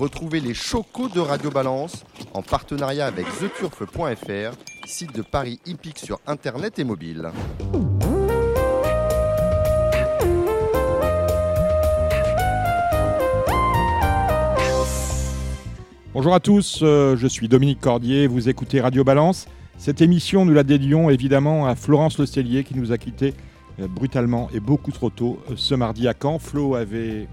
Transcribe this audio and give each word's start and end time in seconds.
Retrouvez 0.00 0.40
les 0.40 0.54
chocos 0.54 1.10
de 1.10 1.20
Radio 1.20 1.50
Balance 1.50 2.06
en 2.32 2.40
partenariat 2.40 3.04
avec 3.04 3.26
theturf.fr, 3.38 4.56
site 4.86 5.14
de 5.14 5.20
Paris 5.20 5.60
hippique 5.66 5.98
sur 5.98 6.18
internet 6.26 6.78
et 6.78 6.84
mobile. 6.84 7.30
Bonjour 16.14 16.32
à 16.32 16.40
tous, 16.40 16.80
euh, 16.82 17.14
je 17.18 17.26
suis 17.26 17.48
Dominique 17.48 17.82
Cordier, 17.82 18.26
vous 18.26 18.48
écoutez 18.48 18.80
Radio 18.80 19.04
Balance. 19.04 19.48
Cette 19.76 20.00
émission, 20.00 20.46
nous 20.46 20.54
la 20.54 20.62
dédions 20.62 21.10
évidemment 21.10 21.66
à 21.66 21.74
Florence 21.74 22.18
Le 22.18 22.24
Cellier 22.24 22.64
qui 22.64 22.74
nous 22.74 22.90
a 22.90 22.96
quittés 22.96 23.34
euh, 23.78 23.86
brutalement 23.86 24.48
et 24.54 24.60
beaucoup 24.60 24.92
trop 24.92 25.10
tôt 25.10 25.38
euh, 25.50 25.56
ce 25.56 25.74
mardi 25.74 26.08
à 26.08 26.14
Caen. 26.18 26.38
Flo 26.38 26.74
avait 26.74 27.28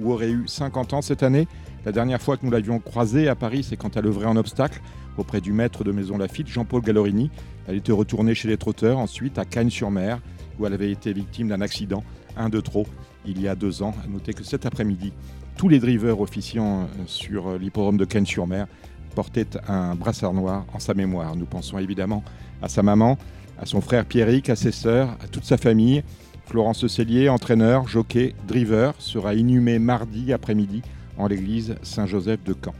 ou 0.00 0.12
aurait 0.12 0.30
eu 0.30 0.48
50 0.48 0.94
ans 0.94 1.02
cette 1.02 1.22
année. 1.22 1.46
La 1.86 1.92
dernière 1.92 2.20
fois 2.20 2.36
que 2.36 2.44
nous 2.44 2.50
l'avions 2.50 2.78
croisée 2.78 3.28
à 3.28 3.34
Paris, 3.34 3.62
c'est 3.62 3.76
quand 3.76 3.96
elle 3.96 4.06
œuvrait 4.06 4.26
en 4.26 4.36
obstacle 4.36 4.82
auprès 5.16 5.40
du 5.40 5.52
maître 5.52 5.82
de 5.82 5.92
Maison 5.92 6.18
Lafitte, 6.18 6.48
Jean-Paul 6.48 6.82
Gallorini. 6.82 7.30
Elle 7.66 7.76
était 7.76 7.92
retournée 7.92 8.34
chez 8.34 8.48
les 8.48 8.58
trotteurs, 8.58 8.98
ensuite 8.98 9.38
à 9.38 9.46
Cagnes-sur-Mer, 9.46 10.20
où 10.58 10.66
elle 10.66 10.74
avait 10.74 10.90
été 10.90 11.12
victime 11.14 11.48
d'un 11.48 11.62
accident, 11.62 12.04
un 12.36 12.50
de 12.50 12.60
trop, 12.60 12.86
il 13.24 13.40
y 13.40 13.48
a 13.48 13.54
deux 13.54 13.82
ans. 13.82 13.94
À 14.04 14.08
noter 14.08 14.34
que 14.34 14.44
cet 14.44 14.66
après-midi, 14.66 15.14
tous 15.56 15.68
les 15.68 15.78
drivers 15.78 16.20
officiant 16.20 16.82
euh, 16.82 16.86
sur 17.06 17.48
euh, 17.48 17.58
l'hippodrome 17.58 17.96
de 17.96 18.04
Cagnes-sur-Mer 18.04 18.66
portaient 19.14 19.48
un 19.66 19.94
brassard 19.94 20.34
noir 20.34 20.66
en 20.74 20.80
sa 20.80 20.92
mémoire. 20.92 21.34
Nous 21.34 21.46
pensons 21.46 21.78
évidemment 21.78 22.22
à 22.60 22.68
sa 22.68 22.82
maman, 22.82 23.16
à 23.58 23.64
son 23.64 23.80
frère 23.80 24.04
Pierrick, 24.04 24.50
à 24.50 24.56
ses 24.56 24.72
sœurs, 24.72 25.16
à 25.24 25.28
toute 25.28 25.44
sa 25.44 25.56
famille. 25.56 26.02
Florence 26.44 26.86
Cellier, 26.86 27.30
entraîneur, 27.30 27.88
jockey, 27.88 28.34
driver, 28.46 28.94
sera 28.98 29.34
inhumé 29.34 29.78
mardi 29.78 30.32
après-midi 30.32 30.82
en 31.18 31.26
l'église 31.26 31.76
Saint-Joseph 31.82 32.42
de 32.44 32.54
Caen. 32.54 32.74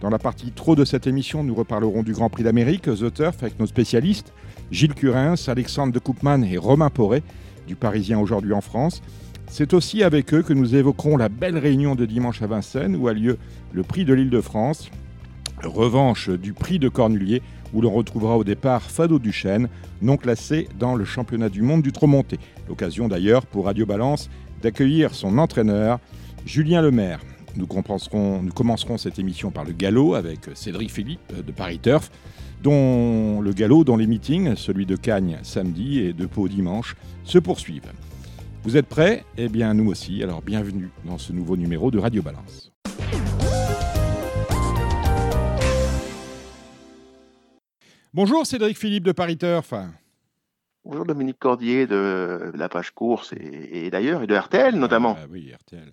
Dans 0.00 0.10
la 0.10 0.18
partie 0.18 0.50
trop 0.50 0.76
de 0.76 0.84
cette 0.84 1.06
émission, 1.06 1.44
nous 1.44 1.54
reparlerons 1.54 2.02
du 2.02 2.12
Grand 2.12 2.28
Prix 2.28 2.42
d'Amérique, 2.42 2.82
The 2.82 3.12
Turf, 3.12 3.42
avec 3.42 3.58
nos 3.58 3.66
spécialistes, 3.66 4.32
Gilles 4.70 4.94
Curins, 4.94 5.36
Alexandre 5.46 5.92
de 5.92 5.98
Koopman 5.98 6.42
et 6.42 6.58
Romain 6.58 6.90
Poré, 6.90 7.22
du 7.66 7.76
Parisien 7.76 8.18
aujourd'hui 8.18 8.52
en 8.52 8.60
France. 8.60 9.02
C'est 9.46 9.72
aussi 9.72 10.02
avec 10.02 10.34
eux 10.34 10.42
que 10.42 10.52
nous 10.52 10.74
évoquerons 10.74 11.16
la 11.16 11.28
belle 11.28 11.58
réunion 11.58 11.94
de 11.94 12.06
dimanche 12.06 12.42
à 12.42 12.46
Vincennes, 12.46 12.96
où 12.96 13.08
a 13.08 13.12
lieu 13.12 13.38
le 13.72 13.82
prix 13.82 14.04
de 14.04 14.12
l'Île-de-France, 14.12 14.90
revanche 15.62 16.28
du 16.28 16.52
prix 16.52 16.78
de 16.78 16.88
Cornulier, 16.88 17.42
où 17.72 17.80
l'on 17.80 17.92
retrouvera 17.92 18.36
au 18.36 18.44
départ 18.44 18.82
Fado 18.82 19.18
Duchesne, 19.18 19.68
non 20.02 20.16
classé 20.16 20.68
dans 20.78 20.94
le 20.94 21.04
championnat 21.04 21.48
du 21.48 21.62
monde 21.62 21.82
du 21.82 21.92
trop 21.92 22.06
monté. 22.06 22.38
L'occasion 22.68 23.08
d'ailleurs 23.08 23.46
pour 23.46 23.66
Radio 23.66 23.86
Balance 23.86 24.30
d'accueillir 24.62 25.14
son 25.14 25.38
entraîneur, 25.38 25.98
Julien 26.46 26.82
Lemaire. 26.82 27.20
Nous, 27.56 27.68
nous 27.68 28.52
commencerons 28.52 28.98
cette 28.98 29.18
émission 29.18 29.50
par 29.50 29.64
le 29.64 29.72
galop 29.72 30.14
avec 30.14 30.40
Cédric 30.54 30.90
Philippe 30.90 31.32
de 31.44 31.52
Paris 31.52 31.78
Turf, 31.78 32.10
dont 32.62 33.40
le 33.40 33.52
galop 33.52 33.84
dont 33.84 33.96
les 33.96 34.06
meetings, 34.06 34.56
celui 34.56 34.86
de 34.86 34.96
Cagnes 34.96 35.38
samedi 35.42 36.00
et 36.00 36.12
de 36.12 36.26
Pau 36.26 36.48
dimanche, 36.48 36.96
se 37.22 37.38
poursuivent. 37.38 37.92
Vous 38.64 38.76
êtes 38.76 38.86
prêts? 38.86 39.24
Eh 39.36 39.48
bien 39.48 39.72
nous 39.74 39.88
aussi, 39.88 40.22
alors 40.22 40.42
bienvenue 40.42 40.90
dans 41.04 41.18
ce 41.18 41.32
nouveau 41.32 41.56
numéro 41.56 41.90
de 41.90 41.98
Radio 41.98 42.22
Balance. 42.22 42.72
Bonjour 48.12 48.46
Cédric 48.46 48.78
Philippe 48.78 49.04
de 49.04 49.12
Paris 49.12 49.36
Turf. 49.36 49.74
Bonjour 50.84 51.06
Dominique 51.06 51.38
Cordier 51.38 51.86
de 51.86 52.52
la 52.54 52.68
page 52.68 52.90
course 52.90 53.32
et, 53.32 53.90
d'ailleurs, 53.90 54.22
et 54.22 54.26
de 54.26 54.34
RTL 54.34 54.76
notamment. 54.76 55.16
Ah, 55.18 55.26
oui, 55.30 55.50
RTL. 55.50 55.92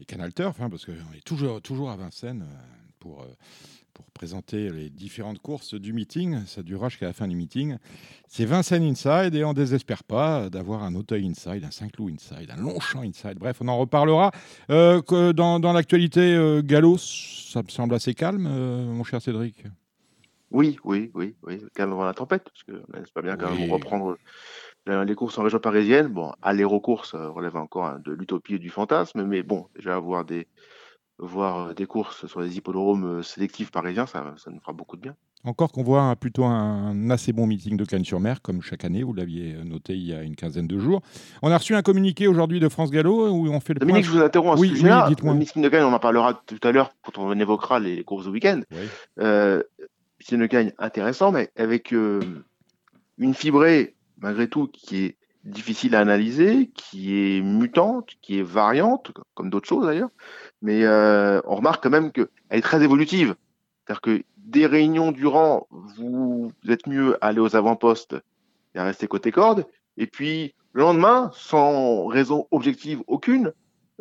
Et 0.00 0.06
Canal 0.06 0.32
Turf, 0.32 0.60
hein, 0.60 0.70
parce 0.70 0.86
qu'on 0.86 0.92
est 0.92 1.24
toujours, 1.24 1.60
toujours 1.60 1.90
à 1.90 1.96
Vincennes 1.96 2.42
euh, 2.42 2.56
pour, 2.98 3.20
euh, 3.20 3.26
pour 3.92 4.06
présenter 4.12 4.70
les 4.70 4.88
différentes 4.88 5.40
courses 5.40 5.74
du 5.74 5.92
meeting. 5.92 6.46
Ça 6.46 6.62
durera 6.62 6.88
jusqu'à 6.88 7.06
la 7.06 7.12
fin 7.12 7.28
du 7.28 7.36
meeting. 7.36 7.76
C'est 8.26 8.46
Vincennes 8.46 8.84
Inside 8.84 9.34
et 9.34 9.44
on 9.44 9.50
ne 9.50 9.54
désespère 9.54 10.02
pas 10.02 10.48
d'avoir 10.48 10.84
un 10.84 10.94
Auteuil 10.94 11.26
Inside, 11.28 11.64
un 11.64 11.70
Saint-Cloud 11.70 12.14
Inside, 12.14 12.50
un 12.50 12.56
Longchamp 12.56 13.02
Inside. 13.02 13.38
Bref, 13.38 13.58
on 13.60 13.68
en 13.68 13.76
reparlera. 13.76 14.30
Euh, 14.70 15.02
dans, 15.34 15.60
dans 15.60 15.74
l'actualité, 15.74 16.60
Gallo, 16.64 16.96
ça 16.96 17.62
me 17.62 17.68
semble 17.68 17.94
assez 17.94 18.14
calme, 18.14 18.48
mon 18.48 19.04
cher 19.04 19.20
Cédric? 19.20 19.64
Oui, 20.52 20.78
oui, 20.82 21.12
oui, 21.14 21.36
oui, 21.44 21.62
calme 21.74 21.92
avant 21.92 22.04
la 22.04 22.14
tempête, 22.14 22.42
parce 22.42 22.64
que 22.64 22.82
c'est 23.04 23.12
pas 23.12 23.22
bien 23.22 23.36
quand 23.36 23.54
même 23.54 23.70
reprendre 23.70 24.16
les 24.86 25.14
courses 25.14 25.38
en 25.38 25.42
région 25.42 25.58
parisienne. 25.58 26.08
Bon, 26.08 26.32
aller 26.42 26.64
aux 26.64 26.80
courses 26.80 27.14
relève 27.14 27.56
encore 27.56 27.98
de 27.98 28.12
l'utopie 28.12 28.54
et 28.54 28.58
du 28.58 28.70
fantasme, 28.70 29.24
mais 29.24 29.42
bon, 29.42 29.66
déjà 29.76 29.96
avoir 29.96 30.24
des, 30.24 30.46
voir 31.18 31.68
euh, 31.68 31.74
des 31.74 31.86
courses 31.86 32.26
sur 32.26 32.40
les 32.40 32.56
hippodromes 32.56 33.18
euh, 33.18 33.22
sélectifs 33.22 33.70
parisiens, 33.70 34.06
ça, 34.06 34.34
ça 34.36 34.50
nous 34.50 34.60
fera 34.60 34.72
beaucoup 34.72 34.96
de 34.96 35.02
bien. 35.02 35.14
Encore 35.44 35.72
qu'on 35.72 35.82
voit 35.82 36.16
plutôt 36.16 36.44
un 36.44 37.08
assez 37.08 37.32
bon 37.32 37.46
meeting 37.46 37.76
de 37.78 37.84
Cannes-sur-Mer, 37.84 38.42
comme 38.42 38.60
chaque 38.60 38.84
année, 38.84 39.02
vous 39.02 39.14
l'aviez 39.14 39.54
euh, 39.54 39.64
noté 39.64 39.94
il 39.94 40.06
y 40.06 40.12
a 40.12 40.22
une 40.22 40.36
quinzaine 40.36 40.66
de 40.66 40.78
jours. 40.78 41.00
On 41.42 41.50
a 41.50 41.56
reçu 41.56 41.74
un 41.74 41.82
communiqué 41.82 42.26
aujourd'hui 42.26 42.60
de 42.60 42.68
France 42.68 42.90
Gallo 42.90 43.30
où 43.30 43.48
on 43.48 43.60
fait 43.60 43.74
le 43.74 43.80
Dominique, 43.80 44.04
je 44.04 44.10
vous 44.10 44.20
interromps 44.20 44.60
à 44.60 44.62
ce 44.62 44.68
sujet-là. 44.68 45.08
le 45.08 45.34
meeting 45.34 45.62
de 45.62 45.68
Cannes, 45.68 45.84
on 45.84 45.92
en 45.92 45.98
parlera 45.98 46.34
tout 46.34 46.60
à 46.62 46.72
l'heure 46.72 46.92
quand 47.02 47.18
on 47.18 47.32
évoquera 47.38 47.80
les 47.80 48.04
courses 48.04 48.24
du 48.24 48.30
week-end. 48.30 48.60
Oui 48.72 48.88
c'est 50.20 50.36
une 50.36 50.46
gagne 50.46 50.72
intéressant, 50.78 51.32
mais 51.32 51.50
avec 51.56 51.92
euh, 51.92 52.20
une 53.18 53.34
fibrée, 53.34 53.94
malgré 54.20 54.48
tout, 54.48 54.68
qui 54.68 55.04
est 55.04 55.16
difficile 55.44 55.94
à 55.94 56.00
analyser, 56.00 56.70
qui 56.74 57.16
est 57.16 57.40
mutante, 57.40 58.10
qui 58.20 58.38
est 58.38 58.42
variante, 58.42 59.12
comme 59.34 59.50
d'autres 59.50 59.68
choses 59.68 59.86
d'ailleurs, 59.86 60.10
mais 60.62 60.84
euh, 60.84 61.40
on 61.46 61.56
remarque 61.56 61.82
quand 61.82 61.90
même 61.90 62.12
qu'elle 62.12 62.28
est 62.50 62.60
très 62.60 62.82
évolutive. 62.82 63.34
C'est-à-dire 63.86 64.00
que 64.02 64.22
des 64.36 64.66
réunions 64.66 65.12
durant, 65.12 65.66
vous, 65.70 66.52
êtes 66.68 66.86
mieux 66.86 67.16
à 67.24 67.28
aller 67.28 67.40
aux 67.40 67.56
avant-postes 67.56 68.16
et 68.74 68.78
à 68.78 68.84
rester 68.84 69.06
côté 69.06 69.32
corde, 69.32 69.66
et 69.96 70.06
puis 70.06 70.54
le 70.72 70.82
lendemain, 70.82 71.30
sans 71.34 72.06
raison 72.06 72.46
objective 72.50 73.02
aucune, 73.06 73.52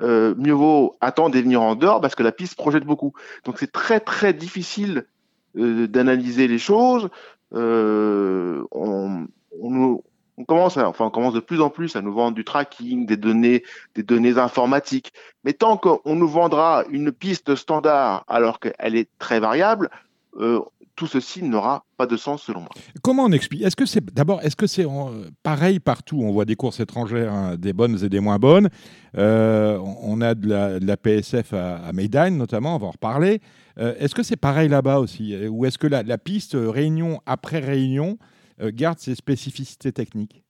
euh, 0.01 0.33
mieux 0.37 0.53
vaut 0.53 0.95
attendre 1.01 1.35
et 1.35 1.41
venir 1.41 1.61
en 1.61 1.75
dehors 1.75 1.99
parce 1.99 2.15
que 2.15 2.23
la 2.23 2.31
piste 2.31 2.55
projette 2.55 2.85
beaucoup. 2.85 3.13
Donc 3.43 3.57
c'est 3.59 3.71
très 3.71 3.99
très 3.99 4.33
difficile 4.33 5.05
euh, 5.57 5.87
d'analyser 5.87 6.47
les 6.47 6.59
choses. 6.59 7.09
Euh, 7.53 8.63
on, 8.71 9.27
on, 9.59 10.01
on, 10.39 10.45
commence, 10.45 10.77
à, 10.77 10.87
enfin, 10.87 11.05
on 11.05 11.09
commence 11.11 11.33
de 11.33 11.41
plus 11.41 11.61
en 11.61 11.69
plus 11.69 11.95
à 11.95 12.01
nous 12.01 12.13
vendre 12.13 12.35
du 12.35 12.45
tracking, 12.45 13.05
des 13.05 13.17
données, 13.17 13.63
des 13.93 14.03
données 14.03 14.37
informatiques. 14.37 15.11
Mais 15.43 15.53
tant 15.53 15.77
qu'on 15.77 16.15
nous 16.15 16.27
vendra 16.27 16.85
une 16.89 17.11
piste 17.11 17.55
standard 17.55 18.23
alors 18.27 18.59
qu'elle 18.59 18.95
est 18.95 19.09
très 19.19 19.39
variable, 19.39 19.89
euh, 20.39 20.61
tout 20.95 21.07
ceci 21.07 21.43
n'aura 21.43 21.85
pas 21.97 22.05
de 22.05 22.17
sens 22.17 22.43
selon 22.43 22.61
moi. 22.61 22.69
Comment 23.01 23.23
on 23.23 23.31
explique? 23.31 23.61
Est-ce 23.61 23.75
que 23.75 23.85
c'est 23.85 24.03
d'abord, 24.13 24.41
est-ce 24.41 24.55
que 24.55 24.67
c'est 24.67 24.85
pareil 25.43 25.79
partout? 25.79 26.21
On 26.21 26.31
voit 26.31 26.45
des 26.45 26.55
courses 26.55 26.79
étrangères, 26.81 27.31
hein, 27.31 27.55
des 27.57 27.71
bonnes 27.71 27.97
et 28.03 28.09
des 28.09 28.19
moins 28.19 28.37
bonnes. 28.37 28.69
Euh, 29.17 29.77
on 30.03 30.19
a 30.19 30.35
de 30.35 30.79
la, 30.85 30.97
PSF 30.97 31.53
à, 31.53 31.77
à 31.77 32.29
notamment, 32.29 32.75
on 32.75 32.79
va 32.79 32.87
en 32.87 32.91
reparler. 32.91 33.41
Euh, 33.77 33.93
est-ce 33.97 34.13
que 34.13 34.23
c'est 34.23 34.35
pareil 34.35 34.67
là-bas 34.67 34.99
aussi? 34.99 35.35
Ou 35.47 35.65
est-ce 35.65 35.77
que 35.77 35.87
la, 35.87 36.17
piste 36.17 36.55
réunion 36.59 37.21
après 37.25 37.59
réunion 37.59 38.17
garde 38.61 38.99
ses 38.99 39.15
spécificités 39.15 39.91
techniques 39.91 40.43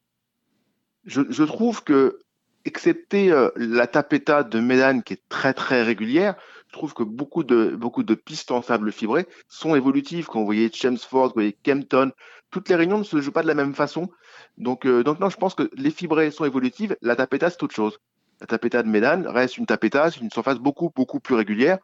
je, 1.06 1.44
trouve 1.44 1.84
que, 1.84 2.20
excepté 2.66 3.34
la 3.56 3.88
tapeta 3.88 4.44
de 4.44 4.60
Médane 4.60 5.02
qui 5.02 5.14
est 5.14 5.24
très 5.30 5.54
très 5.54 5.82
régulière, 5.82 6.36
je 6.70 6.74
trouve 6.74 6.94
que 6.94 7.04
beaucoup 7.04 7.44
de, 7.44 7.76
beaucoup 7.76 8.04
de 8.04 8.14
pistes 8.14 8.52
en 8.52 8.62
sable 8.62 8.92
fibré 8.92 9.28
sont 9.48 9.76
évolutives. 9.76 10.28
Quand 10.28 10.40
vous 10.40 10.46
voyez 10.46 10.72
Chelmsford, 10.72 11.30
vous 11.30 11.34
voyez 11.34 11.58
Kempton, 11.64 12.12
toutes 12.52 12.70
les 12.70 12.76
réunions 12.76 13.00
ne 13.00 13.04
se 13.04 13.20
jouent 13.22 13.32
pas 13.32 13.42
de 13.42 13.48
la 13.48 13.56
même 13.56 13.74
façon. 13.74 14.10
Donc, 14.58 14.86
euh, 14.86 15.04
donc 15.04 15.20
non, 15.20 15.30
je 15.30 15.38
pense 15.38 15.56
que 15.56 15.70
les 15.76 15.90
fibrés 15.90 16.30
sont 16.30 16.46
évolutives. 16.46 16.96
La 17.02 17.16
tapeta, 17.16 17.50
c'est 17.50 17.64
autre 17.64 17.74
chose. 17.74 17.98
La 18.40 18.48
tapeta 18.48 18.84
de 18.84 18.88
Médan 18.88 19.24
reste 19.26 19.58
une 19.58 19.66
tapeta, 19.66 20.12
c'est 20.12 20.22
une 20.22 20.30
surface 20.30 20.60
beaucoup, 20.60 20.92
beaucoup 20.96 21.20
plus 21.20 21.36
régulière 21.36 21.80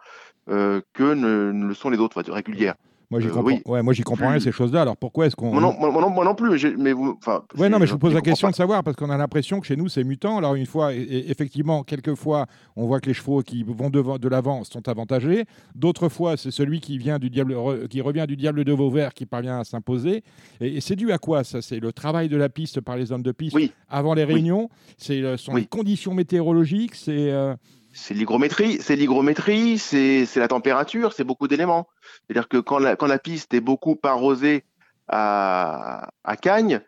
euh, 0.49 0.81
que 0.93 1.13
ne, 1.13 1.51
le 1.51 1.73
sont 1.73 1.89
les 1.89 1.97
autres, 1.97 2.21
régulières. 2.31 2.75
Moi, 3.09 3.19
j'y 3.19 3.27
euh, 3.27 3.59
ouais, 3.65 3.83
moi, 3.83 3.93
j'y 3.93 4.03
comprends 4.03 4.29
rien 4.29 4.39
ces 4.39 4.51
choses-là. 4.51 4.81
Alors 4.81 4.97
pourquoi 4.97 5.27
est-ce 5.27 5.35
qu'on. 5.35 5.51
Moi, 5.51 5.75
moi, 5.79 6.25
non, 6.25 6.35
plus. 6.35 6.75
Mais 6.77 6.91
vous, 6.91 7.19
ouais, 7.57 7.69
non, 7.69 7.79
mais 7.79 7.85
je 7.85 7.91
vous 7.91 7.99
pose 7.99 8.13
la 8.13 8.21
question 8.21 8.49
de 8.49 8.55
savoir 8.55 8.83
parce 8.83 8.97
qu'on 8.97 9.09
a 9.09 9.17
l'impression 9.17 9.59
que 9.59 9.67
chez 9.67 9.75
nous, 9.75 9.89
c'est 9.89 10.03
mutant. 10.03 10.37
Alors, 10.37 10.55
une 10.55 10.65
fois, 10.65 10.93
et, 10.93 11.25
effectivement, 11.29 11.83
quelquefois, 11.83 12.47
on 12.75 12.85
voit 12.85 12.99
que 12.99 13.07
les 13.07 13.13
chevaux 13.13 13.41
qui 13.41 13.63
vont 13.63 13.89
devant, 13.89 14.17
de 14.17 14.27
l'avant 14.27 14.63
sont 14.63 14.87
avantagés. 14.87 15.45
D'autres 15.75 16.09
fois, 16.09 16.37
c'est 16.37 16.51
celui 16.51 16.79
qui, 16.79 16.97
vient 16.97 17.19
du 17.19 17.29
diable, 17.29 17.55
qui 17.89 18.01
revient 18.01 18.25
du 18.27 18.35
diable 18.35 18.63
de 18.63 18.73
Vauvert 18.73 19.13
qui 19.13 19.25
parvient 19.25 19.59
à 19.59 19.63
s'imposer. 19.63 20.23
Et, 20.59 20.81
c'est 20.81 20.95
dû 20.95 21.11
à 21.11 21.17
quoi 21.17 21.43
ça? 21.43 21.61
C'est 21.61 21.79
le 21.79 21.91
travail 21.93 22.29
de 22.29 22.37
la 22.37 22.49
piste 22.49 22.81
par 22.81 22.97
les 22.97 23.11
hommes 23.11 23.23
de 23.23 23.31
piste 23.31 23.57
avant 23.89 24.13
les 24.13 24.23
réunions? 24.23 24.69
C'est 24.97 25.37
sont 25.37 25.55
les 25.55 25.65
conditions 25.65 26.13
météorologiques? 26.13 26.95
C'est. 26.95 27.31
Euh, 27.31 27.55
c'est 27.95 28.13
l'hygrométrie, 28.13 28.77
c'est 28.81 28.97
l'hygrométrie, 28.97 29.79
c'est 29.79 30.35
la 30.35 30.49
température, 30.49 31.13
c'est 31.13 31.23
beaucoup 31.23 31.47
d'éléments. 31.47 31.87
C'est-à-dire 32.27 32.49
que 32.49 32.57
quand 32.57 32.77
la, 32.77 32.97
quand 32.97 33.07
la 33.07 33.19
piste 33.19 33.53
est 33.53 33.61
beaucoup 33.61 33.97
arrosée 34.03 34.65
à, 35.07 36.09
à 36.25 36.35
Cagnes, 36.35 36.81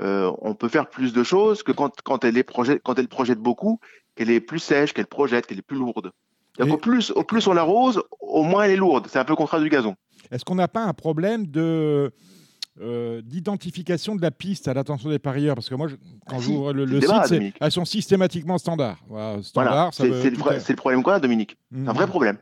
euh, 0.00 0.32
on 0.40 0.54
peut 0.54 0.68
faire 0.68 0.88
plus 0.88 1.12
de 1.12 1.22
choses 1.22 1.62
que 1.62 1.72
quand, 1.72 2.00
quand, 2.02 2.24
elle, 2.24 2.38
est 2.38 2.42
projette, 2.42 2.80
quand 2.82 2.98
elle 2.98 3.08
projette 3.08 3.38
beaucoup, 3.38 3.80
qu'elle 4.14 4.30
est 4.30 4.40
plus 4.40 4.58
sèche, 4.58 4.94
qu'elle 4.94 5.06
projette, 5.06 5.46
qu'elle 5.46 5.58
est 5.58 5.62
plus 5.62 5.76
lourde. 5.76 6.10
au, 6.58 6.78
plus, 6.78 7.10
au 7.10 7.22
plus 7.22 7.46
on 7.46 7.52
l'arrose, 7.52 8.02
au 8.20 8.42
moins 8.42 8.64
elle 8.64 8.72
est 8.72 8.76
lourde. 8.76 9.08
C'est 9.10 9.18
un 9.18 9.24
peu 9.24 9.32
le 9.32 9.36
contraire 9.36 9.60
du 9.60 9.68
gazon. 9.68 9.94
Est-ce 10.30 10.44
qu'on 10.44 10.54
n'a 10.54 10.68
pas 10.68 10.84
un 10.84 10.94
problème 10.94 11.46
de 11.46 12.12
euh, 12.80 13.22
d'identification 13.22 14.16
de 14.16 14.22
la 14.22 14.30
piste 14.30 14.68
à 14.68 14.74
l'attention 14.74 15.08
des 15.08 15.18
parieurs 15.18 15.54
Parce 15.54 15.68
que 15.68 15.74
moi, 15.74 15.88
quand 16.28 16.36
ah, 16.36 16.40
j'ouvre 16.40 16.72
le, 16.72 17.00
site, 17.00 17.54
elles 17.60 17.72
sont 17.72 17.84
systématiquement 17.84 18.58
standards. 18.58 18.98
standard, 19.42 19.94
c'est 19.94 20.08
le, 20.08 20.76
problème 20.76 21.02
qu'on 21.02 21.12
a, 21.12 21.20
Dominique? 21.20 21.56
C'est 21.72 21.88
un 21.88 21.92
vrai 21.92 22.04
mhm. 22.04 22.10
problème. 22.10 22.38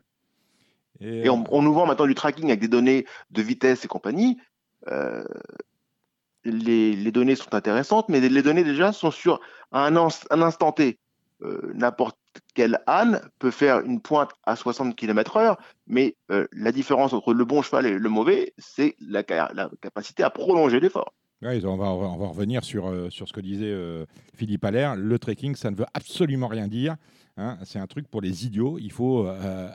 Et, 1.01 1.29
on, 1.29 1.61
nous 1.61 1.73
vend 1.73 1.85
maintenant 1.85 2.05
du 2.05 2.15
tracking 2.15 2.45
avec 2.45 2.59
des 2.59 2.67
données 2.67 3.05
de 3.31 3.41
vitesse 3.41 3.83
et 3.85 3.87
compagnie. 3.87 4.37
Euh, 4.87 5.23
les, 6.43 7.11
données 7.11 7.35
sont 7.35 7.53
intéressantes, 7.53 8.07
mais 8.09 8.19
les, 8.21 8.41
données 8.41 8.63
déjà 8.63 8.91
sont 8.91 9.11
sur 9.11 9.39
un, 9.71 9.95
un 9.95 10.41
instant 10.41 10.71
T. 10.71 10.99
Euh, 11.41 11.71
n'importe 11.73 12.17
quel 12.53 12.79
âne 12.87 13.21
peut 13.39 13.51
faire 13.51 13.81
une 13.81 14.01
pointe 14.01 14.31
à 14.45 14.55
60 14.55 14.95
km/h, 14.95 15.57
mais 15.87 16.15
euh, 16.31 16.47
la 16.51 16.71
différence 16.71 17.13
entre 17.13 17.33
le 17.33 17.45
bon 17.45 17.61
cheval 17.61 17.85
et 17.85 17.97
le 17.97 18.09
mauvais, 18.09 18.53
c'est 18.57 18.95
la, 18.99 19.23
capacité 19.23 20.23
à 20.23 20.29
prolonger 20.29 20.79
l'effort. 20.79 21.13
On, 21.41 21.77
va, 21.77 21.89
revenir 22.27 22.63
sur, 22.63 22.87
euh, 22.87 23.09
sur 23.09 23.27
ce 23.27 23.33
que 23.33 23.41
disait 23.41 23.73
Philippe 24.35 24.65
Allaire. 24.65 24.95
Le 24.95 25.19
trekking, 25.19 25.55
ça 25.55 25.69
ne 25.69 25.75
veut 25.75 25.85
absolument 25.93 26.47
rien 26.47 26.67
dire. 26.67 26.95
Hein. 27.37 27.57
c'est 27.65 27.79
un 27.79 27.87
truc 27.87 28.07
pour 28.07 28.21
les 28.21 28.45
idiots. 28.45 28.77
Il 28.79 28.91
faut 28.91 29.27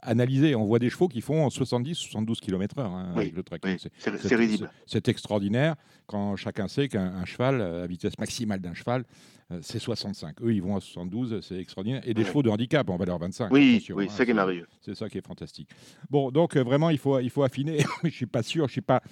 analyser. 0.03 0.55
On 0.55 0.65
voit 0.65 0.79
des 0.79 0.91
chevaux 0.91 1.09
qui 1.09 1.21
font 1.21 1.47
70-72 1.49 2.41
km/h 2.41 3.13
avec 3.15 3.35
le 3.35 3.43
c'est. 3.79 4.71
C'est 4.87 5.09
extraordinaire 5.09 5.77
quand 6.07 6.37
chacun 6.37 6.69
sait 6.69 6.89
qu'un 6.89 7.25
cheval, 7.25 7.61
à 7.61 7.87
vitesse 7.87 8.19
maximale 8.19 8.61
d'un 8.61 8.75
cheval, 8.75 9.05
euh, 9.53 9.59
c'est 9.63 9.79
65. 9.79 10.37
Eux, 10.43 10.55
ils 10.55 10.63
vont 10.63 10.77
à 10.77 10.81
72, 10.81 11.41
c'est 11.43 11.59
extraordinaire. 11.59 12.03
Et 12.05 12.15
des 12.15 12.25
chevaux 12.25 12.43
de 12.43 12.51
handicap 12.51 12.89
en 12.89 12.97
valeur 12.97 13.19
25. 13.19 13.53
Oui, 13.53 13.85
oui 13.91 14.07
c'est 14.09 14.19
ça 14.19 14.25
qui 14.25 14.31
est 14.31 14.35
merveilleux. 14.35 14.67
C'est 14.81 14.95
ça 14.95 15.09
qui 15.09 15.19
est 15.19 15.27
fantastique. 15.27 15.69
Bon, 16.09 16.31
donc 16.31 16.57
euh, 16.57 16.63
vraiment, 16.63 16.91
il 16.91 16.99
faut, 16.99 17.19
il 17.19 17.31
faut 17.31 17.43
affiner. 17.43 17.79
je 18.03 18.09
ne 18.09 18.11
suis 18.11 18.27
pas 18.27 18.43
sûr, 18.43 18.67
je 18.69 18.73
suis 18.73 18.81
pas. 18.81 19.03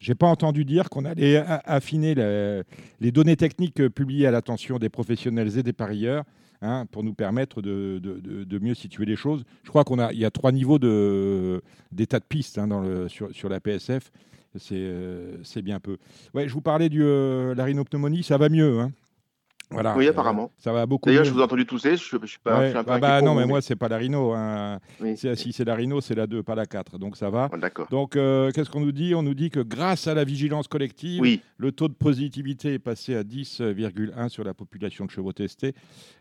J'ai 0.00 0.14
pas 0.14 0.26
entendu 0.26 0.66
dire 0.66 0.90
qu'on 0.90 1.06
allait 1.06 1.36
affiner 1.64 2.14
les 3.00 3.12
données 3.12 3.36
techniques 3.36 3.80
euh, 3.80 3.88
publiées 3.88 4.26
à 4.26 4.30
l'attention 4.30 4.78
des 4.78 4.90
professionnels 4.90 5.56
et 5.56 5.62
des 5.62 5.72
parieurs 5.72 6.24
hein, 6.64 6.86
pour 6.90 7.04
nous 7.04 7.14
permettre 7.14 7.62
de, 7.62 8.58
mieux 8.60 8.74
situer 8.74 9.04
les 9.04 9.16
choses. 9.16 9.44
Je 9.62 9.68
crois 9.68 9.84
qu'on 9.84 9.98
a, 9.98 10.12
y 10.12 10.24
a 10.24 10.30
trois 10.30 10.52
niveaux 10.52 10.78
d'état 10.78 12.18
de, 12.18 12.24
piste 12.28 12.58
hein, 12.58 12.68
sur, 13.08 13.48
la 13.48 13.60
PSF. 13.60 14.10
C'est 14.56 15.62
bien 15.62 15.80
peu. 15.80 15.98
Je 16.34 16.52
vous 16.52 16.60
parlais 16.60 16.88
de 16.88 17.54
la 17.56 17.64
rhinopneumonie, 17.64 18.22
ça 18.22 18.38
va 18.38 18.48
mieux. 18.48 18.80
Hein 18.80 18.92
oui, 19.96 20.08
apparemment. 20.08 20.50
ça 20.58 20.72
va 20.72 20.86
beaucoup. 20.86 21.08
D'ailleurs, 21.08 21.24
je 21.24 21.30
vous 21.30 21.40
ai 21.40 21.42
entendu 21.42 21.66
tousser. 21.66 21.96
Je, 21.96 22.16
je 22.20 22.26
suis 22.26 22.38
pas. 22.38 22.68
Je 22.68 22.74
bah, 22.74 22.98
bah 22.98 23.22
non, 23.22 23.34
mais, 23.34 23.46
moi, 23.46 23.60
c'est 23.60 23.76
pas 23.76 23.88
la 23.88 23.96
rhino. 23.96 24.32
Hein. 24.32 24.78
Si 25.16 25.52
c'est 25.52 25.64
la 25.64 25.74
rhino, 25.74 26.00
c'est 26.00 26.14
la 26.14 26.26
2, 26.26 26.42
pas 26.42 26.54
la 26.54 26.66
4. 26.66 26.98
Donc 26.98 27.16
ça 27.16 27.30
va. 27.30 27.48
D'accord. 27.60 27.88
Donc, 27.90 28.16
euh, 28.16 28.50
qu'est-ce 28.52 28.70
qu'on 28.70 28.80
nous 28.80 28.92
dit? 28.92 29.14
On 29.14 29.22
nous 29.22 29.34
dit 29.34 29.50
que 29.50 29.60
grâce 29.60 30.06
à 30.06 30.14
la 30.14 30.24
vigilance 30.24 30.68
collective, 30.68 31.22
le 31.56 31.72
taux 31.72 31.88
de 31.88 31.94
positivité 31.94 32.74
est 32.74 32.78
passé 32.78 33.14
à 33.16 33.22
10,1 33.22 34.28
sur 34.28 34.44
la 34.44 34.54
population 34.54 35.04
de 35.04 35.10
chevaux 35.10 35.32
testés 35.32 35.74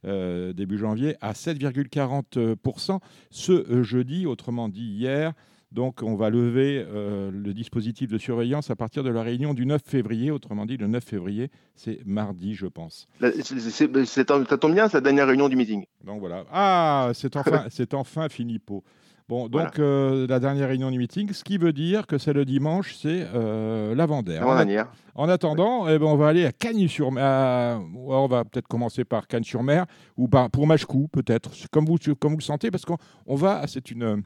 euh, 0.05 0.53
début 0.53 0.77
janvier 0.77 1.15
à 1.21 1.33
7,40% 1.33 2.99
ce 3.29 3.83
jeudi, 3.83 4.25
autrement 4.25 4.69
dit 4.69 4.81
hier. 4.81 5.33
Donc, 5.73 6.03
on 6.03 6.15
va 6.15 6.29
lever 6.29 6.85
euh, 6.87 7.31
le 7.33 7.51
dispositif 7.51 8.11
de 8.11 8.19
surveillance 8.19 8.69
à 8.69 8.75
partir 8.75 9.03
de 9.03 9.09
la 9.09 9.23
réunion 9.23 9.55
du 9.55 9.65
9 9.65 9.81
février. 9.83 10.29
Autrement 10.29 10.67
dit, 10.67 10.77
le 10.77 10.85
9 10.85 11.03
février, 11.03 11.49
c'est 11.75 11.99
mardi, 12.05 12.53
je 12.53 12.67
pense. 12.67 13.07
Ça 13.19 14.57
tombe 14.57 14.73
bien, 14.73 14.87
c'est 14.87 14.97
la 14.97 15.01
dernière 15.01 15.25
réunion 15.27 15.49
du 15.49 15.55
meeting. 15.55 15.85
Donc 16.05 16.19
voilà. 16.19 16.43
Ah, 16.51 17.09
c'est 17.15 17.35
enfin, 17.35 17.65
c'est 17.69 17.95
enfin 17.95 18.29
Philippot. 18.29 18.83
Bon, 19.29 19.47
donc 19.47 19.79
euh, 19.79 20.27
la 20.27 20.39
dernière 20.39 20.67
réunion 20.67 20.91
du 20.91 20.99
meeting, 20.99 21.31
ce 21.31 21.43
qui 21.43 21.57
veut 21.57 21.73
dire 21.73 22.05
que 22.05 22.19
c'est 22.19 22.33
le 22.33 22.45
dimanche, 22.45 22.93
c'est 22.93 23.25
euh, 23.33 23.95
l'avant-dernière. 23.95 24.91
En, 25.15 25.29
attendant, 25.29 25.87
eh 25.87 25.97
ben, 25.97 26.05
on 26.05 26.17
va 26.17 26.27
aller 26.27 26.45
à 26.45 26.51
Cagnes-sur-Mer. 26.51 27.81
On 27.95 28.27
va 28.27 28.43
peut-être 28.43 28.67
commencer 28.67 29.05
par 29.05 29.27
Cagnes-sur-Mer 29.27 29.85
ou 30.17 30.27
par, 30.27 30.51
pour 30.51 30.67
Machecou, 30.67 31.07
peut-être, 31.07 31.51
comme 31.71 31.85
vous, 31.85 31.97
comme 32.19 32.33
vous 32.33 32.39
le 32.39 32.43
sentez, 32.43 32.69
parce 32.69 32.83
qu'on 32.85 32.97
va, 33.35 33.65
c'est 33.65 33.89
une 33.89 34.23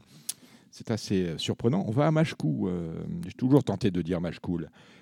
c'est 0.70 0.90
assez 0.90 1.22
euh, 1.22 1.38
surprenant. 1.38 1.84
On 1.86 1.90
va 1.90 2.06
à 2.06 2.10
Machecou. 2.10 2.68
Euh, 2.68 2.94
J'ai 3.26 3.32
toujours 3.32 3.64
tenté 3.64 3.90
de 3.90 4.02
dire 4.02 4.20
Machecou. 4.20 4.60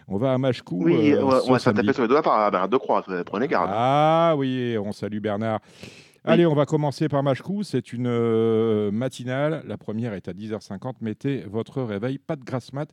On 0.09 0.17
va 0.17 0.33
à 0.33 0.39
Machecou. 0.39 0.85
Oui, 0.85 1.13
euh, 1.13 1.25
on 1.25 1.53
va 1.53 1.59
taper 1.59 1.93
sur 1.93 2.03
les 2.03 2.09
doigts 2.09 2.23
par 2.23 2.51
Bernard 2.51 2.69
Decroix. 2.69 3.05
Prenez 3.25 3.49
garde. 3.49 3.71
Ah 3.73 4.35
oui, 4.37 4.77
on 4.79 4.93
salue 4.93 5.19
Bernard. 5.19 5.61
Allez, 6.25 6.45
on 6.45 6.55
va 6.55 6.67
commencer 6.67 7.09
par 7.09 7.23
Machecou. 7.23 7.63
C'est 7.63 7.93
une 7.93 8.91
matinale. 8.91 9.63
La 9.67 9.77
première 9.77 10.13
est 10.13 10.29
à 10.29 10.33
10h50. 10.33 10.95
Mettez 11.01 11.45
votre 11.49 11.83
réveil. 11.83 12.19
Pas 12.19 12.37
de 12.37 12.45
grasse 12.45 12.73
mat. 12.73 12.89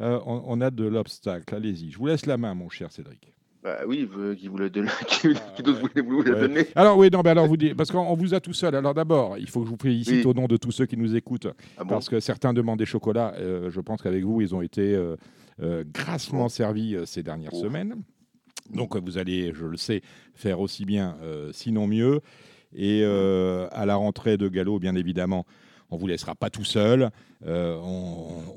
on, 0.00 0.60
a 0.60 0.70
de 0.70 0.84
l'obstacle. 0.84 1.54
Allez-y. 1.54 1.90
Je 1.90 1.98
vous 1.98 2.06
laisse 2.06 2.26
la 2.26 2.38
main, 2.38 2.54
mon 2.54 2.70
cher 2.70 2.90
Cédric. 2.90 3.32
Bah 3.62 3.80
oui, 3.86 4.08
qui 4.38 4.48
vous 4.48 4.56
donne, 4.56 4.88
qui, 5.08 5.62
d'autre 5.62 5.80
vous, 6.02 6.22
la 6.22 6.40
donner 6.40 6.66
Alors 6.74 6.96
oui, 6.96 7.10
non, 7.12 7.20
mais 7.22 7.30
alors 7.30 7.46
vous 7.46 7.58
dites, 7.58 7.74
parce 7.74 7.90
qu'on 7.90 8.14
vous 8.14 8.32
a 8.32 8.40
tout 8.40 8.54
seul. 8.54 8.74
Alors 8.74 8.94
d'abord, 8.94 9.36
il 9.36 9.48
faut 9.48 9.60
que 9.60 9.66
je 9.66 9.70
vous 9.70 9.78
félicite 9.80 10.24
au 10.24 10.32
nom 10.32 10.46
de 10.46 10.56
tous 10.56 10.70
ceux 10.70 10.86
qui 10.86 10.96
nous 10.96 11.14
écoutent, 11.14 11.48
ah 11.76 11.84
parce 11.84 12.08
que 12.08 12.20
certains 12.20 12.54
demandent 12.54 12.78
des 12.78 12.86
chocolats. 12.86 13.34
Euh, 13.36 13.70
je 13.70 13.80
pense 13.80 14.00
qu'avec 14.00 14.24
vous, 14.24 14.40
ils 14.40 14.54
ont 14.54 14.62
été 14.62 14.94
euh, 14.94 15.16
euh, 15.62 15.84
grassement 15.92 16.48
servis 16.48 16.96
ces 17.04 17.22
dernières 17.22 17.54
semaines. 17.54 17.96
Donc 18.72 18.96
vous 18.96 19.18
allez, 19.18 19.52
je 19.52 19.66
le 19.66 19.76
sais, 19.76 20.00
faire 20.34 20.60
aussi 20.60 20.86
bien, 20.86 21.16
sinon 21.52 21.86
mieux. 21.86 22.20
Et 22.74 23.04
à 23.04 23.84
la 23.84 23.96
rentrée 23.96 24.38
de 24.38 24.48
Gallo, 24.48 24.78
bien 24.78 24.94
évidemment, 24.94 25.44
on 25.90 25.96
vous 25.96 26.06
laissera 26.06 26.34
pas 26.34 26.50
tout 26.50 26.64
seul. 26.64 27.10
Euh, 27.46 27.76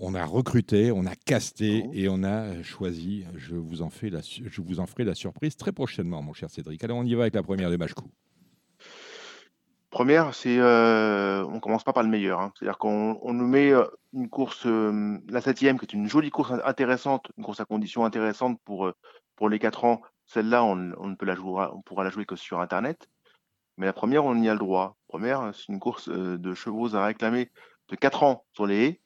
on, 0.01 0.13
a 0.15 0.25
recruté, 0.25 0.91
on 0.91 1.05
a 1.05 1.15
casté 1.15 1.85
et 1.93 2.07
on 2.09 2.23
a 2.23 2.61
choisi. 2.63 3.25
Je 3.35 3.55
vous 3.55 3.81
en 3.81 3.89
fais 3.89 4.09
la, 4.09 4.19
je 4.21 4.61
vous 4.61 4.79
en 4.79 4.85
ferai 4.85 5.03
la 5.03 5.15
surprise 5.15 5.55
très 5.55 5.71
prochainement, 5.71 6.21
mon 6.21 6.33
cher 6.33 6.49
Cédric. 6.49 6.83
Alors 6.83 6.97
on 6.97 7.05
y 7.05 7.15
va 7.15 7.23
avec 7.23 7.35
la 7.35 7.43
première 7.43 7.71
de 7.71 7.77
Machkou. 7.77 8.09
Première, 9.93 10.33
c'est 10.33 10.57
euh, 10.57 11.45
on 11.45 11.59
commence 11.59 11.83
pas 11.83 11.93
par 11.93 12.01
le 12.01 12.09
meilleur. 12.09 12.41
Hein. 12.41 12.51
C'est-à-dire 12.55 12.79
qu'on 12.79 13.31
nous 13.31 13.45
met 13.45 13.71
euh, 13.71 13.85
une 14.11 14.27
course, 14.27 14.65
euh, 14.65 15.19
la 15.29 15.39
septième, 15.39 15.77
qui 15.77 15.85
est 15.85 15.93
une 15.93 16.09
jolie 16.09 16.31
course 16.31 16.51
intéressante, 16.65 17.27
une 17.37 17.43
course 17.43 17.59
à 17.59 17.65
conditions 17.65 18.03
intéressantes 18.03 18.59
pour 18.65 18.91
pour 19.35 19.49
les 19.49 19.59
quatre 19.59 19.85
ans. 19.85 20.01
Celle-là, 20.25 20.63
on, 20.63 20.75
ne 20.75 21.15
peut 21.15 21.27
la 21.27 21.35
jouer, 21.35 21.67
on 21.71 21.81
pourra 21.83 22.03
la 22.03 22.09
jouer 22.09 22.25
que 22.25 22.35
sur 22.35 22.59
Internet. 22.59 23.07
Mais 23.77 23.85
la 23.85 23.93
première, 23.93 24.25
on 24.25 24.35
y 24.41 24.49
a 24.49 24.53
le 24.53 24.59
droit. 24.59 24.97
La 25.07 25.17
première, 25.17 25.51
c'est 25.55 25.71
une 25.71 25.79
course 25.79 26.09
euh, 26.09 26.37
de 26.37 26.53
chevaux 26.53 26.95
à 26.95 27.05
réclamer 27.05 27.49
de 27.89 27.95
4 27.95 28.23
ans 28.23 28.45
sur 28.53 28.65
les 28.65 28.85
haies. 28.85 28.99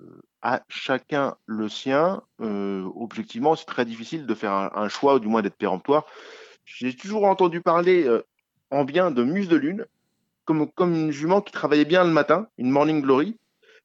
Euh, 0.00 0.22
à 0.42 0.62
chacun 0.68 1.36
le 1.46 1.68
sien. 1.68 2.22
Euh, 2.40 2.88
objectivement, 2.94 3.56
c'est 3.56 3.66
très 3.66 3.84
difficile 3.84 4.26
de 4.26 4.34
faire 4.34 4.52
un, 4.52 4.88
choix, 4.88 5.16
ou 5.16 5.18
du 5.18 5.28
moins 5.28 5.42
d'être 5.42 5.56
péremptoire. 5.56 6.06
J'ai 6.64 6.94
toujours 6.94 7.24
entendu 7.24 7.60
parler 7.60 8.08
en 8.70 8.84
bien 8.84 9.10
de 9.10 9.22
Muse 9.22 9.48
de 9.48 9.56
Lune, 9.56 9.86
comme, 10.44 10.70
comme 10.70 10.94
une 10.94 11.10
jument 11.10 11.42
qui 11.42 11.52
travaillait 11.52 11.84
bien 11.84 12.04
le 12.04 12.10
matin, 12.10 12.46
une 12.56 12.70
Morning 12.70 13.02
Glory. 13.02 13.36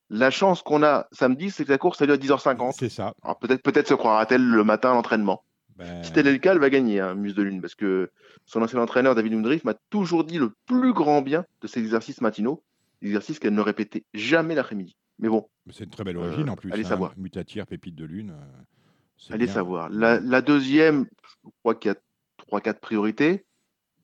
La 0.09 0.29
chance 0.29 0.61
qu'on 0.61 0.83
a 0.83 1.07
samedi, 1.11 1.49
c'est 1.49 1.65
que 1.65 1.71
la 1.71 1.77
course 1.77 2.01
a 2.01 2.05
lieu 2.05 2.13
à 2.13 2.17
10h50. 2.17 2.75
C'est 2.77 2.89
ça. 2.89 3.13
peut-être 3.41 3.63
peut-être 3.63 3.87
se 3.87 3.95
croira-t-elle 3.95 4.45
le 4.45 4.63
matin 4.63 4.91
à 4.91 4.93
l'entraînement. 4.93 5.43
Ben... 5.75 6.03
Si 6.03 6.13
tel 6.13 6.27
est 6.27 6.31
le 6.31 6.37
cas, 6.37 6.53
elle 6.53 6.59
va 6.59 6.69
gagner, 6.69 6.99
hein, 6.99 7.15
Muse 7.15 7.35
de 7.35 7.43
Lune, 7.43 7.61
parce 7.61 7.75
que 7.75 8.11
son 8.45 8.61
ancien 8.61 8.79
entraîneur, 8.79 9.15
David 9.15 9.33
Undriff, 9.33 9.63
m'a 9.63 9.75
toujours 9.89 10.23
dit 10.23 10.37
le 10.37 10.53
plus 10.65 10.93
grand 10.93 11.21
bien 11.21 11.45
de 11.61 11.67
ses 11.67 11.81
exercices 11.81 12.21
matinaux, 12.21 12.63
exercices 13.01 13.39
qu'elle 13.39 13.53
ne 13.53 13.61
répétait 13.61 14.03
jamais 14.13 14.55
l'après-midi. 14.55 14.95
Mais 15.19 15.29
bon. 15.29 15.47
C'est 15.71 15.85
une 15.85 15.89
très 15.89 16.03
belle 16.03 16.17
origine 16.17 16.49
en 16.49 16.55
plus. 16.55 16.71
Allez 16.71 16.85
hein, 16.85 16.89
savoir. 16.89 17.13
Mutatière, 17.17 17.65
pépite 17.65 17.95
de 17.95 18.05
lune. 18.05 18.31
Euh, 18.31 19.33
allez 19.33 19.47
savoir. 19.47 19.89
La, 19.89 20.41
deuxième, 20.41 21.07
je 21.43 21.49
crois 21.59 21.75
qu'il 21.75 21.91
y 21.91 21.95
a 21.95 22.59
3-4 22.59 22.79
priorités. 22.79 23.45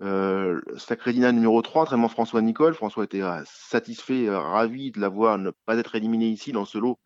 Euh, 0.02 0.60
Sacredina 0.78 1.32
numéro 1.32 1.62
3, 1.62 1.84
entraînement 1.84 2.10
François 2.10 2.42
Nicole. 2.42 2.74
François 2.74 3.04
était 3.04 3.22
euh, 3.22 3.42
satisfait, 3.46 4.28
euh, 4.28 4.40
ravi 4.40 4.92
de 4.92 5.00
l'avoir 5.00 5.38
ne 5.38 5.52
pas 5.66 5.78
être 5.78 5.96
éliminé 5.96 6.28
ici 6.28 6.52
dans 6.52 6.66
ce 6.66 6.78
lot 6.78 6.98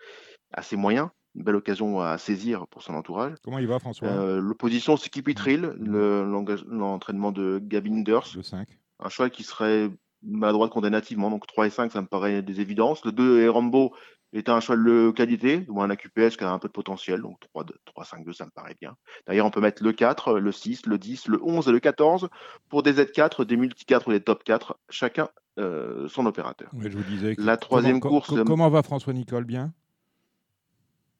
assez 0.53 0.77
moyen 0.77 1.11
une 1.35 1.43
belle 1.43 1.55
occasion 1.55 1.99
à 2.01 2.17
saisir 2.17 2.67
pour 2.67 2.81
son 2.81 2.93
entourage. 2.93 3.33
Comment 3.43 3.59
il 3.59 3.67
va, 3.67 3.79
François? 3.79 4.07
Euh, 4.07 4.39
L'opposition, 4.39 4.97
c'est 4.97 5.09
Kipitril, 5.09 5.73
l'entraînement 5.79 7.31
de 7.31 7.59
Gavin 7.63 8.01
Durs. 8.01 8.27
Le 8.35 8.43
5. 8.43 8.67
Un 8.99 9.09
choix 9.09 9.29
qui 9.29 9.43
serait 9.43 9.89
droite 10.23 10.71
condamnativement, 10.71 11.29
donc 11.29 11.45
3 11.47 11.67
et 11.67 11.69
5, 11.69 11.91
ça 11.91 12.01
me 12.01 12.07
paraît 12.07 12.41
des 12.41 12.61
évidences. 12.61 13.03
Le 13.05 13.11
2 13.11 13.41
et 13.41 13.49
Rambo 13.49 13.93
est 14.33 14.49
un 14.49 14.59
choix 14.59 14.75
de 14.75 15.11
qualité, 15.11 15.65
ou 15.69 15.81
un 15.81 15.89
AQPS 15.89 16.35
qui 16.37 16.43
a 16.43 16.51
un 16.51 16.59
peu 16.59 16.67
de 16.67 16.73
potentiel, 16.73 17.21
donc 17.21 17.39
3, 17.53 17.65
3 17.85 18.05
5, 18.05 18.25
2, 18.25 18.33
ça 18.33 18.45
me 18.45 18.51
paraît 18.51 18.75
bien. 18.79 18.95
D'ailleurs, 19.27 19.45
on 19.45 19.51
peut 19.51 19.61
mettre 19.61 19.83
le 19.83 19.93
4, 19.93 20.39
le 20.39 20.51
6, 20.51 20.87
le 20.87 20.97
10, 20.97 21.27
le 21.27 21.41
11 21.41 21.67
et 21.67 21.71
le 21.71 21.79
14 21.79 22.29
pour 22.69 22.83
des 22.83 22.93
Z4, 22.93 23.45
des 23.45 23.55
multi 23.55 23.85
4 23.85 24.07
ou 24.07 24.11
des 24.11 24.19
top 24.19 24.43
4, 24.43 24.77
chacun 24.89 25.29
euh, 25.57 26.09
son 26.09 26.25
opérateur. 26.25 26.69
je 26.77 26.89
vous 26.89 27.03
disais 27.03 27.35
la 27.37 27.55
troisième 27.55 28.01
course. 28.01 28.33
comment 28.45 28.69
va 28.69 28.83
François 28.83 29.13
Nicole 29.13 29.45
Bien? 29.45 29.73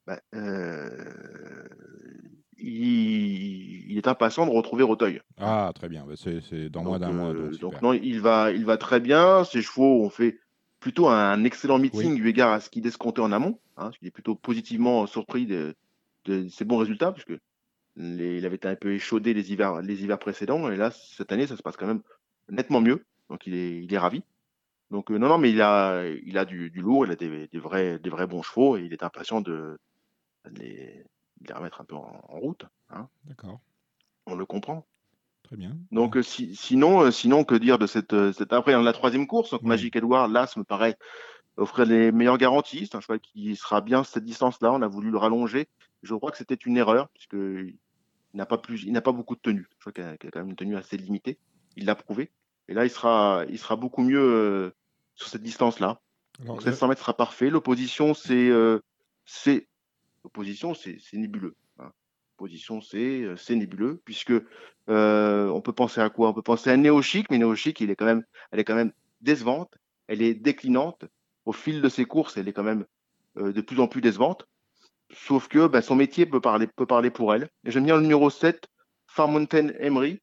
Bah, 0.06 0.20
euh, 0.34 1.66
il, 2.58 3.96
est 3.98 4.08
impatient 4.08 4.46
de 4.46 4.50
retrouver 4.50 4.84
Roteuil. 4.84 5.20
Ah, 5.38 5.72
très 5.74 5.88
bien. 5.88 6.04
Bah, 6.06 6.14
c'est 6.16 6.68
dans 6.70 6.84
moins 6.84 6.98
d'un 6.98 7.12
mois. 7.12 7.32
donc, 7.60 7.82
non, 7.82 7.92
il 7.92 8.20
va, 8.20 8.52
il 8.52 8.64
va 8.64 8.76
très 8.76 9.00
bien. 9.00 9.44
Ses 9.44 9.62
chevaux 9.62 10.04
ont 10.04 10.10
fait 10.10 10.38
plutôt 10.80 11.08
un 11.08 11.42
excellent 11.44 11.78
meeting 11.78 12.18
eu 12.18 12.28
égard 12.28 12.52
à 12.52 12.60
ce 12.60 12.70
qu'il 12.70 12.86
escomptait 12.86 13.20
en 13.20 13.32
amont. 13.32 13.58
Hein, 13.76 13.90
il 14.00 14.08
est 14.08 14.12
plutôt 14.12 14.34
positivement 14.34 15.06
surpris 15.06 15.46
de, 15.46 15.74
ses 16.48 16.64
bons 16.64 16.78
résultats, 16.78 17.12
puisque 17.12 17.34
il 17.96 18.46
avait 18.46 18.56
été 18.56 18.68
un 18.68 18.76
peu 18.76 18.92
échaudé 18.92 19.34
les 19.34 19.52
hivers, 19.52 19.80
les 19.80 20.02
hivers 20.02 20.18
précédents, 20.18 20.70
et 20.70 20.76
là, 20.76 20.90
cette 20.90 21.32
année, 21.32 21.46
ça 21.46 21.56
se 21.56 21.62
passe 21.62 21.76
quand 21.76 21.86
même 21.86 22.02
nettement 22.48 22.80
mieux. 22.80 23.04
Donc, 23.30 23.46
il 23.46 23.54
est, 23.54 23.82
il 23.82 23.92
est 23.92 23.98
ravi. 23.98 24.22
Donc, 24.90 25.10
euh, 25.10 25.18
non, 25.18 25.28
non, 25.28 25.38
mais 25.38 25.50
il 25.50 25.60
a, 25.60 26.04
il 26.24 26.38
a 26.38 26.44
du, 26.44 26.70
lourd, 26.76 27.06
il 27.06 27.12
a 27.12 27.16
des, 27.16 27.48
vrais, 27.54 27.98
des 27.98 28.10
vrais 28.10 28.26
bons 28.26 28.42
chevaux, 28.42 28.76
et 28.76 28.82
il 28.82 28.92
est 28.92 29.02
impatient 29.02 29.40
de, 29.40 29.78
les, 30.56 31.04
remettre 31.52 31.80
un 31.80 31.84
peu 31.84 31.94
en, 31.94 32.22
route. 32.28 32.66
Hein. 32.90 33.08
D'accord. 33.24 33.60
On 34.26 34.34
le 34.34 34.46
comprend. 34.46 34.86
Très 35.44 35.56
bien. 35.56 35.76
Donc, 35.92 36.16
euh, 36.16 36.22
sinon, 36.22 37.02
euh, 37.02 37.10
sinon, 37.12 37.44
que 37.44 37.54
dire 37.54 37.78
de 37.78 37.86
cette, 37.86 38.32
cette 38.32 38.52
après 38.52 38.72
dans 38.72 38.82
la 38.82 38.92
troisième 38.92 39.28
course 39.28 39.50
donc 39.50 39.62
Magic 39.62 39.94
Edward, 39.94 40.30
là, 40.32 40.46
ça 40.48 40.58
me 40.58 40.64
paraît 40.64 40.98
offrir 41.56 41.86
les 41.86 42.12
meilleures 42.12 42.38
garanties. 42.38 42.86
C'est 42.86 42.96
un 42.96 43.00
cheval 43.00 43.20
qui 43.20 43.54
sera 43.56 43.80
bien 43.80 44.04
cette 44.04 44.24
distance-là. 44.24 44.72
On 44.72 44.82
a 44.82 44.88
voulu 44.88 45.10
le 45.10 45.18
rallonger. 45.18 45.68
Je 46.02 46.14
crois 46.14 46.30
que 46.30 46.36
c'était 46.36 46.54
une 46.54 46.76
erreur, 46.76 47.08
puisqu'il 47.10 47.76
n'a 48.34 48.46
pas 48.46 48.58
plus, 48.58 48.82
il 48.82 48.92
n'a 48.92 49.00
pas 49.00 49.12
beaucoup 49.12 49.36
de 49.36 49.40
tenue. 49.40 49.68
Je 49.78 49.80
crois 49.80 49.92
qu'il 49.92 50.04
a, 50.04 50.16
quand 50.16 50.40
même 50.40 50.50
une 50.50 50.56
tenue 50.56 50.76
assez 50.76 50.96
limitée. 50.96 51.38
Il 51.76 51.86
l'a 51.86 51.94
prouvé. 51.94 52.32
Et 52.68 52.74
là, 52.74 52.84
il 52.84 52.90
sera, 52.90 53.44
il 53.48 53.58
sera 53.58 53.76
beaucoup 53.76 54.02
mieux 54.02 54.18
euh, 54.18 54.74
sur 55.14 55.28
cette 55.28 55.42
distance-là. 55.42 56.00
700 56.60 56.88
mètres 56.88 57.00
sera 57.00 57.16
parfait. 57.16 57.48
L'opposition, 57.48 58.12
c'est, 58.12 58.50
c'est, 59.24 59.68
l'opposition, 60.26 60.74
c'est, 60.74 60.98
nébuleux. 61.12 61.54
Position 62.36 62.80
C, 62.82 63.22
euh, 63.22 63.36
c'est 63.36 63.54
nébuleux, 63.54 64.02
puisque 64.04 64.32
euh, 64.90 65.48
on 65.48 65.60
peut 65.62 65.72
penser 65.72 66.00
à 66.00 66.10
quoi? 66.10 66.28
On 66.28 66.34
peut 66.34 66.42
penser 66.42 66.68
à 66.68 66.76
Néochic, 66.76 67.30
mais 67.30 67.38
Néochic, 67.38 67.80
elle 67.80 67.90
est 67.90 67.96
quand 67.96 68.74
même 68.74 68.92
décevante, 69.20 69.72
elle 70.08 70.20
est 70.20 70.34
déclinante. 70.34 71.04
Au 71.46 71.52
fil 71.52 71.80
de 71.80 71.88
ses 71.88 72.04
courses, 72.04 72.36
elle 72.36 72.48
est 72.48 72.52
quand 72.52 72.64
même 72.64 72.84
euh, 73.38 73.52
de 73.52 73.60
plus 73.60 73.78
en 73.80 73.86
plus 73.86 74.00
décevante. 74.00 74.46
Sauf 75.14 75.48
que 75.48 75.68
ben, 75.68 75.80
son 75.80 75.94
métier 75.94 76.26
peut 76.26 76.40
parler, 76.40 76.66
pour 77.10 77.32
elle. 77.32 77.48
Et 77.64 77.70
j'aime 77.70 77.84
bien 77.84 77.96
le 77.96 78.02
numéro 78.02 78.28
7, 78.28 78.66
Farmonten 79.06 79.74
Emery, 79.78 80.20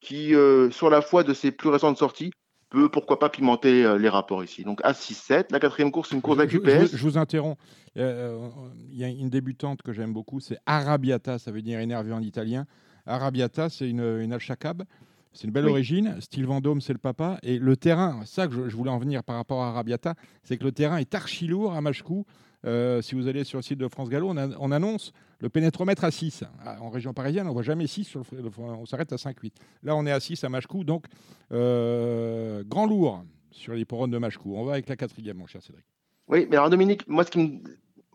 qui, 0.00 0.34
sur 0.70 0.90
la 0.90 1.02
foi 1.02 1.22
de 1.22 1.34
ses 1.34 1.52
plus 1.52 1.68
récentes 1.68 1.98
sorties, 1.98 2.32
peut, 2.72 2.88
pourquoi 2.88 3.18
pas, 3.18 3.28
pimenter 3.28 3.84
euh, 3.84 3.98
les 3.98 4.08
rapports 4.08 4.42
ici. 4.42 4.64
Donc 4.64 4.80
à 4.82 4.92
6-7, 4.92 5.46
la 5.50 5.60
quatrième 5.60 5.92
course, 5.92 6.10
une 6.10 6.22
course 6.22 6.38
avec 6.38 6.52
UPS. 6.52 6.96
Je, 6.96 7.02
vous 7.02 7.18
interromps. 7.18 7.58
Euh, 7.96 8.48
il 8.90 8.98
y 8.98 9.04
a 9.04 9.08
une 9.08 9.28
débutante 9.28 9.82
que 9.82 9.92
j'aime 9.92 10.12
beaucoup, 10.12 10.40
c'est 10.40 10.58
Arabiata, 10.66 11.38
ça 11.38 11.52
veut 11.52 11.62
dire 11.62 11.78
énervé 11.78 12.12
en 12.12 12.22
italien. 12.22 12.66
Arabiata, 13.06 13.68
c'est 13.68 13.88
une, 13.88 14.20
une 14.20 14.32
Alchacab. 14.32 14.84
C'est 15.32 15.46
une 15.46 15.52
belle 15.52 15.68
origine. 15.68 16.16
Style 16.20 16.46
Vendôme, 16.46 16.80
c'est 16.80 16.92
le 16.92 16.98
papa. 16.98 17.38
Et 17.42 17.58
le 17.58 17.76
terrain, 17.76 18.20
ça 18.26 18.46
que 18.46 18.68
je, 18.68 18.76
voulais 18.76 18.90
en 18.90 18.98
venir 18.98 19.24
par 19.24 19.36
rapport 19.36 19.62
à 19.62 19.68
Arabiata, 19.68 20.14
c'est 20.42 20.58
que 20.58 20.64
le 20.64 20.72
terrain 20.72 20.98
est 20.98 21.14
archi 21.14 21.46
lourd 21.46 21.72
à 21.72 21.80
Machecou. 21.80 22.26
Euh, 22.64 23.02
si 23.02 23.14
vous 23.14 23.26
allez 23.28 23.44
sur 23.44 23.58
le 23.58 23.62
site 23.62 23.78
de 23.78 23.88
France 23.88 24.08
Gallo, 24.08 24.32
on, 24.58 24.72
annonce 24.72 25.12
le 25.42 25.48
pénétromètre 25.48 26.04
à 26.04 26.10
6. 26.10 26.44
En 26.80 26.88
région 26.88 27.12
parisienne, 27.12 27.46
on 27.46 27.48
ne 27.48 27.54
voit 27.54 27.62
jamais 27.62 27.88
6, 27.88 28.16
on 28.58 28.86
s'arrête 28.86 29.12
à 29.12 29.16
5-8. 29.16 29.52
Là, 29.82 29.96
on 29.96 30.06
est 30.06 30.12
à 30.12 30.20
6 30.20 30.44
à 30.44 30.48
Machecou, 30.48 30.84
donc 30.84 31.06
euh, 31.50 32.62
grand 32.64 32.86
lourd 32.86 33.24
sur 33.50 33.74
les 33.74 33.84
de 33.84 34.18
Machecou. 34.18 34.54
On 34.56 34.64
va 34.64 34.74
avec 34.74 34.88
la 34.88 34.96
quatrième, 34.96 35.38
mon 35.38 35.46
cher 35.46 35.60
Cédric. 35.60 35.84
Oui, 36.28 36.46
mais 36.48 36.56
alors 36.56 36.70
Dominique, 36.70 37.06
moi, 37.08 37.24
ce 37.24 37.30
qui 37.32 37.38
me... 37.38 37.58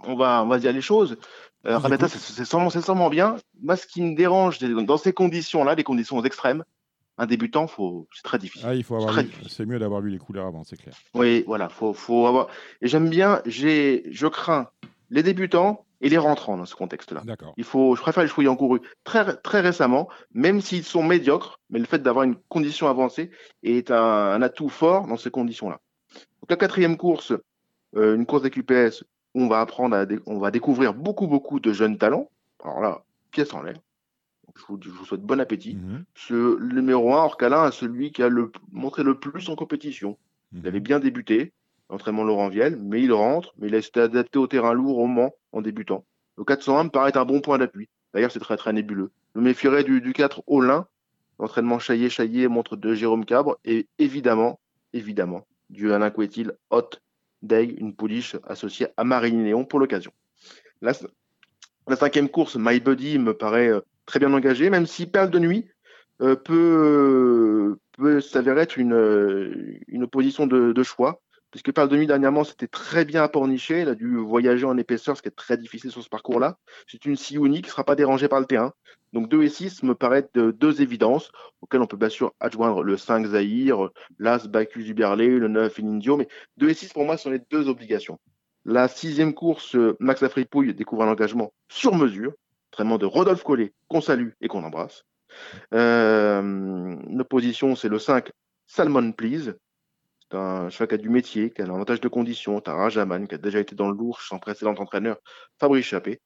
on, 0.06 0.16
va, 0.16 0.42
on 0.44 0.48
va 0.48 0.58
dire 0.58 0.72
les 0.72 0.82
choses. 0.82 1.18
Euh, 1.66 1.78
c'est 2.08 2.46
sûrement, 2.46 2.70
sûrement, 2.70 3.10
bien. 3.10 3.36
Moi, 3.62 3.76
ce 3.76 3.86
qui 3.86 4.02
me 4.02 4.16
dérange 4.16 4.60
dans 4.60 4.98
ces 4.98 5.12
conditions-là, 5.12 5.76
les 5.76 5.84
conditions 5.84 6.24
extrêmes, 6.24 6.64
un 7.18 7.26
débutant, 7.26 7.68
faut... 7.68 8.08
c'est 8.16 8.24
très 8.24 8.40
difficile. 8.40 8.68
Ah, 8.70 8.74
il 8.74 8.86
faut 8.86 8.96
avoir 8.96 9.20
c'est 9.50 9.66
mieux 9.66 9.80
d'avoir 9.80 10.00
lu 10.00 10.12
les 10.12 10.18
couleurs 10.18 10.46
avant, 10.46 10.64
c'est 10.64 10.78
clair. 10.78 10.96
Oui, 11.14 11.44
voilà, 11.46 11.68
faut, 11.68 11.94
faut 11.94 12.26
avoir. 12.26 12.48
Et 12.82 12.88
j'aime 12.88 13.10
bien, 13.10 13.42
j'ai, 13.46 14.06
je 14.12 14.28
crains 14.28 14.70
les 15.10 15.24
débutants 15.24 15.86
et 16.02 16.10
les 16.10 16.18
rentrants 16.18 16.58
dans 16.58 16.66
ce 16.66 16.76
contexte-là. 16.76 17.24
Il 17.58 17.64
faut, 17.64 17.96
je 17.96 18.02
préfère 18.02 18.24
les 18.24 18.30
chevaux 18.30 18.56
couru 18.56 18.82
très, 19.04 19.36
très 19.38 19.62
récemment, 19.62 20.10
même 20.34 20.62
s'ils 20.62 20.84
sont 20.84 21.04
médiocres, 21.04 21.60
mais 21.70 21.80
le 21.80 21.86
fait 21.86 22.00
d'avoir 22.00 22.24
une 22.24 22.36
condition 22.50 22.88
avancée 22.88 23.32
est 23.64 23.90
un, 23.90 24.42
atout 24.42 24.70
fort 24.70 25.08
dans 25.08 25.18
ces 25.18 25.32
conditions-là. 25.32 25.80
Donc 26.42 26.52
la 26.52 26.56
quatrième 26.56 26.98
course, 26.98 27.34
euh, 27.96 28.16
une 28.16 28.26
course 28.26 28.42
avec 28.42 28.58
UPS, 28.58 29.04
on 29.34 29.48
va 29.48 29.62
apprendre 29.62 29.96
à, 29.96 30.06
on 30.26 30.40
va 30.40 30.52
découvrir 30.52 30.94
beaucoup, 30.94 31.28
beaucoup 31.28 31.60
de 31.60 31.74
jeunes 31.74 31.98
talents. 31.98 32.30
Alors 32.64 32.82
là, 32.82 33.04
pièce 33.32 33.54
en 33.54 33.64
l'air 33.64 33.78
je 34.58 34.90
vous, 34.90 35.06
souhaite 35.06 35.22
bon 35.22 35.40
appétit. 35.40 35.76
Mhm. 35.76 36.04
Ce 36.16 36.74
numéro 36.74 37.14
1, 37.14 37.24
Orcalin, 37.24 37.68
est 37.68 37.72
celui 37.72 38.12
qui 38.12 38.24
a 38.24 38.30
le, 38.30 38.52
montré 38.72 39.04
le 39.04 39.20
plus 39.20 39.50
en 39.50 39.56
compétition. 39.56 40.18
Il 40.54 40.60
mhm. 40.60 40.68
avait 40.68 40.80
bien 40.80 41.00
débuté, 41.00 41.54
l'entraînement 41.90 42.24
Laurent 42.24 42.50
Viel, 42.50 42.78
mais 42.82 43.02
il 43.02 43.14
rentre, 43.14 43.54
mais 43.58 43.68
il 43.68 43.76
a 43.76 43.80
été 43.80 44.00
adapté 44.00 44.40
au 44.40 44.48
terrain 44.48 44.74
lourd 44.74 45.00
au 45.00 45.08
Mans 45.08 45.34
en 45.52 45.62
débutant. 45.62 46.06
Le 46.38 46.44
401 46.44 46.86
me 46.86 46.90
paraît 46.90 47.18
un 47.18 47.26
bon 47.26 47.42
point 47.42 47.58
d'appui. 47.58 47.90
D'ailleurs, 48.14 48.32
c'est 48.32 48.40
très 48.40 48.58
très 48.58 48.74
nébuleux. 48.74 49.12
Je 49.36 49.42
méfierais 49.42 49.84
du, 49.84 50.02
du 50.02 50.14
4 50.14 50.44
Olin, 50.48 50.88
l'entraînement 51.40 51.80
Chaillé-Chaillé 51.80 52.48
montre 52.48 52.76
de 52.76 52.94
Jérôme 52.94 53.26
Cabre, 53.26 53.58
et 53.66 53.88
évidemment, 54.00 54.60
évidemment, 54.94 55.46
du 55.70 55.92
Alain 55.92 56.10
Couetil, 56.10 56.52
Hot 56.70 56.90
Day, 57.42 57.66
une 57.66 57.96
pouliche 57.96 58.36
associée 58.44 58.88
à 58.98 59.04
Marine 59.04 59.44
Léon 59.44 59.66
pour 59.66 59.80
l'occasion. 59.80 60.12
La, 60.82 60.94
cinquième 61.96 62.30
course, 62.30 62.56
My 62.60 62.80
Buddy, 62.80 63.18
me 63.20 63.34
paraît 63.34 63.70
euh, 63.70 63.82
très 64.06 64.20
bien 64.20 64.34
engagé, 64.34 64.70
même 64.70 64.86
si 64.86 65.06
Perle 65.06 65.30
de 65.30 65.40
Nuit 65.40 65.68
euh, 66.22 66.36
peut, 66.36 67.78
peut 67.94 68.22
s'avérer 68.22 68.62
être 68.62 68.78
une, 68.78 68.94
euh, 68.94 69.80
une 69.88 70.04
opposition 70.04 70.48
de 70.48 70.84
choix, 70.84 71.22
puisque 71.52 71.72
Perle 71.72 71.90
de 71.90 71.98
Nuit, 71.98 72.08
dernièrement, 72.08 72.44
c'était 72.44 72.68
très 72.68 73.06
bien 73.06 73.24
apporniché. 73.24 73.82
Il 73.82 73.90
a 73.90 73.96
dû 73.96 74.18
voyager 74.18 74.66
en 74.66 74.78
épaisseur, 74.78 75.18
ce 75.18 75.22
qui 75.22 75.28
est 75.28 75.36
très 75.36 75.58
difficile 75.58 75.92
sur 75.92 76.04
ce 76.04 76.10
parcours-là. 76.10 76.58
C'est 76.88 77.06
une 77.06 77.16
scie 77.16 77.36
unique 77.36 77.64
qui 77.64 77.70
ne 77.70 77.72
sera 77.72 77.84
pas 77.84 77.96
dérangée 77.96 78.28
par 78.28 78.40
le 78.40 78.46
terrain. 78.46 78.74
Donc 79.14 79.30
2 79.30 79.44
et 79.44 79.50
6 79.50 79.84
me 79.84 79.96
paraissent 79.96 80.32
deux 80.34 80.82
évidences, 80.82 81.32
auxquelles 81.62 81.82
on 81.82 81.88
peut 81.88 81.98
bien 81.98 82.10
sûr 82.10 82.34
adjoindre 82.40 82.84
le 82.84 82.98
5 82.98 83.26
Zahir, 83.28 83.90
l'As 84.20 84.48
Bacchus 84.48 84.84
du 84.84 84.94
Berlay, 84.94 85.30
le 85.30 85.48
9 85.48 85.80
Inindio, 85.80 86.18
mais 86.18 86.28
2 86.58 86.70
et 86.70 86.74
6 86.74 86.94
pour 86.94 87.06
moi 87.06 87.18
sont 87.18 87.30
les 87.30 87.42
deux 87.52 87.70
obligations. 87.70 88.20
La 88.66 88.88
sixième 88.90 89.34
course, 89.34 89.78
Max 90.00 90.24
Afripouille 90.24 90.74
découvre 90.74 91.04
un 91.04 91.10
engagement 91.10 91.54
sur 91.70 91.96
mesure, 91.96 92.34
de 92.84 93.06
Rodolphe 93.06 93.44
Collet, 93.44 93.74
qu'on 93.88 94.02
salue 94.02 94.30
et 94.42 94.48
qu'on 94.48 94.64
embrasse. 94.64 95.04
Euh, 95.74 96.42
notre 96.42 97.30
position, 97.30 97.76
c'est 97.76 97.90
le 97.90 98.00
5, 98.00 98.32
Salmon 98.68 99.12
Please. 99.12 99.56
C'est 100.30 100.38
un 100.38 100.70
cheval 100.70 100.88
qui 100.90 100.94
a 100.96 100.98
du 100.98 101.10
métier, 101.10 101.50
qui 101.52 101.62
a 101.62 101.66
un 101.66 101.70
avantage 101.70 102.02
de 102.02 102.08
condition. 102.08 102.62
C'est 102.64 102.70
un 102.70 102.76
Rajaman 102.76 103.28
qui 103.28 103.36
a 103.36 103.38
déjà 103.38 103.60
été 103.60 103.76
dans 103.76 103.90
le 103.90 103.96
lourd 103.96 104.22
sans 104.22 104.40
précédent 104.40 104.76
entraîneur, 104.78 105.18
Fabrice 105.58 105.86
Chappé. 105.86 106.20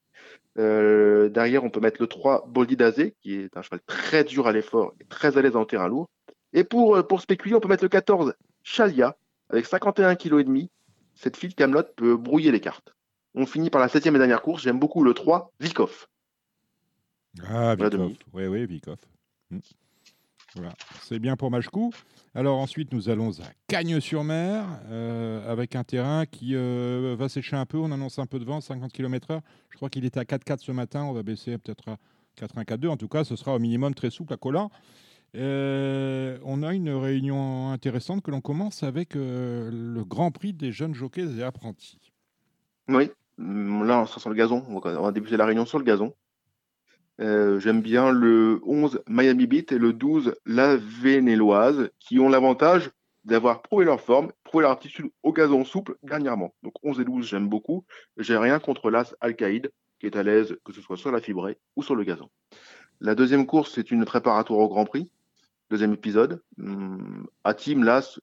Euh, 0.58 1.28
derrière, 1.28 1.64
on 1.64 1.70
peut 1.70 1.80
mettre 1.80 2.00
le 2.00 2.08
3, 2.08 2.46
Boldi 2.48 2.76
Dazé, 2.76 3.14
qui 3.20 3.34
est 3.34 3.56
un 3.56 3.62
cheval 3.62 3.80
très 3.86 4.24
dur 4.24 4.46
à 4.46 4.52
l'effort 4.52 4.94
et 5.00 5.04
très 5.04 5.38
à 5.38 5.42
l'aise 5.42 5.56
en 5.56 5.64
terrain 5.64 5.88
lourd. 5.88 6.08
Et 6.52 6.64
pour, 6.64 6.96
euh, 6.96 7.02
pour 7.02 7.20
spéculer, 7.20 7.54
on 7.54 7.60
peut 7.60 7.68
mettre 7.68 7.84
le 7.84 7.88
14, 7.88 8.34
Chalia, 8.62 9.16
avec 9.48 9.66
51 9.66 10.16
kg. 10.16 10.68
Cette 11.14 11.36
fille 11.36 11.50
de 11.50 11.54
Camelot 11.54 11.84
peut 11.96 12.16
brouiller 12.16 12.50
les 12.50 12.60
cartes. 12.60 12.94
On 13.34 13.46
finit 13.46 13.70
par 13.70 13.80
la 13.80 13.88
septième 13.88 14.16
et 14.16 14.18
dernière 14.18 14.42
course. 14.42 14.62
J'aime 14.62 14.78
beaucoup 14.78 15.04
le 15.04 15.14
3, 15.14 15.52
Vikov. 15.60 16.06
Ah, 17.48 17.74
Vikov. 17.76 18.12
Oui, 18.32 18.46
oui, 18.46 18.66
Vikov. 18.66 18.96
Voilà. 20.54 20.74
C'est 21.02 21.18
bien 21.18 21.36
pour 21.36 21.50
Machkou. 21.50 21.92
Alors 22.34 22.58
ensuite, 22.58 22.92
nous 22.92 23.08
allons 23.08 23.30
à 23.40 23.44
Cagnes-sur-Mer 23.68 24.64
euh, 24.86 25.50
avec 25.50 25.76
un 25.76 25.84
terrain 25.84 26.24
qui 26.26 26.54
euh, 26.54 27.14
va 27.18 27.28
sécher 27.28 27.56
un 27.56 27.66
peu. 27.66 27.78
On 27.78 27.90
annonce 27.92 28.18
un 28.18 28.26
peu 28.26 28.38
de 28.38 28.44
vent, 28.44 28.60
50 28.60 28.92
km/h. 28.92 29.40
Je 29.70 29.76
crois 29.76 29.88
qu'il 29.90 30.04
était 30.04 30.20
à 30.20 30.24
4,4 30.24 30.60
ce 30.60 30.72
matin. 30.72 31.04
On 31.04 31.12
va 31.12 31.22
baisser 31.22 31.58
peut-être 31.58 31.88
à 31.88 31.96
4,2. 32.40 32.88
En 32.88 32.96
tout 32.96 33.08
cas, 33.08 33.24
ce 33.24 33.36
sera 33.36 33.54
au 33.54 33.58
minimum 33.58 33.94
très 33.94 34.10
souple 34.10 34.32
à 34.32 34.36
collant. 34.36 34.70
Euh, 35.34 36.38
on 36.44 36.62
a 36.62 36.74
une 36.74 36.90
réunion 36.90 37.70
intéressante 37.70 38.22
que 38.22 38.30
l'on 38.30 38.42
commence 38.42 38.82
avec 38.82 39.14
le 39.14 40.02
Grand 40.04 40.30
Prix 40.30 40.52
des 40.52 40.72
jeunes 40.72 40.94
jockeys 40.94 41.38
et 41.38 41.42
apprentis. 41.42 42.12
Oui, 42.88 43.10
là 43.38 44.02
on 44.02 44.06
sera 44.06 44.20
sur 44.20 44.28
le 44.28 44.36
gazon. 44.36 44.64
On 44.68 44.80
va 44.80 45.12
débuter 45.12 45.38
la 45.38 45.46
réunion 45.46 45.64
sur 45.64 45.78
le 45.78 45.84
gazon. 45.84 46.12
Euh, 47.20 47.60
j'aime 47.60 47.82
bien 47.82 48.10
le 48.10 48.60
11 48.64 49.02
Miami 49.06 49.46
Beat 49.46 49.72
et 49.72 49.78
le 49.78 49.92
12 49.92 50.34
La 50.46 50.76
Vénéloise, 50.76 51.90
qui 51.98 52.18
ont 52.18 52.28
l'avantage 52.28 52.90
d'avoir 53.24 53.62
prouvé 53.62 53.84
leur 53.84 54.00
forme, 54.00 54.32
prouvé 54.44 54.62
leur 54.62 54.72
aptitude 54.72 55.10
au 55.22 55.32
gazon 55.32 55.64
souple 55.64 55.96
dernièrement. 56.02 56.54
Donc 56.62 56.74
11 56.82 57.00
et 57.00 57.04
12, 57.04 57.26
j'aime 57.26 57.48
beaucoup. 57.48 57.84
J'ai 58.16 58.36
rien 58.36 58.58
contre 58.58 58.90
l'As 58.90 59.14
Al-Qaïd, 59.20 59.70
qui 60.00 60.06
est 60.06 60.16
à 60.16 60.22
l'aise, 60.22 60.56
que 60.64 60.72
ce 60.72 60.80
soit 60.80 60.96
sur 60.96 61.12
la 61.12 61.20
fibrée 61.20 61.58
ou 61.76 61.82
sur 61.82 61.94
le 61.94 62.04
gazon. 62.04 62.28
La 63.00 63.14
deuxième 63.14 63.46
course, 63.46 63.72
c'est 63.74 63.90
une 63.90 64.04
préparatoire 64.04 64.60
au 64.60 64.68
Grand 64.68 64.84
Prix. 64.84 65.10
Deuxième 65.70 65.92
épisode. 65.92 66.42
Hum, 66.58 67.26
Atim, 67.44 67.84
l'As, 67.84 68.18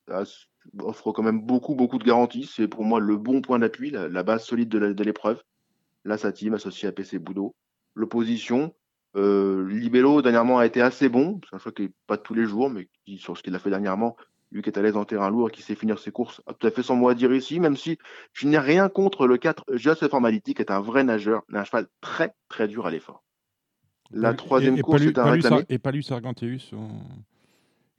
offre 0.80 1.12
quand 1.12 1.24
même 1.24 1.42
beaucoup, 1.42 1.76
beaucoup 1.76 1.98
de 1.98 2.04
garanties. 2.04 2.50
C'est 2.52 2.68
pour 2.68 2.84
moi 2.84 3.00
le 3.00 3.18
bon 3.18 3.42
point 3.42 3.60
d'appui, 3.60 3.92
la, 3.92 4.24
base 4.24 4.44
solide 4.44 4.70
de 4.70 5.04
l'épreuve. 5.04 5.42
L'As 6.04 6.26
Atim, 6.26 6.54
associé 6.54 6.88
à 6.88 6.92
PC 6.92 7.20
Boudot. 7.20 7.56
L'opposition, 7.96 8.74
euh, 9.16 9.68
Libello, 9.68 10.22
dernièrement, 10.22 10.60
a 10.60 10.66
été 10.66 10.82
assez 10.82 11.10
bon. 11.10 11.40
C'est 11.50 11.56
un 11.56 11.60
choix 11.60 11.72
qui 11.72 11.84
n'est 11.84 11.92
pas 12.08 12.18
tous 12.18 12.34
les 12.34 12.46
jours, 12.46 12.70
mais 12.70 12.88
qui, 13.06 13.18
sur 13.18 13.38
ce 13.38 13.44
qu'il 13.44 13.56
a 13.56 13.60
fait 13.60 13.70
dernièrement, 13.70 14.16
lui 14.52 14.62
qui 14.62 14.70
est 14.70 14.78
à 14.78 14.82
l'aise 14.82 14.98
en 14.98 15.06
terrain 15.06 15.30
lourd 15.30 15.50
et 15.50 15.52
qui 15.52 15.62
sait 15.62 15.76
finir 15.76 16.00
ses 16.00 16.12
courses, 16.12 16.42
a 16.48 16.54
tout 16.54 16.68
à 16.68 16.72
fait 16.72 16.84
son 16.84 16.96
mot 16.96 17.10
à 17.10 17.16
dire 17.16 17.34
ici, 17.34 17.60
même 17.60 17.76
si 17.76 17.98
je 18.34 18.48
n'ai 18.48 18.60
rien 18.60 18.90
contre 18.90 19.28
le 19.28 19.38
4 19.38 19.66
Just 19.74 20.08
Formality, 20.08 20.54
qui 20.54 20.62
est 20.62 20.72
un 20.72 20.82
vrai 20.82 21.04
nageur, 21.04 21.44
un 21.54 21.64
cheval 21.64 21.88
très 22.02 22.34
très 22.48 22.68
dur 22.68 22.86
à 22.86 22.92
l'effort. 22.92 23.24
La 24.12 24.34
troisième 24.34 24.80
course 24.82 25.04
est 25.04 25.18
un 25.18 25.32
réclamé. 25.32 25.64
Et 25.70 25.78
Palus 25.78 26.06
Arganteus, 26.10 26.72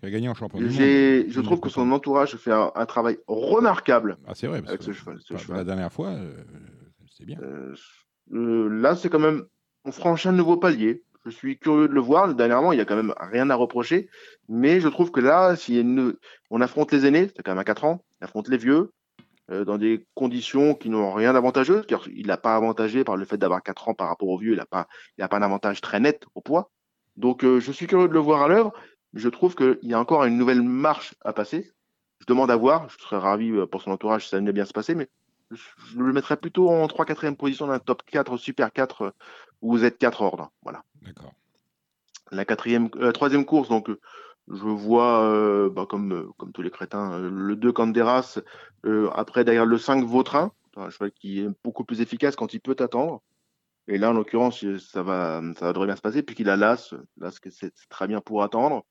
qui 0.01 0.07
a 0.07 0.11
gagné 0.11 0.29
en 0.29 0.35
championnat. 0.35 0.69
Je 0.69 1.41
trouve 1.41 1.61
que 1.61 1.69
son 1.69 1.91
entourage 1.93 2.37
fait 2.37 2.53
un, 2.53 2.87
travail 2.87 3.19
remarquable 3.29 4.19
ah, 4.27 4.33
vrai, 4.47 4.63
avec 4.67 4.83
ce 4.83 4.93
cheval. 4.93 5.21
La 5.51 5.65
dernière 5.65 5.93
fois, 5.93 6.09
euh, 6.09 6.35
c'est 7.17 7.25
bien. 7.25 7.39
Euh, 7.41 8.69
là, 8.69 8.97
c'est 8.97 9.09
quand 9.09 9.21
même. 9.21 9.45
On 9.85 9.93
franchit 9.93 10.29
un 10.29 10.33
nouveau 10.33 10.57
palier. 10.57 11.03
Je 11.25 11.31
suis 11.31 11.59
curieux 11.59 11.89
de 11.89 11.93
le 11.93 12.01
voir. 12.01 12.35
Dernièrement, 12.35 12.73
il 12.73 12.77
n'y 12.77 12.83
a 12.83 12.85
quand 12.85 12.97
même 12.97 13.15
rien 13.19 13.51
à 13.51 13.55
reprocher. 13.55 14.09
Mais 14.49 14.81
je 14.81 14.89
trouve 14.89 15.11
que 15.11 15.21
là, 15.21 15.57
si 15.57 15.85
on 16.51 16.61
affronte 16.61 16.93
les 16.93 17.07
aînés, 17.07 17.31
c'est 17.35 17.43
quand 17.43 17.53
même 17.53 17.59
à 17.59 17.65
4 17.65 17.85
ans, 17.85 18.05
on 18.21 18.25
affronte 18.25 18.49
les 18.49 18.57
vieux, 18.57 18.93
dans 19.49 19.79
des 19.79 20.07
conditions 20.15 20.75
qui 20.75 20.91
n'ont 20.91 21.13
rien 21.13 21.33
d'avantageux, 21.33 21.85
il 22.15 22.29
n'a 22.29 22.37
pas 22.37 22.55
avantagé 22.55 23.03
par 23.03 23.17
le 23.17 23.25
fait 23.25 23.37
d'avoir 23.37 23.63
4 23.63 23.89
ans 23.89 23.95
par 23.95 24.09
rapport 24.09 24.29
aux 24.29 24.39
vieux, 24.39 24.53
il 24.53 24.59
n'a 24.59 24.65
pas, 24.65 24.87
pas 25.19 25.37
un 25.37 25.43
avantage 25.43 25.81
très 25.81 25.99
net 25.99 26.25
au 26.37 26.41
poids. 26.41 26.71
Donc 27.17 27.43
je 27.43 27.73
suis 27.73 27.89
curieux 27.89 28.07
de 28.07 28.15
le 28.15 28.21
voir 28.21 28.43
à 28.43 28.49
l'œuvre 28.49 28.73
je 29.15 29.29
trouve 29.29 29.55
qu'il 29.55 29.79
y 29.83 29.95
a 29.95 30.01
encore 30.01 30.25
une 30.25 30.37
nouvelle 30.37 30.63
marche 30.63 31.15
à 31.25 31.33
passer. 31.33 31.73
Je 32.21 32.27
demande 32.27 32.51
à 32.51 32.57
voir, 32.57 32.89
je 32.89 32.99
serais 32.99 33.19
ravi 33.19 33.51
euh, 33.51 33.67
pour 33.67 33.83
son 33.83 33.91
entourage 33.91 34.25
si 34.25 34.31
ça 34.31 34.37
venait 34.37 34.53
bien 34.53 34.65
se 34.65 34.73
passer, 34.73 34.95
mais 34.95 35.09
je 35.51 35.99
le 35.99 36.13
mettrais 36.13 36.37
plutôt 36.37 36.69
en 36.69 36.87
3-4e 36.87 37.35
position 37.35 37.67
d'un 37.67 37.81
top 37.81 38.03
4, 38.07 38.37
super 38.37 38.73
4, 38.73 39.03
euh, 39.03 39.11
où 39.11 39.50
vous 39.63 39.85
êtes 39.85 39.99
4 39.99 40.23
ordres. 40.23 40.51
Voilà. 40.63 40.85
D'accord. 41.03 41.33
La 42.33 42.45
quatrième, 42.45 42.89
la 42.95 43.13
troisième 43.13 43.45
course, 43.45 43.69
donc 43.69 43.91
je 44.49 44.65
vois, 44.65 45.25
euh, 45.25 45.69
bah, 45.69 45.87
comme, 45.89 46.33
comme 46.39 46.53
tous 46.53 46.63
les 46.63 46.71
crétins, 46.71 47.19
le 47.19 47.57
2 47.57 47.73
Canderas, 47.73 48.41
après 49.13 49.45
derrière 49.45 49.67
le 49.67 49.79
5 49.79 50.05
Vautrin, 50.05 50.53
un 50.77 50.91
cheval 50.91 51.13
qui 51.13 51.41
est 51.41 51.49
beaucoup 51.65 51.85
plus 51.85 52.01
efficace 52.01 52.37
quand 52.37 52.55
il 52.55 52.61
peut 52.61 52.77
attendre. 52.79 53.23
Et 53.89 53.99
là, 53.99 54.11
en 54.11 54.13
l'occurrence, 54.13 54.65
ça 54.79 55.03
va, 55.03 55.43
ça 55.59 55.73
devrait 55.73 55.87
bien 55.87 55.97
se 55.97 56.01
passer, 56.01 56.23
puisqu'il 56.23 56.49
a 56.49 56.57
l'As, 56.57 56.95
l'As 57.19 57.41
c'est 57.51 57.73
très 57.89 58.07
bien 58.07 58.21
pour 58.21 58.43
attendre. 58.43 58.85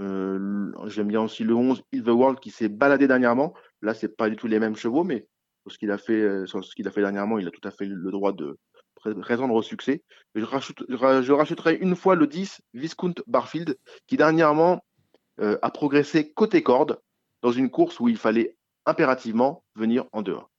Euh, 0.00 0.72
j'aime 0.86 1.08
bien 1.08 1.22
aussi 1.22 1.44
le 1.44 1.54
11 1.54 1.82
Il 1.92 2.02
the 2.02 2.08
World 2.08 2.40
qui 2.40 2.50
s'est 2.50 2.68
baladé 2.68 3.06
dernièrement. 3.06 3.54
Là, 3.82 3.94
c'est 3.94 4.16
pas 4.16 4.28
du 4.28 4.36
tout 4.36 4.46
les 4.46 4.58
mêmes 4.58 4.76
chevaux, 4.76 5.04
mais 5.04 5.26
sur 5.62 5.72
ce 5.72 5.78
qu'il 5.78 5.90
a 5.90 5.98
fait, 5.98 6.20
euh, 6.20 6.46
sur 6.46 6.64
ce 6.64 6.74
qu'il 6.74 6.86
a 6.88 6.90
fait 6.90 7.00
dernièrement, 7.00 7.38
il 7.38 7.46
a 7.46 7.50
tout 7.50 7.66
à 7.66 7.70
fait 7.70 7.86
le 7.86 8.10
droit 8.10 8.32
de 8.32 8.58
prétendre 9.12 9.54
au 9.54 9.62
succès. 9.62 10.02
Je, 10.34 10.44
je 10.44 11.32
rachèterai 11.32 11.76
une 11.76 11.96
fois 11.96 12.14
le 12.14 12.26
10 12.26 12.60
Viscount 12.74 13.14
Barfield 13.26 13.78
qui 14.06 14.16
dernièrement 14.16 14.84
euh, 15.40 15.58
a 15.62 15.70
progressé 15.70 16.32
côté 16.32 16.62
corde 16.62 17.00
dans 17.42 17.52
une 17.52 17.70
course 17.70 18.00
où 18.00 18.08
il 18.08 18.16
fallait 18.16 18.56
impérativement 18.86 19.64
venir 19.74 20.04
en 20.12 20.22
dehors. 20.22 20.50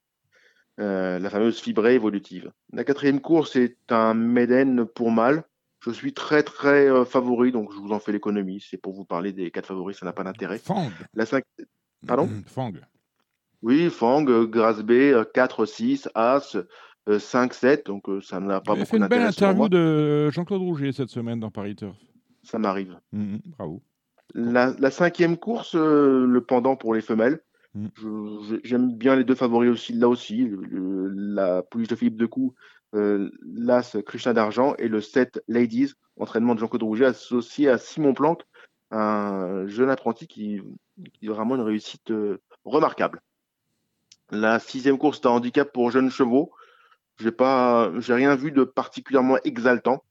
la 0.78 1.30
fameuse 1.30 1.60
fibrée 1.60 1.96
évolutive. 1.96 2.52
La 2.74 2.84
quatrième 2.84 3.22
course 3.22 3.56
est 3.56 3.78
un 3.90 4.14
Méden 4.14 4.86
pour 4.86 5.12
mâle. 5.12 5.44
Je 5.86 5.92
suis 5.92 6.14
très 6.14 6.42
très 6.42 6.90
euh, 6.90 7.06
favori, 7.06 7.52
donc 7.52 7.72
je 7.72 7.78
vous 7.78 7.92
en 7.92 8.00
fais 8.00 8.12
l'économie. 8.12 8.60
C'est 8.68 8.78
pour 8.78 8.94
vous 8.94 9.06
parler 9.06 9.34
des 9.34 9.52
quatre 9.52 9.68
favoris, 9.68 9.98
ça 9.98 10.06
n'a 10.06 10.14
pas 10.14 10.24
d'intérêt. 10.24 10.58
Fang. 10.58 10.90
La 11.14 11.28
5... 11.28 11.44
Pardon? 12.08 12.25
Mmh, 12.25 12.44
Fang. 12.48 12.72
Oui, 13.62 13.92
Fang, 13.92 14.25
euh, 14.28 14.48
B, 14.48 15.24
4, 15.32 15.66
6, 15.66 16.10
As, 16.16 16.58
5, 17.08 17.54
7, 17.54 17.86
donc 17.86 18.10
euh, 18.10 18.22
ça 18.22 18.40
n'a 18.40 18.62
pas 18.62 18.76
beaucoup 18.76 18.80
d'intérêt. 18.80 18.86
fait 18.86 18.98
une 18.98 19.08
belle 19.08 19.28
interview 19.28 19.70
de 19.70 20.30
Jean-Claude 20.32 20.62
Rouget 20.62 20.92
cette 20.92 21.10
semaine 21.10 21.40
dans 21.40 21.52
Paris 21.52 21.76
Turf. 21.76 21.98
Ça 22.44 22.60
m'arrive. 22.60 22.98
Mmh, 23.12 23.36
mmh, 23.36 23.40
bravo. 23.58 23.82
La, 24.34 24.92
cinquième 24.92 25.38
course, 25.38 25.76
le 25.76 26.40
pendant 26.42 26.76
pour 26.76 26.94
les 26.94 27.02
femelles. 27.02 27.40
J'aime 28.64 28.96
bien 28.96 29.16
les 29.16 29.24
deux 29.24 29.36
favoris 29.36 29.70
aussi, 29.70 29.94
là 29.94 30.08
aussi. 30.08 30.50
la 30.72 31.62
pouliche 31.62 31.90
de 31.90 31.96
Philippe 31.96 32.18
Decou 32.18 32.54
euh, 32.96 33.30
l'As 33.42 33.98
Krishna 34.06 34.34
d'Argent 34.34 34.74
et 34.78 34.88
le 34.88 35.02
7 35.02 35.44
Ladies, 35.48 35.91
entraînement 36.18 36.56
de 36.56 36.60
Jean-Claude 36.60 36.84
Rouget 36.84 37.06
associé 37.06 37.70
à 37.70 37.78
Simon 37.78 38.13
Planck, 38.13 38.44
un 38.91 39.68
jeune 39.68 39.89
apprenti 39.89 40.28
qui, 40.28 40.62
qui 41.13 41.28
a 41.28 41.34
vraiment 41.34 41.56
une 41.56 41.62
réussite 41.62 42.12
euh, 42.12 42.41
remarquable. 42.63 43.22
La 44.32 44.60
sixième 44.60 44.98
course 44.98 45.20
est 45.20 45.28
un 45.28 45.32
handicap 45.32 45.72
pour 45.74 45.91
jeunes 45.91 46.10
chevaux. 46.10 46.52
Je 47.17 47.30
n'ai 47.30 48.13
rien 48.15 48.36
vu 48.36 48.51
de 48.51 48.63
particulièrement 48.63 49.38
exaltant. 49.43 50.04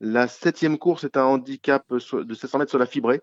La 0.00 0.28
septième 0.28 0.78
course 0.78 1.04
est 1.04 1.16
un 1.16 1.24
handicap 1.24 1.84
de 1.90 2.34
700 2.34 2.58
mètres 2.58 2.70
sur 2.70 2.78
la 2.78 2.86
fibrée. 2.86 3.20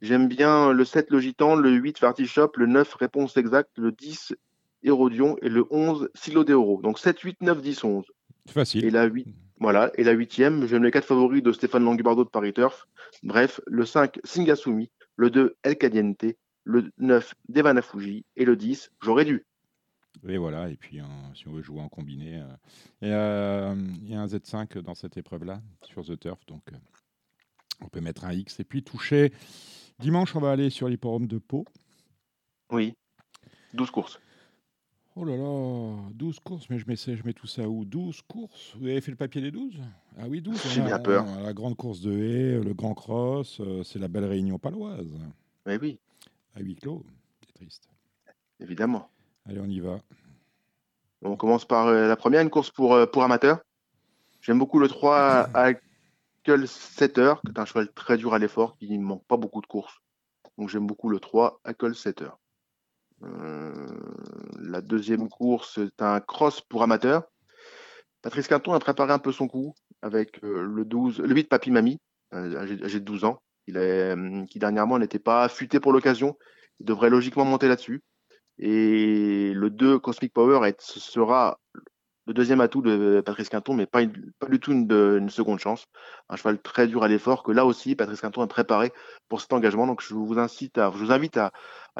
J'aime 0.00 0.28
bien 0.28 0.72
le 0.72 0.84
7 0.84 1.10
Logitan, 1.10 1.56
le 1.56 1.70
8 1.70 2.00
Vertishop, 2.00 2.52
le 2.56 2.66
9 2.66 2.94
Réponse 2.94 3.36
Exacte, 3.36 3.70
le 3.78 3.92
10 3.92 4.34
Hérodion 4.82 5.36
et 5.42 5.48
le 5.48 5.64
11 5.70 6.08
Silo 6.14 6.44
d'Euro. 6.44 6.80
Donc 6.82 6.98
7, 6.98 7.18
8, 7.18 7.40
9, 7.40 7.60
10, 7.60 7.84
11. 7.84 8.04
Facile. 8.48 8.84
Et 8.84 8.90
la, 8.90 9.04
8, 9.04 9.26
voilà, 9.60 9.90
et 9.96 10.04
la 10.04 10.12
huitième, 10.12 10.66
j'aime 10.66 10.84
les 10.84 10.90
quatre 10.90 11.06
favoris 11.06 11.42
de 11.42 11.52
Stéphane 11.52 11.84
Langubardo 11.84 12.24
de 12.24 12.28
Paris 12.28 12.52
Turf. 12.52 12.86
Bref, 13.22 13.60
le 13.66 13.84
5, 13.84 14.20
Singasumi, 14.24 14.90
le 15.16 15.30
2, 15.30 15.56
El 15.62 15.76
Cadiente, 15.76 16.24
le 16.64 16.90
9, 16.98 17.34
Devana 17.48 17.82
Fuji, 17.82 18.24
et 18.36 18.44
le 18.44 18.56
10, 18.56 18.90
j'aurais 19.02 19.24
dû. 19.24 19.46
Et 20.26 20.36
voilà, 20.36 20.68
et 20.68 20.76
puis 20.76 21.00
si 21.34 21.48
on 21.48 21.52
veut 21.52 21.62
jouer 21.62 21.80
en 21.80 21.88
combiné, 21.88 22.42
euh, 23.02 23.74
il 24.02 24.10
y 24.10 24.14
a 24.14 24.20
un 24.20 24.26
Z5 24.26 24.78
dans 24.80 24.94
cette 24.94 25.16
épreuve-là, 25.16 25.62
sur 25.82 26.04
The 26.04 26.18
Turf, 26.18 26.44
donc 26.46 26.62
euh, 26.72 26.76
on 27.80 27.88
peut 27.88 28.00
mettre 28.00 28.24
un 28.24 28.32
X 28.32 28.58
et 28.60 28.64
puis 28.64 28.82
toucher. 28.82 29.32
Dimanche, 29.98 30.34
on 30.34 30.40
va 30.40 30.50
aller 30.52 30.70
sur 30.70 30.88
l'hipporome 30.88 31.26
de 31.26 31.38
Pau. 31.38 31.64
Oui, 32.70 32.94
12 33.74 33.90
courses. 33.90 34.20
Oh 35.14 35.24
là 35.24 35.36
là, 35.36 36.10
12 36.14 36.38
courses, 36.40 36.70
mais 36.70 36.78
je 36.78 36.86
mets, 36.86 36.96
je 36.96 37.24
mets 37.24 37.32
tout 37.32 37.48
ça 37.48 37.68
où? 37.68 37.84
12 37.84 38.22
courses? 38.22 38.76
Vous 38.78 38.86
avez 38.86 39.00
fait 39.00 39.10
le 39.10 39.16
papier 39.16 39.40
des 39.40 39.50
12 39.50 39.74
Ah 40.16 40.28
oui, 40.28 40.40
12. 40.40 40.62
J'ai 40.74 40.82
bien 40.82 40.98
peur. 41.00 41.24
la 41.42 41.52
grande 41.52 41.76
course 41.76 42.00
de 42.00 42.12
haie, 42.12 42.60
le 42.60 42.72
grand 42.72 42.94
cross, 42.94 43.60
euh, 43.60 43.82
c'est 43.82 43.98
la 43.98 44.06
belle 44.06 44.26
réunion 44.26 44.58
paloise. 44.58 45.12
Oui, 45.66 45.74
oui. 45.80 45.98
À 46.54 46.60
huis 46.60 46.76
clos, 46.76 47.04
c'est 47.44 47.52
triste. 47.52 47.88
Évidemment. 48.60 49.08
Allez, 49.48 49.60
on 49.60 49.68
y 49.68 49.80
va. 49.80 49.98
On 51.22 51.36
commence 51.36 51.64
par 51.64 51.86
euh, 51.86 52.06
la 52.06 52.16
première, 52.16 52.42
une 52.42 52.50
course 52.50 52.70
pour, 52.70 52.94
euh, 52.94 53.06
pour 53.06 53.22
amateurs. 53.22 53.60
J'aime 54.40 54.58
beaucoup 54.58 54.78
le 54.78 54.88
3 54.88 55.50
à 55.54 55.72
7 56.66 57.18
heures, 57.18 57.40
qui 57.42 57.52
est 57.52 57.58
un 57.58 57.64
cheval 57.64 57.92
très 57.92 58.16
dur 58.16 58.34
à 58.34 58.38
l'effort, 58.38 58.76
qui 58.78 58.96
ne 58.96 59.04
manque 59.04 59.24
pas 59.26 59.36
beaucoup 59.36 59.60
de 59.60 59.66
courses. 59.66 60.00
Donc 60.56 60.68
j'aime 60.68 60.86
beaucoup 60.86 61.08
le 61.08 61.20
3 61.20 61.60
à 61.64 61.72
7 61.94 62.22
heures. 62.22 62.38
Euh, 63.24 63.72
la 64.60 64.80
deuxième 64.80 65.28
course 65.28 65.78
est 65.78 66.02
un 66.02 66.20
cross 66.20 66.60
pour 66.60 66.82
amateurs. 66.82 67.24
Patrice 68.22 68.48
Quinton 68.48 68.72
a 68.72 68.78
préparé 68.78 69.12
un 69.12 69.18
peu 69.18 69.32
son 69.32 69.48
coup 69.48 69.74
avec 70.02 70.42
euh, 70.44 70.62
le 70.62 70.84
12, 70.84 71.20
le 71.20 71.34
8 71.34 71.48
Papy 71.48 71.70
Mamie, 71.70 71.98
euh, 72.34 72.56
âgé 72.56 73.00
de 73.00 73.04
12 73.04 73.24
ans, 73.24 73.42
il 73.66 73.76
est, 73.76 74.14
qui 74.48 74.58
dernièrement 74.58 74.98
n'était 74.98 75.18
pas 75.18 75.44
affûté 75.44 75.80
pour 75.80 75.92
l'occasion. 75.92 76.36
Il 76.80 76.86
devrait 76.86 77.10
logiquement 77.10 77.44
monter 77.44 77.68
là-dessus. 77.68 78.02
Et 78.58 79.52
le 79.54 79.70
2 79.70 79.98
Cosmic 79.98 80.32
Power 80.32 80.60
sera 80.78 81.58
le 82.28 82.34
deuxième 82.34 82.60
atout 82.60 82.82
de 82.82 83.22
Patrice 83.24 83.48
Quinton, 83.48 83.72
mais 83.72 83.86
pas, 83.86 84.02
pas 84.38 84.48
du 84.48 84.60
tout 84.60 84.72
une, 84.72 85.30
seconde 85.30 85.60
chance. 85.60 85.86
Un 86.28 86.36
cheval 86.36 86.60
très 86.60 86.86
dur 86.86 87.02
à 87.02 87.08
l'effort 87.08 87.42
que 87.42 87.52
là 87.52 87.64
aussi, 87.64 87.96
Patrice 87.96 88.20
Quinton 88.20 88.42
a 88.42 88.46
préparé 88.46 88.92
pour 89.28 89.40
cet 89.40 89.52
engagement. 89.54 89.86
Donc 89.86 90.02
je 90.02 90.14
vous 90.14 90.38
incite 90.38 90.76
à, 90.76 90.92
invite 91.08 91.38
à, 91.38 91.52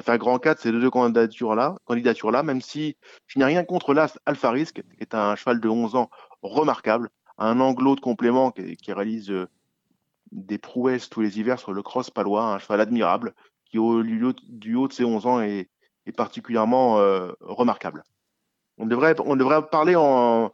faire 0.02 0.18
grand 0.18 0.38
cas 0.38 0.54
de 0.54 0.60
ces 0.60 0.70
deux 0.70 0.90
candidatures-là, 0.90 1.76
candidatures 1.86 2.30
-là, 2.30 2.42
même 2.42 2.60
si 2.60 2.96
je 3.26 3.38
n'ai 3.38 3.46
rien 3.46 3.64
contre 3.64 3.94
l'As 3.94 4.18
Alpha 4.26 4.50
Risk, 4.50 4.82
qui 4.82 5.00
est 5.00 5.14
un 5.14 5.34
cheval 5.34 5.60
de 5.60 5.68
11 5.68 5.94
ans 5.94 6.10
remarquable, 6.42 7.08
un 7.38 7.58
anglo 7.58 7.94
de 7.94 8.00
complément 8.00 8.50
qui, 8.50 8.92
réalise 8.92 9.30
euh, 9.30 9.48
des 10.30 10.58
prouesses 10.58 11.08
tous 11.08 11.22
les 11.22 11.40
hivers 11.40 11.58
sur 11.58 11.72
le 11.72 11.82
cross 11.82 12.10
palois, 12.10 12.52
un 12.52 12.58
cheval 12.58 12.82
admirable, 12.82 13.34
qui 13.64 13.78
au, 13.78 14.02
du 14.02 14.74
haut 14.74 14.88
de 14.88 14.92
ses 14.92 15.04
11 15.04 15.26
ans 15.26 15.40
est, 15.40 15.70
particulièrement 16.12 16.98
euh, 16.98 17.32
remarquable. 17.40 18.04
On 18.78 18.86
devrait, 18.86 19.14
on 19.24 19.36
devrait 19.36 19.66
parler 19.68 19.94
en, 19.96 20.52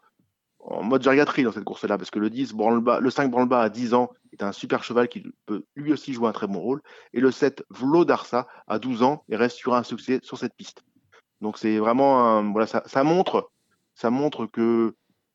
mode 0.83 1.03
gériatrie 1.03 1.43
dans 1.43 1.53
cette 1.53 1.65
course-là, 1.65 1.99
parce 1.99 2.11
que 2.11 2.19
le 2.19 2.31
10, 2.31 2.55
le 3.01 3.11
5 3.11 3.31
branle-bas 3.31 3.61
à 3.61 3.69
10 3.69 3.93
ans 3.95 4.11
est 4.33 4.43
un 4.43 4.53
super 4.53 4.83
cheval 4.83 5.09
qui 5.09 5.23
peut 5.45 5.65
lui 5.77 5.93
aussi 5.93 6.15
jouer 6.15 6.29
un 6.29 6.33
très 6.33 6.47
bon 6.47 6.61
rôle. 6.61 6.81
Et 7.13 7.21
le 7.21 7.31
7 7.31 7.65
Vlo 7.69 8.05
Darsa 8.05 8.47
à 8.67 8.79
12 8.79 9.03
ans 9.03 9.25
et 9.29 9.37
reste 9.37 9.57
sur 9.57 9.75
un 9.75 9.83
succès 9.83 10.21
sur 10.23 10.39
cette 10.39 10.55
piste. 10.55 10.83
Donc 11.43 11.59
c'est 11.59 11.79
vraiment 11.79 12.43
voilà, 12.51 12.67
ça, 12.67 13.05
montre, 13.05 13.51
ça 13.95 14.09
montre 14.09 14.47
que 14.47 14.95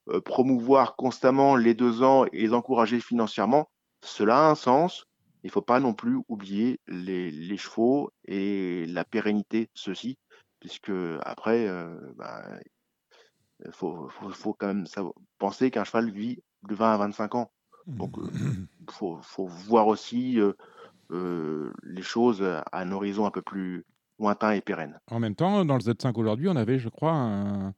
euh, 0.09 0.21
promouvoir 0.21 0.95
constamment 0.95 1.55
les 1.55 1.75
deux 1.75 2.01
ans 2.01 2.25
et 2.33 2.41
les 2.41 2.53
encourager 2.53 2.99
financièrement, 2.99 3.69
cela 4.01 4.47
a 4.47 4.49
un 4.49 4.55
sens. 4.55 5.05
Il 5.43 5.47
ne 5.47 5.51
faut 5.51 5.61
pas 5.61 5.79
non 5.79 5.93
plus 5.93 6.19
oublier 6.27 6.79
les, 6.87 7.57
chevaux 7.57 8.11
et 8.25 8.85
la 8.87 9.05
pérennité 9.05 9.69
ceux-ci, 9.73 10.17
puisque 10.59 10.91
après, 11.21 11.67
euh, 11.67 11.95
bah, 12.15 12.43
il 13.65 13.71
faut, 13.71 14.09
quand 14.57 14.67
même 14.67 14.85
penser 15.37 15.71
qu'un 15.71 15.83
cheval 15.83 16.11
vit 16.11 16.39
de 16.67 16.75
20 16.75 16.93
à 16.93 16.97
25 16.97 17.35
ans. 17.35 17.51
Donc, 17.87 18.17
il 18.17 18.23
mmh. 18.23 18.67
faut, 19.21 19.47
voir 19.47 19.87
aussi 19.87 20.39
les 21.09 22.01
choses 22.01 22.43
à 22.43 22.63
un 22.73 22.91
horizon 22.91 23.25
un 23.25 23.31
peu 23.31 23.41
plus, 23.41 23.85
lointain 24.19 24.51
et 24.51 24.61
pérenne. 24.61 24.99
En 25.09 25.19
même 25.19 25.35
temps, 25.35 25.65
dans 25.65 25.75
le 25.75 25.81
Z5 25.81 26.13
aujourd'hui, 26.15 26.47
on 26.49 26.55
avait, 26.55 26.77
je 26.77 26.89
crois, 26.89 27.13
un, 27.13 27.73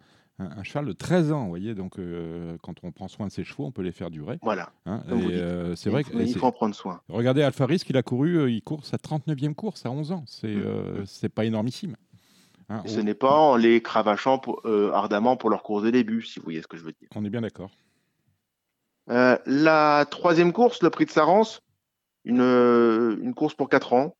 un, 0.57 0.63
cheval 0.63 0.85
de 0.85 0.93
13 0.93 1.31
ans, 1.31 1.43
vous 1.43 1.49
voyez, 1.49 1.75
donc 1.75 1.99
euh, 1.99 2.57
quand 2.61 2.75
on 2.83 2.91
prend 2.91 3.07
soin 3.07 3.27
de 3.27 3.31
ses 3.31 3.43
chevaux, 3.43 3.65
on 3.65 3.71
peut 3.71 3.81
les 3.81 3.91
faire 3.91 4.09
durer. 4.09 4.39
Voilà. 4.41 4.71
Hein, 4.85 5.03
euh, 5.09 5.75
c'est 5.75 5.89
vrai 5.89 6.03
qu'il 6.03 6.37
faut 6.37 6.45
en 6.45 6.51
prendre 6.51 6.75
soin. 6.75 7.01
Regardez 7.09 7.43
Alpha 7.43 7.65
Risk, 7.65 7.89
il 7.89 7.97
a 7.97 8.03
couru, 8.03 8.37
euh, 8.37 8.49
il 8.49 8.61
court 8.61 8.85
sa 8.85 8.97
39e 8.97 9.53
course 9.53 9.85
à 9.85 9.91
11 9.91 10.11
ans. 10.11 10.23
C'est 10.27 10.55
mmh. 10.55 11.29
pas 11.29 11.45
énormissime. 11.45 11.95
Hein, 12.69 12.83
ce 12.85 12.99
n'est 12.99 13.13
pas 13.13 13.33
en 13.33 13.57
les 13.57 13.81
cravachant 13.81 14.41
ardemment 14.93 15.35
pour 15.35 15.49
leur 15.49 15.63
course 15.63 15.83
de 15.83 15.89
début, 15.89 16.21
si 16.21 16.39
vous 16.39 16.43
voyez 16.45 16.61
ce 16.61 16.67
que 16.67 16.77
je 16.77 16.83
veux 16.83 16.93
dire. 16.93 17.09
On 17.15 17.25
est 17.25 17.29
bien 17.29 17.41
d'accord. 17.41 17.71
la 19.07 20.05
troisième 20.09 20.53
course, 20.53 20.81
le 20.81 20.89
prix 20.89 21.05
de 21.05 21.11
Sarance, 21.11 21.61
une, 22.23 22.41
une 22.41 23.33
course 23.33 23.55
pour 23.55 23.69
4 23.69 23.93
ans. 23.93 24.15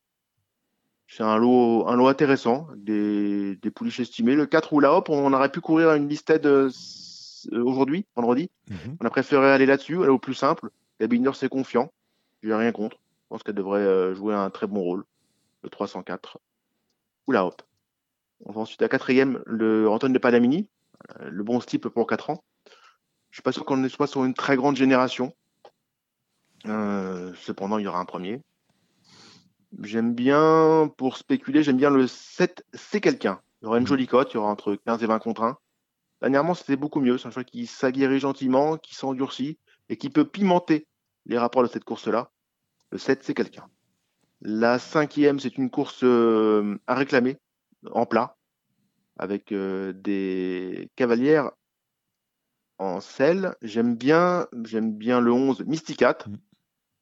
C'est 1.14 1.22
un 1.22 1.36
lot, 1.36 1.86
un 1.88 1.96
lot 1.96 2.06
intéressant, 2.06 2.68
des, 2.74 3.56
des 3.56 3.70
pouliches 3.70 4.00
estimées. 4.00 4.34
Le 4.34 4.46
4 4.46 4.72
ou 4.72 4.80
la 4.80 4.94
hop, 4.94 5.10
on 5.10 5.30
aurait 5.34 5.52
pu 5.52 5.60
courir 5.60 5.92
une 5.92 6.08
listed 6.08 6.46
euh, 6.46 6.70
aujourd'hui, 7.52 8.06
vendredi. 8.16 8.50
Mhm. 8.70 8.96
On 8.98 9.04
a 9.04 9.10
préféré 9.10 9.50
aller 9.50 9.66
là-dessus, 9.66 9.98
aller 9.98 10.08
au 10.08 10.18
plus 10.18 10.32
simple. 10.32 10.70
La 11.00 11.08
Binder, 11.08 11.32
c'est 11.34 11.50
confiant. 11.50 11.92
Je 12.42 12.48
n'ai 12.48 12.54
rien 12.54 12.72
contre. 12.72 12.96
Je 12.96 13.28
pense 13.28 13.42
qu'elle 13.42 13.54
devrait 13.54 13.80
euh, 13.80 14.14
jouer 14.14 14.34
un 14.34 14.48
très 14.48 14.66
bon 14.66 14.80
rôle. 14.80 15.04
Le 15.62 15.68
304 15.68 16.38
ou 17.26 17.32
la 17.32 17.44
hop. 17.44 17.60
On 18.46 18.52
va 18.52 18.62
ensuite 18.62 18.80
à 18.80 18.88
quatrième, 18.88 19.42
le 19.44 19.90
Antoine 19.90 20.14
de 20.14 20.18
Padamini, 20.18 20.70
euh, 21.20 21.28
le 21.28 21.42
bon 21.42 21.58
type 21.60 21.88
pour 21.88 22.06
4 22.06 22.30
ans. 22.30 22.42
Je 23.28 23.36
suis 23.36 23.42
pas 23.42 23.52
sûr 23.52 23.66
qu'on 23.66 23.86
soit 23.90 24.06
sur 24.06 24.24
une 24.24 24.32
très 24.32 24.56
grande 24.56 24.76
génération. 24.76 25.34
cependant, 26.64 27.76
il 27.76 27.84
y 27.84 27.86
aura 27.86 28.00
un 28.00 28.06
premier. 28.06 28.40
J'aime 29.80 30.14
bien, 30.14 30.92
pour 30.98 31.16
spéculer, 31.16 31.62
j'aime 31.62 31.78
bien 31.78 31.90
le 31.90 32.06
7 32.06 32.64
c'est 32.74 33.00
quelqu'un. 33.00 33.40
Il 33.60 33.64
y 33.64 33.68
aura 33.68 33.78
une 33.78 33.84
mmh. 33.84 33.86
jolie 33.86 34.06
cote, 34.06 34.32
il 34.32 34.34
y 34.34 34.36
aura 34.38 34.50
entre 34.50 34.74
15 34.74 35.02
et 35.02 35.06
20 35.06 35.18
contre 35.18 35.42
1. 35.42 35.58
Dernièrement, 36.20 36.54
c'était 36.54 36.76
beaucoup 36.76 37.00
mieux. 37.00 37.18
C'est 37.18 37.28
un 37.28 37.30
choix 37.30 37.44
qui 37.44 37.66
s'aguerrit 37.66 38.20
gentiment, 38.20 38.76
qui 38.76 38.94
s'endurcit 38.94 39.58
et 39.88 39.96
qui 39.96 40.10
peut 40.10 40.24
pimenter 40.24 40.86
les 41.26 41.38
rapports 41.38 41.62
de 41.62 41.68
cette 41.68 41.84
course-là. 41.84 42.30
Le 42.90 42.98
7, 42.98 43.24
c'est 43.24 43.34
quelqu'un. 43.34 43.68
La 44.40 44.78
cinquième, 44.78 45.40
c'est 45.40 45.56
une 45.56 45.70
course 45.70 46.00
euh, 46.02 46.78
à 46.86 46.94
réclamer, 46.94 47.38
en 47.92 48.06
plat, 48.06 48.36
avec 49.16 49.52
euh, 49.52 49.92
des 49.92 50.90
cavalières 50.96 51.52
en 52.78 53.00
selle. 53.00 53.54
J'aime 53.62 53.96
bien, 53.96 54.48
j'aime 54.64 54.92
bien 54.92 55.20
le 55.20 55.32
11, 55.32 55.64
Mysticat. 55.64 56.18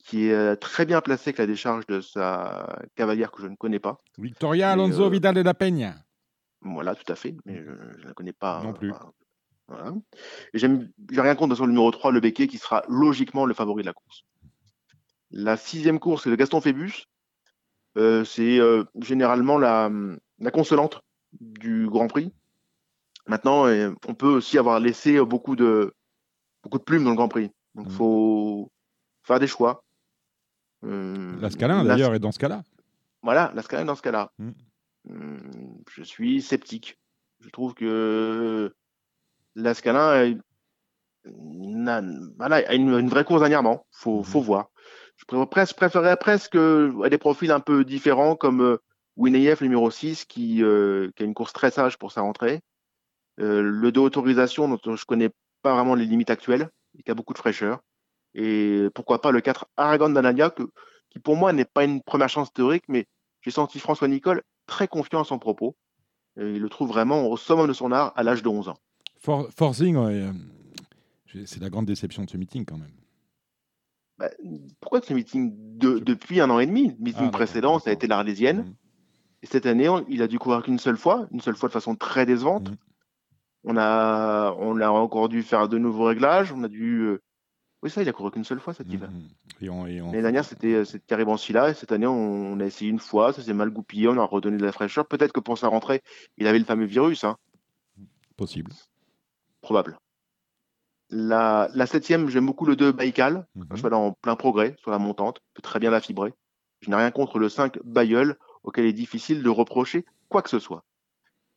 Qui 0.04 0.28
est 0.28 0.34
euh, 0.34 0.56
très 0.56 0.86
bien 0.86 1.00
placé 1.00 1.28
avec 1.28 1.38
la 1.38 1.46
décharge 1.46 1.86
de 1.86 2.00
sa 2.00 2.80
cavalière 2.94 3.30
que 3.30 3.42
je 3.42 3.48
ne 3.48 3.56
connais 3.56 3.78
pas. 3.78 4.00
Victoria 4.18 4.70
Alonso 4.70 5.04
euh, 5.04 5.10
Vidal 5.10 5.34
de 5.34 5.42
la 5.42 5.54
Peña. 5.54 5.94
Voilà, 6.62 6.94
tout 6.94 7.10
à 7.12 7.16
fait, 7.16 7.36
mais 7.44 7.62
je 7.62 7.70
ne 7.70 8.04
la 8.04 8.14
connais 8.14 8.32
pas. 8.32 8.62
Non 8.62 8.72
plus. 8.72 8.92
voilà. 9.68 9.94
Et 10.52 10.58
j'aime, 10.58 10.90
rien 11.10 11.34
contre 11.34 11.54
sur 11.54 11.66
le 11.66 11.72
numéro 11.72 11.90
3, 11.90 12.12
le 12.12 12.20
Béquet, 12.20 12.48
qui 12.48 12.58
sera 12.58 12.82
logiquement 12.88 13.46
le 13.46 13.54
favori 13.54 13.82
de 13.82 13.86
la 13.86 13.92
course. 13.92 14.24
La 15.30 15.56
sixième 15.56 16.00
course, 16.00 16.24
c'est 16.24 16.30
le 16.30 16.36
Gaston 16.36 16.60
Phébus. 16.60 17.04
Euh, 17.98 18.24
c'est 18.24 18.58
généralement 19.00 19.58
la, 19.58 19.90
la, 20.38 20.50
consolante 20.50 21.02
du 21.40 21.88
Grand 21.88 22.08
Prix. 22.08 22.32
Maintenant, 23.26 23.66
on 24.06 24.14
peut 24.14 24.28
aussi 24.28 24.58
avoir 24.58 24.80
laissé 24.80 25.20
beaucoup 25.24 25.56
de, 25.56 25.94
beaucoup 26.62 26.78
de 26.78 26.84
plumes 26.84 27.04
dans 27.04 27.10
le 27.10 27.16
Grand 27.16 27.28
Prix. 27.28 27.50
Donc, 27.74 27.86
il 27.86 27.92
mmh. 27.92 27.96
faut 27.96 28.72
faire 29.22 29.38
des 29.38 29.46
choix. 29.46 29.84
Euh, 30.84 31.36
la 31.40 31.50
Scalin, 31.50 31.84
d'ailleurs, 31.84 32.14
est 32.14 32.18
dans 32.18 32.32
ce 32.32 32.38
cas-là. 32.38 32.62
Voilà, 33.22 33.52
la 33.54 33.62
Scalin 33.62 33.82
est 33.82 33.86
dans 33.86 33.94
ce 33.94 34.02
cas-là. 34.02 34.32
Mm. 34.38 34.50
Mm, 35.08 35.82
je 35.90 36.02
suis 36.02 36.42
sceptique. 36.42 36.98
Je 37.40 37.48
trouve 37.50 37.74
que 37.74 38.74
la 39.54 39.74
Scalin 39.74 40.08
a, 40.08 40.24
une, 41.24 43.08
vraie 43.08 43.24
course 43.24 43.40
dernièrement. 43.40 43.86
Faut, 43.90 44.22
faut 44.22 44.40
voir. 44.40 44.70
Je 45.16 45.24
préférerais 45.74 46.16
presque 46.16 46.56
des 46.56 47.18
profils 47.18 47.50
un 47.50 47.60
peu 47.60 47.84
différents 47.84 48.36
comme 48.36 48.62
euh, 48.62 48.78
Wineyev 49.16 49.62
numéro 49.62 49.90
6 49.90 50.24
qui, 50.24 50.62
euh, 50.62 51.10
qui, 51.14 51.22
a 51.22 51.26
une 51.26 51.34
course 51.34 51.52
très 51.52 51.70
sage 51.70 51.98
pour 51.98 52.12
sa 52.12 52.22
rentrée. 52.22 52.60
le 53.36 53.90
de 53.90 54.00
autorisation 54.00 54.68
dont 54.68 54.96
je 54.96 55.04
connais 55.04 55.30
pas 55.62 55.74
vraiment 55.74 55.94
les 55.94 56.06
limites 56.06 56.30
actuelles 56.30 56.70
et 56.98 57.02
qui 57.02 57.10
a 57.10 57.14
beaucoup 57.14 57.34
de 57.34 57.38
fraîcheur. 57.38 57.80
Et 58.34 58.86
pourquoi 58.94 59.20
pas 59.20 59.30
le 59.30 59.40
4 59.40 59.66
Aragon 59.76 60.10
d'Anania, 60.10 60.52
qui 61.10 61.18
pour 61.18 61.36
moi 61.36 61.52
n'est 61.52 61.64
pas 61.64 61.84
une 61.84 62.02
première 62.02 62.28
chance 62.28 62.52
théorique, 62.52 62.84
mais 62.88 63.06
j'ai 63.40 63.50
senti 63.50 63.78
François 63.78 64.08
Nicole 64.08 64.42
très 64.66 64.88
confiant 64.88 65.20
à 65.20 65.24
son 65.24 65.38
propos. 65.38 65.76
Et 66.38 66.44
il 66.44 66.62
le 66.62 66.68
trouve 66.68 66.88
vraiment 66.88 67.26
au 67.26 67.36
summum 67.36 67.66
de 67.66 67.72
son 67.72 67.90
art 67.92 68.12
à 68.16 68.22
l'âge 68.22 68.42
de 68.42 68.48
11 68.48 68.68
ans. 68.68 68.78
forcing, 69.18 69.96
euh, 69.96 70.32
c'est 71.44 71.60
la 71.60 71.70
grande 71.70 71.86
déception 71.86 72.24
de 72.24 72.30
ce 72.30 72.36
meeting 72.36 72.64
quand 72.64 72.76
même. 72.76 72.92
Bah, 74.18 74.30
pourquoi 74.80 75.00
ce 75.00 75.12
meeting 75.14 75.52
Depuis 75.78 76.40
un 76.40 76.50
an 76.50 76.60
et 76.60 76.66
demi? 76.66 76.88
Le 76.88 77.04
meeting 77.04 77.26
ah, 77.28 77.30
précédent, 77.30 77.78
ça 77.78 77.90
a 77.90 77.92
été 77.92 78.06
l'Arlésienne. 78.06 78.58
Mmh. 78.58 78.74
Et 79.42 79.46
cette 79.46 79.66
année, 79.66 79.88
il 80.08 80.22
a 80.22 80.28
dû 80.28 80.38
courir 80.38 80.62
qu'une 80.62 80.78
seule 80.78 80.98
fois, 80.98 81.26
une 81.32 81.40
seule 81.40 81.56
fois 81.56 81.68
de 81.68 81.72
façon 81.72 81.96
très 81.96 82.26
décevante. 82.26 82.70
Mmh. 82.70 82.76
On 83.64 83.76
a, 83.76 84.54
on 84.58 84.78
a 84.80 84.88
encore 84.88 85.28
dû 85.28 85.42
faire 85.42 85.68
de 85.68 85.78
nouveaux 85.78 86.04
réglages. 86.04 86.52
On 86.52 86.62
a 86.62 86.68
dû 86.68 87.00
euh, 87.00 87.22
oui, 87.82 87.88
ça, 87.88 88.02
il 88.02 88.08
a 88.08 88.12
couru 88.12 88.30
qu'une 88.30 88.44
seule 88.44 88.60
fois, 88.60 88.74
cette 88.74 88.92
île. 88.92 89.00
Mmh 89.00 89.86
L'année 89.86 90.22
dernière, 90.22 90.44
c'était 90.44 90.82
Caribanci 91.06 91.52
là, 91.52 91.70
et 91.70 91.74
cette 91.74 91.92
année, 91.92 92.06
on, 92.06 92.60
a 92.60 92.64
essayé 92.64 92.90
une 92.90 92.98
fois, 92.98 93.32
ça 93.32 93.42
s'est 93.42 93.54
mal 93.54 93.70
goupillé, 93.70 94.08
on 94.08 94.18
a 94.18 94.24
redonné 94.24 94.58
de 94.58 94.64
la 94.64 94.72
fraîcheur. 94.72 95.06
Peut-être 95.06 95.32
que 95.32 95.40
pour 95.40 95.56
sa 95.56 95.68
rentrée, 95.68 96.02
il 96.36 96.46
avait 96.46 96.58
le 96.58 96.64
fameux 96.64 96.84
virus. 96.84 97.24
Hein. 97.24 97.36
Possible. 98.36 98.72
Probable. 99.62 99.98
La, 101.08 101.68
la 101.74 101.86
septième, 101.86 102.28
j'aime 102.28 102.46
beaucoup 102.46 102.66
le 102.66 102.76
2 102.76 102.92
Baïkal, 102.92 103.46
mmh 103.54 103.62
je 103.72 103.76
suis 103.76 103.86
en 103.86 104.12
plein 104.12 104.36
progrès 104.36 104.76
sur 104.78 104.90
la 104.90 104.98
montante, 104.98 105.40
peut 105.54 105.62
très 105.62 105.78
bien 105.78 105.90
la 105.90 106.00
fibrer. 106.00 106.34
Je 106.80 106.90
n'ai 106.90 106.96
rien 106.96 107.10
contre 107.10 107.38
le 107.38 107.48
5 107.48 107.78
Bayeul, 107.84 108.36
auquel 108.62 108.84
il 108.84 108.88
est 108.88 108.94
difficile 108.94 109.42
de 109.42 109.48
reprocher 109.48 110.04
quoi 110.28 110.42
que 110.42 110.50
ce 110.50 110.58
soit. 110.58 110.84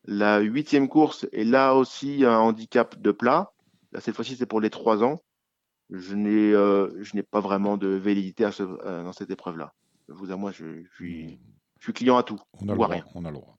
La 0.05 0.39
huitième 0.39 0.89
course 0.89 1.25
est 1.31 1.45
là 1.45 1.75
aussi 1.75 2.25
un 2.25 2.38
handicap 2.38 2.99
de 2.99 3.12
plat. 3.12 3.53
Là, 3.93 4.01
cette 4.01 4.15
fois-ci, 4.15 4.36
c'est 4.36 4.45
pour 4.45 4.59
les 4.59 4.69
3 4.69 5.03
ans 5.03 5.21
je 5.89 6.15
n'ai 6.15 6.54
euh, 6.54 7.04
je 7.04 7.15
n'ai 7.15 7.24
pas 7.24 7.39
vraiment 7.39 7.78
de 7.78 7.88
validité 7.88 8.46
à 8.46 8.52
ce, 8.52 8.63
euh, 8.63 9.04
dans 9.04 9.13
cette 9.13 9.30
épreuve-là. 9.30 9.74
Je 10.10 10.13
vous 10.13 10.32
avoue, 10.32 10.41
moi, 10.41 10.52
je, 10.52 10.84
suis, 10.96 11.39
je 11.80 11.84
suis 11.84 11.93
client 11.93 12.17
à 12.17 12.24
tout. 12.24 12.39
On 12.62 12.67
a, 12.67 12.72
le 12.72 12.78
droit, 12.78 12.89
on 13.15 13.26
a 13.26 13.32
le 13.32 13.38
droit. 13.38 13.58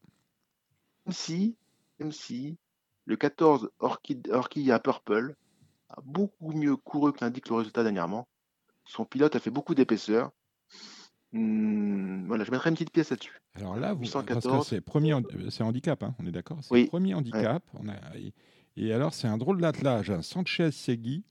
Même 1.07 1.13
si, 1.15 1.57
même 1.99 2.13
si 2.13 2.59
le 3.07 3.17
14 3.17 3.71
Orchid, 3.79 4.29
Purple 4.83 5.37
a 5.89 6.01
beaucoup 6.05 6.53
mieux 6.53 6.77
couru 6.77 7.13
que 7.13 7.25
l'indique 7.25 7.49
le 7.49 7.57
résultat 7.57 7.83
dernièrement. 7.83 8.29
Son 8.85 9.05
pilote 9.05 9.37
a 9.37 9.41
fait 9.41 9.51
beaucoup 9.51 9.75
d'épaisseur. 9.75 10.31
Hmm, 11.33 12.27
voilà, 12.27 12.45
je 12.45 12.51
mettrai 12.51 12.71
une 12.71 12.77
petite 12.77 12.93
pièce 12.93 13.11
là-dessus. 13.11 13.41
Alors 13.55 13.77
là, 13.77 13.95
vous, 13.95 14.05
c'est 14.63 14.81
premier, 14.81 15.15
c'est 15.51 15.63
handicap, 15.63 16.03
hein, 16.03 16.15
on 16.19 16.27
est 16.27 16.33
d'accord? 16.33 16.59
C'est 16.63 16.73
oui. 16.73 16.87
premier 16.87 17.15
handicap. 17.15 17.63
On 17.75 17.89
a, 17.89 17.95
et, 18.77 18.93
alors, 18.93 19.15
c'est 19.15 19.29
un 19.29 19.39
drôle 19.39 19.61
d'attelage. 19.61 20.11
Hein. 20.11 20.23
Sanchez 20.23 20.71
Segui, 20.71 21.25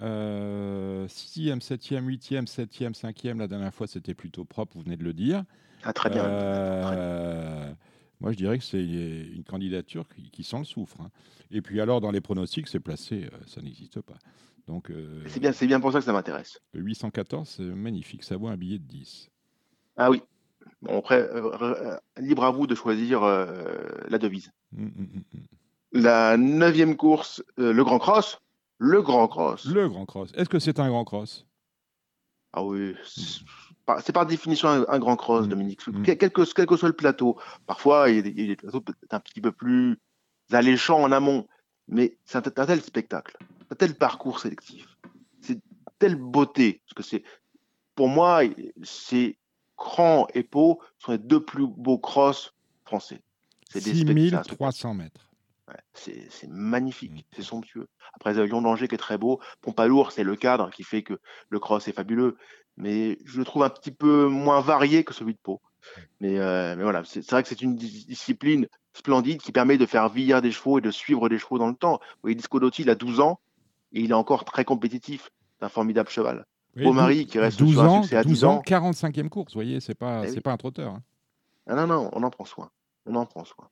6e, 0.00 1.60
7e, 1.60 2.02
8e, 2.04 2.46
7e, 2.46 2.94
5e, 2.94 3.38
la 3.38 3.48
dernière 3.48 3.72
fois 3.72 3.86
c'était 3.86 4.14
plutôt 4.14 4.44
propre, 4.44 4.76
vous 4.76 4.82
venez 4.82 4.96
de 4.96 5.04
le 5.04 5.12
dire. 5.12 5.44
Ah, 5.84 5.92
très 5.92 6.10
bien. 6.10 6.24
Euh, 6.24 7.72
moi 8.20 8.32
je 8.32 8.36
dirais 8.36 8.58
que 8.58 8.64
c'est 8.64 8.82
une 8.82 9.44
candidature 9.44 10.06
qui, 10.32 10.42
sent 10.42 10.58
le 10.58 10.64
soufre. 10.64 11.00
Hein. 11.00 11.10
Et 11.50 11.60
puis 11.60 11.80
alors 11.80 12.00
dans 12.00 12.10
les 12.10 12.20
pronostics, 12.20 12.68
c'est 12.68 12.80
placé, 12.80 13.24
euh, 13.32 13.36
ça 13.46 13.60
n'existe 13.60 14.00
pas. 14.00 14.14
Donc 14.66 14.90
euh, 14.90 15.22
c'est 15.26 15.40
bien, 15.40 15.52
bien 15.52 15.80
pour 15.80 15.92
ça 15.92 15.98
que 15.98 16.04
ça 16.04 16.12
m'intéresse. 16.12 16.58
Le 16.72 16.80
814, 16.80 17.48
c'est 17.48 17.62
magnifique, 17.62 18.24
ça 18.24 18.36
vaut 18.36 18.48
un 18.48 18.56
billet 18.56 18.78
de 18.78 18.84
10. 18.84 19.30
Ah 19.96 20.10
oui. 20.10 20.22
Bon, 20.80 20.98
après, 20.98 21.28
libre 22.18 22.44
à 22.44 22.50
vous 22.50 22.66
de 22.66 22.74
choisir 22.74 23.22
la 23.22 24.18
devise. 24.18 24.50
Hum, 24.76 24.92
hum, 24.98 25.08
hum, 25.34 25.42
la 25.92 26.36
neuvième 26.36 26.96
course, 26.96 27.44
le 27.56 27.84
Grand 27.84 27.98
Cross, 27.98 28.40
le 28.78 29.02
Grand 29.02 29.28
Cross. 29.28 29.66
Le 29.66 29.88
Grand 29.88 30.06
Cross. 30.06 30.32
Est-ce 30.34 30.48
que 30.48 30.58
c'est 30.58 30.78
un 30.80 30.88
Grand 30.88 31.04
Cross? 31.04 31.46
Ah 32.52 32.62
oui. 32.62 32.94
C'est 33.06 34.12
par 34.12 34.26
définition 34.26 34.68
un, 34.88 34.98
Grand 34.98 35.16
Cross, 35.16 35.46
mm. 35.46 35.48
Dominique. 35.48 35.86
Mm. 35.86 36.02
Quel, 36.02 36.30
que, 36.30 36.44
soit 36.44 36.88
le 36.88 36.92
plateau. 36.92 37.38
Parfois, 37.66 38.10
il 38.10 38.16
y 38.16 38.18
a 38.18 38.46
des, 38.46 38.56
plateaux 38.56 38.84
un 39.10 39.20
petit 39.20 39.40
peu 39.40 39.52
plus 39.52 39.98
alléchants 40.52 41.02
en 41.02 41.12
amont. 41.12 41.46
Mais 41.88 42.16
c'est 42.24 42.38
un, 42.38 42.66
tel 42.66 42.80
spectacle, 42.80 43.36
un 43.70 43.74
tel 43.74 43.94
parcours 43.94 44.40
sélectif. 44.40 44.96
C'est 45.40 45.58
telle 45.98 46.16
beauté. 46.16 46.80
Parce 46.86 46.94
que 46.94 47.02
c'est, 47.02 47.24
pour 47.94 48.08
moi, 48.08 48.40
c'est 48.82 49.36
Cran 49.76 50.26
et 50.32 50.42
Pau 50.42 50.80
sont 50.98 51.12
les 51.12 51.18
deux 51.18 51.44
plus 51.44 51.66
beaux 51.66 51.98
crosses 51.98 52.54
français. 52.84 53.22
C'est 53.70 53.80
6300 53.80 54.94
mètres 54.94 55.33
c'est 55.92 56.48
magnifique, 56.48 57.12
mmh. 57.12 57.36
c'est 57.36 57.42
somptueux. 57.42 57.88
Après, 58.14 58.34
Lyon 58.46 58.62
d'Angers 58.62 58.88
qui 58.88 58.94
est 58.94 58.98
très 58.98 59.18
beau. 59.18 59.40
Pompalour, 59.60 60.12
c'est 60.12 60.24
le 60.24 60.36
cadre 60.36 60.70
qui 60.70 60.84
fait 60.84 61.02
que 61.02 61.18
le 61.48 61.58
cross 61.58 61.88
est 61.88 61.92
fabuleux. 61.92 62.36
Mais 62.76 63.18
je 63.24 63.38
le 63.38 63.44
trouve 63.44 63.62
un 63.62 63.70
petit 63.70 63.92
peu 63.92 64.26
moins 64.26 64.60
varié 64.60 65.04
que 65.04 65.14
celui 65.14 65.34
de 65.34 65.38
Pau. 65.38 65.60
Mais, 66.20 66.38
mais 66.38 66.82
voilà, 66.82 67.02
c'est 67.04 67.28
vrai 67.30 67.42
que 67.42 67.48
c'est 67.48 67.62
une 67.62 67.76
discipline 67.76 68.66
splendide 68.94 69.40
qui 69.40 69.52
permet 69.52 69.78
de 69.78 69.86
faire 69.86 70.08
vieillir 70.08 70.40
des 70.40 70.50
chevaux 70.50 70.78
et 70.78 70.80
de 70.80 70.90
suivre 70.90 71.28
des 71.28 71.38
chevaux 71.38 71.58
dans 71.58 71.68
le 71.68 71.74
temps. 71.74 72.00
Vous 72.00 72.20
voyez, 72.22 72.36
Disco 72.36 72.58
Dotti, 72.58 72.82
il 72.82 72.90
a 72.90 72.94
12 72.94 73.20
ans 73.20 73.40
et 73.92 74.00
il 74.00 74.10
est 74.10 74.14
encore 74.14 74.44
très 74.44 74.64
compétitif. 74.64 75.30
C'est 75.58 75.66
un 75.66 75.68
formidable 75.68 76.08
cheval. 76.08 76.46
Oui, 76.76 76.84
Beaumarie 76.84 77.26
qui 77.26 77.38
reste 77.38 77.58
12 77.58 77.78
ans, 77.78 78.02
à 78.10 78.24
10 78.24 78.44
ans. 78.44 78.62
45e 78.66 79.28
course, 79.28 79.52
vous 79.52 79.58
voyez, 79.58 79.80
c'est 79.80 79.94
pas, 79.94 80.24
eh 80.26 80.40
pas 80.40 80.52
un 80.52 80.56
trotteur. 80.56 80.94
Hein. 80.94 81.02
Ah 81.66 81.74
non, 81.74 81.86
non, 81.86 82.10
on 82.12 82.22
en 82.22 82.30
prend 82.30 82.44
soin. 82.44 82.70
On 83.06 83.14
en 83.14 83.26
prend 83.26 83.44
soin. 83.44 83.68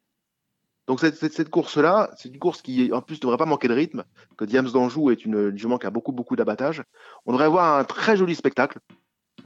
Donc 0.88 1.00
cette, 1.00 1.16
cette, 1.16 1.48
course-là, 1.48 2.10
c'est 2.16 2.28
une 2.28 2.38
course 2.38 2.60
qui, 2.60 2.92
en 2.92 3.02
plus, 3.02 3.16
ne 3.16 3.20
devrait 3.20 3.36
pas 3.36 3.46
manquer 3.46 3.68
de 3.68 3.74
rythme, 3.74 4.04
que 4.36 4.44
Diams 4.44 4.70
d'Anjou 4.70 5.10
est 5.10 5.24
une, 5.24 5.56
jument 5.56 5.78
qui 5.78 5.86
a 5.86 5.90
beaucoup, 5.90 6.12
beaucoup 6.12 6.34
d'abattage. 6.34 6.82
On 7.24 7.32
devrait 7.32 7.46
avoir 7.46 7.78
un 7.78 7.84
très 7.84 8.16
joli 8.16 8.34
spectacle. 8.34 8.78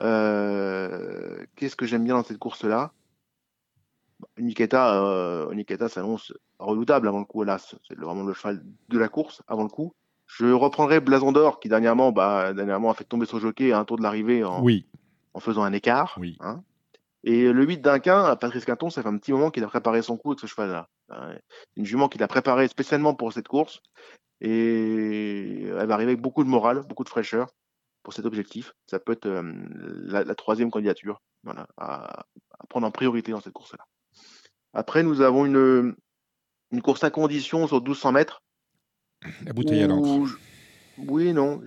Euh, 0.00 1.44
qu'est-ce 1.54 1.76
que 1.76 1.86
j'aime 1.86 2.04
bien 2.04 2.14
dans 2.14 2.24
cette 2.24 2.38
course-là? 2.38 2.92
Niketa, 4.38 5.02
euh, 5.02 5.88
s'annonce 5.88 6.32
redoutable 6.58 7.06
avant 7.06 7.18
le 7.18 7.26
coup, 7.26 7.42
hélas. 7.42 7.76
C'est 7.86 7.98
vraiment 7.98 8.24
le 8.24 8.32
cheval 8.32 8.64
de 8.88 8.98
la 8.98 9.08
course 9.08 9.42
avant 9.46 9.62
le 9.62 9.68
coup. 9.68 9.94
Je 10.26 10.46
reprendrai 10.46 11.00
Blason 11.00 11.32
d'Or 11.32 11.60
qui 11.60 11.68
dernièrement, 11.68 12.12
bah, 12.12 12.54
dernièrement 12.54 12.90
a 12.90 12.94
fait 12.94 13.04
tomber 13.04 13.26
son 13.26 13.38
jockey 13.38 13.72
à 13.72 13.78
un 13.78 13.84
tour 13.84 13.98
de 13.98 14.02
l'arrivée 14.02 14.42
en, 14.42 14.64
en 15.34 15.40
faisant 15.40 15.62
un 15.62 15.72
écart. 15.72 16.16
Oui. 16.18 16.36
Hein. 16.40 16.62
Et 17.24 17.52
le 17.52 17.64
8 17.64 17.78
d'Inquin, 17.78 18.36
Patrice 18.36 18.64
Quinton, 18.64 18.88
ça 18.88 19.02
fait 19.02 19.08
un 19.08 19.18
petit 19.18 19.32
moment 19.32 19.50
qu'il 19.50 19.64
a 19.64 19.68
préparé 19.68 20.00
son 20.00 20.16
coup 20.16 20.30
avec 20.30 20.40
ce 20.40 20.46
cheval-là. 20.46 20.88
Hein. 21.10 21.36
Une 21.76 21.84
jument 21.84 22.08
qu'il 22.08 22.22
a 22.22 22.28
préparée 22.28 22.68
spécialement 22.68 23.14
pour 23.14 23.32
cette 23.32 23.48
course. 23.48 23.80
Et 24.40 25.62
elle 25.64 25.86
va 25.86 25.94
arriver 25.94 26.12
avec 26.12 26.20
beaucoup 26.20 26.44
de 26.44 26.48
morale, 26.48 26.82
beaucoup 26.86 27.04
de 27.04 27.08
fraîcheur 27.08 27.48
pour 28.02 28.12
cet 28.12 28.26
objectif. 28.26 28.74
Ça 28.86 28.98
peut 28.98 29.12
être 29.12 29.26
euh, 29.26 29.42
la, 30.04 30.34
troisième 30.34 30.70
candidature 30.70 31.22
voilà, 31.42 31.66
à, 31.78 32.26
prendre 32.68 32.86
en 32.86 32.90
priorité 32.90 33.32
dans 33.32 33.40
cette 33.40 33.54
course-là. 33.54 33.84
Après, 34.74 35.02
nous 35.02 35.22
avons 35.22 35.46
une, 35.46 35.96
une 36.70 36.82
course 36.82 37.02
à 37.02 37.10
condition 37.10 37.66
sur 37.66 37.78
1200 37.78 38.12
mètres 38.12 38.42
la 39.44 39.52
bouteille 39.52 39.82
à 39.82 39.86
l'encre. 39.86 40.38
Oui, 40.98 41.32
non. 41.32 41.62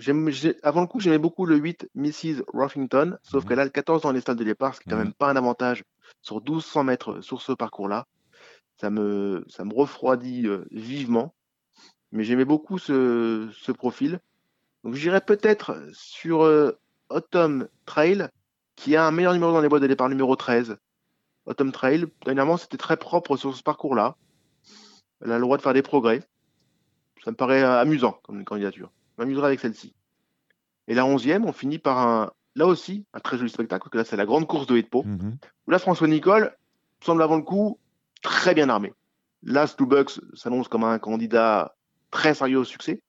Avant 0.62 0.80
le 0.80 0.86
coup, 0.86 1.00
j'aimais 1.00 1.18
beaucoup 1.18 1.46
le 1.46 1.56
8 1.56 1.88
Mrs. 1.94 2.42
Ruffington, 2.52 3.16
sauf 3.22 3.44
mhm. 3.44 3.48
qu'elle 3.48 3.60
a 3.60 3.64
le 3.64 3.70
14 3.70 4.02
dans 4.02 4.12
les 4.12 4.20
stades 4.20 4.38
de 4.38 4.44
départ, 4.44 4.74
ce 4.74 4.80
qui 4.80 4.88
n'est 4.88 4.94
quand 4.94 4.98
mhm. 4.98 5.04
même 5.04 5.14
pas 5.14 5.30
un 5.30 5.36
avantage 5.36 5.84
sur 6.22 6.36
1200 6.36 6.84
mètres 6.84 7.20
sur 7.20 7.40
ce 7.40 7.52
parcours-là. 7.52 8.06
Ça 8.80 8.88
me, 8.88 9.44
ça 9.48 9.66
me 9.66 9.74
refroidit 9.74 10.46
euh, 10.46 10.64
vivement. 10.70 11.34
Mais 12.12 12.24
j'aimais 12.24 12.46
beaucoup 12.46 12.78
ce, 12.78 13.72
profil. 13.72 14.20
Donc 14.84 14.94
j'irais 14.94 15.20
peut-être 15.20 15.78
sur 15.92 16.44
euh, 16.44 16.78
Autumn 17.10 17.68
Trail, 17.84 18.28
qui 18.76 18.96
a 18.96 19.04
un 19.04 19.10
meilleur 19.10 19.34
numéro 19.34 19.52
dans 19.52 19.60
les 19.60 19.68
boîtes 19.68 19.82
de 19.82 19.86
départ, 19.86 20.08
numéro 20.08 20.34
13. 20.34 20.78
Autumn 21.44 21.72
Trail, 21.72 22.06
dernièrement, 22.24 22.56
c'était 22.56 22.78
très 22.78 22.96
propre 22.96 23.36
sur 23.36 23.54
ce 23.54 23.62
parcours-là. 23.62 24.16
Elle 25.22 25.32
a 25.32 25.36
le 25.36 25.42
droit 25.42 25.58
de 25.58 25.62
faire 25.62 25.74
des 25.74 25.82
progrès. 25.82 26.22
Ça 27.22 27.32
me 27.32 27.36
paraît 27.36 27.62
euh, 27.62 27.80
amusant 27.80 28.18
comme 28.22 28.42
candidature. 28.46 28.90
Je 29.18 29.22
m'amuserai 29.22 29.48
avec 29.48 29.60
celle-ci. 29.60 29.94
Et 30.88 30.94
la 30.94 31.04
onzième, 31.04 31.44
on 31.44 31.52
finit 31.52 31.78
par 31.78 31.98
un, 31.98 32.32
là 32.54 32.66
aussi, 32.66 33.04
un 33.12 33.20
très 33.20 33.36
joli 33.36 33.50
spectacle, 33.50 33.82
parce 33.82 33.92
que 33.92 33.98
là, 33.98 34.04
c'est 34.04 34.16
la 34.16 34.24
grande 34.24 34.46
course 34.46 34.66
de 34.66 34.78
Hetpo, 34.78 35.02
mhm. 35.02 35.36
où 35.66 35.70
là, 35.70 35.78
François 35.78 36.08
Nicole 36.08 36.56
semble 37.04 37.22
avant 37.22 37.36
le 37.36 37.42
coup 37.42 37.78
très 38.22 38.54
bien 38.54 38.68
armé. 38.68 38.92
Là, 39.42 39.66
Bucks 39.78 40.20
s'annonce 40.34 40.68
comme 40.68 40.84
un 40.84 40.98
candidat 40.98 41.74
très 42.10 42.34
sérieux 42.34 42.58
au 42.58 42.64
succès. 42.64 43.02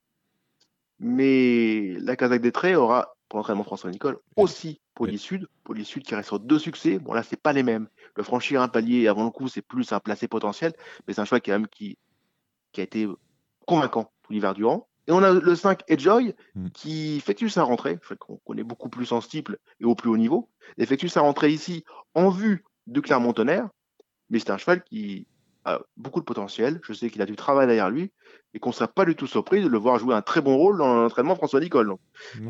Mais 1.00 1.94
la 2.00 2.16
Kazakh 2.16 2.42
des 2.42 2.52
Traits 2.52 2.76
aura, 2.76 3.16
pour 3.28 3.38
l'entraînement 3.38 3.64
François 3.64 3.90
Nicole, 3.90 4.20
aussi 4.36 4.80
Poli 4.94 5.18
Sud. 5.18 5.48
Poli 5.64 5.84
Sud 5.84 6.04
qui 6.04 6.16
reste 6.16 6.28
sur 6.28 6.40
deux 6.40 6.60
succès. 6.60 7.00
Bon, 7.00 7.14
là, 7.14 7.24
c'est 7.24 7.42
pas 7.42 7.54
les 7.54 7.64
mêmes. 7.64 7.88
Le 8.16 8.24
franchir 8.24 8.62
un 8.62 8.68
palier 8.68 9.08
avant 9.08 9.24
le 9.24 9.32
coup, 9.32 9.48
c'est 9.48 9.62
plus 9.62 9.92
un 9.94 10.00
placé 10.00 10.28
potentiel. 10.28 10.74
Mais 11.08 11.14
c'est 11.14 11.22
un 11.22 11.26
choix 11.26 11.40
qui, 11.40 11.52
qui, 11.72 11.98
qui 12.72 12.82
a 12.82 12.84
été 12.84 13.08
convaincant 13.66 14.12
tout 14.24 14.34
l'hiver 14.34 14.54
durant. 14.54 14.88
Et 15.08 15.12
on 15.12 15.24
a 15.24 15.34
le 15.34 15.56
5 15.56 15.82
Edjoy 15.88 16.36
mm. 16.56 16.70
qui 16.70 17.16
effectue 17.16 17.50
sa 17.50 17.64
rentrée, 17.64 18.00
qu'on 18.20 18.38
connaît 18.38 18.64
beaucoup 18.64 18.90
plus 18.90 19.12
en 19.12 19.22
steeple 19.22 19.58
et 19.80 19.86
au 19.86 19.96
plus 19.96 20.10
haut 20.10 20.18
niveau, 20.18 20.50
effectue 20.78 21.10
sa 21.10 21.22
rentrée 21.22 21.50
ici 21.50 21.84
en 22.14 22.30
vue 22.30 22.64
de 22.88 23.00
Clermont-Tonnerre, 23.00 23.70
mais 24.32 24.40
c'est 24.40 24.50
un 24.50 24.58
cheval 24.58 24.84
qui 24.84 25.28
a 25.66 25.80
beaucoup 25.98 26.20
de 26.20 26.26
potentiel. 26.26 26.80
Je 26.84 26.94
sais 26.94 27.10
qu'il 27.12 27.22
a 27.22 27.26
du 27.26 27.36
travail 27.36 27.68
derrière 27.68 27.90
lui 27.90 28.12
et 28.54 28.60
qu'on 28.60 28.70
ne 28.70 28.74
serait 28.74 28.88
pas 28.88 29.06
du 29.06 29.16
tout 29.16 29.28
surpris 29.28 29.62
de 29.62 29.68
le 29.68 29.78
voir 29.78 30.00
jouer 30.00 30.16
un 30.16 30.22
très 30.22 30.42
bon 30.42 30.58
rôle 30.58 30.78
dans 30.78 30.96
l'entraînement 30.96 31.36
François 31.36 31.60
Nicole. 31.60 31.94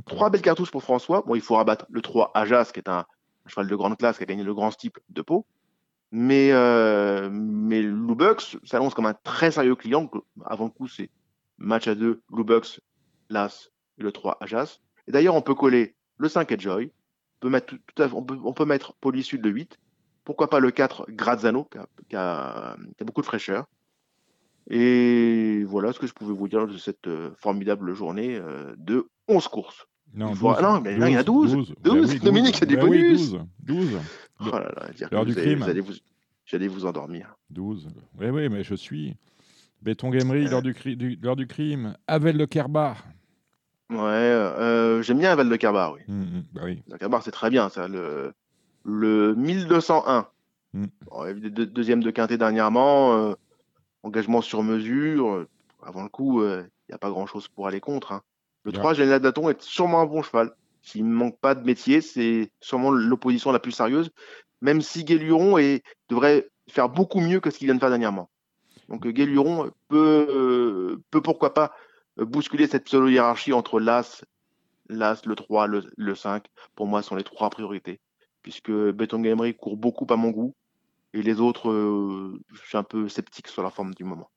trois 0.06 0.30
belles 0.30 0.42
cartouches 0.42 0.72
pour 0.72 0.84
François. 0.84 1.24
Bon, 1.26 1.36
il 1.36 1.42
faut 1.42 1.56
rabattre 1.56 1.86
le 1.90 2.02
3 2.02 2.32
Ajas, 2.34 2.72
qui 2.74 2.80
est 2.80 2.88
un, 2.88 3.06
cheval 3.48 3.68
de 3.68 3.76
grande 3.76 3.98
classe 3.98 4.18
qui 4.18 4.24
a 4.24 4.26
gagné 4.28 4.44
le 4.44 4.54
grand 4.54 4.72
steeple 4.72 5.02
de 5.10 5.22
Pau. 5.22 5.46
Mais, 6.12 6.52
euh, 6.52 7.30
mais 7.32 7.82
Lubux 7.82 8.58
s'annonce 8.64 8.94
comme 8.94 9.06
un 9.08 9.14
très 9.14 9.52
sérieux 9.52 9.76
client. 9.76 10.10
Avant 10.46 10.66
le 10.66 10.72
coup, 10.72 10.88
c'est 10.88 11.10
match 11.58 11.88
à 11.88 11.96
deux, 11.96 12.22
Lubux, 12.32 12.80
Las 13.30 13.72
et 13.98 14.04
le 14.04 14.12
3 14.12 14.38
Ajas. 14.40 14.80
Et 15.08 15.12
d'ailleurs, 15.12 15.36
on 15.36 15.42
peut 15.42 15.56
coller 15.56 15.96
le 16.18 16.30
5 16.30 16.52
Edjoy. 16.52 16.86
On 16.86 17.40
peut 17.42 17.50
mettre, 17.50 17.68
tout, 17.68 18.04
on 18.14 18.24
peut, 18.24 18.38
on 18.44 18.54
peut 18.54 18.66
mettre 18.66 18.94
Polysud 18.96 19.42
de 19.42 19.50
8. 19.50 19.80
Pourquoi 20.24 20.50
pas 20.50 20.60
le 20.60 20.72
4 20.72 21.08
Grazzano, 21.10 21.68
qui 22.10 22.16
a, 22.16 22.76
beaucoup 23.04 23.22
de 23.22 23.26
fraîcheur. 23.26 23.66
Et 24.70 25.64
voilà 25.66 25.92
ce 25.92 26.00
que 26.00 26.08
je 26.08 26.14
pouvais 26.14 26.34
vous 26.34 26.48
dire 26.48 26.68
de 26.68 26.78
cette 26.78 27.08
euh, 27.08 27.32
formidable 27.36 27.94
journée 27.94 28.36
euh, 28.36 28.74
de 28.78 29.08
11 29.28 29.48
courses. 29.48 29.88
Non, 30.14 30.34
non, 30.36 30.82
mais 30.82 30.96
il 30.96 31.10
y 31.10 31.16
en 31.16 31.20
a 31.20 31.24
12. 31.24 31.74
12. 31.82 32.20
Dominique, 32.20 32.58
il 32.58 32.62
y 32.62 32.64
a 32.64 32.66
des 32.68 32.76
bah 32.76 32.86
bonus. 32.86 33.32
12. 33.32 33.40
12. 33.64 34.00
Oh 34.40 34.46
là 34.52 34.72
là, 34.76 35.08
L'heure 35.12 35.26
du 35.26 35.36
crime. 35.36 35.60
Vous 35.60 35.70
allez 35.70 35.82
vous, 35.82 35.94
j'allais 36.46 36.68
vous 36.68 36.86
endormir. 36.86 37.36
12. 37.50 37.90
Oui, 38.20 38.30
oui, 38.30 38.50
mais 38.50 38.64
je 38.64 38.76
suis. 38.76 39.16
Béton 39.82 40.10
Gamery, 40.10 40.46
l'heure 40.46 40.62
du, 40.62 40.74
du, 40.74 41.18
du, 41.18 41.48
crime. 41.48 41.96
Avel 42.08 42.38
de 42.38 42.46
Kerbar. 42.46 43.04
Ouais, 43.90 43.98
euh, 44.00 45.02
j'aime 45.02 45.20
bien 45.20 45.32
Avel 45.32 45.50
de 45.50 45.56
Kerbar, 45.56 45.94
oui. 45.94 46.02
Mmh, 46.08 46.42
bah 46.54 46.62
oui. 46.66 46.84
Le 46.90 46.98
Kerbar, 46.98 47.24
c'est 47.24 47.32
très 47.32 47.50
bien, 47.50 47.70
ça. 47.70 47.88
Le, 47.88 48.34
le 48.84 49.36
1201. 49.36 50.28
Mmh. 50.74 50.86
deuxième 51.50 52.02
de 52.02 52.12
quintet 52.12 52.38
dernièrement. 52.38 53.14
Euh, 53.18 53.34
engagement 54.04 54.42
sur 54.42 54.64
mesure. 54.64 55.46
Avant 55.84 56.04
le 56.04 56.10
coup, 56.10 56.42
il 56.42 56.48
euh, 56.48 56.64
n'y 56.90 56.96
a 56.96 56.98
pas 56.98 57.10
grand-chose 57.10 57.48
pour 57.48 57.68
aller 57.68 57.80
contre. 57.80 58.12
Hein. 58.12 58.22
Le 58.64 58.72
3, 58.72 58.94
Général 58.94 59.22
Daton, 59.22 59.50
est 59.50 59.62
sûrement 59.62 60.02
un 60.02 60.06
bon 60.06 60.22
cheval. 60.22 60.52
S'il 60.82 61.08
ne 61.08 61.14
manque 61.14 61.38
pas 61.40 61.56
de 61.56 61.64
métier, 61.64 62.02
c'est 62.02 62.52
sûrement 62.60 62.92
l'opposition 62.92 63.52
la 63.52 63.60
plus 63.60 63.72
sérieuse, 63.72 64.12
même 64.62 64.82
si 64.82 65.04
Guéluron 65.04 65.58
devrait 66.10 66.50
faire 66.68 66.90
beaucoup 66.90 67.20
mieux 67.20 67.40
que 67.40 67.50
ce 67.50 67.58
qu'il 67.58 67.68
vient 67.68 67.76
de 67.76 67.80
faire 67.80 67.90
dernièrement. 67.90 68.30
Donc 68.90 69.08
Guéluron 69.08 69.72
peut, 69.90 70.28
euh, 70.30 71.04
peut 71.12 71.22
pourquoi 71.22 71.54
pas 71.54 71.74
bousculer 72.18 72.68
cette 72.68 72.86
pseudo-hiérarchie 72.86 73.54
entre 73.54 73.80
l'As, 73.80 74.24
l'As, 74.90 75.26
le 75.26 75.36
3, 75.36 75.68
le, 75.68 76.16
5. 76.16 76.46
Pour 76.76 76.88
moi, 76.88 77.02
ce 77.02 77.10
sont 77.10 77.16
les 77.16 77.24
trois 77.24 77.50
priorités. 77.50 78.00
Puisque 78.42 78.72
Beton 78.72 79.22
Gamery 79.22 79.56
court 79.56 79.78
beaucoup 79.78 80.08
à 80.10 80.16
mon 80.16 80.32
goût. 80.32 80.56
Et 81.14 81.22
les 81.22 81.40
autres, 81.40 81.70
euh, 81.70 82.42
je 82.54 82.62
suis 82.68 82.78
un 82.78 82.84
peu 82.84 83.10
sceptique 83.10 83.48
sur 83.48 83.64
la 83.64 83.70
forme 83.70 83.94
du 83.94 84.04
moment. 84.04 84.30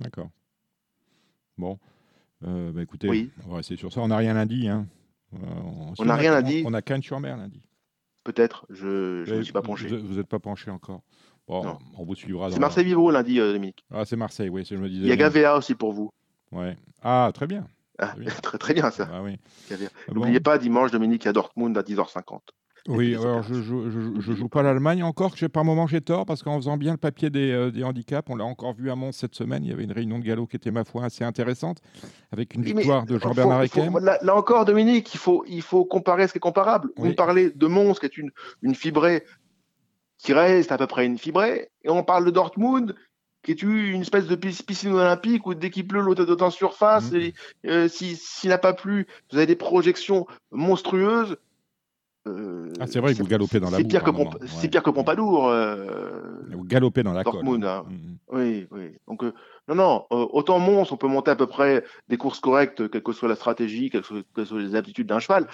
D'accord. 0.00 0.28
Bon. 1.56 1.78
Euh, 2.46 2.70
bah, 2.70 2.82
écoutez, 2.82 3.30
on 3.46 3.50
va 3.50 3.56
rester 3.56 3.76
sur 3.76 3.92
ça. 3.92 4.00
On 4.00 4.08
n'a 4.08 4.18
rien 4.18 4.34
lundi. 4.34 4.68
Hein. 4.68 4.86
Euh, 5.34 5.38
on 5.98 6.04
n'a 6.04 6.16
rien 6.16 6.32
lundi. 6.32 6.62
On, 6.66 6.74
a 6.74 6.82
Cannes 6.82 7.02
sur 7.02 7.18
mer 7.18 7.36
lundi. 7.36 7.62
Peut-être. 8.24 8.66
Je 8.70 9.24
ne 9.28 9.38
me 9.38 9.42
suis 9.42 9.52
pas 9.52 9.62
penché. 9.62 9.88
Vous 9.88 10.16
n'êtes 10.16 10.28
pas 10.28 10.38
penché 10.38 10.70
encore. 10.70 11.02
Bon, 11.46 11.78
on 11.96 12.04
vous 12.04 12.14
suivra. 12.14 12.50
C'est 12.50 12.58
Marseille 12.58 12.84
Vivro 12.84 13.10
lundi, 13.10 13.38
Dominique. 13.38 13.84
Ah, 13.90 14.04
c'est 14.04 14.16
Marseille, 14.16 14.50
oui. 14.50 14.64
Je 14.68 14.76
me 14.76 14.88
disais, 14.88 15.04
Il 15.04 15.08
y 15.08 15.12
a 15.12 15.16
Gavea 15.16 15.56
aussi 15.56 15.74
pour 15.74 15.92
vous. 15.92 16.10
Ouais. 16.52 16.76
Ah, 17.02 17.30
très 17.32 17.46
bien. 17.46 17.66
Ah, 17.98 18.14
très, 18.42 18.58
très, 18.58 18.74
bien 18.74 18.90
ça. 18.90 19.08
Ah, 19.10 19.22
oui. 19.22 19.38
N'oubliez 20.12 20.40
pas, 20.40 20.58
dimanche, 20.58 20.90
Dominique, 20.90 21.26
à 21.26 21.32
Dortmund 21.32 21.76
à 21.76 21.82
10h50. 21.82 22.40
Oui, 22.86 23.14
alors 23.14 23.42
je 23.42 23.54
ne 23.54 24.20
joue, 24.20 24.48
pas 24.48 24.62
l'Allemagne 24.62 25.02
encore, 25.02 25.34
que 25.34 25.46
par 25.46 25.64
moment 25.64 25.86
j'ai 25.86 26.00
tort, 26.00 26.26
parce 26.26 26.42
qu'en 26.42 26.56
faisant 26.56 26.76
bien 26.76 26.92
le 26.92 26.98
papier 26.98 27.30
des, 27.30 27.50
euh, 27.50 27.70
des 27.70 27.82
handicaps, 27.84 28.28
on 28.30 28.36
l'a 28.36 28.44
encore 28.44 28.74
vu 28.74 28.90
à 28.90 28.94
Mons 28.94 29.12
cette 29.12 29.34
semaine, 29.34 29.64
il 29.64 29.70
y 29.70 29.72
avait 29.72 29.84
une 29.84 29.92
réunion 29.92 30.18
de 30.18 30.24
galop 30.24 30.46
qui 30.46 30.56
était, 30.56 30.70
ma 30.70 30.84
foi, 30.84 31.04
assez 31.04 31.24
intéressante, 31.24 31.78
avec 32.32 32.54
une 32.54 32.62
victoire 32.62 33.04
de 33.04 33.18
Jean-Bernard. 33.18 33.64
Là, 34.00 34.18
là, 34.22 34.36
encore, 34.36 34.64
Dominique, 34.64 35.12
il 35.14 35.18
faut, 35.18 35.44
il 35.48 35.62
faut 35.62 35.84
comparer 35.84 36.26
ce 36.28 36.32
qui 36.32 36.38
est 36.38 36.40
comparable. 36.40 36.90
Vous 36.96 37.14
parlez 37.14 37.50
de 37.50 37.66
Mons, 37.66 37.94
qui 37.94 38.06
est 38.06 38.16
une, 38.16 38.30
une 38.62 38.74
fibrée 38.74 39.24
qui 40.18 40.32
reste 40.32 40.72
à 40.72 40.78
peu 40.78 40.86
près 40.86 41.06
une 41.06 41.18
fibrée, 41.18 41.70
et 41.84 41.90
on 41.90 42.02
parle 42.02 42.24
de 42.24 42.30
Dortmund, 42.30 42.94
qui 43.42 43.52
est 43.52 43.62
une 43.62 44.02
espèce 44.02 44.26
de 44.26 44.34
piscine 44.34 44.92
olympique 44.92 45.46
où 45.46 45.54
dès 45.54 45.70
qu'il 45.70 45.86
pleut, 45.86 46.00
l'eau 46.00 46.14
est 46.14 46.42
en 46.42 46.50
surface, 46.50 47.12
mmh. 47.12 47.16
et 47.16 47.34
euh, 47.66 47.88
s'il 47.88 48.50
n'a 48.50 48.58
pas 48.58 48.72
plu, 48.72 49.06
vous 49.30 49.38
avez 49.38 49.46
des 49.46 49.56
projections 49.56 50.26
monstrueuses. 50.50 51.36
Ah, 52.80 52.86
c'est 52.86 53.00
vrai 53.00 53.12
que 53.12 53.18
vous 53.18 53.26
galopez 53.26 53.60
dans 53.60 53.70
la. 53.70 53.78
C'est 53.78 53.84
pire, 53.84 54.02
que 54.02 54.90
Pompadour. 54.90 55.52
vous 56.50 56.64
galopez 56.64 57.02
dans 57.02 57.12
la 57.12 57.22
Dortmund, 57.22 57.64
hein. 57.64 57.84
Mm, 57.88 57.94
mm. 57.94 58.18
Oui, 58.30 58.66
oui. 58.70 58.90
Donc, 59.06 59.22
non, 59.68 59.74
non, 59.74 60.06
autant 60.10 60.58
Mons, 60.58 60.92
on 60.92 60.96
peut 60.96 61.08
monter 61.08 61.30
à 61.30 61.36
peu 61.36 61.46
près 61.46 61.84
des 62.08 62.16
courses 62.16 62.40
correctes, 62.40 62.90
quelle 62.90 63.02
que 63.02 63.12
soit 63.12 63.28
la 63.28 63.36
stratégie, 63.36 63.90
quelles 63.90 64.02
que 64.02 64.44
soient 64.44 64.60
les 64.60 64.74
aptitudes 64.74 65.06
d'un 65.06 65.18
cheval. 65.18 65.46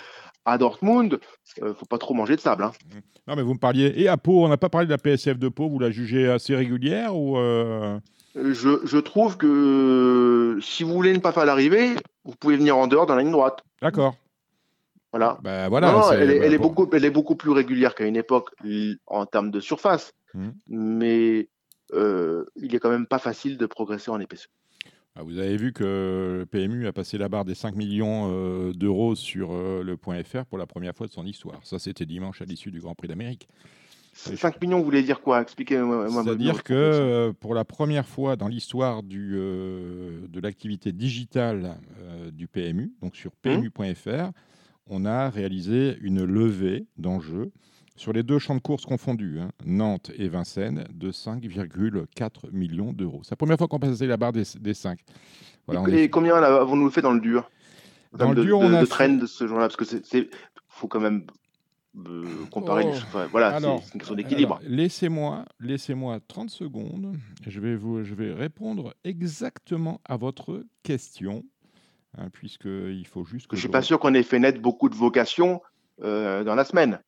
À 0.44 0.58
Dortmund, 0.58 1.20
il 1.56 1.64
ne 1.64 1.72
faut 1.72 1.86
pas 1.86 1.98
trop 1.98 2.14
manger 2.14 2.36
de 2.36 2.40
sable. 2.40 2.64
Hein. 2.64 2.72
Mm. 2.86 2.98
Non, 3.28 3.36
mais 3.36 3.42
vous 3.42 3.54
me 3.54 3.58
parliez. 3.58 3.92
Et 3.96 4.08
à 4.08 4.16
Pau, 4.16 4.44
on 4.44 4.48
n'a 4.48 4.56
pas 4.56 4.68
parlé 4.68 4.86
de 4.86 4.92
la 4.92 4.98
PSF 4.98 5.38
de 5.38 5.48
Pau, 5.48 5.68
vous 5.68 5.78
la 5.78 5.90
jugez 5.90 6.28
assez 6.30 6.54
régulière 6.54 7.16
ou 7.16 7.36
je, 8.34 8.98
trouve 8.98 9.36
que 9.36 10.58
si 10.60 10.82
vous 10.82 10.92
voulez 10.92 11.12
ne 11.12 11.18
pas 11.18 11.32
faire 11.32 11.44
l'arrivée, 11.44 11.94
vous 12.24 12.34
pouvez 12.38 12.56
venir 12.56 12.76
en 12.76 12.86
dehors 12.86 13.06
dans 13.06 13.14
la 13.14 13.22
ligne 13.22 13.32
droite. 13.32 13.62
D'accord. 13.80 14.14
Voilà. 15.14 15.38
Voilà 15.68 16.10
elle, 16.12 16.30
est, 16.30 16.58
beaucoup, 16.58 16.88
elle 16.92 17.04
est 17.04 17.10
beaucoup 17.10 17.36
plus 17.36 17.50
régulière 17.50 17.94
qu'à 17.94 18.04
une 18.04 18.16
époque 18.16 18.50
en 19.06 19.26
termes 19.26 19.50
de 19.50 19.60
surface, 19.60 20.12
mmh. 20.34 20.48
mais 20.68 21.48
euh, 21.92 22.44
il 22.56 22.74
est 22.74 22.80
quand 22.80 22.90
même 22.90 23.06
pas 23.06 23.20
facile 23.20 23.56
de 23.56 23.66
progresser 23.66 24.10
en 24.10 24.18
épaisseur. 24.18 24.50
Ah, 25.16 25.22
vous 25.22 25.38
avez 25.38 25.56
vu 25.56 25.72
que 25.72 26.38
le 26.40 26.46
PMU 26.46 26.88
a 26.88 26.92
passé 26.92 27.18
la 27.18 27.28
barre 27.28 27.44
des 27.44 27.54
5 27.54 27.76
millions 27.76 28.32
euh, 28.32 28.72
d'euros 28.72 29.14
sur 29.14 29.52
euh, 29.52 29.84
le 29.84 29.96
point 29.96 30.20
.fr 30.24 30.44
pour 30.44 30.58
la 30.58 30.66
première 30.66 30.96
fois 30.96 31.06
de 31.06 31.12
son 31.12 31.24
histoire. 31.24 31.60
Ça, 31.62 31.78
c'était 31.78 32.04
dimanche 32.04 32.42
à 32.42 32.44
l'issue 32.44 32.72
du 32.72 32.80
Grand 32.80 32.96
Prix 32.96 33.06
d'Amérique. 33.06 33.46
5 34.14 34.60
millions, 34.62 34.78
vous 34.78 34.84
voulez 34.84 35.02
dire 35.02 35.20
quoi? 35.20 35.42
Expliquez-moi. 35.42 36.08
C'est-à-dire 36.08 36.62
que 36.62 36.72
euh, 36.72 37.32
pour 37.32 37.54
la 37.54 37.64
première 37.64 38.06
fois 38.06 38.36
dans 38.36 38.48
l'histoire 38.48 39.02
euh, 39.12 40.26
de 40.28 40.40
l'activité 40.40 40.92
digitale 40.92 41.76
euh, 42.00 42.30
du 42.30 42.46
PMU, 42.46 42.92
donc 43.02 43.16
sur 43.16 43.32
hum. 43.44 43.70
PMU.fr, 43.70 44.30
on 44.86 45.04
a 45.04 45.30
réalisé 45.30 45.96
une 46.00 46.24
levée 46.24 46.86
d'enjeux 46.96 47.52
sur 47.96 48.12
les 48.12 48.22
deux 48.22 48.38
champs 48.38 48.56
de 48.56 48.60
course 48.60 48.84
confondus, 48.84 49.38
hein, 49.40 49.50
Nantes 49.64 50.10
et 50.16 50.28
Vincennes, 50.28 50.86
de 50.92 51.12
5,4 51.12 52.50
millions 52.52 52.92
d'euros. 52.92 53.20
C'est 53.22 53.32
la 53.32 53.36
première 53.36 53.56
fois 53.56 53.68
qu'on 53.68 53.78
passe 53.78 54.00
la 54.00 54.16
barre 54.16 54.32
des, 54.32 54.44
5. 54.44 54.98
et, 55.88 56.10
combien 56.10 56.34
avons-nous 56.36 56.90
fait 56.90 57.02
dans 57.02 57.12
le 57.12 57.20
dur? 57.20 57.48
Dans 58.12 58.32
le 58.32 58.44
dur, 58.44 58.58
on 58.58 58.72
a 58.72 58.80
de 58.80 58.86
train 58.86 59.08
de 59.08 59.26
ce 59.26 59.46
genre-là, 59.46 59.68
parce 59.68 59.76
que 59.76 59.84
c'est 59.84 60.30
faut 60.68 60.88
quand 60.88 61.00
même 61.00 61.24
comparer 62.50 62.84
oh. 62.86 63.18
voilà, 63.30 63.60
c'est 63.60 63.94
une 63.94 64.00
question 64.00 64.14
d'équilibre. 64.16 64.58
Laissez-moi 64.62 65.44
laissez 65.60 65.94
30 66.26 66.50
secondes. 66.50 67.16
Je 67.46 67.60
vais, 67.60 67.76
vous, 67.76 68.02
je 68.02 68.14
vais 68.14 68.32
répondre 68.32 68.94
exactement 69.04 70.00
à 70.04 70.16
votre 70.16 70.64
question, 70.82 71.44
hein, 72.18 72.28
puisqu'il 72.32 73.06
faut 73.06 73.24
juste 73.24 73.46
que. 73.46 73.56
Je 73.56 73.58
ne 73.58 73.60
suis 73.60 73.68
pas 73.68 73.82
sûr 73.82 73.98
qu'on 73.98 74.14
ait 74.14 74.22
fait 74.22 74.38
naître 74.38 74.60
beaucoup 74.60 74.88
de 74.88 74.94
vocations 74.94 75.60
euh, 76.02 76.44
dans 76.44 76.54
la 76.54 76.64
semaine. 76.64 77.00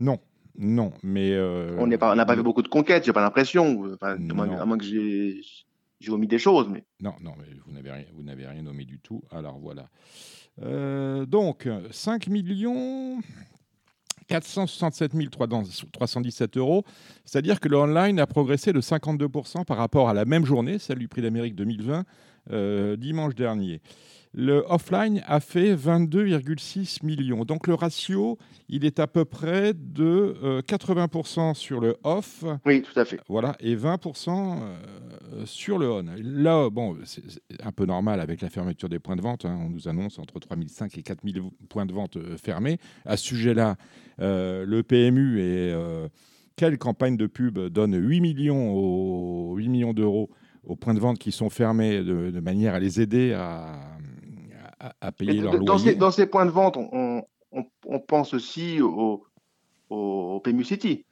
Non, 0.00 0.18
non, 0.58 0.92
mais. 1.02 1.32
Euh, 1.32 1.76
on 1.78 1.86
n'a 1.86 1.98
pas, 1.98 2.14
pas 2.24 2.36
fait 2.36 2.42
beaucoup 2.42 2.62
de 2.62 2.68
conquêtes, 2.68 3.04
j'ai 3.04 3.12
pas 3.12 3.22
l'impression. 3.22 3.96
à 4.00 4.16
moins 4.16 4.78
que 4.78 4.84
j'ai. 4.84 5.40
omis 6.08 6.26
des 6.26 6.38
choses, 6.38 6.68
mais. 6.68 6.84
Non, 7.00 7.14
non, 7.20 7.32
mais 7.38 7.46
vous 7.64 7.72
n'avez 7.72 7.90
rien, 7.90 8.04
vous 8.14 8.22
n'avez 8.22 8.46
rien 8.46 8.66
omis 8.66 8.86
du 8.86 9.00
tout. 9.00 9.22
Alors 9.30 9.58
voilà. 9.58 9.88
Euh, 10.62 11.26
donc, 11.26 11.68
5 11.90 12.28
millions 12.28 13.20
467 14.28 15.12
317 15.92 16.56
euros. 16.56 16.84
C'est-à-dire 17.24 17.60
que 17.60 17.68
le 17.68 17.76
online 17.76 18.18
a 18.18 18.26
progressé 18.26 18.72
de 18.72 18.80
52% 18.80 19.64
par 19.64 19.76
rapport 19.76 20.08
à 20.08 20.14
la 20.14 20.24
même 20.24 20.44
journée, 20.44 20.78
celle 20.78 20.98
du 20.98 21.08
prix 21.08 21.22
d'Amérique 21.22 21.54
2020, 21.54 21.98
euh, 21.98 22.02
dimanche 22.50 23.34
dernier. 23.34 23.80
Le 24.38 24.62
offline 24.68 25.22
a 25.26 25.40
fait 25.40 25.74
22,6 25.74 27.06
millions. 27.06 27.46
Donc 27.46 27.66
le 27.66 27.72
ratio, 27.72 28.36
il 28.68 28.84
est 28.84 29.00
à 29.00 29.06
peu 29.06 29.24
près 29.24 29.72
de 29.72 30.60
80% 30.60 31.40
euh, 31.40 31.54
sur 31.54 31.80
le 31.80 31.96
off. 32.04 32.44
Oui, 32.66 32.82
tout 32.82 33.00
à 33.00 33.06
fait. 33.06 33.18
Voilà, 33.30 33.56
et 33.60 33.74
20% 33.74 34.58
euh, 34.60 35.46
sur 35.46 35.78
le 35.78 35.90
on. 35.90 36.04
Là, 36.22 36.68
bon, 36.68 36.98
c'est 37.04 37.22
un 37.64 37.72
peu 37.72 37.86
normal 37.86 38.20
avec 38.20 38.42
la 38.42 38.50
fermeture 38.50 38.90
des 38.90 38.98
points 38.98 39.16
de 39.16 39.22
vente. 39.22 39.46
Hein. 39.46 39.58
On 39.58 39.70
nous 39.70 39.88
annonce 39.88 40.18
entre 40.18 40.38
3005 40.38 40.98
et 40.98 41.02
4000 41.02 41.42
points 41.70 41.86
de 41.86 41.94
vente 41.94 42.18
euh, 42.18 42.36
fermés. 42.36 42.76
À 43.06 43.16
ce 43.16 43.24
sujet-là, 43.24 43.76
le 44.18 44.82
PMU 44.82 45.40
et 45.40 45.74
quelle 46.56 46.76
campagne 46.76 47.16
de 47.16 47.26
pub 47.26 47.58
donne 47.58 47.94
8 47.96 48.20
millions, 48.20 48.70
aux, 48.74 49.56
8 49.56 49.68
millions 49.68 49.94
d'euros 49.94 50.28
aux 50.66 50.76
points 50.76 50.94
de 50.94 51.00
vente 51.00 51.18
qui 51.18 51.32
sont 51.32 51.48
fermés 51.48 52.02
de 52.02 52.40
manière 52.40 52.74
à 52.74 52.80
les 52.80 53.00
aider 53.00 53.32
à 53.32 53.96
à, 55.00 55.12
payer 55.12 55.40
leur 55.40 55.58
dans 55.60 55.78
Ces, 55.78 55.94
dans 55.94 56.10
ces 56.10 56.26
points 56.26 56.46
de 56.46 56.50
vente, 56.50 56.76
on, 56.76 57.22
on, 57.52 57.98
pense 58.00 58.34
aussi 58.34 58.80
au, 58.80 59.24
au, 59.90 60.40
PMU 60.40 60.64
City. 60.64 61.04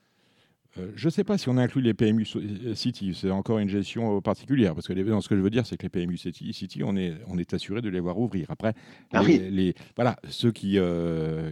Euh, 0.77 0.91
je 0.97 1.07
ne 1.07 1.11
sais 1.11 1.25
pas 1.25 1.39
si 1.39 1.49
on 1.49 1.57
inclut 1.57 1.83
les 1.83 1.95
PMU 1.95 2.27
euh, 2.37 2.75
City, 2.75 3.15
c'est 3.15 3.31
encore 3.31 3.59
une 3.59 3.69
gestion 3.69 4.17
euh, 4.17 4.21
particulière, 4.21 4.75
parce 4.75 4.89
que 4.89 4.93
les, 4.93 5.05
ce 5.21 5.29
que 5.29 5.37
je 5.37 5.41
veux 5.41 5.51
dire, 5.51 5.67
c'est 5.67 5.77
que 5.77 5.85
les 5.85 5.89
PMU 5.89 6.17
City, 6.17 6.53
City 6.53 6.83
on, 6.83 6.97
est, 6.97 7.15
on 7.29 7.39
est 7.39 7.55
assuré 7.55 7.81
de 7.81 7.89
les 7.89 8.01
voir 8.01 8.19
ouvrir. 8.19 8.47
Après, 8.51 8.75
ah 9.13 9.23
les, 9.23 9.75
voilà, 9.95 10.17
ceux 10.29 10.51
qui, 10.51 10.79
euh, 10.79 11.51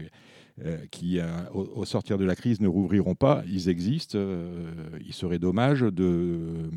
qui, 0.90 1.18
euh, 1.18 1.24
au, 1.54 1.84
sortir 1.84 2.18
de 2.18 2.24
la 2.24 2.36
crise, 2.36 2.60
ne 2.60 2.68
rouvriront 2.68 3.14
pas. 3.14 3.42
Ils 3.50 3.68
existent. 3.68 4.18
Euh, 4.18 4.70
il 5.04 5.12
serait 5.14 5.38
dommage 5.38 5.80
de 5.80 6.70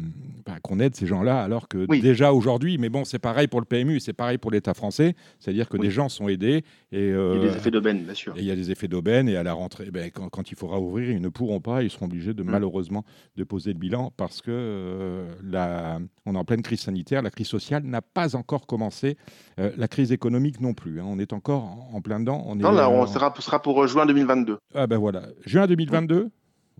bah, 0.46 0.56
qu'on 0.64 0.80
aide 0.80 0.96
ces 0.96 1.06
gens-là, 1.06 1.44
alors 1.44 1.68
que 1.68 1.86
déjà 2.02 2.34
aujourd'hui, 2.34 2.78
mais 2.78 2.90
bon, 2.90 3.04
c'est 3.04 3.20
pareil 3.20 3.48
pour 3.48 3.60
le 3.60 3.66
PMU, 3.66 4.00
c'est 4.00 4.14
pareil 4.14 4.38
pour 4.38 4.52
l'État 4.52 4.74
français, 4.74 5.16
c'est-à-dire 5.40 5.68
que 5.70 5.78
des 5.78 5.92
gens 5.92 6.10
sont 6.10 6.30
aidés. 6.30 6.64
Et, 6.92 7.10
il 7.10 7.12
y 7.12 7.14
a 7.14 7.52
des 7.52 7.58
effets 7.58 7.72
d'aubaine, 7.72 8.04
bien 8.04 8.14
sûr. 8.14 8.34
Et 8.38 8.40
il 8.40 8.46
y 8.46 8.52
a 8.52 8.56
des 8.56 8.72
effets 8.72 8.88
d'aubaine, 8.88 9.28
et 9.28 9.36
à 9.36 9.44
la 9.44 9.54
rentrée, 9.54 9.92
ben, 9.92 10.10
quand, 10.10 10.52
il 10.52 10.56
faudra 10.56 10.80
ouvrir, 10.80 11.10
ils 11.12 11.22
ne 11.22 11.30
pourront 11.30 11.60
pas, 11.60 11.84
ils 11.84 11.90
seront 11.90 12.06
obligés 12.06 12.34
de 12.34 12.44
mm. 12.44 12.50
malheureusement 12.50 13.04
de 13.36 13.44
poser 13.44 13.74
le 13.74 13.80
bilan 13.80 14.12
parce 14.16 14.42
que 14.42 15.26
la, 15.44 16.00
on 16.26 16.36
est 16.36 16.38
en 16.38 16.46
pleine 16.46 16.62
crise 16.62 16.82
sanitaire, 16.82 17.22
la 17.22 17.32
crise 17.32 17.48
sociale 17.48 17.84
n'a 17.84 18.02
pas 18.02 18.36
encore 18.36 18.68
commencé, 18.68 19.18
la 19.58 19.88
crise 19.88 20.12
économique 20.12 20.62
non 20.62 20.74
plus. 20.74 21.02
Hein. 21.02 21.06
on 21.08 21.20
est 21.20 21.34
encore 21.34 21.90
en, 21.94 22.02
plein 22.02 22.20
dedans. 22.20 22.44
On 22.48 22.56
non, 22.56 22.72
là, 22.72 22.90
on 22.90 23.06
sera, 23.08 23.34
sera 23.40 23.60
pour 23.66 23.82
euh, 23.82 23.88
juin 23.88 24.06
2022. 24.06 24.60
Ah 24.76 24.86
ben 24.86 25.00
voilà, 25.00 25.24
juin 25.44 25.66
2022 25.66 26.30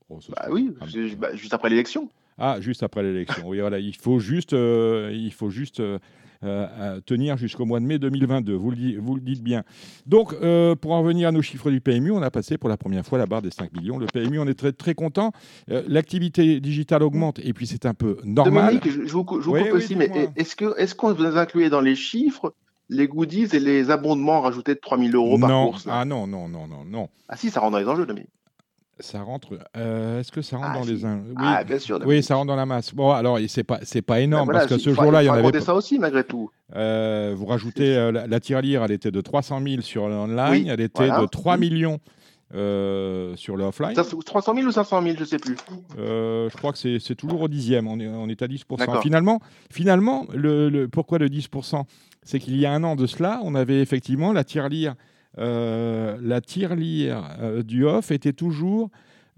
Bah 0.08 0.46
oui, 0.52 0.72
bah, 1.18 1.36
juste 1.36 1.56
après 1.56 1.70
l'élection. 1.70 2.12
Ah, 2.38 2.58
juste 2.62 2.84
après 2.84 3.02
l'élection. 3.02 3.42
oui, 3.48 3.60
voilà, 3.60 3.80
il 3.80 3.96
faut 3.96 4.20
juste, 4.20 4.54
euh, 4.54 5.10
il 5.12 5.34
faut 5.34 5.50
juste 5.50 5.80
euh, 5.80 7.02
tenir 7.08 7.38
jusqu'au 7.38 7.66
mois 7.66 7.80
de 7.80 7.86
mai 7.86 7.98
2022. 7.98 8.54
Vous 8.54 8.70
le, 8.70 9.00
vous 9.00 9.16
le 9.16 9.22
dites 9.22 9.42
bien. 9.42 9.64
Donc, 10.06 10.36
pour 10.80 10.92
en 10.92 11.02
revenir 11.02 11.30
à 11.30 11.32
nos 11.32 11.42
chiffres 11.42 11.72
du 11.72 11.82
PMU, 11.82 12.12
on 12.12 12.22
a 12.22 12.30
passé 12.30 12.60
pour 12.60 12.70
la 12.70 12.78
première 12.78 13.04
fois 13.04 13.18
la 13.18 13.26
barre 13.26 13.42
des 13.42 13.50
5 13.50 13.74
millions. 13.74 13.98
Le 13.98 14.06
PMU, 14.06 14.38
on 14.38 14.46
est 14.46 14.54
très, 14.54 14.72
très 14.72 14.94
content. 14.94 15.32
L'activité 15.68 16.60
digitale 16.60 17.02
augmente 17.02 17.40
et 17.40 17.54
puis 17.54 17.66
c'est 17.66 17.88
un 17.88 17.96
peu 17.96 18.20
normal. 18.24 18.80
Dominique, 18.80 19.08
je, 19.08 19.12
vous, 19.12 19.24
coupe 19.24 19.48
aussi, 19.72 19.96
mais 19.96 20.12
est-ce 20.36 20.56
qu'on 20.56 20.76
est 20.76 20.96
qu'on 20.96 21.14
vous 21.14 21.38
incluez 21.38 21.72
dans 21.72 21.82
les 21.82 21.96
chiffres 21.96 22.54
les 22.90 23.08
goodies 23.08 23.48
et 23.54 23.60
les 23.60 23.90
abondements 23.92 24.42
rajoutés 24.42 24.76
de 24.76 24.80
3000 24.80 25.16
euros 25.16 25.40
par 25.40 25.50
course. 25.50 25.88
Ah 25.90 26.06
non, 26.06 26.28
non, 26.28 26.48
non, 26.48 26.68
non, 26.68 26.86
non. 26.86 27.10
Ah 27.28 27.38
si, 27.38 27.50
ça 27.50 27.60
rentre 27.60 27.74
dans 27.74 27.80
les 27.80 27.88
enjeux, 27.88 28.06
Dominique. 28.06 28.30
Ça 29.00 29.22
rentre. 29.22 29.60
Euh, 29.76 30.22
est-ce 30.22 30.32
que 30.32 30.42
ça 30.42 30.56
rentre 30.56 30.70
ah, 30.74 30.80
dans 30.80 30.86
les 30.86 31.04
oui. 31.04 31.36
Ah 31.38 31.66
bien 31.66 31.80
sûr. 31.80 32.00
Oui, 32.06 32.24
ça 32.24 32.36
rentre 32.36 32.48
dans 32.48 32.56
la 32.56 32.66
masse. 32.66 32.94
Bon, 32.94 33.12
alors 33.12 33.38
c'est 33.50 33.66
pas 33.66 33.80
c'est 33.84 34.02
pas 34.02 34.22
énorme 34.22 34.48
ben 34.48 34.54
parce 34.54 34.68
que 34.68 34.78
ce 34.78 34.94
jour-là, 34.94 35.22
il 35.22 35.26
y 35.26 35.30
en 35.30 35.34
avait. 35.34 35.60
ça 35.60 35.76
aussi 35.76 36.00
malgré 36.00 36.24
tout. 36.24 36.50
Euh, 36.76 37.34
vous 37.36 37.46
rajoutez 37.46 37.94
euh, 37.98 38.12
la, 38.12 38.40
tirelire, 38.40 38.86
elle 38.86 38.94
était 38.94 39.12
de 39.12 39.20
300 39.20 39.62
000 39.68 39.82
sur 39.82 40.08
l'online, 40.08 40.68
elle 40.70 40.80
était 40.80 41.10
de 41.10 41.26
3 41.26 41.58
millions. 41.58 42.00
Sur 42.52 43.58
le 43.58 43.64
offline. 43.64 43.94
300 43.94 44.56
000 44.56 44.68
ou 44.68 44.72
500 44.72 45.02
000, 45.02 45.16
je 45.16 45.20
ne 45.22 45.26
sais 45.26 45.38
plus. 45.38 45.58
je 45.98 46.56
crois 46.58 46.72
que 46.72 47.00
c'est 47.00 47.16
toujours 47.16 47.42
au 47.42 47.48
dixième, 47.48 47.88
on 47.88 48.00
est, 48.00 48.08
on 48.08 48.28
est 48.30 48.42
à 48.42 48.48
10%. 48.48 49.02
Finalement, 49.02 49.42
finalement 49.72 50.26
le, 50.34 50.70
le, 50.70 50.88
pourquoi 50.88 51.18
le 51.18 51.28
10% 51.28 51.84
c'est 52.26 52.40
qu'il 52.40 52.58
y 52.58 52.66
a 52.66 52.74
un 52.74 52.84
an 52.84 52.96
de 52.98 53.06
cela, 53.06 53.40
on 53.44 53.56
avait 53.56 53.82
effectivement 53.82 54.34
la 54.34 54.44
tirelire, 54.44 54.96
euh, 55.38 56.18
la 56.22 56.42
tirelire 56.42 57.24
euh, 57.40 57.64
du 57.64 57.86
off 57.86 58.12
était 58.12 58.34
toujours 58.34 58.90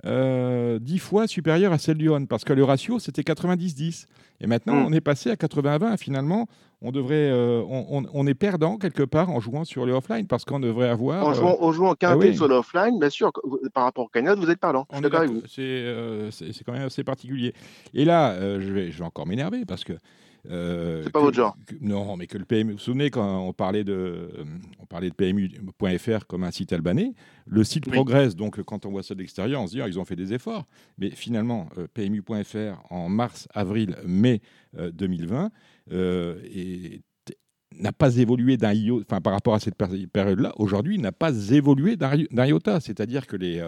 euh, 0.05 0.79
10 0.79 0.99
fois 0.99 1.27
supérieure 1.27 1.73
à 1.73 1.77
celle 1.77 1.97
du 1.97 2.09
on, 2.09 2.25
parce 2.25 2.43
que 2.43 2.53
le 2.53 2.63
ratio 2.63 2.99
c'était 2.99 3.23
90-10. 3.23 4.05
Et 4.39 4.45
maintenant, 4.45 4.75
hmm. 4.75 4.85
on 4.85 4.93
est 4.93 5.01
passé 5.01 5.31
à 5.31 5.33
80-20. 5.33 5.97
Finalement, 5.97 6.47
on 6.83 6.91
devrait, 6.91 7.31
euh, 7.31 7.63
on, 7.67 8.27
est 8.27 8.35
perdant 8.35 8.77
quelque 8.77 9.01
part 9.01 9.31
en 9.31 9.39
jouant 9.39 9.65
sur 9.65 9.87
le 9.87 9.93
offline 9.93 10.27
parce 10.27 10.45
qu'on 10.45 10.59
devrait 10.59 10.89
avoir. 10.89 11.25
En 11.25 11.33
jouant, 11.33 11.57
en 11.59 11.71
jouant 11.71 11.95
ah 11.99 12.15
sur 12.33 12.47
l'offline, 12.47 12.99
bien 12.99 13.09
sûr, 13.09 13.31
par 13.73 13.85
rapport 13.85 14.05
au 14.05 14.09
cagnotte, 14.09 14.37
vous 14.37 14.51
êtes 14.51 14.59
perdant. 14.59 14.85
C'est 15.47 16.63
quand 16.63 16.73
même 16.73 16.85
assez 16.85 17.03
particulier. 17.03 17.53
Et 17.95 18.05
là, 18.05 18.59
je, 18.59 18.71
vais, 18.71 18.91
je 18.91 18.99
vais 18.99 19.05
encore 19.05 19.25
m'énerver 19.25 19.65
parce 19.65 19.83
que 19.83 19.93
euh, 20.49 21.01
c'est 21.03 21.11
pas 21.11 21.21
votre 21.21 21.35
genre. 21.35 21.57
non, 21.81 22.15
mais 22.17 22.27
que 22.27 22.37
le 22.37 22.45
PMU. 22.45 22.71
Vous 22.71 22.77
vous 22.77 22.83
souvenez 22.83 23.09
quand 23.09 23.47
on 23.47 23.53
parlait 23.53 23.83
de, 23.83 23.93
euh, 23.93 24.45
on 24.79 24.85
parlait 24.85 25.09
de 25.09 25.15
PMU.fr 25.15 26.25
comme 26.27 26.43
un 26.43 26.51
site 26.51 26.73
albanais, 26.73 27.13
le 27.45 27.63
site 27.63 27.89
progresse. 27.89 28.35
Donc 28.35 28.61
quand 28.63 28.85
on 28.85 28.91
voit 28.91 29.03
ça 29.03 29.13
de 29.13 29.19
l'extérieur, 29.19 29.61
on 29.61 29.67
se 29.67 29.73
dit 29.73 29.81
ah, 29.81 29.87
ils 29.87 29.99
ont 29.99 30.05
fait 30.05 30.15
des 30.15 30.33
efforts. 30.33 30.65
Mais 30.97 31.09
finalement, 31.09 31.69
euh, 31.77 31.87
PMU.fr 31.93 32.81
en 32.89 33.09
mars, 33.09 33.47
avril, 33.53 33.95
mai 34.05 34.41
2020 34.73 35.51
est 35.91 37.01
n'a 37.79 37.91
pas 37.91 38.15
évolué 38.15 38.57
d'un 38.57 38.73
enfin 39.01 39.21
par 39.21 39.33
rapport 39.33 39.53
à 39.53 39.59
cette 39.59 39.75
période-là, 39.75 40.53
aujourd'hui 40.57 40.97
n'a 40.97 41.11
pas 41.11 41.51
évolué 41.51 41.95
d'un 41.95 42.45
iota. 42.45 42.79
C'est-à-dire 42.79 43.27
que 43.27 43.35
les, 43.35 43.61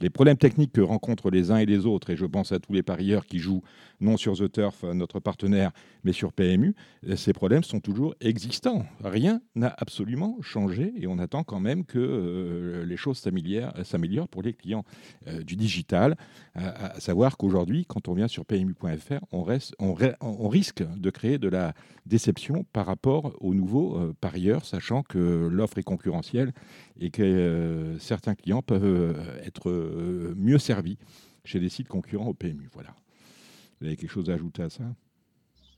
les 0.00 0.10
problèmes 0.10 0.36
techniques 0.36 0.72
que 0.72 0.80
rencontrent 0.80 1.30
les 1.30 1.50
uns 1.50 1.58
et 1.58 1.66
les 1.66 1.86
autres, 1.86 2.10
et 2.10 2.16
je 2.16 2.26
pense 2.26 2.52
à 2.52 2.58
tous 2.58 2.72
les 2.72 2.82
parieurs 2.82 3.26
qui 3.26 3.38
jouent 3.38 3.62
non 4.00 4.16
sur 4.16 4.36
The 4.36 4.50
Turf, 4.50 4.82
notre 4.82 5.20
partenaire, 5.20 5.72
mais 6.04 6.12
sur 6.12 6.32
PMU, 6.32 6.74
ces 7.16 7.32
problèmes 7.32 7.64
sont 7.64 7.80
toujours 7.80 8.14
existants. 8.20 8.86
Rien 9.02 9.40
n'a 9.54 9.74
absolument 9.78 10.36
changé 10.40 10.92
et 10.96 11.06
on 11.06 11.18
attend 11.18 11.44
quand 11.44 11.60
même 11.60 11.84
que 11.84 11.98
euh, 11.98 12.84
les 12.84 12.96
choses 12.96 13.18
s'améliorent 13.18 14.28
pour 14.28 14.42
les 14.42 14.52
clients 14.52 14.84
euh, 15.26 15.42
du 15.42 15.56
digital. 15.56 16.16
À, 16.54 16.98
savoir 17.00 17.36
qu'aujourd'hui, 17.36 17.84
quand 17.86 18.08
on 18.08 18.14
vient 18.14 18.28
sur 18.28 18.44
PMU.fr, 18.44 19.24
on, 19.32 19.44
on, 20.20 20.48
risque 20.48 20.82
de 20.82 21.10
créer 21.10 21.38
de 21.38 21.48
la 21.48 21.74
déception 22.06 22.64
par 22.72 22.86
rapport 22.86 23.36
aux 23.40 23.54
nouveaux 23.54 23.96
euh, 23.96 24.14
parieurs, 24.20 24.64
sachant 24.64 25.02
que 25.02 25.48
l'offre 25.50 25.78
est 25.78 25.82
concurrentielle 25.82 26.52
et 26.98 27.10
que 27.10 27.96
certains 27.98 28.34
clients 28.34 28.62
peuvent 28.62 29.16
être 29.44 29.70
mieux 30.36 30.58
servis 30.58 30.98
chez 31.44 31.60
des 31.60 31.68
sites 31.68 31.88
concurrents 31.88 32.28
au 32.28 32.34
PMU. 32.34 32.68
Voilà. 32.72 32.94
Vous 33.80 33.86
avez 33.86 33.96
quelque 33.96 34.10
chose 34.10 34.28
à 34.28 34.34
ajouter 34.34 34.62
à 34.62 34.70
ça? 34.70 34.84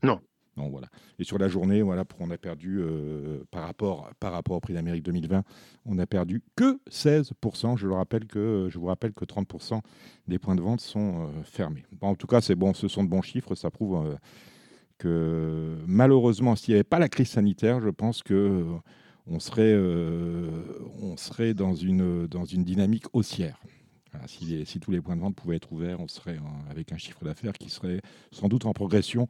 Non. 0.03 0.21
Non, 0.57 0.69
voilà. 0.69 0.89
Et 1.19 1.25
sur 1.25 1.39
la 1.39 1.49
journée, 1.49 1.81
voilà, 1.81 2.05
on 2.21 2.31
a 2.31 2.37
perdu 2.37 2.81
euh, 2.81 3.43
par, 3.51 3.63
rapport, 3.65 4.11
au 4.51 4.61
prix 4.61 4.75
d'Amérique 4.75 5.03
2020, 5.03 5.45
on 5.87 5.99
a 5.99 6.07
perdu 6.07 6.43
que 6.57 6.79
16%. 6.91 7.79
Je, 7.79 7.87
le 7.87 7.95
rappelle 7.95 8.27
que, 8.27 8.69
je 8.71 8.79
vous 8.79 8.87
rappelle 8.87 9.15
que 9.15 9.25
30% 9.25 9.81
des 10.29 10.39
points 10.39 10.55
de 10.55 10.61
vente 10.61 10.81
sont 10.81 11.23
euh, 11.23 11.43
fermés. 11.45 11.85
en 12.03 12.15
tout 12.17 12.27
cas, 12.27 12.43
c'est 12.43 12.55
bon, 12.55 12.75
ce 12.75 12.87
sont 12.87 13.03
de 13.03 13.09
bons 13.09 13.23
chiffres. 13.23 13.55
Ça 13.55 13.71
prouve 13.71 14.07
euh, 14.07 14.15
que 14.99 15.79
malheureusement, 15.87 16.55
s'il 16.55 16.73
n'y 16.73 16.77
avait 16.77 16.85
pas 16.85 16.99
la 16.99 17.09
crise 17.09 17.31
sanitaire, 17.31 17.81
je 17.81 17.89
pense 17.89 18.23
que 18.23 18.67
on 19.27 19.39
serait, 19.39 19.73
dans, 21.55 21.75
une, 21.75 22.27
dans 22.27 22.45
une 22.45 22.65
dynamique 22.65 23.05
haussière 23.15 23.59
si, 24.27 24.81
tous 24.81 24.91
les 24.91 25.01
points 25.01 25.17
de 25.17 25.21
vente 25.21 25.37
pouvaient 25.37 25.57
être 25.57 25.73
ouverts, 25.73 26.01
on 26.01 26.09
serait 26.09 26.39
avec 26.71 26.93
un 26.93 26.99
chiffre 26.99 27.25
d'affaires 27.25 27.53
qui 27.53 27.71
serait 27.71 28.01
sans 28.31 28.49
doute 28.49 28.67
en 28.67 28.73
progression 28.73 29.29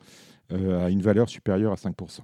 à 0.53 0.91
une 0.91 1.03
valeur 1.03 1.29
supérieure 1.29 1.73
à 1.73 1.77
5%. 1.77 2.21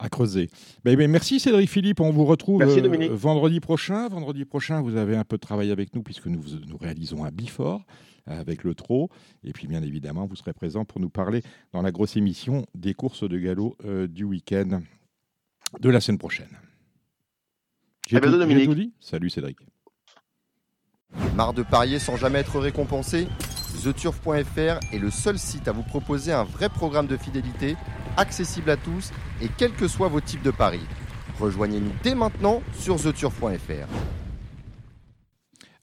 À 0.00 0.08
creuser. 0.08 0.48
Ben, 0.84 0.96
ben, 0.96 1.10
merci 1.10 1.40
Cédric 1.40 1.68
Philippe, 1.68 2.00
on 2.00 2.10
vous 2.10 2.24
retrouve 2.24 2.62
euh, 2.62 3.08
vendredi 3.10 3.58
prochain. 3.58 4.08
Vendredi 4.08 4.44
prochain, 4.44 4.80
vous 4.80 4.96
avez 4.96 5.16
un 5.16 5.24
peu 5.24 5.36
de 5.36 5.40
travail 5.40 5.72
avec 5.72 5.92
nous 5.94 6.02
puisque 6.04 6.26
nous, 6.26 6.42
nous 6.68 6.76
réalisons 6.76 7.24
un 7.24 7.32
bifort 7.32 7.82
avec 8.26 8.62
le 8.62 8.74
trot. 8.74 9.10
Et 9.42 9.52
puis 9.52 9.66
bien 9.66 9.82
évidemment, 9.82 10.26
vous 10.26 10.36
serez 10.36 10.52
présent 10.52 10.84
pour 10.84 11.00
nous 11.00 11.10
parler 11.10 11.42
dans 11.72 11.82
la 11.82 11.90
grosse 11.90 12.16
émission 12.16 12.64
des 12.74 12.94
courses 12.94 13.28
de 13.28 13.38
galop 13.38 13.76
euh, 13.84 14.06
du 14.06 14.22
week-end 14.22 14.82
de 15.80 15.90
la 15.90 16.00
semaine 16.00 16.18
prochaine. 16.18 16.56
J'ai 18.06 18.20
tout, 18.20 18.30
tout 18.30 18.74
dit? 18.74 18.92
Salut 19.00 19.30
Cédric. 19.30 19.58
Marre 21.34 21.54
de 21.54 21.62
parier 21.62 21.98
sans 21.98 22.16
jamais 22.16 22.38
être 22.38 22.58
récompensé? 22.60 23.26
TheTurf.fr 23.82 24.80
est 24.92 24.98
le 24.98 25.10
seul 25.10 25.38
site 25.38 25.68
à 25.68 25.72
vous 25.72 25.82
proposer 25.82 26.32
un 26.32 26.44
vrai 26.44 26.68
programme 26.68 27.06
de 27.06 27.16
fidélité, 27.16 27.76
accessible 28.16 28.70
à 28.70 28.76
tous 28.76 29.12
et 29.42 29.48
quels 29.56 29.72
que 29.72 29.88
soient 29.88 30.08
vos 30.08 30.20
types 30.20 30.42
de 30.42 30.50
paris. 30.50 30.86
Rejoignez-nous 31.40 31.92
dès 32.02 32.14
maintenant 32.14 32.62
sur 32.78 32.96
TheTurf.fr. 32.96 33.86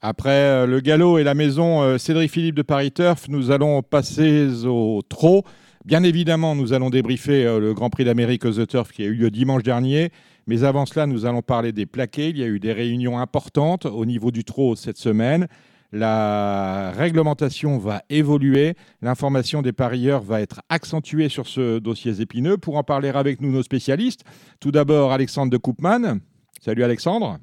Après 0.02 0.30
euh, 0.30 0.66
le 0.68 0.82
galop 0.82 1.18
et 1.18 1.24
la 1.24 1.34
maison 1.34 1.82
euh, 1.82 1.98
Cédric 1.98 2.30
Philippe 2.30 2.56
de 2.56 2.62
Paris 2.62 2.92
Turf, 2.92 3.28
nous 3.28 3.50
allons 3.52 3.82
passer 3.82 4.66
au 4.66 5.02
trot. 5.08 5.44
Bien 5.86 6.04
évidemment, 6.04 6.56
nous 6.56 6.74
allons 6.74 6.90
débriefer 6.90 7.46
euh, 7.46 7.60
le 7.60 7.74
Grand 7.74 7.90
Prix 7.90 8.06
d'Amérique 8.06 8.42
The 8.42 8.68
Turf 8.68 8.92
qui 8.92 9.04
a 9.04 9.06
eu 9.06 9.14
lieu 9.16 9.32
dimanche 9.32 9.64
dernier. 9.64 10.12
Mais 10.48 10.64
avant 10.64 10.86
cela, 10.86 11.08
nous 11.08 11.26
allons 11.26 11.42
parler 11.42 11.72
des 11.72 11.86
plaqués. 11.86 12.30
Il 12.30 12.38
y 12.38 12.44
a 12.44 12.48
eu 12.48 12.60
des 12.60 12.74
réunions 12.74 13.18
importantes 13.18 13.86
au 13.86 14.06
niveau 14.06 14.30
du 14.30 14.44
trot 14.44 14.76
cette 14.76 14.98
semaine. 14.98 15.48
La 15.92 16.92
réglementation 16.92 17.78
va 17.78 18.02
évoluer. 18.10 18.76
L'information 19.02 19.62
des 19.62 19.74
parieurs 19.74 20.22
va 20.22 20.42
être 20.42 20.62
accentuée 20.70 21.30
sur 21.30 21.48
ce 21.48 21.80
dossier 21.80 22.22
épineux. 22.22 22.58
Pour 22.58 22.78
en 22.78 22.84
parler 22.84 23.10
avec 23.10 23.42
nous, 23.42 23.52
nos 23.52 23.64
spécialistes. 23.64 24.24
Tout 24.60 24.72
d'abord, 24.72 25.12
Alexandre 25.12 25.52
de 25.52 25.58
Koopman. 25.58 26.20
Salut 26.62 26.84
Alexandre. 26.84 27.38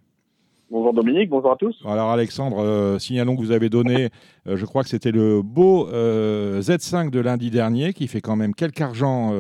Bonjour 0.73 0.95
Dominique, 0.95 1.29
bonjour 1.29 1.53
à 1.53 1.57
tous. 1.57 1.77
Alors 1.85 2.09
Alexandre, 2.09 2.59
euh, 2.61 2.99
signalons 2.99 3.37
que 3.37 3.43
vous 3.43 3.51
avez 3.51 3.69
donné, 3.69 4.09
euh, 4.47 4.57
je 4.57 4.65
crois 4.65 4.83
que 4.83 4.89
c'était 4.89 5.13
le 5.13 5.43
beau 5.43 5.87
euh, 5.89 6.63
Z5 6.63 7.11
de 7.11 7.21
lundi 7.21 7.51
dernier, 7.51 7.93
qui 7.93 8.09
fait 8.09 8.23
quand 8.23 8.37
même 8.37 8.55
quelque 8.55 8.81
argent 8.81 9.33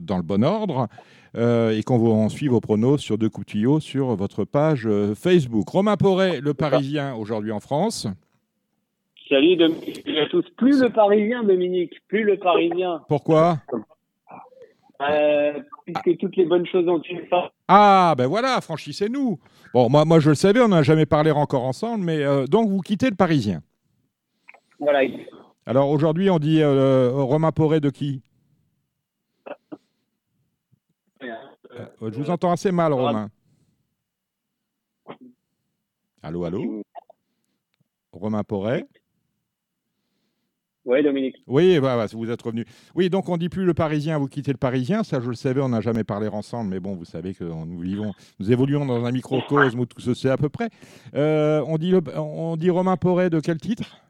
dans 0.00 0.16
le 0.16 0.22
bon 0.22 0.44
ordre. 0.44 0.86
Et 1.36 1.82
qu'on 1.84 2.28
suit 2.28 2.48
vos 2.48 2.60
pronos 2.60 3.00
sur 3.00 3.18
deux 3.18 3.28
coups 3.28 3.46
de 3.46 3.50
tuyau 3.50 3.80
sur 3.80 4.16
votre 4.16 4.44
page 4.44 4.88
Facebook. 5.14 5.68
Romain 5.68 5.96
Porret, 5.96 6.40
le 6.40 6.54
Parisien, 6.54 7.14
aujourd'hui 7.14 7.52
en 7.52 7.60
France. 7.60 8.08
Salut 9.28 9.56
Dominique 9.56 10.06
à 10.06 10.26
tous. 10.26 10.44
Plus 10.56 10.80
le 10.80 10.90
Parisien, 10.90 11.42
Dominique, 11.44 11.94
plus 12.08 12.24
le 12.24 12.38
Parisien. 12.38 13.02
Pourquoi 13.08 13.58
euh, 15.00 15.52
puisque 15.84 16.18
toutes 16.18 16.34
les 16.34 16.44
bonnes 16.44 16.66
choses 16.66 16.88
ont 16.88 17.00
une 17.02 17.24
fin. 17.28 17.50
Ah, 17.68 18.16
ben 18.18 18.26
voilà, 18.26 18.60
franchissez-nous. 18.60 19.38
Bon, 19.72 19.88
moi, 19.88 20.04
moi 20.04 20.18
je 20.18 20.30
le 20.30 20.34
savais, 20.34 20.60
on 20.60 20.68
n'a 20.68 20.82
jamais 20.82 21.06
parlé 21.06 21.30
encore 21.30 21.62
ensemble, 21.62 22.04
mais 22.04 22.24
donc 22.48 22.68
vous 22.68 22.80
quittez 22.80 23.08
le 23.08 23.14
Parisien. 23.14 23.62
Voilà. 24.80 25.08
Alors 25.66 25.88
aujourd'hui, 25.90 26.30
on 26.30 26.40
dit 26.40 26.64
Romain 26.64 27.52
Porret 27.52 27.78
de 27.78 27.90
qui? 27.90 28.22
Euh, 32.02 32.10
je 32.12 32.18
vous 32.18 32.30
entends 32.30 32.52
assez 32.52 32.72
mal, 32.72 32.92
Romain. 32.92 33.30
Allô, 36.22 36.44
allô? 36.44 36.82
Romain 38.12 38.42
Porret 38.42 38.86
Oui, 40.88 41.02
Dominique. 41.02 41.36
Oui, 41.46 41.78
vous 41.78 42.30
êtes 42.30 42.40
revenu. 42.40 42.64
Oui, 42.94 43.10
donc 43.10 43.28
on 43.28 43.34
ne 43.34 43.38
dit 43.38 43.50
plus 43.50 43.66
le 43.66 43.74
Parisien, 43.74 44.16
vous 44.16 44.26
quittez 44.26 44.52
le 44.52 44.56
Parisien, 44.56 45.02
ça 45.02 45.20
je 45.20 45.28
le 45.28 45.34
savais, 45.34 45.60
on 45.60 45.68
n'a 45.68 45.82
jamais 45.82 46.02
parlé 46.02 46.28
ensemble, 46.28 46.70
mais 46.70 46.80
bon, 46.80 46.94
vous 46.94 47.04
savez 47.04 47.34
que 47.34 47.44
nous 47.44 47.78
vivons, 47.78 48.12
nous 48.40 48.50
évoluons 48.50 48.86
dans 48.86 49.04
un 49.04 49.12
microcosme 49.12 49.80
où 49.80 49.84
tout 49.84 50.00
se 50.00 50.14
sait 50.14 50.30
à 50.30 50.38
peu 50.38 50.48
près. 50.48 50.70
Euh, 51.14 51.62
on, 51.66 51.76
dit 51.76 51.92
on 52.16 52.56
dit 52.56 52.70
Romain 52.70 52.96
Porret 52.96 53.28
de 53.28 53.38
quel 53.38 53.58
titre? 53.58 54.00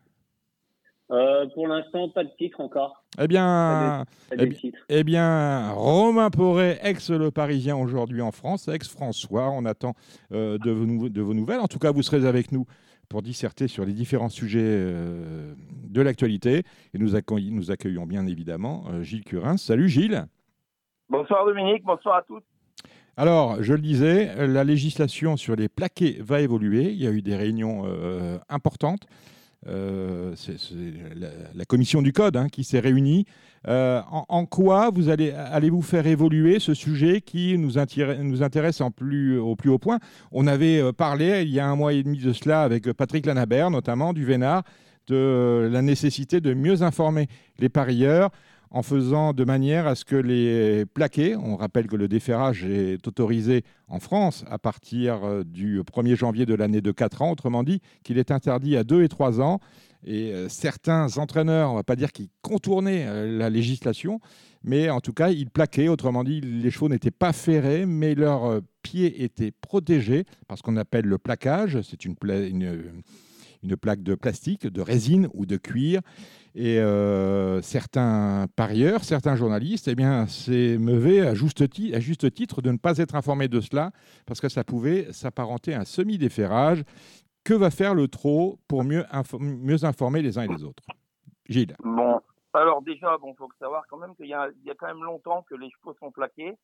Euh, 1.10 1.46
pour 1.54 1.66
l'instant, 1.66 2.10
pas 2.10 2.22
de 2.22 2.30
titre 2.38 2.60
encore. 2.60 3.02
Eh 3.18 3.26
bien, 3.26 4.04
eh, 4.38 4.50
eh, 4.90 5.04
bien, 5.04 5.72
Romain 5.72 6.28
Poré, 6.28 6.78
ex-Le 6.82 7.30
Parisien 7.30 7.76
aujourd'hui 7.76 8.20
en 8.20 8.30
France, 8.30 8.68
ex-François, 8.68 9.50
on 9.50 9.64
attend 9.64 9.94
euh, 10.32 10.58
de, 10.58 10.70
vos, 10.70 11.08
de, 11.08 11.22
vos, 11.22 11.32
nouvelles. 11.32 11.60
En 11.60 11.66
tout 11.66 11.78
cas, 11.78 11.92
vous 11.92 12.02
serez 12.02 12.26
avec 12.26 12.52
nous 12.52 12.66
pour 13.08 13.22
disserter 13.22 13.68
sur 13.68 13.84
les 13.84 13.92
différents 13.92 14.28
sujets 14.28 14.60
euh, 14.62 15.54
de 15.84 16.00
l'actualité. 16.00 16.62
Et 16.94 16.98
nous, 16.98 17.10
nous, 17.50 17.70
accueillons 17.70 18.06
bien 18.06 18.26
évidemment 18.26 18.84
Gilles 19.02 19.24
Curin. 19.24 19.56
Salut 19.56 19.88
Gilles. 19.88 20.26
Bonsoir 21.08 21.46
Dominique, 21.46 21.84
bonsoir 21.84 22.16
à 22.16 22.22
tous. 22.22 22.42
Alors, 23.16 23.62
je 23.62 23.72
le 23.72 23.80
disais, 23.80 24.46
la 24.46 24.62
législation 24.62 25.36
sur 25.36 25.56
les 25.56 25.68
plaqués 25.68 26.18
va 26.20 26.40
évoluer. 26.40 26.92
Il 26.92 27.02
y 27.02 27.06
a 27.06 27.10
eu 27.10 27.22
des 27.22 27.34
réunions 27.34 27.84
importantes. 28.48 29.08
Euh, 29.66 30.34
c'est 30.36 30.56
la, 31.54 31.64
commission 31.64 32.00
du 32.00 32.12
code 32.12 32.36
hein, 32.36 32.48
qui 32.48 32.64
s'est 32.64 32.80
réunie. 32.80 33.26
Euh, 33.66 34.00
en, 34.10 34.46
quoi 34.46 34.90
vous 34.90 35.08
allez, 35.08 35.32
allez-vous 35.32 35.82
faire 35.82 36.06
évoluer 36.06 36.60
ce 36.60 36.74
sujet 36.74 37.20
qui 37.20 37.58
nous, 37.58 37.78
intéresse 37.78 38.80
au 38.80 38.90
plus 38.90 39.38
haut 39.38 39.78
point? 39.78 39.98
On 40.30 40.46
avait 40.46 40.80
euh, 40.80 40.92
parlé 40.92 41.42
il 41.42 41.50
y 41.50 41.60
a 41.60 41.66
un 41.66 41.76
mois 41.76 41.92
et 41.92 42.02
demi 42.02 42.18
de 42.18 42.32
cela 42.32 42.62
avec 42.62 42.92
Patrick 42.92 43.26
Lanabert, 43.26 43.70
notamment 43.70 44.12
du 44.12 44.24
Vénard, 44.24 44.62
de 45.08 45.68
la 45.70 45.82
nécessité 45.82 46.40
de 46.40 46.54
mieux 46.54 46.82
informer 46.82 47.26
les 47.58 47.68
parieurs 47.68 48.30
en 48.70 48.82
faisant 48.82 49.32
de 49.32 49.44
manière 49.44 49.86
à 49.86 49.94
ce 49.94 50.04
que 50.04 50.16
les 50.16 50.84
plaqués, 50.86 51.36
on 51.36 51.56
rappelle 51.56 51.86
que 51.86 51.96
le 51.96 52.08
déferrage 52.08 52.64
est 52.64 53.06
autorisé 53.06 53.64
en 53.88 53.98
France 53.98 54.44
à 54.50 54.58
partir 54.58 55.24
euh, 55.24 55.44
du 55.44 55.80
1er 55.80 56.16
janvier 56.16 56.46
de 56.46 56.54
l'année 56.54 56.80
de 56.80 56.92
4 56.92 57.22
ans, 57.22 57.30
autrement 57.30 57.62
dit 57.62 57.80
qu'il 58.02 58.18
est 58.18 58.30
interdit 58.30 58.76
à 58.76 58.84
2 58.84 59.02
et 59.02 59.08
3 59.08 59.40
ans. 59.40 59.60
Et 60.04 60.32
euh, 60.32 60.48
certains 60.48 61.18
entraîneurs, 61.18 61.70
on 61.70 61.72
ne 61.72 61.78
va 61.78 61.84
pas 61.84 61.96
dire 61.96 62.12
qu'ils 62.12 62.28
contournaient 62.42 63.04
euh, 63.06 63.38
la 63.38 63.50
législation, 63.50 64.20
mais 64.62 64.90
en 64.90 65.00
tout 65.00 65.12
cas, 65.12 65.30
ils 65.30 65.50
plaquaient, 65.50 65.88
autrement 65.88 66.24
dit, 66.24 66.40
les 66.40 66.70
chevaux 66.70 66.88
n'étaient 66.88 67.10
pas 67.10 67.32
ferrés, 67.32 67.86
mais 67.86 68.14
leurs 68.14 68.60
pieds 68.82 69.24
étaient 69.24 69.52
protégés 69.52 70.24
par 70.46 70.58
ce 70.58 70.62
qu'on 70.62 70.76
appelle 70.76 71.06
le 71.06 71.18
plaquage. 71.18 71.80
C'est 71.82 72.04
une, 72.04 72.14
plaque 73.76 74.02
de 74.02 74.14
plastique, 74.14 74.66
de 74.66 74.80
résine 74.80 75.28
ou 75.34 75.46
de 75.46 75.56
cuir 75.56 76.00
et 76.58 76.80
euh, 76.80 77.62
certains 77.62 78.46
parieurs, 78.56 79.04
certains 79.04 79.36
journalistes, 79.36 79.86
eh 79.86 79.94
bien, 79.94 80.26
c'est 80.26 80.76
mauvais 80.76 81.20
à 81.20 81.32
juste, 81.32 81.62
à 81.62 82.00
juste 82.00 82.34
titre 82.34 82.62
de 82.62 82.72
ne 82.72 82.78
pas 82.78 82.98
être 82.98 83.14
informés 83.14 83.46
de 83.46 83.60
cela, 83.60 83.92
parce 84.26 84.40
que 84.40 84.48
ça 84.48 84.64
pouvait 84.64 85.06
s'apparenter 85.12 85.74
à 85.74 85.82
un 85.82 85.84
semi-déferrage. 85.84 86.82
Que 87.48 87.54
va 87.54 87.70
faire 87.70 87.94
le 87.94 88.08
trot 88.08 88.58
pour 88.68 88.84
mieux, 88.84 89.06
informer 89.10 90.20
les 90.20 90.36
uns 90.36 90.42
et 90.42 90.48
les 90.48 90.64
autres? 90.64 90.82
Gilles 91.46 91.74
Bon, 91.82 92.20
alors 92.52 92.82
déjà, 92.82 93.16
bon, 93.16 93.34
faut 93.36 93.48
savoir 93.58 93.84
quand 93.88 93.96
même 93.96 94.14
qu'il 94.16 94.26
y, 94.26 94.28
y, 94.28 94.34
a 94.34 94.74
quand 94.78 94.86
même 94.86 95.02
longtemps 95.02 95.46
que 95.48 95.54
les 95.54 95.70
chevaux 95.70 95.96
sont 95.98 96.10
plaqués. 96.10 96.58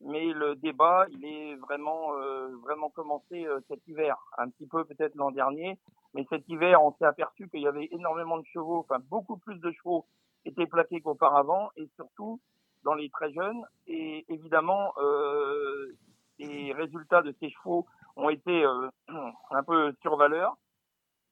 mais 0.00 0.32
le 0.32 0.54
débat, 0.54 1.06
il 1.10 1.24
est 1.24 1.56
vraiment, 1.56 2.14
euh, 2.14 2.54
vraiment 2.62 2.88
commencé 2.88 3.48
euh, 3.48 3.58
cet 3.66 3.80
hiver. 3.88 4.16
Un 4.38 4.48
petit 4.50 4.68
peu 4.68 4.84
peut-être 4.84 5.16
l'an 5.16 5.32
dernier, 5.32 5.76
mais 6.14 6.24
cet 6.30 6.48
hiver, 6.48 6.80
on 6.84 6.92
s'est 6.92 7.04
aperçu 7.04 7.48
qu'il 7.48 7.62
y 7.62 7.66
avait 7.66 7.88
énormément 7.90 8.38
de 8.38 8.46
chevaux, 8.52 8.86
enfin 8.88 9.02
beaucoup 9.10 9.38
plus 9.38 9.58
de 9.58 9.72
chevaux 9.72 10.06
étaient 10.44 10.68
plaqués 10.68 11.00
qu'auparavant, 11.00 11.70
et 11.74 11.88
surtout 11.96 12.40
dans 12.84 12.94
les 12.94 13.10
très 13.10 13.32
jeunes. 13.32 13.64
Et 13.88 14.24
évidemment, 14.28 14.92
euh, 14.98 15.96
les 16.38 16.72
résultats 16.74 17.22
de 17.22 17.34
ces 17.40 17.50
chevaux 17.50 17.86
ont 18.18 18.28
été 18.28 18.64
euh, 18.64 18.90
un 19.50 19.62
peu 19.62 19.94
sur 20.02 20.16
valeur, 20.16 20.56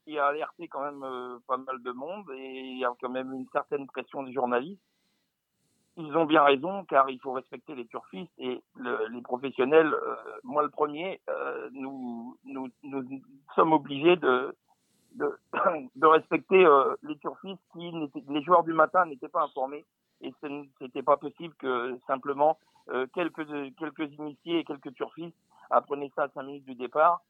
qui 0.05 0.19
a 0.19 0.27
alerté 0.27 0.69
quand 0.69 0.83
même 0.83 1.03
euh, 1.03 1.39
pas 1.47 1.57
mal 1.57 1.83
de 1.83 1.91
monde, 1.93 2.25
et 2.35 2.61
il 2.61 2.79
y 2.79 2.85
a 2.85 2.93
quand 3.01 3.11
même 3.11 3.33
une 3.33 3.47
certaine 3.53 3.87
pression 3.87 4.23
des 4.23 4.33
journalistes 4.33 4.81
ils 5.99 6.15
ont 6.15 6.27
bien 6.27 6.43
raison, 6.43 6.85
car 6.85 7.09
il 7.09 7.19
faut 7.21 7.33
respecter 7.33 7.75
les 7.75 7.87
turfistes 7.87 8.31
et 8.37 8.63
les 8.77 9.23
professionnels. 9.23 9.95
Euh, 9.95 10.17
moi, 10.45 10.63
le 10.63 10.69
premier, 10.69 11.23
nous, 11.73 12.37
nous, 12.45 12.69
nous, 12.83 13.23
sommes 13.55 13.73
obligés 13.73 14.17
de, 14.17 14.55
de, 15.13 15.35
respecter 16.07 16.67
les 17.03 17.17
turfistes 17.17 17.63
qui 17.73 17.91
les 18.29 18.43
joueurs 18.43 18.63
du 18.65 18.75
matin 18.75 19.07
n'étaient 19.07 19.31
pas 19.31 19.45
informés 19.45 19.87
et 20.21 20.35
ce 20.43 20.67
n'était 20.83 21.03
pas 21.03 21.17
possible 21.17 21.55
que 21.55 21.99
simplement 22.07 22.59
quelques 23.15 23.47
quelques 23.79 24.13
initiés 24.19 24.59
et 24.59 24.65
quelques 24.65 24.93
turfistes 24.93 25.35
apprenaient 25.71 26.13
ça 26.15 26.25
à 26.25 26.29
cinq 26.29 26.43
minutes 26.43 26.65
du 26.65 26.75
départ. 26.75 27.23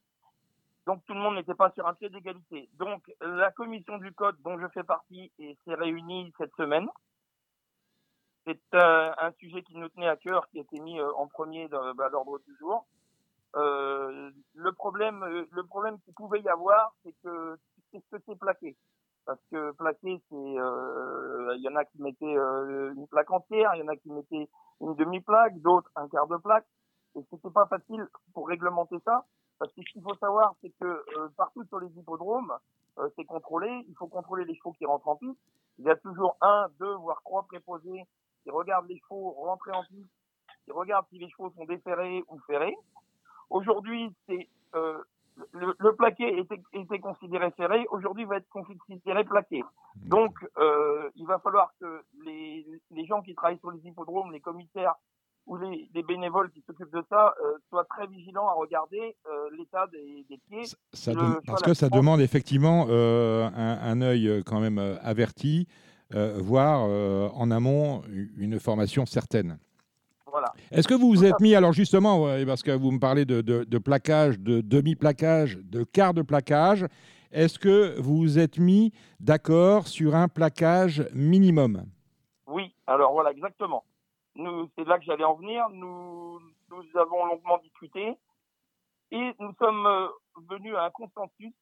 Donc 0.87 1.05
tout 1.05 1.14
le 1.14 1.20
monde 1.20 1.34
n'était 1.34 1.55
pas 1.55 1.70
sur 1.72 1.87
un 1.87 1.95
pied 1.95 2.09
d'égalité. 2.09 2.68
Donc 2.74 3.03
la 3.20 3.51
commission 3.51 3.99
du 3.99 4.12
code 4.12 4.37
dont 4.43 4.59
je 4.59 4.68
fais 4.68 4.84
partie 4.84 5.32
s'est 5.39 5.74
réunie 5.74 6.32
cette 6.39 6.55
semaine 6.55 6.89
c'est 8.47 8.61
euh, 8.74 9.11
un 9.18 9.32
sujet 9.32 9.62
qui 9.62 9.76
nous 9.76 9.89
tenait 9.89 10.09
à 10.09 10.16
cœur, 10.16 10.49
qui 10.49 10.59
a 10.59 10.62
été 10.62 10.78
mis 10.78 10.99
euh, 11.01 11.12
en 11.16 11.26
premier 11.26 11.68
dans 11.68 11.95
bah, 11.95 12.09
l'ordre 12.11 12.39
du 12.47 12.57
jour. 12.59 12.87
Euh, 13.57 14.30
le 14.55 14.72
problème, 14.72 15.24
le 15.51 15.64
problème 15.64 15.99
qu'il 16.01 16.14
pouvait 16.14 16.41
y 16.41 16.49
avoir, 16.49 16.95
c'est 17.03 17.14
que 17.24 17.59
c'est 17.91 17.99
ce 17.99 18.16
que 18.16 18.22
c'est 18.26 18.39
plaqué. 18.39 18.76
Parce 19.24 19.41
que 19.51 19.72
plaqué, 19.72 20.20
c'est, 20.28 20.37
il 20.37 21.61
y 21.61 21.68
en 21.68 21.74
a 21.74 21.84
qui 21.84 22.01
mettaient 22.01 22.37
une 22.37 23.09
plaque 23.11 23.30
entière, 23.32 23.74
il 23.74 23.80
y 23.80 23.82
en 23.82 23.89
a 23.89 23.97
qui 23.97 24.11
mettaient 24.11 24.49
une 24.80 24.95
demi-plaque, 24.95 25.61
d'autres 25.62 25.91
un 25.97 26.09
quart 26.09 26.28
de 26.28 26.37
plaque. 26.37 26.66
Et 27.17 27.25
c'était 27.31 27.51
pas 27.51 27.67
facile 27.67 28.07
pour 28.35 28.47
réglementer 28.49 28.99
ça, 29.05 29.25
parce 29.59 29.73
que 29.73 29.83
ce 29.83 29.93
qu'il 29.93 30.03
faut 30.03 30.14
savoir, 30.17 30.55
c'est 30.61 30.71
que 30.79 31.03
partout 31.37 31.64
sur 31.64 31.81
les 31.81 31.89
hippodromes, 31.99 32.53
c'est 33.17 33.25
contrôlé. 33.25 33.85
Il 33.89 33.95
faut 33.97 34.07
contrôler 34.07 34.45
les 34.45 34.55
chevaux 34.55 34.73
qui 34.73 34.87
rentrent 34.87 35.09
en 35.09 35.17
piste. 35.17 35.39
Il 35.79 35.85
y 35.85 35.91
a 35.91 35.97
toujours 35.97 36.37
un, 36.41 36.69
deux, 36.79 36.95
voire 36.97 37.21
trois 37.25 37.43
préposés 37.45 38.05
qui 38.43 38.51
regarde 38.51 38.87
les 38.87 38.99
chevaux 38.99 39.31
rentrer 39.31 39.73
en 39.73 39.83
piste, 39.85 40.11
qui 40.64 40.73
regarde 40.73 41.07
si 41.11 41.19
les 41.19 41.29
chevaux 41.31 41.51
sont 41.51 41.64
déferrés 41.64 42.23
ou 42.29 42.39
ferrés. 42.47 42.77
Aujourd'hui, 43.51 44.14
c'est 44.27 44.49
euh, 44.75 45.03
le, 45.53 45.75
le, 45.79 45.95
plaqué 45.95 46.39
était, 46.39 46.62
était 46.73 46.99
considéré 46.99 47.51
ferré, 47.53 47.87
aujourd'hui 47.91 48.25
va 48.25 48.37
être 48.37 48.49
considéré 48.49 49.25
plaqué. 49.25 49.62
Donc, 49.97 50.35
euh, 50.59 51.11
il 51.17 51.27
va 51.27 51.39
falloir 51.39 51.73
que 51.81 52.03
les, 52.25 52.67
les 52.91 53.07
gens 53.07 53.23
qui 53.23 53.35
travaillent 53.35 53.59
sur 53.59 53.71
les 53.71 53.87
hippodromes, 53.87 54.33
les 54.33 54.41
commissaires 54.41 54.95
ou 55.47 55.57
les, 55.57 55.88
les 55.94 56.03
bénévoles 56.03 56.51
qui 56.51 56.62
s'occupent 56.66 56.92
de 56.92 57.03
ça 57.09 57.34
euh, 57.40 57.57
soient 57.68 57.84
très 57.84 58.07
vigilants 58.07 58.49
à 58.49 58.53
regarder 58.53 59.16
euh, 59.26 59.49
l'état 59.57 59.86
des, 59.92 60.26
des, 60.28 60.38
pieds. 60.49 60.64
Ça, 60.92 61.12
parce 61.47 61.62
que 61.62 61.74
ça 61.74 61.88
demande 61.88 62.20
effectivement 62.20 62.86
euh, 62.88 63.49
un, 63.55 63.78
un 63.80 64.03
œil 64.03 64.42
quand 64.44 64.61
même 64.61 64.78
averti 65.03 65.68
voire 66.36 66.82
en 67.34 67.51
amont 67.51 68.03
une 68.36 68.61
formation 68.61 69.07
certaine. 69.07 69.59
Voilà. 70.30 70.53
Est-ce 70.70 70.86
que 70.86 70.94
vous 70.94 71.09
vous 71.09 71.24
êtes 71.24 71.40
mis, 71.40 71.57
alors 71.57 71.72
justement, 71.72 72.28
parce 72.47 72.62
que 72.62 72.70
vous 72.70 72.92
me 72.92 73.01
parlez 73.01 73.24
de, 73.24 73.40
de, 73.40 73.78
plaquage, 73.78 74.38
de 74.38 74.61
demi-plaquage, 74.61 75.57
de 75.57 75.82
quart 75.82 76.14
de 76.14 76.22
plaquage, 76.22 76.86
est-ce 77.32 77.59
que 77.59 77.99
vous 78.01 78.18
vous 78.18 78.38
êtes 78.38 78.59
mis 78.59 78.92
d'accord 79.18 79.88
sur 79.88 80.14
un 80.14 80.28
plaquage 80.28 81.09
minimum? 81.12 81.86
Oui, 82.47 82.72
alors 82.86 83.12
voilà, 83.12 83.32
exactement. 83.32 83.82
C'est 84.76 84.87
là 84.87 84.99
que 84.99 85.05
j'allais 85.05 85.24
en 85.24 85.34
venir. 85.34 85.68
Nous, 85.70 86.41
nous 86.70 86.84
avons 86.95 87.24
longuement 87.26 87.59
discuté 87.59 88.16
et 89.11 89.32
nous 89.39 89.53
sommes 89.59 89.87
euh, 89.87 90.09
venus 90.49 90.74
à 90.74 90.84
un 90.84 90.91
consensus 90.91 91.55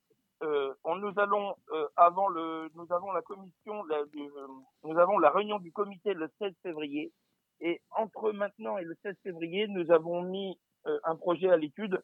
euh, 0.42 0.74
on, 0.84 0.96
nous 0.96 1.12
allons 1.16 1.54
euh, 1.72 1.86
avant 1.96 2.28
le, 2.28 2.68
nous 2.74 2.86
avons 2.92 3.12
la 3.12 3.22
commission, 3.22 3.84
la, 3.84 3.96
euh, 3.98 4.48
nous 4.82 4.98
avons 4.98 5.18
la 5.18 5.30
réunion 5.30 5.58
du 5.58 5.72
comité 5.72 6.12
le 6.12 6.28
16 6.38 6.52
février. 6.62 7.12
Et 7.60 7.80
entre 7.92 8.32
maintenant 8.32 8.76
et 8.78 8.84
le 8.84 8.96
16 9.02 9.16
février, 9.22 9.68
nous 9.68 9.90
avons 9.90 10.22
mis 10.22 10.58
un 11.04 11.16
projet 11.16 11.48
à 11.48 11.56
l'étude 11.56 12.02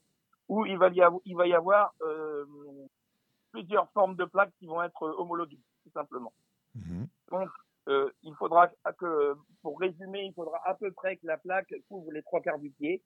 où 0.49 0.65
il 0.65 0.79
va 0.79 0.89
y 0.89 1.03
avoir, 1.03 1.21
il 1.27 1.37
va 1.37 1.47
y 1.47 1.53
avoir 1.53 1.93
plusieurs 3.51 3.91
formes 3.91 4.15
de 4.15 4.25
plaques 4.25 4.53
qui 4.59 4.67
vont 4.67 4.83
être 4.83 5.03
homologuées, 5.03 5.61
tout 5.83 5.91
simplement. 5.91 6.33
Mhm. 6.75 7.09
Donc, 7.31 7.51
il 7.87 8.35
faudra 8.39 8.69
que, 8.99 9.35
pour 9.63 9.81
résumer, 9.81 10.23
il 10.25 10.33
faudra 10.35 10.61
à 10.65 10.75
peu 10.75 10.91
près 10.93 11.17
que 11.17 11.27
la 11.27 11.39
plaque 11.39 11.75
couvre 11.89 12.13
les 12.13 12.23
trois 12.23 12.41
quarts 12.41 12.59
du 12.59 12.71
pied. 12.71 13.03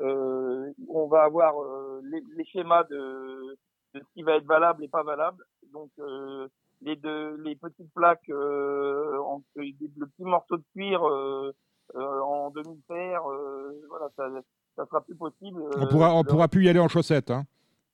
on 0.00 1.06
va 1.08 1.22
avoir 1.24 1.54
les, 2.02 2.22
les, 2.36 2.44
schémas 2.44 2.84
de 2.84 3.56
de 3.94 4.00
ce 4.00 4.14
qui 4.14 4.22
va 4.22 4.36
être 4.36 4.46
valable 4.46 4.84
et 4.84 4.88
pas 4.88 5.02
valable. 5.02 5.42
Donc 5.72 5.90
euh, 5.98 6.48
les 6.82 6.96
deux, 6.96 7.36
les 7.42 7.56
petites 7.56 7.92
plaques, 7.94 8.28
euh, 8.28 9.18
en, 9.18 9.42
le 9.56 10.06
petit 10.06 10.24
morceau 10.24 10.56
de 10.56 10.64
cuir 10.74 11.06
euh, 11.06 11.54
euh 11.94 12.20
en 12.20 12.50
demi-fer, 12.50 13.26
euh, 13.26 13.72
voilà, 13.88 14.08
ça, 14.16 14.28
ça 14.76 14.86
sera 14.86 15.00
plus 15.00 15.16
possible. 15.16 15.62
on 15.76 15.86
pourra, 15.86 16.14
on 16.14 16.24
pourra 16.24 16.48
plus 16.48 16.64
y 16.64 16.68
aller 16.68 16.80
en 16.80 16.88
chaussettes, 16.88 17.30
hein. 17.30 17.44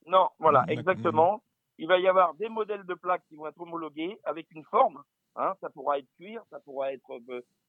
Non, 0.06 0.28
voilà, 0.38 0.64
exactement. 0.68 1.42
Il 1.78 1.88
va 1.88 1.98
y 1.98 2.06
avoir 2.06 2.34
des 2.34 2.48
modèles 2.48 2.84
de 2.84 2.94
plaques 2.94 3.22
qui 3.28 3.36
vont 3.36 3.46
être 3.46 3.60
homologués 3.60 4.18
avec 4.24 4.46
une 4.54 4.64
forme. 4.64 5.02
Hein, 5.36 5.54
ça 5.60 5.68
pourra 5.70 5.98
être 5.98 6.08
cuir, 6.16 6.42
ça 6.50 6.60
pourra 6.60 6.92
être 6.92 7.20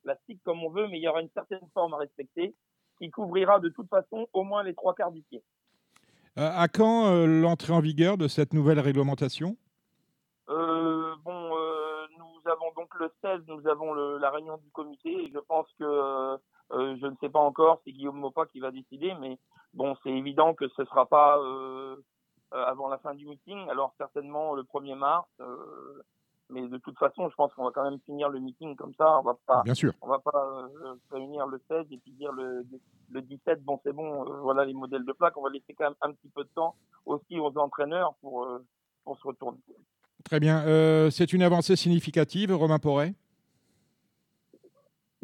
plastique 0.04 0.42
comme 0.44 0.64
on 0.64 0.70
veut, 0.70 0.88
mais 0.88 1.00
il 1.00 1.04
y 1.04 1.08
aura 1.08 1.22
une 1.22 1.32
certaine 1.32 1.68
forme 1.74 1.94
à 1.96 1.98
respecter 1.98 2.56
qui 3.00 3.10
couvrira 3.10 3.60
de 3.60 3.70
toute 3.70 3.90
façon 3.90 4.28
au 4.34 4.44
moins 4.44 4.64
les 4.64 4.74
trois 4.74 4.94
quarts 4.94 5.12
du 5.12 5.22
pied. 5.24 5.44
Euh, 6.38 6.52
à 6.54 6.68
quand 6.68 7.08
euh, 7.08 7.26
l'entrée 7.26 7.74
en 7.74 7.80
vigueur 7.80 8.18
de 8.18 8.28
cette 8.28 8.54
nouvelle 8.54 8.80
réglementation? 8.80 9.58
Euh, 10.50 11.16
Bon, 11.24 11.50
nous 12.20 12.52
avons 12.52 12.72
donc 12.76 12.94
le 13.00 13.12
16, 13.24 13.42
nous 13.48 13.68
avons 13.68 13.96
la 13.96 14.30
réunion 14.30 14.58
du 14.58 14.70
comité 14.70 15.10
et 15.10 15.32
je 15.34 15.40
pense 15.40 15.66
que 15.80 16.38
je 16.72 17.08
ne 17.08 17.16
sais 17.20 17.30
pas 17.30 17.40
encore, 17.40 17.82
c'est 17.84 17.92
Guillaume 17.92 18.20
Mopa 18.20 18.46
qui 18.46 18.60
va 18.60 18.70
décider, 18.70 19.16
mais 19.20 19.40
bon, 19.74 19.96
c'est 20.04 20.12
évident 20.12 20.54
que 20.54 20.68
ce 20.68 20.84
ne 20.84 20.86
sera 20.86 21.08
pas 21.08 21.42
avant 22.52 22.90
la 22.90 23.00
fin 23.00 23.16
du 23.16 23.26
meeting, 23.26 23.68
alors 23.70 23.96
certainement 23.98 24.54
le 24.54 24.62
1er 24.62 24.94
mars. 24.94 25.28
Mais 26.50 26.68
de 26.68 26.78
toute 26.78 26.98
façon, 26.98 27.30
je 27.30 27.36
pense 27.36 27.54
qu'on 27.54 27.66
va 27.66 27.72
quand 27.72 27.90
même 27.90 28.00
finir 28.06 28.30
le 28.30 28.40
meeting 28.40 28.76
comme 28.76 28.94
ça. 28.96 29.20
On 29.20 29.24
va 29.24 29.38
pas, 29.46 29.64
Bien 29.64 29.74
sûr. 29.74 29.94
On 30.02 30.08
va 30.08 30.20
pas 30.20 30.68
se 31.10 31.14
réunir 31.16 31.48
le 31.48 31.60
16 31.70 31.86
et 31.92 31.98
puis 31.98 32.12
dire 32.12 32.32
le, 32.32 32.66
le 33.12 33.22
17, 33.22 33.64
bon, 33.64 33.80
c'est 33.84 33.94
bon, 33.94 34.26
euh, 34.26 34.40
voilà 34.42 34.66
les 34.66 34.74
modèles 34.74 35.06
de 35.06 35.12
plaques. 35.12 35.38
On 35.38 35.44
va 35.44 35.50
laisser 35.50 35.74
quand 35.78 35.86
même 35.86 35.96
un 36.02 36.12
petit 36.12 36.30
peu 36.30 36.44
de 36.44 36.50
temps 36.56 36.76
aussi 37.06 37.40
aux 37.40 37.58
entraîneurs 37.58 38.14
pour, 38.22 38.44
euh, 38.44 38.64
pour 39.04 39.18
se 39.18 39.28
retourner. 39.28 39.58
Très 40.24 40.40
bien. 40.40 40.64
Euh, 40.66 41.10
c'est 41.10 41.34
une 41.34 41.44
avancée 41.44 41.76
significative, 41.76 42.52
Romain 42.52 42.80
Porret? 42.80 43.14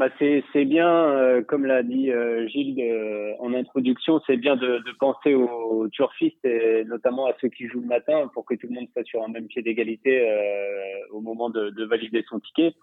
Bah 0.08 0.42
c'est 0.54 0.66
bien, 0.66 1.44
comme 1.48 1.66
l'a 1.66 1.84
dit 1.84 2.12
Gilles 2.48 3.36
en 3.40 3.54
introduction, 3.54 4.20
c'est 4.26 4.38
bien 4.38 4.56
de, 4.56 4.82
penser 5.00 5.34
aux 5.36 5.88
turfistes 5.90 6.44
et 6.44 6.84
notamment 6.86 7.28
à 7.28 7.34
ceux 7.40 7.50
qui 7.50 7.68
jouent 7.68 7.82
le 7.82 7.88
matin 7.88 8.30
pour 8.34 8.46
que 8.46 8.56
tout 8.56 8.68
le 8.68 8.74
monde 8.74 8.88
soit 8.94 9.04
sur 9.04 9.24
un 9.24 9.28
même 9.28 9.48
pied 9.48 9.62
d'égalité 9.62 10.28
au 11.12 11.22
moment 11.22 11.50
de, 11.50 11.70
de, 11.70 11.86
valider 11.86 12.24
son 12.28 12.40
ticket. 12.40 12.74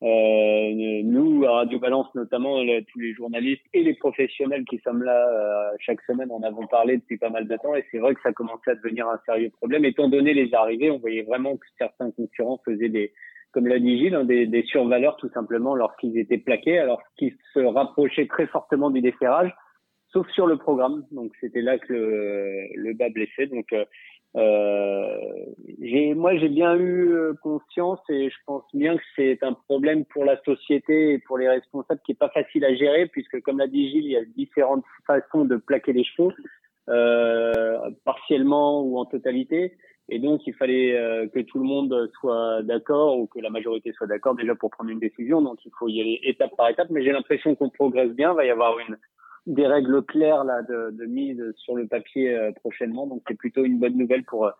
Euh, 0.00 1.02
nous, 1.02 1.44
à 1.44 1.54
Radio 1.54 1.80
Balance 1.80 2.06
notamment, 2.14 2.62
tous 2.92 3.00
les 3.00 3.14
journalistes 3.14 3.64
et 3.74 3.82
les 3.82 3.94
professionnels 3.94 4.64
qui 4.64 4.78
sommes 4.84 5.02
là 5.02 5.26
euh, 5.28 5.76
chaque 5.80 6.00
semaine, 6.02 6.30
en 6.30 6.40
avons 6.42 6.68
parlé 6.68 6.98
depuis 6.98 7.18
pas 7.18 7.30
mal 7.30 7.48
de 7.48 7.56
temps 7.56 7.74
et 7.74 7.84
c'est 7.90 7.98
vrai 7.98 8.14
que 8.14 8.20
ça 8.22 8.32
commençait 8.32 8.70
à 8.70 8.74
devenir 8.76 9.08
un 9.08 9.18
sérieux 9.26 9.50
problème. 9.50 9.84
Étant 9.84 10.08
donné 10.08 10.34
les 10.34 10.54
arrivées, 10.54 10.92
on 10.92 10.98
voyait 10.98 11.22
vraiment 11.22 11.56
que 11.56 11.66
certains 11.78 12.12
concurrents 12.12 12.60
faisaient 12.64 12.88
des, 12.88 13.12
comme 13.52 13.66
l'a 13.66 13.78
dit 13.78 13.98
Gilles, 13.98 14.14
hein, 14.14 14.24
des, 14.24 14.46
des 14.46 14.62
survaleurs 14.64 15.16
tout 15.16 15.30
simplement 15.30 15.74
lorsqu'ils 15.74 16.18
étaient 16.18 16.38
plaqués, 16.38 16.78
alors 16.78 17.02
qu'ils 17.16 17.36
se 17.54 17.60
rapprochaient 17.60 18.26
très 18.26 18.46
fortement 18.46 18.90
du 18.90 19.00
déferrage, 19.00 19.54
sauf 20.12 20.28
sur 20.30 20.46
le 20.46 20.56
programme. 20.56 21.04
Donc 21.10 21.32
c'était 21.40 21.62
là 21.62 21.78
que 21.78 21.92
le, 21.92 22.68
le 22.74 22.94
bas 22.94 23.08
blessait. 23.10 23.46
Donc 23.46 23.72
euh, 23.72 23.84
euh, 24.36 26.14
moi, 26.14 26.36
j'ai 26.36 26.48
bien 26.48 26.76
eu 26.76 27.12
euh, 27.12 27.34
conscience 27.42 28.00
et 28.10 28.28
je 28.28 28.36
pense 28.46 28.64
bien 28.74 28.96
que 28.96 29.02
c'est 29.16 29.42
un 29.42 29.54
problème 29.54 30.04
pour 30.04 30.24
la 30.24 30.40
société 30.42 31.14
et 31.14 31.18
pour 31.18 31.38
les 31.38 31.48
responsables 31.48 32.00
qui 32.04 32.12
est 32.12 32.18
pas 32.18 32.28
facile 32.28 32.64
à 32.64 32.74
gérer 32.74 33.06
puisque, 33.06 33.40
comme 33.42 33.58
l'a 33.58 33.66
dit 33.66 33.90
Gilles, 33.90 34.04
il 34.04 34.12
y 34.12 34.16
a 34.16 34.24
différentes 34.24 34.84
façons 35.06 35.44
de 35.44 35.56
plaquer 35.56 35.92
les 35.92 36.04
chevaux, 36.04 36.32
euh, 36.88 37.90
partiellement 38.04 38.82
ou 38.82 38.98
en 38.98 39.06
totalité. 39.06 39.76
Et 40.08 40.18
donc, 40.18 40.46
il 40.46 40.54
fallait 40.54 40.96
euh, 40.96 41.26
que 41.28 41.40
tout 41.40 41.58
le 41.58 41.64
monde 41.64 42.10
soit 42.18 42.62
d'accord 42.62 43.18
ou 43.18 43.26
que 43.26 43.40
la 43.40 43.50
majorité 43.50 43.92
soit 43.92 44.06
d'accord 44.06 44.34
déjà 44.34 44.54
pour 44.54 44.70
prendre 44.70 44.90
une 44.90 44.98
décision. 44.98 45.42
Donc, 45.42 45.58
il 45.64 45.70
faut 45.78 45.88
y 45.88 46.00
aller 46.00 46.20
étape 46.22 46.56
par 46.56 46.68
étape. 46.70 46.88
Mais 46.90 47.02
j'ai 47.02 47.12
l'impression 47.12 47.54
qu'on 47.54 47.68
progresse 47.68 48.12
bien. 48.12 48.32
Il 48.32 48.36
va 48.36 48.44
y 48.46 48.50
avoir 48.50 48.78
une 48.78 48.96
des 49.46 49.66
règles 49.66 50.02
claires 50.02 50.44
là 50.44 50.62
de, 50.62 50.90
de 50.92 51.06
mise 51.06 51.42
sur 51.56 51.74
le 51.74 51.86
papier 51.86 52.50
prochainement. 52.56 53.06
Donc 53.06 53.22
c'est 53.26 53.34
plutôt 53.34 53.64
une 53.64 53.78
bonne 53.78 53.96
nouvelle 53.96 54.24
pour 54.24 54.50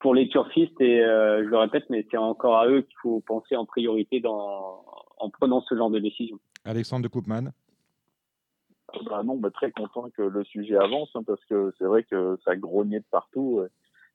pour 0.00 0.16
les 0.16 0.28
turfistes 0.28 0.80
et 0.80 0.98
je 0.98 1.48
le 1.48 1.56
répète, 1.56 1.84
mais 1.90 2.04
c'est 2.10 2.16
encore 2.16 2.58
à 2.58 2.66
eux 2.66 2.82
qu'il 2.82 2.96
faut 3.02 3.20
penser 3.20 3.54
en 3.54 3.64
priorité 3.64 4.18
dans 4.18 4.84
en 5.18 5.30
prenant 5.30 5.60
ce 5.60 5.76
genre 5.76 5.90
de 5.90 6.00
décision. 6.00 6.40
Alexandre 6.64 7.04
de 7.04 7.08
Koopman. 7.08 7.52
Bah 9.06 9.22
non, 9.22 9.36
bah 9.36 9.50
très 9.50 9.70
content 9.70 10.10
que 10.10 10.22
le 10.22 10.42
sujet 10.44 10.76
avance 10.76 11.10
hein, 11.14 11.22
parce 11.24 11.44
que 11.46 11.72
c'est 11.78 11.84
vrai 11.84 12.02
que 12.02 12.36
ça 12.44 12.56
grognait 12.56 12.98
de 12.98 13.06
partout. 13.12 13.62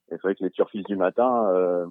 Et 0.10 0.16
c'est 0.16 0.22
vrai 0.22 0.36
que 0.36 0.44
les 0.44 0.52
turfistes 0.52 0.88
du 0.88 0.96
matin, 0.96 1.50
euh, 1.50 1.86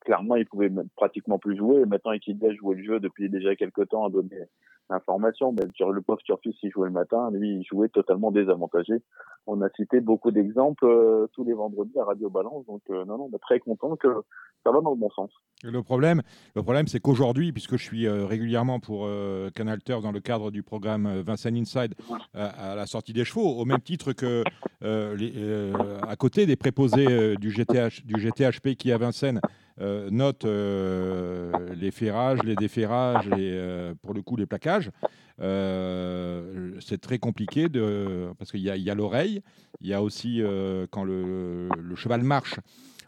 clairement, 0.00 0.36
ils 0.36 0.46
pouvaient 0.46 0.70
pratiquement 0.96 1.38
plus 1.38 1.56
jouer. 1.56 1.84
Maintenant, 1.84 2.12
Equidel 2.12 2.56
jouait 2.56 2.76
le 2.76 2.84
jeu 2.84 3.00
depuis 3.00 3.28
déjà 3.28 3.56
quelques 3.56 3.88
temps 3.88 4.04
à 4.04 4.10
donner 4.10 4.46
l'information. 4.90 5.52
Ben, 5.52 5.68
le 5.78 6.00
pauvre 6.00 6.22
Turfis, 6.22 6.56
il 6.62 6.70
jouait 6.70 6.88
le 6.88 6.92
matin. 6.92 7.30
Lui, 7.32 7.56
il 7.56 7.64
jouait 7.64 7.88
totalement 7.88 8.30
désavantagé. 8.30 9.02
On 9.46 9.62
a 9.62 9.68
cité 9.70 10.00
beaucoup 10.00 10.30
d'exemples 10.30 10.84
euh, 10.84 11.26
tous 11.32 11.44
les 11.44 11.54
vendredis 11.54 11.98
à 11.98 12.04
Radio 12.04 12.28
Balance. 12.28 12.66
Donc, 12.66 12.82
euh, 12.90 13.04
non, 13.04 13.18
non, 13.18 13.28
ben, 13.30 13.38
très 13.40 13.58
content 13.60 13.96
que 13.96 14.08
ça 14.64 14.70
va 14.70 14.80
dans 14.80 14.90
le 14.90 14.96
bon 14.96 15.10
sens. 15.10 15.30
Le 15.62 15.82
problème, 15.82 16.22
le 16.54 16.62
problème 16.62 16.86
c'est 16.86 17.00
qu'aujourd'hui, 17.00 17.52
puisque 17.52 17.76
je 17.76 17.82
suis 17.82 18.06
euh, 18.06 18.26
régulièrement 18.26 18.80
pour 18.80 19.08
Canal 19.54 19.82
Turf 19.82 20.02
dans 20.02 20.12
le 20.12 20.20
cadre 20.20 20.50
du 20.50 20.62
programme 20.62 21.20
Vincent 21.20 21.54
Inside 21.54 21.94
à, 22.34 22.74
la 22.74 22.86
sortie 22.86 23.12
des 23.12 23.24
chevaux, 23.24 23.46
au 23.46 23.64
même 23.64 23.80
titre 23.80 24.12
que 24.12 24.44
à 24.82 26.16
côté 26.16 26.46
des 26.46 26.56
préposés 26.56 27.36
du, 27.36 27.50
GTH, 27.50 28.04
du 28.04 28.20
GTHP 28.20 28.74
qui 28.76 28.92
à 28.92 28.98
Vincennes 28.98 29.40
euh, 29.40 29.69
note 30.10 30.44
euh, 30.44 31.52
les 31.74 31.90
ferrages, 31.90 32.42
les 32.42 32.54
déferrages 32.54 33.26
et 33.28 33.52
euh, 33.54 33.94
pour 34.02 34.14
le 34.14 34.22
coup 34.22 34.36
les 34.36 34.46
plaquages. 34.46 34.90
c'est 35.38 37.00
très 37.00 37.18
compliqué 37.18 37.66
parce 38.38 38.50
qu'il 38.50 38.60
y 38.60 38.90
a, 38.90 38.94
l'oreille, 38.94 39.42
il 39.80 39.88
y 39.88 39.94
a 39.94 40.02
aussi 40.02 40.42
quand 40.90 41.04
le, 41.04 41.68
cheval 41.96 42.22
marche, 42.22 42.56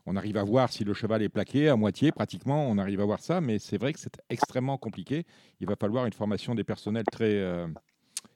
on 0.06 0.16
arrive 0.16 0.36
à 0.36 0.44
voir 0.44 0.72
si 0.72 0.82
le 0.82 0.94
cheval 0.94 1.22
est 1.22 1.28
plaqué 1.28 1.68
à 1.68 1.76
moitié, 1.76 2.10
pratiquement, 2.10 2.68
on 2.68 2.78
arrive 2.78 3.00
à 3.00 3.04
voir 3.04 3.20
ça, 3.20 3.40
mais 3.40 3.58
c'est 3.58 3.78
vrai 3.78 3.92
que 3.92 4.00
c'est 4.00 4.20
extrêmement 4.30 4.78
compliqué. 4.78 5.24
Il 5.60 5.68
va 5.68 5.76
falloir 5.76 6.06
une 6.06 6.12
formation 6.12 6.54
des 6.54 6.64
personnels 6.64 7.04
très, 7.12 7.40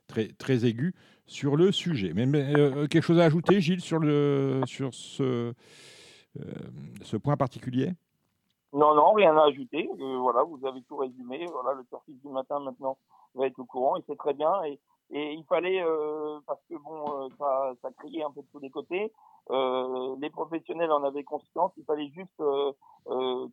très, 0.07 0.29
très 0.29 0.65
aiguë 0.65 0.95
sur 1.27 1.57
le 1.57 1.73
sujet. 1.73 2.13
Mais, 2.15 2.27
quelque 2.89 3.01
chose 3.01 3.19
à 3.19 3.25
ajouter, 3.25 3.61
Gilles, 3.61 3.81
sur, 3.81 3.99
le, 3.99 4.61
sur 4.67 4.95
ce, 4.95 5.55
ce 7.03 7.17
point 7.17 7.37
particulier? 7.37 7.95
Non, 8.73 8.95
non, 8.95 9.13
rien 9.13 9.37
à 9.37 9.45
ajouter. 9.45 9.89
Euh, 10.01 10.19
voilà, 10.19 10.43
vous 10.43 10.65
avez 10.67 10.83
tout 10.83 10.97
résumé. 10.97 11.47
Voilà, 11.47 11.73
le 11.75 11.85
surfiste 11.85 12.21
du 12.21 12.29
matin 12.29 12.59
maintenant 12.61 12.99
va 13.35 13.47
être 13.47 13.59
au 13.59 13.65
courant 13.65 13.97
et 13.97 14.03
c'est 14.07 14.17
très 14.19 14.35
bien. 14.35 14.65
Et, 14.65 14.81
et 15.11 15.33
il 15.33 15.45
fallait, 15.45 15.83
euh, 15.83 16.41
parce 16.47 16.61
que 16.69 16.75
bon, 16.75 17.05
euh, 17.25 17.29
ça, 17.39 17.73
ça 17.83 17.91
criait 17.93 18.25
un 18.25 18.31
peu 18.31 18.43
de 18.43 18.49
tous 18.53 18.59
les 18.59 18.71
côtés. 18.71 19.13
les 19.51 20.31
professionnels 20.31 20.91
en 20.91 21.05
avaient 21.05 21.25
conscience. 21.25 21.73
Il 21.77 21.85
fallait 21.85 22.09
juste 22.09 22.43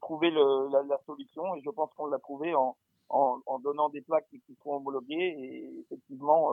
trouver 0.01 0.31
le, 0.31 0.69
la, 0.71 0.83
la, 0.83 0.97
solution 1.05 1.55
et 1.55 1.61
je 1.61 1.69
pense 1.69 1.91
qu'on 1.95 2.07
l'a 2.07 2.19
trouvé 2.19 2.55
en, 2.55 2.75
en, 3.09 3.37
en, 3.45 3.59
donnant 3.59 3.89
des 3.89 4.01
plaques 4.01 4.27
qui 4.29 4.55
seront 4.55 4.77
homologuées 4.77 5.35
et 5.37 5.79
effectivement, 5.81 6.51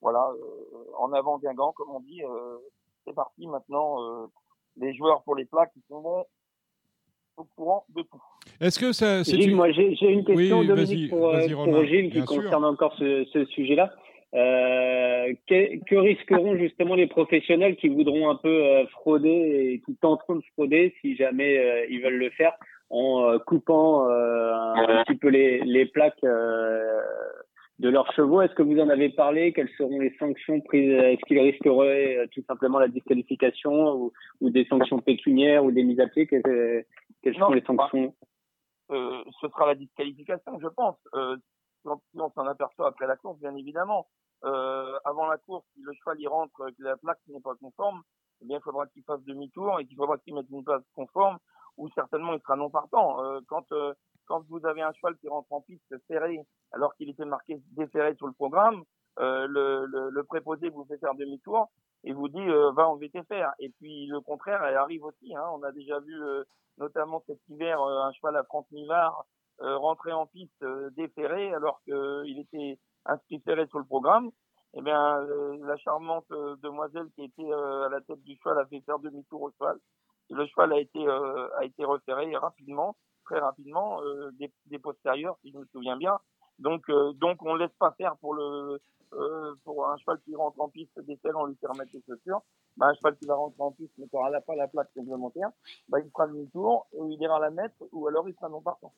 voilà, 0.00 0.28
en 0.98 1.12
avant 1.12 1.38
Guingamp, 1.38 1.72
comme 1.72 1.90
on 1.90 2.00
dit. 2.00 2.22
c'est 3.04 3.14
parti 3.14 3.46
maintenant. 3.46 4.28
les 4.76 4.92
joueurs 4.94 5.22
pour 5.22 5.36
les 5.36 5.44
plaques, 5.44 5.72
ils 5.76 5.84
sont 5.88 6.00
bons 6.00 6.24
au 7.36 7.44
courant 7.56 7.84
de 7.94 8.02
tout. 8.02 8.22
Est-ce 8.60 8.78
que 8.78 8.92
ça. 8.92 9.22
Gilles, 9.22 9.50
une... 9.50 9.56
moi 9.56 9.70
j'ai 9.70 9.92
une 10.02 10.24
question, 10.24 10.64
Dominique, 10.64 11.10
pour, 11.10 11.28
euh, 11.28 11.48
pour 11.48 11.84
Gilles, 11.84 12.10
qui 12.10 12.24
concerne 12.24 12.64
encore 12.64 12.94
ce, 12.98 13.24
ce 13.32 13.44
sujet-là. 13.46 13.92
Euh, 14.34 15.34
que, 15.46 15.84
que, 15.84 15.94
risqueront 15.94 16.56
justement 16.56 16.94
les 16.94 17.06
professionnels 17.06 17.76
qui 17.76 17.88
voudront 17.88 18.30
un 18.30 18.36
peu 18.36 18.64
euh, 18.64 18.86
frauder 18.86 19.28
et 19.28 19.82
qui 19.84 19.94
tenteront 19.96 20.36
de 20.36 20.44
frauder 20.54 20.94
si 21.02 21.16
jamais 21.16 21.58
euh, 21.58 21.84
ils 21.90 22.00
veulent 22.00 22.16
le 22.16 22.30
faire 22.30 22.54
en 22.88 23.38
coupant 23.46 24.06
un, 24.06 25.02
petit 25.06 25.16
peu 25.16 25.28
les, 25.28 25.60
les 25.60 25.86
plaques 25.86 26.22
de 26.22 27.88
leurs 27.88 28.12
chevaux? 28.12 28.42
Est-ce 28.42 28.54
que 28.54 28.62
vous 28.62 28.78
en 28.78 28.90
avez 28.90 29.08
parlé? 29.08 29.54
Quelles 29.54 29.70
seront 29.78 29.98
les 29.98 30.14
sanctions 30.18 30.60
prises? 30.60 30.92
Est-ce 30.92 31.24
qu'ils 31.26 31.40
risqueraient 31.40 32.28
tout 32.34 32.42
simplement 32.46 32.78
la 32.78 32.88
disqualification 32.88 33.94
ou, 33.94 34.12
ou, 34.42 34.50
des 34.50 34.66
sanctions 34.66 34.98
pécuniaires 34.98 35.64
ou 35.64 35.70
des 35.70 35.84
mises 35.84 36.00
à 36.00 36.06
pied? 36.06 36.28
Quelles 37.22 37.36
sont 37.36 37.52
les 37.52 37.62
sanctions? 37.62 38.14
Euh, 38.90 39.24
Ce 39.40 39.48
sera 39.48 39.66
la 39.66 39.74
disqualification, 39.74 40.58
je 40.60 40.68
pense. 40.68 40.96
Euh, 41.14 41.36
si 41.82 42.20
on 42.20 42.30
s'en 42.30 42.46
aperçoit 42.46 42.88
après 42.88 43.06
la 43.06 43.16
course, 43.16 43.38
bien 43.38 43.54
évidemment. 43.56 44.06
Euh, 44.44 44.98
avant 45.04 45.26
la 45.26 45.38
course, 45.38 45.64
si 45.74 45.80
le 45.82 45.92
cheval 45.94 46.20
y 46.20 46.26
rentre, 46.26 46.70
que 46.70 46.82
la 46.82 46.96
plaque 46.96 47.20
n'est 47.28 47.40
pas 47.40 47.54
conforme, 47.60 48.02
eh 48.40 48.46
bien, 48.46 48.58
il 48.58 48.62
faudra 48.62 48.86
qu'il 48.88 49.04
fasse 49.04 49.22
demi-tour 49.22 49.78
et 49.80 49.86
qu'il 49.86 49.96
faudra 49.96 50.18
qu'il 50.18 50.34
mette 50.34 50.50
une 50.50 50.64
place 50.64 50.82
conforme, 50.94 51.38
ou 51.76 51.88
certainement 51.90 52.34
il 52.34 52.40
sera 52.40 52.56
non 52.56 52.70
partant. 52.70 53.22
Euh, 53.24 53.40
quand 53.46 53.70
euh, 53.72 53.94
quand 54.26 54.44
vous 54.48 54.64
avez 54.66 54.82
un 54.82 54.92
cheval 54.92 55.16
qui 55.18 55.28
rentre 55.28 55.52
en 55.52 55.60
piste 55.62 55.94
serré, 56.08 56.40
alors 56.72 56.94
qu'il 56.94 57.10
était 57.10 57.24
marqué 57.24 57.60
déféré 57.72 58.14
sur 58.16 58.26
le 58.26 58.32
programme, 58.32 58.82
euh, 59.18 59.46
le, 59.46 59.84
le, 59.86 60.10
le, 60.10 60.24
préposé 60.24 60.70
vous 60.70 60.84
fait 60.84 60.98
faire 60.98 61.14
demi-tour 61.14 61.68
et 62.04 62.12
vous 62.12 62.28
dit 62.28 62.48
euh, 62.48 62.72
va 62.72 62.88
en 62.88 62.96
VTFR. 62.96 63.50
Et 63.58 63.70
puis 63.70 64.06
le 64.06 64.20
contraire, 64.20 64.62
elle 64.64 64.76
arrive 64.76 65.04
aussi. 65.04 65.34
Hein. 65.34 65.44
On 65.52 65.62
a 65.62 65.72
déjà 65.72 66.00
vu 66.00 66.22
euh, 66.22 66.44
notamment 66.78 67.22
cet 67.26 67.38
hiver 67.48 67.80
un 67.80 68.12
cheval 68.12 68.36
à 68.36 68.42
30 68.44 68.70
Nivard 68.72 69.24
rentrer 69.58 70.12
en 70.12 70.26
piste 70.26 70.64
déféré 70.96 71.54
alors 71.54 71.80
qu'il 71.84 72.38
était 72.40 72.80
inscrit 73.04 73.40
ferré 73.44 73.66
sur 73.68 73.78
le 73.78 73.84
programme. 73.84 74.30
Eh 74.74 74.80
bien, 74.82 75.20
la 75.60 75.76
charmante 75.76 76.26
demoiselle 76.30 77.06
qui 77.14 77.22
était 77.22 77.52
à 77.52 77.88
la 77.88 78.00
tête 78.00 78.22
du 78.24 78.34
cheval 78.38 78.58
a 78.58 78.66
fait 78.66 78.80
faire 78.80 78.98
demi-tour 78.98 79.42
au 79.42 79.50
cheval. 79.52 79.78
Le 80.30 80.46
cheval 80.46 80.72
a 80.72 80.80
été 80.80 81.06
a 81.06 81.64
été 81.64 81.84
referré 81.84 82.34
rapidement, 82.34 82.96
très 83.24 83.38
rapidement, 83.38 84.00
des, 84.32 84.50
des 84.66 84.78
postérieurs, 84.80 85.36
si 85.42 85.52
je 85.52 85.58
me 85.58 85.66
souviens 85.66 85.96
bien. 85.96 86.18
Donc, 86.58 86.90
donc 86.90 87.40
on 87.42 87.54
laisse 87.54 87.74
pas 87.78 87.92
faire 87.92 88.16
pour 88.16 88.34
le 88.34 88.80
euh, 89.14 89.54
pour 89.64 89.88
un 89.88 89.96
cheval 89.98 90.18
qui 90.24 90.34
rentre 90.34 90.60
en 90.60 90.68
piste 90.68 90.98
d'essai, 91.00 91.28
on 91.34 91.46
lui 91.46 91.56
fait 91.60 91.66
remettre 91.66 91.90
les 91.94 92.02
chaussures. 92.06 92.42
Bah, 92.76 92.86
un 92.86 92.94
cheval 92.94 93.16
qui 93.16 93.26
va 93.26 93.34
rentrer 93.34 93.62
en 93.62 93.72
piste 93.72 93.92
mais 93.98 94.06
qui 94.06 94.16
n'aura 94.16 94.30
pas 94.40 94.56
la 94.56 94.68
plaque 94.68 94.90
complémentaire, 94.94 95.50
bah, 95.88 95.98
il 96.00 96.10
fera 96.10 96.26
demi-tour, 96.26 96.86
ou 96.92 97.10
il 97.10 97.20
ira 97.20 97.38
la 97.38 97.50
mettre, 97.50 97.74
ou 97.92 98.06
alors 98.08 98.28
il 98.28 98.34
sera 98.34 98.48
non 98.48 98.62
partant. 98.62 98.92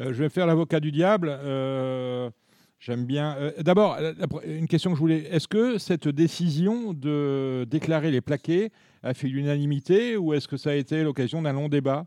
Euh, 0.00 0.12
je 0.12 0.22
vais 0.22 0.28
faire 0.28 0.46
l'avocat 0.46 0.80
du 0.80 0.90
diable. 0.90 1.28
Euh, 1.30 2.30
j'aime 2.78 3.06
bien. 3.06 3.36
D'abord, 3.58 3.96
une 4.44 4.66
question 4.66 4.90
que 4.90 4.96
je 4.96 5.00
voulais. 5.00 5.22
Est-ce 5.32 5.48
que 5.48 5.78
cette 5.78 6.08
décision 6.08 6.92
de 6.92 7.64
déclarer 7.64 8.10
les 8.10 8.20
plaqués 8.20 8.72
a 9.02 9.14
fait 9.14 9.28
l'unanimité 9.28 10.16
ou 10.16 10.34
est-ce 10.34 10.48
que 10.48 10.56
ça 10.56 10.70
a 10.70 10.74
été 10.74 11.02
l'occasion 11.04 11.42
d'un 11.42 11.52
long 11.52 11.68
débat? 11.68 12.06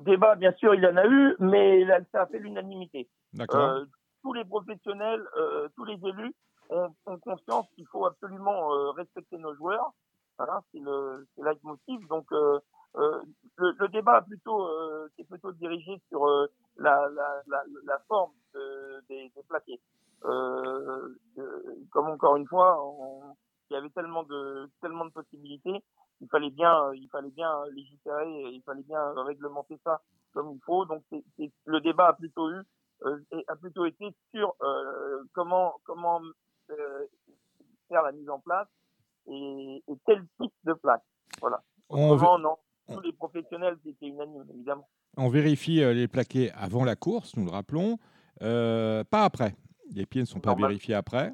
Débat, 0.00 0.34
bien 0.36 0.52
sûr, 0.54 0.74
il 0.74 0.82
y 0.82 0.86
en 0.86 0.96
a 0.96 1.06
eu, 1.06 1.36
mais 1.38 1.86
ça 2.12 2.22
a 2.22 2.26
fait 2.26 2.38
l'unanimité. 2.38 3.08
D'accord 3.32 3.84
tous 4.24 4.32
les 4.32 4.44
professionnels, 4.44 5.22
euh, 5.36 5.68
tous 5.76 5.84
les 5.84 6.00
élus 6.04 6.34
ont, 6.70 6.88
ont 7.06 7.18
conscience 7.18 7.66
qu'il 7.76 7.86
faut 7.88 8.06
absolument 8.06 8.72
euh, 8.72 8.90
respecter 8.92 9.36
nos 9.38 9.54
joueurs. 9.54 9.92
Voilà, 10.38 10.60
c'est 10.72 10.80
le, 10.80 11.28
c'est 11.36 11.44
leitmotiv. 11.44 12.08
Donc, 12.08 12.32
euh, 12.32 12.58
euh 12.96 13.20
le, 13.56 13.72
le, 13.78 13.88
débat 13.88 14.22
plutôt, 14.22 14.66
euh, 14.66 15.08
est 15.18 15.24
plutôt 15.24 15.52
dirigé 15.52 16.00
sur 16.08 16.26
la, 16.76 17.08
la, 17.14 17.42
la, 17.46 17.62
la, 17.84 17.98
forme 18.08 18.32
des, 19.08 19.30
des 19.36 19.42
plaqués. 19.48 19.80
comme 20.22 22.08
encore 22.08 22.36
une 22.36 22.48
fois, 22.48 22.82
il 23.70 23.74
y 23.74 23.76
avait 23.76 23.90
tellement 23.90 24.24
de, 24.24 24.68
tellement 24.80 25.04
de 25.04 25.10
possibilités 25.10 25.84
il 26.20 26.28
fallait 26.28 26.50
bien, 26.50 26.92
il 26.94 27.08
fallait 27.10 27.30
bien 27.30 27.50
légiférer, 27.72 28.52
il 28.52 28.62
fallait 28.64 28.82
bien 28.82 29.12
réglementer 29.24 29.78
ça 29.84 30.00
comme 30.32 30.52
il 30.52 30.60
faut. 30.64 30.84
Donc, 30.86 31.02
c'est, 31.10 31.52
le 31.66 31.80
débat 31.80 32.08
a 32.08 32.12
plutôt 32.14 32.50
eu 32.50 32.56
euh, 32.58 32.62
a 33.48 33.56
plutôt 33.56 33.84
été 33.86 34.14
sur 34.34 34.54
euh, 34.62 35.22
comment 35.32 35.74
comment 35.84 36.20
euh, 36.70 37.06
faire 37.88 38.02
la 38.02 38.12
mise 38.12 38.28
en 38.28 38.38
place 38.40 38.68
et, 39.26 39.82
et 39.88 39.94
quel 40.06 40.26
type 40.40 40.52
de 40.64 40.72
plaque. 40.74 41.02
Voilà. 41.40 41.62
On 41.88 42.38
non. 42.38 42.56
Tous 42.92 43.00
les 43.00 43.12
professionnels 43.12 43.78
étaient 43.86 44.06
unanimes, 44.06 44.44
évidemment. 44.50 44.88
On 45.16 45.28
vérifie 45.28 45.76
les 45.76 46.06
plaqués 46.06 46.50
avant 46.52 46.84
la 46.84 46.96
course, 46.96 47.34
nous 47.36 47.46
le 47.46 47.50
rappelons, 47.50 47.98
pas 48.40 49.24
après. 49.24 49.54
Les 49.94 50.04
pieds 50.04 50.20
ne 50.20 50.26
sont 50.26 50.40
pas 50.40 50.54
vérifiés 50.54 50.94
après. 50.94 51.32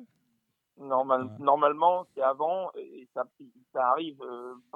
Normal, 0.76 1.28
Normalement, 1.40 2.06
c'est 2.14 2.22
avant 2.22 2.70
et 2.76 3.08
ça, 3.14 3.24
ça 3.72 3.88
arrive, 3.88 4.18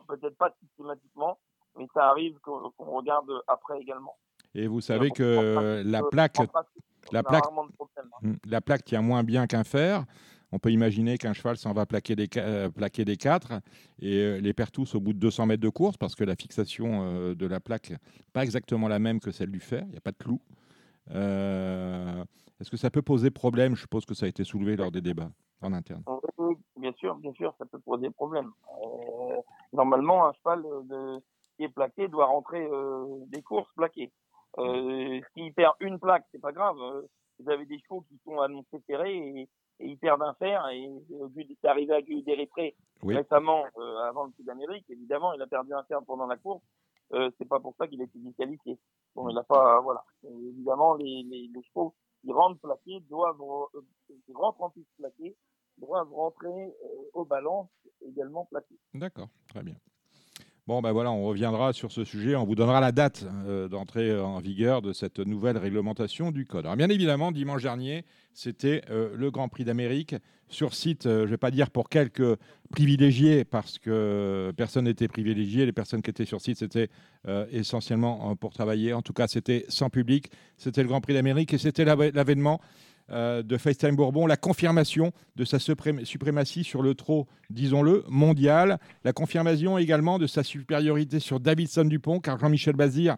peut-être 0.08 0.36
pas 0.36 0.52
systématiquement, 0.60 1.38
mais 1.76 1.86
ça 1.94 2.08
arrive 2.08 2.38
qu'on 2.40 2.72
regarde 2.78 3.30
après 3.46 3.80
également. 3.80 4.16
Et 4.54 4.66
vous 4.66 4.80
savez 4.80 5.10
que 5.10 5.82
la 5.84 6.02
plaque, 6.02 6.38
la 7.12 7.22
plaque, 7.22 7.44
hmm, 8.22 8.34
la 8.46 8.60
plaque 8.60 8.84
tient 8.84 9.02
moins 9.02 9.24
bien 9.24 9.46
qu'un 9.46 9.64
fer. 9.64 10.04
On 10.54 10.60
peut 10.60 10.70
imaginer 10.70 11.18
qu'un 11.18 11.32
cheval 11.32 11.56
s'en 11.56 11.72
va 11.72 11.84
plaquer 11.84 12.14
des, 12.14 12.28
euh, 12.36 12.70
plaquer 12.70 13.04
des 13.04 13.16
quatre 13.16 13.54
et 13.98 14.20
euh, 14.20 14.38
les 14.38 14.52
perd 14.52 14.70
tous 14.70 14.94
au 14.94 15.00
bout 15.00 15.12
de 15.12 15.18
200 15.18 15.46
mètres 15.46 15.62
de 15.62 15.68
course 15.68 15.96
parce 15.96 16.14
que 16.14 16.22
la 16.22 16.36
fixation 16.36 17.00
euh, 17.02 17.34
de 17.34 17.46
la 17.46 17.58
plaque 17.58 17.90
n'est 17.90 17.98
pas 18.32 18.44
exactement 18.44 18.86
la 18.86 19.00
même 19.00 19.18
que 19.18 19.32
celle 19.32 19.50
du 19.50 19.58
fer. 19.58 19.82
Il 19.86 19.90
n'y 19.90 19.96
a 19.96 20.00
pas 20.00 20.12
de 20.12 20.16
clou. 20.16 20.40
Est-ce 21.10 22.70
que 22.70 22.76
ça 22.76 22.88
peut 22.88 23.02
poser 23.02 23.32
problème? 23.32 23.74
Je 23.74 23.80
suppose 23.80 24.06
que 24.06 24.14
ça 24.14 24.26
a 24.26 24.28
été 24.28 24.44
soulevé 24.44 24.76
lors 24.76 24.92
des 24.92 25.00
débats 25.00 25.30
en 25.60 25.72
interne. 25.72 26.04
bien 26.76 26.92
sûr, 26.92 27.16
bien 27.16 27.32
sûr, 27.32 27.52
ça 27.58 27.66
peut 27.66 27.80
poser 27.80 28.08
problème. 28.10 28.52
normalement, 29.72 30.28
un 30.28 30.32
cheval 30.34 30.62
qui 31.56 31.64
est 31.64 31.68
plaqué 31.68 32.06
doit 32.06 32.26
rentrer 32.26 32.64
des 33.26 33.42
courses 33.42 33.72
plaquées. 33.74 34.12
S'il 34.56 35.52
perd 35.54 35.74
une 35.80 35.98
plaque, 35.98 36.24
c'est 36.32 36.40
pas 36.40 36.52
grave. 36.52 36.76
Vous 37.38 37.50
avez 37.50 37.66
des 37.66 37.78
chevaux 37.80 38.02
qui 38.02 38.18
sont 38.24 38.38
annoncés 38.40 38.80
serrés 38.86 39.16
et, 39.16 39.40
et 39.80 39.86
ils 39.86 39.98
perdent 39.98 40.22
un 40.22 40.34
fer. 40.34 40.66
Et 40.68 40.88
c'est 41.60 41.68
arrivé 41.68 41.94
à 41.94 42.02
Guy 42.02 42.22
Déripré 42.22 42.76
récemment, 43.12 43.64
euh, 43.78 43.96
avant 44.08 44.24
le 44.24 44.32
Sud 44.32 44.46
d'Amérique, 44.46 44.88
évidemment, 44.88 45.32
il 45.34 45.42
a 45.42 45.46
perdu 45.46 45.72
un 45.74 45.82
fer 45.84 45.98
pendant 46.06 46.26
la 46.26 46.36
course. 46.36 46.62
Euh, 47.12 47.30
c'est 47.38 47.48
pas 47.48 47.60
pour 47.60 47.74
ça 47.76 47.86
qu'il 47.86 48.00
a 48.00 48.04
été 48.04 48.18
disqualifié. 48.18 48.78
Bon, 49.14 49.28
il 49.28 49.36
a 49.36 49.42
pas, 49.42 49.80
voilà. 49.80 50.02
évidemment, 50.24 50.94
les, 50.94 51.22
les, 51.24 51.50
les, 51.54 51.62
chevaux 51.64 51.94
qui 52.22 52.32
rentrent 52.32 52.60
plaqués 52.60 53.00
doivent, 53.08 53.40
euh, 53.74 53.80
qui 54.24 54.32
rentrent 54.32 54.62
en 54.62 54.70
piste 54.70 54.88
plaqués, 54.98 55.36
doivent 55.78 56.12
rentrer 56.12 56.48
euh, 56.48 57.10
au 57.12 57.24
balance 57.24 57.68
également 58.06 58.46
plaqués. 58.46 58.78
D'accord, 58.94 59.28
très 59.48 59.62
bien. 59.62 59.74
Bon, 60.66 60.80
ben 60.80 60.92
voilà, 60.92 61.12
on 61.12 61.26
reviendra 61.26 61.74
sur 61.74 61.92
ce 61.92 62.04
sujet. 62.04 62.36
On 62.36 62.46
vous 62.46 62.54
donnera 62.54 62.80
la 62.80 62.90
date 62.90 63.26
euh, 63.46 63.68
d'entrée 63.68 64.18
en 64.18 64.40
vigueur 64.40 64.80
de 64.80 64.94
cette 64.94 65.18
nouvelle 65.18 65.58
réglementation 65.58 66.30
du 66.30 66.46
code. 66.46 66.64
Alors, 66.64 66.76
bien 66.76 66.88
évidemment, 66.88 67.32
dimanche 67.32 67.62
dernier, 67.62 68.06
c'était 68.32 68.80
euh, 68.88 69.10
le 69.14 69.30
Grand 69.30 69.50
Prix 69.50 69.64
d'Amérique 69.64 70.14
sur 70.48 70.72
site. 70.72 71.04
Euh, 71.04 71.18
je 71.18 71.24
ne 71.24 71.30
vais 71.32 71.36
pas 71.36 71.50
dire 71.50 71.70
pour 71.70 71.90
quelques 71.90 72.38
privilégiés, 72.70 73.44
parce 73.44 73.78
que 73.78 74.54
personne 74.56 74.86
n'était 74.86 75.06
privilégié. 75.06 75.66
Les 75.66 75.72
personnes 75.72 76.00
qui 76.00 76.08
étaient 76.08 76.24
sur 76.24 76.40
site, 76.40 76.56
c'était 76.56 76.88
essentiellement 77.50 78.34
pour 78.34 78.54
travailler. 78.54 78.94
En 78.94 79.02
tout 79.02 79.12
cas, 79.12 79.28
c'était 79.28 79.66
sans 79.68 79.90
public. 79.90 80.30
C'était 80.56 80.82
le 80.82 80.88
Grand 80.88 81.02
Prix 81.02 81.12
d'Amérique 81.12 81.52
et 81.52 81.58
c'était 81.58 81.84
l'avènement 81.84 82.60
de 83.10 83.56
FaceTime 83.56 83.96
Bourbon, 83.96 84.26
la 84.26 84.36
confirmation 84.36 85.12
de 85.36 85.44
sa 85.44 85.58
suprématie 85.58 86.64
sur 86.64 86.82
le 86.82 86.94
trot, 86.94 87.26
disons-le, 87.50 88.04
mondial, 88.08 88.78
la 89.04 89.12
confirmation 89.12 89.76
également 89.76 90.18
de 90.18 90.26
sa 90.26 90.42
supériorité 90.42 91.20
sur 91.20 91.38
Davidson 91.38 91.84
Dupont, 91.84 92.20
car 92.20 92.38
Jean-Michel 92.38 92.76
Bazir, 92.76 93.16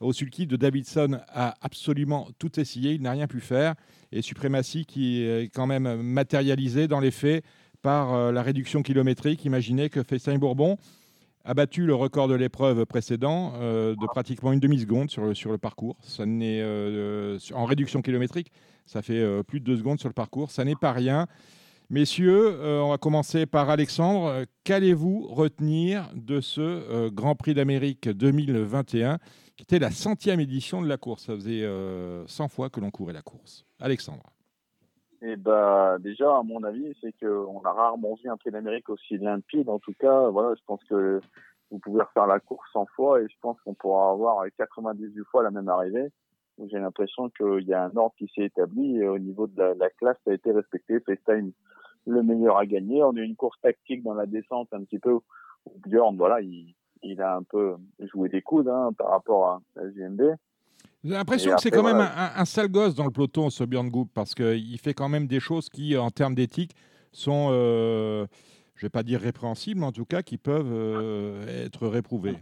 au 0.00 0.12
sulky 0.12 0.46
de 0.46 0.56
Davidson, 0.56 1.20
a 1.28 1.54
absolument 1.60 2.28
tout 2.38 2.58
essayé, 2.60 2.92
il 2.92 3.02
n'a 3.02 3.12
rien 3.12 3.26
pu 3.26 3.40
faire, 3.40 3.74
et 4.12 4.22
suprématie 4.22 4.86
qui 4.86 5.22
est 5.22 5.52
quand 5.52 5.66
même 5.66 6.02
matérialisée 6.02 6.88
dans 6.88 7.00
les 7.00 7.10
faits 7.10 7.44
par 7.82 8.14
euh, 8.14 8.32
la 8.32 8.42
réduction 8.42 8.82
kilométrique. 8.82 9.44
Imaginez 9.44 9.88
que 9.88 10.02
FaceTime 10.02 10.38
Bourbon 10.38 10.76
a 11.44 11.54
battu 11.54 11.86
le 11.86 11.94
record 11.94 12.28
de 12.28 12.34
l'épreuve 12.34 12.84
précédent 12.86 13.54
euh, 13.56 13.94
de 13.94 14.06
pratiquement 14.06 14.52
une 14.52 14.60
demi-seconde 14.60 15.10
sur 15.10 15.24
le, 15.24 15.34
sur 15.34 15.50
le 15.50 15.58
parcours. 15.58 15.96
Ça 16.02 16.26
n'est 16.26 16.62
en 17.54 17.64
réduction 17.64 18.02
kilométrique. 18.02 18.52
Ça 18.88 19.02
fait 19.02 19.20
euh, 19.20 19.42
plus 19.42 19.60
de 19.60 19.66
deux 19.66 19.76
secondes 19.76 20.00
sur 20.00 20.08
le 20.08 20.14
parcours. 20.14 20.50
Ça 20.50 20.64
n'est 20.64 20.74
pas 20.74 20.92
rien. 20.92 21.26
Messieurs, 21.90 22.56
euh, 22.58 22.80
on 22.80 22.88
va 22.88 22.96
commencer 22.96 23.44
par 23.44 23.68
Alexandre. 23.68 24.44
Qu'allez-vous 24.64 25.26
retenir 25.28 26.08
de 26.14 26.40
ce 26.40 26.60
euh, 26.60 27.10
Grand 27.10 27.34
Prix 27.34 27.52
d'Amérique 27.52 28.08
2021, 28.08 29.18
qui 29.56 29.62
était 29.62 29.78
la 29.78 29.90
centième 29.90 30.40
édition 30.40 30.80
de 30.80 30.88
la 30.88 30.96
course? 30.96 31.26
Ça 31.26 31.34
faisait 31.34 31.68
100 32.26 32.48
fois 32.48 32.70
que 32.70 32.80
l'on 32.80 32.90
courait 32.90 33.12
la 33.12 33.20
course. 33.20 33.66
Alexandre. 33.78 34.22
Eh 35.20 35.36
bah, 35.36 35.98
déjà, 36.00 36.38
à 36.38 36.42
mon 36.42 36.62
avis, 36.62 36.94
c'est 37.02 37.12
qu'on 37.20 37.60
a 37.64 37.72
rarement 37.72 38.14
vu 38.22 38.30
un 38.30 38.38
prix 38.38 38.50
d'Amérique 38.50 38.88
aussi 38.88 39.18
limpide. 39.18 39.68
En 39.68 39.80
tout 39.80 39.94
cas, 39.98 40.30
voilà, 40.30 40.54
je 40.54 40.62
pense 40.64 40.82
que 40.84 41.20
vous 41.70 41.78
pouvez 41.78 42.00
refaire 42.02 42.26
la 42.26 42.40
course 42.40 42.66
100 42.72 42.86
fois 42.96 43.20
et 43.20 43.26
je 43.28 43.34
pense 43.42 43.60
qu'on 43.60 43.74
pourra 43.74 44.12
avoir 44.12 44.46
98 44.56 45.24
fois 45.30 45.42
la 45.42 45.50
même 45.50 45.68
arrivée 45.68 46.10
j'ai 46.66 46.78
l'impression 46.78 47.30
qu'il 47.30 47.66
y 47.66 47.74
a 47.74 47.84
un 47.84 47.96
ordre 47.96 48.14
qui 48.18 48.30
s'est 48.34 48.44
établi 48.44 48.96
et 48.96 49.08
au 49.08 49.18
niveau 49.18 49.46
de 49.46 49.58
la, 49.58 49.74
la, 49.74 49.90
classe, 49.90 50.16
ça 50.24 50.32
a 50.32 50.34
été 50.34 50.50
respecté. 50.52 51.00
FaceTime, 51.00 51.52
le 52.06 52.22
meilleur 52.22 52.58
à 52.58 52.66
gagner. 52.66 53.02
On 53.02 53.16
a 53.16 53.20
eu 53.20 53.24
une 53.24 53.36
course 53.36 53.60
tactique 53.60 54.02
dans 54.02 54.14
la 54.14 54.26
descente 54.26 54.68
un 54.72 54.82
petit 54.84 54.98
peu 54.98 55.12
où 55.12 55.22
Bjorn, 55.86 56.16
voilà, 56.16 56.40
il, 56.40 56.74
il 57.02 57.20
a 57.20 57.36
un 57.36 57.42
peu 57.42 57.76
joué 58.00 58.28
des 58.28 58.42
coudes 58.42 58.68
hein, 58.68 58.90
par 58.96 59.10
rapport 59.10 59.46
à 59.48 59.60
la 59.76 59.88
GMB. 59.90 60.22
J'ai 61.04 61.12
l'impression 61.12 61.54
que 61.54 61.60
c'est 61.60 61.70
quand 61.70 61.84
même 61.84 62.00
un, 62.00 62.30
un, 62.36 62.44
sale 62.44 62.68
gosse 62.68 62.94
dans 62.94 63.04
le 63.04 63.10
peloton, 63.10 63.50
ce 63.50 63.62
Bjorn 63.62 63.88
Goop, 63.88 64.10
parce 64.12 64.34
qu'il 64.34 64.78
fait 64.78 64.94
quand 64.94 65.08
même 65.08 65.28
des 65.28 65.40
choses 65.40 65.68
qui, 65.68 65.96
en 65.96 66.10
termes 66.10 66.34
d'éthique, 66.34 66.74
sont, 67.12 67.50
euh, 67.52 68.26
je 68.74 68.84
ne 68.84 68.86
vais 68.86 68.90
pas 68.90 69.04
dire 69.04 69.20
répréhensibles, 69.20 69.80
mais 69.80 69.86
en 69.86 69.92
tout 69.92 70.04
cas 70.04 70.22
qui 70.22 70.38
peuvent 70.38 70.72
euh, 70.72 71.64
être 71.64 71.86
réprouvées. 71.86 72.36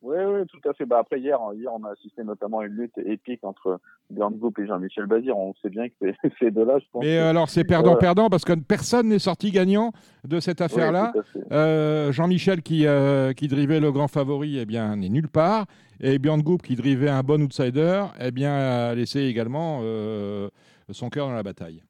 Oui, 0.00 0.16
oui, 0.16 0.46
tout 0.46 0.68
à 0.68 0.72
fait. 0.74 0.86
Bah, 0.86 0.98
après, 1.00 1.18
hier, 1.18 1.38
hier, 1.54 1.72
on 1.74 1.82
a 1.84 1.90
assisté 1.90 2.22
notamment 2.22 2.60
à 2.60 2.66
une 2.66 2.72
lutte 2.74 2.96
épique 2.98 3.42
entre 3.42 3.80
Björn 4.10 4.32
Goup 4.36 4.52
et 4.60 4.66
Jean-Michel 4.66 5.06
Bazir. 5.06 5.36
On 5.36 5.54
sait 5.60 5.70
bien 5.70 5.88
que 5.88 6.12
ces 6.38 6.50
deux-là, 6.52 6.78
je 6.78 6.84
pense. 6.92 7.02
Mais 7.04 7.18
alors, 7.18 7.48
c'est 7.48 7.64
perdant-perdant 7.64 8.30
parce 8.30 8.44
que 8.44 8.52
personne 8.52 9.08
n'est 9.08 9.18
sorti 9.18 9.50
gagnant 9.50 9.90
de 10.24 10.38
cette 10.38 10.60
affaire-là. 10.60 11.12
euh, 11.50 12.12
Jean-Michel, 12.12 12.62
qui, 12.62 12.86
euh, 12.86 13.32
qui 13.32 13.48
drivait 13.48 13.80
le 13.80 13.90
grand 13.90 14.06
favori, 14.08 14.58
eh 14.58 14.66
bien, 14.66 14.94
n'est 14.94 15.08
nulle 15.08 15.28
part. 15.28 15.66
Et 16.00 16.20
Björn 16.20 16.42
Goup, 16.42 16.58
qui 16.58 16.76
drivait 16.76 17.08
un 17.10 17.22
bon 17.24 17.42
outsider, 17.42 18.04
eh 18.20 18.30
bien, 18.30 18.52
a 18.52 18.94
laissé 18.94 19.22
également 19.24 19.80
euh, 19.82 20.48
son 20.90 21.08
cœur 21.10 21.26
dans 21.26 21.34
la 21.34 21.42
bataille. 21.42 21.82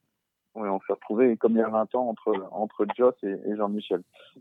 Oui, 0.55 0.67
on 0.67 0.81
s'est 0.81 0.95
retrouvé 0.95 1.37
comme 1.37 1.53
il 1.53 1.59
y 1.59 1.63
a 1.63 1.69
20 1.69 1.95
ans 1.95 2.09
entre, 2.09 2.33
entre 2.53 2.87
Joss 2.97 3.15
et, 3.23 3.29
et 3.29 3.57
Jean-Michel. 3.57 4.01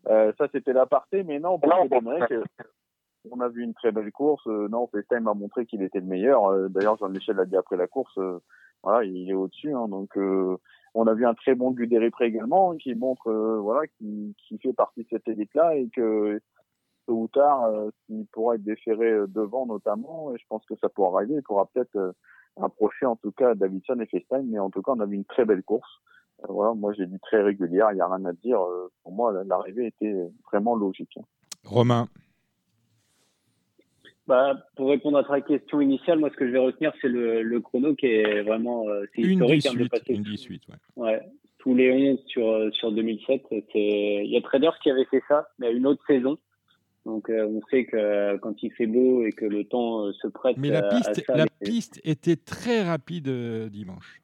Euh, 0.09 0.31
ça, 0.37 0.47
c'était 0.53 0.71
l'aparté, 0.73 1.23
mais 1.23 1.37
non, 1.39 1.59
bon, 1.59 1.69
c'est 1.91 2.27
que 2.29 2.43
on 3.31 3.41
a 3.41 3.49
vu 3.49 3.63
une 3.63 3.73
très 3.73 3.91
belle 3.91 4.11
course. 4.11 4.45
Euh, 4.47 4.67
non, 4.69 4.87
FaceTime 4.87 5.27
a 5.27 5.33
montré 5.33 5.65
qu'il 5.65 5.81
était 5.81 5.99
le 5.99 6.05
meilleur. 6.05 6.45
Euh, 6.45 6.67
d'ailleurs, 6.69 6.97
Jean-Michel 6.97 7.35
l'a 7.35 7.45
dit 7.45 7.55
après 7.55 7.77
la 7.77 7.87
course. 7.87 8.17
Euh, 8.17 8.39
voilà, 8.83 9.03
il 9.03 9.29
est 9.29 9.33
au-dessus. 9.33 9.73
Hein, 9.73 9.87
donc, 9.87 10.17
on 10.93 11.07
a 11.07 11.13
vu 11.13 11.25
un 11.25 11.33
très 11.33 11.55
bon 11.55 11.71
Guderipré 11.71 12.25
également, 12.27 12.75
qui 12.75 12.93
montre, 12.95 13.31
voilà, 13.61 13.87
qui, 13.87 14.35
fait 14.61 14.73
partie 14.73 15.03
de 15.03 15.07
cette 15.09 15.27
élite-là 15.27 15.75
et 15.75 15.89
que 15.89 16.39
tôt 17.07 17.21
ou 17.21 17.27
tard, 17.27 17.69
il 18.09 18.25
pourra 18.27 18.55
être 18.55 18.63
déféré 18.63 19.11
devant 19.27 19.65
notamment. 19.65 20.33
Et 20.33 20.37
je 20.37 20.45
pense 20.47 20.63
que 20.65 20.75
ça 20.79 20.89
pourra 20.89 21.17
arriver. 21.17 21.35
Il 21.35 21.43
pourra 21.43 21.65
peut-être 21.65 22.13
approcher 22.61 23.05
en 23.05 23.15
tout 23.15 23.31
cas 23.31 23.55
Davidson 23.55 23.99
et 23.99 24.05
FaceTime. 24.05 24.47
Mais 24.47 24.59
en 24.59 24.69
tout 24.69 24.83
cas, 24.83 24.91
on 24.95 24.99
a 24.99 25.05
vu 25.05 25.15
une 25.15 25.25
très 25.25 25.43
belle 25.43 25.63
course. 25.63 25.89
voilà, 26.47 26.73
moi 26.75 26.93
j'ai 26.93 27.07
dit 27.07 27.19
très 27.19 27.41
régulière. 27.41 27.91
Il 27.91 27.95
n'y 27.95 28.01
a 28.01 28.07
rien 28.07 28.25
à 28.25 28.33
dire. 28.33 28.59
pour 29.03 29.11
moi, 29.11 29.33
l'arrivée 29.43 29.87
était 29.87 30.15
vraiment 30.51 30.75
logique. 30.75 31.17
Hein. 31.17 31.25
Romain. 31.65 32.07
Bah, 34.27 34.57
pour 34.75 34.89
répondre 34.89 35.17
à 35.17 35.23
ta 35.23 35.39
question 35.39 35.79
initiale, 35.79 36.19
moi, 36.19 36.29
ce 36.29 36.35
que 36.35 36.45
je 36.45 36.51
vais 36.51 36.59
retenir, 36.59 36.91
c'est 37.01 37.07
le, 37.07 37.43
le, 37.43 37.61
chrono 37.61 37.95
qui 37.95 38.07
est 38.07 38.41
vraiment 38.41 38.87
euh, 38.89 39.05
c'est 39.15 39.21
historique. 39.21 39.61
18, 39.61 39.93
hein, 39.95 39.99
une 40.09 40.23
18, 40.23 40.63
ouais. 40.67 40.75
ouais. 40.97 41.21
Tous 41.59 41.73
les 41.73 41.91
11 41.91 42.19
sur, 42.27 42.47
euh, 42.47 42.69
sur 42.71 42.91
2007. 42.91 43.43
Il 43.73 44.25
y 44.29 44.35
a 44.35 44.41
Traders 44.41 44.77
qui 44.79 44.91
avait 44.91 45.05
fait 45.05 45.23
ça, 45.29 45.47
mais 45.59 45.67
à 45.67 45.71
une 45.71 45.87
autre 45.87 46.03
saison. 46.05 46.37
Donc, 47.05 47.29
euh, 47.29 47.47
on 47.47 47.61
sait 47.71 47.85
que 47.85 48.35
quand 48.37 48.61
il 48.61 48.71
fait 48.73 48.85
beau 48.85 49.25
et 49.25 49.31
que 49.31 49.45
le 49.45 49.63
temps 49.63 50.11
se 50.11 50.27
prête. 50.27 50.57
Mais 50.57 50.71
la 50.71 50.83
piste, 50.83 51.23
la 51.29 51.45
piste 51.63 52.01
était 52.03 52.35
très 52.35 52.83
rapide 52.83 53.29
dimanche. 53.69 54.21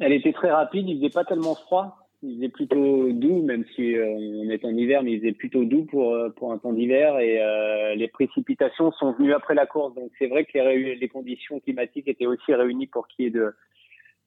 Elle 0.00 0.12
était 0.12 0.32
très 0.32 0.50
rapide, 0.50 0.88
il 0.88 0.96
faisait 0.96 1.10
pas 1.10 1.24
tellement 1.24 1.54
froid 1.54 2.09
il 2.22 2.36
faisait 2.36 2.48
plutôt 2.48 3.12
doux, 3.12 3.42
même 3.42 3.64
si 3.74 3.96
euh, 3.96 4.06
on 4.06 4.50
est 4.50 4.64
en 4.64 4.76
hiver, 4.76 5.02
mais 5.02 5.12
il 5.12 5.20
faisait 5.20 5.32
plutôt 5.32 5.64
doux 5.64 5.84
pour 5.84 6.14
euh, 6.14 6.28
pour 6.30 6.52
un 6.52 6.58
temps 6.58 6.72
d'hiver 6.72 7.18
et 7.18 7.40
euh, 7.40 7.94
les 7.94 8.08
précipitations 8.08 8.92
sont 8.92 9.12
venues 9.12 9.32
après 9.32 9.54
la 9.54 9.66
course. 9.66 9.94
Donc 9.94 10.10
c'est 10.18 10.26
vrai 10.26 10.44
que 10.44 10.58
les, 10.58 10.96
les, 10.96 11.08
conditions 11.08 11.60
climatiques 11.60 12.08
étaient 12.08 12.26
aussi 12.26 12.52
réunies 12.52 12.86
pour 12.86 13.08
qu'il 13.08 13.24
y 13.24 13.28
ait 13.28 13.30
de 13.30 13.52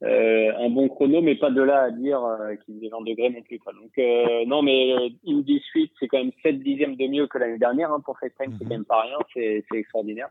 un 0.05 0.69
bon 0.69 0.89
chrono, 0.89 1.21
mais 1.21 1.35
pas 1.35 1.49
de 1.49 1.61
là 1.61 1.83
à 1.83 1.91
dire 1.91 2.19
qu'il 2.65 2.75
faisait 2.75 2.89
20 2.89 3.05
degrés 3.05 3.29
non 3.29 3.41
plus. 3.41 3.57
Quoi. 3.57 3.71
Donc 3.71 4.47
non, 4.47 4.61
mais 4.61 4.93
Indy 5.25 5.59
Suite, 5.59 5.93
c'est 5.97 6.09
quand 6.09 6.17
même 6.17 6.33
7 6.41 6.59
dixièmes 6.59 6.97
de 6.97 7.07
mieux 7.07 7.27
que 7.27 7.37
l'année 7.37 7.57
dernière 7.57 7.89
hein, 7.89 8.01
pour 8.03 8.19
FaceTime, 8.19 8.53
c'est 8.57 8.65
quand 8.65 8.69
même 8.69 8.83
pas 8.83 9.01
rien, 9.03 9.17
c'est 9.33 9.63
extraordinaire. 9.71 10.27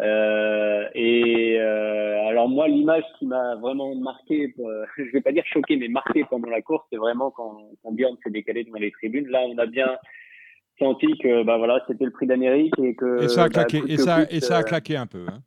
Euh, 0.00 0.88
et 0.94 1.56
euh, 1.60 2.28
alors 2.28 2.48
moi, 2.48 2.66
l'image 2.66 3.04
qui 3.18 3.26
m'a 3.26 3.54
vraiment 3.56 3.94
marqué, 3.94 4.52
euh, 4.58 4.84
je 4.98 5.12
vais 5.12 5.20
pas 5.20 5.32
dire 5.32 5.44
choqué, 5.46 5.76
mais 5.76 5.88
marqué 5.88 6.24
pendant 6.28 6.48
la 6.48 6.62
course, 6.62 6.84
c'est 6.90 6.96
vraiment 6.96 7.30
quand, 7.30 7.58
quand 7.82 7.92
Bjorn 7.92 8.16
s'est 8.24 8.30
décalé 8.30 8.64
devant 8.64 8.78
les 8.78 8.90
tribunes. 8.90 9.28
Là, 9.28 9.42
on 9.46 9.56
a 9.58 9.66
bien 9.66 9.96
senti 10.78 11.06
que 11.18 11.44
bah 11.44 11.58
voilà, 11.58 11.80
c'était 11.86 12.04
le 12.04 12.10
prix 12.10 12.26
d'Amérique 12.26 12.74
et 12.82 12.96
que 12.96 13.22
et 13.22 13.28
ça 13.28 13.44
a 13.44 13.48
bah, 13.48 13.64
claqué, 13.64 13.82
et 13.88 13.96
ça, 13.96 14.22
et 14.28 14.40
ça 14.40 14.58
a 14.58 14.62
claqué 14.64 14.96
un 14.96 15.06
peu. 15.06 15.26
Hein. 15.28 15.38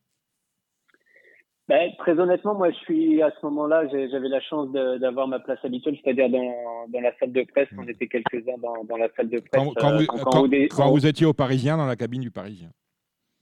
Ben, 1.67 1.91
très 1.97 2.17
honnêtement, 2.17 2.55
moi, 2.55 2.71
je 2.71 2.77
suis 2.77 3.21
à 3.21 3.29
ce 3.29 3.45
moment-là, 3.47 3.89
j'avais 3.89 4.29
la 4.29 4.39
chance 4.39 4.71
d'avoir 4.71 5.27
ma 5.27 5.39
place 5.39 5.59
habituelle, 5.65 5.97
c'est-à-dire 6.01 6.29
dans, 6.29 6.87
dans, 6.87 7.01
la 7.01 7.11
salle 7.17 7.33
de 7.33 7.43
presse. 7.43 7.67
On 7.77 7.85
était 7.85 8.07
quelques-uns 8.07 8.57
dans, 8.59 8.85
dans, 8.85 8.95
la 8.95 9.09
salle 9.17 9.27
de 9.27 9.39
presse. 9.39 9.61
Quand, 9.61 9.73
quand, 9.75 9.97
vous, 9.97 10.05
quand, 10.05 10.49
quand 10.69 10.91
vous 10.91 11.05
étiez 11.05 11.25
au 11.25 11.33
Parisien, 11.33 11.75
dans 11.75 11.85
la 11.85 11.97
cabine 11.97 12.21
du 12.21 12.31
Parisien. 12.31 12.69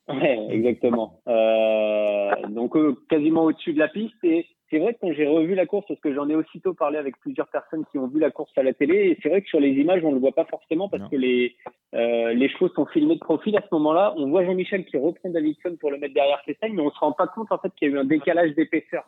Ouais, 0.08 0.48
exactement. 0.52 1.20
Euh, 1.28 2.32
donc 2.50 2.76
euh, 2.76 2.96
quasiment 3.10 3.46
au-dessus 3.46 3.74
de 3.74 3.80
la 3.80 3.88
piste 3.88 4.24
et 4.24 4.46
c'est 4.70 4.80
vrai 4.80 4.94
que 4.94 5.00
quand 5.02 5.14
j'ai 5.14 5.28
revu 5.28 5.54
la 5.54 5.66
course, 5.66 5.86
parce 5.88 6.00
que 6.00 6.14
j'en 6.14 6.28
ai 6.28 6.36
aussitôt 6.36 6.74
parlé 6.74 6.98
avec 6.98 7.18
plusieurs 7.20 7.48
personnes 7.48 7.86
qui 7.92 8.00
ont 8.00 8.08
vu 8.08 8.20
la 8.20 8.32
course 8.32 8.52
à 8.58 8.64
la 8.64 8.74
télé, 8.74 8.96
et 8.96 9.20
c'est 9.22 9.30
vrai 9.30 9.42
que 9.42 9.48
sur 9.48 9.60
les 9.60 9.70
images, 9.70 10.04
on 10.04 10.10
ne 10.10 10.16
le 10.16 10.20
voit 10.20 10.32
pas 10.32 10.46
forcément 10.46 10.90
parce 10.90 11.08
que 11.10 11.16
les, 11.16 11.56
euh, 11.94 12.34
les 12.34 12.50
chevaux 12.50 12.70
sont 12.70 12.86
filmés 12.88 13.16
de 13.16 13.20
profil 13.20 13.56
à 13.58 13.62
ce 13.62 13.68
moment-là. 13.74 14.14
On 14.18 14.30
voit 14.30 14.44
Jean-Michel 14.44 14.86
qui 14.86 14.98
reprend 14.98 15.30
Davidson 15.30 15.78
pour 15.80 15.92
le 15.92 15.98
mettre 15.98 16.16
derrière 16.16 16.42
Festaing, 16.46 16.74
mais 16.74 16.82
on 16.82 16.90
se 16.90 17.00
rend 17.00 17.12
pas 17.12 17.28
compte 17.28 17.52
en 17.52 17.58
fait 17.60 17.72
qu'il 17.76 17.90
y 17.90 17.92
a 17.92 17.96
eu 17.96 18.00
un 18.00 18.06
décalage 18.06 18.56
d'épaisseur. 18.56 19.04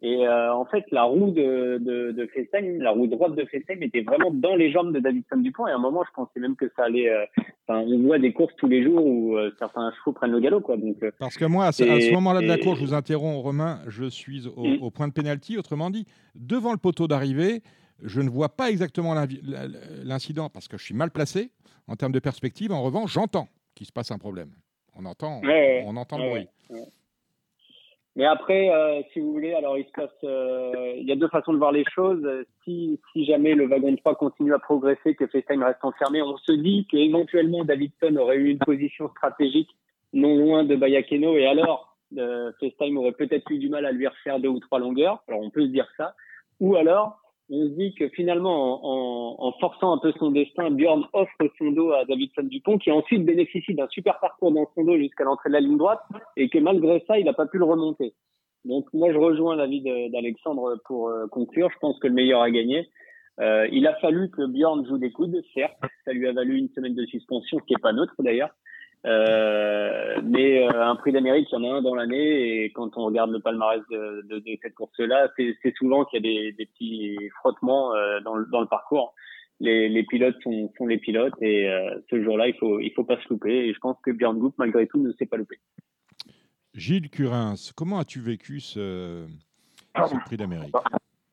Et 0.00 0.26
euh, 0.26 0.54
en 0.54 0.64
fait, 0.64 0.84
la 0.92 1.02
roue 1.02 1.32
de, 1.32 1.78
de, 1.80 2.12
de 2.12 2.82
la 2.82 2.90
roue 2.92 3.08
droite 3.08 3.34
de 3.34 3.44
FaceTime 3.44 3.82
était 3.82 4.02
vraiment 4.02 4.30
dans 4.30 4.54
les 4.54 4.70
jambes 4.70 4.92
de 4.92 5.00
Davidson 5.00 5.38
Dupont. 5.38 5.66
Et 5.66 5.72
à 5.72 5.74
un 5.74 5.80
moment, 5.80 6.04
je 6.06 6.12
pensais 6.14 6.38
même 6.38 6.54
que 6.54 6.70
ça 6.76 6.84
allait. 6.84 7.08
Euh, 7.08 7.24
enfin, 7.66 7.80
on 7.80 7.98
voit 8.02 8.20
des 8.20 8.32
courses 8.32 8.54
tous 8.58 8.68
les 8.68 8.84
jours 8.84 9.04
où 9.04 9.36
euh, 9.36 9.50
certains 9.58 9.90
chevaux 9.92 10.12
prennent 10.12 10.30
le 10.30 10.40
galop, 10.40 10.60
quoi. 10.60 10.76
Donc. 10.76 11.04
Parce 11.18 11.36
que 11.36 11.44
moi, 11.44 11.66
à 11.66 11.72
ce, 11.72 12.12
moment-là 12.12 12.42
de 12.42 12.46
la 12.46 12.58
course, 12.58 12.78
je 12.78 12.84
vous 12.84 12.94
interromps, 12.94 13.42
Romain, 13.42 13.80
je 13.88 14.04
suis 14.04 14.46
au, 14.46 14.66
au 14.80 14.90
point 14.90 15.08
de 15.08 15.12
pénalty. 15.12 15.58
Autrement 15.58 15.90
dit, 15.90 16.06
devant 16.36 16.70
le 16.70 16.78
poteau 16.78 17.08
d'arrivée, 17.08 17.62
je 18.02 18.20
ne 18.20 18.30
vois 18.30 18.50
pas 18.50 18.70
exactement 18.70 19.14
l'incident 20.04 20.48
parce 20.48 20.68
que 20.68 20.78
je 20.78 20.84
suis 20.84 20.94
mal 20.94 21.10
placé 21.10 21.50
en 21.88 21.96
termes 21.96 22.12
de 22.12 22.20
perspective. 22.20 22.72
En 22.72 22.82
revanche, 22.82 23.12
j'entends 23.12 23.48
qu'il 23.74 23.86
se 23.86 23.92
passe 23.92 24.10
un 24.10 24.18
problème. 24.18 24.50
On 24.94 25.04
entend, 25.04 25.40
on, 25.44 25.96
entend 25.96 26.18
le 26.18 26.28
bruit. 26.28 26.48
Mais 28.18 28.24
après, 28.24 28.68
euh, 28.70 29.00
si 29.12 29.20
vous 29.20 29.32
voulez, 29.32 29.54
alors 29.54 29.78
il 29.78 29.84
se 29.84 29.92
passe, 29.92 30.10
euh, 30.24 30.94
il 30.96 31.06
y 31.06 31.12
a 31.12 31.16
deux 31.16 31.28
façons 31.28 31.52
de 31.52 31.58
voir 31.58 31.70
les 31.70 31.84
choses. 31.84 32.28
Si, 32.64 33.00
si 33.12 33.24
jamais 33.24 33.54
le 33.54 33.68
wagon 33.68 33.94
3 33.94 34.16
continue 34.16 34.52
à 34.52 34.58
progresser, 34.58 35.14
que 35.14 35.28
FaceTime 35.28 35.62
reste 35.62 35.84
enfermé, 35.84 36.20
on 36.20 36.36
se 36.36 36.50
dit 36.50 36.84
qu'éventuellement 36.90 37.64
Davidson 37.64 38.16
aurait 38.16 38.38
eu 38.38 38.50
une 38.50 38.58
position 38.58 39.08
stratégique 39.10 39.70
non 40.12 40.36
loin 40.36 40.64
de 40.64 40.74
Bayakeno 40.74 41.36
et 41.36 41.46
alors 41.46 41.96
euh, 42.16 42.50
FaceTime 42.58 42.96
aurait 42.96 43.12
peut-être 43.12 43.48
eu 43.52 43.58
du 43.58 43.68
mal 43.68 43.86
à 43.86 43.92
lui 43.92 44.08
refaire 44.08 44.40
deux 44.40 44.48
ou 44.48 44.58
trois 44.58 44.80
longueurs. 44.80 45.22
Alors 45.28 45.40
on 45.40 45.50
peut 45.50 45.62
se 45.62 45.70
dire 45.70 45.86
ça. 45.96 46.16
Ou 46.58 46.74
alors 46.74 47.20
on 47.50 47.64
se 47.64 47.74
dit 47.74 47.94
que 47.94 48.08
finalement, 48.10 48.84
en, 48.84 49.46
en, 49.46 49.52
forçant 49.52 49.92
un 49.92 49.98
peu 49.98 50.12
son 50.18 50.30
destin, 50.30 50.70
Bjorn 50.70 51.06
offre 51.12 51.50
son 51.56 51.70
dos 51.70 51.92
à 51.92 52.04
Davidson 52.04 52.42
Dupont, 52.42 52.78
qui 52.78 52.90
ensuite 52.90 53.24
bénéficie 53.24 53.74
d'un 53.74 53.88
super 53.88 54.18
parcours 54.20 54.52
dans 54.52 54.68
son 54.74 54.84
dos 54.84 54.96
jusqu'à 54.96 55.24
l'entrée 55.24 55.48
de 55.48 55.54
la 55.54 55.60
ligne 55.60 55.78
droite, 55.78 56.00
et 56.36 56.48
que 56.48 56.58
malgré 56.58 57.02
ça, 57.06 57.18
il 57.18 57.24
n'a 57.24 57.32
pas 57.32 57.46
pu 57.46 57.58
le 57.58 57.64
remonter. 57.64 58.14
Donc 58.64 58.86
moi, 58.92 59.12
je 59.12 59.18
rejoins 59.18 59.56
l'avis 59.56 59.80
d'Alexandre 60.10 60.78
pour 60.84 61.08
euh, 61.08 61.26
conclure. 61.28 61.70
Je 61.72 61.78
pense 61.78 61.98
que 62.00 62.08
le 62.08 62.14
meilleur 62.14 62.42
a 62.42 62.50
gagné. 62.50 62.88
Euh, 63.40 63.68
il 63.72 63.86
a 63.86 63.94
fallu 63.96 64.30
que 64.30 64.44
Bjorn 64.46 64.84
joue 64.86 64.98
des 64.98 65.12
coudes, 65.12 65.40
certes. 65.54 65.78
Ça 66.04 66.12
lui 66.12 66.26
a 66.28 66.32
valu 66.32 66.58
une 66.58 66.68
semaine 66.70 66.94
de 66.94 67.06
suspension, 67.06 67.58
qui 67.60 67.74
n'est 67.74 67.80
pas 67.80 67.92
neutre 67.92 68.14
d'ailleurs. 68.18 68.50
Euh, 69.06 70.20
mais 70.24 70.62
euh, 70.62 70.84
un 70.84 70.96
prix 70.96 71.12
d'Amérique, 71.12 71.48
il 71.52 71.54
y 71.54 71.58
en 71.58 71.64
a 71.64 71.76
un 71.76 71.82
dans 71.82 71.94
l'année, 71.94 72.64
et 72.64 72.72
quand 72.72 72.96
on 72.96 73.04
regarde 73.04 73.30
le 73.30 73.40
palmarès 73.40 73.80
de, 73.90 74.42
cette 74.62 74.74
course-là, 74.74 75.28
c'est 75.36 75.76
souvent 75.76 76.04
qu'il 76.04 76.24
y 76.24 76.48
a 76.48 76.52
des, 76.52 76.66
petits 76.66 77.16
frottements 77.38 77.94
euh, 77.94 78.20
dans, 78.20 78.34
le, 78.34 78.66
parcours. 78.66 79.14
Les, 79.60 80.02
pilotes 80.04 80.36
sont, 80.42 80.70
les 80.86 80.98
pilotes, 80.98 81.40
et 81.40 81.68
ce 82.10 82.22
jour-là, 82.22 82.48
il 82.48 82.54
faut, 82.54 82.80
faut 82.94 83.04
pas 83.04 83.20
se 83.20 83.28
louper. 83.28 83.68
Et 83.68 83.74
je 83.74 83.78
pense 83.78 83.96
que 84.04 84.10
Björn 84.10 84.38
Goop, 84.38 84.54
malgré 84.58 84.86
tout, 84.86 85.00
ne 85.00 85.12
s'est 85.12 85.26
pas 85.26 85.36
loupé. 85.36 85.58
Gilles 86.74 87.10
Curins, 87.10 87.56
comment 87.76 87.98
as-tu 87.98 88.20
vécu 88.20 88.60
ce 88.60 89.26
prix 90.26 90.36
d'Amérique? 90.36 90.74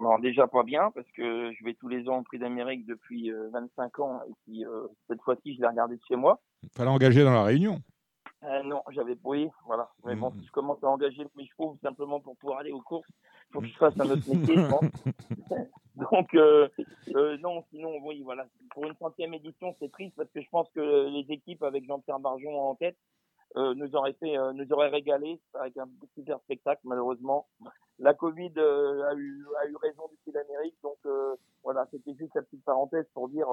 Bon, 0.05 0.19
déjà 0.19 0.45
pas 0.45 0.61
bien 0.61 0.91
parce 0.91 1.09
que 1.11 1.51
je 1.51 1.63
vais 1.63 1.73
tous 1.73 1.87
les 1.87 2.07
ans 2.07 2.19
au 2.19 2.21
Prix 2.21 2.37
d'Amérique 2.37 2.85
depuis 2.85 3.31
25 3.51 3.99
ans 3.99 4.21
et 4.27 4.33
puis 4.43 4.63
cette 5.09 5.21
fois-ci 5.21 5.55
je 5.55 5.61
l'ai 5.61 5.67
regardé 5.67 5.95
de 5.95 6.01
chez 6.07 6.15
moi. 6.15 6.39
Il 6.61 6.69
fallait 6.69 6.91
engager 6.91 7.23
dans 7.23 7.33
la 7.33 7.43
réunion. 7.43 7.81
Euh, 8.43 8.63
non, 8.63 8.83
j'avais 8.91 9.17
oui, 9.23 9.49
voilà. 9.65 9.89
Mais 10.05 10.15
bon, 10.15 10.29
mm. 10.29 10.39
si 10.39 10.45
je 10.45 10.51
commence 10.51 10.83
à 10.83 10.87
engager 10.87 11.25
mes 11.35 11.47
chevaux 11.47 11.77
simplement 11.81 12.19
pour 12.19 12.37
pouvoir 12.37 12.59
aller 12.59 12.71
aux 12.71 12.81
courses, 12.81 13.09
il 13.49 13.53
faut 13.53 13.61
que 13.61 13.67
je 13.67 13.77
fasse 13.77 13.99
un 13.99 14.09
autre 14.09 14.29
métier, 14.29 14.55
je 14.55 14.67
pense. 14.67 14.91
Donc, 16.11 16.33
euh, 16.35 16.67
euh, 17.15 17.37
non, 17.37 17.63
sinon, 17.71 17.97
oui, 18.03 18.21
voilà. 18.23 18.45
Pour 18.71 18.85
une 18.85 18.95
centième 18.95 19.33
édition, 19.33 19.73
c'est 19.79 19.91
triste 19.91 20.13
parce 20.15 20.29
que 20.29 20.41
je 20.41 20.49
pense 20.49 20.69
que 20.71 21.09
les 21.09 21.25
équipes 21.33 21.63
avec 21.63 21.85
Jean-Pierre 21.85 22.19
Barjon 22.19 22.59
en 22.59 22.75
tête 22.75 22.97
euh, 22.97 23.24
nous 23.55 23.95
auraient 23.95 24.13
fait, 24.13 24.37
euh, 24.37 24.53
nous 24.53 24.71
auraient 24.71 24.89
régalé 24.89 25.39
avec 25.53 25.77
un 25.77 25.87
super 26.13 26.39
spectacle. 26.41 26.81
Malheureusement, 26.83 27.47
la 27.99 28.13
Covid 28.13 28.51
a 28.57 29.13
eu 29.15 29.45
a 29.61 29.67
eu 29.67 29.75
raison 29.81 30.07
du 30.09 30.17
Prix 30.23 30.31
d'Amérique, 30.33 30.75
donc 30.83 30.97
voilà, 31.63 31.87
c'était 31.91 32.13
juste 32.15 32.35
la 32.35 32.41
petite 32.41 32.63
parenthèse 32.65 33.05
pour 33.13 33.29
dire 33.29 33.47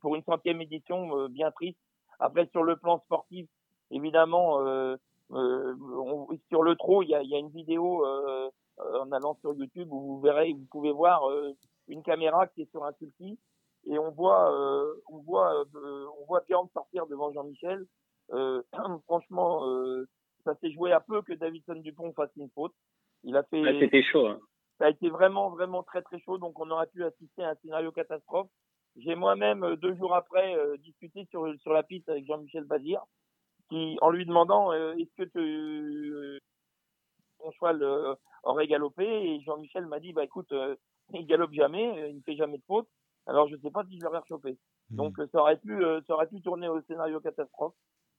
pour 0.00 0.14
une 0.14 0.22
centième 0.22 0.60
édition 0.60 1.28
bien 1.28 1.50
triste 1.50 1.78
après, 2.18 2.46
sur 2.50 2.64
le 2.64 2.76
plan 2.76 2.98
sportif, 3.00 3.48
évidemment, 3.90 4.60
euh, 4.60 4.96
euh, 5.32 5.74
sur 6.48 6.62
le 6.62 6.74
trot, 6.76 7.02
il 7.02 7.10
y 7.10 7.14
a, 7.14 7.22
y 7.22 7.34
a, 7.34 7.38
une 7.38 7.50
vidéo 7.50 8.04
euh, 8.04 8.50
en 8.78 9.12
allant 9.12 9.36
sur 9.40 9.54
YouTube 9.54 9.92
où 9.92 10.00
vous 10.00 10.20
verrez, 10.20 10.52
vous 10.52 10.66
pouvez 10.70 10.92
voir 10.92 11.22
une 11.86 12.02
caméra 12.02 12.46
qui 12.48 12.62
est 12.62 12.70
sur 12.70 12.84
un 12.84 12.92
sulky 12.94 13.38
et 13.86 13.98
on 13.98 14.10
voit, 14.10 14.52
on 15.08 15.18
voit, 15.18 15.64
on 16.20 16.24
voit 16.26 16.42
Bjorn 16.48 16.68
sortir 16.72 17.06
devant 17.06 17.32
Jean-Michel. 17.32 17.86
franchement, 19.06 19.62
ça 20.44 20.54
s'est 20.56 20.72
joué 20.72 20.92
à 20.92 21.00
peu 21.00 21.22
que 21.22 21.32
Davidson 21.32 21.76
Dupont 21.76 22.12
fasse 22.12 22.30
une 22.36 22.50
faute. 22.50 22.74
Il 23.24 23.36
a 23.36 23.42
fait. 23.44 23.62
C'était 23.80 24.02
chaud. 24.02 24.26
Hein. 24.26 24.40
Ça 24.78 24.86
a 24.86 24.90
été 24.90 25.08
vraiment, 25.08 25.50
vraiment 25.50 25.82
très, 25.82 26.02
très 26.02 26.20
chaud. 26.20 26.38
Donc, 26.38 26.58
on 26.60 26.70
aurait 26.70 26.86
pu 26.86 27.04
assister 27.04 27.42
à 27.42 27.50
un 27.50 27.54
scénario 27.56 27.90
catastrophe. 27.90 28.48
J'ai 28.96 29.14
moi-même, 29.14 29.64
euh, 29.64 29.76
deux 29.76 29.94
jours 29.94 30.14
après, 30.14 30.56
euh, 30.56 30.76
discuté 30.78 31.26
sur, 31.30 31.52
sur 31.60 31.72
la 31.72 31.82
piste 31.82 32.08
avec 32.08 32.26
Jean-Michel 32.26 32.64
Bazir, 32.64 33.02
qui, 33.68 33.96
en 34.00 34.10
lui 34.10 34.26
demandant 34.26 34.72
euh, 34.72 34.94
est-ce 34.94 35.14
que 35.16 35.28
tu, 35.28 36.40
ton 37.38 37.50
cheval 37.52 37.84
aurait 38.42 38.66
galopé? 38.66 39.04
Et 39.04 39.40
Jean-Michel 39.42 39.86
m'a 39.86 40.00
dit 40.00 40.12
bah 40.12 40.24
écoute, 40.24 40.52
il 41.12 41.26
galope 41.26 41.52
jamais, 41.52 42.10
il 42.10 42.16
ne 42.16 42.22
fait 42.22 42.36
jamais 42.36 42.58
de 42.58 42.64
faute. 42.66 42.88
Alors 43.26 43.46
je 43.48 43.54
ne 43.54 43.60
sais 43.60 43.70
pas 43.70 43.84
si 43.84 43.98
je 43.98 44.04
l'aurais 44.04 44.18
rechopé. 44.18 44.58
Hmm. 44.90 44.96
Donc 44.96 45.16
ça 45.30 45.40
aurait 45.40 45.58
pu, 45.58 45.80
ça 46.06 46.14
aurait 46.14 46.28
pu 46.28 46.40
tourner 46.40 46.68
au 46.68 46.80
scénario 46.82 47.20
catastrophe. 47.20 47.74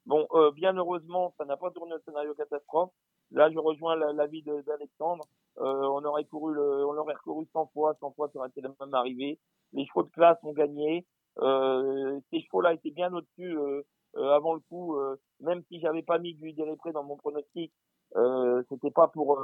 Bon, 0.06 0.28
bien 0.56 0.74
heureusement, 0.76 1.34
ça 1.38 1.46
n'a 1.46 1.58
pas 1.58 1.70
tourné 1.72 1.94
au 1.94 2.00
scénario 2.00 2.34
catastrophe. 2.34 2.92
Là, 3.32 3.52
je 3.52 3.60
rejoins 3.60 3.96
l'avis 3.96 4.42
d'Alexandre. 4.42 5.26
on 5.58 6.04
aurait 6.04 6.26
couru, 6.26 6.54
le, 6.54 6.86
on 6.86 6.98
aurait 6.98 7.14
recouru 7.14 7.46
100 7.54 7.68
fois, 7.74 7.96
100 8.00 8.14
fois, 8.14 8.30
ça 8.34 8.40
aurait 8.40 8.50
été 8.50 8.62
la 8.62 8.70
même 8.70 8.94
arrivée 8.94 9.40
les 9.74 9.86
chevaux 9.86 10.04
de 10.04 10.10
classe 10.10 10.38
ont 10.44 10.54
gagné. 10.54 11.06
Euh, 11.40 12.20
ces 12.32 12.42
chevaux-là 12.42 12.74
étaient 12.74 12.92
bien 12.92 13.14
au-dessus 13.14 13.58
euh, 13.58 13.82
euh, 14.16 14.32
avant 14.32 14.54
le 14.54 14.60
coup, 14.62 14.98
même 15.40 15.64
si 15.68 15.80
j'avais 15.80 16.02
pas 16.02 16.18
mis 16.18 16.34
du 16.36 16.54
Dérépré 16.54 16.92
dans 16.92 17.04
mon 17.04 17.18
pronostic. 17.18 17.72
Euh, 18.16 18.64
c'était 18.70 18.92
pas 18.92 19.08
pour 19.08 19.40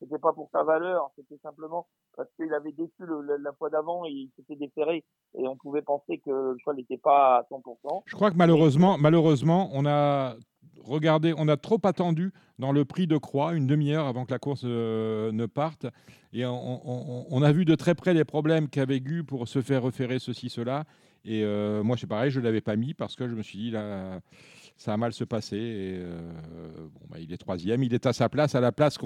c'était 0.00 0.18
pas 0.18 0.32
pour 0.32 0.48
sa 0.50 0.62
valeur, 0.62 1.10
c'était 1.16 1.38
simplement 1.42 1.86
parce 2.16 2.28
qu'il 2.36 2.52
avait 2.54 2.72
déçu 2.72 3.04
la 3.42 3.52
fois 3.52 3.68
d'avant 3.68 4.06
et 4.06 4.10
il 4.10 4.30
s'était 4.36 4.56
déféré 4.56 5.04
et 5.34 5.46
on 5.46 5.56
pouvait 5.56 5.82
penser 5.82 6.18
que 6.18 6.30
le 6.30 6.56
cheval 6.58 6.76
n'était 6.76 6.96
pas 6.96 7.38
à 7.38 7.42
100%. 7.50 8.02
Je 8.06 8.14
crois 8.14 8.30
que 8.30 8.36
malheureusement, 8.36 8.96
malheureusement, 8.98 9.68
on 9.74 9.84
a 9.84 10.34
regardez, 10.86 11.34
on 11.36 11.48
a 11.48 11.56
trop 11.56 11.80
attendu 11.84 12.32
dans 12.58 12.72
le 12.72 12.84
prix 12.84 13.06
de 13.06 13.16
croix, 13.16 13.54
une 13.54 13.66
demi-heure 13.66 14.06
avant 14.06 14.24
que 14.24 14.32
la 14.32 14.38
course 14.38 14.62
euh, 14.64 15.32
ne 15.32 15.46
parte. 15.46 15.86
Et 16.32 16.44
on, 16.44 17.42
a 17.42 17.52
vu 17.52 17.64
de 17.64 17.74
très 17.74 17.94
près 17.94 18.12
les 18.12 18.24
problèmes 18.24 18.68
qu'avait 18.68 19.00
Gu 19.00 19.24
pour 19.24 19.48
se 19.48 19.62
faire 19.62 19.84
référer 19.84 20.18
ceci, 20.18 20.50
cela. 20.50 20.84
Et 21.24 21.42
euh, 21.44 21.82
moi, 21.82 21.96
c'est 21.96 22.06
pareil, 22.06 22.30
je 22.30 22.40
l'avais 22.40 22.60
pas 22.60 22.76
mis 22.76 22.92
parce 22.92 23.16
que 23.16 23.26
je 23.26 23.34
me 23.34 23.42
suis 23.42 23.58
dit, 23.58 23.70
là, 23.70 24.20
ça 24.76 24.92
a 24.92 24.96
mal 24.96 25.12
se 25.12 25.24
passer. 25.24 25.58
Euh, 25.58 26.20
bon, 26.92 27.00
bah, 27.10 27.16
il 27.18 27.32
est 27.32 27.38
troisième, 27.38 27.82
il 27.82 27.94
est 27.94 28.06
à 28.06 28.12
sa 28.12 28.28
place, 28.28 28.54
à 28.54 28.60
la 28.60 28.72
place 28.72 28.98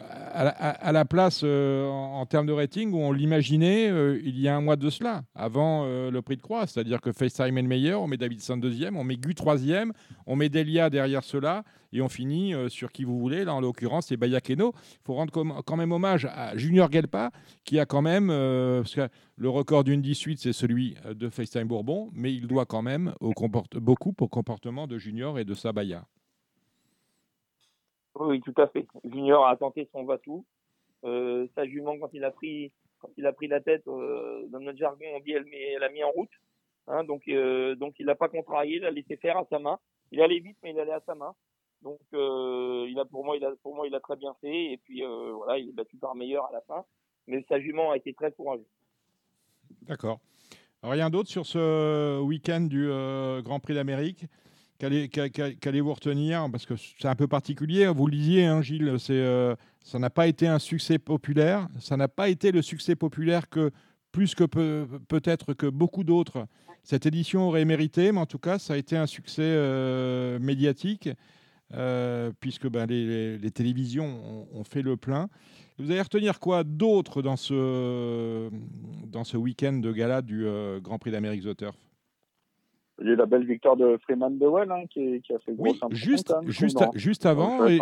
à, 0.00 0.92
la 0.92 1.04
place 1.04 1.40
euh, 1.44 1.88
en, 1.88 2.24
termes 2.26 2.46
de 2.46 2.52
rating 2.52 2.92
où 2.92 2.98
on 2.98 3.12
l'imaginait 3.12 3.90
euh, 3.90 4.20
il 4.22 4.38
y 4.38 4.48
a 4.48 4.54
un 4.54 4.60
mois 4.60 4.76
de 4.76 4.90
cela, 4.90 5.22
avant 5.34 5.86
le 5.86 6.20
prix 6.20 6.36
de 6.36 6.42
croix. 6.42 6.66
C'est-à-dire 6.66 7.00
que 7.00 7.12
FaceTime 7.12 7.56
est 7.56 7.62
le 7.62 7.68
meilleur, 7.68 8.02
on 8.02 8.06
met 8.06 8.16
Davidson 8.16 8.58
deuxième, 8.58 8.96
on 8.96 9.04
met 9.04 9.16
Gu 9.16 9.34
troisième, 9.34 9.92
on 10.26 10.36
met 10.36 10.48
Delia 10.48 10.90
derrière 10.90 11.24
cela 11.24 11.64
et 11.92 12.00
on 12.00 12.08
finit 12.08 12.54
sur 12.68 12.92
qui 12.92 13.04
vous 13.04 13.18
voulez. 13.18 13.44
Là, 13.44 13.54
en 13.54 13.60
l'occurrence, 13.60 14.08
c'est 14.08 14.16
Bayakeno. 14.16 14.72
Il 14.74 15.04
faut 15.04 15.14
rendre 15.14 15.32
quand 15.32 15.76
même 15.76 15.92
hommage 15.92 16.26
à 16.26 16.56
Junior 16.56 16.90
Gelpa, 16.90 17.30
qui 17.64 17.78
a 17.78 17.86
quand 17.86 18.02
même, 18.02 18.28
parce 18.28 18.94
que 18.94 19.08
le 19.36 19.48
record 19.48 19.84
d'une 19.84 20.02
18, 20.02 20.38
c'est 20.38 20.52
celui 20.52 20.96
de 21.04 21.28
FaceTime 21.28 21.68
Bourbon, 21.68 22.10
mais 22.12 22.32
il 22.32 22.46
doit 22.46 22.66
quand 22.66 22.82
même 22.82 23.14
au 23.20 23.32
beaucoup 23.74 24.14
au 24.20 24.28
comportement 24.28 24.86
de 24.86 24.98
Junior 24.98 25.38
et 25.38 25.44
de 25.44 25.54
Sabaya. 25.54 26.04
Oui, 28.18 28.40
tout 28.40 28.54
à 28.56 28.66
fait. 28.66 28.86
Junior 29.04 29.46
a 29.46 29.56
tenté 29.56 29.88
son 29.92 30.04
va-tout. 30.04 30.44
Euh, 31.04 31.46
sa 31.54 31.66
jument, 31.66 31.96
quand 31.98 32.10
il 32.12 32.24
a 32.24 32.30
pris, 32.30 32.72
quand 32.98 33.10
il 33.16 33.26
a 33.26 33.32
pris 33.32 33.46
la 33.46 33.60
tête, 33.60 33.86
euh, 33.86 34.46
dans 34.48 34.60
notre 34.60 34.78
jargon, 34.78 35.04
on 35.14 35.20
dit 35.20 35.32
elle, 35.32 35.82
a 35.82 35.88
mis 35.90 36.02
en 36.02 36.10
route. 36.10 36.30
Hein, 36.88 37.04
donc, 37.04 37.22
euh, 37.28 37.74
donc 37.76 37.94
il 37.98 38.06
n'a 38.06 38.14
pas 38.14 38.28
contrarié, 38.28 38.76
il 38.76 38.84
a 38.84 38.90
laissé 38.90 39.16
faire 39.16 39.36
à 39.36 39.46
sa 39.50 39.58
main. 39.58 39.78
Il 40.10 40.20
allait 40.20 40.40
vite, 40.40 40.56
mais 40.62 40.70
il 40.70 40.80
allait 40.80 40.92
à 40.92 41.02
sa 41.06 41.14
main. 41.14 41.34
Donc, 41.82 42.00
il 42.12 42.98
a 42.98 43.04
pour 43.04 43.24
moi, 43.24 43.36
il 43.36 43.44
a 43.44 43.52
pour 43.62 43.74
moi, 43.74 43.86
il 43.86 43.94
a 43.94 44.00
très 44.00 44.16
bien 44.16 44.34
fait. 44.40 44.72
Et 44.72 44.76
puis 44.78 45.02
voilà, 45.02 45.58
il 45.58 45.68
est 45.68 45.72
battu 45.72 45.96
par 45.96 46.14
meilleur 46.14 46.46
à 46.46 46.52
la 46.52 46.60
fin. 46.62 46.84
Mais 47.26 47.44
sa 47.48 47.60
jument 47.60 47.90
a 47.90 47.96
été 47.96 48.14
très 48.14 48.32
courageuse. 48.32 48.66
D'accord. 49.82 50.18
Rien 50.82 51.10
d'autre 51.10 51.28
sur 51.28 51.44
ce 51.44 52.20
week-end 52.20 52.62
du 52.62 52.88
Grand 53.42 53.60
Prix 53.60 53.74
d'Amérique 53.74 54.26
Qu'allez-vous 54.78 55.92
retenir? 55.92 56.46
Parce 56.52 56.64
que 56.64 56.74
c'est 56.76 57.08
un 57.08 57.16
peu 57.16 57.26
particulier. 57.26 57.88
Vous 57.88 58.06
le 58.06 58.12
disiez, 58.12 58.46
hein, 58.46 58.62
Gilles, 58.62 58.96
euh, 59.10 59.56
ça 59.80 59.98
n'a 59.98 60.10
pas 60.10 60.28
été 60.28 60.46
un 60.46 60.60
succès 60.60 60.98
populaire. 60.98 61.66
Ça 61.80 61.96
n'a 61.96 62.06
pas 62.06 62.28
été 62.28 62.52
le 62.52 62.62
succès 62.62 62.94
populaire 62.94 63.48
que 63.48 63.72
plus 64.12 64.36
que 64.36 64.44
peut-être 64.44 65.54
que 65.54 65.66
beaucoup 65.66 66.04
d'autres. 66.04 66.46
Cette 66.84 67.06
édition 67.06 67.48
aurait 67.48 67.64
mérité, 67.64 68.12
mais 68.12 68.20
en 68.20 68.26
tout 68.26 68.38
cas, 68.38 68.60
ça 68.60 68.74
a 68.74 68.76
été 68.76 68.96
un 68.96 69.06
succès 69.06 69.42
euh, 69.42 70.38
médiatique, 70.38 71.10
euh, 71.74 72.32
puisque 72.40 72.68
ben, 72.68 72.86
les, 72.86 73.50
télévisions 73.50 74.46
ont, 74.52 74.64
fait 74.64 74.82
le 74.82 74.96
plein. 74.96 75.28
Vous 75.78 75.90
allez 75.90 76.02
retenir 76.02 76.40
quoi 76.40 76.64
d'autre 76.64 77.22
dans 77.22 77.36
ce, 77.36 78.50
dans 79.06 79.24
ce 79.24 79.36
week-end 79.36 79.74
de 79.74 79.92
gala 79.92 80.22
du 80.22 80.46
Grand 80.82 80.98
Prix 80.98 81.10
d'Amérique 81.10 81.44
The 81.44 81.56
Turf? 81.56 81.76
Il 83.00 83.08
y 83.08 83.12
a 83.12 83.16
la 83.16 83.26
belle 83.26 83.46
victoire 83.46 83.76
de 83.76 83.96
Freeman 84.02 84.38
Dewell 84.38 84.72
hein, 84.72 84.82
qui, 84.90 85.22
qui, 85.22 85.32
a 85.32 85.38
fait 85.38 85.52
gros 85.52 85.66
oui, 85.66 85.78
juste, 85.92 86.34
juste, 86.46 86.84
juste 86.94 87.26
avant, 87.26 87.64
et, 87.66 87.78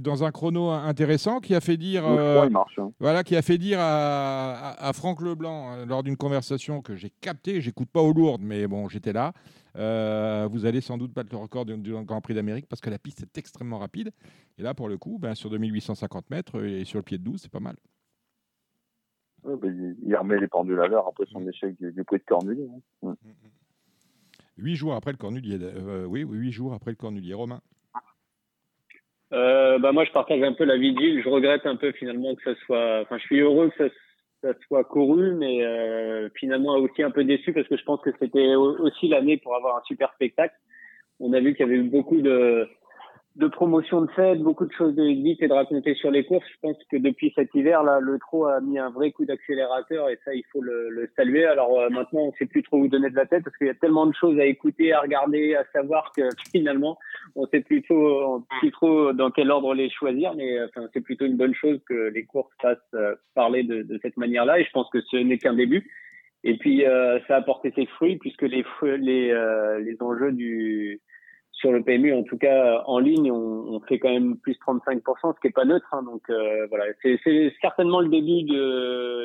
dans 0.00 0.24
un 0.24 0.30
chrono 0.30 0.70
intéressant 0.70 1.40
qui 1.40 1.54
a 1.54 1.60
fait 1.60 1.76
dire, 1.76 2.06
euh, 2.06 2.48
hein. 2.48 2.90
voilà, 2.98 3.22
qui 3.22 3.36
a 3.36 3.42
fait 3.42 3.58
dire 3.58 3.78
à, 3.80 4.74
à, 4.78 4.92
Franck 4.94 5.20
Leblanc 5.20 5.72
euh, 5.72 5.84
lors 5.84 6.02
d'une 6.02 6.16
conversation 6.16 6.80
que 6.80 6.96
j'ai 6.96 7.10
capté, 7.20 7.60
j'écoute 7.60 7.88
pas 7.92 8.00
aux 8.00 8.14
lourdes, 8.14 8.42
mais 8.42 8.66
bon, 8.66 8.88
j'étais 8.88 9.12
là. 9.12 9.32
Euh, 9.76 10.48
vous 10.50 10.64
allez 10.64 10.80
sans 10.80 10.96
doute 10.96 11.12
battre 11.12 11.28
le 11.32 11.38
record 11.38 11.66
du, 11.66 11.92
Grand 12.04 12.20
Prix 12.20 12.34
d'Amérique 12.34 12.66
parce 12.68 12.80
que 12.80 12.90
la 12.90 12.98
piste 12.98 13.22
est 13.22 13.38
extrêmement 13.38 13.78
rapide. 13.78 14.10
Et 14.58 14.62
là, 14.62 14.74
pour 14.74 14.88
le 14.88 14.96
coup, 14.96 15.18
ben, 15.18 15.34
sur 15.34 15.50
2850 15.50 16.30
mètres 16.30 16.64
et 16.64 16.84
sur 16.84 16.98
le 16.98 17.02
pied 17.02 17.18
de 17.18 17.24
12, 17.24 17.40
c'est 17.42 17.52
pas 17.52 17.60
mal. 17.60 17.76
Ben, 19.44 19.96
il, 20.04 20.16
remet 20.16 20.40
les 20.40 20.48
pendules 20.48 20.80
à 20.80 20.88
l'heure 20.88 21.06
après 21.06 21.24
son 21.26 21.40
mm. 21.40 21.48
échec 21.48 21.76
du, 21.78 22.04
prix 22.04 22.18
de 22.18 22.24
Cornulier. 22.24 22.68
Hein. 22.74 22.80
Mm. 23.02 23.10
Mm, 23.10 23.34
Huit 24.58 24.76
jours 24.76 24.94
après 24.94 25.12
le 25.12 25.18
Cornulier. 25.18 25.58
Euh, 25.60 26.06
oui, 26.06 26.22
huit 26.22 26.52
jours 26.52 26.72
après 26.72 26.90
le 26.90 26.96
Cornulier. 26.96 27.34
Romain 27.34 27.60
euh, 29.32 29.78
bah 29.80 29.90
moi, 29.90 30.04
je 30.04 30.12
partage 30.12 30.40
un 30.42 30.52
peu 30.52 30.64
la 30.64 30.76
vie 30.76 30.94
de 30.94 31.00
Gilles. 31.00 31.22
Je 31.22 31.28
regrette 31.28 31.66
un 31.66 31.74
peu 31.74 31.90
finalement 31.92 32.34
que 32.36 32.42
ça 32.44 32.58
soit. 32.64 33.00
Enfin, 33.02 33.18
je 33.18 33.24
suis 33.24 33.40
heureux 33.40 33.70
que 33.70 33.90
ça, 34.52 34.58
soit 34.66 34.84
couru, 34.84 35.34
mais 35.34 35.64
euh, 35.64 36.28
finalement 36.34 36.76
aussi 36.76 37.02
un 37.02 37.10
peu 37.10 37.24
déçu 37.24 37.52
parce 37.52 37.68
que 37.68 37.76
je 37.76 37.84
pense 37.84 38.00
que 38.00 38.10
c'était 38.20 38.54
aussi 38.54 39.08
l'année 39.08 39.36
pour 39.36 39.54
avoir 39.54 39.76
un 39.76 39.82
super 39.84 40.12
spectacle. 40.14 40.54
On 41.20 41.32
a 41.32 41.40
vu 41.40 41.54
qu'il 41.54 41.66
y 41.66 41.68
avait 41.68 41.78
eu 41.78 41.88
beaucoup 41.88 42.20
de 42.20 42.68
de 43.36 43.48
promotion 43.48 44.00
de 44.00 44.10
fête, 44.12 44.40
beaucoup 44.40 44.64
de 44.64 44.72
choses 44.72 44.94
de 44.94 45.04
dites 45.12 45.42
et 45.42 45.48
de 45.48 45.52
raconter 45.52 45.94
sur 45.94 46.10
les 46.10 46.24
courses. 46.24 46.46
Je 46.54 46.60
pense 46.62 46.76
que 46.90 46.96
depuis 46.96 47.32
cet 47.34 47.54
hiver, 47.54 47.82
là, 47.82 48.00
le 48.00 48.18
trot 48.18 48.46
a 48.46 48.62
mis 48.62 48.78
un 48.78 48.88
vrai 48.88 49.12
coup 49.12 49.26
d'accélérateur 49.26 50.08
et 50.08 50.18
ça, 50.24 50.34
il 50.34 50.44
faut 50.50 50.62
le, 50.62 50.88
le 50.88 51.10
saluer. 51.16 51.44
Alors 51.44 51.78
euh, 51.78 51.90
maintenant, 51.90 52.22
on 52.22 52.32
sait 52.32 52.46
plus 52.46 52.62
trop 52.62 52.78
où 52.78 52.88
donner 52.88 53.10
de 53.10 53.16
la 53.16 53.26
tête 53.26 53.44
parce 53.44 53.54
qu'il 53.58 53.66
y 53.66 53.70
a 53.70 53.74
tellement 53.74 54.06
de 54.06 54.14
choses 54.14 54.38
à 54.40 54.46
écouter, 54.46 54.94
à 54.94 55.00
regarder, 55.00 55.54
à 55.54 55.64
savoir 55.72 56.12
que 56.16 56.22
finalement, 56.50 56.98
on 57.34 57.46
sait 57.48 57.60
plutôt 57.60 58.46
plus 58.58 58.70
trop 58.70 59.12
dans 59.12 59.30
quel 59.30 59.50
ordre 59.50 59.74
les 59.74 59.90
choisir. 59.90 60.34
Mais 60.34 60.62
enfin, 60.64 60.88
c'est 60.94 61.02
plutôt 61.02 61.26
une 61.26 61.36
bonne 61.36 61.54
chose 61.54 61.78
que 61.86 62.08
les 62.08 62.24
courses 62.24 62.52
fassent 62.62 62.78
euh, 62.94 63.14
parler 63.34 63.64
de, 63.64 63.82
de 63.82 63.98
cette 64.00 64.16
manière-là. 64.16 64.60
Et 64.60 64.64
je 64.64 64.70
pense 64.70 64.88
que 64.88 65.02
ce 65.02 65.16
n'est 65.18 65.38
qu'un 65.38 65.54
début. 65.54 65.90
Et 66.42 66.56
puis, 66.56 66.86
euh, 66.86 67.18
ça 67.28 67.36
a 67.36 67.42
porté 67.42 67.70
ses 67.74 67.84
fruits 67.84 68.16
puisque 68.16 68.42
les, 68.42 68.64
les, 68.82 69.78
les 69.84 69.96
enjeux 70.00 70.32
du 70.32 71.02
sur 71.56 71.72
le 71.72 71.82
PMU, 71.82 72.12
en 72.12 72.22
tout 72.22 72.36
cas 72.36 72.82
en 72.86 72.98
ligne, 72.98 73.30
on, 73.32 73.80
fait 73.88 73.98
quand 73.98 74.10
même 74.10 74.36
plus 74.36 74.56
35%, 74.66 75.34
ce 75.34 75.40
qui 75.40 75.48
est 75.48 75.50
pas 75.50 75.64
neutre. 75.64 75.86
Hein, 75.92 76.02
donc 76.02 76.22
euh, 76.28 76.66
voilà, 76.68 76.84
c'est 77.02 77.18
certainement 77.60 78.00
le 78.00 78.08
début 78.08 78.42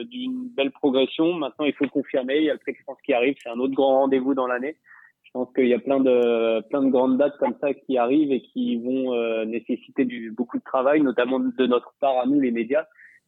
d'une 0.08 0.48
belle 0.56 0.72
progression. 0.72 1.34
Maintenant, 1.34 1.66
il 1.66 1.74
faut 1.74 1.88
confirmer. 1.88 2.38
Il 2.38 2.44
y 2.46 2.50
a 2.50 2.54
le 2.54 2.60
Prix 2.60 2.76
qui 3.06 3.14
arrive, 3.14 3.36
c'est 3.42 3.50
un 3.50 3.60
autre 3.60 3.74
grand 3.74 4.00
rendez-vous 4.00 4.34
dans 4.34 4.48
l'année. 4.48 4.78
Je 5.24 5.32
pense 5.34 5.54
qu'il 5.54 5.68
y 5.68 5.74
a 5.74 5.80
plein 5.80 6.00
de 6.00 6.62
plein 6.70 6.82
de 6.84 6.90
grandes 6.90 7.18
dates 7.18 7.38
comme 7.38 7.56
ça 7.60 7.74
qui 7.74 7.98
arrivent 7.98 8.32
et 8.32 8.42
qui 8.42 8.78
vont 8.78 9.14
euh, 9.14 9.46
nécessiter 9.46 10.06
beaucoup 10.32 10.58
de 10.58 10.64
travail, 10.64 11.02
notamment 11.02 11.40
de 11.40 11.68
notre 11.68 11.94
part 12.00 12.18
à 12.18 12.26
nous 12.26 12.40
les 12.40 12.52
médias. 12.52 12.86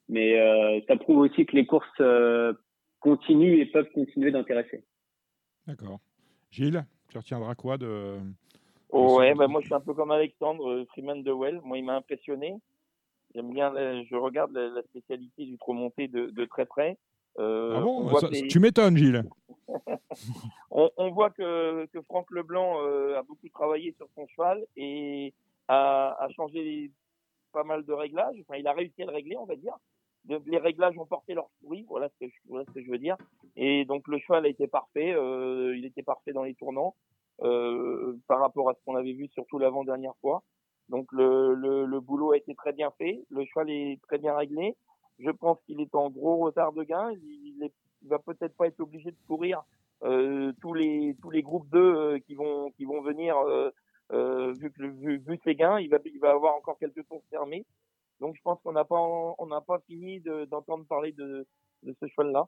Mais 0.08 0.40
euh, 0.40 0.80
ça 0.88 0.96
prouve 0.96 1.20
aussi 1.20 1.46
que 1.46 1.56
les 1.56 1.66
courses 1.66 2.02
continuent 3.02 3.60
et 3.60 3.66
peuvent 3.66 3.92
continuer 3.94 4.32
d'intéresser. 4.32 4.86
D'accord. 5.68 6.00
Gilles, 6.52 6.86
tu 7.10 7.18
retiendras 7.18 7.56
quoi 7.56 7.78
de 7.78 8.18
ouais, 8.94 9.34
bah 9.36 9.48
moi 9.48 9.62
je 9.62 9.66
suis 9.68 9.76
un 9.76 9.80
peu 9.80 9.94
comme 9.94 10.12
Alexandre 10.12 10.70
euh, 10.70 10.86
Freeman 10.92 11.24
de 11.24 11.32
Well. 11.32 11.62
Moi, 11.64 11.78
il 11.78 11.86
m'a 11.86 11.96
impressionné. 11.96 12.56
J'aime 13.34 13.52
bien, 13.52 13.74
je 14.04 14.16
regarde 14.16 14.52
la, 14.52 14.82
spécialité 14.84 15.46
du 15.46 15.58
trop 15.58 15.74
monté 15.74 16.08
de, 16.08 16.28
de 16.28 16.46
très 16.46 16.66
près. 16.66 16.98
Euh, 17.40 17.78
ah 17.78 17.82
bon? 17.82 18.12
Tu 18.48 18.60
m'étonnes, 18.60 18.96
Gilles. 18.96 19.24
on, 20.72 20.92
on, 20.98 21.12
voit 21.12 21.32
que, 21.32 21.86
que 21.88 22.02
Franck 22.04 22.30
Leblanc 22.30 22.78
euh, 22.82 23.18
a 23.18 23.24
beaucoup 23.24 23.50
travaillé 23.50 23.94
sur 23.98 24.08
son 24.16 24.28
cheval 24.28 24.64
et 24.78 25.34
a, 25.68 26.16
a 26.20 26.30
changé 26.30 26.92
pas 27.52 27.64
mal 27.64 27.84
de 27.86 27.94
réglages. 27.94 28.36
Enfin, 28.42 28.60
il 28.60 28.68
a 28.68 28.74
réussi 28.74 29.02
à 29.02 29.06
le 29.06 29.14
régler, 29.14 29.38
on 29.38 29.46
va 29.46 29.56
dire. 29.56 29.76
les 30.28 30.58
réglages 30.58 30.98
ont 30.98 31.06
porté 31.06 31.34
leur 31.34 31.50
fruit, 31.64 31.86
voilà 31.88 32.10
ce 32.10 32.26
que 32.26 32.32
je, 32.32 32.38
voilà 32.48 32.66
ce 32.68 32.72
que 32.72 32.84
je 32.84 32.92
veux 32.92 33.00
dire. 33.00 33.18
Et 33.56 33.86
donc 33.86 34.08
le 34.08 34.20
cheval 34.20 34.46
a 34.46 34.50
été 34.50 34.68
parfait, 34.68 35.14
euh, 35.14 35.76
il 35.76 35.86
était 35.86 36.04
parfait 36.04 36.34
dans 36.34 36.44
les 36.44 36.56
tournants. 36.56 36.96
Euh, 37.42 38.16
par 38.28 38.40
rapport 38.40 38.70
à 38.70 38.74
ce 38.74 38.80
qu'on 38.86 38.96
avait 38.96 39.14
vu 39.14 39.28
surtout 39.30 39.58
l'avant-dernière 39.58 40.16
fois. 40.22 40.44
Donc 40.90 41.12
le, 41.12 42.00
boulot 42.00 42.32
a 42.34 42.38
été 42.38 42.54
très 42.54 42.74
bien 42.74 42.92
fait, 42.98 43.26
le 43.30 43.44
cheval 43.46 43.70
est 43.70 44.00
très 44.04 44.18
bien 44.18 44.36
réglé. 44.36 44.76
Je 45.20 45.32
pense 45.32 45.58
qu'il 45.66 45.82
est 45.82 45.96
en 45.96 46.10
gros 46.10 46.38
retard 46.38 46.74
de 46.74 46.84
gain. 46.84 47.12
Il, 47.12 47.64
est, 47.64 47.74
il 48.04 48.10
va 48.10 48.20
peut-être 48.20 48.56
pas 48.56 48.68
être 48.68 48.80
obligé 48.80 49.12
de 49.12 49.18
courir 49.28 49.64
euh, 50.04 50.52
tous 50.62 50.74
les 50.74 51.16
groupes 51.42 51.70
2 51.72 51.80
euh, 51.80 52.20
qui 52.20 52.36
vont 52.36 53.02
venir 53.02 53.36
euh, 54.12 54.54
vu 54.54 55.40
ses 55.44 55.56
gains, 55.56 55.80
il 55.80 55.90
va 55.90 55.98
il 56.06 56.26
avoir 56.26 56.56
encore 56.56 56.78
quelques 56.78 57.06
tours 57.08 57.24
fermés. 57.30 57.66
Donc 58.20 58.36
je 58.36 58.42
pense 58.44 58.60
qu'on 58.64 58.74
n'a 58.74 58.86
pas 58.86 59.80
fini 59.88 60.22
d'entendre 60.52 60.86
parler 60.86 61.14
de 61.14 61.48
ce 61.84 62.08
cheval 62.08 62.32
là. 62.32 62.48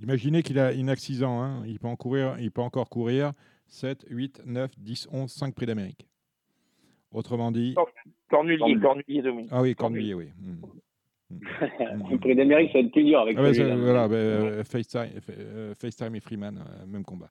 Imaginez 0.00 0.42
qu'il 0.42 0.58
a 0.58 0.68
un 0.68 0.88
accident, 0.88 1.42
hein. 1.42 1.62
il 1.66 1.78
peut 1.78 1.86
en 1.86 1.96
courir, 1.96 2.36
il 2.38 2.50
peut 2.50 2.62
encore 2.62 2.88
courir 2.88 3.32
7, 3.68 4.06
8, 4.08 4.42
9, 4.46 4.70
10, 4.78 5.08
11, 5.12 5.30
5 5.30 5.54
prix 5.54 5.66
d'Amérique. 5.66 6.06
Autrement 7.12 7.50
dit. 7.50 7.74
Cornulier, 8.28 8.78
Cornulier 8.80 9.22
Dominique. 9.22 9.50
Ah 9.52 9.62
oui, 9.62 9.74
Cornulier, 9.74 10.14
oui. 10.14 10.28
Le 11.30 12.18
prix 12.18 12.34
d'Amérique, 12.34 12.72
ça 12.72 12.78
va 12.78 12.84
être 12.84 12.92
plus 12.92 13.04
dur 13.04 13.20
avec 13.20 13.36
ah 13.38 13.42
Voilà, 13.76 14.08
bah, 14.08 14.14
euh, 14.14 14.64
FaceTime, 14.64 15.08
euh, 15.30 15.74
FaceTime, 15.74 16.14
et 16.14 16.20
Freeman, 16.20 16.58
euh, 16.58 16.86
même 16.86 17.04
combat. 17.04 17.30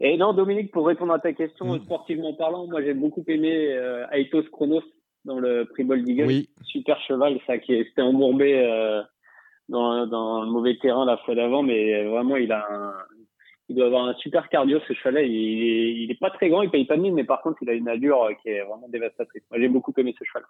Et 0.00 0.16
non, 0.16 0.32
Dominique, 0.32 0.70
pour 0.70 0.86
répondre 0.86 1.12
à 1.12 1.18
ta 1.18 1.32
question, 1.32 1.74
mm. 1.74 1.80
sportivement 1.80 2.34
parlant, 2.34 2.66
moi 2.66 2.82
j'ai 2.82 2.94
beaucoup 2.94 3.24
aimé 3.26 3.72
euh, 3.72 4.06
Aitos 4.12 4.44
Chronos 4.52 4.82
dans 5.24 5.40
le 5.40 5.64
prix 5.64 5.84
Bold 5.84 6.08
Eagle. 6.08 6.26
Oui. 6.26 6.48
Super 6.62 7.00
cheval, 7.00 7.38
ça, 7.46 7.58
qui 7.58 7.74
était 7.74 8.02
embourbé 8.02 8.54
euh, 8.54 9.02
dans, 9.68 10.06
dans 10.06 10.42
le 10.42 10.50
mauvais 10.50 10.76
terrain 10.76 11.04
la 11.04 11.16
fois 11.18 11.34
d'avant, 11.34 11.62
mais 11.62 12.04
vraiment 12.04 12.36
il 12.36 12.52
a 12.52 12.64
un, 12.70 12.92
il 13.68 13.76
doit 13.76 13.86
avoir 13.86 14.06
un 14.06 14.14
super 14.14 14.48
cardio 14.48 14.78
ce 14.86 14.92
cheval-là. 14.92 15.22
Il, 15.22 16.10
est, 16.10 16.20
pas 16.20 16.30
très 16.30 16.48
grand, 16.48 16.62
il 16.62 16.70
paye 16.70 16.84
pas 16.84 16.96
de 16.96 17.02
mine, 17.02 17.14
mais 17.14 17.24
par 17.24 17.42
contre, 17.42 17.58
il 17.62 17.70
a 17.70 17.72
une 17.72 17.88
allure 17.88 18.28
qui 18.42 18.50
est 18.50 18.62
vraiment 18.62 18.88
dévastatrice. 18.88 19.42
Moi, 19.50 19.60
j'ai 19.60 19.68
beaucoup 19.68 19.92
aimé 19.96 20.14
ce 20.18 20.24
cheval. 20.24 20.44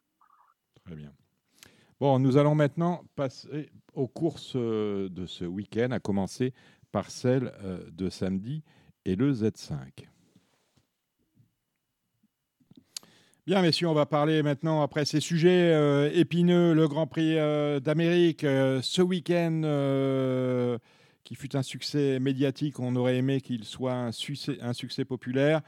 Très 0.85 0.95
bien. 0.95 1.11
Bon, 1.99 2.19
nous 2.19 2.37
allons 2.37 2.55
maintenant 2.55 3.05
passer 3.14 3.71
aux 3.95 4.07
courses 4.07 4.53
euh, 4.55 5.09
de 5.09 5.25
ce 5.25 5.47
week-end, 5.47 5.93
à 5.93 5.99
commencer 5.99 6.53
par 6.93 7.11
celle 7.11 7.53
euh, 7.64 7.79
de 7.91 8.11
samedi 8.11 8.62
et 9.07 9.17
le 9.17 9.33
Z5. 9.33 9.75
Bien, 13.47 13.62
messieurs, 13.62 13.89
on 13.89 13.95
va 13.95 14.05
parler 14.05 14.43
maintenant, 14.43 14.83
après 14.83 15.07
ces 15.07 15.21
sujets 15.21 15.73
euh, 15.73 16.11
épineux, 16.12 16.75
le 16.75 16.87
Grand 16.87 17.07
Prix 17.07 17.37
d'Amérique, 17.81 18.41
ce 18.43 19.01
week-end 19.01 20.79
qui 21.27 21.35
fut 21.35 21.57
un 21.57 21.62
succès 21.62 22.20
médiatique. 22.20 22.79
On 22.79 22.95
aurait 22.95 23.16
aimé 23.16 23.41
qu'il 23.41 23.64
soit 23.64 23.95
un 23.95 24.12
succès, 24.12 25.05
populaire. 25.05 25.61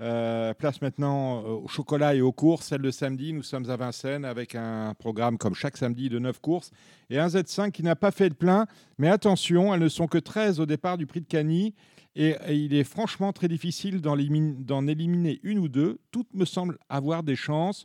Euh, 0.00 0.54
place 0.54 0.80
maintenant 0.80 1.42
au 1.42 1.68
chocolat 1.68 2.14
et 2.14 2.22
aux 2.22 2.32
courses. 2.32 2.68
Celle 2.68 2.80
de 2.80 2.90
samedi, 2.90 3.34
nous 3.34 3.42
sommes 3.42 3.68
à 3.68 3.76
Vincennes 3.76 4.24
avec 4.24 4.54
un 4.54 4.94
programme 4.98 5.36
comme 5.36 5.54
chaque 5.54 5.76
samedi 5.76 6.08
de 6.08 6.18
9 6.18 6.40
courses 6.40 6.70
et 7.10 7.18
un 7.18 7.28
Z5 7.28 7.70
qui 7.72 7.82
n'a 7.82 7.94
pas 7.94 8.10
fait 8.10 8.30
de 8.30 8.34
plein. 8.34 8.66
Mais 8.96 9.08
attention, 9.08 9.74
elles 9.74 9.82
ne 9.82 9.90
sont 9.90 10.06
que 10.06 10.16
13 10.16 10.60
au 10.60 10.66
départ 10.66 10.96
du 10.96 11.06
prix 11.06 11.20
de 11.20 11.26
Cagny 11.26 11.74
et, 12.16 12.34
il 12.48 12.74
est 12.74 12.84
franchement 12.84 13.34
très 13.34 13.48
difficile 13.48 14.00
d'en 14.00 14.86
éliminer 14.86 15.40
une 15.42 15.58
ou 15.58 15.68
deux. 15.68 15.98
Toutes 16.10 16.32
me 16.32 16.46
semblent 16.46 16.78
avoir 16.88 17.22
des 17.22 17.36
chances. 17.36 17.84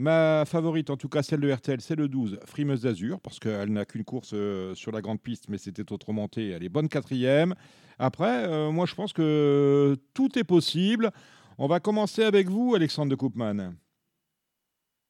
Ma 0.00 0.44
favorite, 0.44 0.90
en 0.90 0.96
tout 0.96 1.08
cas 1.08 1.22
celle 1.22 1.40
de 1.40 1.50
RTL, 1.52 1.80
c'est 1.80 1.96
le 1.96 2.06
12, 2.06 2.38
Frimeuse 2.46 2.82
d'Azur, 2.82 3.18
parce 3.20 3.40
qu'elle 3.40 3.72
n'a 3.72 3.84
qu'une 3.84 4.04
course 4.04 4.30
euh, 4.32 4.72
sur 4.76 4.92
la 4.92 5.00
grande 5.00 5.20
piste, 5.20 5.48
mais 5.48 5.58
c'était 5.58 5.90
autre 5.90 6.12
montée. 6.12 6.50
Elle 6.50 6.62
est 6.62 6.68
bonne 6.68 6.88
quatrième. 6.88 7.56
Après, 7.98 8.48
euh, 8.48 8.70
moi, 8.70 8.86
je 8.86 8.94
pense 8.94 9.12
que 9.12 9.96
tout 10.14 10.38
est 10.38 10.44
possible. 10.44 11.10
On 11.58 11.66
va 11.66 11.80
commencer 11.80 12.22
avec 12.22 12.48
vous, 12.48 12.76
Alexandre 12.76 13.10
de 13.10 13.16
Koopman. 13.16 13.74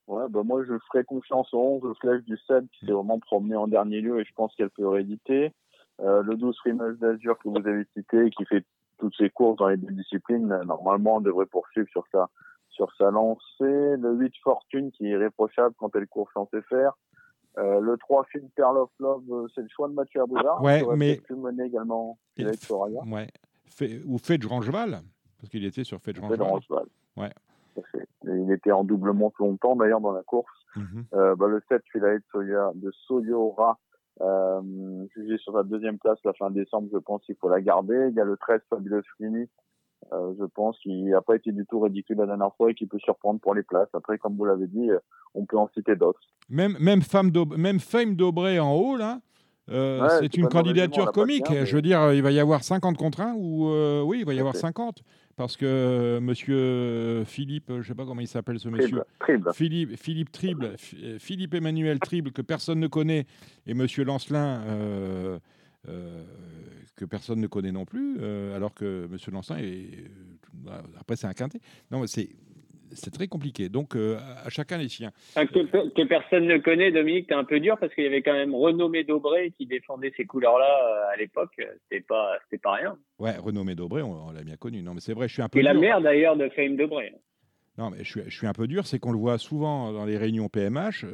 Ouais, 0.07 0.23
bah 0.27 0.41
moi, 0.43 0.63
je 0.67 0.73
ferai 0.91 1.03
confiance 1.03 1.53
au 1.53 1.59
11, 1.83 1.95
Flash 2.01 2.23
du 2.23 2.35
7, 2.47 2.63
qui 2.71 2.87
s'est 2.87 2.91
vraiment 2.91 3.19
promené 3.19 3.55
en 3.55 3.67
dernier 3.67 4.01
lieu 4.01 4.19
et 4.19 4.25
je 4.25 4.33
pense 4.33 4.55
qu'elle 4.55 4.71
peut 4.71 4.87
rééditer. 4.87 5.53
Euh, 5.99 6.23
le 6.23 6.35
12, 6.35 6.57
Frimeuse 6.61 6.97
d'Azur, 6.97 7.37
que 7.37 7.47
vous 7.47 7.57
avez 7.57 7.85
cité, 7.95 8.31
qui 8.31 8.43
fait 8.45 8.65
toute 8.97 9.15
ses 9.17 9.29
courses 9.29 9.57
dans 9.57 9.67
les 9.67 9.77
deux 9.77 9.93
disciplines, 9.93 10.47
normalement, 10.65 11.17
on 11.17 11.21
devrait 11.21 11.45
poursuivre 11.45 11.87
sur 11.89 12.05
sa, 12.11 12.27
sur 12.79 12.95
sa 12.97 13.11
lancée. 13.11 13.41
Le 13.59 14.13
8 14.13 14.33
Fortune 14.41 14.91
qui 14.91 15.05
est 15.05 15.09
irréprochable 15.09 15.75
quand 15.77 15.93
elle 15.95 16.07
court 16.07 16.29
sans 16.33 16.49
faire. 16.69 16.93
Euh, 17.57 17.81
le 17.81 17.97
3 17.97 18.23
Film 18.25 18.47
Pearl 18.55 18.77
of 18.77 18.89
Love, 18.99 19.23
euh, 19.31 19.47
c'est 19.53 19.61
le 19.61 19.67
choix 19.67 19.89
de 19.89 19.93
Mathieu 19.93 20.21
Abouzard. 20.21 20.63
Ouais, 20.63 20.81
mais. 20.95 21.17
pu 21.17 21.35
mener 21.35 21.65
également. 21.65 22.17
Il 22.37 22.47
ouais. 22.47 23.27
Fait, 23.65 23.99
ou 24.05 24.17
Fedge 24.17 24.45
Rangeval, 24.45 24.99
parce 25.37 25.49
qu'il 25.49 25.65
était 25.65 25.83
sur 25.83 25.99
Fedge 25.99 26.19
Rangeval. 26.19 26.85
Ouais. 27.17 27.31
Il 28.23 28.51
était 28.51 28.71
en 28.71 28.83
double 28.83 29.11
monte 29.11 29.37
longtemps 29.39 29.75
d'ailleurs 29.75 30.01
dans 30.01 30.11
la 30.11 30.23
course. 30.23 30.51
Mhm. 30.75 31.05
euh, 31.13 31.35
bah, 31.35 31.47
le 31.47 31.61
7 31.67 31.81
Philae 31.91 32.19
de 32.75 32.91
Soyora, 33.07 33.79
euh, 34.21 34.61
jugé 35.15 35.37
sur 35.39 35.53
sa 35.53 35.63
deuxième 35.63 35.97
place 35.97 36.19
la 36.23 36.33
fin 36.33 36.51
décembre, 36.51 36.89
je 36.93 36.99
pense 36.99 37.23
qu'il 37.25 37.35
faut 37.35 37.49
la 37.49 37.61
garder. 37.61 38.07
Il 38.09 38.15
y 38.15 38.21
a 38.21 38.25
le 38.25 38.37
13 38.37 38.61
Fabulous 38.69 39.01
Fini, 39.17 39.49
euh, 40.11 40.33
je 40.39 40.45
pense 40.45 40.77
qu'il 40.79 41.05
n'a 41.05 41.21
pas 41.21 41.35
été 41.35 41.51
du 41.51 41.65
tout 41.65 41.79
ridicule 41.79 42.17
la 42.17 42.25
dernière 42.25 42.53
fois 42.55 42.71
et 42.71 42.73
qui 42.73 42.85
peut 42.87 42.99
surprendre 42.99 43.39
pour 43.39 43.53
les 43.53 43.63
places. 43.63 43.89
Après, 43.93 44.17
comme 44.17 44.35
vous 44.35 44.45
l'avez 44.45 44.67
dit, 44.67 44.89
euh, 44.89 44.99
on 45.35 45.45
peut 45.45 45.57
en 45.57 45.69
citer 45.73 45.95
d'autres. 45.95 46.21
Même, 46.49 46.75
même, 46.79 47.01
Femme 47.01 47.31
même 47.57 47.79
Fame 47.79 48.15
d'Aubray 48.15 48.59
en 48.59 48.73
haut, 48.73 48.95
là, 48.95 49.19
euh, 49.69 50.07
c'est 50.19 50.35
une 50.35 50.47
candidature 50.47 51.11
comique. 51.11 51.53
Je 51.63 51.75
veux 51.75 51.81
dire, 51.81 52.13
il 52.13 52.23
va 52.23 52.31
y 52.31 52.39
avoir 52.39 52.63
50 52.63 52.97
contre 52.97 53.21
1 53.21 53.35
ou 53.37 53.69
oui, 54.03 54.19
il 54.19 54.25
va 54.25 54.33
y 54.33 54.39
avoir 54.39 54.55
50 54.55 55.03
parce 55.35 55.55
que 55.55 56.19
Monsieur 56.19 57.23
Philippe, 57.25 57.67
je 57.69 57.75
ne 57.75 57.83
sais 57.83 57.93
pas 57.93 58.05
comment 58.05 58.19
il 58.19 58.27
s'appelle 58.27 58.59
ce 58.59 58.67
monsieur, 58.67 59.03
Philippe, 59.53 59.95
Philippe 59.95 60.31
Trible, 60.31 60.75
Philippe 60.77 61.53
Emmanuel 61.53 61.99
Trible 61.99 62.31
que 62.31 62.41
personne 62.41 62.79
ne 62.79 62.87
connaît 62.87 63.25
et 63.67 63.75
Monsieur 63.75 64.03
Lancelin. 64.03 65.39
Euh, 65.87 66.23
que 66.95 67.05
personne 67.05 67.39
ne 67.39 67.47
connaît 67.47 67.71
non 67.71 67.85
plus, 67.85 68.17
euh, 68.19 68.55
alors 68.55 68.73
que 68.73 69.05
M. 69.05 69.17
Lancelin 69.31 69.59
est. 69.59 69.89
Euh, 70.67 70.81
après, 70.99 71.15
c'est 71.15 71.27
un 71.27 71.33
quintet. 71.33 71.59
Non, 71.91 72.05
c'est. 72.07 72.29
C'est 72.91 73.11
très 73.11 73.27
compliqué. 73.27 73.69
Donc, 73.69 73.95
à 73.95 74.49
chacun 74.49 74.79
les 74.79 74.89
siens. 74.89 75.11
Que, 75.35 76.03
personne 76.05 76.47
ne 76.47 76.57
connaît, 76.57 76.91
Dominique, 76.91 77.27
t'es 77.27 77.35
un 77.35 77.43
peu 77.43 77.59
dur 77.59 77.77
parce 77.79 77.93
qu'il 77.93 78.03
y 78.03 78.07
avait 78.07 78.23
quand 78.23 78.33
même 78.33 78.55
Renommé 78.55 79.03
Dobré 79.03 79.51
qui 79.51 79.67
défendait 79.67 80.11
ces 80.17 80.25
couleurs-là 80.25 81.09
à 81.13 81.15
l'époque. 81.15 81.51
C'était 81.83 82.03
pas, 82.03 82.35
c'était 82.45 82.57
pas 82.57 82.71
rien. 82.71 82.97
Ouais, 83.19 83.37
Renommé 83.37 83.75
Dobré, 83.75 84.01
on, 84.01 84.31
l'a 84.31 84.41
bien 84.41 84.55
connu. 84.55 84.81
Non, 84.81 84.95
mais 84.95 85.01
c'est 85.01 85.13
vrai, 85.13 85.27
je 85.27 85.33
suis 85.33 85.41
un 85.43 85.49
peu. 85.49 85.59
Et 85.59 85.61
la 85.61 85.75
mère 85.75 86.01
d'ailleurs 86.01 86.35
de 86.35 86.49
Fame 86.49 86.77
Dobré. 86.77 87.13
Non, 87.79 87.91
mais 87.91 88.03
je 88.03 88.29
suis, 88.29 88.45
un 88.45 88.51
peu 88.51 88.67
dur, 88.67 88.85
c'est 88.85 88.99
qu'on 88.99 89.13
le 89.13 89.17
voit 89.17 89.37
souvent 89.37 89.93
dans 89.93 90.03
les 90.03 90.17
réunions 90.17 90.49
PMH, 90.49 91.05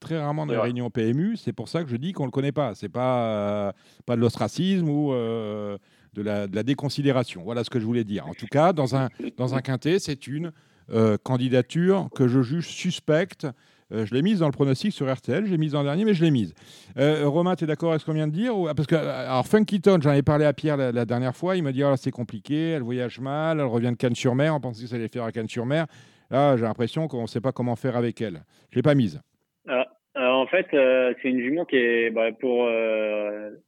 très 0.00 0.20
rarement 0.20 0.44
dans 0.44 0.52
les 0.52 0.60
réunions 0.60 0.90
PMU. 0.90 1.38
C'est 1.38 1.54
pour 1.54 1.70
ça 1.70 1.82
que 1.82 1.88
je 1.88 1.96
dis 1.96 2.12
qu'on 2.12 2.24
ne 2.24 2.28
le 2.28 2.30
connaît 2.30 2.52
pas. 2.52 2.74
C'est 2.74 2.90
pas, 2.90 3.24
euh, 3.24 3.72
pas 4.04 4.14
de 4.14 4.20
l'ostracisme 4.20 4.86
ou 4.86 5.14
euh, 5.14 5.78
de, 6.12 6.20
la, 6.20 6.46
déconsidération. 6.46 7.42
Voilà 7.42 7.64
ce 7.64 7.70
que 7.70 7.80
je 7.80 7.86
voulais 7.86 8.04
dire. 8.04 8.26
En 8.26 8.34
tout 8.34 8.46
cas, 8.46 8.74
dans 8.74 8.94
un, 8.94 9.08
dans 9.38 9.54
un 9.54 9.62
quintet, 9.62 9.98
c'est 9.98 10.26
une 10.26 10.52
euh, 10.90 11.16
candidature 11.16 12.10
que 12.14 12.28
je 12.28 12.42
juge 12.42 12.68
suspecte 12.68 13.46
euh, 13.92 14.06
je 14.06 14.14
l'ai 14.14 14.22
mise 14.22 14.38
dans 14.38 14.46
le 14.46 14.52
pronostic 14.52 14.92
sur 14.92 15.12
RTL, 15.12 15.46
j'ai 15.46 15.58
mise 15.58 15.74
le 15.74 15.82
dernier, 15.82 16.04
mais 16.04 16.14
je 16.14 16.24
l'ai 16.24 16.30
mise. 16.30 16.54
Euh, 16.98 17.26
Romain, 17.26 17.54
tu 17.54 17.64
es 17.64 17.66
d'accord 17.66 17.90
avec 17.90 18.00
ce 18.00 18.06
qu'on 18.06 18.12
vient 18.12 18.28
de 18.28 18.32
dire 18.32 18.54
Parce 18.74 18.86
que, 18.86 18.94
alors, 18.94 19.46
Funkyton, 19.46 19.98
j'en 20.00 20.12
ai 20.12 20.22
parlé 20.22 20.44
à 20.44 20.52
Pierre 20.52 20.76
la, 20.76 21.04
dernière 21.04 21.36
fois, 21.36 21.56
il 21.56 21.62
m'a 21.62 21.72
dit 21.72 21.84
oh, 21.84 21.94
c'est 21.96 22.10
compliqué, 22.10 22.70
elle 22.70 22.82
voyage 22.82 23.20
mal, 23.20 23.60
elle 23.60 23.66
revient 23.66 23.90
de 23.90 23.96
Cannes-sur-Mer, 23.96 24.54
on 24.54 24.60
pensait 24.60 24.84
que 24.84 24.88
ça 24.88 24.96
allait 24.96 25.08
faire 25.08 25.24
à 25.24 25.32
Cannes-sur-Mer. 25.32 25.86
Là, 26.30 26.56
j'ai 26.56 26.62
l'impression 26.62 27.08
qu'on 27.08 27.22
ne 27.22 27.26
sait 27.26 27.40
pas 27.40 27.52
comment 27.52 27.76
faire 27.76 27.96
avec 27.96 28.20
elle. 28.20 28.42
Je 28.70 28.76
ne 28.76 28.76
l'ai 28.76 28.82
pas 28.82 28.94
mise. 28.94 29.20
Ah, 29.68 29.86
en 30.16 30.46
fait, 30.46 30.66
euh, 30.72 31.12
c'est 31.20 31.28
une 31.28 31.40
jument 31.40 31.64
qui 31.64 31.76
est, 31.76 32.10
bah, 32.10 32.32
pour, 32.32 32.68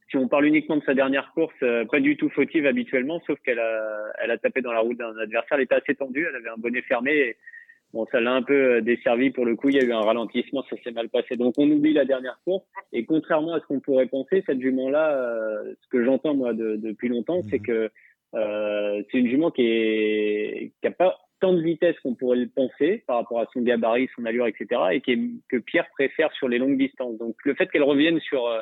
si 0.09 0.17
on 0.17 0.27
parle 0.27 0.45
uniquement 0.45 0.77
de 0.77 0.83
sa 0.83 0.93
dernière 0.93 1.31
course, 1.33 1.55
pas 1.91 1.99
du 1.99 2.17
tout 2.17 2.29
fautive 2.29 2.65
habituellement, 2.65 3.21
sauf 3.27 3.39
qu'elle 3.41 3.59
a, 3.59 4.37
tapé 4.41 4.61
dans 4.61 4.71
la 4.71 4.79
route 4.79 4.97
d'un 4.97 5.15
adversaire. 5.17 5.57
Elle 5.57 5.65
était 5.65 5.75
assez 5.75 5.95
tendue, 5.95 6.25
elle 6.27 6.35
avait 6.35 6.49
un 6.49 6.57
bonnet 6.57 6.81
fermé. 6.81 7.35
Bon, 7.97 8.05
ça 8.11 8.21
l'a 8.21 8.31
un 8.31 8.43
peu 8.43 8.75
euh, 8.75 8.81
desservi 8.81 9.31
pour 9.31 9.43
le 9.43 9.55
coup. 9.55 9.69
Il 9.69 9.75
y 9.75 9.79
a 9.79 9.83
eu 9.83 9.91
un 9.91 10.01
ralentissement, 10.01 10.63
ça 10.69 10.75
s'est 10.83 10.91
mal 10.91 11.09
passé. 11.09 11.35
Donc 11.35 11.55
on 11.57 11.67
oublie 11.67 11.93
la 11.93 12.05
dernière 12.05 12.39
course. 12.45 12.63
Et 12.93 13.05
contrairement 13.05 13.55
à 13.55 13.59
ce 13.59 13.65
qu'on 13.65 13.79
pourrait 13.79 14.05
penser, 14.05 14.43
cette 14.45 14.61
jument-là, 14.61 15.13
euh, 15.13 15.73
ce 15.81 15.87
que 15.89 16.05
j'entends 16.05 16.35
moi 16.35 16.53
depuis 16.53 17.09
longtemps, 17.09 17.41
c'est 17.49 17.57
mhm. 17.57 17.65
que 17.65 17.89
euh, 18.35 19.01
c'est 19.09 19.17
une 19.17 19.29
jument 19.29 19.49
qui 19.49 19.63
est 19.63 20.73
qui 20.79 20.87
a 20.87 20.91
pas 20.91 21.17
tant 21.39 21.53
de 21.53 21.61
vitesse 21.61 21.99
qu'on 22.01 22.13
pourrait 22.13 22.37
le 22.37 22.49
penser 22.49 23.03
par 23.07 23.15
rapport 23.15 23.39
à 23.39 23.47
son 23.51 23.61
gabarit, 23.61 24.07
son 24.15 24.25
allure, 24.25 24.45
etc. 24.45 24.79
Et 24.91 25.01
qui 25.01 25.13
est, 25.13 25.19
que 25.49 25.57
Pierre 25.57 25.89
préfère 25.89 26.31
sur 26.33 26.47
les 26.47 26.59
longues 26.59 26.77
distances. 26.77 27.17
Donc 27.17 27.35
le 27.45 27.55
fait 27.55 27.65
qu'elle 27.71 27.81
revienne 27.81 28.19
sur 28.19 28.45
euh, 28.45 28.59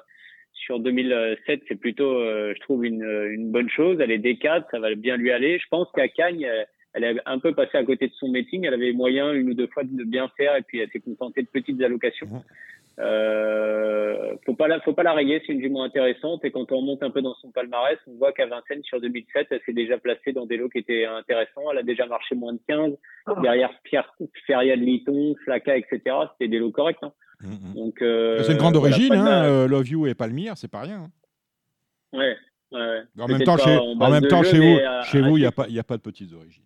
sur 0.53 0.79
2007, 0.79 1.63
c'est 1.67 1.75
plutôt, 1.75 2.21
je 2.21 2.59
trouve, 2.61 2.85
une, 2.85 3.03
une 3.03 3.51
bonne 3.51 3.69
chose. 3.69 3.99
Elle 3.99 4.11
est 4.11 4.19
D4, 4.19 4.63
ça 4.71 4.79
va 4.79 4.95
bien 4.95 5.17
lui 5.17 5.29
aller. 5.29 5.59
Je 5.59 5.67
pense 5.69 5.91
qu'à 5.91 6.07
Cagnes, 6.07 6.49
elle 6.95 7.03
est 7.03 7.15
un 7.25 7.39
peu 7.39 7.53
passée 7.53 7.77
à 7.77 7.83
côté 7.83 8.07
de 8.07 8.13
son 8.13 8.29
meeting. 8.29 8.65
Elle 8.65 8.73
avait 8.73 8.93
moyen 8.93 9.33
une 9.33 9.49
ou 9.49 9.53
deux 9.53 9.67
fois 9.67 9.83
de 9.83 10.03
bien 10.03 10.31
faire 10.37 10.55
et 10.55 10.61
puis 10.61 10.79
elle 10.79 10.89
s'est 10.91 11.01
contentée 11.01 11.41
de 11.41 11.47
petites 11.47 11.81
allocations. 11.81 12.29
Euh, 12.97 14.35
faut 14.45 14.55
pas 14.55 14.69
la, 14.69 14.79
faut 14.79 14.93
pas 14.93 15.03
la 15.03 15.11
rayer, 15.11 15.41
c'est 15.45 15.51
une 15.51 15.59
jument 15.59 15.83
intéressante 15.83 16.45
et 16.45 16.51
quand 16.51 16.71
on 16.71 16.81
monte 16.81 17.03
un 17.03 17.09
peu 17.09 17.21
dans 17.21 17.35
son 17.35 17.51
palmarès, 17.51 17.97
on 18.07 18.15
voit 18.15 18.31
qu'à 18.31 18.45
Vincennes 18.45 18.83
sur 18.83 19.01
2007, 19.01 19.47
elle 19.49 19.59
s'est 19.65 19.73
déjà 19.73 19.97
placée 19.97 20.31
dans 20.31 20.45
des 20.45 20.55
lots 20.55 20.69
qui 20.69 20.77
étaient 20.77 21.05
intéressants. 21.05 21.69
Elle 21.73 21.79
a 21.79 21.83
déjà 21.83 22.05
marché 22.05 22.35
moins 22.35 22.53
de 22.53 22.59
15 22.69 22.93
ah. 23.25 23.33
derrière 23.41 23.71
Pierre 23.83 24.09
Feria 24.47 24.77
de 24.77 24.81
Liton, 24.81 25.35
Flaca, 25.43 25.75
etc. 25.75 25.99
C'était 26.31 26.47
des 26.47 26.59
lots 26.59 26.71
corrects. 26.71 26.99
Hein. 27.01 27.11
Mmh, 27.41 27.47
mmh. 27.47 27.73
Donc 27.75 28.01
euh, 28.01 28.41
c'est 28.43 28.53
une 28.53 28.57
grande 28.57 28.77
origine, 28.77 29.13
hein, 29.13 29.43
euh, 29.43 29.67
Love 29.67 29.89
You 29.89 30.07
et 30.07 30.13
Palmyre, 30.13 30.53
c'est 30.55 30.71
pas 30.71 30.79
rien. 30.79 31.03
Hein. 31.03 32.17
Ouais. 32.17 32.37
ouais. 32.71 33.01
En 33.19 33.27
même 33.27 33.43
temps, 33.43 33.57
chez, 33.57 33.77
en 33.77 34.09
même 34.09 34.27
temps, 34.27 34.43
chez 34.43 34.59
vous, 34.59 34.79
chez 35.11 35.19
vous, 35.19 35.35
il 35.35 35.41
n'y 35.41 35.45
a 35.45 35.51
pas, 35.51 35.65
il 35.67 35.77
a 35.77 35.83
pas 35.83 35.97
de 35.97 36.01
petites 36.01 36.31
origines. 36.31 36.63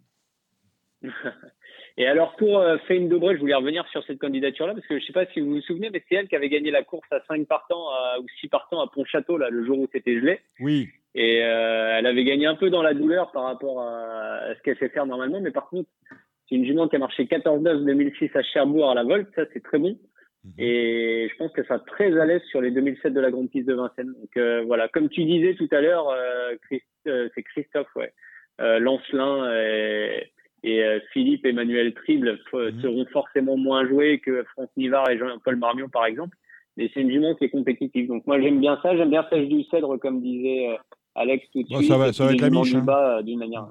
Et 1.97 2.07
alors 2.07 2.35
pour 2.35 2.59
euh, 2.59 2.77
Fame 2.87 3.09
Dobré, 3.09 3.35
je 3.35 3.39
voulais 3.39 3.55
revenir 3.55 3.87
sur 3.89 4.03
cette 4.05 4.19
candidature-là 4.19 4.73
parce 4.73 4.87
que 4.87 4.97
je 4.97 5.01
ne 5.01 5.07
sais 5.07 5.13
pas 5.13 5.25
si 5.27 5.39
vous 5.39 5.55
vous 5.55 5.61
souvenez, 5.61 5.89
mais 5.89 6.03
c'est 6.07 6.15
elle 6.15 6.27
qui 6.27 6.35
avait 6.35 6.49
gagné 6.49 6.71
la 6.71 6.83
course 6.83 7.07
à 7.11 7.21
5 7.27 7.45
partants 7.47 7.87
ou 8.21 8.25
6 8.39 8.47
partants 8.47 8.81
à 8.81 8.87
Pontchâteau 8.87 9.37
là 9.37 9.49
le 9.49 9.65
jour 9.65 9.79
où 9.79 9.87
c'était 9.91 10.19
gelé. 10.19 10.39
Oui. 10.59 10.89
Et 11.15 11.43
euh, 11.43 11.95
elle 11.97 12.05
avait 12.05 12.23
gagné 12.23 12.45
un 12.45 12.55
peu 12.55 12.69
dans 12.69 12.83
la 12.83 12.93
douleur 12.93 13.31
par 13.31 13.43
rapport 13.43 13.81
à, 13.81 14.53
ce 14.55 14.61
qu'elle 14.61 14.77
sait 14.77 14.89
faire 14.89 15.05
normalement, 15.05 15.41
mais 15.41 15.51
par 15.51 15.67
contre 15.67 15.89
c'est 16.47 16.55
une 16.55 16.65
jument 16.65 16.87
qui 16.87 16.95
a 16.95 16.99
marché 16.99 17.25
14-9 17.25 17.85
2006 17.85 18.29
à 18.35 18.43
Cherbourg 18.43 18.89
à 18.89 18.93
la 18.93 19.03
Volte, 19.03 19.27
ça 19.35 19.43
c'est 19.53 19.63
très 19.63 19.79
bon. 19.79 19.99
Mhm. 20.43 20.53
Et 20.57 21.27
je 21.29 21.35
pense 21.37 21.51
qu'elle 21.53 21.65
sera 21.65 21.79
très 21.79 22.17
à 22.17 22.25
l'aise 22.25 22.43
sur 22.49 22.61
les 22.61 22.71
2007 22.71 23.13
de 23.13 23.19
la 23.19 23.31
Grande 23.31 23.49
Piste 23.49 23.67
de 23.67 23.73
Vincennes. 23.73 24.13
Donc 24.13 24.37
euh, 24.37 24.63
voilà, 24.65 24.87
comme 24.87 25.09
tu 25.09 25.25
disais 25.25 25.55
tout 25.55 25.67
à 25.71 25.81
l'heure, 25.81 26.15
c'est 26.69 27.43
Christophe, 27.43 27.93
ouais. 27.95 28.13
Lancelin 28.79 29.51
et, 29.55 30.31
et 30.63 30.83
euh, 30.83 30.99
Philippe 31.13 31.45
et 31.45 31.49
Emmanuel 31.49 31.93
Trible 31.93 32.39
mhm. 32.53 32.81
seront 32.81 33.05
forcément 33.11 33.57
moins 33.57 33.87
joués 33.87 34.19
que 34.19 34.43
Franck 34.53 34.69
Nivard 34.77 35.09
et 35.09 35.17
Jean-Paul 35.17 35.55
Marmion, 35.55 35.89
par 35.89 36.05
exemple. 36.05 36.35
Mais 36.77 36.89
c'est 36.93 37.01
une 37.01 37.11
jument 37.11 37.35
qui 37.35 37.45
est 37.45 37.49
compétitive. 37.49 38.07
Donc 38.07 38.25
moi, 38.27 38.39
j'aime 38.41 38.59
bien 38.59 38.77
ça. 38.81 38.95
J'aime 38.95 39.09
bien 39.09 39.25
Sèche 39.29 39.47
du 39.47 39.63
Cèdre, 39.63 39.97
comme 39.99 40.21
disait 40.21 40.69
euh, 40.69 40.77
Alex 41.15 41.45
tout 41.51 41.63
de 41.63 41.67
suite. 41.67 41.87
Ça 41.87 41.97
va, 41.97 42.13
ça 42.13 42.25
va 42.25 42.33
être 42.33 42.41
la 42.41 42.49
miche. 42.49 42.73
Hein. 42.73 42.85
Euh, 42.87 43.21
d'une 43.21 43.39
manière. 43.39 43.67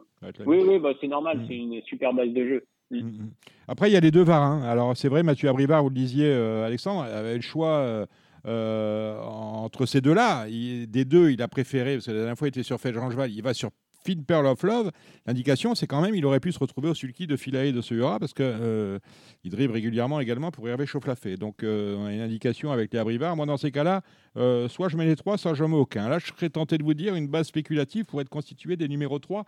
Oui, 0.47 0.59
oui, 0.67 0.79
bah, 0.79 0.93
c'est 1.01 1.09
normal. 1.09 1.39
Mhm. 1.39 1.45
C'est 1.49 1.57
une 1.57 1.83
super 1.83 2.13
base 2.13 2.31
de 2.31 2.45
jeu. 2.45 2.65
Mhm, 2.91 3.31
Après, 3.67 3.91
il 3.91 3.93
y 3.93 3.97
a 3.97 4.01
les 4.01 4.11
deux 4.11 4.23
varins. 4.23 4.63
Alors, 4.63 4.97
c'est 4.97 5.09
vrai, 5.09 5.23
Mathieu 5.23 5.49
Abrivard, 5.51 5.83
vous 5.83 5.91
le 5.91 5.95
disiez, 5.95 6.33
Alexandre, 6.33 7.03
avait 7.03 7.37
le 7.37 7.43
choix 7.43 8.07
entre 8.47 9.85
ces 9.85 10.01
deux-là. 10.01 10.47
Des 10.47 11.05
deux, 11.05 11.31
il 11.31 11.43
a 11.43 11.49
préféré, 11.49 11.95
parce 11.95 12.07
que 12.07 12.13
la 12.13 12.19
dernière 12.19 12.39
fois, 12.39 12.49
il 12.49 12.51
était 12.51 12.63
sur 12.63 12.81
Fedge-Rangeval, 12.81 13.31
il 13.31 13.43
va 13.43 13.53
sur 13.53 13.69
Feed 14.09 14.25
Pearl 14.25 14.47
of 14.47 14.63
Love, 14.63 14.91
l'indication, 15.27 15.75
c'est 15.75 15.87
quand 15.87 16.01
même 16.01 16.15
il 16.15 16.25
aurait 16.25 16.41
pu 16.41 16.51
se 16.51 16.59
retrouver 16.59 16.89
au 16.89 16.95
sulky 16.95 17.27
de 17.27 17.37
Philae 17.37 17.73
de 17.73 17.83
Seyura 17.83 18.19
parce 18.19 18.33
qu'il 18.33 18.47
euh, 18.47 18.99
drive 19.45 19.71
régulièrement 19.71 20.19
également 20.19 20.51
pour 20.51 20.67
Hervé 20.67 20.87
Chaufflafé. 20.87 21.37
Donc, 21.37 21.63
euh, 21.63 21.95
on 21.99 22.07
a 22.07 22.13
une 22.15 22.23
indication 22.23 22.73
avec 22.73 22.91
les 22.95 23.01
abrivars. 23.01 23.37
Moi, 23.37 23.45
dans 23.45 23.59
ces 23.59 23.71
cas-là, 23.71 24.01
euh, 24.39 24.67
soit 24.69 24.89
je 24.89 24.97
mets 24.97 25.05
les 25.05 25.15
trois, 25.15 25.37
soit 25.37 25.53
je 25.53 25.63
mets 25.63 25.77
aucun. 25.77 26.09
Là, 26.09 26.19
je 26.19 26.29
serais 26.29 26.49
tenté 26.49 26.79
de 26.79 26.85
vous 26.85 26.95
dire 26.95 27.17
une 27.17 27.29
base 27.29 27.49
spéculative 27.49 28.07
pour 28.07 28.23
être 28.23 28.31
constituée 28.31 28.77
des 28.77 28.89
numéros 28.89 29.19
3, 29.19 29.45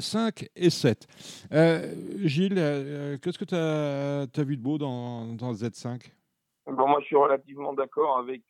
5 0.00 0.48
et 0.56 0.70
7. 0.70 1.06
Gilles, 2.24 3.18
qu'est-ce 3.22 3.38
que 3.38 3.44
tu 3.44 3.54
as, 3.54 4.44
vu 4.44 4.56
de 4.56 4.62
beau 4.62 4.76
dans, 4.76 5.26
dans 5.34 5.52
Z5 5.52 6.10
bon, 6.66 6.88
Moi, 6.88 6.98
je 7.02 7.06
suis 7.06 7.16
relativement 7.16 7.74
d'accord 7.74 8.18
avec 8.18 8.42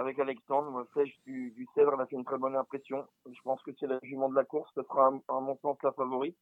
avec 0.00 0.18
Alexandre. 0.18 0.86
Flèche 0.92 1.14
du, 1.26 1.50
du 1.50 1.68
Cèdre, 1.74 1.92
elle 1.94 2.00
a 2.00 2.06
fait 2.06 2.16
une 2.16 2.24
très 2.24 2.38
bonne 2.38 2.56
impression. 2.56 3.06
Je 3.26 3.40
pense 3.44 3.62
que 3.62 3.70
c'est 3.78 3.86
la 3.86 4.00
jument 4.02 4.30
de 4.30 4.34
la 4.34 4.44
course. 4.44 4.70
Ce 4.74 4.82
sera, 4.82 5.12
à 5.28 5.40
mon 5.40 5.56
sens, 5.58 5.76
la 5.82 5.92
favorite. 5.92 6.36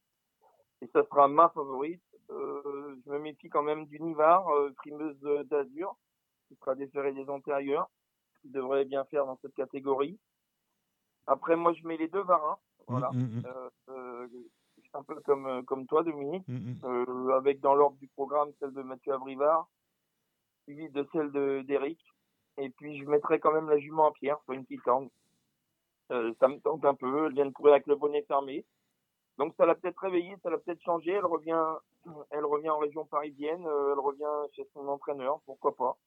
Et 0.81 0.87
ça 0.93 1.03
sera 1.03 1.27
ma 1.27 1.49
favorite. 1.49 2.01
Euh, 2.29 2.95
je 3.05 3.11
me 3.11 3.19
méfie 3.19 3.49
quand 3.49 3.63
même 3.63 3.85
du 3.85 3.99
Nivard, 3.99 4.47
euh, 4.49 4.71
primeuse 4.77 5.19
d'Azur, 5.49 5.95
qui 6.47 6.55
sera 6.55 6.75
déféré 6.75 7.11
des 7.11 7.29
antérieurs, 7.29 7.89
qui 8.41 8.49
devrait 8.49 8.85
bien 8.85 9.03
faire 9.05 9.25
dans 9.25 9.37
cette 9.41 9.55
catégorie. 9.55 10.17
Après, 11.27 11.57
moi, 11.57 11.73
je 11.73 11.85
mets 11.85 11.97
les 11.97 12.07
deux 12.07 12.23
varins. 12.23 12.57
Voilà. 12.87 13.11
Mm, 13.11 13.17
mm, 13.17 13.39
mm. 13.39 13.43
Euh, 13.45 13.69
euh, 13.89 14.27
un 14.93 15.03
peu 15.03 15.15
comme, 15.21 15.63
comme 15.65 15.85
toi, 15.85 16.03
Dominique, 16.03 16.45
euh, 16.83 17.29
avec 17.35 17.59
dans 17.59 17.75
l'ordre 17.75 17.97
du 17.97 18.07
programme 18.07 18.51
celle 18.59 18.73
de 18.73 18.81
Mathieu 18.81 19.13
Abrivard, 19.13 19.67
suivi 20.63 20.89
de 20.89 21.07
celle 21.11 21.31
d'Eric. 21.65 21.99
Et 22.59 22.69
puis, 22.69 22.97
je 22.99 23.05
mettrai 23.05 23.39
quand 23.39 23.53
même 23.53 23.69
la 23.69 23.79
jument 23.79 24.07
à 24.07 24.11
pierre 24.11 24.39
pour 24.41 24.53
une 24.53 24.65
petite 24.65 24.87
angle. 24.87 25.09
ça 26.09 26.47
me 26.47 26.59
tente 26.59 26.83
un 26.85 26.95
peu. 26.95 27.27
Elle 27.27 27.33
vient 27.33 27.45
de 27.45 27.51
courir 27.51 27.73
avec 27.73 27.87
le 27.87 27.95
bonnet 27.95 28.23
fermé. 28.23 28.65
Donc 29.37 29.53
ça 29.55 29.65
l'a 29.65 29.73
peut-être 29.73 29.99
réveillée, 29.99 30.35
ça 30.43 30.49
l'a 30.49 30.57
peut-être 30.57 30.81
changé. 30.81 31.11
Elle 31.11 31.25
revient, 31.25 31.63
elle 32.31 32.45
revient 32.45 32.69
en 32.69 32.77
région 32.77 33.05
parisienne, 33.05 33.61
elle 33.61 33.99
revient 33.99 34.51
chez 34.53 34.67
son 34.73 34.87
entraîneur, 34.89 35.39
pourquoi 35.45 35.75
pas. 35.75 35.97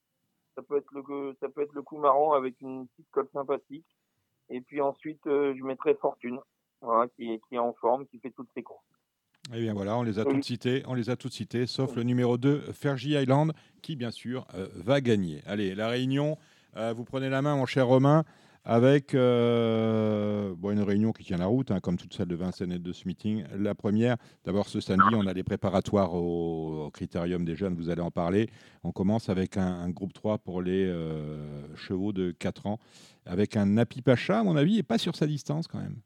Ça 0.55 0.62
peut 0.62 0.77
être 0.77 0.93
le, 0.93 1.35
ça 1.41 1.49
peut 1.49 1.62
être 1.62 1.73
le 1.73 1.83
coup 1.83 1.97
marrant 1.97 2.35
avec 2.35 2.61
une 2.61 2.87
petite 2.89 3.11
colle 3.11 3.29
sympathique. 3.33 3.87
Et 4.51 4.61
puis 4.61 4.83
ensuite, 4.83 5.23
je 5.24 5.65
mettrai 5.65 5.95
Fortune, 5.95 6.41
voilà, 6.83 7.09
qui, 7.09 7.41
qui 7.49 7.55
est 7.55 7.59
en 7.59 7.73
forme, 7.73 8.07
qui 8.07 8.19
fait 8.19 8.33
toutes 8.33 8.53
ses 8.53 8.62
courses. 8.62 8.91
Eh 9.51 9.60
bien 9.60 9.74
voilà, 9.74 9.97
on 9.97 10.02
les 10.02 10.20
a 10.20 10.24
toutes 10.24 10.44
citées, 10.44 10.85
on 10.86 10.94
les 10.94 11.10
a 11.10 11.16
toutes 11.16 11.32
citées, 11.32 11.66
sauf 11.66 11.97
le 11.97 12.05
numéro 12.05 12.39
2, 12.39 12.73
Fergie 12.73 13.14
Island, 13.14 13.52
qui 13.82 13.97
bien 13.97 14.12
sûr 14.12 14.47
euh, 14.55 14.69
va 14.77 15.01
gagner. 15.01 15.43
Allez, 15.47 15.74
la 15.74 15.89
réunion, 15.89 16.39
euh, 16.77 16.93
vous 16.97 17.05
prenez 17.05 17.28
la 17.28 17.43
main, 17.43 17.56
mon 17.56 17.66
cher 17.66 17.89
Romain, 17.89 18.24
avec 18.64 19.14
euh, 19.14 20.55
bon, 20.56 20.70
une 20.70 20.81
réunion 20.81 21.10
qui 21.10 21.24
tient 21.24 21.39
la 21.39 21.47
route, 21.47 21.73
hein, 21.73 21.81
comme 21.81 21.97
toute 21.97 22.14
celle 22.14 22.28
de 22.28 22.36
Vincennes 22.36 22.70
et 22.70 22.78
de 22.78 22.93
ce 22.93 23.06
meeting. 23.09 23.44
La 23.59 23.74
première, 23.74 24.16
d'abord 24.44 24.69
ce 24.69 24.78
samedi, 24.78 25.12
on 25.16 25.27
a 25.27 25.32
les 25.32 25.43
préparatoires 25.43 26.14
au, 26.14 26.89
critérium 26.94 27.44
des 27.44 27.56
jeunes, 27.56 27.74
vous 27.74 27.90
allez 27.90 28.01
en 28.01 28.12
parler. 28.12 28.48
On 28.85 28.93
commence 28.93 29.28
avec 29.28 29.56
un, 29.56 29.90
groupe 29.90 30.12
3 30.12 30.39
pour 30.39 30.62
les 30.62 30.86
chevaux 31.74 32.12
de 32.12 32.31
4 32.31 32.66
ans, 32.66 32.78
avec 33.27 33.56
un 33.56 33.66
Napi 33.66 34.02
Pacha, 34.02 34.39
à 34.39 34.44
mon 34.44 34.55
avis, 34.55 34.78
et 34.78 34.85
pas 34.85 34.98
sur 34.98 35.16
sa 35.16 35.27
distance 35.27 35.66
quand 35.66 35.81
même 35.81 35.97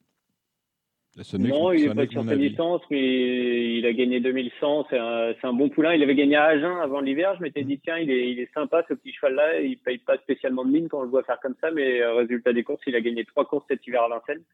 non, 1.39 1.73
il 1.73 1.89
n'est 1.89 1.95
pas 1.95 2.07
sur 2.07 2.25
sa 2.25 2.37
distance, 2.37 2.83
mais 2.91 3.79
il 3.79 3.87
a 3.87 3.93
gagné 3.95 4.21
2100. 4.21 4.87
C'est 4.91 4.99
un, 4.99 5.33
un, 5.43 5.53
bon 5.55 5.71
poulain. 5.71 5.95
Il 5.95 6.03
avait 6.03 6.15
gagné 6.15 6.37
à 6.37 6.45
Agen 6.45 6.77
avant 6.83 7.01
l'hiver. 7.01 7.35
Je 7.39 7.43
m'étais 7.43 7.63
dit, 7.63 7.79
tiens, 7.79 7.97
il 7.97 8.11
est, 8.11 8.31
il 8.31 8.39
est 8.39 8.53
sympa 8.53 8.85
ce 8.89 8.95
petit 8.95 9.13
cheval-là. 9.13 9.61
Il 9.61 9.79
paye 9.79 9.99
pas 9.99 10.19
spécialement 10.19 10.65
de 10.65 10.71
mine 10.71 10.89
quand 10.89 11.01
on 11.01 11.05
le 11.05 11.09
voit 11.09 11.23
faire 11.23 11.41
comme 11.41 11.55
ça, 11.61 11.71
mais 11.71 12.03
euh, 12.03 12.15
résultat 12.15 12.53
des 12.53 12.65
courses, 12.65 12.83
il 12.87 12.97
a 12.97 13.01
gagné 13.01 13.25
trois 13.25 13.47
courses 13.47 13.65
cet 13.69 13.87
hiver 13.87 14.03
à 14.03 14.09
Vincennes. 14.09 14.45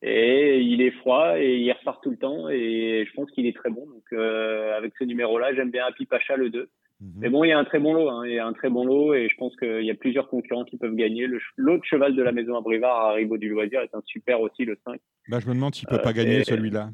Et 0.00 0.60
il 0.60 0.80
est 0.80 0.92
froid 0.92 1.38
et 1.38 1.58
il 1.58 1.72
repart 1.72 2.02
tout 2.02 2.10
le 2.10 2.16
temps. 2.16 2.48
Et 2.48 3.04
je 3.06 3.12
pense 3.14 3.30
qu'il 3.32 3.46
est 3.46 3.56
très 3.56 3.70
bon. 3.70 3.86
Donc, 3.86 4.04
euh, 4.12 4.76
avec 4.76 4.94
ce 4.98 5.04
numéro-là, 5.04 5.54
j'aime 5.54 5.70
bien 5.70 5.84
Happy 5.84 6.06
Pacha 6.06 6.36
le 6.36 6.48
2. 6.48 6.70
Mhm. 7.00 7.12
Mais 7.16 7.28
bon, 7.28 7.44
il 7.44 7.48
y 7.48 7.52
a 7.52 7.58
un 7.58 7.64
très 7.64 7.78
bon 7.78 7.94
lot. 7.94 8.08
Hein. 8.08 8.26
Il 8.26 8.32
y 8.32 8.38
a 8.38 8.46
un 8.46 8.52
très 8.52 8.70
bon 8.70 8.84
lot 8.84 9.14
et 9.14 9.28
je 9.30 9.36
pense 9.36 9.54
qu'il 9.56 9.84
y 9.84 9.90
a 9.90 9.94
plusieurs 9.94 10.28
concurrents 10.28 10.64
qui 10.64 10.76
peuvent 10.76 10.96
gagner. 10.96 11.28
L'autre 11.56 11.84
cheval 11.84 12.16
de 12.16 12.22
la 12.22 12.32
maison 12.32 12.56
à 12.56 12.60
Brivard, 12.60 13.10
Haribo 13.10 13.38
du 13.38 13.48
Loisir, 13.48 13.80
est 13.80 13.94
un 13.94 14.02
super 14.04 14.40
aussi, 14.40 14.64
le 14.64 14.76
5. 14.84 15.00
Bah, 15.28 15.38
je 15.40 15.46
me 15.46 15.54
demande 15.54 15.74
s'il 15.74 15.88
ne 15.90 15.96
peut 15.96 16.02
pas 16.02 16.10
euh, 16.10 16.12
gagner 16.12 16.44
celui-là. 16.44 16.90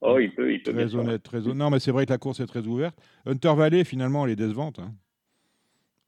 Oh, 0.00 0.18
il 0.18 0.32
peut, 0.32 0.52
il 0.52 0.62
peut. 0.62 0.72
Très 0.72 0.94
honnête, 0.94 1.22
très 1.22 1.46
honnête. 1.46 1.56
Non, 1.56 1.70
mais 1.70 1.80
c'est 1.80 1.90
vrai 1.90 2.06
que 2.06 2.12
la 2.12 2.18
course 2.18 2.40
est 2.40 2.46
très 2.46 2.66
ouverte. 2.66 2.96
Hunter 3.26 3.52
Valley, 3.56 3.84
finalement, 3.84 4.24
elle 4.24 4.32
est 4.32 4.36
décevante. 4.36 4.78
Hein. 4.78 4.92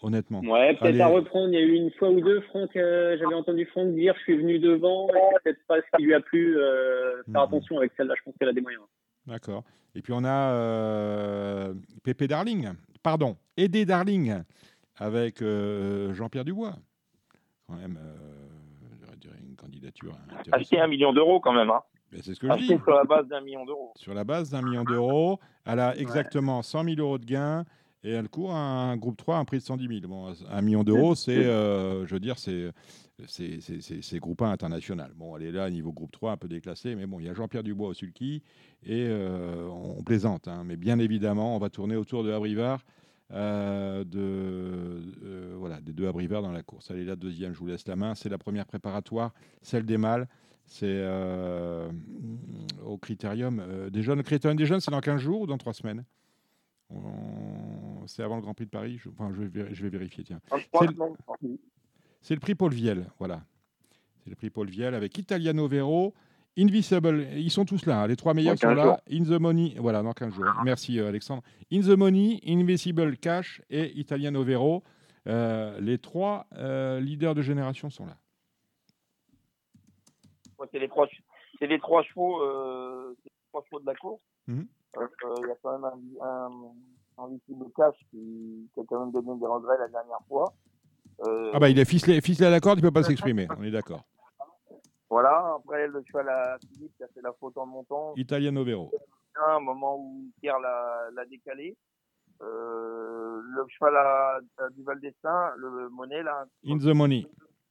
Honnêtement. 0.03 0.41
Ouais, 0.41 0.75
peut-être 0.77 1.01
à 1.01 1.09
reprendre. 1.09 1.49
Il 1.49 1.55
y 1.55 1.59
a 1.59 1.67
eu 1.67 1.75
une 1.75 1.91
fois 1.93 2.11
ou 2.11 2.21
deux, 2.21 2.41
Franck, 2.43 2.75
euh, 2.77 3.19
j'avais 3.19 3.35
entendu 3.35 3.67
Franck 3.67 3.95
dire 3.95 4.15
je 4.17 4.23
suis 4.23 4.37
venu 4.37 4.59
devant. 4.59 5.09
C'est 5.09 5.43
peut-être 5.45 5.67
pas 5.67 5.77
ce 5.77 5.97
qui 5.97 6.05
lui 6.05 6.15
a 6.15 6.21
plu. 6.21 6.57
Euh, 6.57 7.23
faire 7.31 7.43
mhm. 7.43 7.49
attention 7.49 7.79
avec 7.79 7.93
celle-là, 7.97 8.15
je 8.17 8.23
pense 8.25 8.35
qu'elle 8.39 8.49
a 8.49 8.53
des 8.53 8.63
moyens. 8.63 8.83
D'accord. 9.27 9.65
Et 9.95 10.03
puis 10.03 10.13
on 10.13 10.25
a 10.25 10.53
euh, 10.53 11.75
Pépé 12.03 12.29
Darling, 12.29 12.71
pardon, 13.03 13.37
Aidé 13.57 13.85
Darling, 13.85 14.43
avec 14.97 15.43
euh, 15.43 16.13
Jean-Pierre 16.15 16.45
Dubois. 16.45 16.77
Quand 17.67 17.75
même, 17.75 17.99
euh, 18.01 18.41
une 19.49 19.57
candidature. 19.57 20.17
Acheter 20.53 20.81
un 20.81 20.89
million 20.89 21.13
d'euros 21.13 21.41
quand 21.41 21.53
même. 21.53 21.71
Hein. 21.71 21.83
Ben, 22.13 22.21
c'est 22.23 22.35
ce 22.35 22.41
que 22.41 22.49
je 22.49 22.59
dis. 22.59 22.67
Sur 22.67 22.95
la 22.95 23.05
base 23.05 23.29
d'un 23.29 23.41
million 23.41 23.65
d'euros. 23.65 23.93
Sur 23.97 24.15
la 24.15 24.25
base 24.25 24.51
d'un 24.51 24.63
million 24.63 24.85
d'euros. 24.85 25.39
Elle 25.65 25.79
a 25.79 25.97
exactement 25.97 26.63
100 26.63 26.85
000 26.85 26.97
euros 26.99 27.19
de 27.19 27.25
gains 27.25 27.65
et 28.03 28.11
elle 28.11 28.29
court 28.29 28.55
un 28.55 28.97
groupe 28.97 29.17
3 29.17 29.37
un 29.37 29.45
prix 29.45 29.59
de 29.59 29.63
110 29.63 29.89
000. 29.89 30.01
Bon, 30.09 30.33
un 30.51 30.63
million 30.63 30.85
d'euros, 30.85 31.15
c'est, 31.15 31.43
je 31.45 32.13
veux 32.13 32.21
dire, 32.21 32.39
c'est 32.39 32.73
c'est 33.27 34.19
groupe 34.19 34.43
1 34.43 34.51
international. 34.51 35.13
Bon, 35.17 35.37
elle 35.37 35.45
est 35.45 35.53
là, 35.53 35.71
niveau 35.71 35.93
groupe 35.93 36.13
3, 36.13 36.33
un 36.33 36.37
peu 36.37 36.49
déclassé, 36.49 36.95
mais 36.95 37.07
bon, 37.07 37.21
il 37.21 37.27
y 37.27 37.29
a 37.29 37.35
Jean-Pierre 37.35 37.63
Dubois 37.63 37.89
au 37.89 37.95
sulky, 37.95 38.43
et 38.85 39.07
euh, 39.09 39.67
on 39.69 40.03
plaisante, 40.03 40.49
hein. 40.49 40.63
mais 40.65 40.77
bien 40.77 40.99
évidemment, 40.99 41.57
on 41.57 41.59
va 41.59 41.71
tourner 41.71 41.97
autour 41.97 42.25
de 42.25 42.33
Abrivard, 42.33 42.85
euh, 43.33 44.05
de, 44.05 44.19
euh, 44.19 45.55
voilà, 45.59 45.81
des 45.81 45.93
deux 45.93 46.09
Abrivard 46.09 46.43
dans 46.43 46.53
la 46.53 46.63
course. 46.63 46.91
Elle 46.91 46.99
est 46.99 47.05
la 47.05 47.17
deuxième, 47.17 47.53
je 47.53 47.59
vous 47.59 47.67
laisse 47.67 47.87
la 47.87 47.97
main, 47.97 48.15
c'est 48.15 48.29
la 48.29 48.39
première 48.39 48.67
préparatoire, 48.67 49.33
celle 49.63 49.85
des 49.85 49.99
mâles, 49.99 50.29
c'est 50.67 51.05
au 52.85 52.97
critérium 52.97 53.91
des 53.91 54.03
jeunes. 54.03 54.19
Le 54.19 54.23
critérium 54.23 54.57
des 54.57 54.67
jeunes, 54.67 54.81
c'est 54.81 54.93
dans 54.93 55.01
15 55.01 55.21
jours 55.21 55.41
ou 55.41 55.47
dans 55.49 55.59
3 55.59 55.73
semaines? 55.73 56.05
C'est 58.11 58.25
avant 58.25 58.37
le 58.37 58.43
Grand 58.43 58.55
Prix 58.55 58.67
de 58.67 58.71
Paris 58.71 58.99
je, 58.99 59.09
enfin, 59.09 59.33
je, 59.33 59.43
vais, 59.43 59.73
je 59.73 59.83
vais 59.83 59.89
vérifier, 59.89 60.25
tiens. 60.25 60.41
C'est 62.21 62.35
le 62.35 62.41
prix 62.41 62.55
Paul 62.57 62.73
Viel, 62.73 63.07
voilà. 63.19 63.43
C'est 64.19 64.31
le 64.31 64.37
prix 64.37 64.51
Paul 64.51 64.69
Viel 64.69 64.95
avec 64.95 65.17
Italiano 65.17 65.69
Vero, 65.69 66.13
Invisible. 66.59 67.29
Ils 67.37 67.51
sont 67.51 67.65
tous 67.65 67.87
là, 67.87 68.03
hein. 68.03 68.07
les 68.09 68.17
trois 68.17 68.35
meilleurs 68.35 68.59
sont 68.59 68.75
là. 68.75 69.01
In 69.11 69.23
the 69.23 69.41
Money, 69.41 69.75
voilà, 69.79 70.03
dans 70.03 70.13
15 70.13 70.35
jours. 70.35 70.45
Merci 70.65 70.99
euh, 70.99 71.09
Alexandre. 71.09 71.43
In 71.73 71.81
the 71.81 71.97
Money, 71.97 72.41
Invisible 72.47 73.17
Cash 73.17 73.63
et 73.71 73.97
Italiano 73.99 74.43
Vero. 74.43 74.83
Euh, 75.29 75.79
les 75.81 75.99
trois 75.99 76.47
euh, 76.55 76.99
leaders 76.99 77.37
de 77.37 77.43
génération 77.43 77.91
sont 77.91 78.07
là. 78.07 78.17
c'est 80.73 80.79
les 80.81 80.89
trois, 80.89 81.07
c'est 81.59 81.67
les 81.69 81.79
trois 81.79 82.03
chevaux, 82.03 82.41
les 83.25 83.31
trois 83.51 83.63
chevaux 83.67 83.81
de 83.81 83.87
la 83.87 83.95
course. 83.95 84.21
Mhm. 84.49 84.67
Il 84.97 85.47
y 85.47 85.51
a 85.51 85.55
quand 85.63 85.79
même 85.79 85.91
un, 86.21 86.51
Invisible 87.21 87.67
Cash 87.77 87.97
qui, 88.11 88.69
qui, 88.73 88.81
a 88.81 88.83
quand 88.89 89.01
même 89.01 89.13
donné 89.13 89.39
des 89.39 89.47
regrets 89.47 89.79
la 89.79 89.89
dernière 89.89 90.21
fois. 90.29 90.53
Euh, 91.27 91.51
ah 91.53 91.59
bah 91.59 91.69
il 91.69 91.79
est 91.79 91.85
ficelé, 91.85 92.21
ficelé 92.21 92.47
à 92.47 92.51
la 92.51 92.61
corde, 92.61 92.79
il 92.79 92.83
peut 92.83 92.91
pas 92.91 93.03
s'exprimer, 93.03 93.47
on 93.59 93.63
est 93.63 93.71
d'accord. 93.71 94.05
Voilà, 95.11 95.57
après 95.59 95.89
le 95.89 96.03
cheval 96.07 96.29
à 96.29 96.57
Philippe 96.61 96.93
qui 96.97 97.03
a 97.03 97.09
fait 97.09 97.21
la 97.21 97.33
faute 97.33 97.59
en 97.59 97.67
montant. 97.67 98.15
Italiano 98.17 98.65
Vero. 98.65 98.91
Un 99.49 99.61
moment 99.61 99.97
où 99.99 100.31
Pierre 100.41 100.59
l'a 100.61 101.27
décalé. 101.27 101.77
Euh, 102.43 103.41
le 103.43 103.65
cheval 103.69 103.97
à, 103.97 104.41
à 104.59 104.69
Duval 104.71 105.01
d'Estaing, 105.01 105.53
le 105.57 105.91
Monet 105.91 106.23
là. 106.23 106.47
In 106.65 106.79
the 106.79 106.95
Money. 106.95 107.27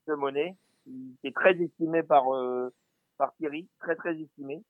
Le 0.05 0.15
Monet, 0.15 0.55
qui, 0.83 1.17
est 1.23 1.35
très 1.35 1.55
estimé 1.57 2.03
par, 2.03 2.35
euh, 2.35 2.71
par 3.17 3.33
Thierry, 3.35 3.67
très 3.79 3.95
très 3.95 4.19
estimé. 4.19 4.61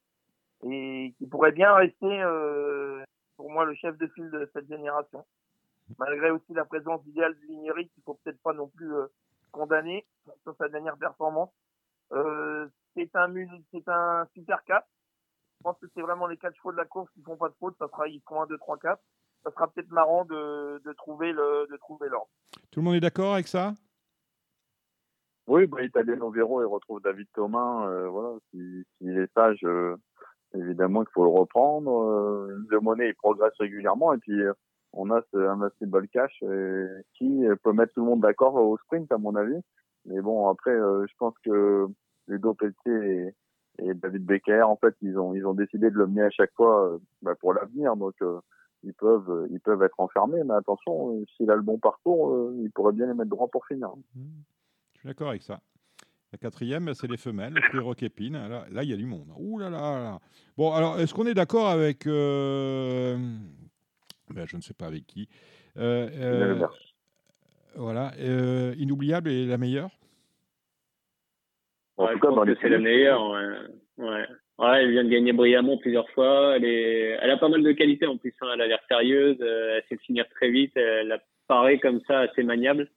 Et 0.63 1.13
qui 1.17 1.25
pourrait 1.27 1.51
bien 1.51 1.73
rester 1.73 2.21
pour 3.39 3.49
moi 3.49 3.63
le 3.63 3.73
chef 3.73 3.97
de 3.97 4.07
file 4.07 4.29
de 4.31 4.51
cette 4.53 4.67
génération 4.67 5.25
malgré 5.97 6.29
aussi 6.29 6.53
la 6.53 6.65
présence 6.65 6.99
idéale 7.07 7.33
du 7.35 7.47
Lignery 7.47 7.87
qu'il 7.87 8.03
faut 8.03 8.19
peut-être 8.21 8.41
pas 8.41 8.51
non 8.51 8.67
plus 8.67 8.93
euh, 8.93 9.07
condamner 9.51 10.05
sur 10.43 10.53
sa 10.57 10.67
dernière 10.67 10.97
performance. 10.97 11.49
Euh, 12.11 12.67
c'est 12.95 13.09
un 13.15 13.33
c'est 13.71 13.87
un 13.87 14.27
super 14.33 14.61
4. 14.65 14.85
Je 15.57 15.63
pense 15.63 15.77
que 15.79 15.87
c'est 15.95 16.01
vraiment 16.01 16.27
les 16.27 16.35
quatre 16.35 16.55
chevaux 16.57 16.73
de 16.73 16.77
la 16.77 16.85
course 16.85 17.09
qui 17.13 17.21
font 17.21 17.37
pas 17.37 17.47
de 17.47 17.55
faute. 17.61 17.77
Ça 17.79 17.87
sera 17.87 18.09
ils 18.09 18.21
font 18.27 18.41
1, 18.41 18.47
2, 18.47 18.57
3, 18.57 18.77
4. 18.77 19.01
Ça 19.45 19.51
sera 19.51 19.71
peut-être 19.71 19.89
marrant 19.89 20.25
de, 20.25 20.81
de 20.83 20.93
trouver 20.93 21.31
le 21.31 21.65
de 21.71 21.77
trouver 21.77 22.09
l'ordre. 22.09 22.29
Tout 22.71 22.81
le 22.81 22.83
monde 22.83 22.95
est 22.95 22.99
d'accord 22.99 23.35
avec 23.35 23.47
ça? 23.47 23.73
Oui, 25.47 25.65
bah, 25.65 25.81
Italiano 25.81 26.29
Vero, 26.29 26.61
il 26.61 26.65
retrouve 26.65 27.01
David 27.01 27.27
Thomas. 27.33 27.87
Euh, 27.87 28.09
voilà, 28.09 28.37
s'il 28.51 28.83
si, 28.97 29.07
est 29.07 29.33
sage, 29.33 29.63
euh, 29.63 29.95
évidemment 30.55 31.03
qu'il 31.03 31.13
faut 31.13 31.23
le 31.23 31.29
reprendre. 31.29 31.91
Euh, 32.03 32.65
le 32.67 32.79
monnaie, 32.79 33.09
il 33.09 33.15
progresse 33.15 33.53
régulièrement 33.59 34.13
et 34.13 34.17
puis 34.17 34.41
on 34.93 35.11
a 35.11 35.21
ce 35.31 35.37
Invincible 35.37 36.07
Cash 36.07 36.33
euh, 36.43 37.01
qui 37.17 37.43
peut 37.63 37.73
mettre 37.73 37.93
tout 37.93 38.01
le 38.01 38.07
monde 38.07 38.21
d'accord 38.21 38.55
au 38.55 38.77
sprint, 38.77 39.11
à 39.11 39.17
mon 39.17 39.35
avis. 39.35 39.59
Mais 40.05 40.21
bon, 40.21 40.49
après, 40.49 40.71
euh, 40.71 41.05
je 41.07 41.13
pense 41.17 41.35
que 41.43 41.87
Ludo 42.27 42.53
Pelletier 42.53 43.33
et, 43.79 43.89
et, 43.89 43.93
David 43.93 44.25
Becker, 44.25 44.63
en 44.63 44.77
fait, 44.77 44.95
ils 45.01 45.17
ont, 45.17 45.35
ils 45.35 45.45
ont 45.45 45.53
décidé 45.53 45.89
de 45.89 45.95
le 45.95 46.07
mener 46.07 46.23
à 46.23 46.29
chaque 46.31 46.53
fois 46.55 46.87
euh, 46.87 46.97
bah, 47.21 47.35
pour 47.39 47.53
l'avenir. 47.53 47.95
Donc, 47.95 48.15
ils 48.83 48.93
peuvent, 48.93 49.47
ils 49.51 49.59
peuvent 49.59 49.83
être 49.83 49.99
enfermés. 49.99 50.43
Mais 50.43 50.55
attention, 50.55 51.23
s'il 51.35 51.51
a 51.51 51.55
le 51.55 51.61
bon 51.61 51.77
parcours, 51.77 52.51
il 52.57 52.71
pourrait 52.71 52.93
bien 52.93 53.07
les 53.07 53.13
mettre 53.13 53.29
droit 53.29 53.47
pour 53.47 53.65
finir. 53.67 53.91
Je 54.15 54.99
suis 54.99 55.07
d'accord 55.07 55.29
avec 55.29 55.43
ça. 55.43 55.59
La 56.31 56.37
quatrième, 56.37 56.93
c'est 56.93 57.07
les 57.07 57.17
femelles, 57.17 57.53
le 57.53 57.61
prix 57.69 57.79
Roquépine. 57.79 58.33
Là, 58.33 58.65
là, 58.71 58.83
il 58.83 58.89
y 58.89 58.93
a 58.93 58.97
du 58.97 59.05
monde. 59.05 59.29
Ouh 59.37 59.57
là 59.57 59.69
là, 59.69 60.19
Bon, 60.57 60.71
alors, 60.73 60.99
est-ce 60.99 61.13
qu'on 61.13 61.25
est 61.25 61.33
d'accord 61.33 61.69
avec 61.69 62.05
ben, 64.33 64.45
je 64.45 64.55
ne 64.55 64.61
sais 64.61 64.73
pas 64.73 64.85
avec 64.85 65.05
qui. 65.07 65.27
Euh, 65.77 66.07
euh, 66.19 66.67
voilà. 67.75 68.11
Euh, 68.19 68.73
inoubliable 68.77 69.29
est 69.29 69.45
la 69.45 69.57
meilleure? 69.57 69.89
Ouais, 71.97 72.13
Je 72.13 72.19
pense 72.19 72.45
que 72.45 72.55
c'est 72.61 72.69
la 72.69 72.79
meilleure. 72.79 73.21
Ouais. 73.97 74.25
Ouais. 74.57 74.81
elle 74.81 74.91
vient 74.91 75.03
de 75.03 75.09
gagner 75.09 75.33
brillamment 75.33 75.77
plusieurs 75.77 76.09
fois. 76.11 76.55
Elle, 76.55 76.65
est... 76.65 77.17
elle 77.21 77.31
a 77.31 77.37
pas 77.37 77.49
mal 77.49 77.63
de 77.63 77.71
qualités 77.71 78.05
en 78.05 78.17
plus. 78.17 78.33
Hein. 78.41 78.47
Elle 78.53 78.61
a 78.61 78.67
l'air 78.67 78.79
sérieuse. 78.87 79.37
Elle 79.41 79.83
sait 79.89 79.97
finir 79.97 80.25
très 80.29 80.49
vite. 80.49 80.75
Elle 80.75 81.11
apparaît 81.11 81.79
comme 81.79 82.01
ça 82.07 82.19
assez 82.19 82.43
maniable. 82.43 82.89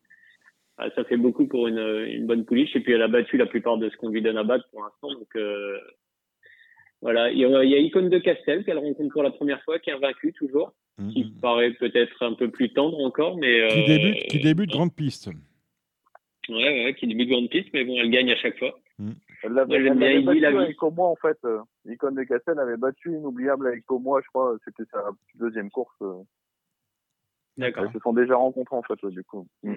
Ah, 0.84 0.90
ça 0.96 1.04
fait 1.04 1.16
beaucoup 1.16 1.46
pour 1.46 1.68
une, 1.68 2.06
une, 2.09 2.26
bonne 2.26 2.44
pouliche. 2.44 2.74
Et 2.74 2.80
puis 2.80 2.92
elle 2.92 3.02
a 3.02 3.09
battu 3.09 3.36
la 3.36 3.46
plupart 3.46 3.78
de 3.78 3.88
ce 3.88 3.96
qu'on 3.96 4.09
lui 4.09 4.22
donne 4.22 4.38
à 4.38 4.44
battre 4.44 4.68
pour 4.70 4.82
l'instant. 4.82 5.12
Donc 5.12 5.36
voilà. 7.00 7.30
Il 7.30 7.38
y, 7.38 7.44
a, 7.44 7.64
il 7.64 7.70
y 7.70 7.74
a 7.74 7.78
Icône 7.78 8.09
de 8.09 8.18
Castel 8.18 8.64
qu'elle 8.64 8.78
rencontre 8.78 9.12
pour 9.12 9.22
la 9.22 9.30
première 9.30 9.62
fois, 9.62 9.78
qui 9.78 9.90
est 9.90 9.98
vaincu 9.98 10.32
toujours 10.32 10.72
qui 11.10 11.24
mm-hmm. 11.24 11.40
paraît 11.40 11.72
peut-être 11.74 12.22
un 12.22 12.34
peu 12.34 12.50
plus 12.50 12.72
tendre 12.72 12.98
encore, 13.00 13.36
mais 13.38 13.68
qui 13.68 13.84
débute, 13.86 14.26
qui 14.28 14.38
euh, 14.38 14.42
débute 14.42 14.70
grande 14.70 14.94
piste. 14.94 15.30
Ouais, 16.48 16.84
ouais, 16.84 16.94
qui 16.94 17.06
débute 17.06 17.30
grande 17.30 17.48
piste, 17.48 17.68
mais 17.72 17.84
bon, 17.84 17.96
elle 17.98 18.10
gagne 18.10 18.30
à 18.30 18.36
chaque 18.36 18.59
fois. 18.59 18.78
Mm. 18.98 19.12
Elle 19.44 19.52
l'avait 19.52 20.22
battu 20.22 20.44
avec 20.44 20.76
Comois, 20.76 21.09
en 21.09 21.16
fait. 21.16 21.38
Icône 21.86 22.14
de 22.14 22.24
Castel 22.24 22.59
avait 22.59 22.76
battu 22.76 23.10
Inoubliable 23.10 23.68
avec 23.68 23.84
Comois, 23.86 24.20
je 24.22 24.28
crois. 24.28 24.56
C'était 24.64 24.88
sa 24.92 25.10
deuxième 25.34 25.70
course. 25.70 25.96
D'accord. 27.56 27.86
Ils 27.86 27.92
se 27.92 27.98
sont 28.00 28.12
déjà 28.12 28.36
rencontrés, 28.36 28.76
en 28.76 28.82
fait, 28.82 29.04
du 29.06 29.24
coup. 29.24 29.46
Mm. 29.62 29.74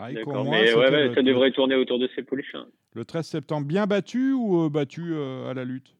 Ah, 0.00 0.12
D'accord, 0.12 0.44
mais 0.44 0.72
ouais, 0.74 1.12
ça 1.14 1.22
devrait 1.22 1.50
tourner 1.50 1.74
autour 1.74 1.98
de 1.98 2.08
ces 2.14 2.22
pouliches. 2.22 2.54
Hein. 2.54 2.66
Le 2.94 3.04
13 3.04 3.26
septembre, 3.26 3.66
bien 3.66 3.86
battu 3.86 4.32
ou 4.32 4.64
euh, 4.64 4.68
battu 4.68 5.12
euh, 5.12 5.50
à 5.50 5.54
la 5.54 5.64
lutte? 5.64 5.96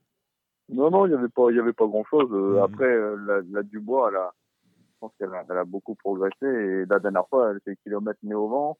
Non, 0.69 0.91
non, 0.91 1.07
il 1.07 1.11
n'y 1.11 1.17
avait 1.17 1.29
pas, 1.29 1.49
avait 1.49 1.73
pas 1.73 1.87
grand-chose. 1.87 2.31
Euh, 2.33 2.61
mm. 2.61 2.63
Après, 2.63 2.97
la, 3.27 3.41
la, 3.51 3.63
Dubois, 3.63 4.11
elle 4.11 4.17
a, 4.17 4.33
je 4.65 4.99
pense 5.01 5.13
qu'elle 5.19 5.35
a, 5.35 5.45
elle 5.51 5.59
a, 5.59 5.65
beaucoup 5.65 5.95
progressé. 5.97 6.47
Et 6.47 6.85
la 6.89 6.99
dernière 7.01 7.27
fois, 7.29 7.51
elle 7.51 7.61
fait 7.65 7.77
kilomètre 7.83 8.21
né 8.23 8.35
au 8.35 8.49
vent. 8.49 8.79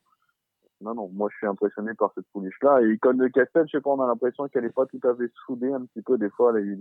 Non, 0.81 0.95
non, 0.95 1.11
moi 1.13 1.29
je 1.33 1.37
suis 1.39 1.47
impressionné 1.47 1.93
par 1.95 2.13
cette 2.15 2.27
pouliche-là. 2.33 2.83
Et 2.83 2.93
Icône 2.93 3.19
de 3.19 3.27
Castel, 3.27 3.65
je 3.67 3.79
sais 3.79 3.81
pas, 3.81 3.91
on 3.91 4.01
a 4.01 4.07
l'impression 4.07 4.47
qu'elle 4.47 4.63
n'est 4.63 4.71
pas 4.71 4.87
tout 4.87 5.01
à 5.03 5.17
fait 5.17 5.29
soudée 5.45 5.73
un 5.73 5.85
petit 5.87 6.03
peu. 6.03 6.17
Des 6.19 6.31
fois, 6.31 6.53
elle 6.55 6.63
a 6.63 6.65
eu 6.65 6.79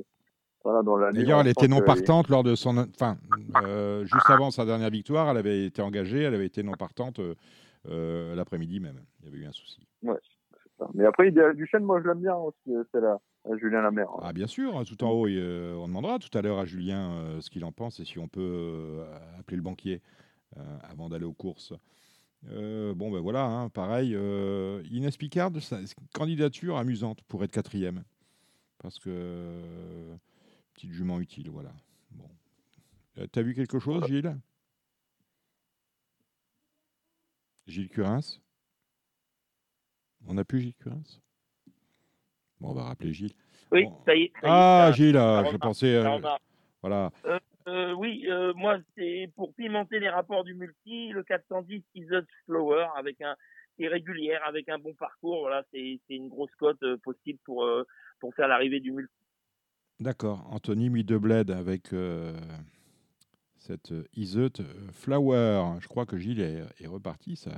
D'ailleurs, 1.14 1.41
elle 1.41 1.47
était 1.47 1.68
non 1.68 1.81
partante 1.81 2.30
lors 2.30 2.43
de 2.43 2.55
son. 2.55 2.77
Enfin, 2.77 3.18
euh, 3.64 4.05
juste 4.05 4.30
avant 4.30 4.51
sa 4.51 4.65
dernière 4.65 4.89
victoire, 4.89 5.30
elle 5.30 5.38
avait 5.38 5.65
été 5.65 5.81
engagée, 5.81 6.23
elle 6.23 6.34
avait 6.34 6.45
été 6.45 6.64
non 6.64 6.73
partante 6.73 7.19
euh, 7.88 8.31
euh, 8.31 8.35
l'après-midi 8.35 8.80
même. 8.80 9.01
Il 9.19 9.26
y 9.26 9.27
avait 9.30 9.38
eu 9.38 9.45
un 9.45 9.51
souci. 9.51 9.88
Ouais, 10.03 10.18
ça. 10.77 10.88
Mais 10.93 11.05
après, 11.05 11.31
Duchesne, 11.31 11.84
moi 11.84 12.01
je 12.01 12.07
l'aime 12.07 12.22
bien 12.22 12.35
aussi, 12.35 12.73
c'est 12.91 13.01
là. 13.01 13.19
Julien 13.61 13.81
Lamère. 13.81 14.09
Ah, 14.22 14.34
bien 14.34 14.47
sûr, 14.47 14.84
tout 14.85 15.01
en 15.05 15.11
haut, 15.11 15.27
on 15.27 15.88
demandera 15.88 16.19
tout 16.19 16.35
à 16.38 16.41
l'heure 16.41 16.59
à 16.59 16.65
Julien 16.65 17.39
ce 17.39 17.49
qu'il 17.49 17.64
en 17.64 17.72
pense 17.72 18.01
et 18.01 18.05
si 18.05 18.19
on 18.19 18.27
peut 18.27 19.05
appeler 19.39 19.55
le 19.55 19.64
banquier 19.64 20.01
avant 20.84 21.07
d'aller 21.07 21.23
aux 21.23 21.34
courses. 21.34 21.73
bon, 22.43 23.09
ben 23.09 23.22
voilà, 23.22 23.45
hein, 23.45 23.69
pareil. 23.69 24.18
Inès 24.91 25.15
Picard, 25.15 25.51
candidature 26.14 26.76
amusante 26.76 27.22
pour 27.23 27.41
être 27.45 27.51
quatrième. 27.51 28.03
Parce 28.80 28.99
que 28.99 29.53
Petite 30.77 30.93
jument 30.93 31.19
utile, 31.19 31.49
voilà. 31.49 31.73
Bon. 32.11 32.30
Euh, 33.18 33.26
T'as 33.31 33.41
vu 33.41 33.55
quelque 33.55 33.80
chose, 33.80 34.05
Gilles? 34.05 34.38
Gilles 37.68 37.89
Curins 37.89 38.39
On 40.27 40.38
a 40.38 40.44
plus 40.44 40.61
Gilles 40.61 40.76
Curins? 40.76 41.22
Bon, 42.60 42.69
on 42.69 42.73
va 42.73 42.84
rappeler 42.84 43.14
Gilles. 43.14 43.35
Oui, 43.72 43.85
ça 44.06 44.15
y 44.15 44.23
est. 44.23 44.31
ah, 44.44 44.91
Gilles, 44.95 45.14
je 45.14 45.57
pensais. 45.57 45.95
Euh, 45.95 46.19
voilà. 46.81 47.11
Euh, 47.68 47.94
oui, 47.94 48.26
moi, 48.56 48.80
c'est 48.95 49.30
pour 49.35 49.53
pimenter 49.53 49.99
les 49.99 50.10
rapports 50.10 50.44
du 50.44 50.56
multi, 50.56 51.10
le 51.10 51.23
410 51.23 51.84
Is 51.95 52.07
Flower 52.45 52.88
avec 52.95 53.22
un 53.22 53.35
irrégulière, 53.77 54.41
avec 54.45 54.69
un 54.69 54.80
bon 54.80 54.94
parcours. 54.94 55.41
Voilà, 55.41 55.64
c'est 55.72 55.99
une 56.10 56.30
grosse 56.30 56.56
cote 56.57 56.80
possible 57.03 57.39
pour, 57.44 57.69
pour 58.19 58.34
faire 58.34 58.48
l'arrivée 58.48 58.80
du 58.80 58.91
multi. 58.91 59.14
D'accord. 59.99 60.48
Anthony 60.52 60.89
Midebled 60.89 61.49
avec 61.49 61.91
euh, 61.91 62.38
cette 63.68 63.91
euh, 63.91 64.07
Iseut 64.15 64.52
euh, 64.60 64.64
Flower. 64.94 65.80
Je 65.80 65.88
crois 65.88 66.06
que 66.06 66.18
Gilles 66.18 66.39
est, 66.41 66.88
reparti. 66.88 67.35
Ça... 67.35 67.52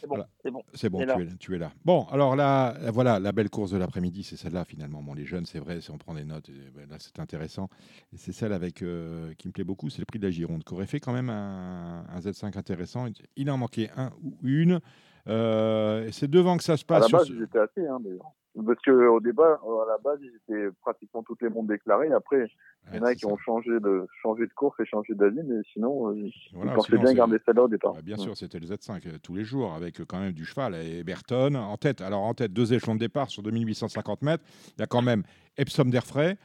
C'est 0.00 0.06
bon, 0.06 0.16
c'est 0.42 0.50
bon. 0.50 0.62
C'est 0.72 0.88
bon, 0.88 1.06
tu 1.38 1.54
es, 1.54 1.58
là. 1.58 1.72
Bon, 1.84 2.04
alors 2.04 2.34
là, 2.34 2.74
voilà, 2.90 3.20
la 3.20 3.32
belle 3.32 3.50
course 3.50 3.70
de 3.70 3.76
l'après-midi, 3.76 4.22
c'est 4.22 4.36
celle-là 4.36 4.64
finalement. 4.64 5.02
Bon, 5.02 5.12
les 5.12 5.26
jeunes, 5.26 5.44
c'est 5.44 5.58
vrai, 5.58 5.82
si 5.82 5.90
on 5.90 5.98
prend 5.98 6.14
des 6.14 6.24
notes, 6.24 6.50
ben 6.74 6.88
là, 6.88 6.96
c'est 6.98 7.18
intéressant. 7.18 7.68
Et 8.14 8.16
c'est 8.16 8.32
celle 8.32 8.54
avec 8.54 8.76
qui 8.76 8.82
me 8.84 9.52
plaît 9.52 9.64
beaucoup, 9.64 9.90
c'est 9.90 9.98
le 9.98 10.06
prix 10.06 10.18
de 10.18 10.24
la 10.24 10.30
Gironde, 10.30 10.64
qui 10.64 10.72
aurait 10.72 10.86
fait 10.86 11.00
quand 11.00 11.12
même 11.12 11.28
un, 11.28 12.02
Z5 12.18 12.56
intéressant. 12.56 13.08
Il 13.36 13.50
en 13.50 13.58
manquait 13.58 13.90
un 13.94 14.10
ou 14.22 14.38
une. 14.42 14.80
C'est 15.26 16.30
devant 16.30 16.56
que 16.56 16.64
ça 16.64 16.76
se 16.76 16.84
passe. 16.84 17.04
À 17.04 17.08
la 17.08 17.18
base, 17.18 17.32
j'étais 17.38 17.58
assez, 17.58 17.86
hein, 17.86 17.98
d'ailleurs. 18.00 18.32
Parce 18.66 18.80
qu'au 18.82 19.20
débat, 19.20 19.60
à 19.62 19.88
la 19.88 19.98
base, 19.98 20.18
ils 20.22 20.34
étaient 20.34 20.70
pratiquement 20.80 21.22
toutes 21.22 21.40
les 21.42 21.48
mondes 21.48 21.68
déclarés. 21.68 22.12
Après, 22.12 22.50
il 22.90 22.96
y 22.96 23.00
en 23.00 23.04
a 23.04 23.14
qui 23.14 23.24
ont 23.26 23.36
changé 23.38 23.70
de, 23.78 24.06
changé 24.22 24.44
de 24.44 24.52
course 24.52 24.78
et 24.80 24.86
changé 24.86 25.14
d'avis, 25.14 25.42
mais 25.44 25.60
sinon, 25.72 26.10
euh, 26.10 26.16
ils 26.16 26.70
pensaient 26.74 26.98
bien 26.98 27.14
garder 27.14 27.38
celle-là 27.46 27.62
au 27.62 27.68
départ. 27.68 27.94
bien 28.02 28.16
sûr, 28.16 28.36
c'était 28.36 28.58
le 28.58 28.66
Z5 28.66 29.06
euh, 29.06 29.18
tous 29.22 29.34
les 29.34 29.44
jours, 29.44 29.74
avec 29.74 30.00
euh, 30.00 30.04
quand 30.04 30.18
même 30.18 30.32
du 30.32 30.44
cheval 30.44 30.74
et 30.74 31.04
Berton 31.04 31.54
en 31.54 31.76
tête. 31.76 32.00
Alors 32.00 32.22
en 32.22 32.34
tête, 32.34 32.52
deux 32.52 32.72
échelons 32.72 32.94
de 32.94 33.00
départ 33.00 33.30
sur 33.30 33.44
2850 33.44 34.22
mètres. 34.22 34.44
Il 34.76 34.80
y 34.80 34.82
a 34.82 34.86
quand 34.86 35.02
même 35.02 35.22
Epsom 35.56 35.90
d'Airfray. 35.90 36.36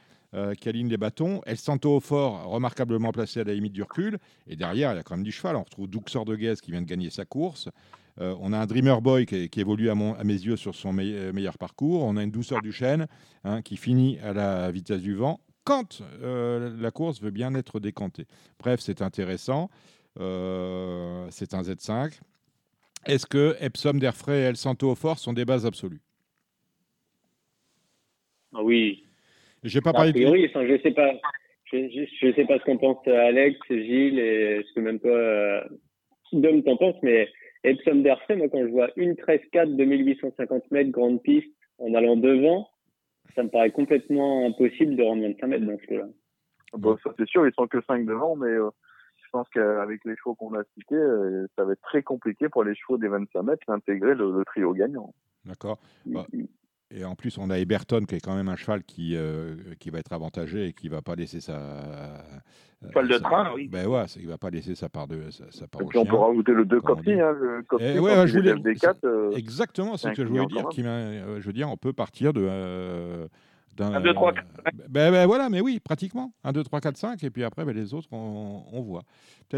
qui 0.60 0.68
aligne 0.68 0.90
les 0.90 0.98
bâtons. 0.98 1.42
El 1.46 1.58
Santo 1.58 1.96
au 1.96 2.02
fort, 2.02 2.46
remarquablement 2.48 3.14
placé 3.14 3.40
à 3.40 3.44
la 3.46 3.54
limite 3.54 3.72
du 3.72 3.82
recul. 3.82 4.18
Et 4.48 4.58
derrière, 4.58 4.92
il 4.92 4.98
y 4.98 5.00
a 5.00 5.04
quand 5.04 5.16
même 5.16 5.24
du 5.24 5.32
cheval. 5.32 5.56
On 5.56 5.64
retrouve 5.64 5.88
Duxor 5.88 6.26
de 6.26 6.36
Guez 6.36 6.56
qui 6.62 6.72
vient 6.72 6.82
de 6.82 6.88
gagner 6.88 7.10
sa 7.10 7.24
course. 7.24 7.70
Euh, 8.22 8.34
on 8.40 8.54
a 8.54 8.58
un 8.58 8.66
Dreamer 8.66 9.02
Boy 9.02 9.26
qui, 9.26 9.60
évolue 9.60 9.90
à, 9.90 9.96
mes 9.96 10.34
yeux 10.34 10.56
sur 10.56 10.74
son 10.74 10.98
euh, 10.98 11.34
meilleur 11.34 11.58
parcours. 11.58 12.04
On 12.04 12.16
a 12.18 12.24
une 12.24 12.32
douceur 12.32 12.62
du 12.62 12.72
chêne 12.72 13.08
hein, 13.44 13.62
qui 13.62 13.78
finit 13.78 14.18
à 14.24 14.34
la 14.34 14.72
vitesse 14.72 15.02
du 15.02 15.16
vent 15.16 15.40
quand 15.66 16.02
euh, 16.22 16.76
la 16.80 16.92
course 16.92 17.22
veut 17.22 17.32
bien 17.32 17.54
être 17.56 17.80
décantée. 17.80 18.26
Bref, 18.60 18.80
c'est 18.80 19.02
intéressant. 19.02 19.70
c'est 20.16 21.54
un 21.54 21.62
Z5. 21.62 22.20
Est-ce 23.06 23.26
que 23.26 23.56
Epsom, 23.60 24.00
Derfray 24.00 24.42
et 24.42 24.44
El 24.44 24.56
Santo 24.56 24.90
au 24.90 24.96
fort 24.96 25.20
sont 25.20 25.34
des 25.34 25.46
bases 25.46 25.66
absolues? 25.66 26.02
Ah 28.54 28.64
Oui. 28.64 29.04
J'ai 29.64 29.82
pas 29.82 29.94
parlé 29.94 30.12
priori, 30.14 30.44
de... 30.44 30.68
je 30.68 30.82
sais 30.82 30.92
pas. 30.92 31.12
Je, 31.66 32.32
sais 32.36 32.46
pas 32.46 32.60
ce 32.60 32.64
qu'en 32.64 32.78
pense 32.78 33.06
Alex, 33.08 33.60
Gilles 33.70 34.20
et 34.20 34.64
ce 34.66 34.74
que 34.74 34.80
même 34.80 35.00
pas 35.00 35.68
Dom 36.32 36.64
t'en 36.64 36.78
pense, 36.78 36.96
mais 37.02 37.28
Epsom 37.66 38.04
d'Erfray, 38.04 38.38
moi, 38.38 38.48
quand 38.50 38.62
je 38.62 38.72
vois 38.72 38.90
une 38.96 39.14
13-4 39.14 39.76
2850 39.76 40.72
mètres, 40.72 40.92
grande 40.92 41.22
piste, 41.22 41.50
en 41.80 41.94
allant 41.94 42.16
devant, 42.16 42.70
ça 43.36 43.44
me 43.44 43.50
paraît 43.50 43.72
complètement 43.72 44.46
impossible 44.48 44.96
de 44.96 45.04
rendre 45.04 45.24
25 45.24 45.48
mètres 45.48 45.66
dans 45.66 45.78
ce 45.78 45.86
cas-là. 45.88 46.08
Bon, 46.74 46.98
ça 47.04 47.12
c'est 47.18 47.28
sûr, 47.28 47.48
ils 47.48 47.54
sont 47.54 47.68
que 47.68 47.82
5 47.82 48.06
devant, 48.06 48.36
mais 48.36 48.50
euh, 48.50 48.70
je 49.18 49.30
pense 49.32 49.48
qu'avec 49.50 50.04
les 50.06 50.16
chevaux 50.16 50.36
qu'on 50.36 50.54
a 50.54 50.64
cités, 50.78 50.96
euh, 50.96 51.48
ça 51.56 51.64
va 51.64 51.74
être 51.74 51.82
très 51.82 52.04
compliqué 52.04 52.50
pour 52.50 52.64
les 52.64 52.76
chevaux 52.76 52.98
des 52.98 53.08
25 53.08 53.42
mètres 53.44 53.64
d'intégrer 53.68 54.16
le, 54.16 54.44
trio 54.46 54.74
gagnant. 54.74 55.14
D'accord. 55.46 55.80
Bah, 56.06 56.26
et 56.96 57.04
en 57.04 57.16
plus, 57.16 57.38
on 57.38 57.50
a 57.50 57.60
Eberton 57.60 58.06
qui 58.06 58.16
est 58.16 58.20
quand 58.20 58.36
même 58.36 58.48
un 58.48 58.56
cheval 58.56 58.84
qui, 58.84 59.16
euh, 59.16 59.56
qui 59.80 59.90
va 59.90 60.00
être 60.00 60.14
avantagé 60.14 60.68
et 60.68 60.74
qui 60.74 60.88
va 60.88 61.02
pas 61.02 61.16
laisser 61.16 61.42
sa. 61.42 61.58
Euh, 61.58 62.18
cheval 62.88 63.08
de 63.10 63.18
train, 63.18 63.52
oui. 63.54 63.68
Ben 63.68 63.86
ouais, 63.86 64.06
il 64.18 64.28
va 64.28 64.38
pas 64.38 64.50
laisser 64.50 64.76
sa 64.76 64.88
part 64.88 65.08
de 65.08 65.30
sa, 65.30 65.68
part 65.68 65.82
Et 65.82 65.86
puis 65.86 65.98
on 65.98 66.06
peut 66.06 66.16
rajouter 66.16 66.54
le 66.54 66.66
2 66.66 66.82
Copy, 66.82 67.12
hein, 67.12 67.36
le 67.40 67.66
eh 67.80 68.00
ouais, 68.00 68.28
je 68.28 68.38
voulais, 68.38 68.76
4 68.76 69.04
euh, 69.04 69.32
exactement, 69.32 69.98
c'est 69.98 70.10
ce 70.10 70.14
que 70.14 70.24
je 70.24 70.30
voulais 70.30 70.46
dire. 70.46 70.68
Qui, 70.70 70.84
je 70.84 71.46
veux 71.46 71.54
dire, 71.54 71.70
on 71.70 71.78
peut 71.78 71.94
partir 71.94 72.32
de 72.32 73.28
1, 73.80 74.02
2, 74.02 74.14
3, 74.14 74.34
4. 74.34 74.46
Ben, 74.90 75.12
ben, 75.12 75.26
voilà, 75.26 75.50
mais 75.50 75.62
oui, 75.62 75.80
pratiquement. 75.84 76.32
1, 76.44 76.52
2, 76.54 76.64
3, 76.64 76.82
4, 76.82 76.98
5, 76.98 77.24
et 77.24 77.30
puis 77.30 77.44
après, 77.44 77.66
ben, 77.66 77.76
les 77.76 77.94
autres, 77.94 78.08
on, 78.12 78.64
on 78.72 78.82
voit. 78.82 79.04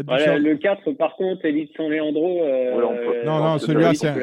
Voilà, 0.04 0.38
Le 0.38 0.56
4, 0.56 0.92
par 0.92 1.16
contre, 1.16 1.44
Elite 1.44 1.70
San 1.76 1.88
Leandro. 1.88 2.42
Euh, 2.42 3.24
non, 3.24 3.38
non, 3.42 3.58
celui-là, 3.58 3.94
c'est 3.94 4.08
un, 4.08 4.14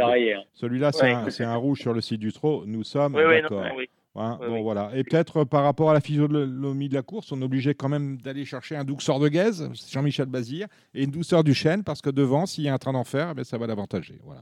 celui 0.54 0.82
c'est 0.92 1.44
un, 1.44 1.50
un, 1.50 1.56
rouge 1.56 1.80
sur 1.80 1.94
le 1.94 2.02
site 2.02 2.20
du 2.20 2.32
trot. 2.32 2.64
Nous 2.66 2.84
sommes 2.84 3.16
oui, 3.16 3.42
d'accord. 3.42 3.66
Oui, 3.76 3.90
hein, 4.16 4.38
bon, 4.40 4.62
voilà. 4.62 4.92
Et 4.96 5.04
peut-être 5.04 5.44
par 5.44 5.64
rapport 5.64 5.90
à 5.90 5.94
la 5.94 6.02
physionomie 6.02 6.90
de 6.90 6.94
la 6.94 7.02
course, 7.02 7.32
on 7.32 7.42
est 7.42 7.46
obligé 7.46 7.74
quand 7.74 7.90
même 7.90 8.18
d'aller 8.18 8.46
chercher 8.46 8.76
un 8.76 8.84
douceur 8.84 9.20
de 9.20 9.28
gaze, 9.28 9.70
Jean-Michel 9.92 10.28
Bazir, 10.28 10.68
et 10.94 11.04
une 11.04 11.12
douceur 11.12 11.44
du 11.44 11.54
chêne, 11.54 11.84
parce 11.84 12.02
que 12.02 12.10
devant, 12.10 12.46
s'il 12.46 12.64
y 12.64 12.70
a 12.70 12.74
un 12.74 12.78
train 12.78 12.94
d'enfer, 12.94 13.34
ben, 13.34 13.44
ça 13.44 13.58
va 13.58 13.68
l'avantager. 13.68 14.20
Voilà 14.24 14.42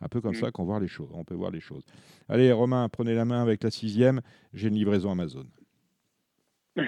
un 0.00 0.08
peu 0.08 0.20
comme 0.20 0.32
mm. 0.32 0.40
ça 0.40 0.50
qu'on 0.50 0.64
voit 0.64 0.80
les 0.80 0.88
choses. 0.88 1.10
On 1.14 1.24
peut 1.24 1.34
voir 1.34 1.50
les 1.50 1.60
choses. 1.60 1.84
Allez, 2.28 2.50
Romain, 2.52 2.88
prenez 2.88 3.14
la 3.14 3.24
main 3.24 3.42
avec 3.42 3.62
la 3.62 3.70
sixième. 3.70 4.20
J'ai 4.54 4.68
une 4.68 4.74
livraison 4.74 5.10
Amazon. 5.10 5.46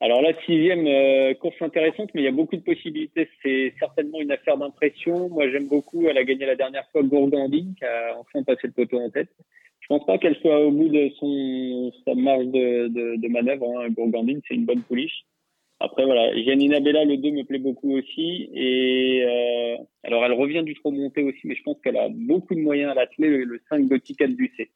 Alors 0.00 0.22
la 0.22 0.34
sixième 0.42 0.86
euh, 0.86 1.34
course 1.34 1.60
intéressante, 1.60 2.10
mais 2.14 2.22
il 2.22 2.24
y 2.24 2.28
a 2.28 2.32
beaucoup 2.32 2.56
de 2.56 2.62
possibilités. 2.62 3.28
C'est 3.42 3.74
certainement 3.78 4.20
une 4.20 4.32
affaire 4.32 4.56
d'impression. 4.56 5.28
Moi, 5.28 5.50
j'aime 5.50 5.68
beaucoup. 5.68 6.08
Elle 6.08 6.18
a 6.18 6.24
gagné 6.24 6.46
la 6.46 6.56
dernière 6.56 6.88
fois 6.90 7.02
Gourgandine, 7.02 7.74
qui 7.76 7.84
a 7.84 8.16
enfin 8.18 8.42
passé 8.42 8.66
le 8.66 8.72
poteau 8.72 9.00
en 9.00 9.10
tête. 9.10 9.28
Je 9.80 9.86
pense 9.88 10.06
pas 10.06 10.18
qu'elle 10.18 10.36
soit 10.36 10.60
au 10.60 10.70
bout 10.70 10.88
de 10.88 11.10
son 11.18 11.92
sa 12.04 12.14
marge 12.14 12.46
de, 12.46 13.16
de, 13.16 13.28
manœuvre. 13.28 13.66
Hein. 13.78 13.90
Gourgandine, 13.90 14.40
c'est 14.46 14.54
une 14.54 14.64
bonne 14.64 14.82
pouliche. 14.82 15.24
Après, 15.84 16.04
voilà, 16.04 16.32
Janina 16.44 16.78
Bella, 16.78 17.04
le 17.04 17.16
2 17.16 17.30
me 17.32 17.42
plaît 17.42 17.58
beaucoup 17.58 17.96
aussi. 17.96 18.48
Et 18.54 19.24
euh, 19.26 19.82
alors, 20.04 20.24
elle 20.24 20.32
revient 20.32 20.62
du 20.62 20.74
trop 20.74 20.92
monté 20.92 21.24
aussi, 21.24 21.40
mais 21.44 21.56
je 21.56 21.62
pense 21.64 21.80
qu'elle 21.80 21.96
a 21.96 22.08
beaucoup 22.08 22.54
de 22.54 22.60
moyens 22.60 22.92
à 22.92 22.94
l'atteler, 22.94 23.28
le, 23.28 23.44
le 23.44 23.60
5 23.68 23.88
de 23.88 23.96
Ticket 23.96 24.28
du 24.28 24.52
C. 24.56 24.70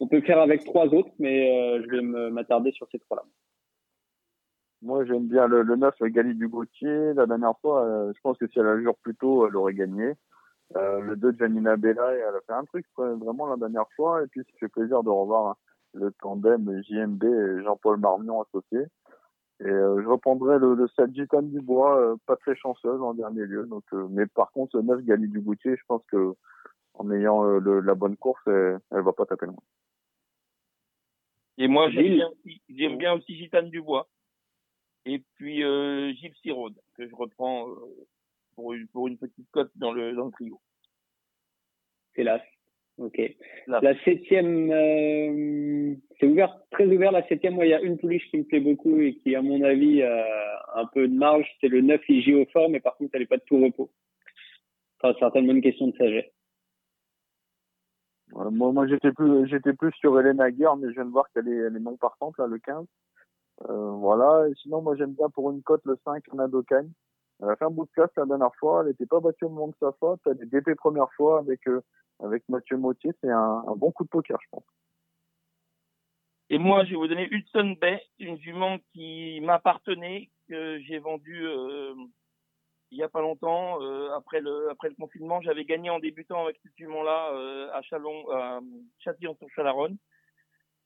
On 0.00 0.08
peut 0.08 0.20
faire 0.20 0.40
avec 0.40 0.64
trois 0.64 0.86
autres, 0.86 1.12
mais 1.20 1.48
euh, 1.48 1.82
je 1.84 1.96
vais 1.96 2.02
m'attarder 2.02 2.72
sur 2.72 2.88
ces 2.90 2.98
trois-là. 2.98 3.22
Moi, 4.82 5.04
j'aime 5.04 5.28
bien 5.28 5.46
le, 5.46 5.62
le 5.62 5.76
9, 5.76 5.94
Gali 6.02 6.34
du. 6.34 6.50
La 7.14 7.26
dernière 7.26 7.56
fois, 7.60 7.84
euh, 7.84 8.12
je 8.12 8.20
pense 8.20 8.36
que 8.36 8.48
si 8.48 8.58
elle 8.58 8.66
a 8.66 8.80
joué 8.80 8.92
plus 9.02 9.14
tôt, 9.14 9.46
elle 9.46 9.54
aurait 9.54 9.74
gagné. 9.74 10.12
Euh, 10.76 11.00
le 11.00 11.14
2 11.14 11.32
de 11.32 11.38
Janina 11.38 11.76
Bella, 11.76 12.14
elle 12.14 12.34
a 12.34 12.40
fait 12.46 12.52
un 12.52 12.64
truc 12.64 12.84
vraiment 12.96 13.46
la 13.46 13.56
dernière 13.56 13.88
fois. 13.94 14.24
Et 14.24 14.26
puis, 14.26 14.40
ça 14.40 14.58
fait 14.58 14.68
plaisir 14.68 15.04
de 15.04 15.08
revoir 15.08 15.56
le 15.94 16.10
tandem 16.20 16.82
JMB 16.82 17.22
et 17.22 17.62
Jean-Paul 17.62 17.98
Marmion 17.98 18.42
associé. 18.42 18.86
Et 19.60 19.68
euh, 19.68 20.00
je 20.02 20.08
reprendrai 20.08 20.58
le, 20.58 20.74
le 20.74 20.88
7 20.88 21.14
Gitane 21.14 21.50
du 21.50 21.60
Bois, 21.60 22.00
euh, 22.00 22.16
pas 22.26 22.36
très 22.36 22.54
chanceuse 22.54 23.02
en 23.02 23.14
dernier 23.14 23.44
lieu. 23.44 23.66
Donc, 23.66 23.84
euh, 23.92 24.06
mais 24.10 24.26
par 24.26 24.52
contre, 24.52 24.76
le 24.76 24.82
9 24.82 25.04
Gali 25.04 25.28
du 25.28 25.40
Boutier, 25.40 25.76
je 25.76 25.82
pense 25.86 26.02
que 26.06 26.34
en 26.94 27.10
ayant 27.12 27.44
la 27.44 27.94
bonne 27.94 28.16
course, 28.16 28.42
elle, 28.46 28.80
elle 28.90 29.02
va 29.02 29.12
pas 29.12 29.24
taper 29.24 29.46
loin. 29.46 29.62
Et 31.58 31.66
moi, 31.66 31.90
j'aime 31.90 32.14
bien, 32.14 32.30
j'aime 32.68 32.98
bien 32.98 33.12
aussi 33.14 33.36
Gitane 33.36 33.70
Dubois. 33.70 34.08
Et 35.04 35.20
puis 35.34 35.64
euh, 35.64 36.12
Gypsy 36.14 36.50
Road, 36.50 36.74
que 36.94 37.08
je 37.08 37.14
reprends 37.14 37.68
euh, 37.68 38.06
pour, 38.54 38.74
une, 38.74 38.86
pour 38.88 39.08
une 39.08 39.18
petite 39.18 39.50
cote 39.50 39.70
dans 39.74 39.92
le, 39.92 40.14
dans 40.14 40.26
le 40.26 40.32
trio. 40.32 40.60
C'est 42.14 42.24
Ok. 42.98 43.20
La 43.68 43.94
septième, 44.04 44.72
euh, 44.72 45.94
c'est 46.18 46.26
ouvert, 46.26 46.58
très 46.72 46.84
ouvert. 46.86 47.12
La 47.12 47.26
septième, 47.28 47.54
moi, 47.54 47.64
il 47.64 47.70
y 47.70 47.74
a 47.74 47.80
une 47.80 47.96
pouliche 47.96 48.28
qui 48.30 48.38
me 48.38 48.44
plaît 48.44 48.60
beaucoup 48.60 49.00
et 49.00 49.14
qui, 49.14 49.36
à 49.36 49.42
mon 49.42 49.62
avis, 49.62 50.02
a 50.02 50.24
un 50.74 50.86
peu 50.86 51.06
de 51.06 51.14
marge. 51.14 51.46
C'est 51.60 51.68
le 51.68 51.80
9 51.80 52.00
IG 52.08 52.34
au 52.34 52.44
fort, 52.46 52.68
mais 52.68 52.80
par 52.80 52.96
contre, 52.96 53.10
elle 53.14 53.20
n'est 53.20 53.26
pas 53.26 53.36
de 53.36 53.44
tout 53.46 53.62
repos. 53.62 53.90
Ça 55.00 55.14
certainement 55.20 55.52
une 55.52 55.62
question 55.62 55.86
de 55.86 55.96
sagesse. 55.96 56.32
moi, 58.32 58.72
moi 58.72 58.86
j'étais 58.88 59.12
plus, 59.12 59.46
j'étais 59.48 59.74
plus 59.74 59.92
sur 60.00 60.18
Hélène 60.18 60.40
Aguirre, 60.40 60.76
mais 60.76 60.88
je 60.88 60.94
viens 60.94 61.04
de 61.04 61.10
voir 61.10 61.30
qu'elle 61.32 61.46
est, 61.46 61.56
elle 61.56 61.76
est 61.76 61.80
non 61.80 61.96
partante, 61.96 62.36
là, 62.38 62.48
le 62.48 62.58
15. 62.58 62.84
Euh, 63.68 63.90
voilà. 63.92 64.46
sinon, 64.62 64.82
moi, 64.82 64.96
j'aime 64.96 65.12
bien 65.12 65.28
pour 65.30 65.50
une 65.52 65.62
cote 65.62 65.84
le 65.84 65.96
5, 66.04 66.32
Nadokan. 66.34 66.86
Elle 67.40 67.50
a 67.50 67.56
fait 67.56 67.64
un 67.64 67.70
bout 67.70 67.84
de 67.84 67.90
classe 67.92 68.10
la 68.16 68.26
dernière 68.26 68.54
fois. 68.58 68.80
Elle 68.80 68.88
n'était 68.88 69.06
pas 69.06 69.20
battue 69.20 69.44
au 69.44 69.50
moment 69.50 69.68
de 69.68 69.76
sa 69.78 69.92
faute. 70.00 70.20
Elle 70.26 70.42
est 70.42 70.46
DP 70.46 70.74
première 70.74 71.12
fois 71.16 71.38
avec, 71.38 71.66
euh, 71.68 71.80
avec 72.20 72.48
Mathieu 72.48 72.76
Mautier. 72.76 73.12
C'est 73.20 73.30
un, 73.30 73.62
bon 73.76 73.92
coup 73.92 74.04
de 74.04 74.08
poker, 74.08 74.38
je 74.40 74.48
pense. 74.50 74.64
Et 76.50 76.58
moi, 76.58 76.84
je 76.84 76.90
vais 76.90 76.96
vous 76.96 77.08
donner 77.08 77.28
Hudson 77.30 77.76
Bay, 77.80 78.02
une 78.18 78.38
jument 78.38 78.78
qui 78.92 79.40
m'appartenait, 79.42 80.30
que 80.48 80.80
j'ai 80.80 80.98
vendue 80.98 81.46
euh, 81.46 81.94
il 82.90 82.98
y 82.98 83.02
a 83.02 83.08
pas 83.08 83.20
longtemps, 83.20 83.82
euh, 83.82 84.10
après 84.16 84.40
le 84.40 84.70
après 84.70 84.88
le 84.88 84.94
confinement. 84.94 85.40
J'avais 85.42 85.64
gagné 85.64 85.90
en 85.90 85.98
débutant 85.98 86.44
avec 86.44 86.58
cette 86.62 86.76
jument-là 86.76 87.32
euh, 87.34 87.70
à 87.72 87.82
Chalon, 87.82 88.30
à 88.30 88.60
Châtillon-sur-Chalaronne. 89.00 89.98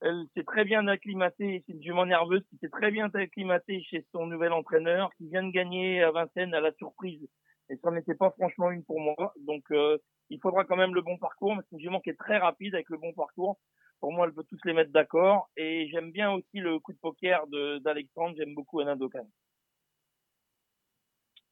Elle 0.00 0.24
s'est 0.34 0.42
très 0.42 0.64
bien 0.64 0.88
acclimatée, 0.88 1.62
c'est 1.64 1.74
une 1.74 1.82
jument 1.82 2.06
nerveuse 2.06 2.42
qui 2.50 2.56
s'est 2.58 2.70
très 2.70 2.90
bien 2.90 3.08
acclimatée 3.14 3.82
chez 3.84 4.04
son 4.10 4.26
nouvel 4.26 4.52
entraîneur, 4.52 5.10
qui 5.16 5.28
vient 5.28 5.44
de 5.44 5.52
gagner 5.52 6.02
à 6.02 6.10
Vincennes 6.10 6.54
à 6.54 6.60
la 6.60 6.72
surprise. 6.72 7.28
Et 7.70 7.76
ça 7.76 7.92
n'était 7.92 8.16
pas 8.16 8.30
franchement 8.32 8.72
une 8.72 8.84
pour 8.84 9.00
moi. 9.00 9.32
Donc 9.46 9.62
euh, 9.70 9.98
il 10.32 10.40
faudra 10.40 10.64
quand 10.64 10.76
même 10.76 10.94
le 10.94 11.02
bon 11.02 11.18
parcours, 11.18 11.54
mais 11.54 11.62
c'est 11.62 11.76
une 11.76 11.82
jument 11.82 12.00
qui 12.00 12.10
est 12.10 12.18
très 12.18 12.38
rapide 12.38 12.74
avec 12.74 12.88
le 12.90 12.98
bon 12.98 13.12
parcours. 13.12 13.58
Pour 14.00 14.12
moi, 14.12 14.26
elle 14.26 14.34
peut 14.34 14.44
tous 14.48 14.58
les 14.64 14.72
mettre 14.72 14.90
d'accord. 14.90 15.48
Et 15.56 15.88
j'aime 15.88 16.10
bien 16.10 16.32
aussi 16.32 16.58
le 16.58 16.78
coup 16.80 16.92
de 16.92 16.98
poker 16.98 17.46
d'Alexandre, 17.80 18.34
j'aime 18.36 18.54
beaucoup 18.54 18.80
Anna 18.80 18.96
Dokan. 18.96 19.26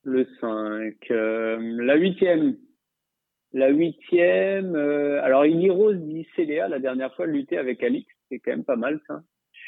Le 0.02 0.26
5. 0.40 1.10
Euh, 1.10 1.58
la 1.82 1.94
huitième. 1.94 2.56
La 3.52 3.68
huitième. 3.68 4.74
Euh, 4.74 5.22
alors, 5.22 5.44
Rose 5.44 5.98
dit 5.98 6.26
Céléa 6.34 6.68
la 6.68 6.78
dernière 6.78 7.14
fois 7.14 7.26
luttait 7.26 7.58
avec 7.58 7.82
Alix 7.82 8.10
c'est 8.30 8.38
quand 8.38 8.52
même 8.52 8.64
pas 8.64 8.76
mal 8.76 9.00
ça. 9.06 9.22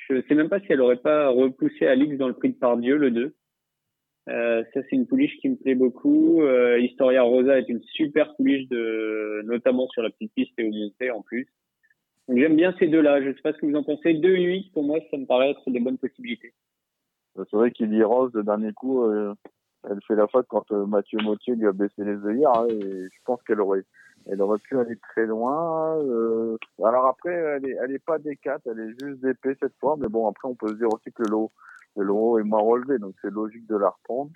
Je 0.09 0.23
sais 0.23 0.35
même 0.35 0.49
pas 0.49 0.61
si 0.61 0.67
elle 0.71 0.81
aurait 0.81 0.97
pas 0.97 1.29
repoussé 1.29 1.87
Alix 1.87 2.17
dans 2.17 2.29
le 2.29 2.35
prix 2.35 2.51
de 2.51 2.59
Pardieu, 2.59 2.97
le 2.97 3.11
2. 3.11 3.35
Euh, 4.29 4.63
ça, 4.73 4.81
c'est 4.83 4.97
une 4.97 5.07
pouliche 5.07 5.37
qui 5.41 5.49
me 5.49 5.57
plaît 5.57 5.75
beaucoup. 5.75 6.43
Euh, 6.43 6.79
Historia 6.79 7.23
Rosa 7.23 7.59
est 7.59 7.69
une 7.69 7.83
super 7.83 8.35
pouliche, 8.37 8.69
de, 8.69 9.43
notamment 9.45 9.89
sur 9.89 10.03
la 10.03 10.11
petite 10.11 10.33
piste 10.35 10.53
et 10.59 10.65
au 10.65 10.71
montée 10.71 11.11
en 11.11 11.23
plus. 11.23 11.49
Donc 12.29 12.39
j'aime 12.39 12.57
bien 12.57 12.75
ces 12.79 12.87
deux-là. 12.87 13.23
Je 13.23 13.33
sais 13.33 13.43
pas 13.43 13.53
ce 13.53 13.59
que 13.59 13.67
vous 13.67 13.75
en 13.75 13.83
pensez. 13.83 14.15
2-8, 14.15 14.73
pour 14.73 14.85
moi, 14.85 14.99
ça 15.11 15.17
me 15.17 15.27
paraît 15.27 15.51
être 15.51 15.69
des 15.71 15.81
bonnes 15.81 15.99
possibilités. 15.99 16.55
C'est 17.35 17.55
vrai 17.55 17.71
qu'il 17.71 17.91
dit 17.91 18.03
Rose, 18.03 18.31
le 18.35 18.43
dernier 18.43 18.73
coup, 18.73 19.03
euh, 19.05 19.35
elle 19.89 19.99
fait 20.07 20.15
la 20.15 20.29
faute 20.29 20.47
quand 20.49 20.71
euh, 20.71 20.87
Mathieu 20.87 21.19
Mautier 21.23 21.57
lui 21.57 21.67
a 21.67 21.73
baissé 21.73 22.05
les 22.05 22.17
œillères. 22.25 22.57
Hein, 22.57 22.69
et 22.69 22.81
je 22.81 23.19
pense 23.25 23.43
qu'elle 23.43 23.61
aurait 23.61 23.85
elle 24.31 24.41
aurait 24.41 24.59
pu 24.59 24.79
aller 24.79 24.97
très 24.97 25.27
loin. 25.27 25.97
Euh, 25.99 26.57
alors 26.85 27.07
après, 27.07 27.33
elle 27.33 27.67
est, 27.67 27.77
elle 27.83 27.91
est 27.91 28.05
pas 28.05 28.19
des 28.19 28.37
4 28.37 28.63
elle 28.67 28.79
est 28.79 29.05
juste 29.05 29.21
d'épée 29.21 29.57
cette 29.61 29.77
fois. 29.81 29.97
Mais 29.99 30.09
bon, 30.09 30.29
après, 30.29 30.49
on 30.49 30.55
peut 30.55 30.69
se 30.69 30.75
dire 30.75 30.93
aussi 30.93 31.11
que 31.13 31.25
le 31.25 31.31
lot, 31.31 31.51
le 31.97 32.05
lot 32.05 32.39
est 32.39 32.45
moins 32.45 32.63
relevé, 32.63 32.99
donc 32.99 33.15
c'est 33.21 33.31
logique 33.31 33.67
de 33.67 33.77
la 33.77 33.91
reprendre. 33.91 34.31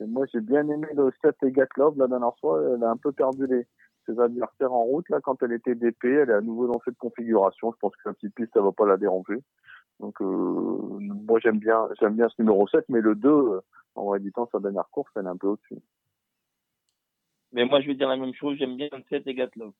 Et 0.00 0.06
moi, 0.06 0.26
j'ai 0.32 0.40
bien 0.40 0.66
aimé 0.68 0.86
le 0.94 1.10
7 1.22 1.36
et 1.42 1.52
Gatlov 1.52 1.98
la 1.98 2.06
dernière 2.06 2.36
fois. 2.40 2.62
Elle 2.74 2.82
a 2.84 2.90
un 2.90 2.96
peu 2.96 3.12
perdu 3.12 3.46
les, 3.46 3.66
ses 4.06 4.18
adversaires 4.18 4.72
en 4.72 4.84
route 4.84 5.08
là 5.10 5.20
quand 5.22 5.42
elle 5.42 5.52
était 5.52 5.74
d'épée. 5.74 6.12
Elle 6.12 6.30
est 6.30 6.34
à 6.34 6.40
nouveau 6.40 6.66
dans 6.66 6.80
cette 6.84 6.96
configuration. 6.96 7.72
Je 7.72 7.78
pense 7.78 7.94
que 7.96 8.08
la 8.08 8.14
petite 8.14 8.34
piste, 8.34 8.52
ça 8.54 8.62
va 8.62 8.72
pas 8.72 8.86
la 8.86 8.96
déranger. 8.96 9.38
Donc 10.00 10.20
euh, 10.20 10.24
moi, 10.24 11.38
j'aime 11.40 11.58
bien, 11.58 11.88
j'aime 12.00 12.16
bien 12.16 12.28
ce 12.28 12.40
numéro 12.40 12.66
7, 12.68 12.86
mais 12.88 13.00
le 13.00 13.14
2, 13.14 13.28
euh, 13.28 13.60
en 13.94 14.08
rééditant 14.08 14.48
sa 14.50 14.60
dernière 14.60 14.88
course, 14.90 15.10
elle 15.16 15.26
est 15.26 15.28
un 15.28 15.36
peu 15.36 15.48
au-dessus. 15.48 15.82
Mais 17.52 17.66
moi, 17.66 17.80
je 17.82 17.86
vais 17.86 17.94
dire 17.94 18.08
la 18.08 18.16
même 18.16 18.34
chose. 18.34 18.56
J'aime 18.58 18.76
bien 18.76 18.88
7 19.10 19.26
et 19.26 19.34
Gatlov. 19.34 19.72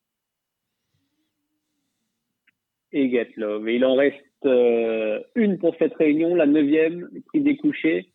Et 2.93 3.09
Gatlov. 3.09 3.67
Et 3.67 3.77
il 3.77 3.85
en 3.85 3.95
reste 3.95 4.23
euh, 4.47 5.21
une 5.35 5.59
pour 5.59 5.75
cette 5.77 5.95
réunion, 5.95 6.35
la 6.35 6.47
neuvième, 6.47 7.09
le 7.13 7.21
prix 7.21 7.41
des 7.41 7.57
couchers. 7.57 8.09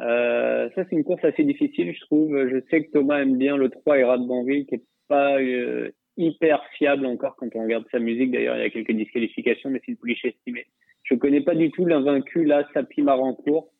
Euh, 0.00 0.68
ça, 0.74 0.84
c'est 0.84 0.96
une 0.96 1.04
course 1.04 1.24
assez 1.24 1.44
difficile, 1.44 1.94
je 1.94 2.00
trouve. 2.00 2.48
Je 2.48 2.60
sais 2.70 2.84
que 2.84 2.92
Thomas 2.92 3.20
aime 3.20 3.36
bien 3.36 3.56
le 3.56 3.68
3 3.70 3.98
et 3.98 4.04
Banville, 4.04 4.66
qui 4.66 4.76
est 4.76 4.84
pas 5.08 5.40
euh, 5.40 5.90
hyper 6.16 6.64
fiable 6.76 7.06
encore 7.06 7.36
quand 7.36 7.54
on 7.54 7.62
regarde 7.62 7.84
sa 7.90 7.98
musique. 7.98 8.32
D'ailleurs, 8.32 8.56
il 8.56 8.62
y 8.62 8.66
a 8.66 8.70
quelques 8.70 8.92
disqualifications, 8.92 9.70
mais 9.70 9.80
c'est 9.84 9.92
une 9.92 9.98
pouliche 9.98 10.24
estimée. 10.24 10.66
Je 11.02 11.14
connais 11.14 11.42
pas 11.42 11.54
du 11.54 11.70
tout 11.70 11.84
l'invaincu, 11.84 12.44
là, 12.44 12.66
Sapi 12.72 13.02
Marancourt, 13.02 13.70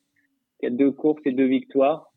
qui 0.59 0.67
a 0.67 0.69
deux 0.69 0.91
courses 0.91 1.21
et 1.25 1.31
deux 1.31 1.47
victoires. 1.47 2.11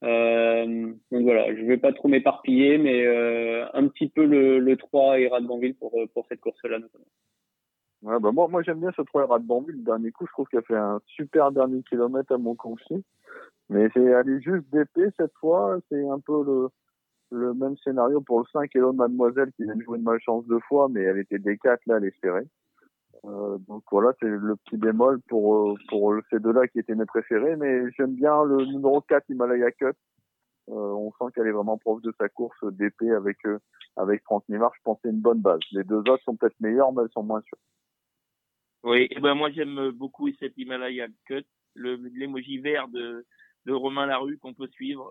Donc 0.00 0.96
voilà, 1.10 1.54
je 1.54 1.62
vais 1.64 1.76
pas 1.76 1.92
trop 1.92 2.08
m'éparpiller, 2.08 2.78
mais 2.78 3.04
un 3.74 3.88
petit 3.88 4.08
peu 4.08 4.24
le, 4.24 4.58
le 4.58 4.76
3 4.76 5.20
et 5.20 5.28
Radbanville 5.28 5.74
pour, 5.74 5.92
pour 6.14 6.26
cette 6.28 6.40
course-là 6.40 6.78
notamment. 6.78 7.04
Ouais, 8.02 8.18
bah 8.20 8.30
moi, 8.32 8.46
moi 8.48 8.62
j'aime 8.62 8.80
bien 8.80 8.92
ce 8.96 9.02
3 9.02 9.24
et 9.24 9.26
Radbanville. 9.26 9.76
Le 9.76 9.82
dernier 9.82 10.12
coup, 10.12 10.26
je 10.26 10.32
trouve 10.32 10.46
qu'elle 10.48 10.62
fait 10.64 10.76
un 10.76 11.00
super 11.06 11.50
dernier 11.50 11.82
kilomètre 11.82 12.32
à 12.32 12.38
mon 12.38 12.54
conflit. 12.54 13.04
Mais 13.70 13.88
c'est 13.92 14.14
aller 14.14 14.40
juste 14.40 14.70
d'épée 14.72 15.08
cette 15.16 15.34
fois. 15.40 15.78
C'est 15.88 16.08
un 16.08 16.20
peu 16.20 16.70
le, 17.30 17.54
même 17.54 17.76
scénario 17.78 18.20
pour 18.20 18.40
le 18.40 18.46
5 18.52 18.70
et 18.74 18.78
l'autre 18.78 18.96
Mademoiselle 18.96 19.52
qui 19.52 19.64
vient 19.64 19.76
de 19.76 19.82
jouer 19.82 19.98
de 19.98 20.04
malchance 20.04 20.46
deux 20.46 20.60
fois, 20.60 20.88
mais 20.88 21.02
elle 21.02 21.18
était 21.18 21.38
des 21.38 21.58
4 21.58 21.80
là, 21.86 21.96
elle 21.98 22.04
espérait. 22.04 22.46
Euh, 23.24 23.58
donc 23.66 23.82
voilà, 23.90 24.12
c'est 24.20 24.28
le 24.28 24.54
petit 24.56 24.76
bémol 24.76 25.20
pour 25.28 25.76
pour 25.88 26.14
ces 26.30 26.38
deux-là 26.38 26.68
qui 26.68 26.78
étaient 26.78 26.94
mes 26.94 27.04
préférés. 27.04 27.56
Mais 27.56 27.90
j'aime 27.96 28.14
bien 28.14 28.44
le 28.44 28.64
numéro 28.64 29.00
4 29.02 29.28
Himalaya 29.28 29.72
Cut. 29.72 29.86
Euh, 30.70 30.72
on 30.72 31.10
sent 31.12 31.32
qu'elle 31.34 31.46
est 31.46 31.52
vraiment 31.52 31.78
proche 31.78 32.02
de 32.02 32.12
sa 32.20 32.28
course 32.28 32.62
d'épée 32.72 33.10
avec 33.10 33.38
euh, 33.46 33.58
avec 33.96 34.22
Franck 34.22 34.44
Nivard. 34.48 34.72
Je 34.76 34.82
pense 34.84 34.96
que 34.98 35.08
c'est 35.08 35.14
une 35.14 35.20
bonne 35.20 35.40
base. 35.40 35.60
Les 35.72 35.84
deux 35.84 35.98
autres 35.98 36.22
sont 36.24 36.36
peut-être 36.36 36.60
meilleurs, 36.60 36.92
mais 36.92 37.02
elles 37.02 37.12
sont 37.12 37.24
moins 37.24 37.40
sûres. 37.42 37.58
Oui, 38.84 39.08
et 39.10 39.20
ben 39.20 39.34
moi 39.34 39.50
j'aime 39.50 39.90
beaucoup 39.90 40.30
cette 40.38 40.56
Himalaya 40.56 41.08
Cut, 41.26 41.44
l'émoji 41.74 42.58
vert 42.58 42.88
de 42.88 43.26
de 43.66 43.72
Romain 43.72 44.06
Larue 44.06 44.38
qu'on 44.38 44.54
peut 44.54 44.68
suivre. 44.68 45.10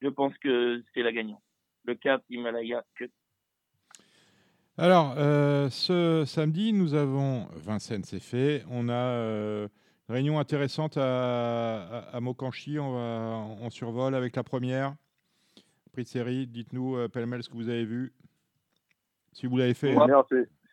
je 0.00 0.08
pense 0.08 0.36
que 0.38 0.82
c'est 0.92 1.02
la 1.02 1.12
gagnante. 1.12 1.42
Le 1.84 1.94
4 1.94 2.24
Himalaya 2.30 2.82
Cut. 2.96 3.10
Alors, 4.76 5.14
euh, 5.18 5.70
ce 5.70 6.24
samedi, 6.26 6.72
nous 6.72 6.94
avons 6.94 7.46
Vincennes, 7.54 8.02
c'est 8.02 8.18
fait. 8.18 8.64
On 8.68 8.88
a 8.88 8.92
euh, 8.92 9.68
une 10.08 10.14
réunion 10.16 10.40
intéressante 10.40 10.96
à, 10.96 12.08
à, 12.12 12.20
Mokanchi. 12.20 12.80
On, 12.80 12.92
va, 12.92 13.46
on 13.60 13.70
survole 13.70 14.16
avec 14.16 14.34
la 14.34 14.42
première. 14.42 14.96
Prix 15.92 16.02
de 16.02 16.08
série, 16.08 16.48
dites-nous 16.48 16.96
euh, 16.96 17.08
pêle-mêle 17.08 17.44
ce 17.44 17.48
que 17.48 17.54
vous 17.54 17.68
avez 17.68 17.84
vu. 17.84 18.12
Si 19.32 19.46
vous 19.46 19.56
l'avez 19.56 19.74
fait. 19.74 19.94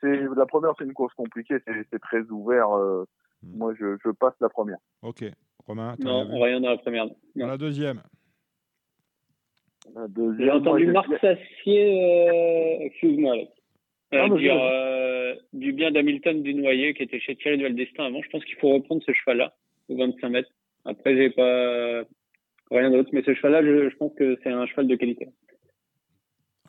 La 0.04 0.46
première, 0.46 0.74
c'est 0.78 0.86
une 0.86 0.94
course 0.94 1.14
compliquée, 1.14 1.58
c'est 1.66 2.00
très 2.00 2.22
ouvert. 2.30 2.70
Hmm. 2.70 3.58
Moi, 3.58 3.74
je, 3.80 4.12
passe 4.12 4.36
la 4.40 4.50
première. 4.50 4.78
Ok. 5.02 5.24
Romain 5.68 5.96
Non, 6.00 6.28
rien 6.42 6.60
dans 6.60 6.72
la 6.72 6.78
première. 6.78 7.06
la 7.36 7.58
deuxième. 7.58 8.02
deuxième 10.10 10.46
J'ai 10.46 10.52
entendu 10.52 10.88
Marc 10.88 11.10
Sassier. 11.20 12.86
Excuse-moi, 12.86 13.36
euh, 14.14 14.38
dire 14.38 14.58
euh, 14.62 15.36
du 15.54 15.72
bien 15.72 15.92
d'Hamilton 15.92 16.42
du 16.44 16.54
Noyer 16.54 16.94
qui 16.94 17.04
était 17.04 17.20
chez 17.20 17.36
Thierry 17.36 17.58
Duval 17.58 17.76
Destin 17.76 18.06
avant. 18.06 18.22
Je 18.22 18.30
pense 18.30 18.44
qu'il 18.44 18.56
faut 18.56 18.70
reprendre 18.70 19.02
ce 19.06 19.14
cheval-là 19.14 19.54
au 19.90 19.96
25 19.98 20.30
mètres. 20.30 20.50
Après, 20.86 21.16
j'ai 21.16 21.30
pas 21.30 22.04
rien 22.72 22.92
d'autre, 22.92 23.10
mais 23.14 23.22
ce 23.24 23.34
cheval-là, 23.34 23.64
je, 23.64 23.96
pense 23.96 24.14
que 24.16 24.38
c'est 24.44 24.50
un 24.50 24.66
cheval 24.66 24.88
de 24.88 24.96
qualité. 24.96 25.30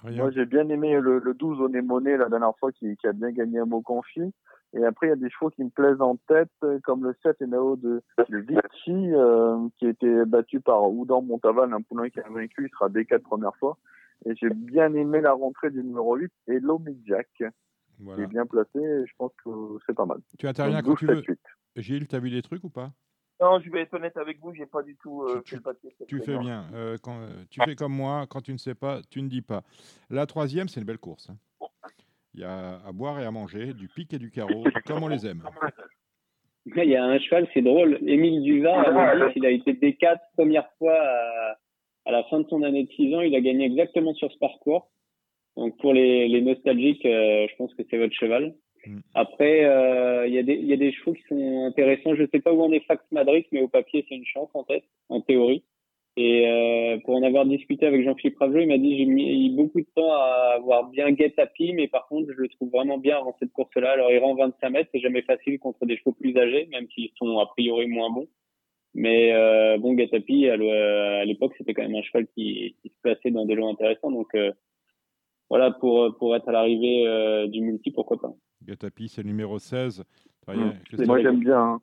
Moi, 0.05 0.31
j'ai 0.31 0.47
bien 0.47 0.69
aimé 0.69 0.99
le, 1.01 1.19
le 1.19 1.35
12 1.35 1.61
Onémoné 1.61 2.17
la 2.17 2.29
dernière 2.29 2.57
fois 2.59 2.73
qui, 2.73 2.97
qui, 2.97 3.07
a 3.07 3.13
bien 3.13 3.31
gagné 3.31 3.61
un 3.61 3.67
mot 3.67 3.83
confi. 3.83 4.33
Et 4.75 4.85
après, 4.85 5.09
il 5.09 5.11
y 5.11 5.13
a 5.13 5.17
des 5.17 5.31
chevaux 5.31 5.51
qui 5.51 5.63
me 5.63 5.71
plaisent 5.71 6.01
en 6.01 6.17
tête, 6.29 6.51
comme 6.85 7.05
le 7.05 7.15
7 7.23 7.43
Enao 7.43 7.77
de, 7.77 8.03
de 8.29 8.39
Vichy, 8.39 9.13
euh, 9.15 9.69
qui 9.79 9.87
a 9.87 9.91
été 9.91 10.25
battu 10.25 10.61
par 10.61 10.91
Oudan 10.91 11.23
Montaval, 11.23 11.73
un 11.73 11.83
poulain 11.83 12.09
qui 12.09 12.21
a 12.21 12.29
vaincu, 12.29 12.65
il 12.65 12.71
sera 12.71 12.89
des 12.89 13.05
quatre 13.05 13.23
premières 13.23 13.57
fois. 13.57 13.77
Et 14.25 14.35
j'ai 14.37 14.51
bien 14.51 14.95
aimé 14.95 15.21
la 15.21 15.33
rentrée 15.33 15.71
du 15.71 15.83
numéro 15.83 16.17
8 16.17 16.33
et 16.49 16.61
Jack. 17.05 17.29
Voilà. 17.99 18.17
Qui 18.17 18.23
est 18.23 18.27
bien 18.33 18.47
placé 18.47 18.79
et 18.79 19.07
je 19.07 19.13
pense 19.19 19.33
que 19.45 19.51
c'est 19.87 19.95
pas 19.95 20.07
mal. 20.07 20.19
Tu 20.39 20.49
interviens 20.49 20.83
quand 20.83 20.95
tu 20.95 21.07
veux. 21.07 21.23
Gilles, 21.77 22.09
tu 22.09 22.17
as 22.17 22.19
vu 22.19 22.31
des 22.31 22.43
trucs 22.43 22.65
ou 22.65 22.71
pas? 22.71 22.93
Non, 23.43 23.59
je 23.59 23.69
vais 23.71 23.81
être 23.81 23.95
honnête 23.95 24.17
avec 24.17 24.39
vous, 24.39 24.55
j'ai 24.55 24.67
pas 24.67 24.83
du 24.83 24.95
tout 25.03 25.23
euh, 25.23 25.43
fait 25.45 25.57
le 25.57 25.63
papier. 25.63 25.91
Tu 26.07 26.21
fais 26.21 26.39
bien. 26.39 26.67
Euh, 26.75 26.97
quand, 27.03 27.21
euh, 27.23 27.27
tu 27.51 27.61
fais 27.65 27.75
comme 27.75 27.93
moi, 27.93 28.25
quand 28.31 28.41
tu 28.41 28.53
ne 28.53 28.57
sais 28.57 28.77
pas, 28.77 29.01
tu 29.11 29.21
ne 29.21 29.29
dis 29.29 29.43
pas. 29.43 29.63
La 30.11 30.27
troisième, 30.27 30.69
c'est 30.69 30.79
une 30.79 30.87
belle 30.87 30.99
course. 30.99 31.29
Hein. 31.29 31.67
Il 32.35 32.41
y 32.41 32.45
a 32.45 32.81
à 32.87 32.93
boire 32.93 33.19
et 33.19 33.25
à 33.25 33.33
manger, 33.33 33.75
du 33.75 33.89
pic 33.89 34.15
et 34.15 34.19
du 34.19 34.31
carreau, 34.31 34.63
comme 34.87 35.03
on 35.03 35.09
les 35.09 35.27
aime. 35.27 35.43
Il 36.67 36.85
y 36.85 36.95
a 36.95 37.05
un 37.05 37.19
cheval, 37.19 37.49
c'est 37.53 37.63
drôle. 37.63 37.99
Émile 38.07 38.43
Duvard, 38.43 38.87
il 39.35 39.45
a 39.45 39.51
été 39.51 39.73
D4 39.73 40.19
première 40.37 40.71
fois 40.79 40.95
à, 40.97 41.57
à, 42.05 42.13
la 42.13 42.23
fin 42.25 42.39
de 42.39 42.49
son 42.49 42.63
année 42.63 42.85
de 42.85 42.93
6 42.93 43.17
ans. 43.17 43.23
Il 43.23 43.35
a 43.35 43.41
gagné 43.41 43.65
exactement 43.65 44.15
sur 44.15 44.31
ce 44.31 44.39
parcours. 44.39 44.89
Donc 45.57 45.77
pour 45.79 45.93
les, 45.93 46.29
les 46.29 46.43
nostalgiques, 46.43 47.03
je 47.03 47.57
pense 47.57 47.75
que 47.75 47.83
c'est 47.91 47.99
votre 47.99 48.15
cheval. 48.15 48.55
Mm. 48.87 48.99
Après, 49.15 49.65
euh, 49.65 50.27
il 50.27 50.35
y, 50.35 50.39
a 50.39 50.43
des, 50.43 50.57
y 50.57 50.73
a 50.73 50.77
des 50.77 50.93
chevaux 50.93 51.13
qui 51.13 51.23
sont 51.29 51.65
intéressants. 51.65 52.15
Je 52.15 52.25
sais 52.33 52.41
pas 52.41 52.53
où 52.53 52.63
on 52.63 52.73
est 52.73 52.85
Fax 52.87 53.03
Madrid, 53.13 53.45
mais 53.53 53.63
au 53.63 53.69
papier, 53.69 54.05
c'est 54.09 54.15
une 54.15 54.27
chance 54.27 54.51
en 54.55 54.65
tête, 54.65 54.85
en 55.09 55.21
théorie. 55.21 55.63
Et 56.19 56.47
euh, 56.47 56.99
pour 57.05 57.15
en 57.17 57.23
avoir 57.23 57.47
discuté 57.47 57.87
avec 57.87 58.05
Jean-Philippe 58.05 58.39
Raveau, 58.39 58.59
il 58.59 58.69
m'a 58.69 58.77
dit 58.77 58.99
j'ai 58.99 59.07
mis 59.07 59.49
beaucoup 59.51 59.81
de 59.81 59.87
temps 59.95 60.13
à 60.13 60.57
avoir 60.57 60.91
bien 60.91 61.15
Get 61.17 61.35
mais 61.75 61.89
par 61.89 62.07
contre, 62.07 62.31
je 62.33 62.43
le 62.43 62.49
trouve 62.51 62.71
vraiment 62.71 62.99
bien 62.99 63.17
avant 63.17 63.35
cette 63.41 63.53
course-là. 63.53 63.93
Alors, 63.93 64.13
il 64.13 64.19
rend 64.19 64.35
25 64.35 64.71
mètres, 64.71 64.91
c'est 64.93 65.01
jamais 65.01 65.23
facile 65.23 65.59
contre 65.59 65.87
des 65.87 65.97
chevaux 65.97 66.13
plus 66.13 66.37
âgés, 66.37 66.69
même 66.71 66.87
s'ils 66.95 67.13
sont 67.17 67.39
a 67.39 67.47
priori 67.47 67.87
moins 67.87 68.11
bons. 68.11 68.29
Mais 68.95 69.33
euh, 69.33 69.79
bon, 69.79 69.97
Get 69.97 70.11
à 70.15 71.25
l'époque, 71.25 71.55
c'était 71.57 71.73
quand 71.73 71.83
même 71.83 71.95
un 71.95 72.03
cheval 72.03 72.27
qui, 72.35 72.77
qui, 72.83 72.91
se 72.91 73.01
plaçait 73.03 73.31
dans 73.31 73.47
des 73.47 73.55
lots 73.55 73.69
intéressants. 73.69 74.11
Donc, 74.11 74.35
euh, 74.35 74.53
voilà, 75.53 75.71
pour, 75.71 76.17
pour 76.17 76.35
être 76.35 76.49
à 76.49 76.53
l'arrivée 76.53 77.07
euh, 77.07 77.47
du 77.47 77.61
multi, 77.61 77.91
pourquoi 77.91 78.19
pas. 78.19 78.33
Gatapi, 78.65 79.07
c'est 79.11 79.23
le 79.23 79.29
numéro 79.29 79.59
16. 79.59 80.03
Mmh. 80.49 81.05
Moi, 81.05 81.21
j'aime 81.21 81.41
bien. 81.41 81.61
Hein. 81.61 81.81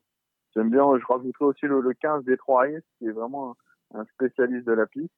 J'aime 0.55 0.71
bien. 0.71 0.81
Je 0.97 1.05
rajouterai 1.05 1.45
aussi 1.45 1.67
le, 1.67 1.93
15 1.93 2.25
des 2.25 2.35
3 2.35 2.65
qui 2.97 3.05
est 3.05 3.11
vraiment 3.11 3.55
un, 3.93 4.05
spécialiste 4.05 4.65
de 4.65 4.71
la 4.71 4.87
piste. 4.87 5.13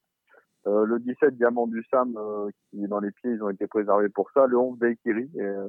Euh, 0.66 0.84
le 0.84 0.98
17 0.98 1.34
Diamant 1.38 1.66
du 1.66 1.82
Sam, 1.90 2.14
euh, 2.18 2.50
qui 2.68 2.84
est 2.84 2.88
dans 2.88 3.00
les 3.00 3.10
pieds, 3.12 3.30
ils 3.30 3.42
ont 3.42 3.48
été 3.48 3.66
préservés 3.66 4.10
pour 4.10 4.30
ça. 4.32 4.46
Le 4.46 4.58
11 4.58 4.78
Daikiri. 4.78 5.30
Euh, 5.38 5.68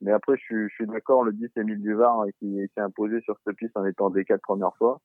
mais 0.00 0.12
après, 0.12 0.38
je 0.38 0.42
suis, 0.42 0.68
je 0.70 0.74
suis 0.74 0.86
d'accord, 0.86 1.24
le 1.24 1.34
10 1.34 1.50
Emile 1.56 1.82
Duvard, 1.82 2.24
qui 2.38 2.58
s'est 2.74 2.80
imposé 2.80 3.20
sur 3.20 3.36
cette 3.44 3.56
piste 3.56 3.76
en 3.76 3.84
étant 3.84 4.08
des 4.08 4.24
quatre 4.24 4.40
premières 4.40 4.74
fois. 4.78 5.02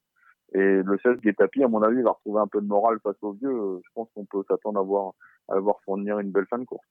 Et 0.53 0.81
le 0.81 0.97
16 1.03 1.17
Guetapi, 1.17 1.61
à 1.61 1.67
mon 1.67 1.81
avis, 1.81 2.01
va 2.03 2.11
retrouver 2.11 2.39
un 2.39 2.47
peu 2.47 2.61
de 2.61 2.67
morale 2.67 2.99
face 3.03 3.21
aux 3.21 3.33
vieux. 3.33 3.81
Je 3.83 3.89
pense 3.93 4.07
qu'on 4.15 4.23
peut 4.23 4.43
s'attendre 4.47 4.79
à 4.79 4.83
voir, 4.83 5.11
à 5.49 5.59
voir 5.59 5.81
fournir 5.83 6.19
une 6.19 6.31
belle 6.31 6.47
fin 6.49 6.57
de 6.57 6.63
course. 6.63 6.87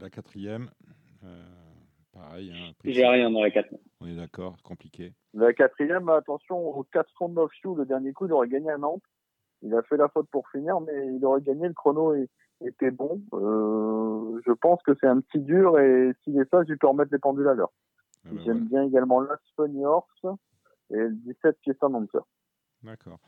La 0.00 0.10
quatrième. 0.10 0.70
Pareil. 2.12 2.52
Hein, 2.52 2.72
J'ai 2.84 3.06
rien 3.06 3.30
dans 3.30 3.42
la 3.42 3.50
4. 3.50 3.68
On 4.00 4.06
est 4.06 4.16
d'accord, 4.16 4.56
compliqué. 4.62 5.12
La 5.34 5.52
quatrième, 5.52 6.08
attention, 6.08 6.56
au 6.56 6.84
409 6.84 7.50
Chou, 7.62 7.74
le 7.74 7.84
dernier 7.84 8.12
coup, 8.12 8.26
il 8.26 8.32
aurait 8.32 8.48
gagné 8.48 8.70
à 8.70 8.78
Nantes. 8.78 9.02
Il 9.62 9.74
a 9.74 9.82
fait 9.82 9.96
la 9.96 10.08
faute 10.08 10.28
pour 10.30 10.48
finir, 10.50 10.80
mais 10.80 11.14
il 11.14 11.24
aurait 11.24 11.42
gagné. 11.42 11.68
Le 11.68 11.74
chrono 11.74 12.14
était 12.64 12.90
bon. 12.90 13.20
Euh, 13.34 14.40
je 14.46 14.52
pense 14.52 14.82
que 14.82 14.92
c'est 15.00 15.06
un 15.06 15.20
petit 15.20 15.40
dur 15.40 15.78
et 15.78 16.12
s'il 16.22 16.38
est 16.38 16.48
ça, 16.50 16.62
je 16.66 16.74
peux 16.74 16.86
remettre 16.86 17.12
les 17.12 17.18
pendules 17.18 17.48
à 17.48 17.54
l'heure. 17.54 17.72
Ah 18.24 18.30
bah 18.32 18.40
J'aime 18.44 18.66
bien 18.66 18.84
également 18.84 19.20
Last 19.20 19.42
Funny 19.56 19.84
Horse 19.84 20.26
et 20.90 20.96
le 20.96 21.12
17 21.12 21.58
Fiesta 21.62 21.88
Monster. 21.88 22.20
D'accord. 22.82 23.18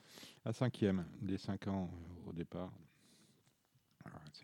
La 0.44 0.52
cinquième, 0.52 1.04
des 1.20 1.36
5 1.36 1.66
ans 1.68 1.90
au 2.28 2.32
départ. 2.32 2.70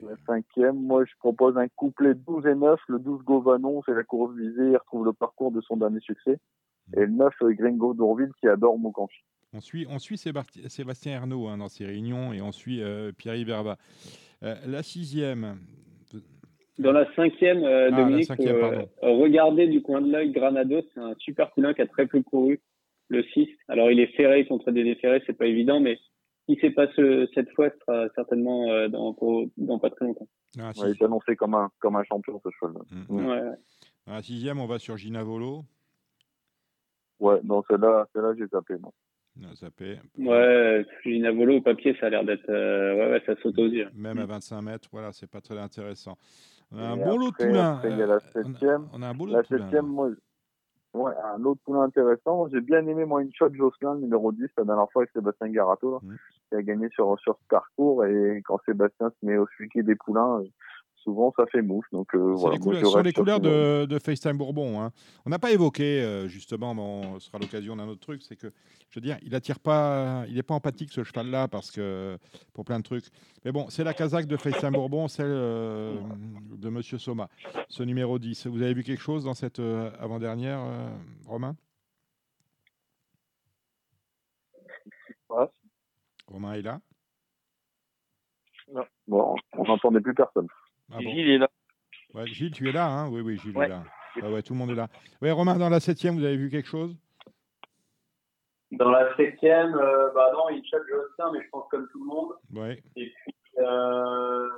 La 0.03 0.17
cinquième, 0.27 0.77
moi 0.77 1.05
je 1.05 1.13
propose 1.19 1.57
un 1.57 1.69
couplet 1.69 2.15
12 2.15 2.47
et 2.47 2.55
9. 2.55 2.79
Le 2.89 2.99
12 2.99 3.23
Govanon, 3.23 3.83
c'est 3.87 3.95
la 3.95 4.05
course 4.05 4.35
visée, 4.37 4.71
il 4.71 4.77
retrouve 4.77 5.07
le 5.07 5.13
parcours 5.13 5.51
de 5.51 5.61
son 5.63 5.77
dernier 5.77 6.01
succès. 6.01 6.39
Et 6.97 7.01
le 7.01 7.09
9 7.09 7.33
Gringo 7.53 7.95
d'Ourville 7.95 8.33
qui 8.39 8.47
adore 8.47 8.79
Moukanchi. 8.79 9.23
On 9.53 9.61
suit, 9.61 9.87
on 9.89 9.99
suit 9.99 10.19
Sébastien 10.19 11.15
Ernaud 11.15 11.47
hein, 11.49 11.59
dans 11.59 11.69
ses 11.69 11.87
réunions 11.87 12.33
et 12.33 12.43
on 12.43 12.53
suit 12.53 12.83
euh, 12.83 13.13
Pierre 13.17 13.43
Berba. 13.47 13.79
Euh, 14.43 14.55
la 14.67 14.83
sixième. 14.83 15.59
Dans 16.79 16.93
la 16.93 17.11
cinquième, 17.15 17.65
euh, 17.65 17.89
ah, 17.91 17.97
Dominique, 17.97 18.31
regardez 19.01 19.67
du 19.67 19.81
coin 19.81 20.03
de 20.03 20.13
l'œil 20.13 20.31
Granado, 20.31 20.83
c'est 20.93 21.01
un 21.01 21.15
super 21.19 21.51
poulain 21.53 21.73
qui 21.73 21.81
a 21.81 21.87
très 21.87 22.07
peu 22.07 22.23
couru, 22.23 22.61
le 23.09 23.23
6. 23.23 23.49
Alors 23.69 23.91
il 23.91 23.99
est 23.99 24.15
ferré 24.15 24.47
contre 24.47 24.71
des 24.73 24.85
déferrés, 24.85 25.23
c'est 25.27 25.39
pas 25.39 25.47
évident, 25.47 25.81
mais 25.81 25.99
si 26.47 26.59
c'est 26.61 26.71
pas 26.71 26.87
cette 27.35 27.51
fois, 27.55 27.71
ce 27.71 27.77
sera 27.81 28.09
certainement 28.15 28.69
euh, 28.69 28.89
dans, 28.89 29.17
dans, 29.57 29.79
pas 29.79 29.91
très 29.91 30.07
longtemps. 30.07 30.29
Ah, 30.59 30.71
il 30.77 30.91
est 30.91 31.03
annoncé 31.03 31.37
comme 31.37 31.55
un, 31.55 31.71
comme 31.81 31.97
un 31.97 32.05
champion, 32.05 32.41
ce 32.43 32.49
cheval. 32.61 32.83
Mmh. 33.09 33.27
Ouais. 33.27 33.43
Ouais. 34.07 34.23
sixième, 34.23 34.61
on 34.61 34.67
va 34.67 34.79
sur 34.79 34.97
Gina 34.97 35.23
Volo. 35.23 35.65
Ouais, 37.19 37.41
non, 37.45 37.63
celle-là, 37.69 38.07
celle-là 38.13 38.35
j'ai 38.39 38.49
tapé. 38.49 38.75
Non. 38.75 38.93
Non, 39.39 39.53
zappé. 39.55 39.99
Ouais, 40.19 40.87
Gina 41.05 41.31
Volo 41.33 41.57
au 41.57 41.61
papier, 41.61 41.97
ça 42.01 42.07
a 42.07 42.11
l'air 42.11 42.25
d'être. 42.25 42.49
Euh, 42.49 42.95
ouais, 42.95 43.11
ouais, 43.13 43.23
ça 43.27 43.35
saute 43.43 43.59
aux 43.59 43.67
yeux. 43.67 43.89
Même 43.95 44.19
à 44.19 44.27
25 44.27 44.63
mètres, 44.63 44.89
voilà, 44.93 45.13
c'est 45.13 45.31
pas 45.31 45.41
très 45.41 45.59
intéressant. 45.59 46.17
On 46.73 46.79
a 46.79 46.89
un 46.89 46.97
bon 46.97 47.17
lot 47.17 47.31
de 47.31 47.37
poulains. 47.37 47.81
Il 47.85 47.99
y 47.99 48.03
a 48.03 48.07
la 48.07 48.21
septième. 48.21 48.89
On 48.93 49.03
a, 49.03 49.09
un 49.09 49.15
bon 49.15 49.27
lot 49.27 49.35
la 49.35 49.45
septième, 49.45 49.87
moi, 49.87 50.11
Ouais, 50.97 51.13
un 51.35 51.45
autre 51.45 51.61
poulain 51.65 51.83
intéressant. 51.83 52.49
J'ai 52.49 52.61
bien 52.61 52.87
aimé 52.87 53.05
moi 53.05 53.23
une 53.23 53.33
shot 53.35 53.53
Jocelyn, 53.53 53.97
numéro 53.97 54.33
10, 54.33 54.47
la 54.57 54.65
dernière 54.65 54.91
fois 54.91 55.03
avec 55.03 55.11
Sébastien 55.13 55.49
Garato, 55.49 56.01
mmh. 56.03 56.15
Qui 56.49 56.57
a 56.57 56.63
gagné 56.63 56.89
sur, 56.91 57.19
sur 57.21 57.37
ce 57.37 57.49
parcours. 57.49 58.05
Et 58.05 58.43
quand 58.45 58.59
Sébastien 58.65 59.11
se 59.11 59.27
met 59.27 59.37
au 59.37 59.47
suivi 59.49 59.83
des 59.83 59.95
poulains, 59.95 60.43
souvent 61.07 61.33
ça 61.37 61.47
fait 61.47 61.63
mouche. 61.63 61.87
Donc, 61.93 62.15
euh, 62.15 62.35
voilà, 62.35 62.57
les 62.57 62.85
sur 62.85 63.03
les 63.03 63.13
couleurs 63.13 63.41
de, 63.41 63.87
de, 63.87 63.99
FaceTime 63.99 64.37
Bourbon. 64.37 64.83
Hein. 64.83 64.91
On 65.25 65.31
n'a 65.31 65.39
pas 65.39 65.53
évoqué, 65.53 66.03
euh, 66.03 66.27
justement, 66.27 66.75
bon, 66.75 67.19
ce 67.21 67.29
sera 67.29 67.39
l'occasion 67.39 67.77
d'un 67.77 67.87
autre 67.87 68.01
truc, 68.01 68.23
c'est 68.23 68.37
que, 68.37 68.49
je 68.91 68.99
veux 68.99 69.01
dire, 69.01 69.17
il 69.23 69.35
attire 69.35 69.61
pas, 69.61 70.25
il 70.29 70.35
n'est 70.35 70.43
pas 70.43 70.55
empathique 70.55 70.91
ce 70.93 71.05
cheval-là, 71.05 71.49
parce 71.49 71.71
que, 71.71 72.19
pour 72.53 72.65
plein 72.65 72.79
de 72.79 72.85
trucs. 72.85 73.07
Mais 73.45 73.53
bon, 73.53 73.67
c'est 73.69 73.85
la 73.85 73.95
casaque 73.95 74.27
de 74.27 74.37
FaceTime 74.37 74.73
Bourbon, 74.73 75.07
celle 75.09 75.27
euh, 75.29 75.95
de 76.57 76.69
Monsieur 76.69 76.99
Soma, 76.99 77.29
ce 77.69 77.85
numéro 77.85 78.19
10. 78.19 78.49
Vous 78.49 78.63
avez 78.63 78.75
vu 78.75 78.83
quelque 78.83 79.03
chose 79.03 79.25
dans 79.25 79.35
cette 79.35 79.61
avant-dernière, 80.01 80.61
Romain? 81.27 81.55
Romain 86.29 86.55
est 86.55 86.63
là? 86.63 86.81
Non. 88.73 88.85
Bon, 89.07 89.37
on 89.53 89.65
n'entendait 89.65 90.01
plus 90.01 90.15
personne. 90.15 90.49
Ah 90.93 90.99
Gilles 91.01 91.31
est 91.31 91.39
là. 91.39 91.49
Ouais, 92.15 92.27
Gilles, 92.27 92.51
tu 92.53 92.69
es 92.69 92.73
là, 92.73 92.87
hein? 92.87 93.09
Oui, 93.11 93.21
oui, 93.21 93.39
Gilles 93.39 93.57
est 93.57 93.69
là. 93.69 93.83
ouais, 94.23 94.43
tout 94.43 94.53
le 94.55 94.59
monde 94.59 94.71
est 94.71 94.75
là. 94.75 94.89
Oui, 95.23 95.31
Romain, 95.31 95.57
dans 95.57 95.69
la 95.69 95.81
septième, 95.81 96.17
vous 96.17 96.25
avez 96.25 96.37
vu 96.37 96.51
quelque 96.51 96.69
chose? 96.69 96.97
Dans 98.73 98.91
la 98.91 99.15
septième, 99.17 99.75
euh, 99.75 100.11
bah 100.13 100.33
non, 100.33 100.49
il 100.51 100.65
chatte 100.65 100.83
Jocelyn, 100.89 101.33
mais 101.33 101.45
je 101.45 101.49
pense 101.51 101.69
comme 101.71 101.89
tout 101.93 102.01
le 102.01 102.07
monde. 102.07 102.33
Ouais. 102.53 102.83
Et 102.97 103.13
puis, 103.23 103.35
euh, 103.59 104.49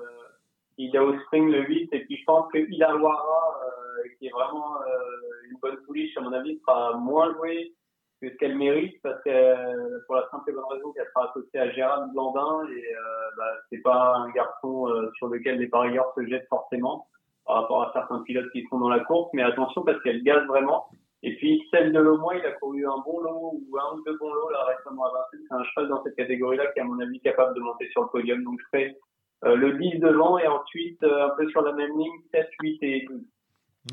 il 0.79 0.97
a 0.97 1.05
au 1.05 1.19
spring 1.21 1.51
le 1.51 1.67
8, 1.67 1.93
et 1.93 2.05
puis 2.07 2.17
je 2.17 2.25
pense 2.25 2.51
que 2.51 2.59
Ilarwara, 2.59 3.61
euh, 3.67 4.09
qui 4.19 4.29
est 4.29 4.31
vraiment 4.31 4.81
euh, 4.81 5.51
une 5.51 5.59
bonne 5.61 5.77
pouliche, 5.85 6.17
à 6.17 6.21
mon 6.23 6.33
avis, 6.33 6.59
sera 6.61 6.97
moins 6.97 7.35
joué 7.35 7.75
que 8.21 8.31
ce 8.31 8.37
qu'elle 8.37 8.57
mérite 8.57 9.01
parce 9.03 9.23
que 9.23 9.31
euh, 9.31 9.99
pour 10.07 10.17
la 10.17 10.29
simple 10.31 10.51
et 10.51 10.53
bonne 10.53 10.65
raison 10.71 10.93
qu'elle 10.93 11.07
sera 11.15 11.31
associée 11.31 11.61
à 11.61 11.71
Gérard 11.71 12.09
Blandin 12.09 12.67
et 12.71 12.95
euh, 12.95 13.01
bah, 13.37 13.51
c'est 13.71 13.83
pas 13.83 14.15
un 14.17 14.31
garçon 14.31 14.89
euh, 14.89 15.11
sur 15.17 15.29
lequel 15.29 15.59
les 15.59 15.69
parieurs 15.69 16.13
se 16.17 16.27
jettent 16.27 16.49
forcément 16.49 17.07
par 17.47 17.63
rapport 17.63 17.83
à 17.83 17.93
certains 17.93 18.21
pilotes 18.23 18.51
qui 18.53 18.67
sont 18.69 18.79
dans 18.79 18.89
la 18.89 19.01
course 19.01 19.31
mais 19.35 19.43
attention 19.43 19.83
parce 19.83 20.01
qu'elle 20.03 20.23
gaze 20.23 20.47
vraiment. 20.47 20.87
Et 21.23 21.37
puis 21.37 21.63
celle 21.71 21.93
de 21.93 21.99
Lomois 21.99 22.37
il 22.37 22.47
a 22.47 22.53
couru 22.53 22.87
un 22.87 22.99
bon 23.05 23.21
lot 23.21 23.53
ou 23.55 23.79
un 23.79 23.97
ou 23.97 24.03
deux 24.05 24.17
bons 24.19 24.33
lots 24.33 24.51
là 24.51 24.65
récemment 24.65 25.05
à 25.05 25.13
Vincennes. 25.13 25.47
C'est 25.49 25.55
un 25.55 25.65
cheval 25.65 25.89
dans 25.89 26.03
cette 26.03 26.17
catégorie 26.17 26.57
là 26.57 26.67
qui 26.73 26.79
est 26.79 26.83
à 26.83 26.87
mon 26.87 26.99
avis 27.01 27.21
capable 27.21 27.55
de 27.55 27.61
monter 27.61 27.89
sur 27.91 28.03
le 28.03 28.09
podium. 28.09 28.43
Donc 28.43 28.59
je 28.61 28.79
fais 28.79 28.97
le 29.43 29.79
10 29.79 30.01
devant 30.01 30.39
et 30.39 30.47
ensuite 30.49 31.03
un 31.05 31.31
peu 31.31 31.49
sur 31.51 31.63
la 31.63 31.73
même 31.73 31.97
ligne 31.97 32.21
7, 32.33 32.49
8 32.61 32.79
et 32.83 33.07
12 33.09 33.21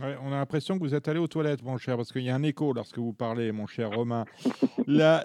on 0.01 0.31
a 0.31 0.37
l'impression 0.37 0.77
que 0.77 0.83
vous 0.83 0.95
êtes 0.95 1.07
allé 1.07 1.19
aux 1.19 1.27
toilettes, 1.27 1.63
mon 1.63 1.77
cher, 1.77 1.97
parce 1.97 2.11
qu'il 2.11 2.23
y 2.23 2.29
a 2.29 2.35
un 2.35 2.43
écho 2.43 2.73
lorsque 2.73 2.97
vous 2.97 3.13
parlez, 3.13 3.51
mon 3.51 3.67
cher 3.67 3.91
Romain. 3.91 4.25
la, 4.87 5.23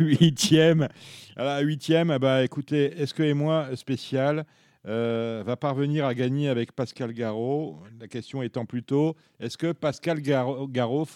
huitième, 0.00 0.88
la 1.36 1.60
huitième, 1.60 2.16
ben, 2.18 2.42
écoutez, 2.42 3.00
est-ce 3.00 3.14
que 3.14 3.22
et 3.22 3.34
moi 3.34 3.74
spécial 3.76 4.44
euh, 4.86 5.42
va 5.44 5.56
parvenir 5.56 6.06
à 6.06 6.14
gagner 6.14 6.48
avec 6.48 6.72
Pascal 6.72 7.12
Garot? 7.12 7.78
La 8.00 8.08
question 8.08 8.42
étant 8.42 8.64
plutôt, 8.64 9.16
est-ce 9.40 9.58
que 9.58 9.72
Pascal 9.72 10.20
Garot, 10.20 11.06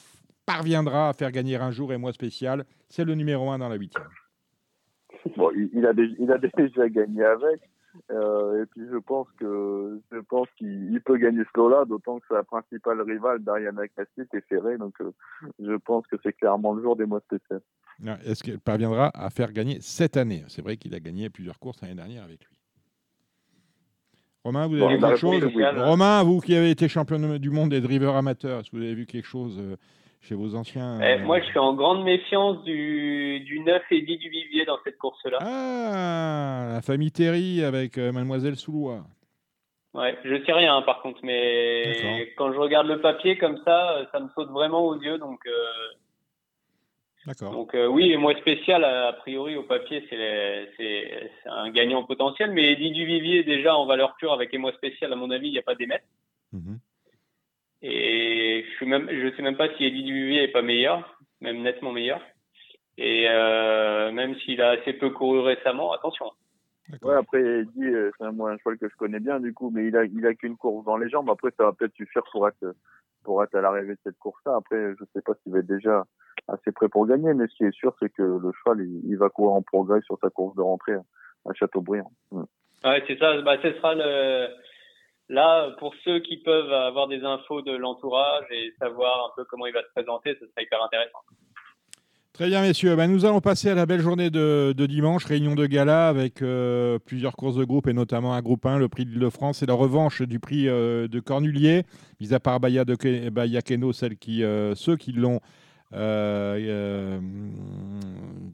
parviendra 0.44 1.08
à 1.08 1.12
faire 1.12 1.30
gagner 1.30 1.56
un 1.56 1.70
jour 1.70 1.92
et 1.92 1.98
moi 1.98 2.12
spécial 2.12 2.64
C'est 2.88 3.04
le 3.04 3.14
numéro 3.14 3.50
un 3.50 3.58
dans 3.58 3.68
la 3.68 3.76
huitième. 3.76 4.08
Bon, 5.36 5.50
il 5.54 5.86
a 5.86 5.92
déjà 6.38 6.88
gagné 6.88 7.24
avec. 7.24 7.60
Euh, 8.10 8.62
et 8.62 8.66
puis 8.66 8.82
je 8.90 8.96
pense 8.96 9.26
que 9.38 10.00
je 10.10 10.18
pense 10.18 10.48
qu'il 10.56 11.00
peut 11.04 11.18
gagner 11.18 11.42
ce 11.42 11.58
lot-là, 11.58 11.84
d'autant 11.84 12.20
que 12.20 12.26
sa 12.28 12.42
principale 12.42 13.00
rivale, 13.02 13.42
Dariana 13.42 13.86
Cassis, 13.88 14.28
est 14.32 14.48
ferrée. 14.48 14.78
Donc 14.78 14.94
euh, 15.00 15.12
je 15.58 15.74
pense 15.74 16.06
que 16.06 16.16
c'est 16.22 16.32
clairement 16.32 16.72
le 16.72 16.82
jour 16.82 16.96
des 16.96 17.06
mois 17.06 17.20
spéciaux. 17.20 17.60
Est-ce 18.24 18.42
qu'elle 18.42 18.58
parviendra 18.58 19.10
à 19.14 19.30
faire 19.30 19.52
gagner 19.52 19.78
cette 19.80 20.16
année? 20.16 20.44
C'est 20.48 20.62
vrai 20.62 20.76
qu'il 20.76 20.94
a 20.94 21.00
gagné 21.00 21.30
plusieurs 21.30 21.58
courses 21.58 21.80
l'année 21.82 21.94
dernière 21.94 22.24
avec 22.24 22.44
lui. 22.44 22.56
Romain, 24.44 24.66
vous 24.66 24.74
avez 24.82 24.96
vu 24.96 25.00
quelque 25.00 25.16
chose? 25.16 25.44
Romain, 25.76 26.22
vous 26.24 26.40
qui 26.40 26.54
avez 26.56 26.70
été 26.70 26.88
champion 26.88 27.38
du 27.38 27.50
monde 27.50 27.70
des 27.70 27.80
drivers 27.80 28.16
amateurs, 28.16 28.60
est-ce 28.60 28.70
que 28.70 28.76
vous 28.76 28.82
avez 28.82 28.94
vu 28.94 29.06
quelque 29.06 29.26
chose 29.26 29.56
euh, 29.60 29.76
chez 30.22 30.34
vos 30.34 30.54
anciens 30.54 31.00
eh, 31.00 31.18
Moi, 31.18 31.40
je 31.40 31.46
suis 31.46 31.58
en 31.58 31.74
grande 31.74 32.04
méfiance 32.04 32.62
du, 32.64 33.40
du 33.40 33.60
9 33.60 33.82
et 33.90 34.02
10 34.02 34.16
du 34.18 34.28
Vivier 34.30 34.64
dans 34.64 34.78
cette 34.84 34.98
course-là. 34.98 35.38
Ah, 35.40 36.70
la 36.74 36.82
famille 36.82 37.12
Terry 37.12 37.62
avec 37.62 37.98
Mademoiselle 37.98 38.56
Soulois. 38.56 39.04
Ouais, 39.94 40.16
je 40.24 40.42
sais 40.46 40.52
rien 40.52 40.80
par 40.82 41.02
contre, 41.02 41.20
mais 41.22 42.32
quand 42.38 42.50
je 42.52 42.58
regarde 42.58 42.86
le 42.86 43.02
papier 43.02 43.36
comme 43.36 43.58
ça, 43.62 44.08
ça 44.10 44.20
me 44.20 44.28
saute 44.30 44.48
vraiment 44.48 44.86
aux 44.86 44.98
yeux, 44.98 45.18
donc 45.18 45.40
D'accord. 47.26 47.52
Donc 47.52 47.74
euh, 47.74 47.86
oui, 47.86 48.10
et 48.10 48.16
moi 48.16 48.34
spécial, 48.40 48.82
a 48.84 49.12
priori 49.12 49.56
au 49.56 49.62
papier, 49.62 50.04
c'est 50.08 51.30
un 51.46 51.70
gagnant 51.70 52.02
potentiel, 52.04 52.50
mais 52.50 52.72
Eddie 52.72 52.90
Duvivier 52.90 53.44
déjà 53.44 53.76
en 53.76 53.86
valeur 53.86 54.16
pure 54.16 54.32
avec 54.32 54.52
moi 54.54 54.72
spécial, 54.72 55.12
à 55.12 55.16
mon 55.16 55.30
avis, 55.30 55.48
il 55.48 55.52
n'y 55.52 55.58
a 55.58 55.62
pas 55.62 55.76
d'émettre. 55.76 56.04
Mhm. 56.52 56.78
Et 57.82 58.64
je 58.78 58.84
ne 58.84 59.30
je 59.30 59.36
sais 59.36 59.42
même 59.42 59.56
pas 59.56 59.68
si 59.74 59.84
Eddie 59.84 60.04
Duvivier 60.04 60.44
est 60.44 60.52
pas 60.52 60.62
meilleur, 60.62 61.18
même 61.40 61.62
nettement 61.62 61.92
meilleur. 61.92 62.20
Et 62.98 63.26
euh, 63.28 64.12
même 64.12 64.36
s'il 64.36 64.62
a 64.62 64.70
assez 64.70 64.92
peu 64.92 65.10
couru 65.10 65.40
récemment, 65.40 65.92
attention. 65.92 66.26
Ouais, 67.02 67.14
après 67.14 67.40
Eddie, 67.40 67.84
euh, 67.84 68.10
c'est 68.18 68.24
un, 68.24 68.38
un 68.38 68.58
cheval 68.58 68.78
que 68.78 68.88
je 68.88 68.96
connais 68.96 69.20
bien 69.20 69.40
du 69.40 69.54
coup, 69.54 69.70
mais 69.70 69.86
il 69.86 69.96
a 69.96 70.04
il 70.04 70.26
a 70.26 70.34
qu'une 70.34 70.56
course 70.56 70.84
dans 70.84 70.96
les 70.96 71.08
jambes. 71.08 71.30
Après, 71.30 71.50
ça 71.56 71.64
va 71.64 71.72
peut-être 71.72 71.94
suffire 71.94 72.22
pour 72.30 72.46
être 72.46 72.74
pour 73.24 73.42
être 73.42 73.54
à 73.54 73.60
l'arrivée 73.60 73.94
de 73.94 74.00
cette 74.04 74.18
course-là. 74.18 74.56
Après, 74.56 74.94
je 74.98 75.04
sais 75.12 75.22
pas 75.22 75.32
s'il 75.42 75.52
va 75.52 75.60
être 75.60 75.66
déjà 75.66 76.04
assez 76.48 76.72
prêt 76.72 76.88
pour 76.88 77.06
gagner, 77.06 77.32
mais 77.34 77.46
ce 77.48 77.56
qui 77.56 77.64
est 77.64 77.74
sûr, 77.74 77.94
c'est 78.00 78.12
que 78.12 78.22
le 78.22 78.52
cheval, 78.52 78.84
il, 79.04 79.16
va 79.16 79.28
courir 79.28 79.54
en 79.54 79.62
progrès 79.62 80.00
sur 80.02 80.18
sa 80.20 80.30
course 80.30 80.54
de 80.56 80.62
rentrée 80.62 80.94
à 80.94 81.52
Châteaubriand. 81.54 82.10
Mm. 82.30 82.42
Ouais, 82.84 83.04
c'est 83.06 83.18
ça. 83.18 83.40
Bah, 83.42 83.56
ce 83.62 83.72
sera 83.72 83.94
le. 83.94 84.48
Là, 85.32 85.70
pour 85.78 85.94
ceux 86.04 86.18
qui 86.18 86.36
peuvent 86.36 86.70
avoir 86.70 87.08
des 87.08 87.24
infos 87.24 87.62
de 87.62 87.74
l'entourage 87.74 88.44
et 88.50 88.74
savoir 88.78 89.30
un 89.30 89.30
peu 89.34 89.46
comment 89.48 89.64
il 89.64 89.72
va 89.72 89.80
se 89.80 89.90
présenter, 89.94 90.36
ce 90.38 90.46
sera 90.46 90.60
hyper 90.60 90.84
intéressant. 90.84 91.20
Très 92.34 92.48
bien, 92.48 92.60
messieurs. 92.60 92.96
Ben, 92.96 93.10
nous 93.10 93.24
allons 93.24 93.40
passer 93.40 93.70
à 93.70 93.74
la 93.74 93.86
belle 93.86 94.02
journée 94.02 94.28
de, 94.28 94.74
dimanche, 94.86 95.24
réunion 95.24 95.54
de 95.54 95.64
gala 95.64 96.08
avec 96.08 96.42
euh, 96.42 96.98
plusieurs 96.98 97.34
courses 97.34 97.56
de 97.56 97.64
groupe 97.64 97.86
et 97.86 97.94
notamment 97.94 98.34
un 98.34 98.42
groupe 98.42 98.66
1, 98.66 98.76
le 98.76 98.90
prix 98.90 99.06
de 99.06 99.10
l'Île-de-France 99.10 99.62
et 99.62 99.66
la 99.66 99.72
revanche 99.72 100.20
du 100.20 100.38
prix 100.38 100.68
euh, 100.68 101.08
de 101.08 101.18
Cornulier, 101.18 101.84
mis 102.20 102.34
à 102.34 102.40
part 102.40 102.60
Baya, 102.60 102.84
de, 102.84 102.94
celle 103.92 104.16
euh, 104.28 104.74
ceux 104.74 104.96
qui 104.98 105.12
l'ont 105.12 105.40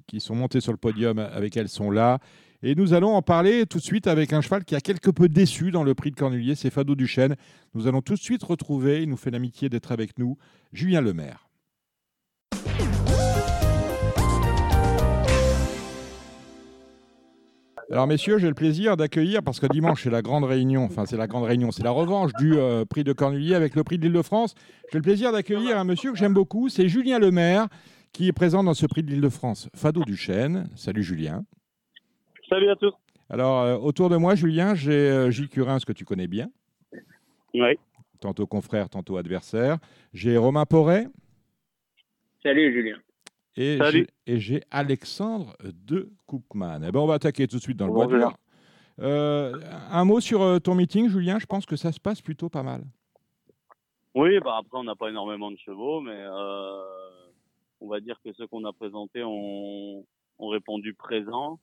qui 0.07 0.21
sont 0.21 0.35
montés 0.37 0.61
sur 0.61 0.73
le 0.73 0.79
podium 0.79 1.19
avec 1.19 1.57
elles 1.57 1.69
sont 1.69 1.91
là. 1.91 2.19
Et 2.61 2.75
nous 2.75 2.93
allons 2.93 3.15
en 3.15 3.23
parler 3.23 3.67
tout 3.67 3.79
de 3.79 3.85
suite 3.85 4.09
avec 4.09 4.33
un 4.33 4.41
cheval 4.41 4.65
qui 4.65 4.75
a 4.75 4.81
quelque 4.81 5.13
peu 5.13 5.29
déçu 5.29 5.71
dans 5.71 5.85
le 5.85 5.95
prix 5.95 6.11
de 6.11 6.17
Cornulier, 6.17 6.57
c'est 6.57 6.71
Fado 6.71 6.97
Duchesne. 6.97 7.37
Nous 7.75 7.87
allons 7.87 8.03
tout 8.03 8.15
de 8.15 8.19
suite 8.19 8.43
retrouver, 8.43 9.03
il 9.03 9.09
nous 9.09 9.17
fait 9.17 9.31
l'amitié 9.31 9.69
d'être 9.69 9.93
avec 9.93 10.19
nous, 10.19 10.37
Julien 10.73 11.01
Lemaire. 11.01 11.49
Alors 17.93 18.09
messieurs, 18.09 18.39
j'ai 18.39 18.49
le 18.49 18.55
plaisir 18.55 18.97
d'accueillir, 18.97 19.45
parce 19.45 19.61
que 19.61 19.67
dimanche 19.67 20.03
c'est 20.03 20.11
la 20.11 20.21
grande 20.21 20.45
réunion, 20.45 20.83
enfin 20.85 21.07
c'est 21.07 21.17
la 21.17 21.29
grande 21.29 21.45
réunion, 21.45 21.71
c'est 21.71 21.85
la 21.85 21.93
revanche 21.93 22.33
du 22.41 22.55
euh, 22.55 22.85
prix 22.85 23.05
de 23.05 23.13
Cornulier 23.13 23.55
avec 23.55 23.77
le 23.77 23.85
prix 23.85 23.99
de 23.99 24.03
l'Île-de-France. 24.03 24.57
J'ai 24.93 24.99
le 24.99 25.03
plaisir 25.03 25.31
d'accueillir 25.31 25.79
un 25.79 25.85
monsieur 25.85 26.11
que 26.11 26.19
j'aime 26.19 26.35
beaucoup, 26.35 26.69
c'est 26.69 26.89
Julien 26.89 27.21
Lemaire, 27.21 27.69
qui 28.13 28.27
est 28.27 28.33
présent 28.33 28.65
dans 28.65 28.75
ce 28.75 28.85
prix 28.87 29.05
de 29.05 29.11
l'Île-de-France. 29.11 29.69
Fado 29.77 30.03
Duchesne, 30.03 30.69
salut 30.75 31.05
Julien. 31.05 31.45
Salut 32.49 32.71
à 32.71 32.77
tous. 32.77 32.93
Alors 33.29 33.63
euh, 33.63 33.77
autour 33.77 34.09
de 34.09 34.17
moi, 34.17 34.35
Julien, 34.35 34.75
j'ai 34.75 34.93
euh, 34.93 35.31
Gilles 35.31 35.49
Curin, 35.49 35.79
ce 35.79 35.87
que 35.87 35.93
tu 35.93 36.05
connais 36.05 36.27
bien. 36.27 36.51
Oui. 37.55 37.79
Tantôt 38.21 38.47
confrère, 38.47 38.89
tantôt 38.89 39.17
adversaire. 39.17 39.79
J'ai 40.13 40.37
Romain 40.37 40.65
Porret. 40.65 41.09
Salut 42.43 42.73
Julien. 42.73 42.97
Et 43.57 44.39
j'ai 44.39 44.63
Alexandre 44.71 45.57
de 45.65 46.11
Cookman. 46.27 46.85
Eh 46.87 46.93
ben, 46.93 47.01
on 47.01 47.07
va 47.07 47.15
attaquer 47.15 47.49
tout 47.49 47.57
de 47.57 47.63
suite 47.63 47.77
dans 47.77 47.87
le 47.87 47.93
bois 47.93 48.07
dur. 48.07 48.33
Euh, 49.01 49.55
un 49.91 50.05
mot 50.05 50.21
sur 50.21 50.43
euh, 50.43 50.59
ton 50.59 50.75
meeting, 50.75 51.09
Julien. 51.09 51.39
Je 51.39 51.47
pense 51.47 51.67
que 51.67 51.77
ça 51.77 51.93
se 51.93 52.01
passe 52.01 52.21
plutôt 52.21 52.49
pas 52.49 52.63
mal. 52.63 52.83
Oui, 54.15 54.41
bah 54.41 54.57
après, 54.59 54.79
on 54.79 54.85
n'a 54.85 54.97
pas 54.97 55.09
énormément 55.09 55.51
de 55.51 55.59
chevaux, 55.59 56.01
mais 56.01 56.17
euh, 56.17 56.83
on 57.81 57.89
va 57.89 58.01
dire 58.01 58.19
que 58.25 58.33
ceux 58.33 58.47
qu'on 58.49 58.65
a 58.65 58.73
présentés 58.73 59.23
ont, 59.23 60.05
ont, 60.39 60.49
répondu 60.49 60.95
présent. 60.95 61.61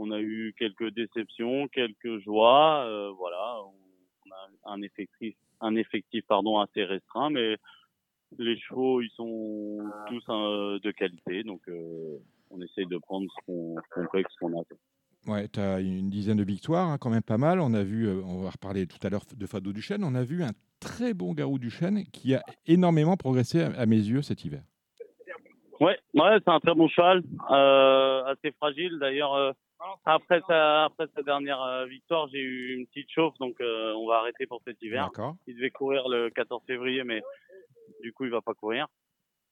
On 0.00 0.10
a 0.12 0.20
eu 0.20 0.54
quelques 0.58 0.94
déceptions, 0.94 1.68
quelques 1.68 2.18
joies. 2.20 3.12
voilà, 3.18 3.60
on 3.64 4.30
a 4.30 4.72
un 4.72 4.82
effectif, 4.82 5.34
un 5.60 5.74
effectif 5.74 6.24
pardon, 6.26 6.60
assez 6.60 6.84
restreint, 6.84 7.30
mais 7.30 7.56
les 8.38 8.58
chevaux, 8.58 9.00
ils 9.00 9.10
sont 9.10 9.78
tous 10.08 10.22
euh, 10.28 10.78
de 10.80 10.90
qualité, 10.90 11.42
donc 11.44 11.60
euh, 11.68 12.18
on 12.50 12.60
essaye 12.60 12.86
de 12.86 12.98
prendre 12.98 13.26
ce 13.30 13.46
qu'on 13.46 13.76
peut 13.94 14.22
ce 14.28 14.38
qu'on 14.38 14.60
a. 14.60 14.64
Ouais, 15.26 15.48
tu 15.48 15.60
as 15.60 15.80
une 15.80 16.10
dizaine 16.10 16.38
de 16.38 16.44
victoires, 16.44 16.88
hein, 16.88 16.98
quand 16.98 17.10
même 17.10 17.22
pas 17.22 17.38
mal. 17.38 17.60
On 17.60 17.74
a 17.74 17.82
vu, 17.82 18.06
euh, 18.06 18.22
on 18.24 18.42
va 18.42 18.50
reparler 18.50 18.86
tout 18.86 18.98
à 19.02 19.10
l'heure 19.10 19.24
de 19.34 19.46
Fado 19.46 19.72
Duchesne, 19.72 20.04
on 20.04 20.14
a 20.14 20.24
vu 20.24 20.42
un 20.42 20.52
très 20.80 21.14
bon 21.14 21.32
Garou 21.32 21.58
Duchesne 21.58 22.04
qui 22.12 22.34
a 22.34 22.42
énormément 22.66 23.16
progressé 23.16 23.62
à, 23.62 23.86
mes 23.86 23.96
yeux 23.96 24.22
cet 24.22 24.44
hiver. 24.44 24.62
Ouais, 25.80 25.98
ouais 26.14 26.38
c'est 26.44 26.50
un 26.50 26.60
très 26.60 26.74
bon 26.74 26.88
cheval, 26.88 27.22
assez 28.26 28.52
fragile. 28.52 28.98
D'ailleurs, 29.00 29.54
après, 30.04 30.40
sa, 30.46 30.84
après 30.84 31.06
sa 31.14 31.22
dernière 31.22 31.86
victoire, 31.86 32.28
j'ai 32.28 32.40
eu 32.40 32.76
une 32.76 32.86
petite 32.86 33.10
chauffe, 33.10 33.36
donc 33.38 33.56
on 33.60 34.06
va 34.06 34.18
arrêter 34.18 34.46
pour 34.46 34.60
cet 34.64 34.80
hiver. 34.82 35.10
Il 35.46 35.56
devait 35.56 35.70
courir 35.70 36.08
le 36.08 36.30
14 36.30 36.62
février, 36.66 37.04
mais 37.04 37.22
du 38.00 38.12
coup 38.12 38.24
il 38.24 38.30
va 38.30 38.40
pas 38.40 38.54
courir. 38.54 38.86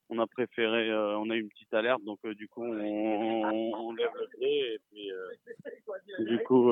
On 0.08 0.18
a 0.20 0.26
préféré, 0.26 0.88
euh, 0.90 1.18
on 1.18 1.30
a 1.30 1.34
eu 1.34 1.40
une 1.40 1.48
petite 1.48 1.74
alerte, 1.74 2.02
donc 2.04 2.20
euh, 2.24 2.34
du 2.34 2.48
coup 2.48 2.62
on, 2.62 3.72
on, 3.74 3.92
lève 3.92 4.10
le 4.14 4.28
pied 4.38 4.74
et 4.74 4.78
puis 4.88 5.10
euh, 5.10 6.24
du 6.24 6.38
coup 6.44 6.70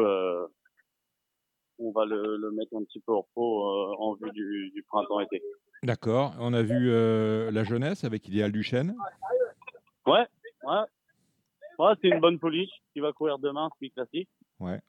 on 1.79 1.91
va 1.91 2.05
le, 2.05 2.37
le, 2.37 2.53
mettre 2.53 2.77
un 2.77 2.85
petit 2.85 3.01
peu 3.01 3.11
au 3.13 3.23
repos 3.23 3.65
en 3.99 4.15
vue 4.15 4.31
du, 4.31 4.71
du 4.73 4.83
printemps-été. 4.85 5.43
D'accord. 5.83 6.35
On 6.39 6.55
a 6.55 6.63
vu 6.63 6.91
la 6.91 7.65
jeunesse 7.65 8.05
avec 8.05 8.29
Idéal 8.29 8.53
Duchesne. 8.53 8.95
Ouais, 10.07 10.27
ouais. 10.65 10.85
Ouais 11.79 11.93
c'est 12.01 12.09
une 12.09 12.21
bonne 12.21 12.39
police 12.39 12.71
qui 12.93 13.01
va 13.01 13.13
courir 13.13 13.39
demain, 13.39 13.69
ce 13.81 13.87
classique. 13.89 14.29
Ouais. 14.61 14.81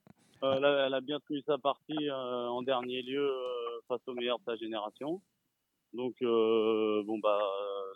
elle, 0.42 0.64
a, 0.64 0.86
elle, 0.86 0.94
a, 0.94 1.00
bien 1.00 1.18
tenu 1.26 1.40
sa 1.42 1.58
partie 1.58 2.10
en 2.10 2.62
dernier 2.62 3.02
lieu 3.02 3.30
face 3.88 4.00
au 4.06 4.14
meilleur 4.14 4.38
de 4.38 4.44
sa 4.44 4.56
génération. 4.56 5.20
Donc 5.96 6.14
euh, 6.22 7.02
bon 7.04 7.18
bah 7.18 7.38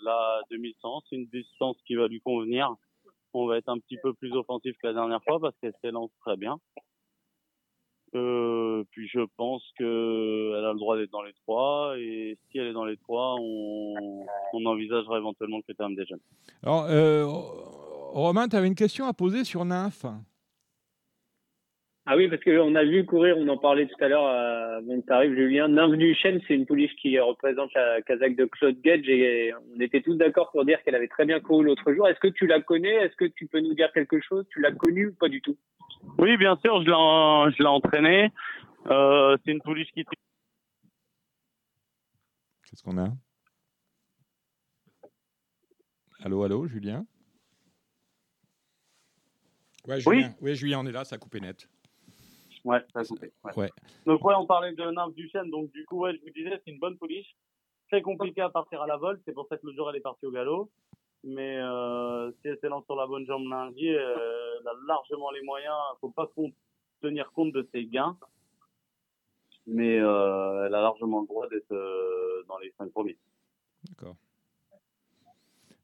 là 0.02 0.40
2100, 0.50 1.02
c'est 1.08 1.16
une 1.16 1.26
distance 1.26 1.76
qui 1.86 1.94
va 1.94 2.08
lui 2.08 2.20
convenir. 2.20 2.74
On 3.34 3.46
va 3.46 3.58
être 3.58 3.68
un 3.68 3.78
petit 3.78 3.98
peu 4.02 4.14
plus 4.14 4.32
offensif 4.32 4.74
que 4.82 4.86
la 4.86 4.94
dernière 4.94 5.22
fois 5.22 5.38
parce 5.38 5.54
qu'elle 5.60 5.74
s'élance 5.82 6.10
très 6.20 6.36
bien. 6.36 6.58
Euh, 8.16 8.82
puis 8.90 9.08
je 9.08 9.20
pense 9.36 9.62
que 9.78 10.54
elle 10.58 10.64
a 10.64 10.72
le 10.72 10.78
droit 10.78 10.96
d'être 10.96 11.12
dans 11.12 11.22
les 11.22 11.34
trois 11.44 11.94
et 11.96 12.36
si 12.50 12.58
elle 12.58 12.66
est 12.66 12.72
dans 12.72 12.84
les 12.84 12.96
trois, 12.96 13.36
on, 13.38 14.26
on 14.52 14.66
envisagera 14.66 15.18
éventuellement 15.18 15.60
le 15.68 15.74
terme 15.74 15.94
des 15.94 16.06
jeunes. 16.06 16.20
Alors 16.64 16.86
euh, 16.88 17.24
Romain, 18.12 18.48
tu 18.48 18.56
avais 18.56 18.66
une 18.66 18.74
question 18.74 19.06
à 19.06 19.12
poser 19.12 19.44
sur 19.44 19.64
Nymph. 19.64 20.04
Ah 22.06 22.16
oui, 22.16 22.28
parce 22.28 22.42
qu'on 22.42 22.74
a 22.74 22.82
vu 22.82 23.06
courir, 23.06 23.36
on 23.38 23.46
en 23.46 23.56
parlait 23.56 23.86
tout 23.86 24.02
à 24.02 24.08
l'heure 24.08 24.26
euh, 24.26 24.78
avant 24.78 25.00
que 25.00 25.06
tu 25.06 25.12
arrives, 25.12 25.34
Julien. 25.34 25.68
Nymphe 25.68 25.96
du 25.96 26.12
Chêne, 26.16 26.40
c'est 26.48 26.54
une 26.54 26.66
pouliche 26.66 26.94
qui 26.96 27.16
représente 27.20 27.72
la 27.74 28.02
Kazakh 28.02 28.34
de 28.34 28.46
Claude 28.46 28.80
Gage 28.80 29.08
et 29.08 29.52
on 29.54 29.80
était 29.80 30.00
tous 30.02 30.14
d'accord 30.16 30.50
pour 30.50 30.64
dire 30.64 30.82
qu'elle 30.82 30.96
avait 30.96 31.06
très 31.06 31.24
bien 31.24 31.38
couru 31.38 31.64
l'autre 31.64 31.92
jour. 31.92 32.08
Est-ce 32.08 32.18
que 32.18 32.26
tu 32.26 32.48
la 32.48 32.60
connais? 32.60 32.94
Est-ce 32.94 33.14
que 33.14 33.26
tu 33.26 33.46
peux 33.46 33.60
nous 33.60 33.74
dire 33.74 33.92
quelque 33.92 34.20
chose? 34.20 34.44
Tu 34.50 34.60
l'as 34.60 34.72
connue 34.72 35.08
ou 35.08 35.14
pas 35.14 35.28
du 35.28 35.40
tout? 35.40 35.56
Oui, 36.18 36.36
bien 36.36 36.56
sûr, 36.56 36.82
je 36.82 37.62
l'ai 37.62 37.68
entraînée. 37.68 38.32
Euh, 38.86 39.36
c'est 39.44 39.52
une 39.52 39.62
pouliche 39.62 39.92
qui. 39.92 40.04
Qu'est-ce 42.64 42.82
qu'on 42.82 42.98
a? 42.98 43.08
Allô, 46.24 46.42
allô, 46.42 46.66
Julien? 46.66 47.06
Ouais, 49.88 50.00
Julien. 50.00 50.28
Oui. 50.28 50.34
oui, 50.40 50.54
Julien, 50.54 50.80
on 50.80 50.86
est 50.86 50.92
là, 50.92 51.04
ça 51.04 51.16
a 51.16 51.18
coupé 51.18 51.40
net. 51.40 51.68
Ouais, 52.64 52.84
ça 52.92 53.00
a 53.00 53.04
coupé. 53.04 53.32
Ouais. 53.56 53.70
Donc, 54.06 54.24
ouais, 54.24 54.34
on 54.36 54.46
parlait 54.46 54.72
de 54.72 54.90
nymphe 54.90 55.14
du 55.14 55.28
chêne. 55.30 55.50
Donc, 55.50 55.70
du 55.72 55.84
coup, 55.86 56.00
ouais, 56.00 56.14
je 56.14 56.20
vous 56.20 56.30
disais, 56.30 56.60
c'est 56.64 56.70
une 56.70 56.78
bonne 56.78 56.96
pouliche. 56.98 57.34
Très 57.88 58.02
compliqué 58.02 58.40
à 58.40 58.50
partir 58.50 58.82
à 58.82 58.86
la 58.86 58.96
vol. 58.96 59.20
C'est 59.24 59.32
pour 59.32 59.46
ça 59.48 59.56
que 59.56 59.66
le 59.66 59.74
jour, 59.74 59.90
elle 59.90 59.96
est 59.96 60.00
partie 60.00 60.26
au 60.26 60.30
galop. 60.30 60.70
Mais 61.24 61.58
euh, 61.58 62.30
si 62.32 62.48
elle 62.48 62.58
s'élance 62.60 62.84
sur 62.86 62.96
la 62.96 63.06
bonne 63.06 63.26
jambe 63.26 63.48
lundi, 63.48 63.88
euh, 63.88 64.60
elle 64.60 64.68
a 64.68 64.72
largement 64.86 65.30
les 65.30 65.42
moyens. 65.42 65.74
faut 66.00 66.10
pas 66.10 66.30
tenir 67.02 67.30
compte 67.32 67.52
de 67.52 67.68
ses 67.72 67.84
gains. 67.86 68.16
Mais 69.66 69.98
euh, 69.98 70.66
elle 70.66 70.74
a 70.74 70.80
largement 70.80 71.20
le 71.20 71.26
droit 71.26 71.48
d'être 71.48 72.44
dans 72.48 72.58
les 72.58 72.72
5 72.78 72.90
premiers. 72.90 73.18
D'accord. 73.88 74.16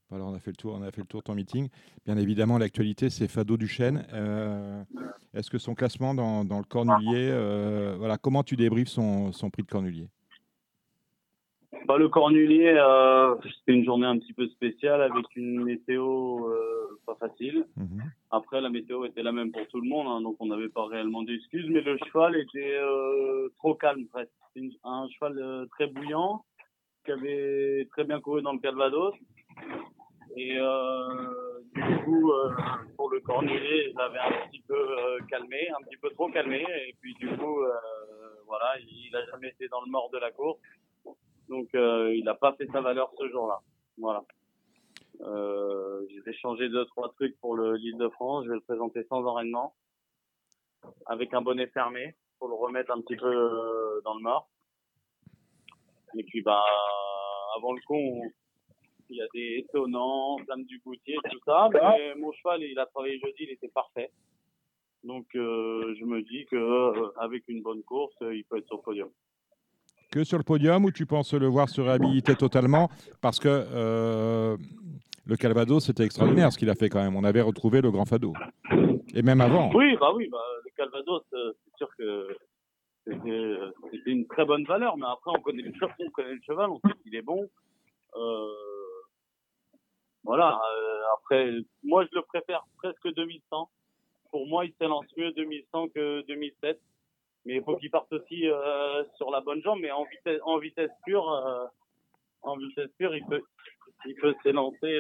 Voilà, 0.08 0.24
on 0.24 0.34
a 0.34 0.38
fait 0.38 0.52
le 0.52 0.56
tour, 0.56 0.76
on 0.78 0.82
a 0.82 0.90
fait 0.92 1.00
le 1.00 1.06
tour 1.06 1.20
de 1.20 1.24
ton 1.24 1.34
meeting. 1.34 1.68
Bien 2.04 2.16
évidemment, 2.16 2.58
l'actualité, 2.58 3.10
c'est 3.10 3.26
Fado 3.26 3.56
Duchesne. 3.56 4.06
Euh, 4.12 4.82
Est-ce 5.34 5.50
que 5.50 5.58
son 5.58 5.74
classement 5.74 6.14
dans, 6.14 6.44
dans 6.44 6.58
le 6.58 6.64
Cornulier, 6.64 7.28
euh, 7.32 7.96
voilà, 7.98 8.16
comment 8.16 8.44
tu 8.44 8.54
débriefes 8.54 8.88
son, 8.88 9.32
son 9.32 9.50
prix 9.50 9.62
de 9.62 9.68
Cornulier? 9.68 10.08
Bah, 11.86 11.98
Le 11.98 12.08
Cornulier, 12.08 12.68
euh, 12.78 13.34
c'était 13.42 13.76
une 13.76 13.84
journée 13.84 14.06
un 14.06 14.16
petit 14.18 14.32
peu 14.32 14.46
spéciale 14.48 15.02
avec 15.02 15.24
une 15.34 15.64
météo 15.64 16.52
pas 17.04 17.16
facile. 17.16 17.64
Mhm. 17.76 18.02
Après, 18.30 18.60
la 18.60 18.68
météo 18.68 19.04
était 19.04 19.22
la 19.22 19.32
même 19.32 19.50
pour 19.52 19.66
tout 19.68 19.80
le 19.80 19.88
monde, 19.88 20.06
hein, 20.08 20.20
donc 20.20 20.36
on 20.40 20.46
n'avait 20.46 20.68
pas 20.68 20.86
réellement 20.86 21.22
d'excuses, 21.22 21.66
mais 21.68 21.80
le 21.80 21.98
cheval 21.98 22.36
était 22.36 22.78
trop 23.58 23.74
calme 23.74 24.06
presque. 24.06 24.30
un 24.84 25.08
cheval 25.08 25.68
très 25.70 25.88
bouillant 25.88 26.44
qui 27.04 27.12
avait 27.12 27.86
très 27.90 28.04
bien 28.04 28.20
couru 28.20 28.42
dans 28.42 28.52
le 28.52 28.58
Calvados 28.58 29.14
et 30.36 30.58
euh, 30.58 31.62
du 31.74 32.04
coup, 32.04 32.30
euh, 32.30 32.50
pour 32.94 33.10
le 33.10 33.20
cornulier, 33.20 33.90
il 33.90 33.98
avait 33.98 34.18
un 34.18 34.46
petit 34.46 34.60
peu 34.68 34.74
euh, 34.74 35.18
calmé, 35.30 35.66
un 35.70 35.82
petit 35.82 35.96
peu 35.96 36.10
trop 36.10 36.30
calmé. 36.30 36.62
Et 36.86 36.94
puis 37.00 37.14
du 37.14 37.28
coup, 37.38 37.64
voilà, 38.46 38.78
il 38.80 39.10
n'a 39.12 39.24
jamais 39.26 39.48
été 39.48 39.66
dans 39.68 39.80
le 39.80 39.90
mort 39.90 40.10
de 40.10 40.18
la 40.18 40.30
course. 40.30 40.60
Donc 41.48 41.68
il 41.72 42.22
n'a 42.24 42.34
pas 42.34 42.52
fait 42.52 42.66
sa 42.66 42.82
valeur 42.82 43.10
ce 43.18 43.28
jour-là. 43.30 43.60
Voilà. 43.96 44.22
J'ai 46.10 46.32
changé 46.34 46.68
deux, 46.68 46.84
trois 46.84 47.10
trucs 47.14 47.38
pour 47.40 47.56
le 47.56 47.76
l'île 47.76 47.96
de 47.96 48.10
France. 48.10 48.44
Je 48.44 48.50
vais 48.50 48.56
le 48.56 48.60
présenter 48.60 49.04
sans 49.04 49.24
enraînement, 49.24 49.74
avec 51.06 51.32
un 51.32 51.40
bonnet 51.40 51.68
fermé, 51.68 52.14
pour 52.38 52.48
le 52.48 52.54
remettre 52.54 52.90
un 52.90 53.00
petit 53.00 53.16
peu 53.16 54.02
dans 54.04 54.14
le 54.14 54.22
mort. 54.22 54.50
Et 56.18 56.24
puis 56.24 56.42
bah 56.42 56.62
avant 57.56 57.72
le 57.72 57.80
con, 57.86 58.20
il 59.10 59.16
y 59.16 59.22
a 59.22 59.26
des 59.34 59.64
étonnants, 59.64 60.38
Flamme 60.44 60.64
du 60.64 60.80
Goutier, 60.84 61.16
tout 61.30 61.38
ça. 61.44 61.68
Mais 61.72 62.14
mon 62.16 62.32
cheval, 62.32 62.62
il 62.62 62.78
a 62.78 62.86
travaillé 62.86 63.18
jeudi, 63.18 63.44
il 63.44 63.50
était 63.50 63.68
parfait. 63.68 64.10
Donc 65.04 65.26
euh, 65.36 65.94
je 65.98 66.04
me 66.04 66.22
dis 66.22 66.46
que 66.46 66.56
euh, 66.56 67.10
avec 67.18 67.44
une 67.48 67.62
bonne 67.62 67.82
course, 67.82 68.14
il 68.20 68.44
peut 68.44 68.58
être 68.58 68.66
sur 68.66 68.76
le 68.76 68.82
podium. 68.82 69.08
Que 70.10 70.24
sur 70.24 70.38
le 70.38 70.44
podium 70.44 70.84
ou 70.84 70.90
tu 70.90 71.06
penses 71.06 71.34
le 71.34 71.46
voir 71.46 71.68
se 71.68 71.80
réhabiliter 71.80 72.34
totalement? 72.34 72.88
Parce 73.20 73.38
que 73.38 73.48
euh, 73.48 74.56
le 75.26 75.36
Calvados, 75.36 75.84
c'était 75.84 76.04
extraordinaire 76.04 76.52
ce 76.52 76.58
qu'il 76.58 76.70
a 76.70 76.74
fait 76.74 76.88
quand 76.88 77.02
même. 77.02 77.16
On 77.16 77.24
avait 77.24 77.40
retrouvé 77.40 77.80
le 77.80 77.90
Grand 77.90 78.04
Fado. 78.04 78.32
Et 79.14 79.22
même 79.22 79.40
avant. 79.40 79.70
Oui, 79.74 79.96
bah 80.00 80.12
oui, 80.14 80.28
bah, 80.28 80.38
le 80.64 80.70
Calvados, 80.76 81.22
c'est 81.30 81.76
sûr 81.76 81.88
que 81.96 82.36
c'était 83.06 84.10
une 84.10 84.26
très 84.26 84.44
bonne 84.44 84.64
valeur. 84.64 84.96
Mais 84.96 85.06
après, 85.06 85.30
on 85.36 85.40
connaît 85.40 85.62
le 85.62 85.72
cheval, 85.74 85.94
on 85.98 86.10
connaît 86.10 86.34
le 86.34 86.42
cheval, 86.46 86.70
on 86.70 86.80
sait 86.80 86.94
qu'il 87.02 87.14
est 87.14 87.22
bon. 87.22 87.48
Euh, 88.16 88.75
voilà. 90.26 90.60
Euh, 90.60 91.02
après, 91.14 91.52
moi, 91.84 92.04
je 92.04 92.16
le 92.16 92.22
préfère 92.22 92.64
presque 92.78 93.14
2100. 93.14 93.70
Pour 94.30 94.46
moi, 94.46 94.64
il 94.64 94.74
s'élance 94.78 95.06
mieux 95.16 95.32
2100 95.32 95.88
que 95.94 96.22
2007. 96.26 96.80
Mais 97.44 97.54
il 97.54 97.62
faut 97.62 97.76
qu'il 97.76 97.90
parte 97.90 98.12
aussi 98.12 98.48
euh, 98.48 99.04
sur 99.16 99.30
la 99.30 99.40
bonne 99.40 99.62
jambe. 99.62 99.78
Mais 99.80 99.92
en 99.92 100.04
vitesse, 100.04 100.40
en 100.44 100.58
vitesse 100.58 100.90
pure, 101.04 101.32
euh, 101.32 101.66
en 102.42 102.56
vitesse 102.56 102.90
pure, 102.98 103.14
il 103.14 103.24
peut, 103.26 103.42
il 104.04 104.16
peut 104.16 104.34
s'élancer 104.42 104.98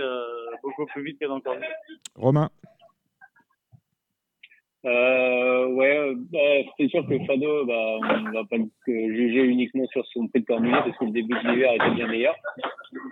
beaucoup 0.62 0.86
plus 0.86 1.02
vite 1.02 1.18
que 1.18 1.26
dans 1.26 1.36
le 1.36 1.42
Romain. 2.14 2.48
Euh, 4.86 5.66
ouais, 5.66 6.12
bah, 6.32 6.70
c'est 6.76 6.88
sûr 6.88 7.04
que 7.08 7.18
Fado, 7.26 7.64
bah, 7.66 7.98
on 8.00 8.30
va 8.32 8.44
pas 8.44 8.56
juger 8.86 9.42
uniquement 9.42 9.84
sur 9.88 10.06
son 10.06 10.28
prix 10.28 10.42
de 10.42 10.46
cornulier 10.46 10.78
parce 10.84 10.96
que 10.96 11.04
le 11.06 11.10
début 11.10 11.34
de 11.34 11.48
l'hiver 11.48 11.72
était 11.74 11.90
bien 11.90 12.06
meilleur. 12.06 12.34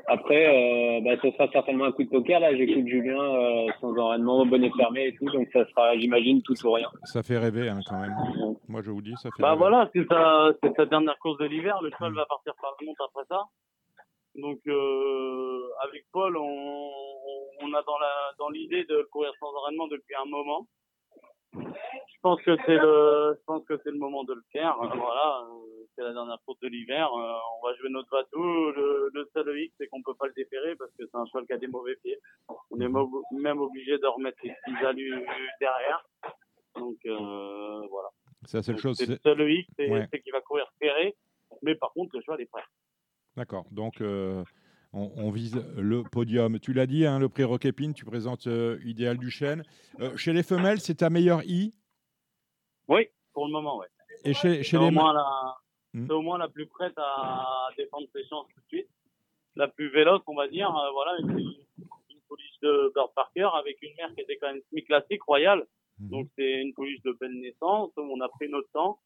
Après, 0.07 0.47
euh, 0.47 1.01
bah, 1.01 1.21
ce 1.21 1.33
sera 1.33 1.49
certainement 1.51 1.87
un 1.87 1.93
coup 1.93 2.05
de 2.05 2.11
poker. 2.11 2.39
Là, 2.39 2.55
j'écoute 2.57 2.87
Julien 2.87 3.21
euh, 3.21 3.67
sans 3.81 3.97
enraînement, 3.99 4.47
bonnet 4.47 4.71
fermé 4.77 5.09
et 5.09 5.17
tout, 5.17 5.25
donc 5.25 5.49
ça 5.53 5.67
sera, 5.67 5.99
j'imagine, 5.99 6.43
tout 6.43 6.55
ou 6.65 6.73
rien. 6.73 6.89
Ça 7.05 7.25
fait 7.25 7.39
rêver 7.39 7.69
hein, 7.69 7.81
quand 7.89 7.99
même. 8.01 8.15
Moi, 8.69 8.83
je 8.83 8.91
vous 8.93 9.03
dis, 9.03 9.15
ça 9.17 9.31
fait. 9.37 9.43
Bah 9.43 9.51
rêver. 9.51 9.59
voilà, 9.59 9.91
c'est 9.93 10.07
sa, 10.07 10.53
c'est 10.63 10.77
sa 10.77 10.87
dernière 10.87 11.19
course 11.19 11.39
de 11.39 11.47
l'hiver. 11.47 11.81
Le 11.83 11.91
cheval 11.91 12.15
va 12.15 12.27
partir 12.27 12.55
par 12.63 12.73
la 12.81 12.87
monte 12.87 13.01
après 13.01 13.25
ça. 13.29 13.43
Donc 14.37 14.59
euh, 14.67 15.61
avec 15.89 16.05
Paul, 16.13 16.37
on, 16.37 16.91
on 17.63 17.73
a 17.73 17.83
dans 17.83 17.99
la 17.99 18.33
dans 18.39 18.49
l'idée 18.49 18.85
de 18.85 19.07
courir 19.13 19.31
sans 19.39 19.47
enraînement 19.55 19.87
depuis 19.87 20.15
un 20.21 20.29
moment. 20.29 20.67
Je 21.55 22.21
pense 22.23 22.41
que 22.43 22.57
c'est 22.65 22.77
le, 22.77 23.37
je 23.39 23.45
pense 23.45 23.65
que 23.67 23.79
c'est 23.85 23.91
le 23.91 23.99
moment 23.99 24.25
de 24.25 24.35
le 24.35 24.43
faire. 24.51 24.77
Voilà, 24.79 25.47
euh, 25.49 25.85
c'est 25.95 26.03
la 26.03 26.13
dernière 26.13 26.39
course 26.47 26.59
de 26.61 26.69
l'hiver. 26.69 27.07
Euh, 27.13 27.35
on 27.59 27.67
va 27.67 27.75
jouer 27.77 27.91
notre 27.91 28.11
bateau. 28.11 28.73
Le, 28.73 29.11
le 29.13 29.29
seul 29.33 29.59
hic, 29.59 29.73
c'est 29.79 29.87
qu'on 29.89 30.03
peut 30.03 30.15
pas 30.15 30.27
le 30.27 30.33
déférer 30.33 30.75
parce 30.77 30.91
que 30.93 31.05
c'est 31.07 31.17
un 31.17 31.27
cheval 31.27 31.47
qui 31.47 31.53
a 31.53 31.59
des 31.59 31.67
mauvais 31.67 31.97
pieds. 31.97 32.19
On 32.71 32.81
est 32.81 32.89
même 32.89 33.61
obligé 33.61 33.99
de 33.99 34.07
remettre 34.07 34.39
les 34.43 34.51
petits 34.51 34.85
alus 34.85 35.27
derrière. 35.61 36.05
Donc 36.77 36.97
euh, 37.07 37.87
voilà. 37.91 38.09
C'est 38.47 38.59
la 38.59 38.63
seule 38.63 38.79
chose. 38.79 38.97
C'est 38.97 39.07
le 39.07 39.19
seul 39.23 39.51
hic, 39.51 39.69
c'est 39.77 40.21
qu'il 40.23 40.33
va 40.33 40.41
courir 40.41 40.67
ferré. 40.79 41.15
Mais 41.63 41.75
par 41.75 41.93
contre, 41.93 42.17
le 42.17 42.23
cheval 42.23 42.41
est 42.41 42.51
prêt. 42.51 42.65
D'accord. 43.37 43.65
Donc 43.71 44.03
on, 44.95 45.31
vise 45.31 45.57
le 45.77 46.03
podium. 46.03 46.59
Tu 46.61 46.73
l'as 46.73 46.87
dit, 46.87 47.05
hein, 47.05 47.19
le 47.19 47.29
prix 47.29 47.45
Roquépine, 47.45 47.95
tu 47.95 48.05
présentes 48.05 48.47
euh, 48.47 48.79
Idéal 48.85 49.19
du 49.19 49.31
Chêne. 49.31 49.65
Euh, 50.01 50.17
chez 50.17 50.33
les 50.33 50.43
femelles, 50.43 50.81
c'est 50.81 50.97
ta 50.97 51.11
meilleure 51.11 51.43
I? 51.45 51.75
Oui, 52.89 53.09
pour 53.33 53.47
le 53.47 53.53
moment, 53.53 53.79
oui. 53.79 53.87
Et 54.25 54.33
chez, 54.35 54.63
chez 54.63 54.79
les 54.79 54.91
mâles 54.91 55.17
hmm. 55.93 56.07
C'est 56.07 56.13
au 56.13 56.23
moins 56.23 56.39
la 56.39 56.49
plus 56.49 56.67
prête 56.67 56.95
à 56.97 57.69
défendre 57.77 58.07
ses 58.15 58.25
chances 58.27 58.47
tout 58.55 58.61
de 58.61 58.67
suite. 58.69 58.89
La 59.57 59.69
plus 59.69 59.91
véloce, 59.91 60.23
on 60.27 60.35
va 60.35 60.49
dire. 60.49 60.69
Euh, 60.71 60.91
voilà, 60.93 61.19
une, 61.21 61.39
une, 61.39 62.21
pouliche 62.29 62.61
de 62.63 62.93
Bird 62.95 63.13
Parker 63.15 63.51
avec 63.59 63.83
une 63.83 63.95
mère 63.97 64.15
qui 64.15 64.21
était 64.21 64.37
quand 64.37 64.53
même 64.53 64.63
semi-classique, 64.71 65.23
royale. 65.25 65.67
Hmm. 65.99 66.09
Donc 66.11 66.29
c'est 66.37 66.61
une 66.63 66.73
pouliche 66.73 67.03
de 67.03 67.13
belle 67.21 67.41
naissance. 67.41 67.91
On 67.97 68.21
a 68.21 68.29
pris 68.29 68.49
notre 68.49 68.71
temps. 68.71 68.99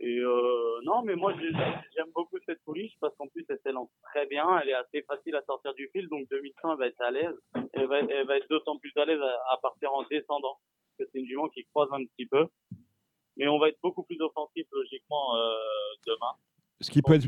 Et 0.00 0.18
euh, 0.18 0.80
non, 0.84 1.02
mais 1.02 1.14
moi 1.14 1.32
j'aime 1.34 2.10
beaucoup 2.14 2.38
cette 2.46 2.62
pouliche 2.64 2.92
parce 3.00 3.14
qu'en 3.16 3.28
plus 3.28 3.44
elle 3.48 3.60
s'élance 3.64 3.90
très 4.02 4.26
bien, 4.26 4.58
elle 4.58 4.70
est 4.70 4.74
assez 4.74 5.02
facile 5.02 5.36
à 5.36 5.42
sortir 5.42 5.72
du 5.74 5.88
fil, 5.92 6.08
donc 6.08 6.28
2100 6.30 6.72
elle 6.72 6.78
va 6.78 6.86
être 6.86 7.00
à 7.00 7.10
l'aise. 7.10 7.34
Elle 7.72 7.86
va, 7.86 8.00
elle 8.00 8.26
va 8.26 8.36
être 8.36 8.48
d'autant 8.50 8.76
plus 8.78 8.92
à 8.96 9.04
l'aise 9.04 9.20
à, 9.20 9.56
partir 9.62 9.92
en 9.92 10.02
descendant, 10.10 10.58
parce 10.98 10.98
que 10.98 11.12
c'est 11.12 11.20
une 11.20 11.26
jument 11.26 11.48
qui 11.48 11.64
croise 11.72 11.88
un 11.92 12.04
petit 12.04 12.26
peu. 12.26 12.46
Mais 13.36 13.48
on 13.48 13.58
va 13.58 13.68
être 13.68 13.78
beaucoup 13.82 14.02
plus 14.04 14.20
offensif 14.20 14.66
logiquement 14.72 15.36
euh, 15.36 15.54
demain. 16.06 16.34
Ce 16.80 16.90
qui 16.90 17.00
peut 17.00 17.14
être... 17.14 17.26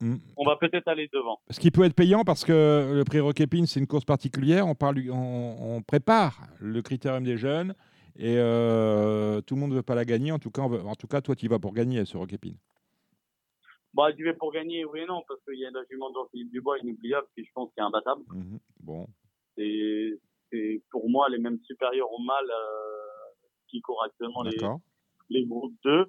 Hmm. 0.00 0.16
On 0.36 0.44
va, 0.44 0.56
peut-être 0.56 0.88
aller 0.88 1.08
devant. 1.12 1.40
Ce 1.50 1.60
qui 1.60 1.70
peut 1.70 1.84
être 1.84 1.94
payant 1.94 2.24
parce 2.24 2.44
que 2.44 2.92
le 2.94 3.04
prix 3.04 3.20
Roquépine, 3.20 3.66
c'est 3.66 3.80
une 3.80 3.86
course 3.86 4.04
particulière. 4.04 4.66
On, 4.66 4.74
parle, 4.74 4.98
on, 5.10 5.76
on 5.76 5.82
prépare 5.82 6.40
le 6.60 6.80
critérium 6.80 7.24
des 7.24 7.36
jeunes. 7.36 7.74
Et 8.18 8.34
euh, 8.36 9.40
tout 9.42 9.54
le 9.54 9.60
monde 9.60 9.70
ne 9.70 9.76
veut 9.76 9.82
pas 9.82 9.94
la 9.94 10.04
gagner. 10.04 10.32
En 10.32 10.40
tout 10.40 10.50
cas, 10.50 10.62
en 10.62 10.94
tout 10.96 11.06
cas 11.06 11.20
toi, 11.20 11.36
tu 11.36 11.46
y 11.46 11.48
vas 11.48 11.60
pour 11.60 11.72
gagner 11.72 12.04
ce 12.04 12.16
Roquépine. 12.16 12.56
Bah, 13.94 14.12
tu 14.12 14.24
vas 14.24 14.34
pour 14.34 14.52
gagner, 14.52 14.84
oui 14.84 15.00
et 15.00 15.06
non, 15.06 15.22
parce 15.26 15.40
qu'il 15.44 15.58
y 15.58 15.64
a 15.64 15.70
la 15.70 15.84
jument 15.88 16.10
de 16.10 16.14
Jean-Philippe 16.14 16.50
Dubois 16.50 16.78
inoubliable 16.78 17.26
qui, 17.34 17.44
je 17.44 17.50
pense, 17.54 17.72
qui 17.72 17.80
est 17.80 17.82
imbattable. 17.82 18.22
Mhm. 18.34 18.58
bon. 18.80 19.06
C'est 19.56 20.82
pour 20.90 21.08
moi 21.08 21.28
les 21.28 21.38
mêmes 21.38 21.58
supérieurs 21.64 22.10
au 22.12 22.18
mâle 22.18 22.50
euh, 22.50 23.44
qui 23.68 23.80
courent 23.80 24.02
actuellement 24.02 24.42
les, 24.42 24.56
les 25.30 25.44
groupes 25.46 25.74
2. 25.84 26.06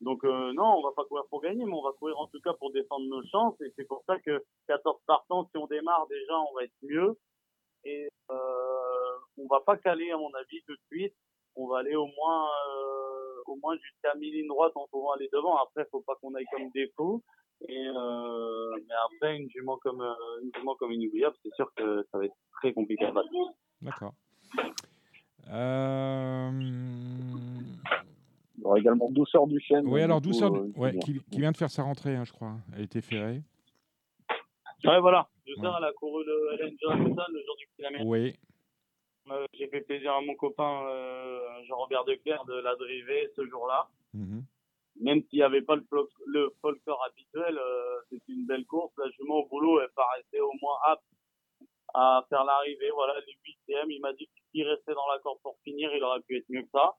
Donc 0.00 0.24
euh, 0.24 0.52
non, 0.52 0.78
on 0.78 0.82
va 0.82 0.92
pas 0.94 1.04
courir 1.04 1.24
pour 1.28 1.40
gagner, 1.40 1.64
mais 1.64 1.72
on 1.72 1.82
va 1.82 1.92
courir 1.98 2.18
en 2.18 2.28
tout 2.28 2.40
cas 2.40 2.52
pour 2.54 2.70
défendre 2.72 3.06
nos 3.08 3.24
chances. 3.26 3.60
Et 3.62 3.72
c'est 3.76 3.86
pour 3.86 4.04
ça 4.06 4.18
que 4.20 4.44
14 4.68 5.00
partants, 5.06 5.48
si 5.50 5.58
on 5.58 5.66
démarre 5.66 6.06
déjà, 6.08 6.38
on 6.38 6.54
va 6.54 6.64
être 6.64 6.76
mieux. 6.82 7.18
Et 7.84 8.08
euh, 8.30 9.14
on 9.38 9.46
va 9.48 9.60
pas 9.60 9.76
caler, 9.76 10.10
à 10.10 10.16
mon 10.16 10.32
avis, 10.34 10.62
tout 10.66 10.74
de 10.74 10.82
suite 10.92 11.14
on 11.58 11.66
va 11.66 11.78
aller 11.78 11.94
au 11.96 12.06
moins 12.06 12.46
euh, 12.46 13.42
au 13.46 13.56
moins 13.56 13.76
jusqu'à 13.76 14.14
mi 14.14 14.30
ligne 14.30 14.46
droite 14.48 14.72
en 14.76 14.86
pouvant 14.88 15.12
aller 15.12 15.28
devant. 15.32 15.56
Après, 15.56 15.84
faut 15.90 16.00
pas 16.00 16.14
qu'on 16.20 16.34
aille 16.34 16.46
comme 16.52 16.70
des 16.70 16.90
fous. 16.96 17.22
Et 17.68 17.88
euh, 17.88 18.76
mais 18.88 18.94
après, 19.06 19.36
une 19.36 19.50
jument 19.50 19.76
comme 19.78 20.00
euh, 20.00 20.42
une 20.42 20.50
jument 20.54 20.76
comme 20.76 20.92
inoubliable, 20.92 21.34
c'est 21.42 21.52
sûr 21.54 21.72
que 21.74 22.06
ça 22.10 22.18
va 22.18 22.26
être 22.26 22.36
très 22.60 22.72
compliqué 22.72 23.04
à 23.04 23.10
battre. 23.10 23.28
D'accord. 23.82 24.14
Il 28.58 28.62
y 28.62 28.64
aura 28.64 28.78
également 28.78 29.10
Douceur 29.10 29.46
du 29.46 29.60
Chêne. 29.60 29.86
Oui, 29.88 30.02
alors 30.02 30.20
Douceur, 30.20 30.52
ouais, 30.76 30.96
qui, 30.98 31.20
qui, 31.30 31.40
vient 31.40 31.52
de 31.52 31.56
faire 31.56 31.70
sa 31.70 31.82
rentrée, 31.82 32.14
hein, 32.14 32.24
je 32.24 32.32
crois. 32.32 32.52
Elle 32.76 32.84
été 32.84 33.00
ferrée. 33.00 33.42
Ouais, 34.84 35.00
voilà. 35.00 35.28
Douceur, 35.46 35.76
elle 35.78 35.84
a 35.84 35.92
couru 35.92 36.24
le 36.24 36.76
Johnson 36.80 37.22
le 37.32 37.42
jour 37.44 37.56
du 37.56 37.68
kilomètre. 37.74 38.04
Oui. 38.04 38.36
Euh, 39.30 39.46
j'ai 39.52 39.68
fait 39.68 39.80
plaisir 39.82 40.12
à 40.14 40.20
mon 40.20 40.34
copain 40.34 40.86
euh, 40.86 41.62
Jean-Robert 41.64 42.04
Declerc 42.04 42.44
de 42.46 42.54
la 42.54 42.74
driver 42.76 43.28
ce 43.36 43.46
jour-là. 43.46 43.88
Mhm. 44.14 44.44
Même 45.00 45.22
s'il 45.24 45.38
n'y 45.38 45.44
avait 45.44 45.62
pas 45.62 45.76
le, 45.76 45.86
le 46.26 46.54
folklore 46.60 47.02
habituel, 47.04 47.56
euh, 47.58 48.00
c'était 48.10 48.32
une 48.32 48.46
belle 48.46 48.66
course. 48.66 48.92
La 48.98 49.08
jument 49.10 49.36
au 49.36 49.46
boulot, 49.46 49.80
elle 49.80 49.90
paraissait 49.90 50.40
au 50.40 50.52
moins 50.60 50.76
apte 50.86 51.04
à 51.94 52.24
faire 52.28 52.44
l'arrivée. 52.44 52.90
Voilà, 52.94 53.14
les 53.20 53.34
huitièmes. 53.44 53.90
Il 53.90 54.00
m'a 54.00 54.12
dit 54.12 54.28
qu'il 54.52 54.66
restait 54.66 54.94
dans 54.94 55.06
la 55.12 55.18
corde 55.20 55.38
pour 55.42 55.56
finir, 55.62 55.94
il 55.94 56.02
aurait 56.02 56.20
pu 56.22 56.36
être 56.36 56.48
mieux 56.48 56.62
que 56.62 56.70
ça. 56.72 56.96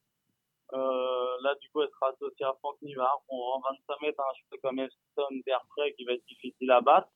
là, 0.72 1.56
du 1.62 1.70
coup, 1.72 1.82
elle 1.82 1.90
sera 1.90 2.12
associée 2.12 2.46
à 2.46 2.54
Franck 2.60 2.82
Nivard. 2.82 3.22
en 3.28 3.60
25 3.60 4.02
mètres, 4.02 4.20
un 4.22 4.34
cheval 4.36 4.60
comme 4.62 4.80
Eston 4.80 5.42
d'Airfray 5.46 5.94
qui 5.96 6.06
va 6.06 6.14
être 6.14 6.26
difficile 6.26 6.72
à 6.72 6.82
battre. 6.82 7.10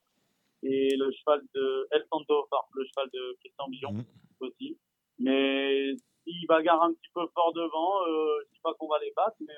Et 0.64 0.96
le 0.98 1.12
cheval 1.12 1.42
de 1.54 1.88
El 1.92 2.06
Santo, 2.12 2.48
le 2.74 2.86
cheval 2.86 3.10
de 3.14 3.38
Christian 3.40 3.68
Billon 3.70 3.94
mmh. 3.94 4.06
aussi. 4.42 4.78
Mais 5.20 5.96
s'ils 6.24 6.48
bagarrent 6.48 6.84
un 6.84 6.94
petit 6.94 7.10
peu 7.14 7.26
fort 7.34 7.54
devant, 7.54 8.02
euh, 8.08 8.40
je 8.46 8.54
dis 8.54 8.60
pas 8.64 8.74
qu'on 8.76 8.88
va 8.88 9.00
les 9.00 9.14
battre, 9.16 9.38
mais 9.42 9.54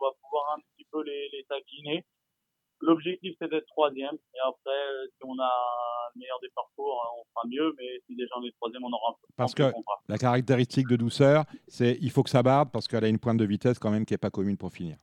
on 0.00 0.04
va 0.04 0.12
pouvoir 0.22 0.56
un 0.56 0.60
petit 0.60 0.86
peu 0.90 1.02
les, 1.02 1.28
les 1.32 1.44
taquiner. 1.44 2.04
L'objectif, 2.80 3.34
c'est 3.40 3.48
d'être 3.48 3.66
troisième. 3.66 4.14
Et 4.34 4.38
après, 4.46 5.08
si 5.16 5.24
on 5.24 5.38
a 5.38 5.52
le 6.14 6.20
meilleur 6.20 6.38
des 6.42 6.50
parcours, 6.54 7.02
on 7.18 7.24
fera 7.32 7.46
mieux. 7.48 7.74
Mais 7.78 8.00
si 8.06 8.14
déjà 8.16 8.34
on 8.36 8.44
est 8.44 8.52
troisième, 8.52 8.84
on 8.84 8.92
aura 8.92 9.10
un 9.10 9.14
peu 9.14 9.26
Parce 9.36 9.54
que 9.54 9.72
la 10.08 10.18
caractéristique 10.18 10.88
de 10.88 10.96
douceur, 10.96 11.44
c'est 11.68 11.96
il 12.02 12.10
faut 12.10 12.22
que 12.22 12.30
ça 12.30 12.42
barde 12.42 12.70
parce 12.70 12.86
qu'elle 12.86 13.04
a 13.04 13.08
une 13.08 13.18
pointe 13.18 13.38
de 13.38 13.46
vitesse 13.46 13.78
quand 13.78 13.90
même 13.90 14.04
qui 14.04 14.12
n'est 14.12 14.18
pas 14.18 14.30
commune 14.30 14.58
pour 14.58 14.72
finir. 14.72 14.98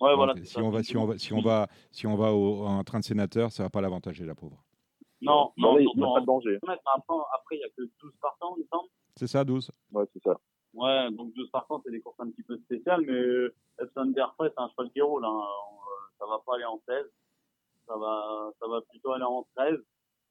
Ouais, 0.00 0.14
voilà, 0.14 0.34
si, 0.44 0.58
on 0.58 0.70
va, 0.70 0.84
si, 0.84 0.96
on 0.96 1.06
va, 1.06 1.18
si, 1.18 1.32
on 1.32 1.40
va, 1.40 1.66
si 1.90 2.06
on 2.06 2.14
va 2.14 2.32
au, 2.32 2.64
en 2.64 2.84
train 2.84 3.00
de 3.00 3.04
sénateur, 3.04 3.50
ça 3.50 3.64
ne 3.64 3.66
va 3.66 3.70
pas 3.70 3.80
l'avantager, 3.80 4.24
la 4.24 4.36
pauvre. 4.36 4.62
Non, 5.20 5.52
non, 5.56 5.76
il 5.78 5.86
n'y 5.96 6.04
a 6.04 6.14
pas 6.14 6.20
de 6.20 6.26
danger. 6.26 6.58
Après, 6.62 7.56
il 7.56 7.58
n'y 7.58 7.64
a 7.64 7.68
que 7.76 7.82
12 8.00 8.12
partants, 8.20 8.54
il 8.56 8.62
me 8.62 8.68
semble. 8.70 8.88
C'est 9.18 9.26
ça, 9.26 9.44
12 9.44 9.70
Ouais, 9.92 10.04
c'est 10.12 10.22
ça. 10.22 10.38
Ouais, 10.74 11.10
donc 11.10 11.32
12 11.34 11.50
partants, 11.50 11.82
c'est 11.84 11.90
des 11.90 12.00
courses 12.00 12.20
un 12.20 12.30
petit 12.30 12.42
peu 12.42 12.56
spéciales, 12.58 13.02
mais 13.02 13.84
Epson 13.84 14.06
Derfray, 14.06 14.50
c'est 14.54 14.62
un 14.62 14.68
cheval 14.70 14.90
qui 14.92 15.00
roule. 15.00 15.24
Hein. 15.24 15.42
Ça 16.18 16.26
va 16.26 16.38
pas 16.46 16.54
aller 16.54 16.64
en 16.64 16.80
16 16.86 17.06
ça 17.88 17.96
va, 17.96 18.50
ça 18.60 18.68
va 18.68 18.80
plutôt 18.82 19.12
aller 19.12 19.24
en 19.24 19.42
13. 19.56 19.78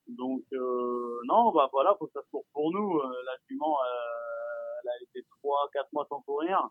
Donc 0.08 0.44
euh, 0.54 1.20
non, 1.26 1.52
bah 1.52 1.68
voilà, 1.74 1.96
faut 2.00 2.06
que 2.06 2.14
ça 2.14 2.22
se 2.22 2.30
court 2.30 2.46
pour 2.54 2.72
nous. 2.72 3.00
Euh, 3.00 3.24
la 3.26 3.34
jument, 3.50 3.78
euh, 3.82 4.82
elle 4.84 4.90
a 4.90 5.04
été 5.04 5.28
3-4 5.44 5.88
mois 5.92 6.06
sans 6.08 6.22
courir. 6.22 6.70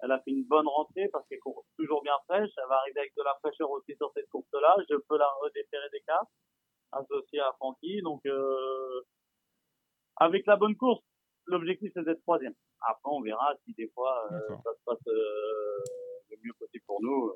Elle 0.00 0.12
a 0.12 0.20
fait 0.20 0.32
une 0.32 0.44
bonne 0.44 0.68
rentrée 0.68 1.08
parce 1.10 1.26
qu'elle 1.26 1.38
court 1.38 1.64
toujours 1.78 2.02
bien 2.02 2.16
fraîche. 2.28 2.50
Elle 2.58 2.68
va 2.68 2.76
arriver 2.76 3.00
avec 3.00 3.16
de 3.16 3.22
la 3.22 3.34
fraîcheur 3.40 3.70
aussi 3.70 3.94
sur 3.96 4.12
cette 4.14 4.28
course-là. 4.28 4.76
Je 4.90 4.96
peux 5.08 5.16
la 5.16 5.28
redéférer 5.40 5.88
des 5.90 6.00
cas 6.00 6.20
associée 6.92 7.40
à 7.40 7.52
Francky. 7.54 8.02
Donc 8.02 8.20
euh, 8.26 9.00
avec 10.16 10.44
la 10.46 10.56
bonne 10.56 10.76
course, 10.76 11.04
l'objectif 11.46 11.92
c'est 11.94 12.04
d'être 12.04 12.22
troisième. 12.22 12.54
Après, 12.80 13.10
on 13.10 13.20
verra 13.20 13.54
si 13.64 13.74
des 13.74 13.88
fois 13.88 14.28
euh, 14.32 14.56
ça 14.64 14.70
se 14.72 14.84
passe 14.84 15.06
euh, 15.06 15.78
le 16.30 16.36
mieux 16.44 16.52
possible 16.58 16.84
pour 16.86 17.02
nous 17.02 17.32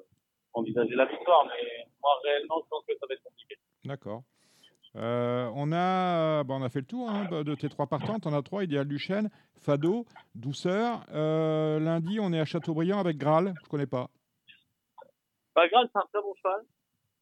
envisager 0.52 0.94
la 0.94 1.06
victoire, 1.06 1.46
mais 1.46 1.86
moi 2.00 2.10
réellement 2.24 2.60
je 2.62 2.68
pense 2.68 2.84
que 2.86 2.94
ça 2.98 3.06
va 3.08 3.14
être 3.14 3.22
compliqué. 3.22 3.56
D'accord. 3.84 4.22
Euh, 4.96 5.48
on, 5.54 5.70
a, 5.72 6.42
bah, 6.42 6.54
on 6.54 6.62
a 6.64 6.68
fait 6.68 6.80
le 6.80 6.86
tour 6.86 7.08
hein, 7.08 7.42
de 7.44 7.54
tes 7.54 7.68
trois 7.68 7.86
partantes. 7.86 8.26
On 8.26 8.32
a 8.32 8.42
trois 8.42 8.64
Idéal 8.64 8.88
du 8.88 8.98
Chêne, 8.98 9.30
Fado, 9.60 10.04
Douceur. 10.34 11.04
Euh, 11.12 11.78
lundi, 11.78 12.18
on 12.20 12.32
est 12.32 12.40
à 12.40 12.44
Châteaubriand 12.44 12.98
avec 12.98 13.16
Graal. 13.16 13.54
Je 13.56 13.64
ne 13.66 13.68
connais 13.68 13.86
pas. 13.86 14.08
Bah, 15.54 15.68
Graal, 15.68 15.88
c'est 15.92 15.98
un 15.98 16.06
très 16.12 16.20
bon 16.20 16.34
cheval. 16.34 16.62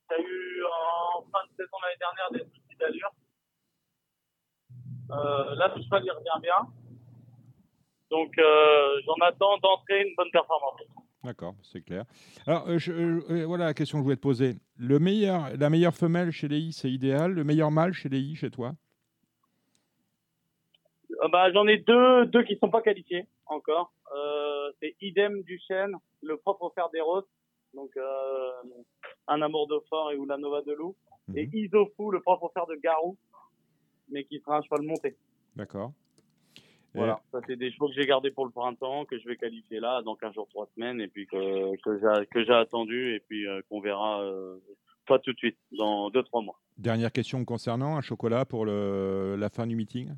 Tu 0.08 0.14
as 0.14 0.18
eu 0.18 0.62
en 0.64 1.22
fin 1.30 1.44
de 1.44 1.56
saison 1.56 1.76
l'année 1.82 1.98
dernière 2.00 2.30
des 2.32 2.50
soucis 2.50 2.76
d'allure. 2.80 3.12
Euh, 5.10 5.54
là, 5.56 5.72
le 5.74 5.82
cheval, 5.82 6.02
il 6.06 6.10
revient 6.10 6.40
bien. 6.40 6.56
Donc, 8.10 8.34
j'en 8.36 9.26
attends 9.26 9.58
d'entrer 9.58 10.02
une 10.02 10.14
bonne 10.16 10.30
performance. 10.30 10.80
D'accord, 11.24 11.54
c'est 11.62 11.82
clair. 11.82 12.04
Alors, 12.46 12.68
euh, 12.68 12.78
euh, 12.88 13.20
euh, 13.30 13.46
voilà 13.46 13.66
la 13.66 13.74
question 13.74 13.98
que 13.98 14.02
je 14.02 14.04
voulais 14.04 14.16
te 14.16 14.22
poser. 14.22 14.54
Le 14.76 14.98
meilleur, 14.98 15.50
la 15.58 15.68
meilleure 15.68 15.94
femelle 15.94 16.30
chez 16.30 16.46
les 16.46 16.58
I, 16.58 16.72
c'est 16.72 16.90
idéal. 16.90 17.32
Le 17.32 17.44
meilleur 17.44 17.70
mâle 17.70 17.92
chez 17.92 18.08
les 18.08 18.20
I, 18.20 18.36
chez 18.36 18.50
toi? 18.50 18.72
Bah, 21.32 21.52
J'en 21.52 21.66
ai 21.66 21.78
deux, 21.78 22.26
deux 22.26 22.44
qui 22.44 22.54
ne 22.54 22.58
sont 22.58 22.70
pas 22.70 22.82
qualifiés 22.82 23.26
encore. 23.46 23.92
c'est 24.80 24.94
Idem 25.00 25.42
du 25.42 25.58
chêne, 25.66 25.92
le 26.22 26.36
propre 26.36 26.70
frère 26.70 26.88
des 26.90 27.00
roses. 27.00 27.26
Donc, 27.74 27.90
un 29.26 29.42
amour 29.42 29.66
de 29.66 29.78
fort 29.88 30.12
et 30.12 30.16
ou 30.16 30.24
la 30.24 30.38
Nova 30.38 30.62
de 30.62 30.72
loup. 30.72 30.94
Et 31.34 31.46
mhm. 31.46 31.52
Isofou, 31.52 32.10
le 32.12 32.20
propre 32.20 32.48
frère 32.54 32.66
de 32.66 32.76
Garou, 32.76 33.16
mais 34.08 34.24
qui 34.24 34.38
sera 34.38 34.58
un 34.58 34.62
cheval 34.62 34.82
monté. 34.82 35.16
D'accord. 35.56 35.92
Voilà, 36.94 37.20
ça 37.30 37.40
c'est 37.46 37.56
des 37.56 37.70
chevaux 37.70 37.88
que 37.88 37.94
j'ai 37.94 38.06
gardés 38.06 38.30
pour 38.30 38.46
le 38.46 38.50
printemps, 38.50 39.04
que 39.04 39.18
je 39.18 39.28
vais 39.28 39.36
qualifier 39.36 39.78
là 39.78 40.02
dans 40.02 40.16
15 40.16 40.34
jours, 40.34 40.48
3 40.48 40.68
semaines, 40.74 41.00
et 41.00 41.08
puis 41.08 41.26
que, 41.26 41.76
que 41.82 42.44
j'ai 42.44 42.52
attendu, 42.52 43.14
et 43.14 43.20
puis 43.20 43.46
euh, 43.46 43.60
qu'on 43.68 43.80
verra 43.80 44.22
euh, 44.22 44.58
pas 45.06 45.18
tout 45.18 45.32
de 45.32 45.38
suite, 45.38 45.58
dans 45.72 46.10
2-3 46.10 46.44
mois. 46.44 46.58
Dernière 46.78 47.12
question 47.12 47.44
concernant 47.44 47.96
un 47.96 48.00
chocolat 48.00 48.44
pour 48.44 48.64
le, 48.64 49.36
la 49.38 49.50
fin 49.50 49.66
du 49.66 49.76
meeting 49.76 50.14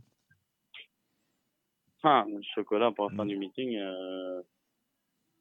Ah, 2.03 2.25
un 2.29 2.43
chocolat 2.55 2.93
pour 2.93 3.11
la 3.11 3.17
fin 3.17 3.25
mm. 3.25 3.29
du 3.29 3.37
meeting, 3.37 3.77
euh, 3.77 4.43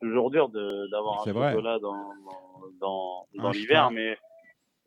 toujours 0.02 0.32
dur 0.32 0.50
d'avoir 0.50 1.22
un 1.22 1.26
chocolat 1.26 1.80
dans, 1.80 2.12
dans, 2.80 3.28
dans, 3.36 3.52
l'hiver, 3.52 3.92
mais 3.92 4.18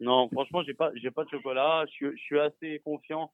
non, 0.01 0.28
franchement, 0.32 0.62
j'ai 0.64 0.74
pas, 0.74 0.90
j'ai 0.97 1.12
pas 1.12 1.23
de 1.23 1.31
chocolat. 1.31 1.85
Je, 2.01 2.10
je 2.10 2.23
suis 2.23 2.40
assez 2.40 2.81
confiant 2.85 3.31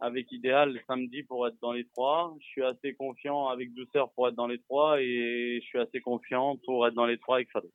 avec 0.00 0.30
Idéal 0.32 0.78
samedi 0.86 1.22
pour 1.22 1.46
être 1.46 1.56
dans 1.60 1.72
les 1.72 1.84
trois. 1.86 2.34
Je 2.40 2.46
suis 2.46 2.62
assez 2.64 2.94
confiant 2.94 3.48
avec 3.48 3.72
Douceur 3.74 4.10
pour 4.12 4.28
être 4.28 4.34
dans 4.34 4.46
les 4.46 4.58
trois 4.58 5.00
et 5.00 5.60
je 5.62 5.66
suis 5.66 5.78
assez 5.78 6.00
confiant 6.00 6.56
pour 6.64 6.86
être 6.86 6.94
dans 6.94 7.06
les 7.06 7.18
trois 7.18 7.36
avec 7.36 7.50
Fado. 7.50 7.68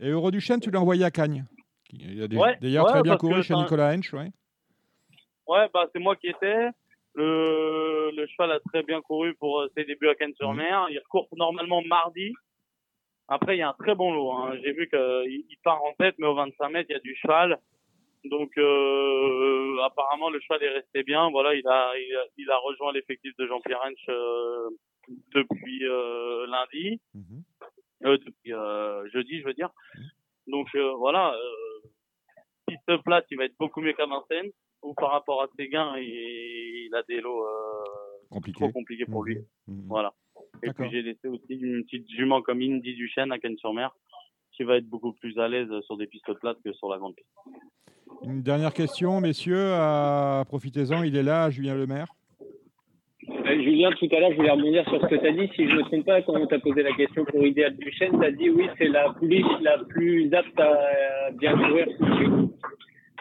Et 0.00 0.08
Euro 0.08 0.30
du 0.30 0.40
Chêne, 0.40 0.60
tu 0.60 0.70
l'as 0.70 0.80
envoyé 0.80 1.04
à 1.04 1.10
Cagnes. 1.10 1.44
Il 1.92 2.22
a 2.22 2.28
d'ailleurs 2.28 2.86
très 2.86 3.02
bien 3.02 3.16
couru 3.16 3.42
chez 3.42 3.54
Nicolas 3.54 3.94
Hench, 3.94 4.12
ouais. 4.12 4.30
Ouais, 5.46 5.68
bah, 5.72 5.88
c'est 5.92 6.00
moi 6.00 6.16
qui 6.16 6.28
étais. 6.28 6.68
Le, 7.14 8.10
le 8.14 8.26
cheval 8.26 8.52
a 8.52 8.60
très 8.60 8.82
bien 8.82 9.00
couru 9.00 9.34
pour 9.36 9.60
euh, 9.60 9.68
ses 9.74 9.84
débuts 9.84 10.08
à 10.08 10.14
Cannes-sur-Mer. 10.14 10.88
Il 10.90 10.98
recourt 10.98 11.28
normalement 11.36 11.80
mardi. 11.82 12.32
Après, 13.28 13.56
il 13.56 13.60
y 13.60 13.62
a 13.62 13.70
un 13.70 13.76
très 13.78 13.94
bon 13.94 14.12
lot. 14.12 14.32
Hein. 14.32 14.58
J'ai 14.62 14.72
vu 14.72 14.88
qu'il 14.88 15.56
part 15.64 15.82
en 15.82 15.92
tête, 15.94 16.16
mais 16.18 16.26
au 16.26 16.34
25 16.34 16.68
mètres, 16.68 16.90
il 16.90 16.92
y 16.92 16.96
a 16.96 17.00
du 17.00 17.16
cheval. 17.16 17.58
Donc 18.30 18.50
euh, 18.58 19.78
apparemment 19.84 20.30
le 20.30 20.40
cheval 20.40 20.62
est 20.62 20.70
resté 20.70 21.02
bien. 21.02 21.30
Voilà, 21.30 21.54
il 21.54 21.66
a 21.66 21.92
il 22.36 22.50
a, 22.50 22.58
rejoint 22.58 22.92
l'effectif 22.92 23.36
de 23.36 23.46
Jean-Pierre 23.46 23.80
Hench 23.84 24.08
euh, 24.08 24.68
depuis 25.34 25.84
euh, 25.84 26.46
lundi, 26.46 27.00
mhm. 27.14 27.44
depuis 28.02 28.52
jeudi, 29.12 29.40
je 29.40 29.44
veux 29.44 29.54
dire. 29.54 29.70
Mhm. 29.94 30.04
Donc 30.48 30.68
voilà, 30.98 31.34
piste 32.66 32.96
plate, 33.04 33.26
il 33.30 33.38
va 33.38 33.44
être 33.44 33.56
beaucoup 33.58 33.80
mieux 33.80 33.92
qu'à 33.92 34.06
Vincennes. 34.06 34.50
Ou 34.82 34.94
par 34.94 35.10
rapport 35.10 35.42
à 35.42 35.48
ses 35.58 35.68
gains, 35.68 35.96
il, 35.98 36.90
a 36.94 37.02
des 37.08 37.20
lots 37.20 37.44
trop 38.54 38.70
compliqués 38.70 39.06
pour 39.06 39.24
lui. 39.24 39.38
Mhm. 39.66 39.86
Voilà. 39.88 40.14
Et 40.62 40.72
puis 40.72 40.88
j'ai 40.90 41.02
laissé 41.02 41.28
aussi 41.28 41.54
une 41.54 41.84
petite 41.84 42.08
jument 42.10 42.42
comme 42.42 42.60
Indy 42.60 42.94
Duchesne 42.94 43.32
à 43.32 43.38
Cannes-sur-Mer 43.38 43.94
qui 44.56 44.64
va 44.64 44.76
être 44.76 44.88
beaucoup 44.88 45.12
plus 45.12 45.38
à 45.38 45.48
l'aise 45.48 45.68
sur 45.86 45.96
des 45.96 46.06
pistes 46.06 46.32
plates 46.40 46.58
que 46.64 46.72
sur 46.72 46.88
la 46.88 46.98
grande 46.98 47.14
piste. 47.14 47.28
Une 48.22 48.42
dernière 48.42 48.72
question, 48.72 49.20
messieurs, 49.20 49.72
profitez-en, 50.48 51.02
il 51.02 51.16
est 51.16 51.22
là, 51.22 51.50
Julien 51.50 51.74
Lemaire. 51.74 52.06
Euh, 53.28 53.62
Julien, 53.62 53.90
tout 53.92 54.08
à 54.12 54.20
l'heure, 54.20 54.30
je 54.30 54.36
voulais 54.36 54.50
rebondir 54.50 54.84
sur 54.88 55.00
ce 55.00 55.06
que 55.06 55.16
tu 55.16 55.26
as 55.26 55.32
dit. 55.32 55.48
Si 55.54 55.68
je 55.68 55.72
ne 55.72 55.78
me 55.78 55.82
trompe 55.82 56.04
pas, 56.04 56.22
quand 56.22 56.34
on 56.34 56.46
t'a 56.46 56.58
posé 56.58 56.82
la 56.82 56.92
question 56.92 57.24
pour 57.24 57.44
Idéal 57.44 57.76
Duchesne, 57.76 58.18
tu 58.18 58.24
as 58.24 58.32
dit 58.32 58.50
oui, 58.50 58.68
c'est 58.78 58.88
la 58.88 59.12
pouliche 59.12 59.46
la 59.62 59.78
plus 59.84 60.32
apte 60.32 60.60
à 60.60 61.30
bien 61.32 61.56
courir 61.56 61.86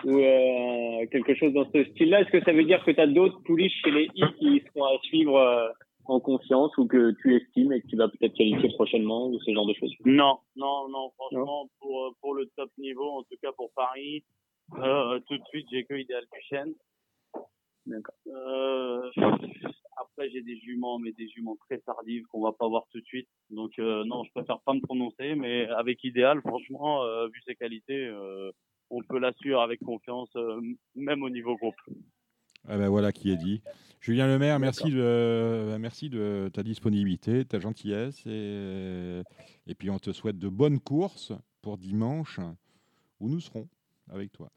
ou 0.04 0.20
euh, 0.20 1.06
quelque 1.12 1.34
chose 1.36 1.54
dans 1.54 1.68
ce 1.74 1.84
style-là. 1.86 2.22
Est-ce 2.22 2.30
que 2.30 2.44
ça 2.44 2.54
veut 2.54 2.64
dire 2.64 2.84
que 2.86 2.92
tu 2.92 3.02
as 3.02 3.08
d'autres 3.08 3.42
pouliches 3.44 3.82
chez 3.84 3.92
les 3.92 4.08
I 4.16 4.24
qui 4.40 4.64
seront 4.68 4.86
à 4.86 4.98
suivre 5.04 5.38
euh, 5.38 5.68
en 6.06 6.20
confiance 6.20 6.78
ou 6.78 6.88
que 6.88 7.12
tu 7.22 7.36
estimes 7.36 7.74
et 7.74 7.82
que 7.82 7.88
tu 7.88 7.96
vas 7.96 8.08
peut-être 8.08 8.34
qualifier 8.34 8.70
prochainement 8.74 9.28
ou 9.28 9.40
ce 9.40 9.54
genre 9.54 9.66
de 9.66 9.74
choses? 9.74 9.94
Non, 10.06 10.40
non, 10.56 10.88
non, 10.90 11.12
franchement, 11.16 11.70
Pour, 11.80 12.16
pour 12.22 12.34
le 12.36 12.48
top 12.56 12.70
niveau, 12.78 13.10
en 13.10 13.24
tout 13.24 13.38
cas 13.42 13.52
pour 13.54 13.72
Paris, 13.76 14.24
euh, 14.78 15.20
tout 15.28 15.38
de 15.38 15.44
suite, 15.46 15.68
j'ai 15.72 15.86
que 15.86 15.96
Idéal 15.96 16.24
Duchesne. 16.34 16.74
Euh, 18.28 19.12
après, 19.98 20.30
j'ai 20.32 20.42
des 20.42 20.58
juments, 20.60 20.98
mais 20.98 21.12
des 21.12 21.28
juments 21.30 21.58
très 21.68 21.78
tardives 21.80 22.26
qu'on 22.32 22.42
va 22.42 22.52
pas 22.52 22.68
voir 22.68 22.86
tout 22.92 23.00
de 23.00 23.06
suite. 23.06 23.30
Donc, 23.50 23.72
euh, 23.80 24.04
non, 24.06 24.24
je 24.24 24.32
préfère 24.32 24.60
pas 24.62 24.74
me 24.74 24.82
prononcer, 24.82 25.36
mais 25.36 25.68
avec 25.68 26.04
Idéal, 26.04 26.42
franchement, 26.42 27.04
euh, 27.04 27.28
vu 27.28 27.42
ses 27.46 27.56
qualités, 27.56 28.08
euh, 28.08 28.52
on 28.90 29.02
peut 29.04 29.20
l'assurer 29.20 29.62
avec 29.62 29.80
confiance, 29.82 30.30
même 30.96 31.24
au 31.24 31.30
niveau 31.30 31.56
groupe. 31.58 31.76
Ah 32.68 32.78
ben 32.78 32.90
voilà 32.90 33.12
qui 33.12 33.32
est 33.32 33.38
dit. 33.38 33.62
Julien 34.06 34.28
Lemaire, 34.28 34.60
merci 34.60 34.92
de, 34.92 35.78
merci 35.80 36.12
de 36.12 36.52
ta 36.54 36.62
disponibilité, 36.62 37.44
ta 37.44 37.60
gentillesse. 37.60 38.24
Et, 38.28 39.24
et 39.66 39.74
puis 39.74 39.90
on 39.90 39.98
te 39.98 40.12
souhaite 40.12 40.38
de 40.38 40.48
bonnes 40.48 40.80
courses 40.80 41.34
pour 41.64 41.80
dimanche 41.80 42.40
où 43.20 43.30
nous 43.30 43.40
serons 43.40 43.68
avec 44.12 44.32
toi. 44.32 44.52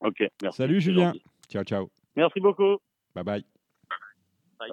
Ok, 0.00 0.22
merci. 0.42 0.54
Salut 0.58 0.82
Julien. 0.82 1.14
Ciao, 1.48 1.64
ciao. 1.64 1.88
Merci 2.14 2.40
beaucoup. 2.40 2.76
Bye 3.14 3.24
bye. 3.24 3.44
bye. 4.58 4.68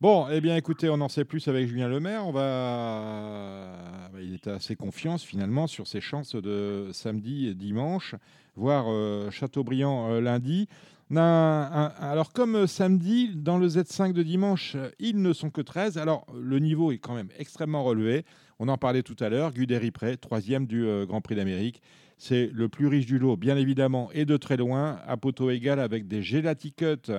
Bon, 0.00 0.28
eh 0.30 0.40
bien, 0.40 0.56
écoutez, 0.56 0.88
on 0.88 1.00
en 1.02 1.08
sait 1.08 1.26
plus 1.26 1.46
avec 1.46 1.68
Julien 1.68 1.88
Lemaire. 1.88 2.26
On 2.26 2.32
va, 2.32 4.08
il 4.18 4.32
est 4.32 4.46
assez 4.46 4.76
confiance 4.76 5.22
finalement 5.24 5.66
sur 5.66 5.86
ses 5.88 6.00
chances 6.00 6.34
de 6.34 6.88
samedi 6.94 7.48
et 7.48 7.54
dimanche, 7.54 8.14
voire 8.54 8.86
euh, 8.88 9.30
Châteaubriand 9.30 10.10
euh, 10.10 10.20
lundi. 10.22 10.68
Alors, 11.16 12.32
comme 12.32 12.56
euh, 12.56 12.66
samedi, 12.66 13.30
dans 13.34 13.58
le 13.58 13.66
Z5 13.66 14.12
de 14.12 14.22
dimanche, 14.22 14.76
ils 14.98 15.20
ne 15.20 15.32
sont 15.32 15.50
que 15.50 15.60
13. 15.60 15.98
Alors, 15.98 16.26
le 16.34 16.58
niveau 16.58 16.92
est 16.92 16.98
quand 16.98 17.14
même 17.14 17.30
extrêmement 17.38 17.82
relevé. 17.82 18.24
On 18.58 18.68
en 18.68 18.76
parlait 18.76 19.02
tout 19.02 19.16
à 19.20 19.28
l'heure. 19.28 19.52
Guderi 19.52 19.90
Pré, 19.90 20.16
troisième 20.16 20.66
du 20.66 20.86
Grand 21.06 21.20
Prix 21.20 21.36
d'Amérique. 21.36 21.80
C'est 22.16 22.50
le 22.52 22.68
plus 22.68 22.88
riche 22.88 23.06
du 23.06 23.18
lot, 23.18 23.36
bien 23.36 23.56
évidemment, 23.56 24.10
et 24.12 24.24
de 24.24 24.36
très 24.36 24.56
loin, 24.56 24.98
à 25.06 25.16
poteau 25.16 25.50
égal 25.50 25.78
avec 25.78 26.08
des 26.08 26.22
Gelaticut, 26.22 27.12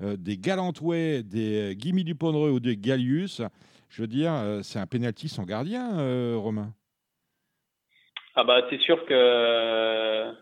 des 0.00 0.38
Galantouais, 0.38 1.22
des 1.22 1.76
Gimme 1.78 2.02
du 2.02 2.14
Pondereux 2.14 2.50
ou 2.50 2.60
des 2.60 2.78
Gallius. 2.78 3.42
Je 3.90 4.00
veux 4.00 4.08
dire, 4.08 4.32
c'est 4.62 4.78
un 4.78 4.86
pénalty 4.86 5.28
sans 5.28 5.44
gardien, 5.44 6.36
Romain. 6.38 6.72
Ah 8.34 8.44
bah 8.44 8.62
c'est 8.70 8.80
sûr 8.80 9.04
que 9.04 10.32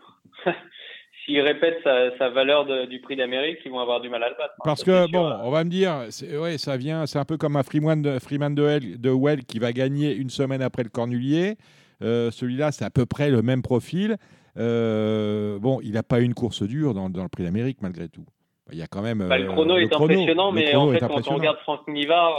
s'ils 1.25 1.41
répètent 1.41 1.81
sa, 1.83 2.29
valeur 2.29 2.65
du 2.87 2.99
prix 3.01 3.15
d'Amérique, 3.15 3.59
ils 3.65 3.71
vont 3.71 3.79
avoir 3.79 4.01
du 4.01 4.09
mal 4.09 4.23
à 4.23 4.29
le 4.29 4.35
battre. 4.35 4.53
Hein, 4.59 4.63
Parce 4.63 4.83
que, 4.83 5.11
bon, 5.11 5.31
on 5.43 5.49
va 5.49 5.63
me 5.63 5.69
dire, 5.69 6.05
ouais, 6.39 6.57
ça 6.57 6.77
vient, 6.77 7.05
c'est 7.05 7.19
un 7.19 7.25
peu 7.25 7.37
comme 7.37 7.55
un 7.55 7.63
Freeman 7.63 8.01
de, 8.01 8.19
Freeman 8.19 8.53
de, 8.53 8.97
de 8.97 9.09
Well 9.09 9.43
qui 9.45 9.59
va 9.59 9.73
gagner 9.73 10.13
une 10.13 10.29
semaine 10.29 10.61
après 10.61 10.83
le 10.83 10.89
Cornulier. 10.89 11.55
Euh, 12.03 12.31
celui-là, 12.31 12.71
c'est 12.71 12.85
à 12.85 12.89
peu 12.89 13.05
près 13.05 13.29
le 13.29 13.41
même 13.41 13.61
profil. 13.61 14.17
Euh, 14.57 15.59
bon, 15.59 15.79
il 15.81 15.93
n'a 15.93 16.03
pas 16.03 16.19
une 16.19 16.33
course 16.33 16.63
dure 16.63 16.93
dans, 16.93 17.07
le 17.07 17.29
prix 17.29 17.43
d'Amérique, 17.43 17.81
malgré 17.81 18.07
tout. 18.07 18.25
Il 18.71 18.77
y 18.77 18.81
a 18.81 18.87
quand 18.87 19.01
même. 19.01 19.27
Bah, 19.27 19.37
le 19.37 19.47
chrono 19.47 19.77
est 19.77 19.93
impressionnant, 19.93 20.51
mais 20.51 20.73
en 20.75 20.91
fait, 20.91 20.99
quand 20.99 21.27
on 21.27 21.35
regarde 21.35 21.57
Franck 21.59 21.87
Nivard, 21.87 22.35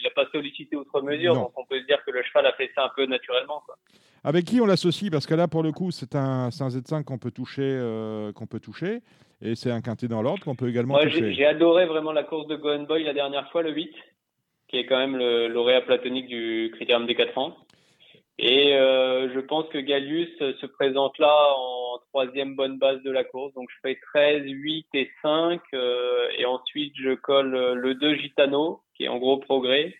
il 0.00 0.04
n'a 0.04 0.10
pas 0.10 0.30
sollicité 0.30 0.76
outre 0.76 1.02
mesure, 1.02 1.34
donc 1.34 1.52
on 1.56 1.64
peut 1.64 1.80
se 1.80 1.86
dire 1.86 2.02
que 2.04 2.10
le 2.10 2.22
cheval 2.22 2.46
a 2.46 2.52
fait 2.52 2.70
ça 2.74 2.84
un 2.84 2.90
peu 2.94 3.06
naturellement. 3.06 3.62
Avec 4.24 4.44
qui 4.44 4.60
on 4.60 4.66
l'associe? 4.66 5.10
Parce 5.10 5.26
que 5.26 5.34
là, 5.34 5.48
pour 5.48 5.62
le 5.62 5.72
coup, 5.72 5.90
c'est 5.90 6.14
un, 6.14 6.46
un, 6.46 6.68
Z5 6.68 7.04
qu'on 7.04 7.18
peut 7.18 7.30
toucher, 7.30 7.62
euh, 7.64 8.32
qu'on 8.32 8.46
peut 8.46 8.60
toucher, 8.60 9.00
et 9.40 9.54
c'est 9.54 9.70
un 9.70 9.80
quintet 9.80 10.08
dans 10.08 10.22
l'ordre 10.22 10.44
qu'on 10.44 10.56
peut 10.56 10.68
également 10.68 10.98
toucher. 10.98 11.32
J'ai 11.32 11.46
adoré 11.46 11.86
vraiment 11.86 12.12
la 12.12 12.24
course 12.24 12.46
de 12.46 12.56
Gohan 12.56 12.82
Boy 12.82 13.04
la 13.04 13.14
dernière 13.14 13.50
fois, 13.50 13.62
le 13.62 13.72
8, 13.72 13.94
qui 14.68 14.76
est 14.76 14.86
quand 14.86 14.98
même 14.98 15.16
le 15.16 15.48
lauréat 15.48 15.80
platonique 15.82 16.28
du 16.28 16.70
Critérium 16.74 17.06
des 17.06 17.14
4 17.14 17.38
ans. 17.38 17.56
Et 18.42 18.74
euh, 18.74 19.28
je 19.34 19.38
pense 19.38 19.68
que 19.68 19.76
Gallius 19.76 20.30
se 20.38 20.64
présente 20.64 21.18
là 21.18 21.36
en 21.58 21.98
troisième 22.08 22.56
bonne 22.56 22.78
base 22.78 23.02
de 23.02 23.10
la 23.10 23.22
course. 23.22 23.52
Donc 23.52 23.68
je 23.70 23.76
fais 23.82 23.98
13, 24.14 24.44
8 24.46 24.86
et 24.94 25.10
5. 25.20 25.60
Euh, 25.74 26.26
et 26.38 26.46
ensuite 26.46 26.94
je 26.96 27.14
colle 27.14 27.74
le 27.74 27.94
2 27.96 28.14
Gitano, 28.14 28.80
qui 28.96 29.04
est 29.04 29.08
en 29.08 29.18
gros 29.18 29.36
progrès. 29.36 29.94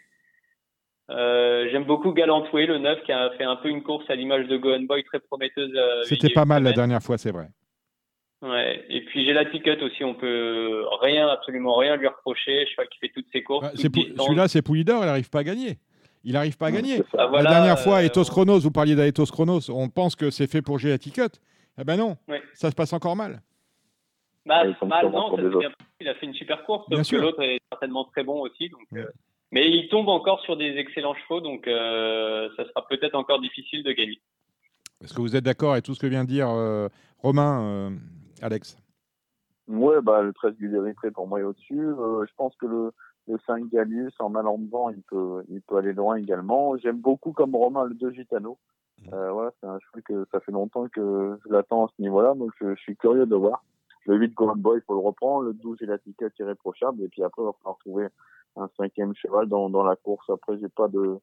Euh, 1.11 1.69
j'aime 1.71 1.85
beaucoup 1.85 2.13
Galantoué, 2.13 2.65
le 2.65 2.79
9, 2.79 3.03
qui 3.03 3.13
a 3.13 3.31
fait 3.37 3.45
un 3.45 3.57
peu 3.57 3.69
une 3.69 3.83
course 3.83 4.09
à 4.09 4.15
l'image 4.15 4.47
de 4.47 4.57
Gohan 4.57 4.85
Boy 4.85 5.05
très 5.05 5.21
prometteuse. 5.21 5.73
Euh, 5.75 6.03
C'était 6.05 6.31
pas 6.31 6.47
mal 6.47 6.63
la 6.63 6.73
dernière 6.73 7.03
fois, 7.03 7.19
c'est 7.19 7.33
vrai. 7.33 7.49
Ouais. 8.41 8.83
Et 8.89 9.05
puis 9.05 9.27
j'ai 9.27 9.35
la 9.35 9.45
ticket 9.45 9.83
aussi, 9.83 10.03
on 10.03 10.15
peut 10.15 10.83
rien, 11.03 11.29
absolument 11.29 11.77
rien 11.77 11.97
lui 11.97 12.07
reprocher. 12.07 12.65
Je 12.67 12.73
crois 12.73 12.87
qu'il 12.87 13.01
fait 13.01 13.13
toutes 13.15 13.31
ses 13.31 13.43
courses. 13.43 13.67
Bah, 13.67 13.73
celui-là, 13.75 14.49
c'est 14.49 14.63
Poulidor, 14.63 15.03
il 15.03 15.07
n'arrive 15.07 15.29
pas 15.29 15.41
à 15.41 15.45
gagner. 15.45 15.77
Il 16.25 16.35
n'arrive 16.35 16.57
pas 16.57 16.67
à 16.67 16.71
gagner. 16.71 17.03
la 17.15 17.43
dernière 17.43 17.79
fois, 17.79 17.99
euh, 17.99 18.05
Ethos 18.05 18.25
Chronos, 18.25 18.61
vous 18.61 18.71
parliez 18.71 18.95
d'Ethos 18.95 19.27
Chronos, 19.27 19.71
on 19.71 19.89
pense 19.89 20.17
que 20.17 20.31
c'est 20.31 20.51
fait 20.51 20.63
pour 20.63 20.79
la 20.79 20.99
ticket. 20.99 21.29
Eh 21.79 21.85
ben 21.85 21.97
non, 21.97 22.17
ça 22.55 22.71
se 22.71 22.75
passe 22.75 22.93
encore 22.93 23.17
mal. 23.17 23.41
Bah, 24.47 24.65
mal, 24.87 25.11
non, 25.11 25.37
ça 25.37 25.43
bien. 25.43 25.71
il 26.01 26.09
a 26.09 26.15
fait 26.15 26.27
une 26.27 26.35
super 26.35 26.65
course, 26.65 26.89
bien 26.89 27.03
que 27.03 27.17
l'autre 27.17 27.43
est 27.43 27.61
certainement 27.71 28.05
très 28.05 28.25
bon 28.25 28.41
aussi. 28.41 28.69
Donc, 28.69 29.05
mais 29.53 29.69
il 29.69 29.89
tombe 29.89 30.09
encore 30.09 30.41
sur 30.43 30.57
des 30.57 30.77
excellents 30.77 31.15
chevaux, 31.15 31.41
donc 31.41 31.67
euh, 31.67 32.49
ça 32.57 32.65
sera 32.67 32.87
peut-être 32.87 33.15
encore 33.15 33.41
difficile 33.41 33.83
de 33.83 33.93
gagner. 33.93 34.21
Est-ce 35.03 35.15
que 35.15 35.21
vous 35.21 35.35
êtes 35.35 35.45
d'accord 35.45 35.73
avec 35.73 35.85
tout 35.85 35.95
ce 35.95 36.01
que 36.01 36.07
vient 36.07 36.25
de 36.25 36.29
dire 36.29 36.49
euh, 36.49 36.89
Romain, 37.19 37.63
euh, 37.63 37.91
Alex? 38.43 38.77
Oui, 39.67 39.95
bah, 40.03 40.23
le 40.23 40.33
13 40.33 40.57
Guderipré 40.57 41.11
pour 41.11 41.27
moi 41.27 41.41
est 41.41 41.45
au-dessus. 41.45 41.79
je 41.79 42.35
pense 42.37 42.55
que 42.57 42.67
le, 42.67 42.93
le 43.31 43.39
5 43.47 43.69
Gallius, 43.71 44.15
en 44.19 44.35
allant 44.35 44.59
devant, 44.59 44.91
il 44.91 45.03
peut, 45.03 45.45
il 45.49 45.63
peut 45.63 45.77
aller 45.77 45.93
loin 45.93 46.17
également. 46.17 46.77
J'aime 46.79 46.99
beaucoup 46.99 47.33
comme 47.33 47.55
Romain 47.55 47.85
le 47.85 47.95
2 47.95 48.13
Gitano. 48.13 48.59
Mmh. 49.03 49.09
voilà, 49.11 49.51
c'est 49.61 49.67
un 49.67 49.79
cheval 49.79 50.03
que 50.03 50.27
ça 50.31 50.41
fait 50.41 50.53
longtemps 50.53 50.87
que 50.89 51.39
je 51.43 51.53
l'attends 51.53 51.87
à 51.87 51.91
ce 51.97 52.03
niveau-là, 52.03 52.35
donc 52.35 52.51
je, 52.61 52.75
suis 52.77 52.97
curieux 52.97 53.25
de 53.25 53.35
voir. 53.35 53.65
Le 54.05 54.17
8 54.17 54.35
Golden 54.35 54.61
Boy, 54.61 54.79
il 54.79 54.83
faut 54.83 54.95
le 54.95 55.01
reprendre. 55.01 55.45
Le 55.45 55.55
12, 55.55 55.79
il 55.81 55.91
a 55.91 55.99
ticket 55.99 56.31
irréprochable. 56.39 57.03
Et 57.03 57.09
puis 57.09 57.23
après, 57.23 57.43
il 57.43 57.47
va 57.47 57.53
falloir 57.53 57.79
trouver 57.79 58.09
un 58.57 58.69
cinquième 58.77 59.15
cheval 59.15 59.49
dans, 59.49 59.71
dans 59.71 59.85
la 59.85 59.97
course. 59.97 60.29
Après, 60.31 60.59
j'ai 60.59 60.69
pas 60.69 60.89
de 60.89 61.19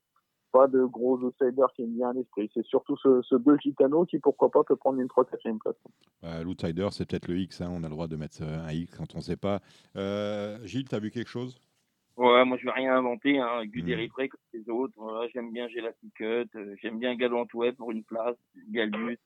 pas 0.52 0.68
de 0.68 0.86
gros 0.86 1.18
outsiders 1.18 1.72
qui 1.76 1.84
me 1.84 1.96
vient 1.96 2.10
à 2.10 2.14
l'esprit. 2.14 2.50
C'est 2.54 2.66
surtout 2.66 2.98
ce, 2.98 3.22
ce 3.22 3.36
deux 3.36 3.58
Gitano 3.58 4.06
qui, 4.06 4.20
pourquoi 4.20 4.50
pas, 4.50 4.64
peut 4.64 4.76
prendre 4.76 5.00
une 5.00 5.08
3 5.08 5.26
4 5.26 5.60
place. 5.60 5.76
Bah, 6.22 6.44
L'outsider, 6.44 6.88
c'est 6.92 7.08
peut-être 7.08 7.28
le 7.28 7.38
X. 7.38 7.62
Hein. 7.62 7.70
On 7.72 7.84
a 7.84 7.88
le 7.88 7.94
droit 7.94 8.08
de 8.08 8.16
mettre 8.16 8.42
un 8.44 8.72
X 8.72 8.96
quand 8.96 9.14
on 9.16 9.18
ne 9.18 9.24
sait 9.24 9.38
pas. 9.38 9.60
Euh, 9.96 10.58
Gilles, 10.66 10.88
tu 10.88 10.96
as 10.96 11.00
vu 11.00 11.12
quelque 11.12 11.30
chose? 11.30 11.60
Ouais, 12.18 12.44
moi 12.46 12.58
je 12.58 12.66
vais 12.66 12.72
rien 12.72 12.98
inventer, 12.98 13.38
hein. 13.38 13.64
Guderi 13.66 14.08
mmh. 14.08 14.28
comme 14.30 14.40
les 14.54 14.70
autres. 14.70 15.30
j'aime 15.34 15.52
bien 15.52 15.68
Gelaticut, 15.70 16.50
euh, 16.56 16.76
j'aime 16.82 16.98
bien 16.98 17.16
Galantouet 17.16 17.74
pour 17.74 17.92
une 17.92 18.04
place, 18.04 18.36
Galus. 18.72 19.20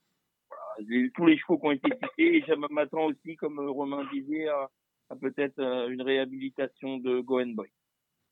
Voilà, 0.49 1.09
tous 1.15 1.25
les 1.25 1.37
chevaux 1.37 1.57
qui 1.57 1.67
ont 1.67 1.71
été 1.71 1.89
cités. 1.89 2.35
Et 2.37 2.43
je 2.45 2.53
m'attends 2.73 3.05
aussi, 3.05 3.37
comme 3.37 3.59
euh, 3.59 3.69
Romain 3.69 4.05
disait, 4.11 4.49
à, 4.49 4.69
à 5.09 5.15
peut-être 5.15 5.59
une 5.89 6.01
réhabilitation 6.01 6.97
de 6.97 7.21
Goen 7.21 7.55
Boy. 7.55 7.69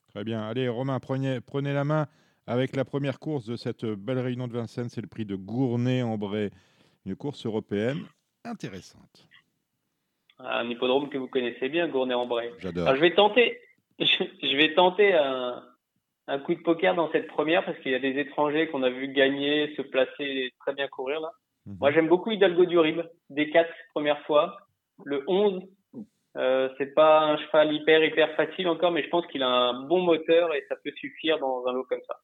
Très 0.09 0.25
bien. 0.25 0.41
Allez, 0.41 0.67
Romain, 0.67 0.99
prenez, 0.99 1.39
prenez 1.39 1.71
la 1.71 1.85
main 1.85 2.07
avec 2.45 2.75
la 2.75 2.83
première 2.83 3.19
course 3.19 3.45
de 3.45 3.55
cette 3.55 3.85
belle 3.85 4.19
réunion 4.19 4.47
de 4.47 4.53
Vincennes. 4.53 4.89
C'est 4.89 5.01
le 5.01 5.07
prix 5.07 5.25
de 5.25 5.35
Gournay-en-Bray, 5.35 6.49
une 7.05 7.15
course 7.15 7.45
européenne 7.45 7.99
intéressante. 8.43 9.27
Un 10.39 10.69
hippodrome 10.69 11.09
que 11.09 11.17
vous 11.17 11.27
connaissez 11.27 11.69
bien, 11.69 11.87
Gournay-en-Bray. 11.87 12.51
J'adore. 12.59 12.95
je 12.95 13.01
vais 13.01 13.13
tenter, 13.13 13.59
je 13.99 14.57
vais 14.57 14.73
tenter 14.73 15.13
un, 15.13 15.63
un, 16.27 16.39
coup 16.39 16.53
de 16.53 16.61
poker 16.61 16.95
dans 16.95 17.11
cette 17.11 17.27
première 17.27 17.65
parce 17.65 17.77
qu'il 17.79 17.91
y 17.91 17.95
a 17.95 17.99
des 17.99 18.17
étrangers 18.19 18.67
qu'on 18.69 18.83
a 18.83 18.89
vu 18.89 19.09
gagner, 19.09 19.73
se 19.75 19.81
placer, 19.81 20.53
très 20.59 20.73
bien 20.73 20.87
courir 20.87 21.19
là. 21.19 21.31
Mhm. 21.65 21.77
Moi, 21.79 21.91
j'aime 21.91 22.07
beaucoup 22.07 22.31
Hidalgo 22.31 22.65
du 22.65 22.79
Rib, 22.79 23.01
des 23.29 23.49
quatre 23.49 23.73
premières 23.93 24.21
fois. 24.25 24.57
Le 25.05 25.23
11, 25.27 25.61
euh, 26.37 26.69
c'est 26.77 26.93
pas 26.93 27.21
un 27.21 27.37
cheval 27.37 27.73
hyper 27.73 28.03
hyper 28.03 28.35
facile 28.35 28.67
encore, 28.67 28.91
mais 28.91 29.03
je 29.03 29.09
pense 29.09 29.25
qu'il 29.27 29.43
a 29.43 29.49
un 29.49 29.83
bon 29.83 30.01
moteur 30.01 30.53
et 30.53 30.65
ça 30.67 30.75
peut 30.83 30.91
suffire 30.95 31.39
dans 31.39 31.65
un 31.67 31.73
lot 31.73 31.83
comme 31.83 32.01
ça. 32.07 32.17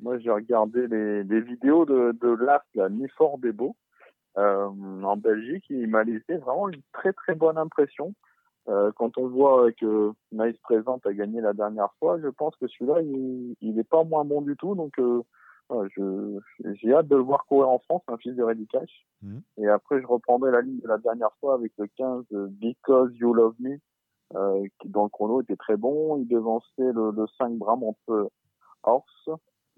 Moi, 0.00 0.18
j'ai 0.18 0.30
regardé 0.30 0.88
les, 0.88 1.22
les, 1.22 1.40
vidéos 1.40 1.86
de, 1.86 2.12
de 2.20 2.44
l'AF, 2.44 2.62
la 2.74 2.88
Nifort 2.88 3.38
des 3.38 3.52
Beaux, 3.52 3.76
euh, 4.36 4.66
en 4.66 5.16
Belgique. 5.16 5.64
Il 5.70 5.86
m'a 5.86 6.02
laissé 6.02 6.36
vraiment 6.38 6.68
une 6.68 6.82
très 6.92 7.12
très 7.12 7.34
bonne 7.34 7.56
impression. 7.56 8.14
Euh, 8.68 8.92
quand 8.96 9.18
on 9.18 9.28
voit 9.28 9.72
que 9.72 10.12
Nice 10.30 10.56
Présente 10.62 11.04
a 11.06 11.12
gagné 11.12 11.40
la 11.40 11.52
dernière 11.52 11.92
fois, 11.98 12.18
je 12.20 12.28
pense 12.28 12.54
que 12.56 12.68
celui-là, 12.68 13.00
il 13.02 13.74
n'est 13.74 13.84
pas 13.84 14.04
moins 14.04 14.24
bon 14.24 14.42
du 14.42 14.56
tout. 14.56 14.74
Donc, 14.74 14.98
euh, 14.98 15.22
j'ai 16.74 16.94
hâte 16.94 17.08
de 17.08 17.16
le 17.16 17.22
voir 17.22 17.44
courir 17.46 17.68
en 17.68 17.78
France, 17.80 18.02
un 18.08 18.16
fils 18.18 18.36
de 18.36 18.42
Reddy 18.42 18.66
Cash. 18.66 19.06
Mmh. 19.22 19.38
Et 19.58 19.68
après, 19.68 20.00
je 20.00 20.06
reprendrai 20.06 20.50
la 20.50 20.60
ligne 20.60 20.80
de 20.80 20.88
la 20.88 20.98
dernière 20.98 21.32
fois 21.40 21.54
avec 21.54 21.72
le 21.78 21.86
15 21.96 22.24
Because 22.30 23.10
You 23.16 23.32
Love 23.34 23.54
Me, 23.58 23.78
euh, 24.34 24.66
qui 24.80 24.88
dans 24.88 25.04
le 25.04 25.08
chrono 25.08 25.40
était 25.40 25.56
très 25.56 25.76
bon. 25.76 26.18
Il 26.18 26.28
devançait 26.28 26.68
le, 26.78 27.10
le 27.10 27.26
5 27.38 27.54
Bram 27.54 27.80
peu 28.06 28.28
Horse. 28.84 29.30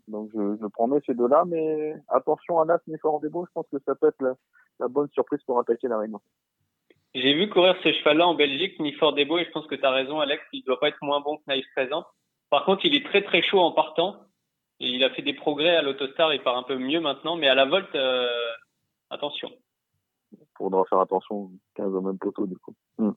Donc 0.09 0.31
je, 0.35 0.57
je 0.61 0.67
prendrai 0.67 1.01
ces 1.07 1.15
deux-là, 1.15 1.45
mais 1.47 1.97
attention 2.09 2.61
à 2.61 2.67
l'As 2.67 2.81
Nifor 2.87 3.21
Debo, 3.21 3.47
je 3.47 3.53
pense 3.55 3.67
que 3.73 3.79
ça 3.87 3.95
peut 3.95 4.09
être 4.09 4.21
la, 4.21 4.35
la, 4.81 4.89
bonne 4.89 5.09
surprise 5.09 5.41
pour 5.47 5.59
attaquer 5.59 5.89
la 5.89 5.99
Réunion. 5.99 6.21
J'ai 7.15 7.35
vu 7.35 7.49
courir 7.49 7.77
ce 7.83 7.93
cheval-là 7.93 8.27
en 8.27 8.35
Belgique, 8.35 8.79
Nifor 8.81 9.13
Debo, 9.13 9.39
et 9.39 9.45
je 9.45 9.51
pense 9.51 9.67
que 9.67 9.75
tu 9.75 9.85
as 9.85 9.91
raison, 9.91 10.21
Alex, 10.21 10.43
il 10.53 10.65
doit 10.65 10.81
pas 10.81 10.89
être 10.89 11.03
moins 11.03 11.21
bon 11.21 11.37
que 11.37 11.53
Nice 11.53 11.67
Présent. 11.75 12.05
Par 12.51 12.65
contre, 12.65 12.85
il 12.85 12.95
est 12.95 13.05
très 13.05 13.23
très 13.23 13.43
chaud 13.43 13.61
en 13.61 13.73
partant 13.73 14.25
il 14.81 15.05
a 15.05 15.11
fait 15.11 15.23
des 15.23 15.35
progrès 15.35 15.77
à 15.77 15.83
l'autostar, 15.83 16.33
il 16.35 16.43
part 16.43 16.57
un 16.57 16.63
peu 16.63 16.77
mieux 16.77 17.01
maintenant, 17.01 17.37
mais 17.37 17.49
à 17.49 17.55
la 17.55 17.65
volte, 17.65 17.95
euh, 17.95 18.29
attention. 19.11 19.51
Il 20.33 20.47
faudra 20.57 20.85
faire 20.87 21.01
attention, 21.01 21.51
15 21.77 21.95
au 21.95 22.01
même 22.01 22.19
poteau 22.19 22.47
du 22.47 22.57
coup. 22.57 22.75
Hmm. 22.99 23.13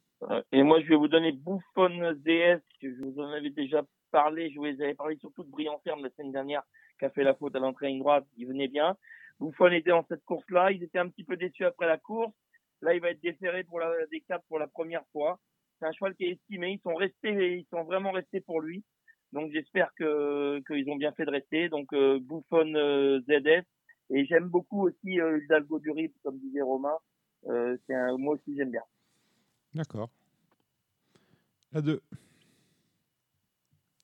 Et 0.51 0.63
moi, 0.63 0.81
je 0.81 0.87
vais 0.87 0.95
vous 0.95 1.07
donner 1.07 1.31
Bouffon 1.31 2.13
DS, 2.15 2.61
que 2.81 2.93
je 2.93 3.03
vous 3.03 3.19
en 3.19 3.31
avais 3.31 3.49
déjà 3.49 3.83
parlé, 4.11 4.51
je 4.51 4.59
vous 4.59 4.65
avais 4.65 4.93
parlé 4.93 5.17
surtout 5.17 5.43
de 5.43 5.49
Brillant 5.49 5.79
Ferme 5.83 6.03
la 6.03 6.09
semaine 6.11 6.31
dernière, 6.31 6.63
qui 6.99 7.05
a 7.05 7.09
fait 7.09 7.23
la 7.23 7.33
faute 7.33 7.55
à 7.55 7.59
l'entrée 7.59 7.87
ligne 7.87 7.99
droite, 7.99 8.25
il 8.37 8.47
venait 8.47 8.67
bien. 8.67 8.95
Bouffon 9.39 9.67
était 9.67 9.91
dans 9.91 10.05
cette 10.07 10.25
course-là, 10.25 10.71
ils 10.71 10.83
étaient 10.83 10.99
un 10.99 11.09
petit 11.09 11.23
peu 11.23 11.37
déçus 11.37 11.65
après 11.65 11.87
la 11.87 11.97
course. 11.97 12.33
Là, 12.81 12.93
il 12.93 13.01
va 13.01 13.09
être 13.09 13.21
déféré 13.21 13.63
pour 13.63 13.79
la, 13.79 13.91
des 14.11 14.21
quatre 14.21 14.43
pour 14.47 14.59
la 14.59 14.67
première 14.67 15.05
fois. 15.11 15.39
C'est 15.79 15.85
un 15.85 15.91
cheval 15.91 16.15
qui 16.15 16.25
est 16.25 16.31
estimé, 16.31 16.71
ils 16.71 16.81
sont 16.81 16.95
restés, 16.95 17.57
ils 17.57 17.67
sont 17.69 17.83
vraiment 17.83 18.11
restés 18.11 18.41
pour 18.41 18.61
lui. 18.61 18.83
Donc 19.33 19.51
j'espère 19.51 19.89
que 19.95 20.61
qu'ils 20.67 20.89
ont 20.89 20.95
bien 20.95 21.11
fait 21.11 21.25
de 21.25 21.31
rester. 21.31 21.69
Donc 21.69 21.93
euh, 21.93 22.19
Bouffon 22.19 22.73
euh, 22.75 23.19
ZS 23.21 23.65
et 24.09 24.25
j'aime 24.25 24.47
beaucoup 24.47 24.87
aussi 24.87 25.19
euh, 25.19 25.39
Hidalgo 25.43 25.79
du 25.79 25.91
Rip, 25.91 26.13
comme 26.23 26.39
disait 26.39 26.61
Romain. 26.61 26.97
Euh, 27.47 27.77
c'est 27.85 27.93
un 27.93 28.17
moi 28.17 28.35
aussi 28.35 28.55
j'aime 28.55 28.71
bien. 28.71 28.83
D'accord. 29.73 30.09
La 31.73 31.81
2. 31.81 32.01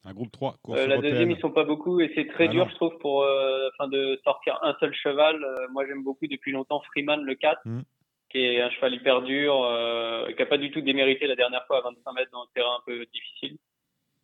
Un 0.05 0.13
groupe 0.13 0.31
3. 0.33 0.57
Euh, 0.69 0.87
la 0.87 0.97
deuxième, 0.97 1.31
ils 1.31 1.39
sont 1.39 1.51
pas 1.51 1.63
beaucoup 1.63 2.01
et 2.01 2.11
c'est 2.13 2.27
très 2.27 2.49
ah 2.49 2.51
dur, 2.51 2.69
je 2.69 2.75
trouve, 2.75 2.97
pour 2.97 3.23
euh, 3.23 3.69
de 3.89 4.19
sortir 4.25 4.59
un 4.61 4.75
seul 4.81 4.93
cheval. 4.93 5.39
moi, 5.71 5.87
j'aime 5.87 6.03
beaucoup 6.03 6.27
depuis 6.27 6.51
longtemps 6.51 6.81
Freeman, 6.91 7.23
le 7.23 7.35
4, 7.35 7.61
hmm. 7.63 7.81
Qui 8.33 8.43
est 8.43 8.61
un 8.61 8.69
cheval 8.71 8.95
hyper 8.95 9.21
dur, 9.21 9.53
qui 10.27 10.39
n'a 10.39 10.45
pas 10.45 10.57
du 10.57 10.71
tout 10.71 10.81
démérité 10.81 11.27
la 11.27 11.35
dernière 11.35 11.65
fois 11.67 11.77
à 11.77 11.81
25 11.81 12.11
mètres 12.13 12.31
dans 12.31 12.41
un 12.41 12.47
terrain 12.53 12.75
un 12.75 12.83
peu 12.85 13.05
difficile. 13.13 13.57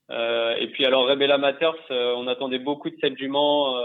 et 0.09 0.67
puis 0.73 0.85
alors 0.85 1.07
Rebella 1.07 1.37
Matters, 1.37 1.75
on 1.89 2.27
attendait 2.27 2.59
beaucoup 2.59 2.89
de 2.89 2.97
cette 2.99 3.17
jument. 3.17 3.79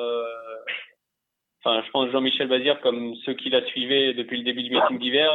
Enfin, 1.61 1.83
je 1.87 1.91
pense 1.91 2.11
Jean-Michel 2.11 2.49
Bazir, 2.49 2.81
comme 2.81 3.15
ceux 3.25 3.35
qui 3.35 3.49
la 3.51 3.65
suivaient 3.67 4.13
depuis 4.15 4.39
le 4.39 4.45
début 4.45 4.63
du 4.63 4.71
meeting 4.71 4.99
d'hiver, 4.99 5.33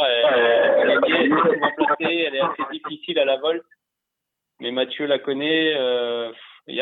elle 2.00 2.36
est 2.36 2.40
assez 2.40 2.64
difficile 2.72 3.20
à 3.20 3.26
la 3.26 3.38
volte. 3.38 3.66
Mais 4.60 4.72
Mathieu 4.72 5.06
la 5.06 5.20
connaît. 5.20 5.76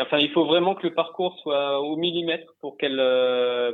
enfin, 0.00 0.18
il 0.18 0.30
faut 0.32 0.46
vraiment 0.46 0.74
que 0.74 0.86
le 0.86 0.94
parcours 0.94 1.38
soit 1.42 1.80
au 1.80 1.96
millimètre 1.96 2.52
pour 2.60 2.76
qu'elle 2.78 3.02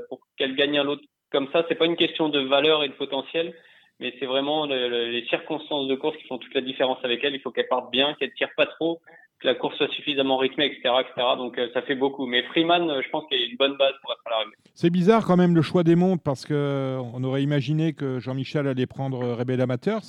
pour 0.08 0.20
qu'elle 0.36 0.56
gagne 0.56 0.78
un 0.78 0.84
lot 0.84 1.00
comme 1.30 1.48
ça. 1.52 1.64
C'est 1.68 1.74
pas 1.74 1.86
une 1.86 1.96
question 1.96 2.28
de 2.28 2.40
valeur 2.40 2.84
et 2.84 2.88
de 2.88 2.94
potentiel, 2.94 3.54
mais 4.00 4.12
c'est 4.18 4.26
vraiment 4.26 4.66
les 4.66 5.24
circonstances 5.28 5.88
de 5.88 5.94
course 5.94 6.16
qui 6.16 6.26
font 6.26 6.38
toute 6.38 6.54
la 6.54 6.60
différence 6.60 6.98
avec 7.04 7.22
elle. 7.22 7.34
Il 7.34 7.40
faut 7.40 7.50
qu'elle 7.50 7.68
parte 7.68 7.90
bien, 7.90 8.14
qu'elle 8.14 8.32
tire 8.34 8.50
pas 8.56 8.66
trop, 8.66 9.00
que 9.40 9.46
la 9.46 9.54
course 9.54 9.76
soit 9.76 9.88
suffisamment 9.88 10.36
rythmée, 10.36 10.66
etc., 10.66 10.94
etc. 11.00 11.26
Donc 11.36 11.58
euh, 11.58 11.68
ça 11.72 11.82
fait 11.82 11.94
beaucoup. 11.94 12.26
Mais 12.26 12.42
Freeman, 12.44 12.90
euh, 12.90 13.02
je 13.02 13.10
pense 13.10 13.24
qu'il 13.26 13.40
y 13.40 13.44
a 13.44 13.46
une 13.46 13.56
bonne 13.56 13.76
base 13.76 13.92
pour 14.02 14.12
être 14.12 14.22
à 14.26 14.30
l'arrivée. 14.30 14.56
C'est 14.74 14.90
bizarre 14.90 15.24
quand 15.24 15.36
même 15.36 15.54
le 15.54 15.62
choix 15.62 15.84
des 15.84 15.94
montres 15.94 16.22
parce 16.22 16.44
que 16.44 16.98
on 17.14 17.22
aurait 17.24 17.42
imaginé 17.42 17.92
que 17.92 18.18
Jean-Michel 18.18 18.66
allait 18.66 18.86
prendre 18.86 19.18
Rebel 19.34 19.60
Amateurs. 19.60 20.02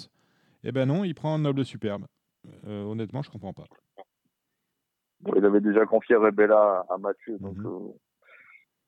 Eh 0.63 0.71
ben 0.71 0.87
non, 0.87 1.03
il 1.03 1.13
prend 1.13 1.37
Noble 1.37 1.63
Superbe. 1.63 2.05
Euh, 2.67 2.83
honnêtement, 2.83 3.21
je 3.21 3.29
comprends 3.29 3.53
pas. 3.53 3.65
il 5.35 5.45
avait 5.45 5.61
déjà 5.61 5.85
confié 5.85 6.15
Rebella 6.15 6.85
à 6.89 6.97
Mathieu, 6.97 7.37
donc, 7.39 7.57
mhm. 7.57 7.93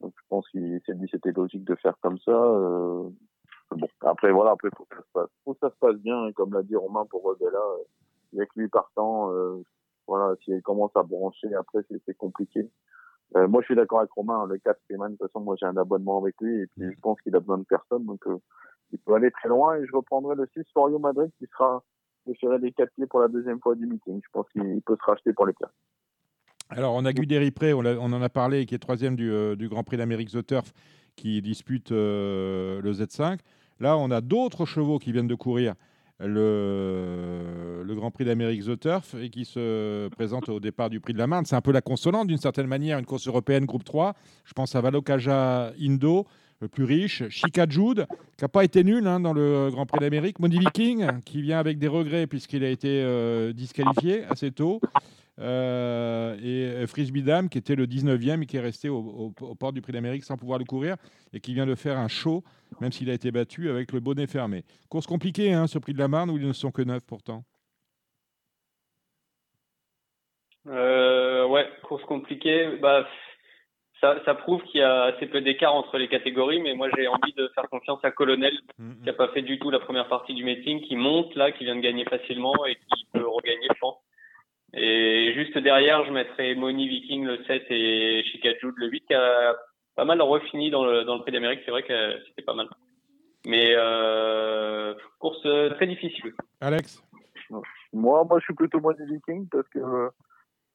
donc 0.02 0.14
je 0.16 0.24
pense 0.30 0.48
qu'il 0.50 0.80
s'est 0.86 0.96
dit 0.96 1.08
c'était 1.12 1.32
logique 1.32 1.64
de 1.64 1.76
faire 1.76 1.94
comme 2.02 2.18
ça. 2.20 2.32
Après 4.02 4.32
voilà, 4.32 4.52
après 4.52 4.70
faut 4.76 4.86
que 4.86 4.96
ça 4.96 5.02
se 5.02 5.12
passe, 5.14 5.30
faut 5.44 5.54
que 5.54 5.60
ça 5.60 5.70
se 5.70 5.76
passe 5.80 5.98
bien, 5.98 6.32
comme 6.34 6.54
l'a 6.54 6.64
dit 6.64 6.76
Romain 6.76 7.06
pour 7.10 7.24
Rebella, 7.24 7.60
avec 8.34 8.50
lui 8.56 8.68
partant, 8.68 9.32
voilà, 10.08 10.36
si 10.44 10.52
elle 10.52 10.62
commence 10.62 10.92
à 10.96 11.04
brancher, 11.04 11.54
après, 11.54 11.80
c'est 12.06 12.18
compliqué. 12.18 12.70
Euh, 13.36 13.48
moi, 13.48 13.62
je 13.62 13.66
suis 13.66 13.76
d'accord 13.76 14.00
avec 14.00 14.12
Romain. 14.12 14.46
Le 14.48 14.58
4 14.58 14.80
Freeman, 14.86 15.12
de 15.12 15.18
toute 15.18 15.28
façon, 15.28 15.44
moi, 15.44 15.56
j'ai 15.60 15.66
un 15.66 15.76
abonnement 15.76 16.22
avec 16.22 16.36
lui 16.40 16.62
et 16.62 16.68
puis 16.68 16.86
je 16.94 17.00
pense 17.02 17.20
qu'il 17.22 17.36
a 17.36 17.40
besoin 17.40 17.58
de 17.58 17.66
personne. 17.66 18.06
Donc, 18.06 18.26
euh, 18.28 18.38
il 18.92 19.00
peut 19.00 19.14
aller 19.14 19.32
très 19.32 19.50
loin 19.50 19.76
et 19.76 19.86
je 19.86 19.94
reprendrai 19.94 20.36
le 20.36 20.48
6 20.54 20.64
Rio 20.76 20.98
Madrid 20.98 21.30
qui 21.38 21.46
sera 21.48 21.84
le 22.26 22.34
ferai 22.40 22.60
des 22.60 22.72
4 22.72 22.90
pieds 22.94 23.06
pour 23.06 23.20
la 23.20 23.28
deuxième 23.28 23.60
fois 23.60 23.76
du 23.76 23.86
meeting. 23.86 24.22
Je 24.24 24.30
pense 24.32 24.48
qu'il 24.50 24.82
peut 24.82 24.96
se 24.98 25.06
racheter 25.06 25.34
pour 25.34 25.46
les 25.46 25.54
places. 25.54 25.72
Alors, 26.70 26.96
on 26.96 27.06
a 27.06 27.14
Guderi 27.14 27.52
Pré, 27.52 27.74
on, 27.74 27.80
en 27.80 28.22
a 28.22 28.30
parlé, 28.30 28.66
qui 28.66 28.76
est 28.76 28.80
troisième 28.80 29.16
du, 29.16 29.32
euh, 29.32 29.56
du 29.56 29.70
Grand 29.70 29.84
Prix 29.84 29.98
d'Amérique 29.98 30.32
The 30.32 30.46
Turf, 30.46 30.74
qui 31.16 31.42
dispute 31.42 31.92
le 31.92 32.82
Z5. 32.84 33.40
Là, 33.80 33.98
on 33.98 34.12
a 34.12 34.22
d'autres 34.22 34.66
chevaux 34.66 35.00
qui 35.00 35.12
viennent 35.12 35.28
de 35.28 35.36
courir 35.36 35.76
le, 36.20 37.94
Grand 37.96 38.12
Prix 38.12 38.26
d'Amérique 38.26 38.64
The 38.66 38.80
Turf 38.80 39.16
et 39.16 39.30
qui 39.30 39.46
se 39.46 40.08
présente 40.10 40.50
au 40.50 40.60
départ 40.60 40.90
du 40.90 41.00
Prix 41.00 41.14
de 41.14 41.18
la 41.18 41.28
Marne. 41.28 41.46
C'est 41.46 41.56
un 41.56 41.62
peu 41.62 41.72
la 41.72 41.82
consolante 41.82 42.28
d'une 42.28 42.38
certaine 42.38 42.68
manière, 42.68 43.00
une 43.00 43.06
course 43.06 43.28
européenne 43.28 43.66
groupe 43.66 43.84
3. 43.84 44.14
Je 44.46 44.54
pense 44.54 44.76
à 44.76 44.82
Valokaja 44.82 45.74
Indo, 45.80 46.26
plus 46.66 46.84
riche, 46.84 47.28
Chica 47.30 47.66
Jude, 47.70 48.08
qui 48.38 48.44
n'a 48.44 48.48
pas 48.48 48.64
été 48.64 48.84
nul 48.84 49.06
hein, 49.06 49.20
dans 49.20 49.34
le 49.34 49.70
Grand 49.70 49.86
Prix 49.86 50.00
d'Amérique, 50.00 50.40
Money 50.40 50.58
Viking, 50.58 51.22
qui 51.24 51.42
vient 51.42 51.60
avec 51.60 51.78
des 51.78 51.88
regrets 51.88 52.26
puisqu'il 52.26 52.64
a 52.64 52.70
été 52.70 53.04
euh, 53.04 53.54
disqualifié 53.54 54.24
assez 54.26 54.52
tôt. 54.52 54.82
Euh, 55.40 56.36
et 56.42 56.88
Frisbee 56.88 57.22
Dam, 57.22 57.48
qui 57.48 57.60
était 57.60 57.76
le 57.76 57.86
19e 57.86 58.42
et 58.42 58.46
qui 58.48 58.58
est 58.58 58.62
resté 58.62 58.90
au, 58.90 59.32
port 59.60 59.72
du 59.72 59.82
Prix 59.82 59.94
d'Amérique 59.94 60.24
sans 60.24 60.36
pouvoir 60.36 60.58
le 60.58 60.66
courir 60.66 60.96
et 61.32 61.40
qui 61.40 61.54
vient 61.54 61.68
de 61.68 61.76
faire 61.76 61.98
un 62.00 62.08
show, 62.08 62.44
même 62.82 62.92
s'il 62.92 63.10
a 63.12 63.14
été 63.14 63.32
battu 63.32 63.70
avec 63.70 63.92
le 63.92 64.00
bonnet 64.00 64.26
fermé. 64.26 64.64
Course 64.90 65.06
compliquée, 65.06 65.54
hein, 65.54 65.68
ce 65.68 65.78
Prix 65.78 65.94
de 65.94 66.00
la 66.00 66.08
Marne, 66.08 66.32
où 66.32 66.38
ils 66.38 66.48
ne 66.48 66.54
sont 66.54 66.72
que 66.72 66.82
neuf 66.82 67.04
pourtant. 67.06 67.44
Euh, 70.68 71.46
ouais, 71.48 71.68
course 71.84 72.04
compliquée. 72.06 72.78
Bah, 72.82 73.06
ça, 74.02 74.18
ça 74.26 74.36
prouve 74.36 74.62
qu'il 74.64 74.82
y 74.82 74.84
a 74.84 75.04
assez 75.04 75.26
peu 75.26 75.42
d'écart 75.42 75.74
entre 75.74 75.98
les 75.98 76.08
catégories, 76.08 76.62
mais 76.62 76.76
moi 76.76 76.90
j'ai 76.96 77.08
envie 77.08 77.34
de 77.34 77.50
faire 77.56 77.68
confiance 77.70 78.00
à 78.04 78.12
Colonel, 78.12 78.54
mm-hmm. 78.80 79.00
qui 79.00 79.06
n'a 79.06 79.14
pas 79.14 79.30
fait 79.30 79.42
du 79.42 79.60
tout 79.60 79.70
la 79.70 79.80
première 79.80 80.08
partie 80.08 80.34
du 80.34 80.44
meeting, 80.44 80.82
qui 80.82 80.96
monte 80.96 81.34
là, 81.36 81.52
qui 81.52 81.64
vient 81.64 81.76
de 81.76 81.82
gagner 81.82 82.06
facilement 82.06 82.54
et 82.66 82.76
qui 82.76 83.06
peut 83.14 83.28
regagner, 83.28 83.68
je 83.74 83.80
pense. 83.80 83.98
Et 84.74 85.34
juste 85.34 85.58
derrière, 85.58 86.06
je 86.06 86.12
mettrai 86.12 86.54
Moni 86.56 86.88
Viking 86.88 87.26
le 87.26 87.44
7 87.46 87.66
et 87.70 88.24
Jude 88.24 88.74
le 88.76 88.90
8 88.90 89.06
qui 89.08 89.14
a 89.14 89.56
pas 89.96 90.06
mal 90.06 90.22
refini 90.22 90.70
dans 90.70 90.86
le, 90.86 91.04
dans 91.04 91.16
le 91.16 91.22
prix 91.22 91.32
d'Amérique. 91.32 91.62
C'est 91.66 91.72
vrai 91.72 91.84
que 91.84 92.20
c'était 92.28 92.44
pas 92.44 92.54
mal. 92.54 92.68
Mais 93.46 93.74
euh, 93.76 94.94
course 95.20 95.42
très 95.42 95.88
difficile. 95.88 96.34
Alex? 96.62 97.02
Moi, 97.50 97.64
moi, 98.26 98.40
je 98.40 98.44
suis 98.44 98.54
plutôt 98.54 98.80
Moni 98.82 99.00
Viking 99.10 99.48
parce 99.50 99.68
que 99.70 99.80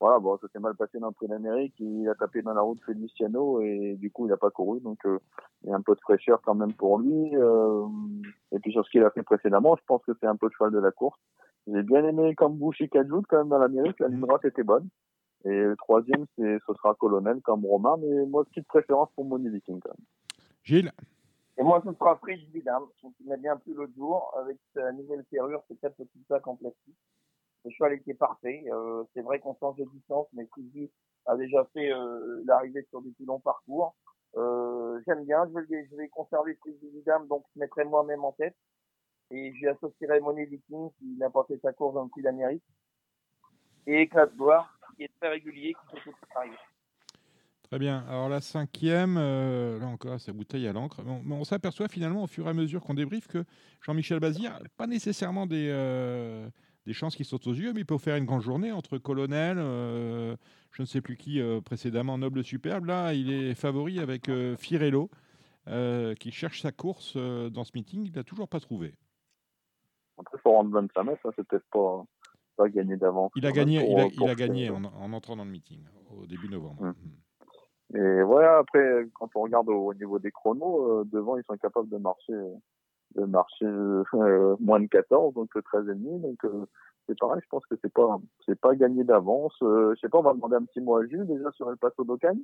voilà, 0.03 0.19
bon, 0.19 0.37
ça 0.39 0.49
s'est 0.49 0.59
mal 0.59 0.74
passé 0.74 0.99
dans 0.99 1.07
le 1.07 1.12
prix 1.12 1.29
d'Amérique. 1.29 1.74
Il 1.79 2.09
a 2.09 2.16
tapé 2.16 2.43
dans 2.43 2.55
la 2.55 2.61
route 2.61 2.83
Feliciano 2.85 3.61
et 3.61 3.95
du 3.95 4.11
coup, 4.11 4.27
il 4.27 4.31
n'a 4.31 4.37
pas 4.37 4.51
couru. 4.51 4.81
Donc, 4.81 4.99
euh, 5.07 5.20
il 5.62 5.70
y 5.70 5.73
a 5.73 5.77
un 5.77 5.81
peu 5.81 5.95
de 5.95 6.01
fraîcheur 6.01 6.41
quand 6.43 6.57
même 6.57 6.73
pour 6.73 6.99
lui. 6.99 7.37
Euh, 7.37 7.87
et 8.51 8.59
puis, 8.59 8.73
sur 8.73 8.85
ce 8.85 8.91
qu'il 8.91 9.05
a 9.05 9.11
fait 9.11 9.23
précédemment, 9.23 9.77
je 9.77 9.83
pense 9.87 10.03
que 10.05 10.11
c'est 10.19 10.27
un 10.27 10.35
peu 10.35 10.47
le 10.47 10.53
cheval 10.59 10.73
de 10.73 10.81
la 10.81 10.91
course. 10.91 11.20
J'ai 11.69 11.85
bien 11.85 12.05
aimé 12.05 12.35
comme 12.35 12.57
Boucher 12.57 12.89
Kajout 12.89 13.23
quand 13.29 13.39
même 13.39 13.49
dans 13.49 13.59
l'Amérique. 13.59 14.01
La 14.01 14.09
ligne 14.09 14.23
droite 14.23 14.45
était 14.45 14.65
bonne. 14.65 14.89
Et 15.45 15.57
le 15.57 15.77
troisième, 15.77 16.27
c'est, 16.37 16.59
ce 16.66 16.74
sera 16.74 16.97
Colonel 16.97 17.41
comme 17.43 17.65
Romain. 17.65 17.97
Mais 18.01 18.27
moi, 18.27 18.45
petite 18.45 18.66
préférence 18.66 19.09
pour 19.15 19.24
Money 19.24 19.51
Viking 19.51 19.79
quand 19.79 19.91
même. 19.97 20.07
Gilles? 20.65 20.91
Et 21.59 21.62
moi, 21.62 21.81
ce 21.87 21.93
sera 21.93 22.16
Fridge 22.16 22.45
Vidam. 22.53 22.83
Il 23.20 23.29
m'a 23.29 23.37
bien 23.37 23.57
plu 23.57 23.73
l'autre 23.73 23.95
jour 23.97 24.35
avec 24.37 24.57
sa 24.74 24.91
nouvelle 24.91 25.24
serrure, 25.31 25.62
c'est 25.69 25.81
quatre 25.81 25.95
petits 25.95 26.24
sacs 26.27 26.49
en 26.49 26.57
plastique. 26.57 26.97
Le 27.64 27.70
cheval 27.70 27.93
était 27.94 28.14
parfait. 28.14 28.64
Euh, 28.72 29.05
c'est 29.14 29.22
vrai 29.22 29.39
qu'on 29.39 29.55
change 29.55 29.76
de 29.76 29.84
distance, 29.84 30.26
mais 30.32 30.47
Frisbee 30.47 30.90
a 31.26 31.36
déjà 31.36 31.64
fait 31.72 31.93
euh, 31.93 32.43
l'arrivée 32.44 32.84
sur 32.90 33.02
des 33.02 33.10
plus 33.12 33.24
longs 33.24 33.40
parcours. 33.40 33.94
Euh, 34.36 35.01
j'aime 35.06 35.24
bien. 35.24 35.47
Je 35.47 35.97
vais, 35.97 36.09
conserver 36.09 36.56
Frisbee 36.56 36.90
Vidam, 36.94 37.28
donc 37.28 37.44
je 37.55 37.60
mettrai 37.60 37.84
moi-même 37.84 38.24
en 38.24 38.32
tête. 38.32 38.56
Et 39.30 39.55
j'y 39.55 39.66
associerai 39.68 40.20
Money 40.20 40.44
Viking 40.47 40.90
qui 40.98 41.16
n'a 41.18 41.30
pas 41.30 41.44
fait 41.44 41.59
sa 41.62 41.72
course 41.72 41.94
dans 41.94 42.05
le 42.05 42.10
prix 42.10 42.22
d'Amérique. 42.22 42.64
Et 43.86 44.09
Classe 44.09 44.34
Gloire 44.34 44.78
qui 44.97 45.05
est 45.05 45.10
très 45.20 45.30
régulier, 45.30 45.74
qui 45.74 45.94
peut 45.94 46.10
tout 46.10 46.16
arriver. 46.34 46.56
Très 47.62 47.78
bien. 47.78 48.05
Alors 48.09 48.28
la 48.28 48.43
cinquième, 48.43 49.14
là 49.14 49.86
encore, 49.86 50.20
c'est 50.20 50.32
bouteille 50.32 50.68
à 50.68 50.74
l'encre. 50.74 51.01
on 51.06 51.44
s'aperçoit 51.44 51.89
finalement 51.89 52.24
au 52.24 52.26
fur 52.26 52.47
et 52.47 52.51
à 52.51 52.52
mesure 52.52 52.82
qu'on 52.82 52.93
débriefe 52.93 53.26
que 53.26 53.44
Jean-Michel 53.80 54.20
Bazir, 54.20 54.59
pas 54.76 54.86
nécessairement 54.86 55.47
des, 55.47 55.70
des 56.86 56.92
chances 56.92 57.16
qui 57.16 57.24
sautent 57.24 57.46
aux 57.46 57.54
yeux, 57.54 57.72
mais 57.72 57.80
il 57.80 57.86
peut 57.86 57.98
faire 57.98 58.16
une 58.16 58.24
grande 58.24 58.42
journée 58.42 58.72
entre 58.72 58.98
Colonel, 58.98 59.59
euh, 59.59 60.36
je 60.70 60.82
ne 60.82 60.86
sais 60.86 61.00
plus 61.00 61.16
qui 61.16 61.40
précédemment, 61.64 62.18
Noble 62.18 62.42
Superbe. 62.42 62.86
Là, 62.86 63.12
il 63.12 63.32
est 63.32 63.54
favori 63.54 64.00
avec 64.00 64.30
Firello, 64.56 65.10
qui 66.18 66.30
cherche 66.32 66.62
sa 66.62 66.72
course 66.72 67.16
dans 67.16 67.64
ce 67.64 67.72
meeting. 67.74 68.06
Il 68.06 68.16
n'a 68.16 68.24
toujours 68.24 68.48
pas 68.48 68.60
trouvé. 68.60 68.94
Après, 70.18 70.38
il 70.38 70.40
faut 70.40 70.52
rendre 70.52 70.70
25 70.70 71.02
mètres, 71.04 71.32
c'est 71.36 71.46
peut-être 71.46 71.66
pas, 71.70 72.04
pas 72.56 72.68
gagné 72.68 72.96
d'avance. 72.96 73.30
Il 73.36 73.46
a 73.46 73.52
gagné, 73.52 73.86
il 73.88 73.98
a, 73.98 74.06
il 74.06 74.28
a 74.28 74.34
gagné 74.34 74.70
en, 74.70 74.84
en, 74.84 75.12
entrant 75.12 75.36
dans 75.36 75.44
le 75.44 75.50
meeting 75.50 75.84
au 76.10 76.26
début 76.26 76.48
novembre. 76.48 76.82
Hum. 76.82 76.88
Hum. 76.88 77.12
Et 77.94 78.22
voilà, 78.22 78.59
après, 78.59 79.06
quand 79.14 79.28
on 79.34 79.42
regarde 79.42 79.68
au, 79.68 79.92
niveau 79.92 80.18
des 80.18 80.30
chronos, 80.30 81.00
euh, 81.00 81.04
devant, 81.12 81.36
ils 81.36 81.44
sont 81.44 81.56
capables 81.56 81.90
de 81.90 81.98
marcher, 81.98 82.32
de 83.14 83.24
marcher 83.24 83.64
euh, 84.14 84.56
moins 84.60 84.80
de 84.80 84.86
14, 84.86 85.34
donc 85.34 85.55
13,5. 85.55 86.20
Donc, 86.20 86.44
euh, 86.44 86.66
c'est 87.06 87.18
pareil, 87.18 87.40
je 87.43 87.48
pense 87.48 87.66
que 87.66 87.74
c'est 87.82 87.93
pas, 87.93 88.18
c'est 88.47 88.59
pas 88.59 88.74
gagné 88.74 89.05
d'avance. 89.05 89.56
je 89.60 89.98
sais 90.01 90.09
pas, 90.09 90.18
on 90.18 90.22
va 90.22 90.34
demander 90.34 90.56
un 90.56 90.64
petit 90.64 90.80
mot 90.80 90.97
à 90.97 91.06
Jules 91.06 91.26
déjà 91.26 91.51
sur 91.52 91.70
El 91.70 91.76
Paso 91.76 92.05
d'Ocagne. 92.05 92.40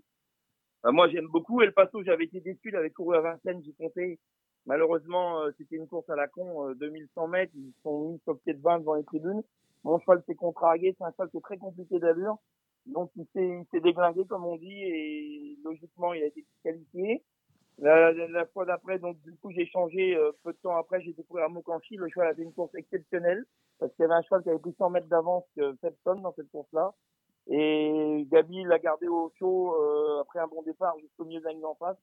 Bah, 0.82 0.90
moi, 0.93 1.09
j'aime 1.09 1.28
beaucoup 1.28 1.61
El 1.62 1.73
Paso. 1.73 2.03
J'avais 2.03 2.24
été 2.24 2.40
déçu, 2.40 2.69
il 2.69 2.77
avait 2.77 2.90
couru 2.90 3.16
à 3.16 3.20
Vincennes, 3.20 3.62
j'ai 3.65 3.73
compté 3.73 4.19
Malheureusement, 4.69 5.40
euh, 5.40 5.51
c'était 5.57 5.77
une 5.77 5.89
course 5.89 6.09
à 6.11 6.15
la 6.15 6.28
con, 6.28 6.74
2100 6.74 7.24
euh, 7.24 7.27
mètres, 7.27 7.53
ils 7.57 7.73
sont 7.82 8.11
mis 8.11 8.20
sur 8.24 8.39
pied 8.40 8.53
de 8.53 8.61
20 8.61 8.81
devant 8.81 8.95
les 8.97 9.05
tribunes. 9.05 9.43
Mon 9.82 9.99
cheval 9.99 10.23
s'est 10.27 10.35
contrarié, 10.35 10.95
c'est 10.99 11.05
un 11.05 11.11
cheval 11.12 11.31
qui 11.31 11.39
est 11.39 11.43
très 11.43 11.57
compliqué 11.57 11.99
d'allure. 11.99 12.36
Donc 12.85 13.11
il 13.16 13.27
s'est 13.32 13.81
déglingué 13.81 14.27
comme 14.27 14.45
on 14.45 14.57
dit 14.57 14.82
et 14.82 15.59
logiquement 15.65 16.12
il 16.12 16.23
a 16.23 16.27
été 16.27 16.43
disqualifié. 16.43 17.23
La, 17.79 18.13
la, 18.13 18.47
fois 18.47 18.65
d'après, 18.65 18.99
donc 18.99 19.21
du 19.21 19.37
coup 19.37 19.53
j'ai 19.53 19.67
changé 19.67 20.17
euh, 20.17 20.33
peu 20.43 20.53
de 20.53 20.59
temps 20.59 20.77
après, 20.77 21.01
j'ai 21.01 21.13
découvert 21.13 21.45
à 21.45 21.49
Mokanchi. 21.49 21.97
Le 21.97 22.09
cheval 22.09 22.29
a 22.29 22.35
fait 22.35 22.43
une 22.43 22.53
course 22.53 22.75
exceptionnelle 22.75 23.45
parce 23.79 23.93
qu'il 23.95 24.03
y 24.03 24.07
avait 24.07 24.15
un 24.15 24.23
cheval 24.23 24.43
qui 24.43 24.51
avait 24.51 24.59
plus 24.59 24.75
100 24.77 24.91
mètres 24.91 25.07
d'avance 25.07 25.45
que 25.57 25.73
Pepson 25.77 26.17
dans 26.17 26.33
cette 26.35 26.51
course-là. 26.51 26.93
Et 27.47 28.27
Gabi 28.31 28.65
l'a 28.65 28.79
gardé 28.79 29.07
au 29.07 29.33
chaud 29.39 29.75
après 30.21 30.41
un 30.41 30.49
bon 30.49 30.63
départ 30.63 30.99
jusqu'au 30.99 31.25
milieu 31.25 31.41
de 31.41 31.45
la 31.45 31.53
ligne 31.53 31.65
en 31.65 31.77
face. 31.77 31.97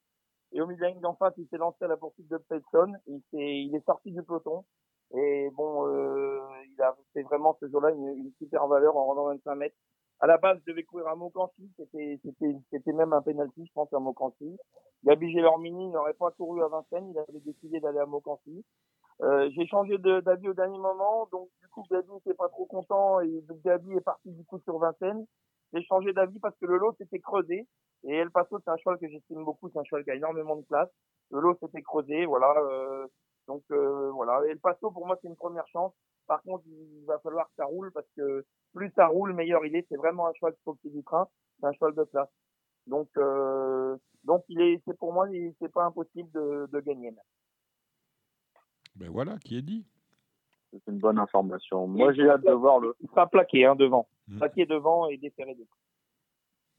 Et 0.54 0.62
au 0.62 0.66
milieu 0.66 0.78
de 0.80 0.94
la 0.94 1.02
d'en 1.02 1.16
face, 1.16 1.34
il 1.38 1.48
s'est 1.50 1.58
lancé 1.58 1.84
à 1.84 1.88
la 1.88 1.98
poursuite 1.98 2.30
de 2.30 2.38
Petson. 2.38 2.94
Il, 3.08 3.22
il 3.34 3.76
est 3.76 3.86
sorti 3.86 4.12
du 4.12 4.24
peloton. 4.24 4.64
Et 5.14 5.50
bon, 5.54 5.88
euh, 5.88 6.40
il 6.66 6.82
a 6.82 6.96
fait 7.14 7.24
vraiment 7.24 7.58
ce 7.60 7.68
jour-là 7.68 7.92
une, 7.92 8.08
une, 8.18 8.32
super 8.40 8.68
valeur 8.68 8.98
en 8.98 9.06
rendant 9.06 9.26
25 9.26 9.56
mètres. 9.56 9.76
À 10.20 10.28
la 10.28 10.38
base, 10.38 10.60
je 10.66 10.72
devais 10.72 10.84
courir 10.84 11.08
à 11.08 11.16
Mokansi. 11.16 11.72
C'était, 11.78 12.20
c'était, 12.24 12.56
c'était 12.72 12.94
même 12.94 13.14
un 13.14 13.22
penalty, 13.22 13.66
je 13.66 13.74
pense, 13.74 13.92
à 13.94 14.00
Mokansi. 14.00 14.58
Gabi 15.04 15.32
Gélormini 15.32 15.90
n'aurait 15.90 16.14
pas 16.14 16.32
couru 16.32 16.64
à 16.64 16.68
Vincennes. 16.68 17.12
Il 17.12 17.20
avait 17.20 17.40
décidé 17.42 17.80
d'aller 17.80 18.00
à 18.00 18.06
Mokansi. 18.06 18.66
Euh, 19.22 19.50
j'ai 19.56 19.66
changé 19.68 19.98
d'avis 19.98 20.50
au 20.50 20.54
dernier 20.54 20.78
moment. 20.78 21.28
Donc, 21.32 21.50
du 21.62 21.68
coup, 21.68 21.84
Gabi 21.92 22.12
n'était 22.12 22.34
pas 22.34 22.50
trop 22.50 22.66
content. 22.66 23.22
Et 23.22 23.44
Gabi 23.64 23.94
est 23.94 24.02
parti, 24.02 24.32
du 24.32 24.44
coup, 24.46 24.60
sur 24.60 24.80
Vincennes. 24.80 25.26
j'ai 25.74 25.84
changé 25.84 26.14
d'avis 26.14 26.40
parce 26.40 26.56
que 26.58 26.66
le 26.66 26.78
lot 26.78 26.96
s'était 26.98 27.20
creusé. 27.20 27.68
Et 28.04 28.16
El 28.16 28.32
Paso, 28.32 28.60
c'est 28.64 28.70
un 28.70 28.78
cheval 28.78 29.00
que 29.00 29.08
j'estime 29.08 29.44
beaucoup, 29.44 29.70
c'est 29.70 29.80
un 29.80 29.84
cheval 29.84 30.04
qui 30.04 30.12
a 30.12 30.16
énormément 30.16 30.56
de 30.56 30.62
place. 30.64 30.90
Le 31.32 31.40
lot 31.40 31.58
s'était 31.60 31.82
creusé, 31.82 32.26
voilà. 32.26 32.54
Euh, 32.60 33.08
donc 33.48 33.64
euh, 33.72 34.12
voilà. 34.12 34.42
El 34.48 34.60
Paso, 34.60 34.92
pour 34.92 35.08
moi, 35.08 35.18
c'est 35.22 35.28
une 35.28 35.36
première 35.36 35.68
chance. 35.68 35.94
Par 36.28 36.42
contre, 36.44 36.64
il 36.68 37.06
va 37.06 37.20
falloir 37.20 37.48
que 37.48 37.56
ça 37.58 37.66
roule 37.66 37.92
parce 37.92 38.08
que 38.16 38.46
plus 38.74 38.92
ça 38.96 39.08
roule, 39.08 39.34
meilleur 39.34 39.66
il 39.66 39.76
est. 39.76 39.86
C'est 39.90 39.98
vraiment 39.98 40.28
un 40.28 40.34
cheval 40.34 40.54
qui 40.54 40.62
faut 40.64 40.78
du 40.84 41.04
train. 41.04 41.28
C'est 41.60 41.68
un 41.68 41.74
cheval 41.74 41.96
de 41.96 42.04
place. 42.04 42.30
Donc, 42.88 43.10
euh, 43.18 43.98
donc 44.24 44.44
il 44.50 44.62
est, 44.62 44.82
c'est 44.86 44.98
pour 44.98 45.14
moi, 45.14 45.28
c'est 45.60 45.72
pas 45.72 45.86
impossible 45.86 46.30
de, 46.32 46.68
de 46.72 46.80
gagner. 46.82 47.12
Ben 48.96 49.10
voilà, 49.10 49.38
qui 49.40 49.58
est 49.58 49.62
dit. 49.62 49.86
C'est 50.72 50.92
une 50.92 51.00
bonne 51.00 51.20
information. 51.20 51.88
Moi, 51.88 52.14
j'ai 52.14 52.30
hâte 52.30 52.44
de 52.44 52.52
voir 52.52 52.80
le. 52.80 52.96
Il 53.00 53.10
sera 53.10 53.28
plaqué 53.28 53.66
hein, 53.66 53.76
devant. 53.76 54.08
Mmh. 54.28 54.38
Plaqué 54.40 54.66
devant 54.66 55.08
et 55.08 55.18
déféré 55.18 55.54
devant. 55.54 55.70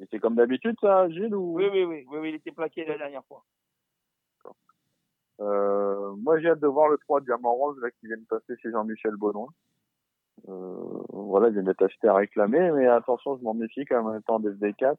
Et 0.00 0.06
c'est 0.10 0.18
comme 0.18 0.34
d'habitude, 0.34 0.76
ça, 0.80 1.08
Gilles 1.08 1.34
ou... 1.34 1.54
oui, 1.56 1.68
oui, 1.72 1.84
oui, 1.84 2.06
oui, 2.10 2.28
il 2.28 2.34
était 2.34 2.52
plaqué 2.52 2.84
la 2.84 2.98
dernière 2.98 3.24
fois. 3.24 3.44
Euh, 5.40 6.14
moi, 6.16 6.38
j'ai 6.40 6.48
hâte 6.48 6.60
de 6.60 6.66
voir 6.66 6.88
le 6.88 6.98
3 6.98 7.20
Diamant 7.20 7.54
Rose 7.54 7.78
là, 7.82 7.90
qui 7.90 8.06
vient 8.06 8.16
de 8.16 8.24
passer 8.24 8.56
chez 8.60 8.70
Jean-Michel 8.70 9.16
Baudouin. 9.16 9.48
Euh, 10.48 11.02
voilà, 11.10 11.48
il 11.48 11.54
vient 11.54 11.62
d'être 11.62 11.82
acheté 11.82 12.08
à 12.08 12.14
réclamer, 12.14 12.70
mais 12.72 12.86
attention, 12.86 13.36
je 13.36 13.42
m'en 13.42 13.54
méfie 13.54 13.84
quand 13.84 13.96
même 13.96 14.06
en 14.06 14.18
étant 14.18 14.40
DFD4. 14.40 14.96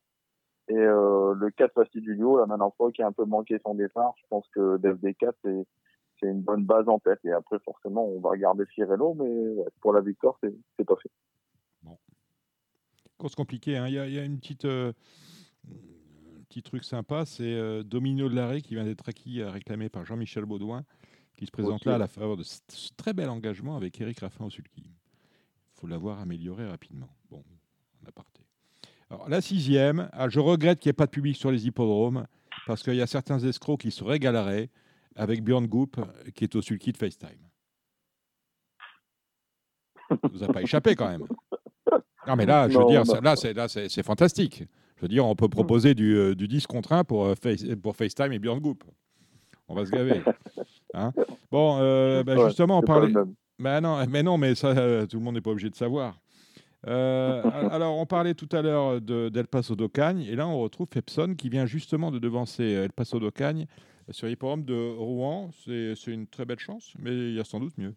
Et 0.69 0.75
euh, 0.75 1.33
le 1.35 1.49
4 1.51 1.73
Fastidulio, 1.73 2.39
la 2.39 2.45
dernière 2.45 2.73
fois, 2.75 2.91
qui 2.91 3.01
a 3.01 3.07
un 3.07 3.11
peu 3.11 3.25
manqué 3.25 3.57
son 3.65 3.75
départ, 3.75 4.13
je 4.17 4.27
pense 4.29 4.47
que 4.49 4.77
DFD4, 4.77 5.33
c'est 5.43 5.65
c'est 6.19 6.27
une 6.27 6.41
bonne 6.41 6.65
base 6.65 6.87
en 6.87 6.99
tête. 6.99 7.19
Et 7.25 7.31
après, 7.31 7.59
forcément, 7.59 8.05
on 8.05 8.19
va 8.19 8.31
regarder 8.31 8.65
Firello, 8.65 9.13
mais 9.13 9.25
ouais, 9.25 9.65
pour 9.81 9.93
la 9.93 10.01
victoire, 10.01 10.37
c'est 10.41 10.85
pas 10.85 10.95
fait. 10.95 11.11
Bon. 11.83 11.97
Course 13.17 13.35
compliquée. 13.35 13.77
Hein. 13.77 13.87
Il, 13.87 13.93
y 13.93 14.15
y 14.15 14.19
a, 14.19 14.23
une 14.23 14.39
petite, 14.39 14.65
euh, 14.65 14.93
petit 16.57 16.63
truc 16.63 16.83
sympa, 16.83 17.23
c'est 17.25 17.43
euh, 17.43 17.83
Domino 17.83 18.29
de 18.29 18.35
l'arrêt 18.35 18.61
qui 18.61 18.73
vient 18.73 18.83
d'être 18.83 19.07
acquis, 19.07 19.41
euh, 19.41 19.51
réclamé 19.51 19.89
par 19.89 20.05
Jean-Michel 20.05 20.45
Baudouin, 20.45 20.83
qui 21.35 21.45
se 21.45 21.51
présente 21.51 21.85
là 21.85 21.95
à 21.95 21.97
la 21.99 22.07
faveur 22.07 22.35
de 22.35 22.41
ce 22.41 22.89
très 22.97 23.13
bel 23.13 23.29
engagement 23.29 23.77
avec 23.77 24.01
Eric 24.01 24.21
Raffin 24.21 24.45
au 24.45 24.49
sulky. 24.49 24.81
Il 24.81 25.79
faut 25.79 25.85
l'avoir 25.85 26.19
amélioré 26.19 26.67
rapidement. 26.67 27.09
Bon, 27.29 27.43
on 28.03 28.09
a 28.09 28.11
parté. 28.11 28.41
Alors, 29.11 29.29
la 29.29 29.39
sixième, 29.39 30.09
ah, 30.13 30.29
je 30.29 30.39
regrette 30.39 30.79
qu'il 30.79 30.89
n'y 30.89 30.91
ait 30.91 30.93
pas 30.93 31.05
de 31.05 31.11
public 31.11 31.37
sur 31.37 31.51
les 31.51 31.67
hippodromes, 31.67 32.25
parce 32.65 32.81
qu'il 32.81 32.95
y 32.95 33.01
a 33.01 33.07
certains 33.07 33.39
escrocs 33.39 33.81
qui 33.81 33.91
se 33.91 34.03
régaleraient 34.03 34.71
avec 35.15 35.43
Björn 35.43 35.67
Goop, 35.67 35.99
qui 36.33 36.43
est 36.43 36.55
au 36.55 36.63
sulky 36.63 36.91
de 36.91 36.97
FaceTime. 36.97 37.47
Ça 40.09 40.17
vous 40.23 40.43
a 40.43 40.47
pas 40.47 40.63
échappé 40.63 40.95
quand 40.95 41.09
même. 41.09 41.27
Non, 42.27 42.35
mais 42.35 42.47
là, 42.47 42.67
je 42.67 42.77
veux 42.79 42.85
dire, 42.89 43.03
là, 43.21 43.35
c'est, 43.35 43.53
là, 43.53 43.67
c'est, 43.67 44.03
fantastique. 44.03 44.63
Je 44.97 45.03
veux 45.03 45.07
dire, 45.07 45.25
on 45.25 45.35
peut 45.35 45.47
proposer 45.47 45.93
du, 45.93 46.15
euh, 46.15 46.35
du 46.35 46.47
10 46.47 46.65
contre 46.65 46.91
1 46.91 47.03
pour, 47.03 47.25
euh, 47.25 47.35
face, 47.35 47.63
pour 47.81 47.95
FaceTime 47.95 48.33
et 48.33 48.39
Björn 48.39 48.59
Goop. 48.59 48.83
On 49.67 49.75
va 49.75 49.85
se 49.85 49.91
gaver. 49.91 50.21
Hein 50.93 51.11
bon, 51.51 51.77
euh, 51.81 52.23
bah, 52.23 52.47
justement, 52.47 52.79
on 52.79 52.81
parlait. 52.81 53.13
Mais 53.59 53.81
non, 53.81 54.03
mais 54.07 54.23
non, 54.23 54.37
mais 54.37 54.55
ça, 54.55 54.73
tout 55.05 55.17
le 55.17 55.23
monde 55.23 55.35
n'est 55.35 55.41
pas 55.41 55.51
obligé 55.51 55.69
de 55.69 55.75
savoir. 55.75 56.17
Euh, 56.87 57.43
alors, 57.69 57.97
on 57.97 58.05
parlait 58.05 58.33
tout 58.33 58.47
à 58.53 58.61
l'heure 58.61 59.01
d'El 59.01 59.47
Paso 59.47 59.75
d'Ocagne, 59.75 60.21
et 60.21 60.35
là, 60.35 60.47
on 60.47 60.59
retrouve 60.59 60.87
Fepson 60.91 61.35
qui 61.37 61.49
vient 61.49 61.65
justement 61.65 62.09
de 62.09 62.19
devancer 62.19 62.63
El 62.63 62.93
Paso 62.93 63.19
d'Ocagne 63.19 63.67
sur 64.09 64.27
l'hippodrome 64.27 64.63
de 64.63 64.95
Rouen. 64.97 65.51
C'est 65.65 66.07
une 66.07 66.25
très 66.25 66.45
belle 66.45 66.59
chance, 66.59 66.93
mais 66.97 67.11
il 67.11 67.33
y 67.33 67.39
a 67.39 67.43
sans 67.43 67.59
doute 67.59 67.77
mieux. 67.77 67.93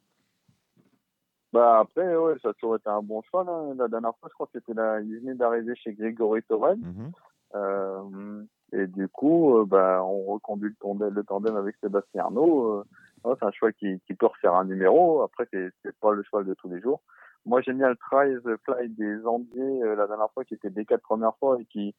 Bah 1.52 1.80
après, 1.80 2.16
ouais, 2.16 2.34
ça 2.42 2.50
a 2.50 2.52
toujours 2.54 2.76
été 2.76 2.88
un 2.88 3.02
bon 3.02 3.22
choix. 3.22 3.44
La 3.76 3.88
dernière 3.88 4.14
fois, 4.18 4.28
je 4.28 4.34
crois 4.34 4.46
que 4.46 4.58
c'était 4.58 4.74
là, 4.74 5.00
il 5.00 5.18
venait 5.18 5.34
d'arriver 5.34 5.74
chez 5.76 5.92
Grégory 5.92 6.42
Torren. 6.42 6.78
Mhm. 6.78 7.12
euh, 7.54 8.44
et 8.72 8.86
du 8.86 9.08
coup, 9.08 9.58
euh, 9.58 9.64
bah, 9.64 10.02
on 10.04 10.34
reconduit 10.34 10.68
le 10.68 10.76
tandem, 10.76 11.12
le 11.12 11.24
tandem 11.24 11.56
avec 11.56 11.76
Sébastien 11.80 12.24
Arnaud. 12.24 12.84
Euh, 13.24 13.34
c'est 13.38 13.44
un 13.44 13.50
choix 13.50 13.72
qui, 13.72 14.00
qui, 14.06 14.14
peut 14.14 14.26
refaire 14.26 14.54
un 14.54 14.64
numéro. 14.64 15.22
Après, 15.22 15.48
c'est 15.50 15.96
pas 16.00 16.12
le 16.12 16.22
choix 16.22 16.44
de 16.44 16.54
tous 16.54 16.68
les 16.68 16.80
jours. 16.80 17.00
Moi, 17.46 17.62
j'aime 17.62 17.78
bien 17.78 17.88
le 17.88 17.96
try 17.96 18.34
the 18.44 18.56
fly 18.64 18.88
des 18.90 19.26
Andiers 19.26 19.82
euh, 19.82 19.96
la 19.96 20.06
dernière 20.06 20.30
fois, 20.32 20.44
qui 20.44 20.54
était 20.54 20.70
des 20.70 20.84
quatre 20.84 21.02
premières 21.02 21.36
fois 21.38 21.58
et 21.60 21.64
qui, 21.64 21.94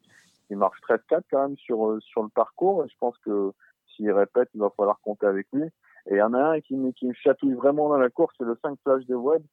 qui 0.47 0.55
marche 0.55 0.79
13-4 0.87 1.23
quand 1.29 1.49
même 1.49 1.57
sur, 1.57 1.97
sur 2.01 2.23
le 2.23 2.29
parcours. 2.29 2.85
Et 2.85 2.89
je 2.89 2.95
pense 2.99 3.17
que 3.19 3.51
s'il 3.87 4.11
répète, 4.11 4.49
il 4.53 4.61
va 4.61 4.69
falloir 4.69 4.99
compter 5.01 5.25
avec 5.25 5.47
lui. 5.51 5.69
Et 6.09 6.15
il 6.15 6.17
y 6.17 6.21
en 6.21 6.33
a 6.33 6.55
un 6.55 6.59
qui, 6.61 6.75
qui 6.95 7.07
me 7.07 7.13
chatouille 7.13 7.53
vraiment 7.53 7.89
dans 7.89 7.97
la 7.97 8.09
course, 8.09 8.33
c'est 8.37 8.45
le 8.45 8.57
5 8.61 8.77
Flash 8.83 9.05
de 9.05 9.15
Webb, 9.15 9.43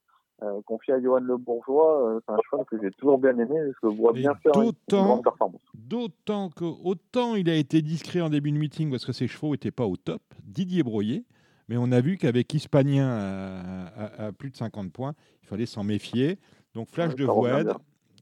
euh, 0.43 0.63
confié 0.63 0.95
à 0.95 1.03
Johan 1.03 1.21
Le 1.21 1.37
Bourgeois. 1.37 2.17
Euh, 2.17 2.21
c'est 2.27 2.33
un 2.33 2.39
cheval 2.49 2.65
que 2.67 2.77
j'ai 2.81 2.91
toujours 2.93 3.19
bien 3.19 3.37
aimé, 3.39 3.57
je 3.59 3.89
le 3.89 3.95
vois 3.95 4.13
bien 4.13 4.35
faire 4.37 4.53
une, 4.55 4.73
grande 4.89 5.23
performance. 5.23 5.61
D'autant 5.75 6.49
que, 6.51 6.65
autant 6.65 7.35
il 7.35 7.51
a 7.51 7.55
été 7.55 7.83
discret 7.83 8.21
en 8.21 8.31
début 8.31 8.53
de 8.53 8.59
meeting 8.59 8.91
parce 8.91 9.05
que 9.05 9.13
ses 9.13 9.27
chevaux 9.27 9.51
n'étaient 9.51 9.71
pas 9.71 9.87
au 9.87 9.97
top, 9.97 10.23
Didier 10.45 10.83
Broyer, 10.83 11.25
mais 11.69 11.77
on 11.77 11.93
a 11.93 12.01
vu 12.01 12.17
qu'avec 12.17 12.53
Hispanien 12.55 13.91
à, 13.97 14.33
plus 14.33 14.51
de 14.51 14.57
50 14.57 14.93
points, 14.93 15.15
il 15.43 15.49
fallait 15.49 15.67
s'en 15.67 15.85
méfier. 15.85 16.39
Donc 16.75 16.89
Flash 16.89 17.15
de 17.15 17.27
Webb, 17.27 17.73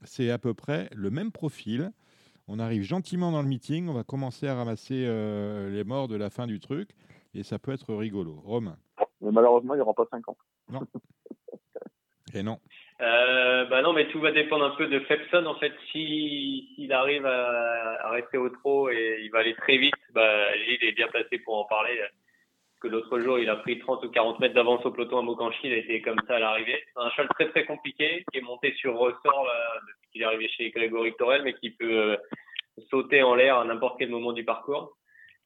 c'est 0.03 0.31
à 0.31 0.37
peu 0.37 0.53
près 0.53 0.89
le 0.95 1.09
même 1.09 1.31
profil. 1.31 1.91
On 2.47 2.59
arrive 2.59 2.81
gentiment 2.81 3.31
dans 3.31 3.41
le 3.41 3.47
meeting, 3.47 3.89
on 3.89 3.93
va 3.93 4.03
commencer 4.03 4.47
à 4.47 4.55
ramasser 4.55 5.03
euh, 5.05 5.69
les 5.69 5.83
morts 5.83 6.07
de 6.07 6.15
la 6.15 6.29
fin 6.29 6.47
du 6.47 6.59
truc, 6.59 6.89
et 7.37 7.43
ça 7.43 7.59
peut 7.59 7.71
être 7.71 7.93
rigolo. 7.93 8.41
Romain. 8.43 8.77
Mais 9.21 9.31
malheureusement, 9.31 9.73
il 9.75 9.77
n'y 9.77 9.81
aura 9.81 9.93
pas 9.93 10.07
50. 10.09 10.37
Non. 10.71 10.81
et 12.33 12.43
non. 12.43 12.59
Euh, 12.99 13.65
bah 13.65 13.81
non, 13.83 13.93
mais 13.93 14.07
tout 14.07 14.19
va 14.19 14.31
dépendre 14.31 14.65
un 14.65 14.75
peu 14.75 14.87
de 14.87 14.99
Fepson. 15.01 15.45
En 15.45 15.55
fait, 15.55 15.73
s'il 15.91 16.91
arrive 16.91 17.25
à, 17.25 18.09
rester 18.09 18.37
au 18.37 18.49
trot 18.49 18.89
et 18.89 19.19
il 19.23 19.29
va 19.29 19.39
aller 19.39 19.55
très 19.55 19.77
vite, 19.77 19.93
bah, 20.13 20.55
Gilles 20.57 20.83
est 20.83 20.93
bien 20.93 21.07
placé 21.07 21.37
pour 21.39 21.57
en 21.57 21.65
parler. 21.65 22.01
Que 22.81 22.87
l'autre 22.87 23.19
jour, 23.19 23.39
il 23.39 23.49
a 23.49 23.55
pris 23.57 23.79
30 23.79 24.03
ou 24.05 24.09
40 24.09 24.39
mètres 24.39 24.55
d'avance 24.55 24.85
au 24.85 24.91
peloton 24.91 25.19
à 25.19 25.21
Mokanchi, 25.23 25.61
il 25.63 25.73
a 25.73 25.77
été 25.77 26.01
comme 26.01 26.19
ça 26.27 26.35
à 26.35 26.39
l'arrivée. 26.39 26.83
C'est 26.93 27.01
un 27.01 27.09
cheval 27.11 27.27
très 27.29 27.49
très 27.49 27.65
compliqué 27.65 28.23
qui 28.31 28.37
est 28.37 28.41
monté 28.41 28.73
sur 28.75 28.97
ressort 28.97 29.45
là, 29.45 29.81
depuis 29.87 30.11
qu'il 30.11 30.21
est 30.21 30.25
arrivé 30.25 30.47
chez 30.49 30.69
Grégory 30.69 31.13
Torel, 31.17 31.41
mais 31.43 31.53
qui 31.55 31.71
peut 31.71 32.11
euh, 32.11 32.17
sauter 32.89 33.23
en 33.23 33.33
l'air 33.33 33.57
à 33.57 33.65
n'importe 33.65 33.97
quel 33.97 34.09
moment 34.09 34.31
du 34.31 34.45
parcours. 34.45 34.95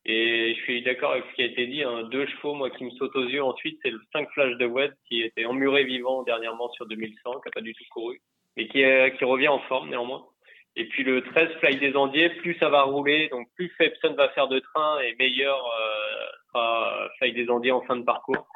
Et 0.05 0.55
je 0.55 0.61
suis 0.63 0.81
d'accord 0.81 1.11
avec 1.11 1.25
ce 1.29 1.35
qui 1.35 1.41
a 1.43 1.45
été 1.45 1.67
dit. 1.67 1.83
Hein. 1.83 2.03
Deux 2.11 2.25
chevaux, 2.25 2.55
moi, 2.55 2.69
qui 2.71 2.83
me 2.83 2.89
sautent 2.91 3.15
aux 3.15 3.27
yeux 3.27 3.43
ensuite, 3.43 3.79
c'est 3.83 3.91
le 3.91 4.01
5 4.13 4.29
Flash 4.31 4.57
de 4.57 4.65
Webb 4.65 4.93
qui 5.07 5.21
était 5.21 5.45
emmuré 5.45 5.83
vivant 5.83 6.23
dernièrement 6.23 6.71
sur 6.71 6.87
2100, 6.87 7.31
qui 7.31 7.47
n'a 7.47 7.51
pas 7.53 7.61
du 7.61 7.73
tout 7.73 7.83
couru, 7.91 8.19
mais 8.57 8.67
qui, 8.67 8.83
qui 9.17 9.25
revient 9.25 9.49
en 9.49 9.59
forme 9.59 9.89
néanmoins. 9.89 10.25
Et 10.75 10.85
puis 10.85 11.03
le 11.03 11.21
13 11.21 11.49
Fly 11.59 11.77
des 11.77 11.95
Andiers, 11.95 12.29
plus 12.29 12.57
ça 12.57 12.69
va 12.69 12.83
rouler, 12.83 13.27
donc 13.29 13.47
plus 13.55 13.69
Fepson 13.77 14.13
va 14.13 14.29
faire 14.29 14.47
de 14.47 14.59
train 14.59 14.99
et 15.01 15.15
meilleur 15.15 15.57
euh, 15.57 16.25
sera 16.47 17.09
Fly 17.17 17.33
des 17.33 17.49
Andiers 17.49 17.71
en 17.71 17.81
fin 17.81 17.97
de 17.97 18.03
parcours. 18.03 18.47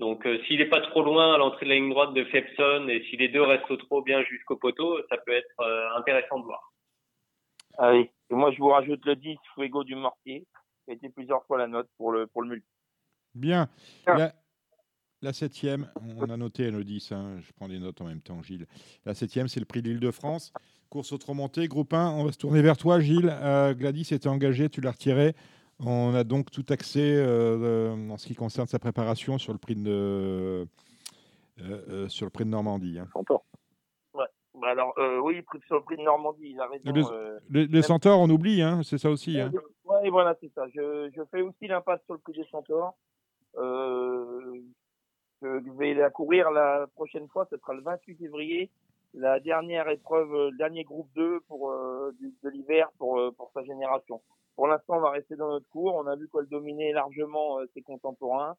Donc 0.00 0.26
euh, 0.26 0.42
s'il 0.44 0.58
n'est 0.58 0.66
pas 0.66 0.80
trop 0.80 1.04
loin 1.04 1.34
à 1.34 1.38
l'entrée 1.38 1.66
de 1.66 1.70
la 1.70 1.76
ligne 1.76 1.90
droite 1.90 2.12
de 2.12 2.24
Fepson 2.24 2.88
et 2.88 3.04
si 3.08 3.16
les 3.16 3.28
deux 3.28 3.42
restent 3.42 3.78
trop 3.86 4.02
bien 4.02 4.24
jusqu'au 4.24 4.56
poteau, 4.56 4.98
ça 5.08 5.16
peut 5.18 5.32
être 5.32 5.60
euh, 5.60 5.88
intéressant 5.96 6.40
de 6.40 6.44
voir. 6.44 6.72
Ah 7.78 7.92
oui, 7.92 8.10
et 8.30 8.34
moi 8.34 8.50
je 8.50 8.58
vous 8.58 8.70
rajoute 8.70 9.04
le 9.04 9.14
10 9.14 9.36
Fuego 9.54 9.84
du 9.84 9.94
Mortier 9.94 10.44
a 10.90 10.94
été 10.94 11.08
plusieurs 11.08 11.44
fois 11.44 11.58
la 11.58 11.66
note 11.66 11.88
pour 11.96 12.12
le, 12.12 12.26
pour 12.26 12.42
le 12.42 12.48
multi. 12.48 12.66
Bien. 13.34 13.68
Ah. 14.06 14.32
La, 15.22 15.32
septième, 15.32 15.90
on 16.18 16.28
a 16.28 16.36
noté 16.36 16.70
le 16.70 16.84
10, 16.84 17.12
hein, 17.12 17.36
je 17.40 17.50
prends 17.52 17.68
des 17.68 17.78
notes 17.78 18.00
en 18.00 18.04
même 18.04 18.20
temps, 18.20 18.42
Gilles. 18.42 18.66
La 19.06 19.14
septième, 19.14 19.48
c'est 19.48 19.58
le 19.60 19.66
prix 19.66 19.80
de 19.80 19.88
l'Île-de-France. 19.88 20.52
Course 20.90 21.12
autre-montée, 21.12 21.66
groupe 21.66 21.94
1, 21.94 22.10
on 22.10 22.24
va 22.24 22.32
se 22.32 22.38
tourner 22.38 22.60
vers 22.60 22.76
toi, 22.76 23.00
Gilles. 23.00 23.30
Euh, 23.30 23.72
Gladys 23.74 24.08
était 24.12 24.28
engagée, 24.28 24.68
tu 24.68 24.82
l'as 24.82 24.92
retiré. 24.92 25.34
On 25.80 26.14
a 26.14 26.24
donc 26.24 26.50
tout 26.50 26.66
axé 26.68 27.00
euh, 27.02 28.10
en 28.10 28.16
ce 28.18 28.26
qui 28.26 28.34
concerne 28.34 28.68
sa 28.68 28.78
préparation 28.78 29.38
sur 29.38 29.52
le 29.52 29.58
prix 29.58 29.74
de, 29.74 30.68
euh, 31.60 32.08
sur 32.08 32.26
le 32.26 32.30
prix 32.30 32.44
de 32.44 32.50
Normandie. 32.50 32.98
Hein. 32.98 33.08
Bah 34.64 34.70
alors, 34.70 34.94
oui, 35.22 35.44
sur 35.66 35.76
le 35.76 35.82
prix 35.82 35.96
de 35.96 36.02
Normandie, 36.02 36.50
il 36.50 36.60
a 36.60 36.66
raison. 36.66 37.10
Les, 37.50 37.66
les, 37.66 37.82
centaures, 37.82 38.18
on 38.18 38.30
oublie, 38.30 38.62
hein, 38.62 38.80
c'est 38.82 38.98
ça 38.98 39.10
aussi. 39.10 39.38
Hein. 39.38 39.52
Oui, 39.84 40.08
voilà, 40.08 40.34
c'est 40.40 40.50
ça. 40.54 40.64
Je, 40.74 41.10
je 41.14 41.22
fais 41.30 41.42
aussi 41.42 41.66
l'impasse 41.66 42.00
sur 42.06 42.14
le 42.14 42.20
prix 42.20 42.32
des 42.32 42.46
centaures. 42.50 42.94
Euh, 43.56 44.62
je 45.42 45.78
vais 45.78 45.94
la 45.94 46.10
courir 46.10 46.50
la 46.50 46.86
prochaine 46.94 47.28
fois, 47.28 47.46
ce 47.50 47.56
sera 47.58 47.74
le 47.74 47.82
28 47.82 48.16
février, 48.16 48.70
la 49.12 49.40
dernière 49.40 49.88
épreuve, 49.88 50.32
le 50.32 50.56
dernier 50.56 50.84
groupe 50.84 51.08
2 51.14 51.40
pour 51.48 51.70
euh, 51.70 52.12
de 52.20 52.48
l'hiver 52.48 52.90
pour 52.98 53.18
euh, 53.18 53.30
pour 53.32 53.50
sa 53.52 53.62
génération. 53.62 54.20
Pour 54.56 54.68
l'instant, 54.68 54.96
on 54.96 55.00
va 55.00 55.10
rester 55.10 55.36
dans 55.36 55.48
notre 55.48 55.68
cours. 55.68 55.94
On 55.94 56.06
a 56.06 56.16
vu 56.16 56.28
qu'elle 56.28 56.46
dominait 56.46 56.92
largement 56.92 57.58
euh, 57.58 57.66
ses 57.74 57.82
contemporains. 57.82 58.56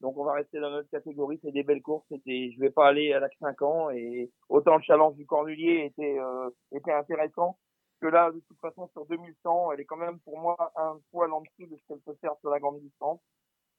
Donc 0.00 0.16
on 0.18 0.24
va 0.24 0.34
rester 0.34 0.60
dans 0.60 0.70
notre 0.70 0.90
catégorie, 0.90 1.38
c'est 1.42 1.52
des 1.52 1.62
belles 1.62 1.82
courses. 1.82 2.04
C'était, 2.10 2.52
je 2.54 2.60
vais 2.60 2.70
pas 2.70 2.88
aller 2.88 3.12
à 3.12 3.20
la 3.20 3.28
5 3.40 3.62
ans 3.62 3.90
et 3.90 4.30
autant 4.48 4.76
le 4.76 4.82
challenge 4.82 5.14
du 5.14 5.26
Cornulier 5.26 5.86
était 5.86 6.18
euh, 6.18 6.50
était 6.72 6.92
intéressant 6.92 7.56
que 8.00 8.06
là, 8.06 8.30
de 8.30 8.40
toute 8.40 8.58
façon, 8.60 8.88
sur 8.92 9.06
2100, 9.06 9.72
elle 9.72 9.80
est 9.80 9.84
quand 9.84 9.96
même 9.96 10.18
pour 10.20 10.38
moi 10.38 10.56
un 10.76 10.98
poil 11.10 11.32
en 11.32 11.40
dessous 11.40 11.70
de 11.70 11.76
ce 11.76 11.86
qu'elle 11.86 12.00
peut 12.00 12.16
faire 12.20 12.34
sur 12.40 12.50
la 12.50 12.60
grande 12.60 12.80
distance. 12.80 13.20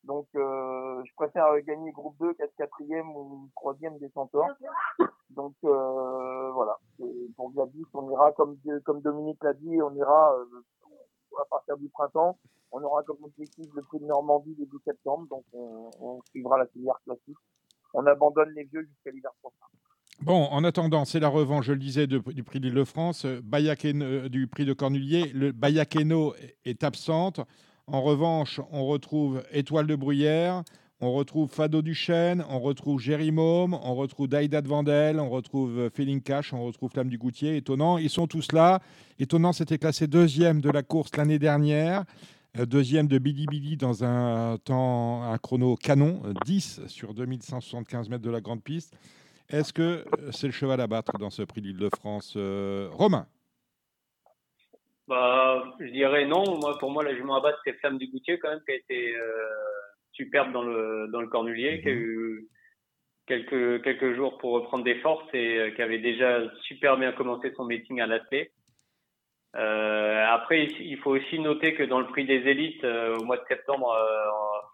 Donc, 0.04 0.28
euh, 0.36 1.04
je 1.06 1.14
préfère 1.16 1.60
gagner 1.62 1.92
groupe 1.92 2.18
2 2.20 2.34
qu'être 2.34 2.56
quatrième 2.56 3.10
ou 3.16 3.50
troisième 3.56 3.98
des 4.00 4.10
centaures. 4.10 4.56
Donc, 5.30 5.54
euh, 5.66 6.52
voilà. 6.52 6.78
C'est 6.98 7.36
pour 7.36 7.52
Gladys, 7.52 7.86
on 7.94 8.10
ira 8.10 8.32
comme 8.32 8.58
comme 8.86 9.02
Dominique 9.02 9.44
l'a 9.44 9.54
dit, 9.54 9.82
on 9.82 9.94
ira 9.94 10.36
à 11.40 11.46
partir 11.46 11.78
du 11.78 11.90
printemps. 11.90 12.40
On 12.72 12.82
aura 12.82 13.04
comme 13.04 13.24
objectif 13.24 13.66
le 13.74 13.82
prix 13.82 14.00
de 14.00 14.06
Normandie 14.06 14.56
début 14.56 14.78
septembre, 14.84 15.28
donc 15.30 15.44
on, 15.54 16.20
suivra 16.30 16.58
la 16.58 16.68
filière 16.68 17.00
classique. 17.06 17.38
On 17.94 18.06
abandonne 18.06 18.52
les 18.56 18.66
vieux 18.66 18.82
jusqu'à 18.82 19.12
l'hiver 19.12 19.32
prochain. 19.42 19.66
Bon, 20.22 20.46
en 20.46 20.64
attendant, 20.64 21.06
c'est 21.06 21.20
la 21.20 21.30
revanche, 21.30 21.66
je 21.66 21.74
le 21.74 21.80
disais, 21.80 22.08
du 22.08 22.44
prix 22.44 22.60
d'Île-de-France, 22.60 23.26
euh, 23.26 24.30
du 24.30 24.48
prix 24.48 24.66
de 24.66 24.74
Cornulier. 24.74 25.32
Le 25.34 25.52
Bayakeno 25.52 26.34
est 26.66 26.84
absente. 26.84 27.40
En 27.86 28.02
revanche, 28.02 28.60
on 28.72 28.86
retrouve 28.86 29.44
Étoile 29.52 29.88
de 29.88 29.96
Bruyère, 29.96 30.64
on 31.00 31.14
retrouve 31.14 31.50
Fado 31.50 31.82
Duchesne, 31.82 32.44
on 32.50 32.60
retrouve 32.60 33.00
Jerry 33.00 33.32
Môme, 33.32 33.76
on 33.76 33.96
retrouve 33.96 34.28
Daïda 34.28 34.62
de 34.62 34.68
Vandel, 34.68 35.20
on 35.20 35.30
retrouve 35.30 35.78
euh, 35.78 35.90
Feeling 35.90 36.22
Cash, 36.22 36.52
on 36.52 36.66
retrouve 36.66 36.90
Flamme 36.90 37.08
du 37.08 37.20
Goutier. 37.20 37.56
Étonnant, 37.56 38.00
ils 38.00 38.10
sont 38.10 38.28
tous 38.28 38.52
là. 38.52 38.82
Étonnant, 39.20 39.54
c'était 39.54 39.78
classé 39.78 40.08
deuxième 40.08 40.60
de 40.60 40.72
la 40.72 40.82
course 40.82 41.16
l'année 41.16 41.40
dernière. 41.40 42.04
Euh, 42.58 42.66
deuxième 42.66 43.08
de 43.08 43.18
Billy 43.20 43.46
Billy 43.46 43.78
dans 43.78 44.04
un 44.04 44.58
temps, 44.58 45.24
un 45.24 45.38
chrono 45.38 45.76
canon, 45.76 46.22
10 46.46 46.88
sur 46.88 47.14
2175 47.14 48.10
mètres 48.10 48.24
de 48.24 48.32
la 48.32 48.42
grande 48.42 48.64
piste. 48.64 48.96
Est-ce 49.50 49.72
que 49.72 49.82
euh, 49.82 50.32
c'est 50.32 50.48
le 50.48 50.54
cheval 50.54 50.82
à 50.82 50.88
battre 50.88 51.18
dans 51.20 51.30
ce 51.30 51.44
prix 51.44 51.62
d'Île-de-France 51.62 52.34
euh, 52.36 52.90
Romain? 52.92 53.28
Bah, 55.08 55.64
Je 55.80 55.92
dirais 55.92 56.26
non. 56.26 56.58
Moi, 56.60 56.78
pour 56.80 56.92
moi, 56.92 57.04
la 57.04 57.16
jument 57.16 57.36
à 57.36 57.42
battre, 57.42 57.60
c'est 57.64 57.74
Flamme 57.74 57.98
du 57.98 58.08
Goutier 58.08 58.40
quand 58.40 58.50
même, 58.50 58.62
qui 58.66 58.72
a 58.72 58.76
été 58.76 59.16
euh, 59.16 59.48
superbe 60.14 60.52
dans 60.52 60.64
le, 60.64 61.08
dans 61.12 61.22
le 61.22 61.28
Cornulier, 61.28 61.82
qui 61.82 61.90
a 61.90 61.94
mhm. 61.94 61.98
eu 61.98 62.48
quelques, 63.28 63.84
quelques 63.84 64.16
jours 64.16 64.38
pour 64.40 64.54
reprendre 64.54 64.84
des 64.84 65.00
forces 65.00 65.28
et 65.34 65.74
qui 65.76 65.82
avait 65.82 66.00
déjà 66.00 66.42
super 66.64 66.98
bien 66.98 67.12
commencé 67.12 67.54
son 67.56 67.66
meeting 67.66 68.02
à 68.02 68.08
l'athlète. 68.08 68.52
Euh, 69.58 70.26
après, 70.30 70.66
il 70.66 70.98
faut 70.98 71.12
aussi 71.12 71.40
noter 71.40 71.74
que 71.74 71.84
dans 71.84 72.00
le 72.00 72.08
prix 72.08 72.26
des 72.26 72.48
élites, 72.48 72.84
au 72.84 73.24
mois 73.24 73.38
de 73.38 73.46
septembre, 73.48 73.96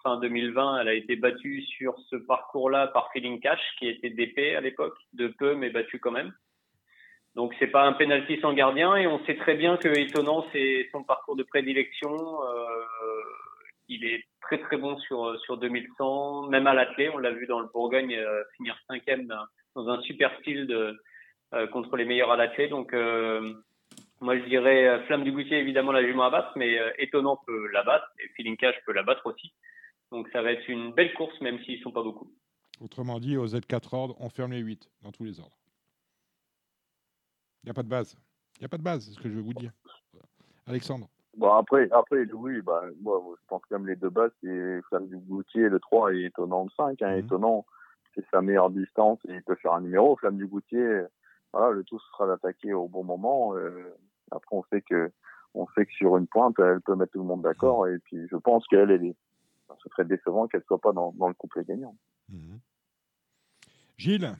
fin 0.03 0.17
2020, 0.19 0.81
elle 0.81 0.87
a 0.89 0.93
été 0.93 1.15
battue 1.15 1.61
sur 1.61 1.95
ce 2.09 2.17
parcours-là 2.17 2.87
par 2.87 3.09
Feeling 3.13 3.39
Cash, 3.39 3.61
qui 3.79 3.87
était 3.87 4.09
d'épée 4.09 4.55
à 4.55 4.61
l'époque, 4.61 4.97
de 5.13 5.27
peu, 5.27 5.55
mais 5.55 5.69
battue 5.69 5.99
quand 5.99 6.11
même. 6.11 6.33
Donc 7.35 7.55
c'est 7.57 7.67
pas 7.67 7.83
un 7.83 7.93
penalty 7.93 8.39
sans 8.41 8.53
gardien, 8.53 8.95
et 8.95 9.07
on 9.07 9.23
sait 9.25 9.35
très 9.37 9.55
bien 9.55 9.77
que 9.77 9.87
étonnant, 9.87 10.45
c'est 10.51 10.87
son 10.91 11.03
parcours 11.03 11.35
de 11.35 11.43
prédilection. 11.43 12.13
Euh, 12.13 12.83
il 13.87 14.05
est 14.05 14.23
très 14.41 14.59
très 14.59 14.77
bon 14.77 14.97
sur 14.99 15.39
sur 15.41 15.57
2100, 15.57 16.49
même 16.49 16.67
à 16.67 16.73
l'athlé, 16.73 17.09
on 17.09 17.17
l'a 17.17 17.31
vu 17.31 17.47
dans 17.47 17.59
le 17.59 17.67
Bourgogne 17.73 18.15
euh, 18.15 18.43
finir 18.57 18.77
cinquième 18.87 19.33
dans 19.75 19.89
un 19.89 20.01
super 20.01 20.31
style 20.41 20.67
euh, 21.53 21.67
contre 21.67 21.95
les 21.97 22.05
meilleurs 22.05 22.31
à 22.31 22.37
l'athlé. 22.37 22.67
Donc 22.67 22.93
euh, 22.93 23.53
moi, 24.23 24.37
je 24.39 24.45
dirais 24.45 25.05
Flamme 25.05 25.23
du 25.23 25.31
Goutier, 25.31 25.59
évidemment, 25.59 25.91
la 25.91 26.05
jument 26.05 26.23
à 26.23 26.29
battre, 26.29 26.53
mais 26.55 26.77
Étonnant 26.97 27.37
peut 27.45 27.67
la 27.67 27.83
battre, 27.83 28.09
et 28.23 28.27
Feeling 28.29 28.57
Cash 28.57 28.75
peut 28.85 28.93
la 28.93 29.03
battre 29.03 29.25
aussi. 29.25 29.53
Donc 30.11 30.29
ça 30.29 30.41
va 30.41 30.51
être 30.51 30.67
une 30.69 30.93
belle 30.93 31.13
course, 31.13 31.39
même 31.41 31.59
s'ils 31.63 31.79
ne 31.79 31.83
sont 31.83 31.91
pas 31.91 32.03
beaucoup. 32.03 32.31
Autrement 32.79 33.19
dit, 33.19 33.35
aux 33.35 33.47
Z4 33.47 33.95
ordres, 33.95 34.15
on 34.19 34.29
ferme 34.29 34.53
les 34.53 34.59
8 34.59 34.89
dans 35.01 35.11
tous 35.11 35.23
les 35.23 35.39
ordres. 35.39 35.57
Il 37.63 37.67
n'y 37.67 37.71
a 37.71 37.73
pas 37.73 37.83
de 37.83 37.89
base. 37.89 38.15
Il 38.57 38.61
n'y 38.61 38.65
a 38.65 38.69
pas 38.69 38.77
de 38.77 38.83
base, 38.83 39.05
c'est 39.05 39.11
ce 39.11 39.19
que 39.19 39.29
je 39.29 39.33
veux 39.33 39.41
vous 39.41 39.53
dire. 39.53 39.71
Alexandre 40.67 41.09
Bon, 41.35 41.51
après, 41.51 41.89
après 41.91 42.25
oui, 42.31 42.61
bah, 42.61 42.83
moi, 43.01 43.21
je 43.41 43.45
pense 43.47 43.63
que 43.63 43.73
même 43.73 43.87
les 43.87 43.95
deux 43.95 44.09
bases, 44.09 44.31
c'est 44.43 44.81
Flamme 44.83 45.07
du 45.07 45.17
Goutier, 45.17 45.67
le 45.67 45.79
3 45.79 46.13
et 46.13 46.25
Étonnant 46.25 46.63
le 46.65 46.69
5. 46.77 47.01
Hein. 47.01 47.11
Mhm. 47.13 47.25
Étonnant, 47.25 47.65
c'est 48.13 48.25
sa 48.29 48.41
meilleure 48.41 48.69
distance 48.69 49.19
et 49.27 49.33
il 49.33 49.43
peut 49.43 49.55
faire 49.55 49.73
un 49.73 49.81
numéro. 49.81 50.15
Flamme 50.17 50.37
du 50.37 50.45
Goutier, 50.45 51.01
voilà, 51.51 51.71
le 51.71 51.83
tout 51.83 51.99
sera 51.99 52.27
d'attaquer 52.27 52.73
au 52.73 52.87
bon 52.87 53.03
moment. 53.03 53.55
Euh, 53.55 53.95
après, 54.35 54.55
on 54.55 54.63
sait 54.71 54.81
que 54.81 55.11
on 55.55 55.67
sait 55.75 55.85
que 55.85 55.91
sur 55.93 56.17
une 56.17 56.27
pointe, 56.27 56.57
elle 56.59 56.81
peut 56.81 56.95
mettre 56.95 57.11
tout 57.11 57.19
le 57.19 57.25
monde 57.25 57.43
d'accord. 57.43 57.87
Et 57.87 57.99
puis, 57.99 58.27
je 58.27 58.35
pense 58.37 58.67
qu'elle, 58.67 58.89
elle 58.89 59.05
est 59.05 59.15
ce 59.81 59.89
serait 59.89 60.05
décevant 60.05 60.47
qu'elle 60.47 60.61
ne 60.61 60.65
soit 60.65 60.79
pas 60.79 60.91
dans, 60.91 61.11
dans, 61.13 61.27
le 61.27 61.33
couplet 61.33 61.63
gagnant. 61.63 61.95
Mhm. 62.29 62.59
Gilles? 63.97 64.35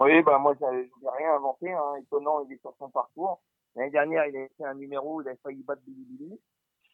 Oui, 0.00 0.22
bah 0.22 0.38
moi, 0.38 0.54
je 0.58 0.64
n'ai 0.64 0.90
rien 1.18 1.34
inventé. 1.34 1.72
Hein. 1.72 1.96
Étonnant, 2.00 2.44
il 2.44 2.52
est 2.52 2.60
sur 2.60 2.74
son 2.78 2.88
parcours. 2.88 3.40
L'année 3.76 3.90
dernière, 3.90 4.26
il 4.26 4.36
a 4.36 4.48
fait 4.56 4.64
un 4.64 4.74
numéro, 4.74 5.22
il 5.22 5.28
a 5.28 5.36
failli 5.36 5.62
battre 5.62 5.82
Billy 5.86 6.04
Billy. 6.04 6.40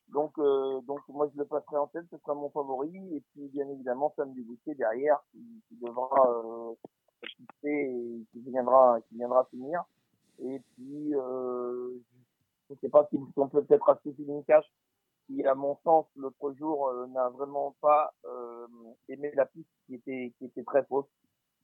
Donc, 0.09 0.39
euh, 0.39 0.81
donc 0.83 1.01
moi, 1.09 1.29
je 1.33 1.39
le 1.39 1.45
passerai 1.45 1.77
en 1.77 1.87
tête, 1.87 2.05
ce 2.11 2.19
sera 2.19 2.35
mon 2.35 2.51
favori. 2.51 2.97
Et 3.15 3.23
puis, 3.33 3.49
bien 3.49 3.69
évidemment, 3.69 4.13
Sam 4.17 4.33
Duboutier 4.33 4.75
derrière, 4.75 5.19
qui, 5.33 5.39
qui 5.69 5.77
devra 5.77 6.29
euh, 6.29 6.75
et 7.65 8.25
qui 8.33 8.41
viendra, 8.41 9.01
qui 9.09 9.17
viendra 9.17 9.45
finir. 9.51 9.85
Et 10.43 10.61
puis, 10.75 11.15
euh, 11.15 11.91
je 12.68 12.74
ne 12.74 12.78
sais 12.80 12.88
pas 12.88 13.06
si 13.10 13.18
on 13.36 13.48
peut 13.48 13.64
peut-être 13.64 14.01
une 14.18 14.44
cash 14.44 14.64
qui, 15.26 15.44
à 15.44 15.55
mon 15.55 15.76
sens, 15.84 16.06
l'autre 16.16 16.55
jour, 16.59 16.88
euh, 16.88 17.06
n'a 17.09 17.28
vraiment 17.28 17.76
pas 17.80 18.14
euh, 18.24 18.66
aimé 19.09 19.30
la 19.34 19.47
piste 19.47 19.68
qui 19.86 19.94
était, 19.94 20.32
très 20.66 20.84
fausse. 20.84 21.06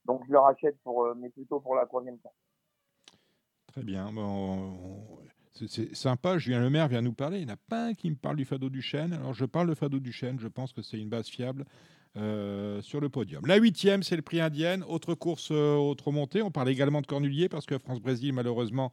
Donc 0.05 0.23
je 0.27 0.33
le 0.33 0.39
rachète, 0.39 0.77
pour, 0.83 1.05
euh, 1.05 1.15
mais 1.17 1.31
plutôt 1.31 1.61
pour 1.61 1.77
la 1.77 1.87
troisième 1.87 2.19
fois. 2.19 2.33
Très 3.69 3.83
bien. 3.83 4.13
Bon, 4.13 4.75
c'est 5.55 5.95
sympa, 5.95 6.39
Julien 6.39 6.61
Lemaire 6.61 6.89
vient 6.89 7.03
nous 7.03 7.13
parler. 7.13 7.41
Il 7.41 7.47
n'y 7.47 7.53
en 7.53 7.55
a 7.55 7.59
pas 7.69 7.87
un 7.87 7.95
qui 7.95 8.11
me 8.11 8.17
parle 8.17 8.37
du 8.37 8.45
Fado 8.45 8.69
du 8.69 8.83
Chêne. 8.83 9.13
Alors 9.13 9.33
je 9.33 9.45
parle 9.45 9.69
de 9.69 9.75
Fado 9.75 9.99
du 9.99 10.13
Chêne, 10.13 10.39
je 10.39 10.49
pense 10.49 10.73
que 10.73 10.83
c'est 10.83 10.99
une 10.99 11.09
base 11.09 11.29
fiable 11.29 11.65
sur 12.15 13.01
le 13.01 13.09
podium. 13.09 13.47
La 13.47 13.57
huitième, 13.57 14.03
c'est 14.03 14.17
le 14.17 14.21
prix 14.23 14.39
indienne. 14.39 14.85
Autre 14.87 15.15
course, 15.15 15.51
autre 15.51 16.13
montée. 16.13 16.43
On 16.43 16.51
parle 16.51 16.69
également 16.69 17.01
de 17.01 17.07
Cornulier 17.07 17.49
parce 17.49 17.65
que 17.65 17.79
France-Brésil, 17.79 18.35
malheureusement, 18.35 18.93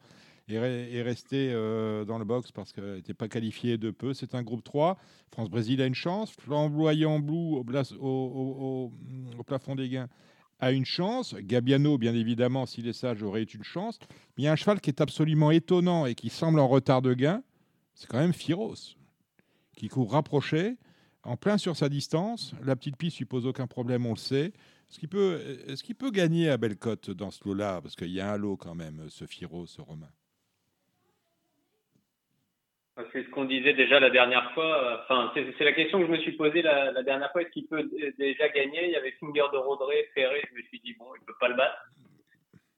est, 0.54 1.02
resté 1.02 1.52
euh, 1.52 2.06
dans 2.06 2.18
le 2.18 2.26
box 2.26 2.52
parce 2.52 2.72
qu'elle 2.72 2.96
n'était 2.96 3.14
pas 3.14 3.28
qualifiée 3.28 3.78
de 3.78 3.92
peu. 3.92 4.14
C'est 4.14 4.36
un 4.36 4.44
groupe 4.44 4.64
3. 4.64 4.98
France-Brésil 5.32 5.82
a 5.82 5.86
une 5.86 5.96
chance. 5.96 6.32
Flamboyant 6.32 7.20
Blue 7.20 7.62
au, 8.00 8.92
plafond 9.46 9.76
des 9.76 9.90
gains 9.90 10.10
a 10.60 10.72
une 10.72 10.86
chance. 10.86 11.36
Gabiano, 11.36 11.98
bien 11.98 12.14
évidemment, 12.14 12.66
s'il 12.66 12.88
est 12.88 12.94
sage, 12.94 13.24
aurait 13.24 13.44
une 13.44 13.64
chance. 13.64 14.00
Mais 14.38 14.44
il 14.44 14.46
y 14.46 14.48
a 14.48 14.52
un 14.52 14.58
cheval 14.58 14.82
qui 14.82 14.90
est 14.90 15.02
absolument 15.02 15.52
étonnant 15.52 16.06
et 16.06 16.16
qui 16.16 16.30
semble 16.30 16.60
en 16.60 16.68
retard 16.68 17.02
de 17.02 17.14
gain. 17.14 17.44
C'est 17.94 18.08
quand 18.08 18.20
même 18.20 18.34
Firos, 18.34 18.96
qui 19.76 19.88
court 19.88 20.12
rapproché, 20.12 20.78
en 21.24 21.38
plein 21.38 21.58
sur 21.58 21.76
sa 21.76 21.90
distance. 21.90 22.54
La 22.64 22.76
petite 22.76 22.98
piste 22.98 23.18
suppose 23.18 23.46
aucun 23.46 23.68
problème, 23.68 24.06
on 24.06 24.14
le 24.14 24.18
sait. 24.18 24.54
Est-ce 24.90 25.84
qu'il 25.84 25.96
peut, 25.96 26.12
gagner 26.12 26.50
à 26.50 26.58
Bellecote 26.58 27.12
dans 27.12 27.30
ce 27.30 27.44
lot-là? 27.46 27.80
Parce 27.82 27.96
qu'il 27.96 28.12
y 28.12 28.20
a 28.20 28.34
un 28.34 28.38
lot 28.38 28.58
quand 28.58 28.74
même, 28.74 29.06
ce 29.10 29.26
Firos, 29.26 29.68
ce 29.68 29.82
Romain. 29.82 30.10
C'est 33.12 33.24
ce 33.24 33.30
qu'on 33.30 33.46
disait 33.46 33.74
déjà 33.74 34.00
la 34.00 34.10
dernière 34.10 34.52
fois. 34.54 35.02
Enfin, 35.04 35.32
c'est 35.36 35.64
la 35.64 35.74
question 35.74 36.00
que 36.00 36.08
je 36.08 36.12
me 36.12 36.18
suis 36.18 36.34
posée 36.34 36.62
la, 36.62 37.04
dernière 37.04 37.32
fois. 37.32 37.42
Est-ce 37.42 37.52
qu'il 37.52 37.68
peut 37.68 37.90
déjà 38.18 38.50
gagner? 38.50 38.86
Il 38.86 38.92
y 38.92 38.96
avait 38.96 39.12
Finger 39.20 39.46
de 39.54 39.58
Rodré, 39.58 40.10
Ferré. 40.14 40.42
Je 40.50 40.56
me 40.58 40.62
suis 40.64 40.80
dit, 40.80 40.94
bon, 40.94 41.06
il 41.16 41.26
peut 41.26 41.36
pas 41.40 41.48
le 41.48 41.56
battre. 41.56 41.78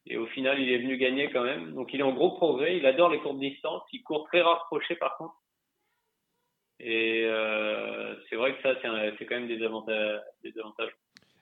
Et 0.06 0.18
au 0.18 0.28
final, 0.28 0.60
il 0.60 0.72
est 0.72 0.80
venu 0.80 0.98
gagner 0.98 1.32
quand 1.32 1.44
même. 1.44 1.74
Donc, 1.74 1.94
il 1.94 2.00
est 2.00 2.04
en 2.04 2.14
gros 2.14 2.32
progrès. 2.32 2.78
Il 2.78 2.86
adore 2.86 3.10
les 3.10 3.20
courtes 3.20 3.40
distances. 3.40 3.84
Il 3.94 4.04
court 4.04 4.28
très 4.28 4.42
rapproché, 4.42 4.96
par 4.96 5.18
contre. 5.18 5.36
Et 6.80 7.24
euh, 7.26 8.16
c'est 8.30 8.36
vrai 8.36 8.56
que 8.56 8.62
ça, 8.62 8.76
c'est 9.18 9.26
quand 9.26 9.36
même. 9.36 9.48
Des 9.48 9.64
avantages. 9.64 10.92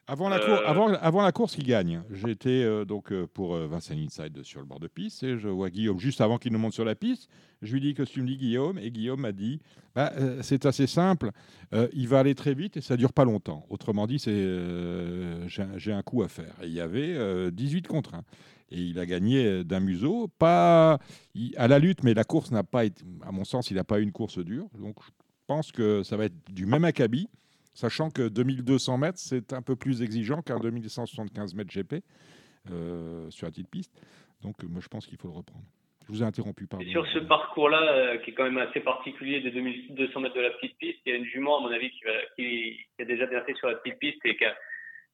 Avant 0.10 0.28
la, 0.28 0.38
euh, 0.38 0.66
avant, 0.66 0.88
avant 0.88 1.22
la, 1.22 1.32
course, 1.32 1.56
il 1.60 1.66
gagne. 1.66 2.02
J'étais 2.10 2.64
euh, 2.64 2.84
donc 2.84 3.12
euh, 3.12 3.28
pour 3.32 3.56
Vincent 3.56 3.94
Inside 3.94 4.42
sur 4.42 4.60
le 4.60 4.66
bord 4.66 4.80
de 4.80 4.88
piste 4.88 5.22
et 5.22 5.38
je 5.38 5.48
vois 5.48 5.70
Guillaume 5.70 6.00
juste 6.00 6.20
avant 6.20 6.40
qu'il 6.40 6.52
nous 6.52 6.58
monte 6.58 6.74
sur 6.74 6.84
la 6.84 6.96
piste. 6.96 7.30
Je 7.62 7.74
lui 7.74 7.80
dis 7.80 7.94
que 7.94 8.02
tu 8.02 8.24
me 8.24 8.28
dis 8.28 8.36
Guillaume? 8.36 8.80
Et 8.80 8.90
Guillaume 8.90 9.20
m'a 9.20 9.32
dit 9.32 9.60
bah, 9.94 10.12
c'est 10.42 10.66
assez 10.66 10.88
simple, 10.88 11.30
il 11.94 12.08
va 12.08 12.20
aller 12.20 12.34
très 12.34 12.56
vite 12.56 12.78
et 12.78 12.82
ça 12.82 12.98
dure 12.98 13.14
pas 13.14 13.24
longtemps. 13.24 13.68
Autrement 13.70 14.08
dit, 14.08 14.18
j'ai 14.18 15.94
un 15.94 16.02
coup 16.02 16.24
à 16.24 16.28
faire. 16.28 16.56
Et 16.64 16.68
il 16.68 16.74
y 16.74 16.82
avait 16.82 17.52
18 17.52 17.88
contre 17.88 18.16
1 18.16 18.24
et 18.72 18.82
il 18.82 18.98
a 18.98 19.06
gagné 19.06 19.64
d'un 19.64 19.80
museau, 19.80 20.28
pas 20.40 20.98
à 21.58 21.68
la 21.68 21.78
lutte, 21.78 22.04
mais 22.04 22.16
la 22.16 22.24
course 22.24 22.50
n'a 22.50 22.64
pas 22.64 22.86
été, 22.86 23.04
à 23.22 23.32
mon 23.32 23.44
sens, 23.44 23.70
il 23.70 23.76
n'a 23.76 23.84
pas 23.84 24.00
eu 24.00 24.04
une 24.04 24.12
course 24.12 24.40
dure. 24.40 24.70
Donc 24.80 24.96
je 25.06 25.12
pense 25.46 25.72
que 25.72 26.02
ça 26.02 26.18
va 26.18 26.26
être 26.26 26.52
du 26.52 26.66
même 26.66 26.86
acabit 26.86 27.30
sachant 27.74 28.10
que 28.10 28.28
2200 28.28 28.98
mètres, 28.98 29.20
c'est 29.20 29.54
un 29.54 29.62
peu 29.62 29.76
plus 29.76 30.02
exigeant 30.02 30.42
qu'un 30.42 30.60
2175 30.60 31.56
mètres 31.56 31.72
GP 31.72 32.04
euh, 32.72 33.30
sur 33.30 33.48
la 33.48 33.52
petite 33.52 33.70
piste. 33.70 33.94
Donc, 34.42 34.64
moi, 34.64 34.82
je 34.82 34.88
pense 34.88 35.06
qu'il 35.06 35.18
faut 35.18 35.28
le 35.28 35.36
reprendre. 35.36 35.66
Je 36.08 36.14
vous 36.14 36.24
ai 36.24 36.26
interrompu, 36.26 36.66
pardon. 36.66 36.86
Sur 36.90 37.06
ce 37.08 37.20
parcours-là, 37.20 37.82
euh, 37.82 38.18
qui 38.18 38.32
est 38.32 38.34
quand 38.34 38.46
même 38.46 38.58
assez 38.58 38.80
particulier 38.80 39.42
des 39.42 39.52
2200 39.52 40.20
mètres 40.22 40.36
de 40.36 40.42
la 40.42 40.50
petite 40.52 40.78
piste, 40.78 41.00
il 41.06 41.12
y 41.12 41.16
a 41.16 41.18
une 41.18 41.26
jument, 41.26 41.60
à 41.60 41.62
mon 41.62 41.72
avis, 41.72 41.92
qui 41.92 42.80
a 43.00 43.06
déjà 43.06 43.26
versé 43.28 43.54
sur 43.56 43.68
la 43.68 43.76
petite 43.76 44.00
piste 44.00 44.26
et 44.26 44.36
qui 44.36 44.46
a, 44.46 44.56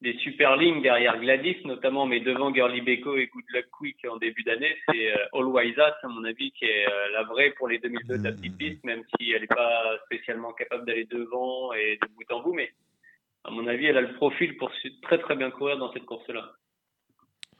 des 0.05 0.17
super 0.19 0.55
lignes 0.55 0.83
derrière 0.83 1.19
Gladys, 1.19 1.57
notamment, 1.65 2.05
mais 2.05 2.19
devant 2.19 2.53
Girly 2.53 2.81
Beko 2.81 3.15
et 3.15 3.25
Good 3.25 3.43
Luck 3.53 3.65
Quick 3.71 3.97
en 4.07 4.17
début 4.17 4.43
d'année, 4.43 4.77
c'est 4.87 5.11
euh, 5.11 5.25
All 5.33 5.47
Wise 5.47 5.79
à 5.79 6.07
mon 6.07 6.23
avis, 6.23 6.51
qui 6.51 6.65
est 6.65 6.87
euh, 6.87 7.11
la 7.11 7.23
vraie 7.23 7.49
pour 7.57 7.67
les 7.67 7.79
2002 7.79 8.19
de 8.19 8.23
la 8.23 8.31
petite 8.31 8.55
piste, 8.55 8.83
même 8.83 9.03
si 9.17 9.31
elle 9.31 9.41
n'est 9.41 9.47
pas 9.47 9.97
spécialement 10.05 10.53
capable 10.53 10.85
d'aller 10.85 11.05
devant 11.05 11.73
et 11.73 11.97
de 11.99 12.07
bout 12.13 12.31
en 12.31 12.43
bout, 12.43 12.53
mais 12.53 12.71
à 13.45 13.49
mon 13.49 13.65
avis, 13.65 13.87
elle 13.87 13.97
a 13.97 14.01
le 14.01 14.13
profil 14.13 14.55
pour 14.57 14.71
très 15.01 15.17
très 15.17 15.35
bien 15.35 15.49
courir 15.49 15.79
dans 15.79 15.91
cette 15.91 16.05
course-là. 16.05 16.51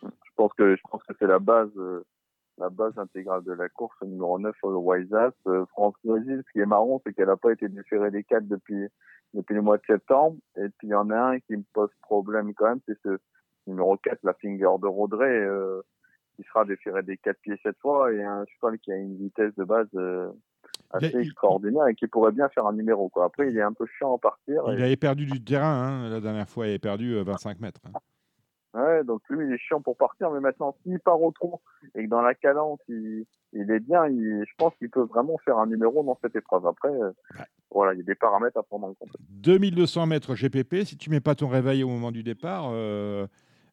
Je 0.03 0.31
pense 0.35 0.53
que 0.53 0.75
je 0.75 0.81
pense 0.91 1.01
que 1.03 1.13
c'est 1.17 1.27
la 1.27 1.39
base, 1.39 1.75
euh, 1.77 2.03
la 2.59 2.69
base 2.69 2.95
intégrale 2.99 3.43
de 3.43 3.53
la 3.53 3.69
course, 3.69 3.95
numéro 4.03 4.37
9, 4.37 4.55
le 4.63 4.69
Wiseas. 4.69 5.33
Euh, 5.47 5.65
France 5.67 5.95
Brésil, 6.03 6.43
ce 6.45 6.51
qui 6.51 6.59
est 6.59 6.67
marrant, 6.67 7.01
c'est 7.03 7.13
qu'elle 7.13 7.27
n'a 7.27 7.37
pas 7.37 7.53
été 7.53 7.69
déférée 7.69 8.11
des 8.11 8.23
4 8.23 8.47
depuis, 8.47 8.85
depuis 9.35 9.53
le 9.53 9.61
mois 9.61 9.77
de 9.77 9.83
septembre. 9.85 10.37
Et 10.57 10.69
puis 10.77 10.87
il 10.87 10.91
y 10.91 10.95
en 10.95 11.09
a 11.09 11.17
un 11.17 11.39
qui 11.39 11.55
me 11.57 11.63
pose 11.73 11.89
problème 12.01 12.53
quand 12.53 12.69
même, 12.69 12.79
c'est 12.87 12.97
ce 13.03 13.17
numéro 13.67 13.97
4, 13.97 14.19
la 14.23 14.33
Finger 14.33 14.79
de 14.81 14.87
Rodré, 14.87 15.29
euh, 15.29 15.81
qui 16.35 16.43
sera 16.43 16.65
déféré 16.65 17.03
des 17.03 17.17
4 17.17 17.39
pieds 17.41 17.59
cette 17.63 17.79
fois, 17.79 18.11
et 18.13 18.23
un 18.23 18.45
cheval 18.45 18.77
qui 18.79 18.91
a 18.91 18.95
une 18.95 19.17
vitesse 19.17 19.53
de 19.55 19.63
base 19.63 19.87
euh, 19.95 20.29
assez 20.91 21.17
extraordinaire 21.17 21.87
et 21.87 21.95
qui 21.95 22.07
pourrait 22.07 22.31
bien 22.31 22.49
faire 22.49 22.65
un 22.65 22.73
numéro. 22.73 23.09
Quoi. 23.09 23.25
Après, 23.25 23.49
il 23.49 23.57
est 23.57 23.61
un 23.61 23.73
peu 23.73 23.85
chiant 23.97 24.15
à 24.15 24.19
partir. 24.19 24.63
Il 24.67 24.83
avait 24.83 24.95
perdu 24.95 25.25
du 25.25 25.43
terrain, 25.43 26.05
hein, 26.05 26.09
la 26.09 26.19
dernière 26.19 26.49
fois, 26.49 26.67
il 26.67 26.69
avait 26.69 26.79
perdu 26.79 27.15
25 27.21 27.59
mètres. 27.59 27.81
Hein. 27.85 27.99
Ouais, 28.75 29.05
donc 29.05 29.21
lui, 29.29 29.47
il 29.47 29.53
est 29.53 29.57
chiant 29.57 29.81
pour 29.81 29.95
partir, 29.95 30.29
mais 30.31 30.41
maintenant, 30.41 30.75
s'il 30.83 30.99
part 30.99 31.21
au 31.21 31.31
trot 31.31 31.61
et 31.95 32.03
que 32.03 32.09
dans 32.09 32.21
la 32.21 32.35
cadence, 32.35 32.79
il, 32.89 33.25
il 33.53 33.71
est 33.71 33.79
bien, 33.79 34.05
il, 34.07 34.43
je 34.45 34.53
pense 34.57 34.75
qu'il 34.75 34.89
peut 34.89 35.05
vraiment 35.05 35.37
faire 35.45 35.57
un 35.57 35.65
numéro 35.65 36.03
dans 36.03 36.17
cette 36.21 36.35
épreuve. 36.35 36.67
Après, 36.67 36.89
euh, 36.89 37.11
voilà, 37.71 37.93
il 37.93 37.97
y 37.97 38.01
a 38.01 38.03
des 38.03 38.15
paramètres 38.15 38.57
à 38.57 38.63
prendre 38.63 38.87
en 38.87 38.93
compte. 38.93 39.15
2200 39.29 40.07
mètres 40.07 40.35
GPP, 40.35 40.83
si 40.83 40.97
tu 40.97 41.09
mets 41.09 41.21
pas 41.21 41.35
ton 41.35 41.47
réveil 41.47 41.83
au 41.83 41.87
moment 41.87 42.11
du 42.11 42.21
départ, 42.21 42.69
euh, 42.73 43.25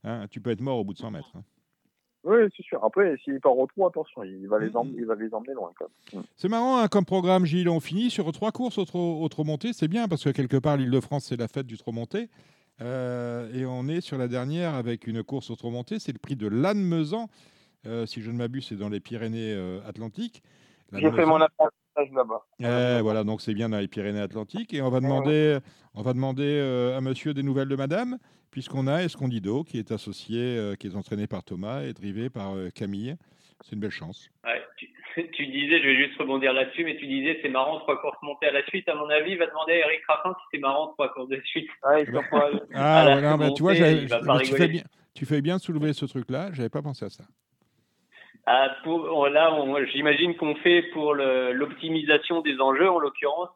hein, 0.04 0.26
tu 0.30 0.40
peux 0.40 0.50
être 0.50 0.60
mort 0.60 0.78
au 0.78 0.84
bout 0.84 0.92
de 0.92 0.98
100 0.98 1.10
mètres. 1.10 1.32
Hein. 1.34 1.42
Oui, 2.24 2.38
c'est 2.56 2.62
sûr. 2.62 2.84
Après, 2.84 3.16
s'il 3.24 3.40
part 3.40 3.58
au 3.58 3.66
trou, 3.66 3.84
attention, 3.84 4.22
il 4.22 4.46
va, 4.46 4.60
les 4.60 4.70
mmh. 4.70 4.76
emmener, 4.76 4.98
il 4.98 5.06
va 5.06 5.16
les 5.16 5.34
emmener 5.34 5.54
loin. 5.54 5.72
Mmh. 6.12 6.20
C'est 6.36 6.48
marrant, 6.48 6.78
hein, 6.78 6.86
comme 6.86 7.04
programme, 7.04 7.44
Gilles, 7.44 7.68
on 7.68 7.80
finit 7.80 8.10
sur 8.10 8.30
trois 8.30 8.52
courses 8.52 8.78
au 8.78 8.84
trot, 8.84 9.44
monté. 9.44 9.72
C'est 9.72 9.88
bien, 9.88 10.06
parce 10.06 10.22
que 10.22 10.30
quelque 10.30 10.58
part, 10.58 10.76
l'Île-de-France, 10.76 11.24
c'est 11.24 11.36
la 11.36 11.48
fête 11.48 11.66
du 11.66 11.76
trot 11.76 11.90
monté. 11.90 12.28
Euh, 12.82 13.52
et 13.54 13.64
on 13.64 13.88
est 13.88 14.00
sur 14.00 14.18
la 14.18 14.28
dernière 14.28 14.74
avec 14.74 15.06
une 15.06 15.22
course 15.22 15.50
au 15.50 15.70
montée, 15.70 15.98
c'est 15.98 16.12
le 16.12 16.18
prix 16.18 16.36
de 16.36 16.48
l'Anne-Mezan. 16.48 17.28
Euh, 17.86 18.06
si 18.06 18.22
je 18.22 18.30
ne 18.30 18.36
m'abuse, 18.36 18.66
c'est 18.68 18.76
dans 18.76 18.88
les 18.88 19.00
Pyrénées-Atlantiques. 19.00 20.42
Euh, 20.92 20.98
J'ai 21.00 21.10
fait 21.12 21.24
mon 21.24 21.40
apprentissage 21.40 22.10
là-bas. 22.12 23.00
voilà, 23.02 23.24
donc 23.24 23.40
c'est 23.40 23.54
bien 23.54 23.68
dans 23.68 23.78
les 23.78 23.88
Pyrénées-Atlantiques. 23.88 24.74
Et 24.74 24.82
on 24.82 24.90
va 24.90 25.00
demander, 25.00 25.58
on 25.94 26.02
va 26.02 26.12
demander 26.12 26.92
à 26.96 27.00
monsieur 27.00 27.34
des 27.34 27.42
nouvelles 27.42 27.68
de 27.68 27.76
madame, 27.76 28.18
puisqu'on 28.50 28.86
a 28.86 29.02
Escondido, 29.02 29.64
qui 29.64 29.78
est 29.78 29.92
associé, 29.92 30.74
qui 30.78 30.86
est 30.88 30.96
entraîné 30.96 31.26
par 31.26 31.44
Thomas 31.44 31.82
et 31.82 31.92
drivé 31.92 32.30
par 32.30 32.54
Camille. 32.74 33.16
C'est 33.64 33.72
une 33.72 33.80
belle 33.80 33.90
chance. 33.90 34.28
tu, 34.76 34.88
disais, 35.38 35.80
je 35.80 35.86
vais 35.86 35.96
juste 35.96 36.18
rebondir 36.18 36.52
là-dessus, 36.52 36.84
mais 36.84 36.96
tu 36.96 37.06
disais 37.06 37.38
c'est 37.42 37.48
marrant 37.48 37.78
trois 37.80 38.00
courses 38.00 38.20
montées 38.22 38.46
à 38.46 38.52
la 38.52 38.64
suite. 38.66 38.88
À 38.88 38.94
mon 38.94 39.08
avis, 39.08 39.32
il 39.32 39.38
va 39.38 39.46
demander 39.46 39.72
à 39.74 39.86
Eric 39.86 40.00
Raffin 40.08 40.34
si 40.40 40.46
c'est 40.52 40.60
marrant 40.60 40.88
trois 40.88 41.12
courses 41.12 41.28
de 41.28 41.40
suite. 41.44 41.68
ah, 41.82 42.00
voilà, 43.04 43.36
bah, 43.36 43.50
tu 43.54 43.62
vois, 43.62 43.74
tu, 43.74 44.54
fais 44.54 44.68
bien, 44.68 44.82
tu 45.14 45.26
fais 45.26 45.40
bien 45.40 45.56
de 45.56 45.60
soulever 45.60 45.92
ce 45.92 46.06
truc-là. 46.06 46.50
J'avais 46.52 46.68
pas 46.68 46.82
pensé 46.82 47.04
à 47.04 47.10
ça. 47.10 47.24
Ah, 48.46 48.74
pour, 48.82 49.28
là, 49.28 49.56
j'imagine 49.92 50.36
qu'on 50.36 50.56
fait 50.56 50.82
pour 50.92 51.14
l'optimisation 51.14 52.40
des 52.40 52.60
enjeux 52.60 52.90
en 52.90 52.98
l'occurrence, 52.98 53.50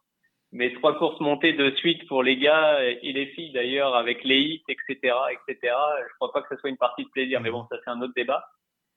mais 0.53 0.73
trois 0.74 0.97
courses 0.97 1.19
montées 1.20 1.55
de 1.55 1.70
suite 1.73 2.07
pour 2.07 2.23
les 2.23 2.37
gars 2.37 2.81
et 2.83 3.12
les 3.12 3.27
filles 3.27 3.53
d'ailleurs 3.53 3.97
avec 3.97 4.23
les 4.23 4.39
hits, 4.39 4.65
etc., 4.69 5.15
etc. 5.33 5.74
Je 6.09 6.15
crois 6.16 6.33
pas 6.33 6.43
que 6.43 6.55
ce 6.55 6.61
soit 6.61 6.70
une 6.70 6.77
partie 6.77 7.05
de 7.05 7.11
plaisir, 7.11 7.41
mais 7.41 7.51
bon, 7.51 7.66
ça 7.69 7.77
c'est 7.85 7.91
un 7.91 8.01
autre 8.01 8.15
débat. 8.15 8.45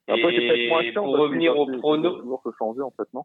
Après, 0.09 0.31
c'est 0.31 0.47
peut-être 0.47 0.69
moins 0.69 0.83
chiant. 0.83 1.03
Pour 1.03 1.17
revenir 1.17 1.57
au 1.57 1.65
prono. 1.65 2.19
toujours 2.19 2.41
se 2.43 2.49
changer, 2.57 2.81
en 2.81 2.91
fait, 2.91 3.07
non? 3.13 3.23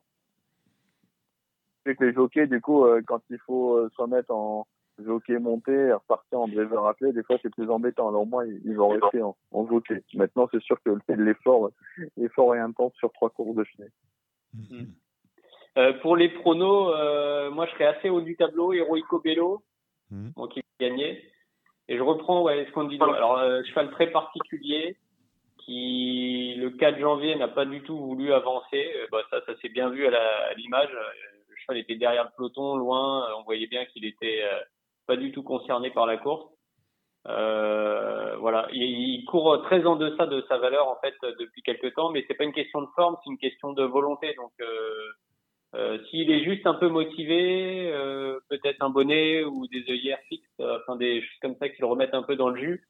C'est 1.85 1.97
que 1.97 2.05
les 2.05 2.15
jockeys, 2.15 2.47
du 2.47 2.61
coup, 2.61 2.85
euh, 2.85 3.03
quand 3.07 3.21
il 3.31 3.39
faut 3.47 3.77
euh, 3.77 3.91
se 3.95 4.01
remettre 4.01 4.33
en 4.33 4.67
jockey 5.05 5.39
monté 5.39 5.73
et 5.73 5.93
repartir 5.93 6.41
en 6.41 6.49
driver 6.49 6.87
appelé, 6.87 7.13
des 7.13 7.23
fois, 7.23 7.37
c'est 7.43 7.53
plus 7.53 7.69
embêtant. 7.71 8.09
Alors, 8.09 8.27
moi, 8.27 8.45
ils 8.47 8.77
vont 8.77 8.89
rester 8.89 9.23
en, 9.23 9.37
en 9.51 9.67
jockey. 9.67 10.03
Maintenant, 10.15 10.49
c'est 10.51 10.63
sûr 10.63 10.79
que 10.85 10.91
l'effort, 11.13 11.71
l'effort 12.17 12.55
est 12.55 12.61
intense 12.61 12.95
sur 12.95 13.13
trois 13.13 13.31
courses 13.31 13.57
de 13.57 13.65
chenille. 13.65 13.91
Mm. 14.55 14.85
Euh, 15.77 15.93
pour 15.95 16.17
les 16.17 16.29
pronos, 16.29 16.95
euh, 16.95 17.51
moi, 17.51 17.67
je 17.67 17.73
serais 17.73 17.87
assez 17.87 18.09
haut 18.09 18.21
du 18.21 18.37
tableau. 18.37 18.73
Heroico 18.73 19.21
Bello, 19.21 19.63
mmh. 20.11 20.31
qui 20.53 20.63
gagnait. 20.81 21.23
Et 21.89 21.97
je 21.97 22.03
reprends, 22.03 22.43
ouais, 22.43 22.65
ce 22.67 22.73
qu'on 22.73 22.85
dit. 22.85 22.99
Alors, 23.01 23.39
euh, 23.39 23.63
cheval 23.65 23.91
très 23.91 24.11
particulier 24.11 24.97
qui 25.65 26.55
le 26.57 26.71
4 26.71 26.99
janvier 26.99 27.37
n'a 27.37 27.49
pas 27.49 27.65
du 27.65 27.83
tout 27.83 27.99
voulu 27.99 28.33
avancer. 28.33 28.93
Euh, 28.97 29.07
bah, 29.11 29.23
ça, 29.31 29.41
ça 29.47 29.57
s'est 29.61 29.69
bien 29.69 29.91
vu 29.91 30.07
à 30.07 30.55
l'image. 30.55 30.91
Euh, 30.93 31.35
le 31.49 31.57
cheval 31.57 31.79
était 31.79 31.97
derrière 31.97 32.25
le 32.25 32.31
peloton, 32.37 32.77
loin. 32.77 33.29
Euh, 33.29 33.35
on 33.39 33.45
voyait 33.45 33.67
bien 33.67 33.85
qu'il 33.87 34.05
était 34.05 34.43
pas 35.07 35.17
du 35.17 35.33
tout 35.33 35.43
concerné 35.43 35.91
par 35.91 36.07
la 36.07 36.17
course. 36.17 36.51
Euh, 37.27 38.37
voilà, 38.37 38.69
il, 38.73 39.25
court 39.25 39.63
très 39.63 39.87
en 39.87 39.97
deçà 39.97 40.27
de 40.27 40.45
sa 40.47 40.59
valeur 40.59 40.89
en 40.89 40.97
fait 41.01 41.15
depuis 41.39 41.63
quelques 41.63 41.95
temps, 41.95 42.11
mais 42.11 42.23
c'est 42.29 42.35
pas 42.35 42.45
une 42.45 42.53
question 42.53 42.83
de 42.83 42.89
forme, 42.95 43.17
c'est 43.25 43.31
une 43.31 43.39
question 43.39 43.73
de 43.73 43.83
volonté. 43.83 44.35
Donc, 44.35 44.53
euh, 44.61 45.99
s'il 46.11 46.31
est 46.31 46.45
juste 46.45 46.67
un 46.67 46.75
peu 46.75 46.89
motivé, 46.89 47.91
peut-être 48.51 48.83
un 48.83 48.91
bonnet 48.91 49.43
ou 49.43 49.67
des 49.69 49.85
œillères 49.91 50.21
fixes, 50.29 50.61
enfin 50.61 50.97
des 50.97 51.23
choses 51.23 51.39
comme 51.41 51.57
ça 51.57 51.71
qui 51.71 51.81
le 51.81 51.87
remettent 51.87 52.15
un 52.15 52.23
peu 52.23 52.37
dans 52.37 52.51
le 52.51 52.61
jus, 52.61 52.87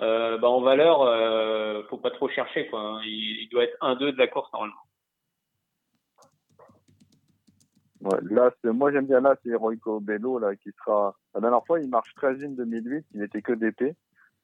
euh, 0.00 0.38
bah 0.38 0.48
en 0.48 0.60
valeur, 0.60 1.02
euh, 1.02 1.82
faut 1.88 1.96
pas 1.96 2.10
trop 2.10 2.28
chercher. 2.28 2.68
Quoi. 2.68 2.80
Hein. 2.80 3.00
Il, 3.04 3.48
doit 3.50 3.64
être 3.64 3.76
1-2 3.80 4.12
de 4.12 4.18
la 4.18 4.28
course 4.28 4.52
normalement. 4.52 4.76
Ouais, 8.00 8.18
là, 8.30 8.52
moi 8.72 8.92
j'aime 8.92 9.06
bien 9.06 9.20
là, 9.20 9.34
c'est 9.42 9.50
Heroico 9.50 9.98
Bello 9.98 10.38
là, 10.38 10.54
qui 10.54 10.70
sera. 10.70 11.16
La 11.34 11.40
dernière 11.40 11.64
fois, 11.66 11.80
il 11.80 11.88
marche 11.88 12.14
13 12.14 12.38
2008, 12.38 13.06
il 13.12 13.20
n'était 13.20 13.42
que 13.42 13.52
DP. 13.52 13.96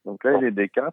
Donc 0.04 0.24
là, 0.24 0.36
il 0.38 0.44
est 0.44 0.50
D4. 0.50 0.90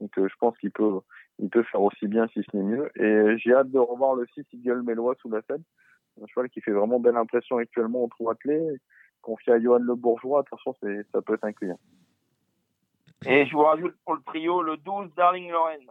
Donc 0.00 0.18
euh, 0.18 0.28
je 0.28 0.34
pense 0.38 0.56
qu'il 0.58 0.70
peut, 0.70 1.00
il 1.38 1.48
peut 1.48 1.62
faire 1.64 1.80
aussi 1.80 2.06
bien 2.06 2.28
si 2.28 2.42
ce 2.42 2.56
n'est 2.56 2.62
mieux. 2.62 2.90
Et 2.96 3.38
j'ai 3.38 3.54
hâte 3.54 3.70
de 3.70 3.78
revoir 3.78 4.14
le 4.14 4.26
6 4.34 4.44
Eagle 4.52 4.82
Mélois 4.82 5.14
sous 5.20 5.30
la 5.30 5.40
scène. 5.42 5.62
Un 6.22 6.26
cheval 6.26 6.50
qui 6.50 6.60
fait 6.60 6.72
vraiment 6.72 7.00
belle 7.00 7.16
impression 7.16 7.56
actuellement 7.56 8.04
au 8.04 8.08
trou 8.08 8.28
attelé. 8.28 8.76
Confié 9.22 9.54
à 9.54 9.60
Johan 9.60 9.78
Le 9.78 9.94
Bourgeois, 9.94 10.40
attention, 10.40 10.74
ça 11.12 11.22
peut 11.22 11.34
être 11.34 11.44
un. 11.44 11.52
Et 13.26 13.46
je 13.46 13.52
vous 13.52 13.62
rajoute 13.62 13.94
pour 14.04 14.14
le 14.14 14.22
trio 14.22 14.62
le 14.62 14.76
12 14.76 15.14
Darling 15.16 15.50
Lorraine. 15.50 15.90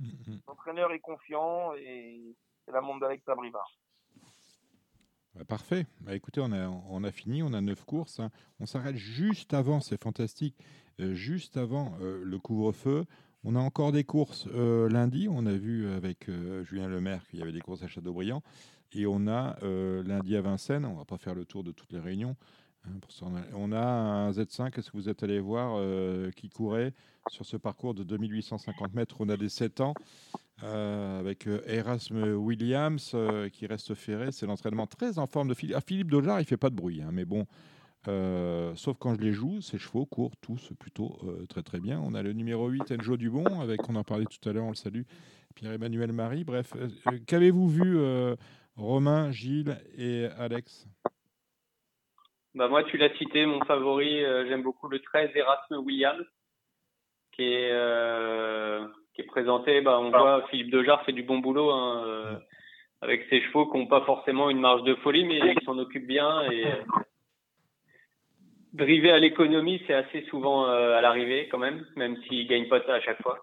Mm-hmm. 0.00 0.40
L'entraîneur 0.48 0.92
est 0.92 1.00
confiant 1.00 1.72
et 1.74 2.34
c'est 2.64 2.72
la 2.72 2.80
montre 2.80 3.00
d'Alex 3.00 3.26
Abrivard. 3.28 3.70
Bah, 5.36 5.44
parfait. 5.44 5.86
Bah, 6.00 6.14
écoutez, 6.14 6.40
on 6.42 6.52
a, 6.52 6.68
on 6.68 7.04
a 7.04 7.10
fini, 7.10 7.42
on 7.42 7.52
a 7.52 7.60
neuf 7.60 7.84
courses. 7.84 8.20
Hein. 8.20 8.30
On 8.58 8.66
s'arrête 8.66 8.96
juste 8.96 9.52
avant, 9.52 9.80
c'est 9.80 10.02
fantastique, 10.02 10.56
euh, 11.00 11.14
juste 11.14 11.56
avant 11.56 11.94
euh, 12.00 12.22
le 12.24 12.38
couvre-feu. 12.38 13.04
On 13.44 13.54
a 13.54 13.60
encore 13.60 13.92
des 13.92 14.04
courses 14.04 14.48
euh, 14.54 14.88
lundi. 14.88 15.28
On 15.30 15.46
a 15.46 15.52
vu 15.52 15.88
avec 15.92 16.30
Julien 16.64 16.88
Lemaire 16.88 17.26
qu'il 17.28 17.38
y 17.38 17.42
avait 17.42 17.52
des 17.52 17.60
courses 17.60 17.82
à 17.82 17.88
Châteaubriand. 17.88 18.42
Et 18.92 19.06
on 19.06 19.26
a 19.26 19.56
lundi 19.62 20.36
à 20.36 20.40
Vincennes, 20.40 20.86
on 20.86 20.92
ne 20.92 20.98
va 20.98 21.04
pas 21.04 21.18
faire 21.18 21.34
le 21.34 21.44
tour 21.44 21.64
de 21.64 21.72
toutes 21.72 21.92
les 21.92 21.98
réunions, 21.98 22.34
on 23.54 23.72
a 23.72 23.80
un 23.80 24.30
Z5, 24.30 24.78
est-ce 24.78 24.90
que 24.90 24.96
vous 24.96 25.08
êtes 25.08 25.22
allé 25.22 25.40
voir, 25.40 25.76
euh, 25.76 26.30
qui 26.30 26.48
courait 26.48 26.92
sur 27.30 27.44
ce 27.44 27.56
parcours 27.56 27.94
de 27.94 28.02
2850 28.02 28.94
mètres? 28.94 29.16
On 29.20 29.28
a 29.28 29.36
des 29.36 29.48
7 29.48 29.80
ans 29.80 29.94
euh, 30.62 31.20
avec 31.20 31.46
euh, 31.46 31.60
Erasme 31.66 32.34
Williams 32.34 33.16
qui 33.52 33.66
reste 33.66 33.94
ferré. 33.94 34.32
C'est 34.32 34.46
l'entraînement 34.46 34.86
très 34.86 35.18
en 35.18 35.26
forme 35.26 35.48
de 35.48 35.54
Philippe. 35.54 35.76
Ah, 35.78 35.82
Philippe 35.86 36.10
Dojar, 36.10 36.40
il 36.40 36.46
fait 36.46 36.56
pas 36.56 36.70
de 36.70 36.76
bruit, 36.76 37.02
hein, 37.02 37.10
mais 37.12 37.24
bon, 37.24 37.46
sauf 38.76 38.96
quand 38.98 39.14
je 39.14 39.20
les 39.20 39.32
joue, 39.32 39.60
ces 39.60 39.78
chevaux 39.78 40.06
courent 40.06 40.36
tous 40.40 40.72
plutôt 40.78 41.18
très 41.48 41.62
très 41.62 41.80
bien. 41.80 42.00
On 42.00 42.14
a 42.14 42.22
le 42.22 42.32
numéro 42.32 42.68
8, 42.68 42.92
Enjo 42.92 43.16
Dubon, 43.16 43.60
avec, 43.60 43.88
on 43.88 43.96
en 43.96 44.04
parlait 44.04 44.26
tout 44.26 44.48
à 44.48 44.52
l'heure, 44.52 44.64
on 44.64 44.70
le 44.70 44.76
salue, 44.76 45.02
Pierre-Emmanuel 45.54 46.12
Marie. 46.12 46.44
Bref, 46.44 46.72
qu'avez-vous 47.26 47.68
vu, 47.68 47.98
Romain, 48.76 49.32
Gilles 49.32 49.78
et 49.96 50.26
Alex? 50.38 50.86
Bah 52.56 52.68
moi, 52.68 52.82
tu 52.84 52.96
l'as 52.96 53.14
cité, 53.16 53.44
mon 53.44 53.62
favori, 53.66 54.24
euh, 54.24 54.46
j'aime 54.48 54.62
beaucoup 54.62 54.88
le 54.88 54.98
13 55.00 55.30
Erasme 55.34 55.76
Williams, 55.76 56.24
qui 57.32 57.42
est, 57.42 57.70
euh, 57.70 58.86
qui 59.14 59.20
est 59.20 59.26
présenté. 59.26 59.82
Bah, 59.82 60.00
on 60.00 60.08
voit 60.08 60.46
Philippe 60.48 60.70
Dejar 60.70 61.04
fait 61.04 61.12
du 61.12 61.22
bon 61.22 61.38
boulot 61.38 61.70
hein, 61.70 62.04
euh, 62.06 62.36
avec 63.02 63.26
ses 63.28 63.42
chevaux 63.42 63.66
qui 63.66 63.76
n'ont 63.76 63.86
pas 63.86 64.06
forcément 64.06 64.48
une 64.48 64.60
marge 64.60 64.84
de 64.84 64.94
folie, 64.96 65.26
mais 65.26 65.38
ils 65.38 65.64
s'en 65.66 65.76
occupent 65.76 66.06
bien. 66.06 66.50
Et 66.50 66.64
driver 68.72 69.12
à 69.12 69.18
l'économie, 69.18 69.82
c'est 69.86 69.94
assez 69.94 70.22
souvent 70.30 70.64
à 70.64 71.02
l'arrivée 71.02 71.48
quand 71.50 71.58
même, 71.58 71.86
même 71.94 72.16
s'il 72.22 72.44
ne 72.44 72.48
gagne 72.48 72.68
pas 72.68 72.82
ça 72.86 72.94
à 72.94 73.00
chaque 73.00 73.20
fois. 73.20 73.38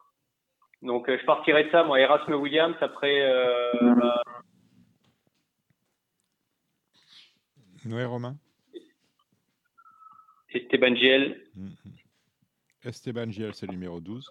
Donc 0.82 1.06
je 1.08 1.24
partirai 1.26 1.66
de 1.66 1.70
ça, 1.70 1.84
moi, 1.84 2.00
Erasme 2.00 2.34
Williams, 2.34 2.76
après... 2.82 3.32
Bah... 3.80 4.24
Noé 7.86 8.06
Romain 8.06 8.38
Esteban 10.54 10.96
Giel. 10.96 11.42
Mm-hmm. 11.58 12.88
Esteban 12.90 13.32
Giel, 13.32 13.54
c'est 13.54 13.66
le 13.66 13.74
numéro 13.74 14.00
12. 14.00 14.30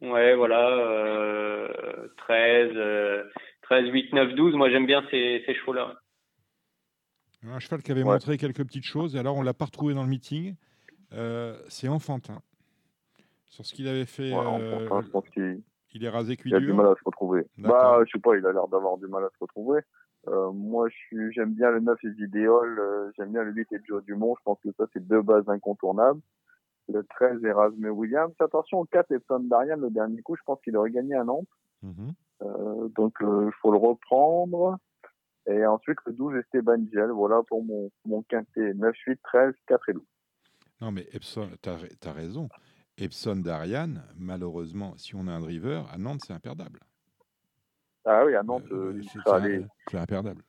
Ouais, 0.00 0.34
voilà. 0.34 1.68
13, 2.16 2.70
13, 3.62 3.88
8, 3.90 4.12
9, 4.12 4.34
12. 4.34 4.54
Moi, 4.54 4.70
j'aime 4.70 4.86
bien 4.86 5.04
ces, 5.10 5.42
ces 5.46 5.54
chevaux-là. 5.54 5.94
Un 7.44 7.58
cheval 7.58 7.82
qui 7.82 7.90
avait 7.90 8.04
montré 8.04 8.38
quelques 8.38 8.64
petites 8.64 8.84
choses, 8.84 9.16
et 9.16 9.18
alors 9.18 9.36
on 9.36 9.40
ne 9.40 9.46
l'a 9.46 9.54
pas 9.54 9.64
retrouvé 9.64 9.94
dans 9.94 10.04
le 10.04 10.08
meeting. 10.08 10.54
Euh, 11.12 11.58
c'est 11.68 11.88
enfantin. 11.88 12.40
Sur 13.46 13.66
ce 13.66 13.74
qu'il 13.74 13.88
avait 13.88 14.06
fait. 14.06 14.32
Euh, 14.32 14.88
Il 15.94 16.04
est 16.04 16.08
rasé 16.08 16.36
cuit 16.36 16.50
Il 16.50 16.56
a 16.56 16.60
du 16.60 16.72
mal 16.72 16.86
à 16.86 16.94
se 16.94 17.04
retrouver. 17.04 17.46
Bah, 17.58 18.00
je 18.06 18.12
sais 18.12 18.20
pas, 18.20 18.36
il 18.36 18.46
a 18.46 18.52
l'air 18.52 18.68
d'avoir 18.68 18.98
du 18.98 19.06
mal 19.06 19.24
à 19.24 19.28
se 19.28 19.38
retrouver. 19.40 19.80
Euh, 20.28 20.52
moi, 20.52 20.88
j'aime 21.10 21.54
bien 21.54 21.70
le 21.70 21.80
9 21.80 21.98
et 22.04 22.10
Vidéol, 22.10 22.78
euh, 22.78 23.10
j'aime 23.16 23.32
bien 23.32 23.42
le 23.42 23.52
8 23.52 23.72
et 23.72 23.80
Joe 23.86 24.04
Dumont. 24.04 24.36
Je 24.38 24.42
pense 24.44 24.58
que 24.60 24.70
ça, 24.76 24.84
c'est 24.92 25.06
deux 25.06 25.22
bases 25.22 25.48
incontournables. 25.48 26.20
Le 26.88 27.04
13 27.04 27.44
Erasme 27.44 27.86
Williams. 27.86 28.32
Attention, 28.38 28.80
au 28.80 28.84
4 28.84 29.10
Epson 29.12 29.40
Darian, 29.40 29.76
le 29.76 29.90
dernier 29.90 30.22
coup, 30.22 30.36
je 30.36 30.42
pense 30.44 30.60
qu'il 30.62 30.76
aurait 30.76 30.90
gagné 30.90 31.14
un 31.14 31.24
Nantes. 31.24 31.48
Mhm. 31.82 32.12
euh, 32.42 32.88
donc, 32.90 33.14
il 33.20 33.52
faut 33.60 33.72
le 33.72 33.78
reprendre. 33.78 34.78
Et 35.46 35.66
ensuite, 35.66 35.98
le 36.06 36.12
12 36.12 36.36
Esteban 36.36 36.84
Gel. 36.92 37.10
Voilà 37.10 37.42
pour 37.48 37.64
mon, 37.64 37.90
mon 38.06 38.22
quintet. 38.22 38.74
9, 38.74 38.94
8, 39.06 39.20
13, 39.24 39.54
4 39.66 39.88
et 39.88 39.92
12. 39.94 40.02
Non, 40.80 40.90
mais 40.90 41.06
Epson, 41.12 41.48
tu 41.62 41.68
as, 41.68 42.12
raison. 42.12 42.48
Epson 43.02 43.36
Darian, 43.36 43.94
malheureusement, 44.16 44.94
si 44.96 45.16
on 45.16 45.26
a 45.26 45.32
un 45.32 45.40
driver, 45.40 45.88
à 45.92 45.98
Nantes, 45.98 46.20
c'est 46.24 46.32
imperdable. 46.32 46.78
Ah 48.04 48.24
oui, 48.24 48.34
à 48.36 48.42
Nantes, 48.44 48.70
euh, 48.70 49.00
c'est 49.90 49.98
imperdable. 49.98 50.42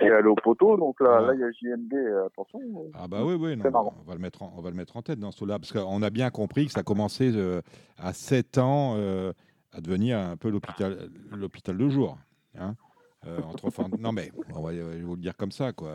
Il 0.00 0.06
est 0.06 0.10
allé 0.10 0.28
au 0.28 0.34
poteau, 0.34 0.76
donc 0.76 1.00
là, 1.00 1.22
là 1.22 1.32
il 1.32 1.40
y 1.40 1.44
a 1.44 1.50
JMD, 1.50 1.94
euh, 1.94 2.26
attention. 2.26 2.60
Ah 2.92 3.08
bah 3.08 3.24
oui, 3.24 3.34
oui, 3.34 3.56
non, 3.56 3.94
on, 3.98 4.02
va 4.02 4.14
le 4.14 4.20
mettre 4.20 4.42
en, 4.42 4.52
on 4.54 4.60
va 4.60 4.68
le 4.68 4.76
mettre 4.76 4.98
en 4.98 5.02
tête 5.02 5.18
dans 5.18 5.30
ce 5.30 5.46
là 5.46 5.58
parce 5.58 5.72
qu'on 5.72 6.02
a 6.02 6.10
bien 6.10 6.28
compris 6.28 6.66
que 6.66 6.72
ça 6.72 6.82
commençait 6.82 7.32
euh, 7.34 7.62
à 7.96 8.12
7 8.12 8.58
ans 8.58 8.96
à 9.72 9.80
devenir 9.80 10.18
un 10.18 10.36
peu 10.36 10.50
l'hôpital 10.50 11.78
de 11.78 11.88
jour. 11.88 12.18
Hein 12.58 12.74
entre, 13.24 13.98
non 13.98 14.12
mais, 14.12 14.30
on 14.54 14.60
va 14.60 14.72
vous 14.72 15.14
le 15.14 15.22
dire 15.22 15.36
comme 15.36 15.52
ça, 15.52 15.72
quoi. 15.72 15.92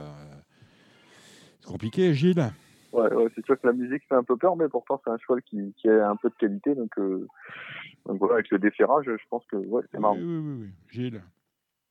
C'est 1.59 1.67
compliqué, 1.67 2.13
Gilles 2.15 2.51
Ouais, 2.93 3.13
ouais 3.13 3.27
c'est 3.35 3.45
sûr 3.45 3.59
que 3.59 3.67
la 3.67 3.73
musique 3.73 4.03
fait 4.07 4.15
un 4.15 4.23
peu 4.23 4.37
peur, 4.37 4.55
mais 4.55 4.69
pourtant 4.69 5.01
c'est 5.03 5.11
un 5.11 5.17
cheval 5.17 5.41
qui, 5.43 5.73
qui, 5.77 5.89
a 5.89 6.09
un 6.09 6.15
peu 6.15 6.29
de 6.29 6.35
qualité. 6.35 6.75
Donc, 6.75 6.97
euh, 6.97 7.27
donc 8.05 8.19
voilà, 8.19 8.35
avec 8.35 8.49
le 8.49 8.59
déferrage, 8.59 9.05
je 9.05 9.27
pense 9.29 9.45
que 9.47 9.57
ouais, 9.57 9.83
c'est 9.91 9.99
marrant. 9.99 10.15
Oui, 10.15 10.23
oui, 10.23 10.57
oui, 10.61 10.69
Gilles. 10.89 11.21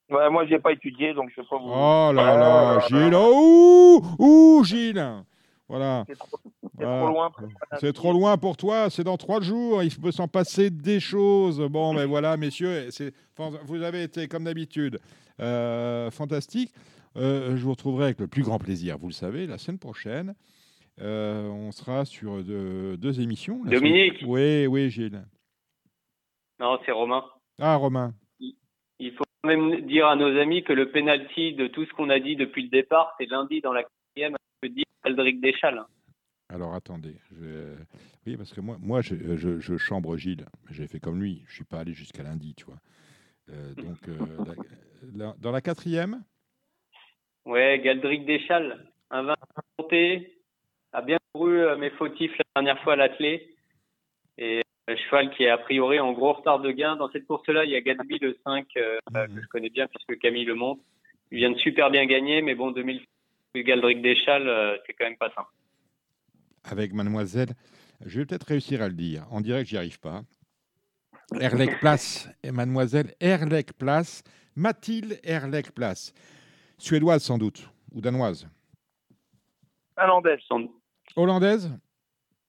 Ouais, 0.09 0.29
moi, 0.29 0.45
je 0.45 0.51
n'ai 0.51 0.59
pas 0.59 0.71
étudié, 0.71 1.13
donc 1.13 1.29
je 1.35 1.41
ne 1.41 1.45
sais 1.45 1.49
pas 1.49 1.57
vous. 1.57 1.69
Oh 1.69 2.11
là 2.13 2.37
là, 2.37 2.79
Gilles, 2.87 3.13
ouh, 3.13 4.01
ouh, 4.17 4.63
Gilles. 4.63 5.05
Voilà. 5.67 6.05
C'est 6.07 6.15
trop, 6.17 6.37
trop, 6.77 7.07
loin. 7.07 7.31
C'est 7.79 7.93
trop 7.93 8.13
loin 8.13 8.37
pour 8.37 8.55
toi. 8.55 8.89
C'est 8.89 9.03
dans 9.03 9.17
trois 9.17 9.41
jours. 9.41 9.83
Il 9.83 9.93
peut 9.93 10.11
s'en 10.11 10.29
passer 10.29 10.69
des 10.69 11.01
choses. 11.01 11.59
Bon, 11.59 11.91
mais 11.91 12.03
ben 12.03 12.07
voilà, 12.07 12.37
messieurs, 12.37 12.87
vous 13.65 13.81
avez 13.81 14.03
été 14.03 14.29
comme 14.29 14.45
d'habitude 14.45 14.99
euh, 15.41 16.09
fantastique. 16.09 16.73
Euh, 17.17 17.57
je 17.57 17.63
vous 17.63 17.71
retrouverai 17.71 18.05
avec 18.05 18.19
le 18.19 18.27
plus 18.27 18.43
grand 18.43 18.59
plaisir. 18.59 18.97
Vous 18.97 19.07
le 19.07 19.13
savez, 19.13 19.45
la 19.45 19.57
semaine 19.57 19.79
prochaine. 19.79 20.35
Euh, 20.99 21.47
on 21.47 21.71
sera 21.71 22.05
sur 22.05 22.43
deux, 22.43 23.21
émissions. 23.21 23.63
Dominique 23.63 24.23
Oui, 24.25 24.65
oui, 24.67 24.89
Gilles. 24.89 25.23
Non, 26.59 26.79
c'est 26.85 26.91
Romain. 26.91 27.23
Ah, 27.59 27.75
Romain. 27.75 28.13
Il 28.99 29.13
faut 29.13 29.23
même 29.43 29.81
dire 29.81 30.07
à 30.07 30.15
nos 30.15 30.37
amis 30.39 30.63
que 30.63 30.73
le 30.73 30.91
penalty 30.91 31.53
de 31.53 31.67
tout 31.67 31.85
ce 31.85 31.93
qu'on 31.93 32.09
a 32.09 32.19
dit 32.19 32.35
depuis 32.35 32.63
le 32.63 32.69
départ, 32.69 33.13
c'est 33.19 33.27
lundi 33.27 33.61
dans 33.61 33.73
la 33.73 33.83
quatrième, 33.83 34.35
que 34.61 34.67
dit 34.67 34.83
Aldric 35.03 35.39
Deschal. 35.39 35.85
Alors 36.49 36.73
attendez, 36.73 37.17
oui 38.25 38.37
parce 38.37 38.53
que 38.53 38.61
moi, 38.61 38.77
moi 38.79 39.01
je, 39.01 39.77
chambre 39.77 40.15
Gilles, 40.15 40.45
j'ai 40.71 40.87
fait 40.87 40.99
comme 40.99 41.19
lui, 41.19 41.43
je 41.47 41.55
suis 41.55 41.65
pas 41.65 41.79
allé 41.79 41.93
jusqu'à 41.93 42.23
lundi, 42.23 42.55
tu 42.55 42.65
vois. 42.65 42.79
Euh, 43.49 43.73
donc 43.75 44.07
euh, 44.07 45.33
dans 45.39 45.51
la 45.51 45.61
quatrième? 45.61 46.23
Ouais, 47.45 47.79
Galdric 47.83 48.25
Deschal, 48.25 48.91
un 49.09 49.23
20 49.23 49.35
monté, 49.77 50.36
a 50.93 51.01
bien 51.01 51.17
couru 51.33 51.59
euh, 51.59 51.77
mes 51.77 51.89
fautifs 51.91 52.37
la 52.37 52.45
dernière 52.55 52.81
fois 52.83 52.93
à 52.93 52.95
l'athlé. 52.95 53.55
Et 54.37 54.61
un 54.87 54.93
euh, 54.93 54.97
cheval 54.97 55.31
qui 55.31 55.43
est 55.43 55.49
a 55.49 55.57
priori 55.57 55.99
en 55.99 56.13
gros 56.13 56.33
retard 56.33 56.59
de 56.59 56.71
gain. 56.71 56.95
Dans 56.95 57.09
cette 57.11 57.25
course-là, 57.25 57.65
il 57.65 57.71
y 57.71 57.75
a 57.75 57.81
Gatsby 57.81 58.19
le 58.19 58.37
5 58.43 58.67
euh, 58.77 58.99
mhm. 59.11 59.35
que 59.35 59.41
je 59.41 59.47
connais 59.47 59.69
bien 59.69 59.87
puisque 59.87 60.19
Camille 60.21 60.45
le 60.45 60.55
monte. 60.55 60.79
Il 61.31 61.39
vient 61.39 61.51
de 61.51 61.57
super 61.57 61.89
bien 61.91 62.05
gagner, 62.05 62.41
mais 62.41 62.55
bon, 62.55 62.71
2000 62.71 63.01
Galdric 63.55 64.01
Deschal, 64.01 64.79
c'est 64.85 64.93
quand 64.93 65.05
même 65.05 65.17
pas 65.17 65.31
simple. 65.33 65.49
Avec 66.63 66.93
Mademoiselle, 66.93 67.49
je 68.05 68.19
vais 68.19 68.25
peut-être 68.25 68.45
réussir 68.47 68.83
à 68.83 68.87
le 68.87 68.93
dire. 68.93 69.25
En 69.31 69.41
direct, 69.41 69.67
j'y 69.67 69.77
arrive 69.77 69.99
pas. 69.99 70.21
Erlec 71.41 71.79
Place 71.79 72.29
et 72.43 72.51
Mademoiselle 72.51 73.13
Erlec 73.19 73.73
Place, 73.73 74.23
Mathilde 74.55 75.19
Erlec 75.23 75.73
Place. 75.73 76.13
Suédoise 76.77 77.23
sans 77.23 77.37
doute, 77.37 77.67
ou 77.93 77.99
danoise? 77.99 78.47
Finlandaise 79.99 80.39
sans 80.47 80.59
doute. 80.59 80.76
Hollandaise? 81.17 81.71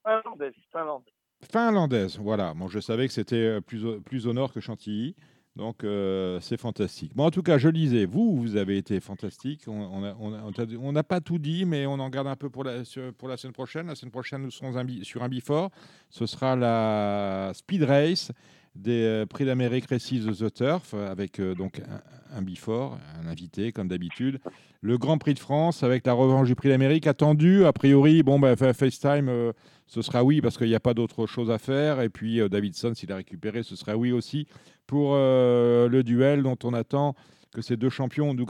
Finlandaise, 0.05 0.53
finlandaise. 0.71 1.13
Finlandaise, 1.51 2.19
voilà. 2.19 2.53
Bon, 2.53 2.67
je 2.67 2.79
savais 2.79 3.07
que 3.07 3.13
c'était 3.13 3.35
euh, 3.35 3.61
plus 3.61 3.83
au, 3.85 3.99
plus 3.99 4.27
au 4.27 4.33
nord 4.33 4.53
que 4.53 4.59
Chantilly. 4.59 5.15
Donc, 5.55 5.83
euh, 5.83 6.39
c'est 6.39 6.57
fantastique. 6.57 7.13
Bon, 7.15 7.25
en 7.25 7.31
tout 7.31 7.41
cas, 7.41 7.57
je 7.57 7.67
lisais, 7.67 8.05
vous, 8.05 8.37
vous 8.37 8.55
avez 8.55 8.77
été 8.77 8.99
fantastique. 8.99 9.63
On 9.67 10.91
n'a 10.91 11.03
pas 11.03 11.19
tout 11.19 11.39
dit, 11.39 11.65
mais 11.65 11.85
on 11.85 11.93
en 11.93 12.09
garde 12.09 12.27
un 12.27 12.35
peu 12.35 12.49
pour 12.49 12.63
la, 12.63 12.83
pour 13.17 13.27
la 13.27 13.35
semaine 13.35 13.53
prochaine. 13.53 13.87
La 13.87 13.95
semaine 13.95 14.11
prochaine, 14.11 14.43
nous 14.43 14.51
serons 14.51 14.71
sur 15.03 15.23
un 15.23 15.27
bifort. 15.27 15.71
Ce 16.09 16.25
sera 16.27 16.55
la 16.55 17.51
Speed 17.53 17.83
Race 17.83 18.31
des 18.75 19.03
euh, 19.03 19.25
Prix 19.25 19.45
d'Amérique 19.45 19.85
Récise 19.87 20.25
The 20.25 20.53
Turf, 20.53 20.93
avec 20.93 21.41
donc 21.41 21.79
un, 21.79 22.37
un, 22.37 22.43
un 22.43 23.27
invité, 23.27 23.71
comme 23.71 23.87
d'habitude. 23.87 24.39
Le 24.81 24.97
Grand 24.97 25.17
Prix 25.17 25.33
de 25.33 25.39
France, 25.39 25.83
avec 25.83 26.05
la 26.05 26.13
revanche 26.13 26.47
du 26.47 26.55
Prix 26.55 26.69
d'Amérique, 26.69 27.07
attendu. 27.07 27.65
A 27.65 27.73
priori, 27.73 28.23
bon, 28.23 28.39
bah, 28.39 28.55
FaceTime 28.55 29.53
ce 29.89 30.03
sera 30.03 30.23
oui 30.23 30.39
parce 30.39 30.57
qu'il 30.57 30.67
n'y 30.67 30.75
a 30.75 30.79
pas 30.79 30.93
d'autre 30.93 31.25
chose 31.25 31.49
à 31.49 31.57
faire. 31.57 31.99
Et 31.99 32.09
puis 32.09 32.39
euh, 32.39 32.47
Davidson, 32.47 32.93
s'il 32.95 33.11
a 33.11 33.17
récupéré, 33.17 33.63
ce 33.63 33.75
sera 33.75 33.97
oui 33.97 34.11
aussi 34.11 34.47
pour 34.87 35.13
euh, 35.13 35.89
le 35.89 36.03
duel 36.03 36.43
dont 36.43 36.57
on 36.63 36.73
attend 36.73 37.15
que 37.51 37.61
ces 37.63 37.75
deux 37.75 37.89
champions 37.89 38.35
nous 38.35 38.45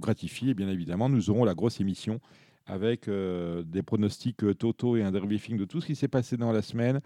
gratifient. 0.00 0.50
Et 0.50 0.54
bien 0.54 0.68
évidemment, 0.68 1.08
nous 1.08 1.28
aurons 1.28 1.44
la 1.44 1.54
grosse 1.54 1.80
émission 1.80 2.20
avec 2.66 3.08
euh, 3.08 3.62
des 3.62 3.82
pronostics 3.82 4.58
totaux 4.58 4.96
et 4.96 5.02
un 5.02 5.12
debriefing 5.12 5.56
de 5.56 5.64
tout 5.64 5.80
ce 5.80 5.86
qui 5.86 5.96
s'est 5.96 6.08
passé 6.08 6.36
dans 6.36 6.52
la 6.52 6.62
semaine. 6.62 7.00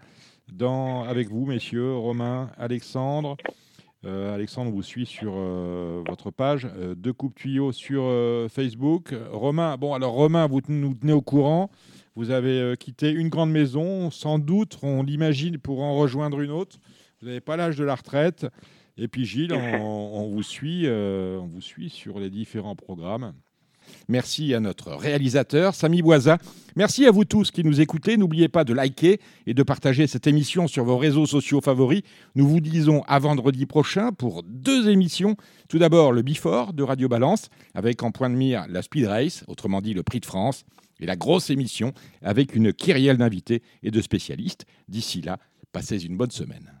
Dans, 0.51 1.03
avec 1.03 1.29
vous, 1.29 1.45
messieurs, 1.45 1.95
Romain, 1.95 2.51
Alexandre. 2.57 3.37
Alexandre 4.03 4.71
vous 4.71 4.81
suit 4.81 5.05
sur 5.05 5.33
votre 5.33 6.31
page. 6.31 6.67
deux 6.97 7.13
coupes 7.13 7.35
tuyaux 7.35 7.71
sur 7.71 8.03
Facebook. 8.49 9.13
Romain, 9.31 9.77
bon, 9.77 9.93
alors 9.93 10.13
Romain, 10.13 10.47
vous 10.47 10.59
nous 10.67 10.95
tenez 10.95 11.13
au 11.13 11.21
courant. 11.21 11.69
Vous 12.15 12.31
avez 12.31 12.59
euh, 12.59 12.75
quitté 12.75 13.09
une 13.09 13.29
grande 13.29 13.51
maison, 13.51 14.11
sans 14.11 14.37
doute, 14.37 14.77
on 14.83 15.01
l'imagine, 15.01 15.57
pour 15.57 15.81
en 15.81 15.95
rejoindre 15.95 16.41
une 16.41 16.51
autre. 16.51 16.77
Vous 17.21 17.27
n'avez 17.27 17.39
pas 17.39 17.55
l'âge 17.55 17.77
de 17.77 17.85
la 17.85 17.95
retraite. 17.95 18.45
Et 18.97 19.07
puis 19.07 19.23
Gilles, 19.23 19.53
on, 19.53 20.29
vous 20.29 20.43
suit, 20.43 20.87
euh, 20.87 21.39
on 21.39 21.47
vous 21.47 21.61
suit 21.61 21.89
sur 21.89 22.19
les 22.19 22.29
différents 22.29 22.75
programmes. 22.75 23.33
Merci 24.07 24.53
à 24.53 24.59
notre 24.59 24.93
réalisateur, 24.93 25.75
Samy 25.75 26.01
Boisa. 26.01 26.37
Merci 26.75 27.05
à 27.05 27.11
vous 27.11 27.25
tous 27.25 27.51
qui 27.51 27.63
nous 27.63 27.81
écoutez. 27.81 28.17
N'oubliez 28.17 28.47
pas 28.47 28.63
de 28.63 28.73
liker 28.73 29.19
et 29.45 29.53
de 29.53 29.63
partager 29.63 30.07
cette 30.07 30.27
émission 30.27 30.67
sur 30.67 30.85
vos 30.85 30.97
réseaux 30.97 31.25
sociaux 31.25 31.61
favoris. 31.61 32.01
Nous 32.35 32.47
vous 32.47 32.61
disons 32.61 33.03
à 33.07 33.19
vendredi 33.19 33.65
prochain 33.65 34.11
pour 34.11 34.43
deux 34.43 34.89
émissions. 34.89 35.35
Tout 35.69 35.79
d'abord, 35.79 36.11
le 36.11 36.21
Bifort 36.21 36.73
de 36.73 36.83
Radio 36.83 37.07
Balance, 37.07 37.49
avec 37.73 38.03
en 38.03 38.11
point 38.11 38.29
de 38.29 38.35
mire 38.35 38.65
la 38.69 38.81
Speed 38.81 39.05
Race, 39.05 39.43
autrement 39.47 39.81
dit 39.81 39.93
le 39.93 40.03
Prix 40.03 40.19
de 40.19 40.25
France 40.25 40.63
et 40.99 41.05
la 41.05 41.15
grosse 41.15 41.49
émission 41.49 41.93
avec 42.21 42.55
une 42.55 42.73
kyrielle 42.73 43.17
d'invités 43.17 43.61
et 43.83 43.91
de 43.91 44.01
spécialistes. 44.01 44.65
D'ici 44.87 45.21
là, 45.21 45.37
passez 45.71 46.05
une 46.05 46.17
bonne 46.17 46.31
semaine. 46.31 46.80